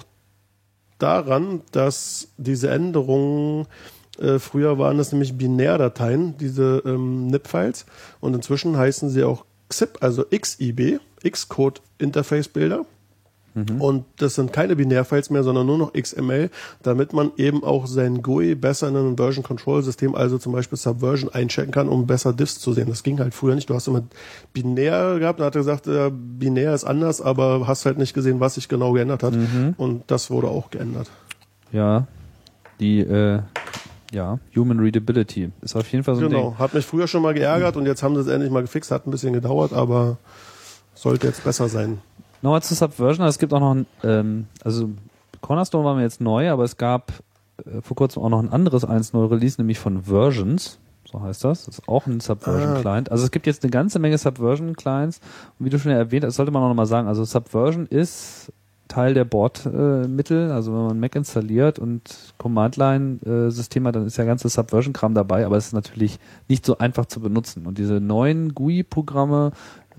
daran, 0.98 1.61
dass 1.72 2.30
diese 2.38 2.72
Änderungen 2.72 3.68
äh, 4.22 4.39
früher 4.39 4.77
waren 4.77 4.98
das 4.98 5.11
nämlich 5.11 5.38
Binärdateien, 5.38 6.38
diese 6.38 6.81
ähm, 6.85 7.27
NIP-Files, 7.27 7.85
und 8.19 8.34
inzwischen 8.34 8.77
heißen 8.77 9.10
sie 9.10 9.23
auch 9.23 9.45
XIB, 9.69 9.98
also 10.02 10.26
XIB, 10.26 10.99
Xcode 11.23 11.81
Interface 11.98 12.48
Bilder. 12.48 12.85
Und 13.80 14.06
das 14.18 14.35
sind 14.35 14.53
keine 14.53 14.77
Binärfiles 14.77 15.30
mehr, 15.30 15.43
sondern 15.43 15.65
nur 15.65 15.77
noch 15.77 15.93
XML, 15.93 16.49
damit 16.84 17.11
man 17.11 17.31
eben 17.35 17.65
auch 17.65 17.85
sein 17.85 18.22
GUI 18.22 18.56
besser 18.56 18.88
in 18.88 18.95
einem 18.95 19.18
Version 19.18 19.43
Control 19.43 19.84
System, 19.84 20.15
also 20.15 20.38
zum 20.38 20.53
Beispiel 20.53 20.77
Subversion 20.77 21.30
einchecken 21.34 21.72
kann, 21.72 21.89
um 21.89 22.07
besser 22.07 22.31
Diffs 22.31 22.60
zu 22.60 22.72
sehen. 22.72 22.88
Das 22.88 23.03
ging 23.03 23.19
halt 23.19 23.34
früher 23.34 23.56
nicht. 23.56 23.69
Du 23.69 23.73
hast 23.73 23.88
immer 23.88 24.03
binär 24.53 25.19
gehabt, 25.19 25.39
dann 25.39 25.48
hat 25.48 25.56
er 25.56 25.60
gesagt, 25.60 25.88
äh, 25.88 26.11
binär 26.11 26.73
ist 26.73 26.85
anders, 26.85 27.19
aber 27.19 27.68
hast 27.68 27.85
halt 27.85 27.98
nicht 27.98 28.14
gesehen, 28.14 28.39
was 28.39 28.56
sich 28.56 28.69
genau 28.69 28.93
geändert 28.93 29.22
hat. 29.22 29.34
Und 29.76 30.03
das 30.07 30.31
wurde 30.31 30.48
auch 30.48 30.69
geändert. 30.69 31.11
Ja, 31.73 32.07
die 32.80 32.99
äh, 32.99 33.39
ja, 34.11 34.39
Human 34.55 34.79
Readability 34.79 35.51
ist 35.61 35.75
auf 35.75 35.88
jeden 35.91 36.03
Fall 36.03 36.15
so 36.15 36.21
ein 36.25 36.29
Genau, 36.29 36.49
Ding. 36.51 36.59
hat 36.59 36.73
mich 36.73 36.85
früher 36.85 37.07
schon 37.07 37.21
mal 37.21 37.33
geärgert 37.33 37.77
und 37.77 37.85
jetzt 37.85 38.03
haben 38.03 38.15
sie 38.15 38.21
es 38.21 38.27
endlich 38.27 38.51
mal 38.51 38.61
gefixt. 38.61 38.91
Hat 38.91 39.07
ein 39.07 39.11
bisschen 39.11 39.33
gedauert, 39.33 39.73
aber 39.73 40.17
sollte 40.93 41.27
jetzt 41.27 41.43
besser 41.43 41.69
sein. 41.69 41.99
Nochmal 42.41 42.61
zu 42.63 42.73
Subversion, 42.75 43.25
es 43.27 43.39
gibt 43.39 43.53
auch 43.53 43.59
noch 43.59 43.73
ein, 43.75 43.85
ähm, 44.03 44.47
also 44.63 44.89
Cornerstone 45.41 45.85
war 45.85 45.95
mir 45.95 46.01
jetzt 46.01 46.21
neu, 46.21 46.49
aber 46.49 46.63
es 46.63 46.77
gab 46.77 47.11
äh, 47.65 47.81
vor 47.81 47.95
kurzem 47.95 48.23
auch 48.23 48.29
noch 48.29 48.39
ein 48.41 48.49
anderes 48.51 48.85
1.0 48.88 49.29
Release, 49.31 49.59
nämlich 49.61 49.79
von 49.79 50.03
Versions. 50.03 50.79
So 51.11 51.21
heißt 51.21 51.43
das. 51.43 51.65
Das 51.65 51.79
ist 51.79 51.88
auch 51.89 52.05
ein 52.07 52.19
Subversion-Client. 52.19 53.11
Also 53.11 53.25
es 53.25 53.31
gibt 53.31 53.45
jetzt 53.45 53.63
eine 53.63 53.71
ganze 53.71 53.99
Menge 53.99 54.17
Subversion-Clients. 54.17 55.19
Und 55.59 55.65
wie 55.65 55.69
du 55.69 55.77
schon 55.77 55.91
erwähnt 55.91 56.23
hast, 56.25 56.35
sollte 56.35 56.51
man 56.51 56.63
auch 56.63 56.69
nochmal 56.69 56.85
sagen, 56.85 57.07
also 57.07 57.23
Subversion 57.25 57.85
ist 57.88 58.51
Teil 58.91 59.13
der 59.13 59.23
Bordmittel. 59.23 60.49
Äh, 60.49 60.53
also 60.53 60.73
wenn 60.73 60.85
man 60.88 60.99
Mac 60.99 61.15
installiert 61.15 61.80
und 61.80 62.34
Command-Line-System 62.38 63.88
hat, 63.88 63.95
dann 63.95 64.05
ist 64.05 64.18
ja 64.18 64.26
ganze 64.26 64.49
Subversion-Kram 64.49 65.13
dabei, 65.13 65.45
aber 65.45 65.55
es 65.55 65.68
ist 65.68 65.73
natürlich 65.73 66.19
nicht 66.49 66.65
so 66.65 66.77
einfach 66.77 67.05
zu 67.05 67.22
benutzen. 67.22 67.65
Und 67.65 67.77
diese 67.77 68.01
neuen 68.01 68.53
GUI-Programme 68.53 69.51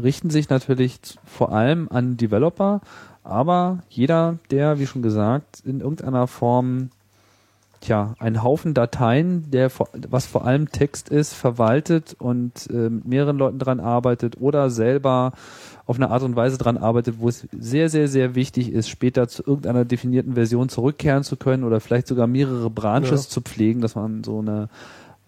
richten 0.02 0.28
sich 0.28 0.51
natürlich 0.51 1.01
vor 1.24 1.52
allem 1.52 1.89
an 1.90 2.19
Developer, 2.19 2.82
aber 3.24 3.78
jeder, 3.89 4.39
der, 4.51 4.78
wie 4.78 4.86
schon 4.86 5.02
gesagt, 5.02 5.62
in 5.64 5.81
irgendeiner 5.81 6.27
Form 6.27 6.90
tja, 7.82 8.14
ein 8.18 8.42
Haufen 8.42 8.74
Dateien, 8.74 9.50
der 9.50 9.70
was 10.09 10.26
vor 10.26 10.46
allem 10.46 10.70
Text 10.70 11.09
ist, 11.09 11.34
verwaltet 11.34 12.16
und 12.18 12.68
äh, 12.70 12.88
mit 12.88 13.06
mehreren 13.06 13.36
Leuten 13.36 13.59
dran 13.59 13.80
arbeitet 13.80 14.40
oder 14.40 14.70
selber 14.70 15.32
auf 15.84 15.96
eine 15.96 16.10
Art 16.10 16.22
und 16.22 16.36
Weise 16.36 16.59
dran 16.59 16.78
arbeitet, 16.78 17.16
wo 17.18 17.28
es 17.28 17.46
sehr, 17.52 17.88
sehr, 17.88 18.09
sehr 18.09 18.34
wichtig 18.34 18.72
ist, 18.72 18.88
später 18.88 19.28
zu 19.28 19.42
irgendeiner 19.44 19.84
definierten 19.84 20.34
Version 20.34 20.68
zurückkehren 20.68 21.24
zu 21.24 21.36
können 21.36 21.64
oder 21.64 21.80
vielleicht 21.80 22.06
sogar 22.06 22.26
mehrere 22.26 22.70
Branches 22.70 23.24
ja. 23.24 23.30
zu 23.30 23.40
pflegen, 23.40 23.80
dass 23.80 23.94
man 23.94 24.24
so 24.24 24.38
eine 24.38 24.68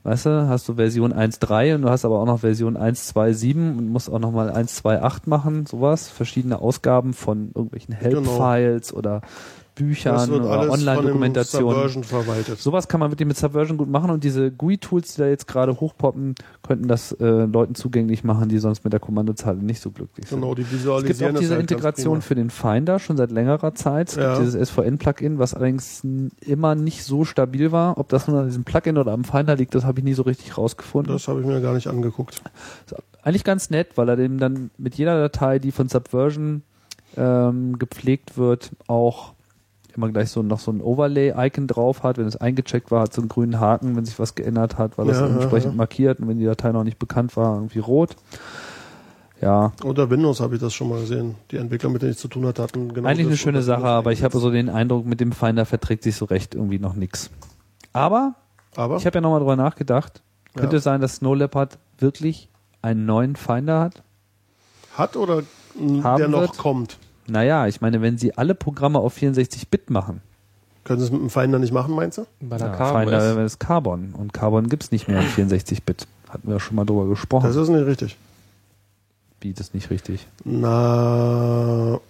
Weißt 0.04 0.26
du, 0.26 0.48
hast 0.48 0.68
du 0.68 0.74
Version 0.74 1.14
1.3 1.14 1.76
und 1.76 1.82
du 1.82 1.88
hast 1.88 2.04
aber 2.04 2.20
auch 2.20 2.26
noch 2.26 2.40
Version 2.40 2.76
1.2.7 2.76 3.78
und 3.78 3.88
musst 3.88 4.10
auch 4.10 4.18
nochmal 4.18 4.50
1.2.8 4.50 5.22
machen, 5.24 5.64
sowas, 5.64 6.10
verschiedene 6.10 6.58
Ausgaben 6.58 7.14
von 7.14 7.52
irgendwelchen 7.54 7.96
genau. 7.98 8.20
Help-Files 8.20 8.88
genau. 8.88 8.98
oder 8.98 9.22
Büchern 9.74 10.30
oder 10.30 10.70
Online-Dokumentationen. 10.70 12.04
Sowas 12.56 12.86
kann 12.88 13.00
man 13.00 13.10
wirklich 13.10 13.26
mit 13.26 13.36
Subversion 13.36 13.76
gut 13.76 13.88
machen 13.88 14.10
und 14.10 14.22
diese 14.22 14.50
GUI-Tools, 14.52 15.14
die 15.14 15.20
da 15.20 15.26
jetzt 15.26 15.46
gerade 15.46 15.80
hochpoppen, 15.80 16.34
könnten 16.62 16.86
das 16.86 17.12
äh, 17.12 17.24
Leuten 17.24 17.74
zugänglich 17.74 18.22
machen, 18.22 18.48
die 18.48 18.58
sonst 18.58 18.84
mit 18.84 18.92
der 18.92 19.00
Kommandozeile 19.00 19.58
nicht 19.58 19.80
so 19.80 19.90
glücklich 19.90 20.28
sind. 20.28 20.40
Genau, 20.40 20.54
die 20.54 20.70
visualisieren 20.70 21.12
Es 21.12 21.18
gibt 21.18 21.36
auch 21.36 21.40
diese 21.40 21.54
halt 21.54 21.62
Integration 21.62 22.22
für 22.22 22.34
den 22.34 22.50
Finder 22.50 22.98
schon 22.98 23.16
seit 23.16 23.32
längerer 23.32 23.74
Zeit. 23.74 24.10
Es 24.10 24.16
ja. 24.16 24.36
gibt 24.36 24.46
dieses 24.46 24.68
SVN-Plugin, 24.68 25.38
was 25.38 25.54
allerdings 25.54 26.02
immer 26.40 26.74
nicht 26.74 27.04
so 27.04 27.24
stabil 27.24 27.72
war. 27.72 27.98
Ob 27.98 28.08
das 28.08 28.28
nur 28.28 28.38
an 28.38 28.46
diesem 28.46 28.64
Plugin 28.64 28.96
oder 28.96 29.12
am 29.12 29.24
Finder 29.24 29.56
liegt, 29.56 29.74
das 29.74 29.84
habe 29.84 29.98
ich 29.98 30.04
nie 30.04 30.14
so 30.14 30.22
richtig 30.22 30.56
rausgefunden. 30.56 31.12
Das 31.12 31.26
habe 31.26 31.40
ich 31.40 31.46
mir 31.46 31.60
gar 31.60 31.74
nicht 31.74 31.88
angeguckt. 31.88 32.42
eigentlich 33.22 33.44
ganz 33.44 33.70
nett, 33.70 33.88
weil 33.96 34.08
er 34.08 34.16
dem 34.16 34.38
dann 34.38 34.70
mit 34.78 34.94
jeder 34.94 35.18
Datei, 35.18 35.58
die 35.58 35.72
von 35.72 35.88
Subversion 35.88 36.62
ähm, 37.16 37.78
gepflegt 37.78 38.36
wird, 38.36 38.70
auch 38.86 39.34
immer 39.96 40.10
gleich 40.10 40.30
so 40.30 40.42
noch 40.42 40.60
so 40.60 40.70
ein 40.70 40.80
Overlay-Icon 40.80 41.66
drauf 41.66 42.02
hat. 42.02 42.18
Wenn 42.18 42.26
es 42.26 42.36
eingecheckt 42.36 42.90
war, 42.90 43.02
hat 43.02 43.12
so 43.12 43.22
einen 43.22 43.28
grünen 43.28 43.60
Haken, 43.60 43.96
wenn 43.96 44.04
sich 44.04 44.18
was 44.18 44.34
geändert 44.34 44.78
hat, 44.78 44.98
war 44.98 45.04
das 45.04 45.18
ja, 45.18 45.26
entsprechend 45.26 45.72
ja. 45.72 45.76
markiert 45.76 46.20
und 46.20 46.28
wenn 46.28 46.38
die 46.38 46.44
Datei 46.44 46.72
noch 46.72 46.84
nicht 46.84 46.98
bekannt 46.98 47.36
war, 47.36 47.56
irgendwie 47.56 47.78
rot. 47.80 48.16
Ja. 49.40 49.72
Unter 49.82 50.08
Windows 50.10 50.40
habe 50.40 50.54
ich 50.54 50.60
das 50.60 50.72
schon 50.72 50.88
mal 50.88 51.00
gesehen. 51.00 51.34
Die 51.50 51.56
Entwickler, 51.56 51.90
mit 51.90 52.02
denen 52.02 52.12
ich 52.12 52.18
zu 52.18 52.28
tun 52.28 52.46
hatte, 52.46 52.62
hatten 52.62 52.94
genau 52.94 53.08
Eigentlich 53.08 53.26
eine 53.26 53.36
schöne 53.36 53.62
Sache, 53.62 53.84
aber 53.84 54.12
ich 54.12 54.22
habe 54.22 54.38
so 54.38 54.50
den 54.50 54.70
Eindruck, 54.70 55.04
mit 55.04 55.20
dem 55.20 55.32
Finder 55.32 55.66
verträgt 55.66 56.02
sich 56.02 56.16
so 56.16 56.24
recht 56.24 56.54
irgendwie 56.54 56.78
noch 56.78 56.94
nichts. 56.94 57.30
Aber, 57.92 58.36
aber? 58.76 58.96
ich 58.96 59.06
habe 59.06 59.16
ja 59.16 59.20
nochmal 59.20 59.40
drüber 59.40 59.56
nachgedacht. 59.56 60.22
Könnte 60.54 60.76
ja. 60.76 60.80
sein, 60.80 61.00
dass 61.00 61.16
Snow 61.16 61.36
Leopard 61.36 61.78
wirklich 61.98 62.48
einen 62.80 63.06
neuen 63.06 63.36
Finder 63.36 63.80
hat? 63.80 64.02
Hat 64.96 65.16
oder 65.16 65.42
der 65.74 66.28
noch 66.28 66.40
wird? 66.40 66.58
kommt? 66.58 66.98
Naja, 67.26 67.66
ich 67.66 67.80
meine, 67.80 68.02
wenn 68.02 68.18
sie 68.18 68.36
alle 68.36 68.54
Programme 68.54 68.98
auf 68.98 69.16
64-Bit 69.16 69.90
machen. 69.90 70.20
Können 70.84 71.00
sie 71.00 71.06
es 71.06 71.12
mit 71.12 71.20
dem 71.22 71.30
Finder 71.30 71.58
nicht 71.58 71.72
machen, 71.72 71.94
meinst 71.94 72.18
du? 72.18 72.26
Bei 72.40 72.58
der 72.58 72.68
ja, 72.68 72.76
Carbon 72.76 73.08
Finder 73.08 73.44
ist 73.44 73.58
Carbon. 73.58 74.14
Und 74.16 74.32
Carbon 74.34 74.68
gibt's 74.68 74.90
nicht 74.90 75.08
mehr 75.08 75.20
in 75.20 75.26
64-Bit. 75.26 76.06
Hatten 76.28 76.48
wir 76.48 76.60
schon 76.60 76.76
mal 76.76 76.84
drüber 76.84 77.06
gesprochen. 77.06 77.46
Das 77.46 77.56
ist 77.56 77.68
nicht 77.68 77.86
richtig. 77.86 78.16
Wie, 79.40 79.52
das 79.52 79.68
ist 79.68 79.74
nicht 79.74 79.90
richtig? 79.90 80.26
Na. 80.44 82.00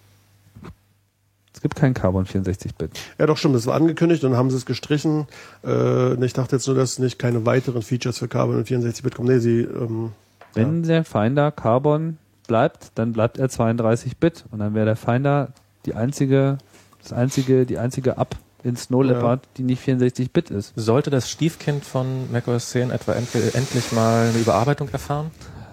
Es 1.53 1.61
gibt 1.61 1.77
kein 1.77 1.95
Carbon 1.95 2.27
64-Bit. 2.27 2.91
Ja, 3.19 3.27
doch, 3.27 3.37
stimmt. 3.39 3.55
Das 3.55 3.67
war 3.67 3.77
angekündigt 3.77 4.25
und 4.25 4.33
dann 4.33 4.39
haben 4.39 4.51
sie 4.51 4.57
es 4.57 4.67
gestrichen. 4.67 5.27
Äh, 5.65 6.25
ich 6.25 6.33
dachte 6.33 6.57
jetzt 6.57 6.67
nur, 6.67 6.75
dass 6.75 6.99
nicht 6.99 7.19
keine 7.19 7.47
weiteren 7.47 7.83
Features 7.83 8.19
für 8.19 8.29
Carbon 8.29 8.57
und 8.57 8.67
64-Bit 8.67 9.15
kommen. 9.15 9.29
Nee, 9.29 9.39
sie. 9.39 9.61
Ähm, 9.61 10.13
Wenn 10.55 10.83
ja. 10.83 10.89
der 10.89 11.05
Finder 11.05 11.53
Carbon 11.53 12.19
bleibt, 12.47 12.93
dann 12.95 13.13
bleibt 13.13 13.39
er 13.39 13.49
32-Bit 13.49 14.45
und 14.51 14.61
dann 14.61 14.75
wäre 14.75 14.87
der 14.87 14.97
Finder 14.97 15.49
die 15.87 15.95
einzige, 15.95 16.59
das 17.03 17.13
einzige, 17.13 17.67
die 17.67 17.79
einzige 17.79 18.19
Up 18.19 18.37
in 18.63 18.77
Snow 18.77 19.05
Leopard, 19.05 19.45
ja. 19.45 19.51
die 19.59 19.63
nicht 19.63 19.87
64-Bit 19.87 20.51
ist. 20.51 20.73
Sollte 20.75 21.11
das 21.11 21.31
Stiefkind 21.31 21.85
von 21.85 22.33
macOS 22.33 22.71
10 22.71 22.91
etwa 22.91 23.13
endlich 23.13 23.93
mal 23.93 24.29
eine 24.29 24.39
Überarbeitung 24.39 24.89
erfahren? 24.89 25.31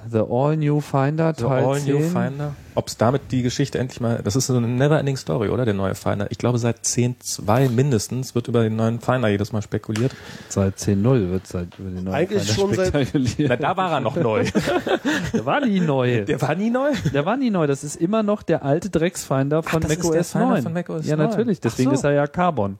The 0.10 0.19
All 0.19 0.57
New 0.57 0.82
Finder 0.82 1.34
The 1.36 1.44
Teil 1.44 1.65
All 1.65 1.80
10. 1.80 1.94
New 1.94 2.02
Finder. 2.02 2.56
Ob 2.73 2.88
es 2.88 2.98
damit 2.98 3.32
die 3.32 3.41
Geschichte 3.41 3.78
endlich 3.80 3.99
mal, 3.99 4.22
das 4.23 4.36
ist 4.36 4.48
so 4.48 4.56
eine 4.56 4.68
never-ending 4.68 5.18
Story, 5.18 5.49
oder? 5.49 5.65
Der 5.65 5.73
neue 5.73 5.94
Finder. 5.95 6.28
Ich 6.32 6.38
glaube, 6.38 6.57
seit 6.57 6.80
10.2 6.80 7.69
mindestens 7.69 8.34
wird 8.34 8.48
über 8.48 8.64
den 8.64 8.76
neuen 8.76 9.02
Finder 9.02 9.28
jedes 9.28 9.52
Mal 9.52 9.61
spekuliert. 9.61 10.15
Seit 10.48 10.78
10.0 10.78 11.32
wird 11.32 11.48
seit 11.48 11.78
über 11.78 11.90
den 11.90 12.06
neuen 12.06 12.15
Eigentlich 12.15 12.52
Finder 12.52 12.76
schon 12.76 12.86
spekuliert. 12.86 13.38
Seit, 13.38 13.49
Na, 13.49 13.56
da 13.57 13.78
war 13.78 13.91
er 13.91 13.99
noch 13.99 14.15
neu. 14.15 14.45
der 15.34 15.45
war 15.45 15.65
nie 15.65 15.82
neu. 15.82 16.23
Der 16.26 16.41
war 16.41 16.56
nie 16.56 16.69
neu? 16.69 16.91
Der 17.14 17.26
war 17.26 17.38
nie 17.38 17.49
neu. 17.49 17.68
Das 17.68 17.84
ist 17.84 17.98
immer 17.98 18.23
noch 18.23 18.44
der 18.44 18.64
alte 18.64 18.90
Drecksfinder 18.90 19.64
von 19.64 19.82
macOS 19.82 20.36
9. 20.36 20.64
Von 20.64 20.73
Mac 20.73 20.90
ja, 21.03 21.15
9. 21.15 21.30
natürlich. 21.30 21.60
Deswegen 21.60 21.90
so. 21.90 21.95
ist 21.95 22.03
er 22.03 22.14
ja 22.14 22.28
Carbon. 22.28 22.80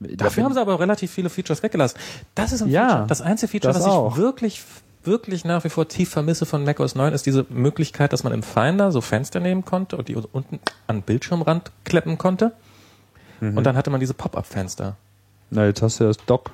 Dafür 0.00 0.44
haben 0.44 0.54
sie 0.54 0.60
aber 0.60 0.78
relativ 0.80 1.10
viele 1.10 1.30
Features 1.30 1.62
weggelassen. 1.62 1.98
Das 2.34 2.52
ist 2.52 2.62
ein 2.62 2.68
ja, 2.68 2.88
Feature, 2.88 3.06
das 3.06 3.20
einzige 3.20 3.50
Feature, 3.50 3.72
das 3.72 3.82
was 3.82 3.88
auch. 3.88 4.12
ich 4.12 4.16
wirklich 4.16 4.62
wirklich 5.06 5.44
nach 5.44 5.64
wie 5.64 5.68
vor 5.68 5.88
tief 5.88 6.10
vermisse 6.10 6.46
von 6.46 6.64
macOS 6.64 6.94
9, 6.94 7.12
ist 7.12 7.26
diese 7.26 7.46
Möglichkeit, 7.48 8.12
dass 8.12 8.24
man 8.24 8.32
im 8.32 8.42
Finder 8.42 8.92
so 8.92 9.00
Fenster 9.00 9.40
nehmen 9.40 9.64
konnte 9.64 9.96
und 9.96 10.08
die 10.08 10.16
unten 10.16 10.60
an 10.86 11.02
Bildschirmrand 11.02 11.70
kleppen 11.84 12.18
konnte. 12.18 12.52
Mhm. 13.40 13.56
Und 13.56 13.64
dann 13.64 13.76
hatte 13.76 13.90
man 13.90 14.00
diese 14.00 14.14
Pop-up-Fenster. 14.14 14.96
Na, 15.50 15.66
jetzt 15.66 15.82
hast 15.82 16.00
du 16.00 16.04
ja 16.04 16.08
das 16.08 16.18
Dock. 16.24 16.50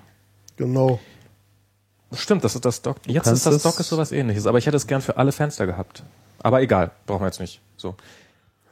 Genau. 0.56 1.00
Stimmt, 2.12 2.44
das 2.44 2.54
ist 2.54 2.64
das 2.64 2.82
Dock. 2.82 2.96
Jetzt 3.06 3.28
ist 3.28 3.46
das 3.46 3.62
Dock 3.62 3.78
ist 3.78 3.88
sowas 3.88 4.12
ähnliches, 4.12 4.46
aber 4.46 4.58
ich 4.58 4.66
hätte 4.66 4.76
es 4.76 4.86
gern 4.86 5.00
für 5.00 5.16
alle 5.16 5.32
Fenster 5.32 5.66
gehabt. 5.66 6.02
Aber 6.42 6.60
egal, 6.60 6.90
brauchen 7.06 7.22
wir 7.22 7.26
jetzt 7.26 7.40
nicht. 7.40 7.60
So. 7.76 7.94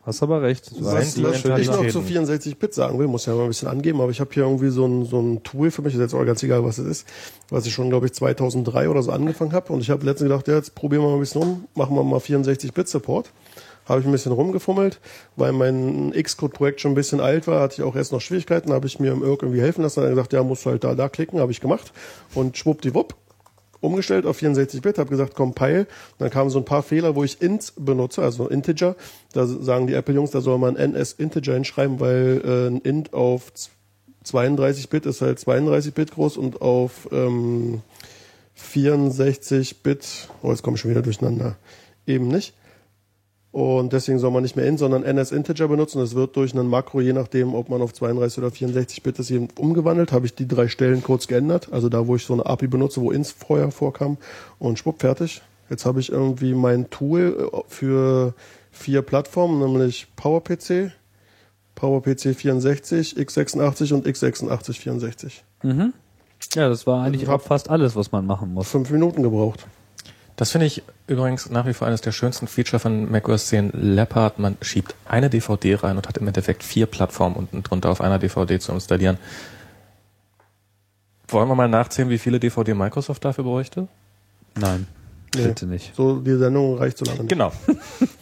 Hast 0.09 0.22
aber 0.22 0.40
recht. 0.40 0.70
Was, 0.80 1.18
ich 1.18 1.22
noch 1.22 1.86
zu 1.86 2.01
64-Bit 2.01 2.72
sagen 2.72 2.98
will, 2.98 3.09
muss 3.09 3.26
ja 3.26 3.35
mal 3.35 3.43
ein 3.43 3.48
bisschen 3.48 3.68
angeben, 3.68 4.01
aber 4.01 4.10
ich 4.10 4.20
habe 4.20 4.30
hier 4.32 4.44
irgendwie 4.44 4.70
so 4.70 4.86
ein, 4.86 5.05
so 5.05 5.20
ein 5.20 5.43
Tool 5.43 5.70
für 5.70 5.82
mich, 5.82 5.93
ist 5.93 6.01
jetzt 6.01 6.14
auch 6.14 6.24
ganz 6.24 6.43
egal, 6.43 6.64
was 6.64 6.78
es 6.78 6.86
ist, 6.86 7.09
was 7.51 7.66
ich 7.66 7.74
schon, 7.74 7.90
glaube 7.90 8.06
ich, 8.06 8.14
2003 8.14 8.89
oder 8.89 9.02
so 9.02 9.12
angefangen 9.12 9.52
habe 9.52 9.70
und 9.70 9.82
ich 9.82 9.90
habe 9.90 10.06
letztens 10.06 10.30
gedacht, 10.30 10.48
ja, 10.48 10.55
jetzt 10.55 10.74
probieren 10.74 11.02
wir 11.02 11.09
mal 11.09 11.16
ein 11.16 11.20
bisschen 11.20 11.43
rum, 11.43 11.64
machen 11.74 11.94
wir 11.94 12.02
mal 12.05 12.20
64-Bit-Support. 12.20 13.30
Habe 13.85 14.01
ich 14.01 14.06
ein 14.06 14.12
bisschen 14.12 14.32
rumgefummelt, 14.32 14.98
weil 15.36 15.52
mein 15.52 16.12
Xcode-Projekt 16.12 16.80
schon 16.80 16.93
ein 16.93 16.94
bisschen 16.94 17.20
alt 17.20 17.47
war, 17.47 17.60
hatte 17.60 17.74
ich 17.74 17.82
auch 17.82 17.94
erst 17.94 18.12
noch 18.12 18.22
Schwierigkeiten, 18.22 18.72
habe 18.72 18.86
ich 18.86 18.98
mir 19.01 19.12
im 19.12 19.22
Irk 19.22 19.43
irgendwie 19.43 19.60
helfen 19.60 19.82
lassen, 19.82 20.01
dann 20.01 20.09
gesagt, 20.09 20.32
ja, 20.32 20.43
musst 20.43 20.64
du 20.64 20.70
halt 20.70 20.85
da, 20.85 20.94
da 20.94 21.10
klicken, 21.10 21.39
habe 21.39 21.52
ich 21.52 21.60
gemacht 21.60 21.93
und 22.35 22.56
schwuppdiwupp, 22.56 23.14
umgestellt 23.80 24.26
auf 24.26 24.38
64-Bit, 24.38 24.98
habe 24.98 25.10
gesagt, 25.10 25.34
compile. 25.34 25.86
dann 26.18 26.30
kamen 26.30 26.50
so 26.50 26.59
ein 26.59 26.64
paar 26.64 26.82
Fehler, 26.82 27.14
wo 27.14 27.24
ich 27.24 27.40
int 27.40 27.72
benutze, 27.76 28.22
also 28.22 28.48
Integer. 28.48 28.96
Da 29.32 29.46
sagen 29.46 29.86
die 29.86 29.94
Apple-Jungs, 29.94 30.30
da 30.30 30.40
soll 30.40 30.59
man 30.59 30.76
ns 30.76 31.12
Integer 31.12 31.55
hinschreiben, 31.55 32.00
weil 32.00 32.42
äh, 32.44 32.66
ein 32.68 32.80
int 32.80 33.14
auf 33.14 33.52
32-Bit 34.24 35.06
ist 35.06 35.22
halt 35.22 35.38
32-Bit 35.38 36.12
groß 36.12 36.36
und 36.36 36.60
auf 36.60 37.09
ähm, 37.12 37.82
64-Bit, 38.59 40.28
oh, 40.42 40.50
jetzt 40.50 40.62
komme 40.62 40.74
ich 40.74 40.80
schon 40.80 40.90
wieder 40.90 41.02
durcheinander, 41.02 41.56
eben 42.06 42.28
nicht. 42.28 42.55
Und 43.59 43.93
deswegen 43.93 44.20
soll 44.20 44.30
man 44.30 44.44
nicht 44.44 44.55
mehr 44.55 44.66
int, 44.66 44.78
sondern 44.78 45.02
ns-Integer 45.02 45.66
benutzen. 45.66 45.98
Das 45.98 46.14
wird 46.14 46.36
durch 46.36 46.55
einen 46.55 46.68
Makro, 46.68 47.01
je 47.01 47.12
nachdem, 47.12 47.56
ob 47.56 47.70
man 47.70 47.82
auf 47.82 47.93
32 47.93 48.39
oder 48.39 48.52
64 48.52 49.02
Bit 49.02 49.18
ist, 49.18 49.32
eben 49.32 49.48
umgewandelt. 49.59 50.12
Habe 50.12 50.26
ich 50.26 50.35
die 50.36 50.47
drei 50.47 50.68
Stellen 50.68 51.02
kurz 51.02 51.26
geändert. 51.26 51.72
Also 51.72 51.89
da, 51.89 52.06
wo 52.06 52.14
ich 52.14 52.24
so 52.24 52.35
eine 52.35 52.47
API 52.47 52.68
benutze, 52.68 53.01
wo 53.01 53.10
ins 53.10 53.32
vorher 53.32 53.72
vorkam. 53.72 54.16
Und 54.60 54.78
schwupp, 54.78 55.01
fertig. 55.01 55.43
Jetzt 55.70 55.86
habe 55.86 55.98
ich 55.98 56.12
irgendwie 56.12 56.55
mein 56.55 56.89
Tool 56.90 57.51
äh, 57.52 57.59
für 57.66 58.35
vier 58.70 59.02
Plattformen, 59.02 59.59
nämlich 59.59 60.06
PowerPC, 60.14 60.93
PowerPC 61.74 62.36
64, 62.36 63.16
x86 63.16 63.93
und 63.93 64.06
x86 64.06 64.72
64. 64.74 65.44
Mhm. 65.64 65.94
Ja, 66.55 66.68
das 66.68 66.86
war 66.86 67.02
eigentlich 67.02 67.22
also 67.22 67.32
auch 67.32 67.43
fast 67.44 67.70
alles, 67.70 67.97
was 67.97 68.12
man 68.12 68.24
machen 68.24 68.55
muss. 68.55 68.70
Fünf 68.70 68.89
Minuten 68.90 69.24
gebraucht. 69.24 69.66
Das 70.39 70.52
finde 70.52 70.66
ich 70.66 70.85
übrigens 71.09 71.51
nach 71.51 71.66
wie 71.66 71.74
vor 71.74 71.89
eines 71.89 72.01
der 72.01 72.12
schönsten 72.12 72.47
Feature 72.47 72.78
von 72.78 73.10
macOS 73.10 73.48
10 73.48 73.73
Leopard. 73.73 74.39
Man 74.39 74.56
schiebt 74.62 74.94
eine 75.05 75.28
DVD 75.28 75.74
rein 75.74 75.97
und 75.97 76.06
hat 76.06 76.16
im 76.16 76.28
Endeffekt 76.28 76.62
vier 76.62 76.86
Plattformen 76.86 77.35
unten 77.35 77.65
drunter 77.65 77.90
auf 77.90 78.01
einer 78.01 78.20
DVD 78.20 78.60
zu 78.60 78.70
installieren. 78.70 79.19
Wollen 81.27 81.48
wir 81.48 81.56
mal 81.56 81.69
nachzählen, 81.69 82.09
wie 82.09 82.19
viele 82.19 82.39
DVD 82.39 82.73
Microsoft 82.74 83.24
dafür 83.24 83.43
bräuchte? 83.43 83.89
Nein. 84.55 84.86
Nee. 85.35 85.48
Bitte 85.48 85.66
nicht. 85.66 85.97
So, 85.97 86.20
die 86.20 86.36
Sendung 86.36 86.78
reicht 86.78 86.98
so 86.98 87.05
lange 87.05 87.23
nicht. 87.23 87.31
Genau. 87.31 87.52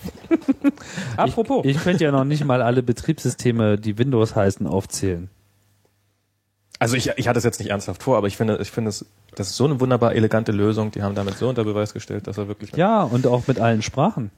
Apropos. 1.19 1.67
Ich, 1.67 1.77
ich 1.77 1.83
könnte 1.83 2.03
ja 2.03 2.13
noch 2.13 2.25
nicht 2.25 2.47
mal 2.47 2.63
alle 2.63 2.83
Betriebssysteme, 2.83 3.77
die 3.77 3.99
Windows 3.99 4.35
heißen, 4.35 4.67
aufzählen. 4.67 5.29
Also 6.79 6.97
ich, 6.97 7.11
ich 7.17 7.29
hatte 7.29 7.39
es 7.39 7.45
jetzt 7.45 7.59
nicht 7.59 7.71
ernsthaft 7.71 8.03
vor, 8.03 8.17
aber 8.19 8.27
ich 8.27 8.37
finde, 8.37 8.59
ich 8.61 8.71
finde 8.71 8.91
es, 8.91 9.07
das 9.35 9.49
ist 9.49 9.57
so 9.57 9.65
eine 9.65 9.81
wunderbar 9.81 10.15
elegante 10.15 10.53
Lösung. 10.53 10.91
Die 10.91 11.03
haben 11.03 11.15
damit 11.15 11.39
so 11.39 11.49
unter 11.49 11.65
Beweis 11.65 11.95
gestellt, 11.95 12.27
dass 12.27 12.37
er 12.39 12.49
wirklich. 12.49 12.73
Ja, 12.77 13.03
und 13.03 13.27
auch 13.27 13.47
mit 13.47 13.59
allen 13.59 13.83
Sprachen. 13.83 14.31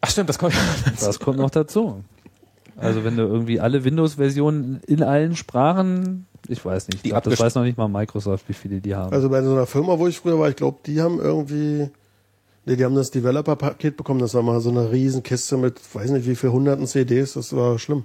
Ach 0.00 0.10
stimmt, 0.10 0.28
das 0.28 0.38
kommt. 0.38 0.54
Das 1.00 1.18
kommt 1.18 1.38
noch 1.38 1.50
dazu. 1.50 2.02
Also 2.76 3.04
wenn 3.04 3.16
du 3.16 3.22
irgendwie 3.22 3.58
alle 3.58 3.84
Windows-Versionen 3.84 4.80
in 4.86 5.02
allen 5.02 5.34
Sprachen, 5.34 6.26
ich 6.46 6.62
weiß 6.64 6.88
nicht, 6.88 6.96
ich 6.96 7.02
Die 7.02 7.08
glaub, 7.10 7.22
das 7.24 7.40
weiß 7.40 7.54
noch 7.54 7.64
nicht 7.64 7.78
mal 7.78 7.88
Microsoft, 7.88 8.48
wie 8.48 8.52
viele 8.52 8.80
die 8.80 8.94
haben. 8.94 9.12
Also 9.12 9.30
bei 9.30 9.42
so 9.42 9.52
einer 9.52 9.66
Firma, 9.66 9.98
wo 9.98 10.06
ich 10.06 10.18
früher 10.18 10.38
war, 10.38 10.48
ich 10.48 10.56
glaube, 10.56 10.78
die 10.84 11.00
haben 11.00 11.18
irgendwie, 11.18 11.88
nee, 12.66 12.76
die 12.76 12.84
haben 12.84 12.94
das 12.94 13.10
Developer-Paket 13.10 13.96
bekommen. 13.96 14.20
Das 14.20 14.34
war 14.34 14.42
mal 14.42 14.60
so 14.60 14.70
eine 14.70 14.90
riesen 14.90 15.22
Kiste 15.22 15.56
mit, 15.56 15.80
weiß 15.94 16.10
nicht 16.10 16.26
wie 16.26 16.36
viel 16.36 16.50
hunderten 16.50 16.86
CDs. 16.86 17.32
Das 17.32 17.56
war 17.56 17.78
schlimm. 17.78 18.04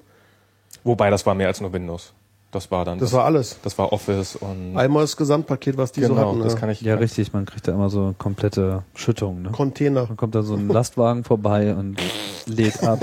Wobei, 0.84 1.10
das 1.10 1.26
war 1.26 1.36
mehr 1.36 1.48
als 1.48 1.60
nur 1.60 1.74
Windows. 1.74 2.14
Das 2.52 2.70
war 2.70 2.84
dann. 2.84 3.00
Das 3.00 3.14
war 3.14 3.24
alles. 3.24 3.58
das 3.64 3.78
war 3.78 3.94
Office 3.94 4.36
und. 4.36 4.78
Einmal 4.78 5.04
das 5.04 5.16
Gesamtpaket, 5.16 5.78
was 5.78 5.92
die 5.94 6.02
so 6.04 6.14
genau, 6.16 6.32
hatten. 6.32 6.44
das 6.44 6.54
ja. 6.54 6.60
kann 6.60 6.70
ich. 6.70 6.82
ja, 6.82 6.96
richtig, 6.96 7.32
man 7.32 7.46
kriegt 7.46 7.66
da 7.68 7.72
immer 7.72 7.90
so 7.90 8.14
komplette 8.18 8.84
Schüttung. 8.94 9.42
Ne? 9.44 9.50
Container. 9.52 10.06
Dann 10.06 10.18
kommt 10.18 10.36
da 10.36 10.44
so 10.44 10.56
ein 10.56 10.68
Lastwagen 10.68 11.24
vorbei 11.24 11.74
und 11.74 11.98
lädt 12.46 12.84
ab. 12.84 13.00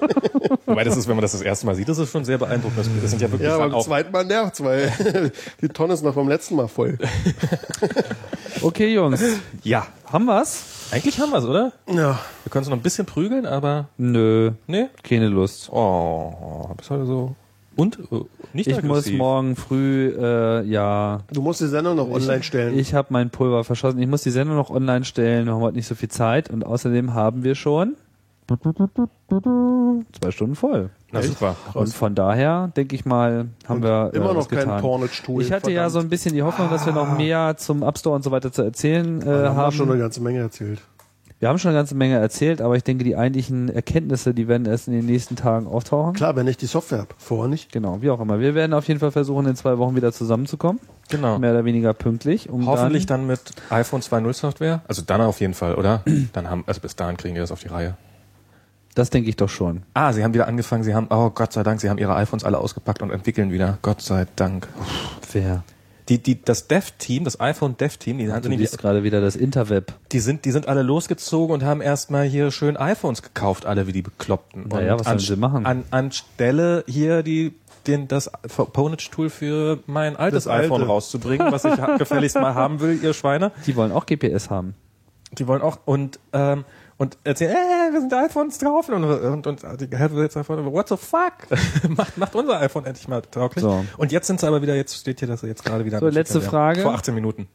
Wobei 0.66 0.84
das 0.84 0.96
ist, 0.96 1.08
wenn 1.08 1.16
man 1.16 1.22
das 1.22 1.32
das 1.32 1.42
erste 1.42 1.66
Mal 1.66 1.74
sieht, 1.74 1.88
das 1.88 1.98
ist 1.98 2.10
schon 2.10 2.24
sehr 2.24 2.38
beeindruckend. 2.38 2.78
Das, 2.78 2.88
das 3.02 3.10
sind 3.10 3.22
ja 3.22 3.30
wirklich 3.30 3.48
Ja, 3.48 3.58
beim 3.58 3.74
auch. 3.74 3.84
zweiten 3.84 4.12
Mal 4.12 4.24
nervt's, 4.24 4.62
weil 4.62 4.92
die 5.60 5.68
Tonne 5.68 5.94
ist 5.94 6.02
noch 6.04 6.14
vom 6.14 6.28
letzten 6.28 6.54
Mal 6.56 6.68
voll. 6.68 6.98
Okay, 8.62 8.92
Jungs, 8.94 9.22
Ja. 9.62 9.86
haben 10.10 10.26
wir's? 10.26 10.64
Eigentlich 10.92 11.18
haben 11.20 11.30
wir 11.30 11.38
es, 11.38 11.44
oder? 11.44 11.72
Ja. 11.88 12.18
Wir 12.44 12.50
können 12.50 12.62
es 12.62 12.68
noch 12.68 12.76
ein 12.76 12.82
bisschen 12.82 13.06
prügeln, 13.06 13.46
aber. 13.46 13.88
Nö, 13.96 14.52
Nee. 14.66 14.86
keine 15.02 15.28
Lust. 15.28 15.70
Oh, 15.72 16.68
bist 16.76 16.90
heute 16.90 17.06
so. 17.06 17.34
Und? 17.76 17.98
Äh, 18.10 18.20
nicht 18.54 18.66
Ich 18.68 18.82
muss 18.82 18.98
aggressiv. 18.98 19.18
morgen 19.18 19.54
früh, 19.56 20.08
äh, 20.18 20.62
ja, 20.64 21.20
Du 21.32 21.42
musst 21.42 21.60
die 21.60 21.66
Sendung 21.66 21.96
noch 21.96 22.10
online 22.10 22.42
stellen. 22.42 22.78
ich 22.78 22.94
habe 22.94 23.08
mein 23.10 23.30
Pulver 23.30 23.62
verschossen. 23.64 24.00
Ich 24.00 24.08
muss 24.08 24.22
die 24.22 24.30
Sendung 24.30 24.56
noch 24.56 24.70
online 24.70 25.04
stellen. 25.04 25.46
Wir 25.46 25.52
haben 25.54 25.60
heute 25.60 25.76
nicht 25.76 25.86
so 25.86 25.94
viel 25.94 26.08
Zeit 26.08 26.50
und 26.50 26.64
außerdem 26.64 27.12
haben 27.14 27.44
wir 27.44 27.54
schon 27.54 27.94
zwei 30.20 30.30
Stunden 30.30 30.54
voll. 30.54 30.90
Na 31.12 31.22
super. 31.22 31.56
Und 31.74 31.92
von 31.92 32.14
daher 32.14 32.70
denke 32.76 32.94
ich 32.94 33.04
mal, 33.04 33.48
haben 33.68 33.82
wir 33.82 34.10
äh, 34.12 34.16
Immer 34.16 34.28
was 34.36 34.44
noch 34.44 34.48
kein 34.48 34.58
getan. 34.60 34.80
Pornage-Tool. 34.80 35.42
Ich 35.42 35.52
hatte 35.52 35.70
ja 35.72 35.88
so 35.90 35.98
ein 35.98 36.08
bisschen 36.08 36.32
die 36.34 36.42
Hoffnung, 36.42 36.70
dass 36.70 36.86
wir 36.86 36.92
noch 36.92 37.16
mehr 37.16 37.56
zum 37.56 37.82
App 37.82 37.98
Store 37.98 38.14
und 38.16 38.22
so 38.22 38.30
weiter 38.30 38.52
zu 38.52 38.62
erzählen 38.62 39.20
äh, 39.22 39.24
Wir 39.26 39.34
haben 39.48 39.56
haben. 39.56 39.72
schon 39.76 39.90
eine 39.90 39.98
ganze 39.98 40.20
Menge 40.22 40.40
erzählt. 40.40 40.80
Wir 41.38 41.48
haben 41.48 41.58
schon 41.58 41.70
eine 41.70 41.78
ganze 41.78 41.94
Menge 41.94 42.16
erzählt, 42.16 42.62
aber 42.62 42.76
ich 42.76 42.84
denke, 42.84 43.04
die 43.04 43.14
eigentlichen 43.14 43.68
Erkenntnisse, 43.68 44.32
die 44.32 44.48
werden 44.48 44.66
erst 44.66 44.88
in 44.88 44.94
den 44.94 45.04
nächsten 45.04 45.36
Tagen 45.36 45.66
auftauchen. 45.66 46.14
Klar, 46.14 46.34
wenn 46.34 46.46
ich 46.46 46.56
die 46.56 46.66
Software 46.66 47.00
habe. 47.00 47.14
Vorher 47.18 47.48
nicht. 47.48 47.72
Genau, 47.72 48.00
wie 48.00 48.08
auch 48.08 48.20
immer. 48.20 48.40
Wir 48.40 48.54
werden 48.54 48.72
auf 48.72 48.88
jeden 48.88 49.00
Fall 49.00 49.10
versuchen, 49.10 49.46
in 49.46 49.54
zwei 49.54 49.76
Wochen 49.76 49.94
wieder 49.96 50.12
zusammenzukommen. 50.12 50.80
Genau. 51.10 51.38
Mehr 51.38 51.52
oder 51.52 51.64
weniger 51.66 51.92
pünktlich. 51.92 52.48
Um 52.48 52.66
Hoffentlich 52.66 53.04
dann, 53.04 53.20
dann 53.20 53.26
mit 53.26 53.40
iPhone 53.68 54.00
2.0 54.00 54.32
Software. 54.32 54.80
Also 54.88 55.02
dann 55.02 55.20
auf 55.20 55.40
jeden 55.40 55.54
Fall, 55.54 55.74
oder? 55.74 56.02
Dann 56.32 56.48
haben, 56.50 56.64
also 56.66 56.80
bis 56.80 56.96
dahin 56.96 57.16
kriegen 57.16 57.34
wir 57.34 57.42
das 57.42 57.52
auf 57.52 57.60
die 57.60 57.68
Reihe. 57.68 57.96
Das 58.94 59.10
denke 59.10 59.28
ich 59.28 59.36
doch 59.36 59.50
schon. 59.50 59.82
Ah, 59.92 60.14
sie 60.14 60.24
haben 60.24 60.32
wieder 60.32 60.48
angefangen, 60.48 60.82
sie 60.82 60.94
haben, 60.94 61.08
oh 61.10 61.28
Gott 61.28 61.52
sei 61.52 61.62
Dank, 61.62 61.82
sie 61.82 61.90
haben 61.90 61.98
ihre 61.98 62.16
iPhones 62.16 62.44
alle 62.44 62.56
ausgepackt 62.56 63.02
und 63.02 63.10
entwickeln 63.10 63.52
wieder. 63.52 63.76
Gott 63.82 64.00
sei 64.00 64.26
Dank. 64.36 64.68
Wer? 65.32 65.64
Die, 66.08 66.22
die, 66.22 66.40
das 66.40 66.68
Dev-Team, 66.68 67.24
das 67.24 67.40
iPhone 67.40 67.76
Dev-Team, 67.76 68.18
die, 68.18 68.26
Du 68.26 68.48
die, 68.48 68.56
liest 68.56 68.78
gerade 68.78 69.02
wieder 69.02 69.20
das 69.20 69.34
Interweb. 69.34 69.92
die 70.12 70.20
sind, 70.20 70.44
die 70.44 70.52
sind 70.52 70.68
alle 70.68 70.82
losgezogen 70.82 71.52
und 71.52 71.64
haben 71.64 71.80
erstmal 71.80 72.24
hier 72.26 72.52
schön 72.52 72.76
iPhones 72.76 73.22
gekauft, 73.22 73.66
alle 73.66 73.86
wie 73.88 73.92
die 73.92 74.02
Bekloppten. 74.02 74.68
Naja, 74.68 74.92
Und 74.94 75.00
was 75.00 75.06
sollen 75.06 75.16
an- 75.16 75.24
sie 75.24 75.36
machen? 75.36 75.66
An, 75.66 75.84
anstelle 75.90 76.84
hier 76.86 77.22
die, 77.24 77.54
den, 77.88 78.06
das 78.06 78.30
Ponage-Tool 78.72 79.30
für 79.30 79.80
mein 79.86 80.14
altes 80.16 80.44
Das 80.44 80.52
alte. 80.52 80.66
iPhone 80.66 80.82
rauszubringen, 80.82 81.50
was 81.52 81.64
ich 81.64 81.74
gefälligst 81.98 82.36
mal 82.36 82.54
haben 82.54 82.78
will, 82.80 82.98
ihr 83.02 83.12
Schweine. 83.12 83.50
Die 83.66 83.74
wollen 83.74 83.90
auch 83.92 84.06
GPS 84.06 84.48
haben. 84.48 84.74
Die 85.32 85.46
wollen 85.48 85.62
auch 85.62 85.78
und 85.84 86.18
ähm, 86.32 86.64
und 86.98 87.18
erzählen, 87.24 87.52
äh, 87.52 87.92
wir 87.92 88.00
sind 88.00 88.14
iPhones 88.14 88.58
drauf 88.58 88.88
und 88.88 89.04
und, 89.04 89.46
und 89.46 89.62
die 89.80 89.96
Hälfte 89.96 90.18
jetzt 90.20 90.36
davon, 90.36 90.64
what 90.72 90.88
the 90.88 90.96
fuck? 90.96 91.32
macht, 91.96 92.16
macht 92.16 92.34
unser 92.34 92.60
iPhone 92.60 92.84
endlich 92.86 93.06
mal 93.08 93.20
tauglich. 93.22 93.62
So. 93.62 93.84
Und 93.98 94.12
jetzt 94.12 94.28
sind 94.28 94.40
sie 94.40 94.46
aber 94.46 94.62
wieder, 94.62 94.74
jetzt 94.76 94.96
steht 94.96 95.18
hier, 95.18 95.28
dass 95.28 95.40
sie 95.42 95.48
jetzt 95.48 95.64
gerade 95.64 95.84
wieder. 95.84 95.98
So, 95.98 96.08
letzte 96.08 96.38
Ja, 96.38 96.44
Frage. 96.48 96.80
Vor 96.82 96.94
18 96.94 97.14
Minuten. 97.14 97.48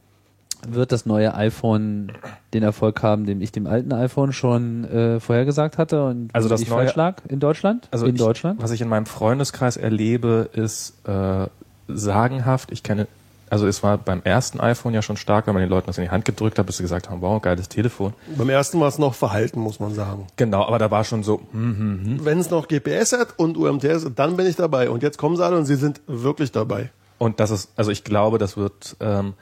Wird 0.69 0.91
das 0.91 1.07
neue 1.07 1.33
iPhone 1.33 2.11
den 2.53 2.61
Erfolg 2.61 3.01
haben, 3.01 3.25
den 3.25 3.41
ich 3.41 3.51
dem 3.51 3.65
alten 3.65 3.91
iPhone 3.93 4.31
schon 4.31 4.83
äh, 4.83 5.19
vorhergesagt 5.19 5.79
hatte 5.79 6.05
und 6.05 6.29
Also 6.33 6.49
das 6.49 6.61
neue- 6.61 6.69
falsch 6.69 6.95
lag 6.95 7.15
in 7.27 7.39
Deutschland? 7.39 7.87
Also 7.89 8.05
in 8.05 8.13
ich, 8.13 8.21
Deutschland? 8.21 8.61
Was 8.61 8.69
ich 8.69 8.81
in 8.81 8.87
meinem 8.89 9.07
Freundeskreis 9.07 9.75
erlebe, 9.75 10.49
ist 10.53 10.93
äh, 11.07 11.47
sagenhaft. 11.87 12.71
Ich 12.71 12.83
kenne, 12.83 13.07
also 13.51 13.67
es 13.67 13.83
war 13.83 13.97
beim 13.97 14.21
ersten 14.23 14.61
iPhone 14.61 14.93
ja 14.93 15.01
schon 15.01 15.17
stark, 15.17 15.45
wenn 15.45 15.53
man 15.53 15.61
den 15.61 15.69
Leuten 15.69 15.87
das 15.87 15.97
in 15.97 16.05
die 16.05 16.09
Hand 16.09 16.23
gedrückt 16.23 16.57
hat, 16.57 16.65
bis 16.65 16.77
sie 16.77 16.83
gesagt 16.83 17.09
haben, 17.09 17.19
wow, 17.19 17.41
geiles 17.41 17.67
Telefon. 17.67 18.13
Beim 18.37 18.49
ersten 18.49 18.79
war 18.79 18.87
es 18.87 18.97
noch 18.97 19.13
verhalten, 19.13 19.59
muss 19.59 19.77
man 19.81 19.93
sagen. 19.93 20.25
Genau, 20.37 20.65
aber 20.65 20.79
da 20.79 20.89
war 20.89 21.03
schon 21.03 21.21
so, 21.21 21.41
hm, 21.51 22.21
Wenn 22.23 22.39
es 22.39 22.49
noch 22.49 22.69
GPS 22.69 23.11
hat 23.11 23.37
und 23.37 23.57
UMTS, 23.57 24.07
dann 24.15 24.37
bin 24.37 24.47
ich 24.47 24.55
dabei. 24.55 24.89
Und 24.89 25.03
jetzt 25.03 25.17
kommen 25.17 25.35
sie 25.35 25.43
alle 25.43 25.57
und 25.57 25.65
sie 25.65 25.75
sind 25.75 25.99
wirklich 26.07 26.53
dabei. 26.53 26.91
Und 27.17 27.41
das 27.41 27.51
ist, 27.51 27.71
also 27.75 27.91
ich 27.91 28.05
glaube, 28.05 28.37
das 28.37 28.55
wird, 28.55 28.95
ähm, 29.01 29.33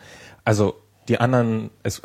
also 0.44 0.74
die 1.08 1.20
anderen, 1.20 1.70
es, 1.84 2.02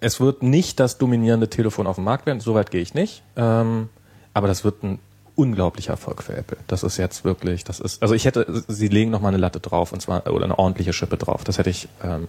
es 0.00 0.18
wird 0.18 0.42
nicht 0.42 0.80
das 0.80 0.98
dominierende 0.98 1.48
Telefon 1.48 1.86
auf 1.86 1.94
dem 1.94 2.04
Markt 2.04 2.26
werden, 2.26 2.40
soweit 2.40 2.72
gehe 2.72 2.82
ich 2.82 2.94
nicht. 2.94 3.22
Ähm, 3.36 3.90
aber 4.34 4.48
das 4.48 4.64
wird 4.64 4.82
ein 4.82 4.98
unglaublicher 5.38 5.92
Erfolg 5.92 6.22
für 6.22 6.36
Apple. 6.36 6.56
Das 6.66 6.82
ist 6.82 6.96
jetzt 6.96 7.24
wirklich, 7.24 7.62
das 7.64 7.78
ist, 7.80 8.02
also 8.02 8.14
ich 8.14 8.24
hätte, 8.24 8.64
sie 8.68 8.88
legen 8.88 9.10
noch 9.10 9.20
mal 9.20 9.28
eine 9.28 9.36
Latte 9.38 9.60
drauf 9.60 9.92
und 9.92 10.00
zwar, 10.02 10.26
oder 10.26 10.44
eine 10.44 10.58
ordentliche 10.58 10.92
Schippe 10.92 11.16
drauf. 11.16 11.44
Das 11.44 11.58
hätte 11.58 11.70
ich, 11.70 11.88
ähm, 12.02 12.26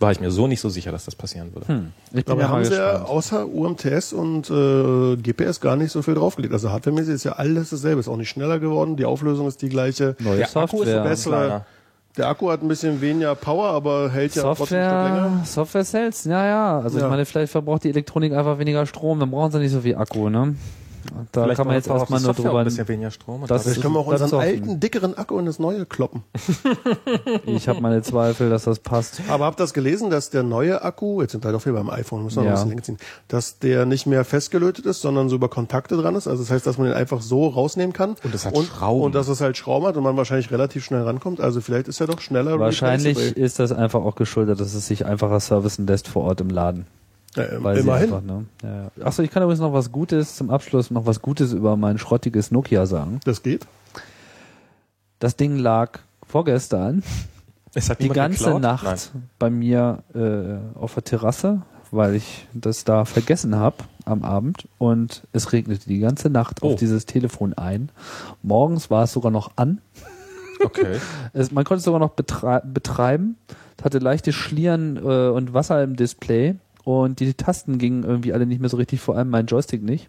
war 0.00 0.10
ich 0.10 0.18
mir 0.20 0.32
so 0.32 0.48
nicht 0.48 0.60
so 0.60 0.68
sicher, 0.68 0.90
dass 0.90 1.04
das 1.04 1.14
passieren 1.14 1.54
würde. 1.54 1.68
Hm. 1.68 1.92
Ich 2.12 2.26
mal 2.26 2.48
haben 2.48 2.64
sie 2.64 2.74
ja 2.74 3.02
außer 3.02 3.46
UMTS 3.46 4.12
und 4.12 4.50
äh, 4.50 5.16
GPS 5.16 5.60
gar 5.60 5.76
nicht 5.76 5.92
so 5.92 6.02
viel 6.02 6.14
draufgelegt. 6.14 6.52
Also 6.52 6.70
hardwaremäßig 6.70 7.14
ist 7.14 7.24
ja 7.24 7.32
alles 7.34 7.70
dasselbe. 7.70 8.00
Ist 8.00 8.08
auch 8.08 8.16
nicht 8.16 8.28
schneller 8.30 8.58
geworden. 8.58 8.96
Die 8.96 9.04
Auflösung 9.04 9.46
ist 9.46 9.62
die 9.62 9.68
gleiche. 9.68 10.16
Neue 10.18 10.38
Der 10.38 10.46
Akku 10.48 10.82
ist 10.82 10.88
Software. 10.88 11.02
so 11.04 11.08
Bessere, 11.08 11.36
kleiner. 11.46 11.66
der 12.16 12.28
Akku 12.30 12.50
hat 12.50 12.62
ein 12.62 12.68
bisschen 12.68 13.00
weniger 13.00 13.36
Power, 13.36 13.68
aber 13.68 14.10
hält 14.10 14.34
ja 14.34 14.42
trotzdem 14.42 14.66
Software, 14.66 15.04
länger. 15.04 15.42
Software 15.44 15.84
Sales, 15.84 16.24
ja, 16.24 16.46
ja. 16.46 16.80
Also 16.80 16.98
Ja. 16.98 17.04
ich 17.04 17.10
meine, 17.10 17.24
vielleicht 17.24 17.52
verbraucht 17.52 17.84
die 17.84 17.90
Elektronik 17.90 18.32
einfach 18.32 18.58
weniger 18.58 18.84
Strom, 18.86 19.20
dann 19.20 19.30
brauchen 19.30 19.52
sie 19.52 19.60
nicht 19.60 19.70
so 19.72 19.82
viel 19.82 19.94
Akku, 19.94 20.28
ne? 20.30 20.56
Da 21.32 21.42
Vielleicht 21.44 21.56
kann 21.58 21.66
man 21.66 21.76
jetzt 21.76 21.90
auch 21.90 21.98
erstmal 22.00 22.20
nur 22.20 22.32
drüber. 22.34 22.58
ein 22.60 22.64
bisschen 22.64 22.88
weniger 22.88 23.10
Strom. 23.10 23.42
Und 23.42 23.50
Das 23.50 23.62
Vielleicht 23.64 23.80
können 23.82 23.94
wir 23.94 24.00
auch 24.00 24.06
unseren 24.06 24.28
offen. 24.32 24.40
alten, 24.40 24.80
dickeren 24.80 25.16
Akku 25.16 25.38
in 25.38 25.46
das 25.46 25.58
neue 25.58 25.86
kloppen. 25.86 26.22
Ich 27.46 27.68
habe 27.68 27.80
meine 27.80 28.02
Zweifel, 28.02 28.50
dass 28.50 28.64
das 28.64 28.78
passt. 28.78 29.20
Aber 29.28 29.44
habt 29.46 29.58
ihr 29.60 29.64
das 29.64 29.72
gelesen, 29.74 30.10
dass 30.10 30.30
der 30.30 30.42
neue 30.42 30.82
Akku, 30.82 31.20
jetzt 31.22 31.32
sind 31.32 31.44
wir 31.44 31.52
doch 31.52 31.62
hier 31.64 31.72
beim 31.72 31.90
iPhone, 31.90 32.24
müssen 32.24 32.42
wir 32.42 32.50
noch 32.50 32.56
Ja. 32.56 32.62
ein 32.62 32.68
bisschen 32.68 32.70
länger 32.70 32.82
ziehen, 32.82 32.96
dass 33.28 33.58
der 33.58 33.86
nicht 33.86 34.06
mehr 34.06 34.24
festgelötet 34.24 34.86
ist, 34.86 35.00
sondern 35.00 35.28
so 35.28 35.36
über 35.36 35.48
Kontakte 35.48 35.96
dran 35.96 36.14
ist. 36.14 36.26
Also 36.28 36.42
das 36.42 36.50
heißt, 36.50 36.66
dass 36.66 36.78
man 36.78 36.88
den 36.88 36.96
einfach 36.96 37.20
so 37.20 37.46
rausnehmen 37.48 37.92
kann. 37.92 38.16
Und 38.24 38.34
es 38.34 38.44
hat 38.46 38.54
und, 38.54 38.66
Schrauben. 38.66 39.02
Und 39.02 39.14
dass 39.14 39.28
es 39.28 39.40
halt 39.40 39.56
Schrauben 39.56 39.86
hat 39.86 39.96
und 39.96 40.02
man 40.02 40.16
wahrscheinlich 40.16 40.50
relativ 40.50 40.84
schnell 40.84 41.02
rankommt. 41.02 41.40
Also 41.40 41.60
vielleicht 41.60 41.88
ist 41.88 42.00
er 42.00 42.06
doch 42.06 42.20
schneller 42.20 42.58
Wahrscheinlich 42.58 43.18
ist 43.36 43.58
das 43.58 43.72
einfach 43.72 44.00
auch 44.02 44.14
geschuldet, 44.14 44.60
dass 44.60 44.74
es 44.74 44.86
sich 44.86 45.06
einfacher 45.06 45.40
servicen 45.40 45.86
lässt 45.86 46.08
vor 46.08 46.24
Ort 46.24 46.40
im 46.40 46.48
Laden. 46.50 46.86
Ja, 47.36 47.44
Weil 47.62 47.78
immerhin. 47.78 48.08
Sie 48.08 48.14
einfach, 48.14 48.22
ne? 48.22 48.44
ja. 48.62 49.04
Achso, 49.06 49.22
ich 49.22 49.30
kann 49.30 49.42
übrigens 49.42 49.60
noch 49.60 49.72
was 49.72 49.90
Gutes 49.90 50.36
zum 50.36 50.50
Abschluss, 50.50 50.90
noch 50.90 51.06
was 51.06 51.22
Gutes 51.22 51.52
über 51.52 51.76
mein 51.76 51.98
schrottiges 51.98 52.50
Nokia 52.50 52.84
sagen. 52.86 53.20
Das 53.24 53.42
geht. 53.42 53.66
Das 55.18 55.36
Ding 55.36 55.56
lag 55.56 56.00
vorgestern 56.26 57.02
Es 57.74 57.88
hat 57.88 58.00
die 58.00 58.08
ganze 58.08 58.44
geklaut? 58.44 58.62
Nacht 58.62 58.84
Nein. 58.84 59.28
bei 59.38 59.50
mir 59.50 60.02
äh, 60.14 60.78
auf 60.78 60.94
der 60.94 61.04
Terrasse, 61.04 61.62
weil 61.90 62.16
ich 62.16 62.46
das 62.52 62.84
da 62.84 63.04
vergessen 63.04 63.56
habe 63.56 63.76
am 64.04 64.24
Abend 64.24 64.66
und 64.78 65.22
es 65.32 65.52
regnete 65.52 65.86
die 65.88 66.00
ganze 66.00 66.28
Nacht 66.28 66.62
Oh. 66.62 66.72
auf 66.72 66.76
dieses 66.76 67.06
Telefon 67.06 67.54
ein. 67.54 67.90
Morgens 68.42 68.90
war 68.90 69.04
es 69.04 69.12
sogar 69.12 69.30
noch 69.30 69.52
an. 69.56 69.80
Okay. 70.62 70.98
Es, 71.32 71.50
man 71.50 71.64
konnte 71.64 71.78
es 71.78 71.84
sogar 71.84 72.00
noch 72.00 72.10
betrei 72.10 72.60
betreiben. 72.60 73.36
Es 73.78 73.84
hatte 73.84 73.98
leichte 74.00 74.32
Schlieren 74.32 74.96
äh, 74.96 75.28
und 75.28 75.54
Wasser 75.54 75.82
im 75.82 75.96
Display 75.96 76.56
und 76.84 77.20
die 77.20 77.34
Tasten 77.34 77.78
gingen 77.78 78.04
irgendwie 78.04 78.32
alle 78.32 78.46
nicht 78.46 78.60
mehr 78.60 78.70
so 78.70 78.76
richtig, 78.76 79.00
vor 79.00 79.16
allem 79.16 79.30
mein 79.30 79.46
Joystick 79.46 79.82
nicht. 79.82 80.08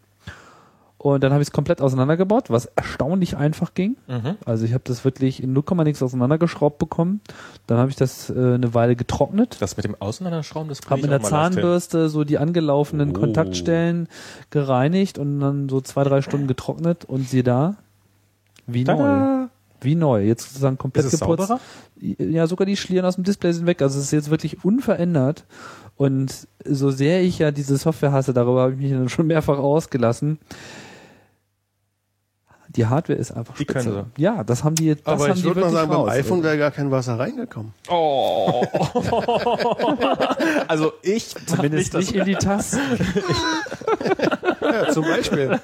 Und 1.04 1.22
dann 1.22 1.34
habe 1.34 1.42
ich 1.42 1.50
es 1.50 1.52
komplett 1.52 1.82
auseinandergebaut, 1.82 2.50
was 2.50 2.66
erstaunlich 2.78 3.36
einfach 3.36 3.74
ging. 3.74 3.98
Mhm. 4.08 4.38
Also 4.46 4.64
ich 4.64 4.74
habe 4.74 4.86
das 4.86 5.04
wirklich 5.04 5.44
in 5.44 5.52
0, 5.52 5.64
nix 5.84 6.02
auseinandergeschraubt 6.02 6.80
bekommen. 6.80 7.20
Dann 7.68 7.78
habe 7.78 7.90
ich 7.90 7.98
das 7.98 8.30
äh, 8.30 8.34
eine 8.54 8.74
Weile 8.74 8.96
getrocknet. 8.96 9.58
Das 9.60 9.76
mit 9.76 9.84
dem 9.84 10.00
Auseinanderschrauben, 10.00 10.70
das 10.70 10.80
Habe 10.86 11.02
ich 11.02 11.04
mit 11.04 11.12
der. 11.12 11.22
Zahnbürste 11.22 12.08
so 12.08 12.24
die 12.24 12.38
angelaufenen 12.38 13.10
Oh. 13.10 13.20
Kontaktstellen 13.20 14.08
gereinigt 14.50 15.18
und 15.18 15.42
dann 15.42 15.68
so 15.68 15.82
zwei, 15.82 16.06
drei 16.06 16.22
Stunden 16.22 16.48
getrocknet 16.48 17.04
und 17.04 17.28
siehe 17.28 17.44
da, 17.44 17.76
wie 18.66 18.86
neu. 18.86 19.48
Wie 19.84 19.96
neu. 19.96 20.26
Jetzt 20.26 20.50
sozusagen 20.50 20.78
komplett 20.78 21.06
Ist 21.06 21.14
es 21.14 21.20
geputzt. 21.20 21.48
sauberer? 21.48 21.62
Ja, 22.00 22.48
sogar 22.48 22.66
die 22.66 22.78
Schlieren 22.78 23.06
aus 23.06 23.16
dem 23.16 23.24
Display 23.24 23.54
sind 23.54 23.66
weg. 23.66 23.82
Also 23.82 24.00
es 24.00 24.06
ist 24.06 24.12
jetzt 24.12 24.30
wirklich 24.30 24.64
unverändert. 24.64 25.46
Und 25.96 26.48
so 26.66 26.90
sehr 26.92 27.22
ich 27.22 27.40
ja 27.40 27.52
diese 27.52 27.78
Software 27.78 28.12
hasse, 28.12 28.34
darüber 28.34 28.64
habe 28.64 28.74
ich 28.74 28.80
mich 28.80 28.92
dann 28.92 29.10
schon 29.10 29.28
mehrfach 29.28 29.60
ausgelassen. 29.60 30.40
Die 32.76 32.86
Hardware 32.88 33.18
ist 33.20 33.32
einfach 33.32 33.54
Die 33.56 33.64
spitze. 33.64 33.90
können 33.90 34.12
Ja, 34.18 34.44
das 34.44 34.64
haben 34.64 34.76
die, 34.76 34.96
das 34.96 35.06
Aber 35.06 35.28
haben 35.30 35.38
ich 35.38 35.44
würde 35.44 35.62
mal 35.62 35.70
sagen, 35.72 35.90
beim 35.90 36.00
raus. 36.00 36.10
iPhone 36.12 36.44
wäre 36.44 36.58
gar 36.58 36.72
kein 36.72 36.90
Wasser 36.92 37.20
reingekommen. 37.20 37.74
Oh. 37.90 38.64
also 40.68 40.92
ich 41.02 41.36
Zumindest 41.46 41.94
nicht 41.94 42.14
in 42.14 42.26
die 42.26 42.36
Tasten. 42.36 42.80
Ja, 44.62 44.90
zum 44.92 45.04
Beispiel. 45.04 45.60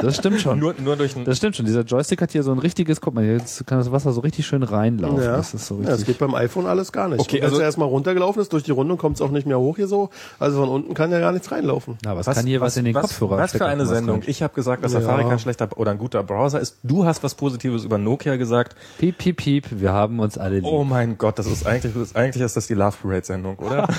Das 0.00 0.16
stimmt 0.16 0.40
schon. 0.40 0.58
Nur, 0.58 0.74
nur 0.78 0.96
durch 0.96 1.16
ein 1.16 1.24
Das 1.24 1.36
stimmt 1.36 1.56
schon. 1.56 1.66
Dieser 1.66 1.82
Joystick 1.82 2.22
hat 2.22 2.30
hier 2.32 2.42
so 2.42 2.52
ein 2.52 2.58
richtiges, 2.58 3.00
guck 3.00 3.14
mal, 3.14 3.24
jetzt 3.24 3.66
kann 3.66 3.78
das 3.78 3.92
Wasser 3.92 4.12
so 4.12 4.20
richtig 4.20 4.46
schön 4.46 4.62
reinlaufen. 4.62 5.22
Ja. 5.22 5.36
Das 5.36 5.52
ist 5.54 5.66
so 5.66 5.76
ja, 5.76 5.82
das 5.90 5.98
richtig. 6.00 6.06
geht 6.06 6.18
beim 6.18 6.34
iPhone 6.34 6.66
alles 6.66 6.92
gar 6.92 7.08
nicht. 7.08 7.20
Okay, 7.20 7.36
Und 7.36 7.42
wenn 7.42 7.44
also- 7.48 7.56
es 7.56 7.62
erstmal 7.62 7.88
runtergelaufen 7.88 8.40
ist, 8.40 8.52
durch 8.52 8.62
die 8.62 8.70
Rundung 8.70 8.96
kommt 8.98 9.16
es 9.16 9.22
auch 9.22 9.30
nicht 9.30 9.46
mehr 9.46 9.58
hoch 9.58 9.76
hier 9.76 9.88
so. 9.88 10.08
Also 10.38 10.60
von 10.60 10.68
unten 10.70 10.94
kann 10.94 11.10
ja 11.10 11.20
gar 11.20 11.32
nichts 11.32 11.50
reinlaufen. 11.52 11.98
Na, 12.04 12.16
was, 12.16 12.26
kann 12.26 12.46
hier 12.46 12.60
was, 12.60 12.76
in 12.76 12.84
den 12.86 12.94
was, 12.94 13.02
Kopfhörer 13.02 13.36
Was 13.38 13.52
für 13.52 13.66
eine 13.66 13.82
was 13.82 13.88
Sendung. 13.90 14.22
Ich 14.26 14.42
habe 14.42 14.54
gesagt, 14.54 14.84
dass 14.84 14.92
Ja. 14.92 15.00
Safari 15.02 15.24
kein 15.24 15.38
schlechter 15.38 15.68
oder 15.76 15.89
ein 15.90 15.98
guter 15.98 16.22
Browser 16.22 16.60
ist. 16.60 16.78
Du 16.82 17.04
hast 17.04 17.22
was 17.22 17.34
Positives 17.34 17.84
über 17.84 17.98
Nokia 17.98 18.36
gesagt. 18.36 18.76
Piep, 18.98 19.18
piep, 19.18 19.36
piep. 19.36 19.66
Wir 19.70 19.92
haben 19.92 20.20
uns 20.20 20.38
alle 20.38 20.56
lieb. 20.56 20.64
Oh 20.64 20.84
mein 20.84 21.18
Gott, 21.18 21.38
das 21.38 21.46
ist 21.46 21.66
eigentlich, 21.66 21.92
das 21.92 22.02
ist, 22.02 22.16
eigentlich 22.16 22.42
ist 22.42 22.56
das 22.56 22.66
die 22.66 22.74
Love 22.74 22.96
Parade 23.02 23.24
Sendung, 23.26 23.56
oder? 23.56 23.88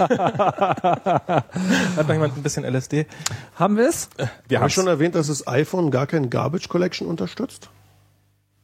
Hat 1.95 2.07
noch 2.07 2.13
jemand 2.13 2.38
ein 2.38 2.43
bisschen 2.43 2.63
LSD? 2.63 3.05
Haben 3.55 3.77
wir 3.77 3.88
es? 3.89 4.09
Wir 4.18 4.26
Habe 4.26 4.31
ich 4.49 4.57
haben's. 4.59 4.73
schon 4.73 4.88
erwähnt, 4.88 5.15
dass 5.15 5.27
das 5.27 5.47
iPhone 5.47 5.91
gar 5.91 6.07
kein 6.07 6.30
Garbage 6.30 6.69
Collection 6.69 7.07
unterstützt? 7.07 7.69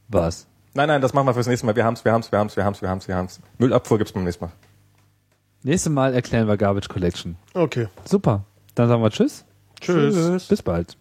Was? 0.08 0.48
Nein, 0.74 0.88
nein, 0.88 1.02
das 1.02 1.14
machen 1.14 1.26
wir 1.28 1.34
fürs 1.34 1.48
nächste 1.48 1.66
Mal. 1.66 1.76
Wir 1.76 1.86
haben's, 1.86 2.06
wir 2.06 2.12
haben's, 2.12 2.32
wir 2.32 2.40
haben's, 2.40 2.56
wir 2.56 2.64
haben's, 2.64 2.82
wir 2.82 2.90
haben's, 2.90 3.08
wir 3.08 3.16
haben's. 3.16 3.40
Müllabfuhr 3.58 3.98
gibt's 3.98 4.14
beim 4.14 4.24
nächsten 4.24 4.46
Mal. 4.46 4.52
Nächstes 5.64 5.92
Mal 5.92 6.14
erklären 6.14 6.48
wir 6.48 6.56
Garbage 6.56 6.88
Collection. 6.88 7.36
Okay. 7.54 7.88
Super. 8.06 8.44
Dann 8.76 8.88
sagen 8.88 9.02
wir 9.02 9.10
Tschüss. 9.10 9.44
Tschüss. 9.82 10.48
Bis 10.48 10.62
bald. 10.62 10.98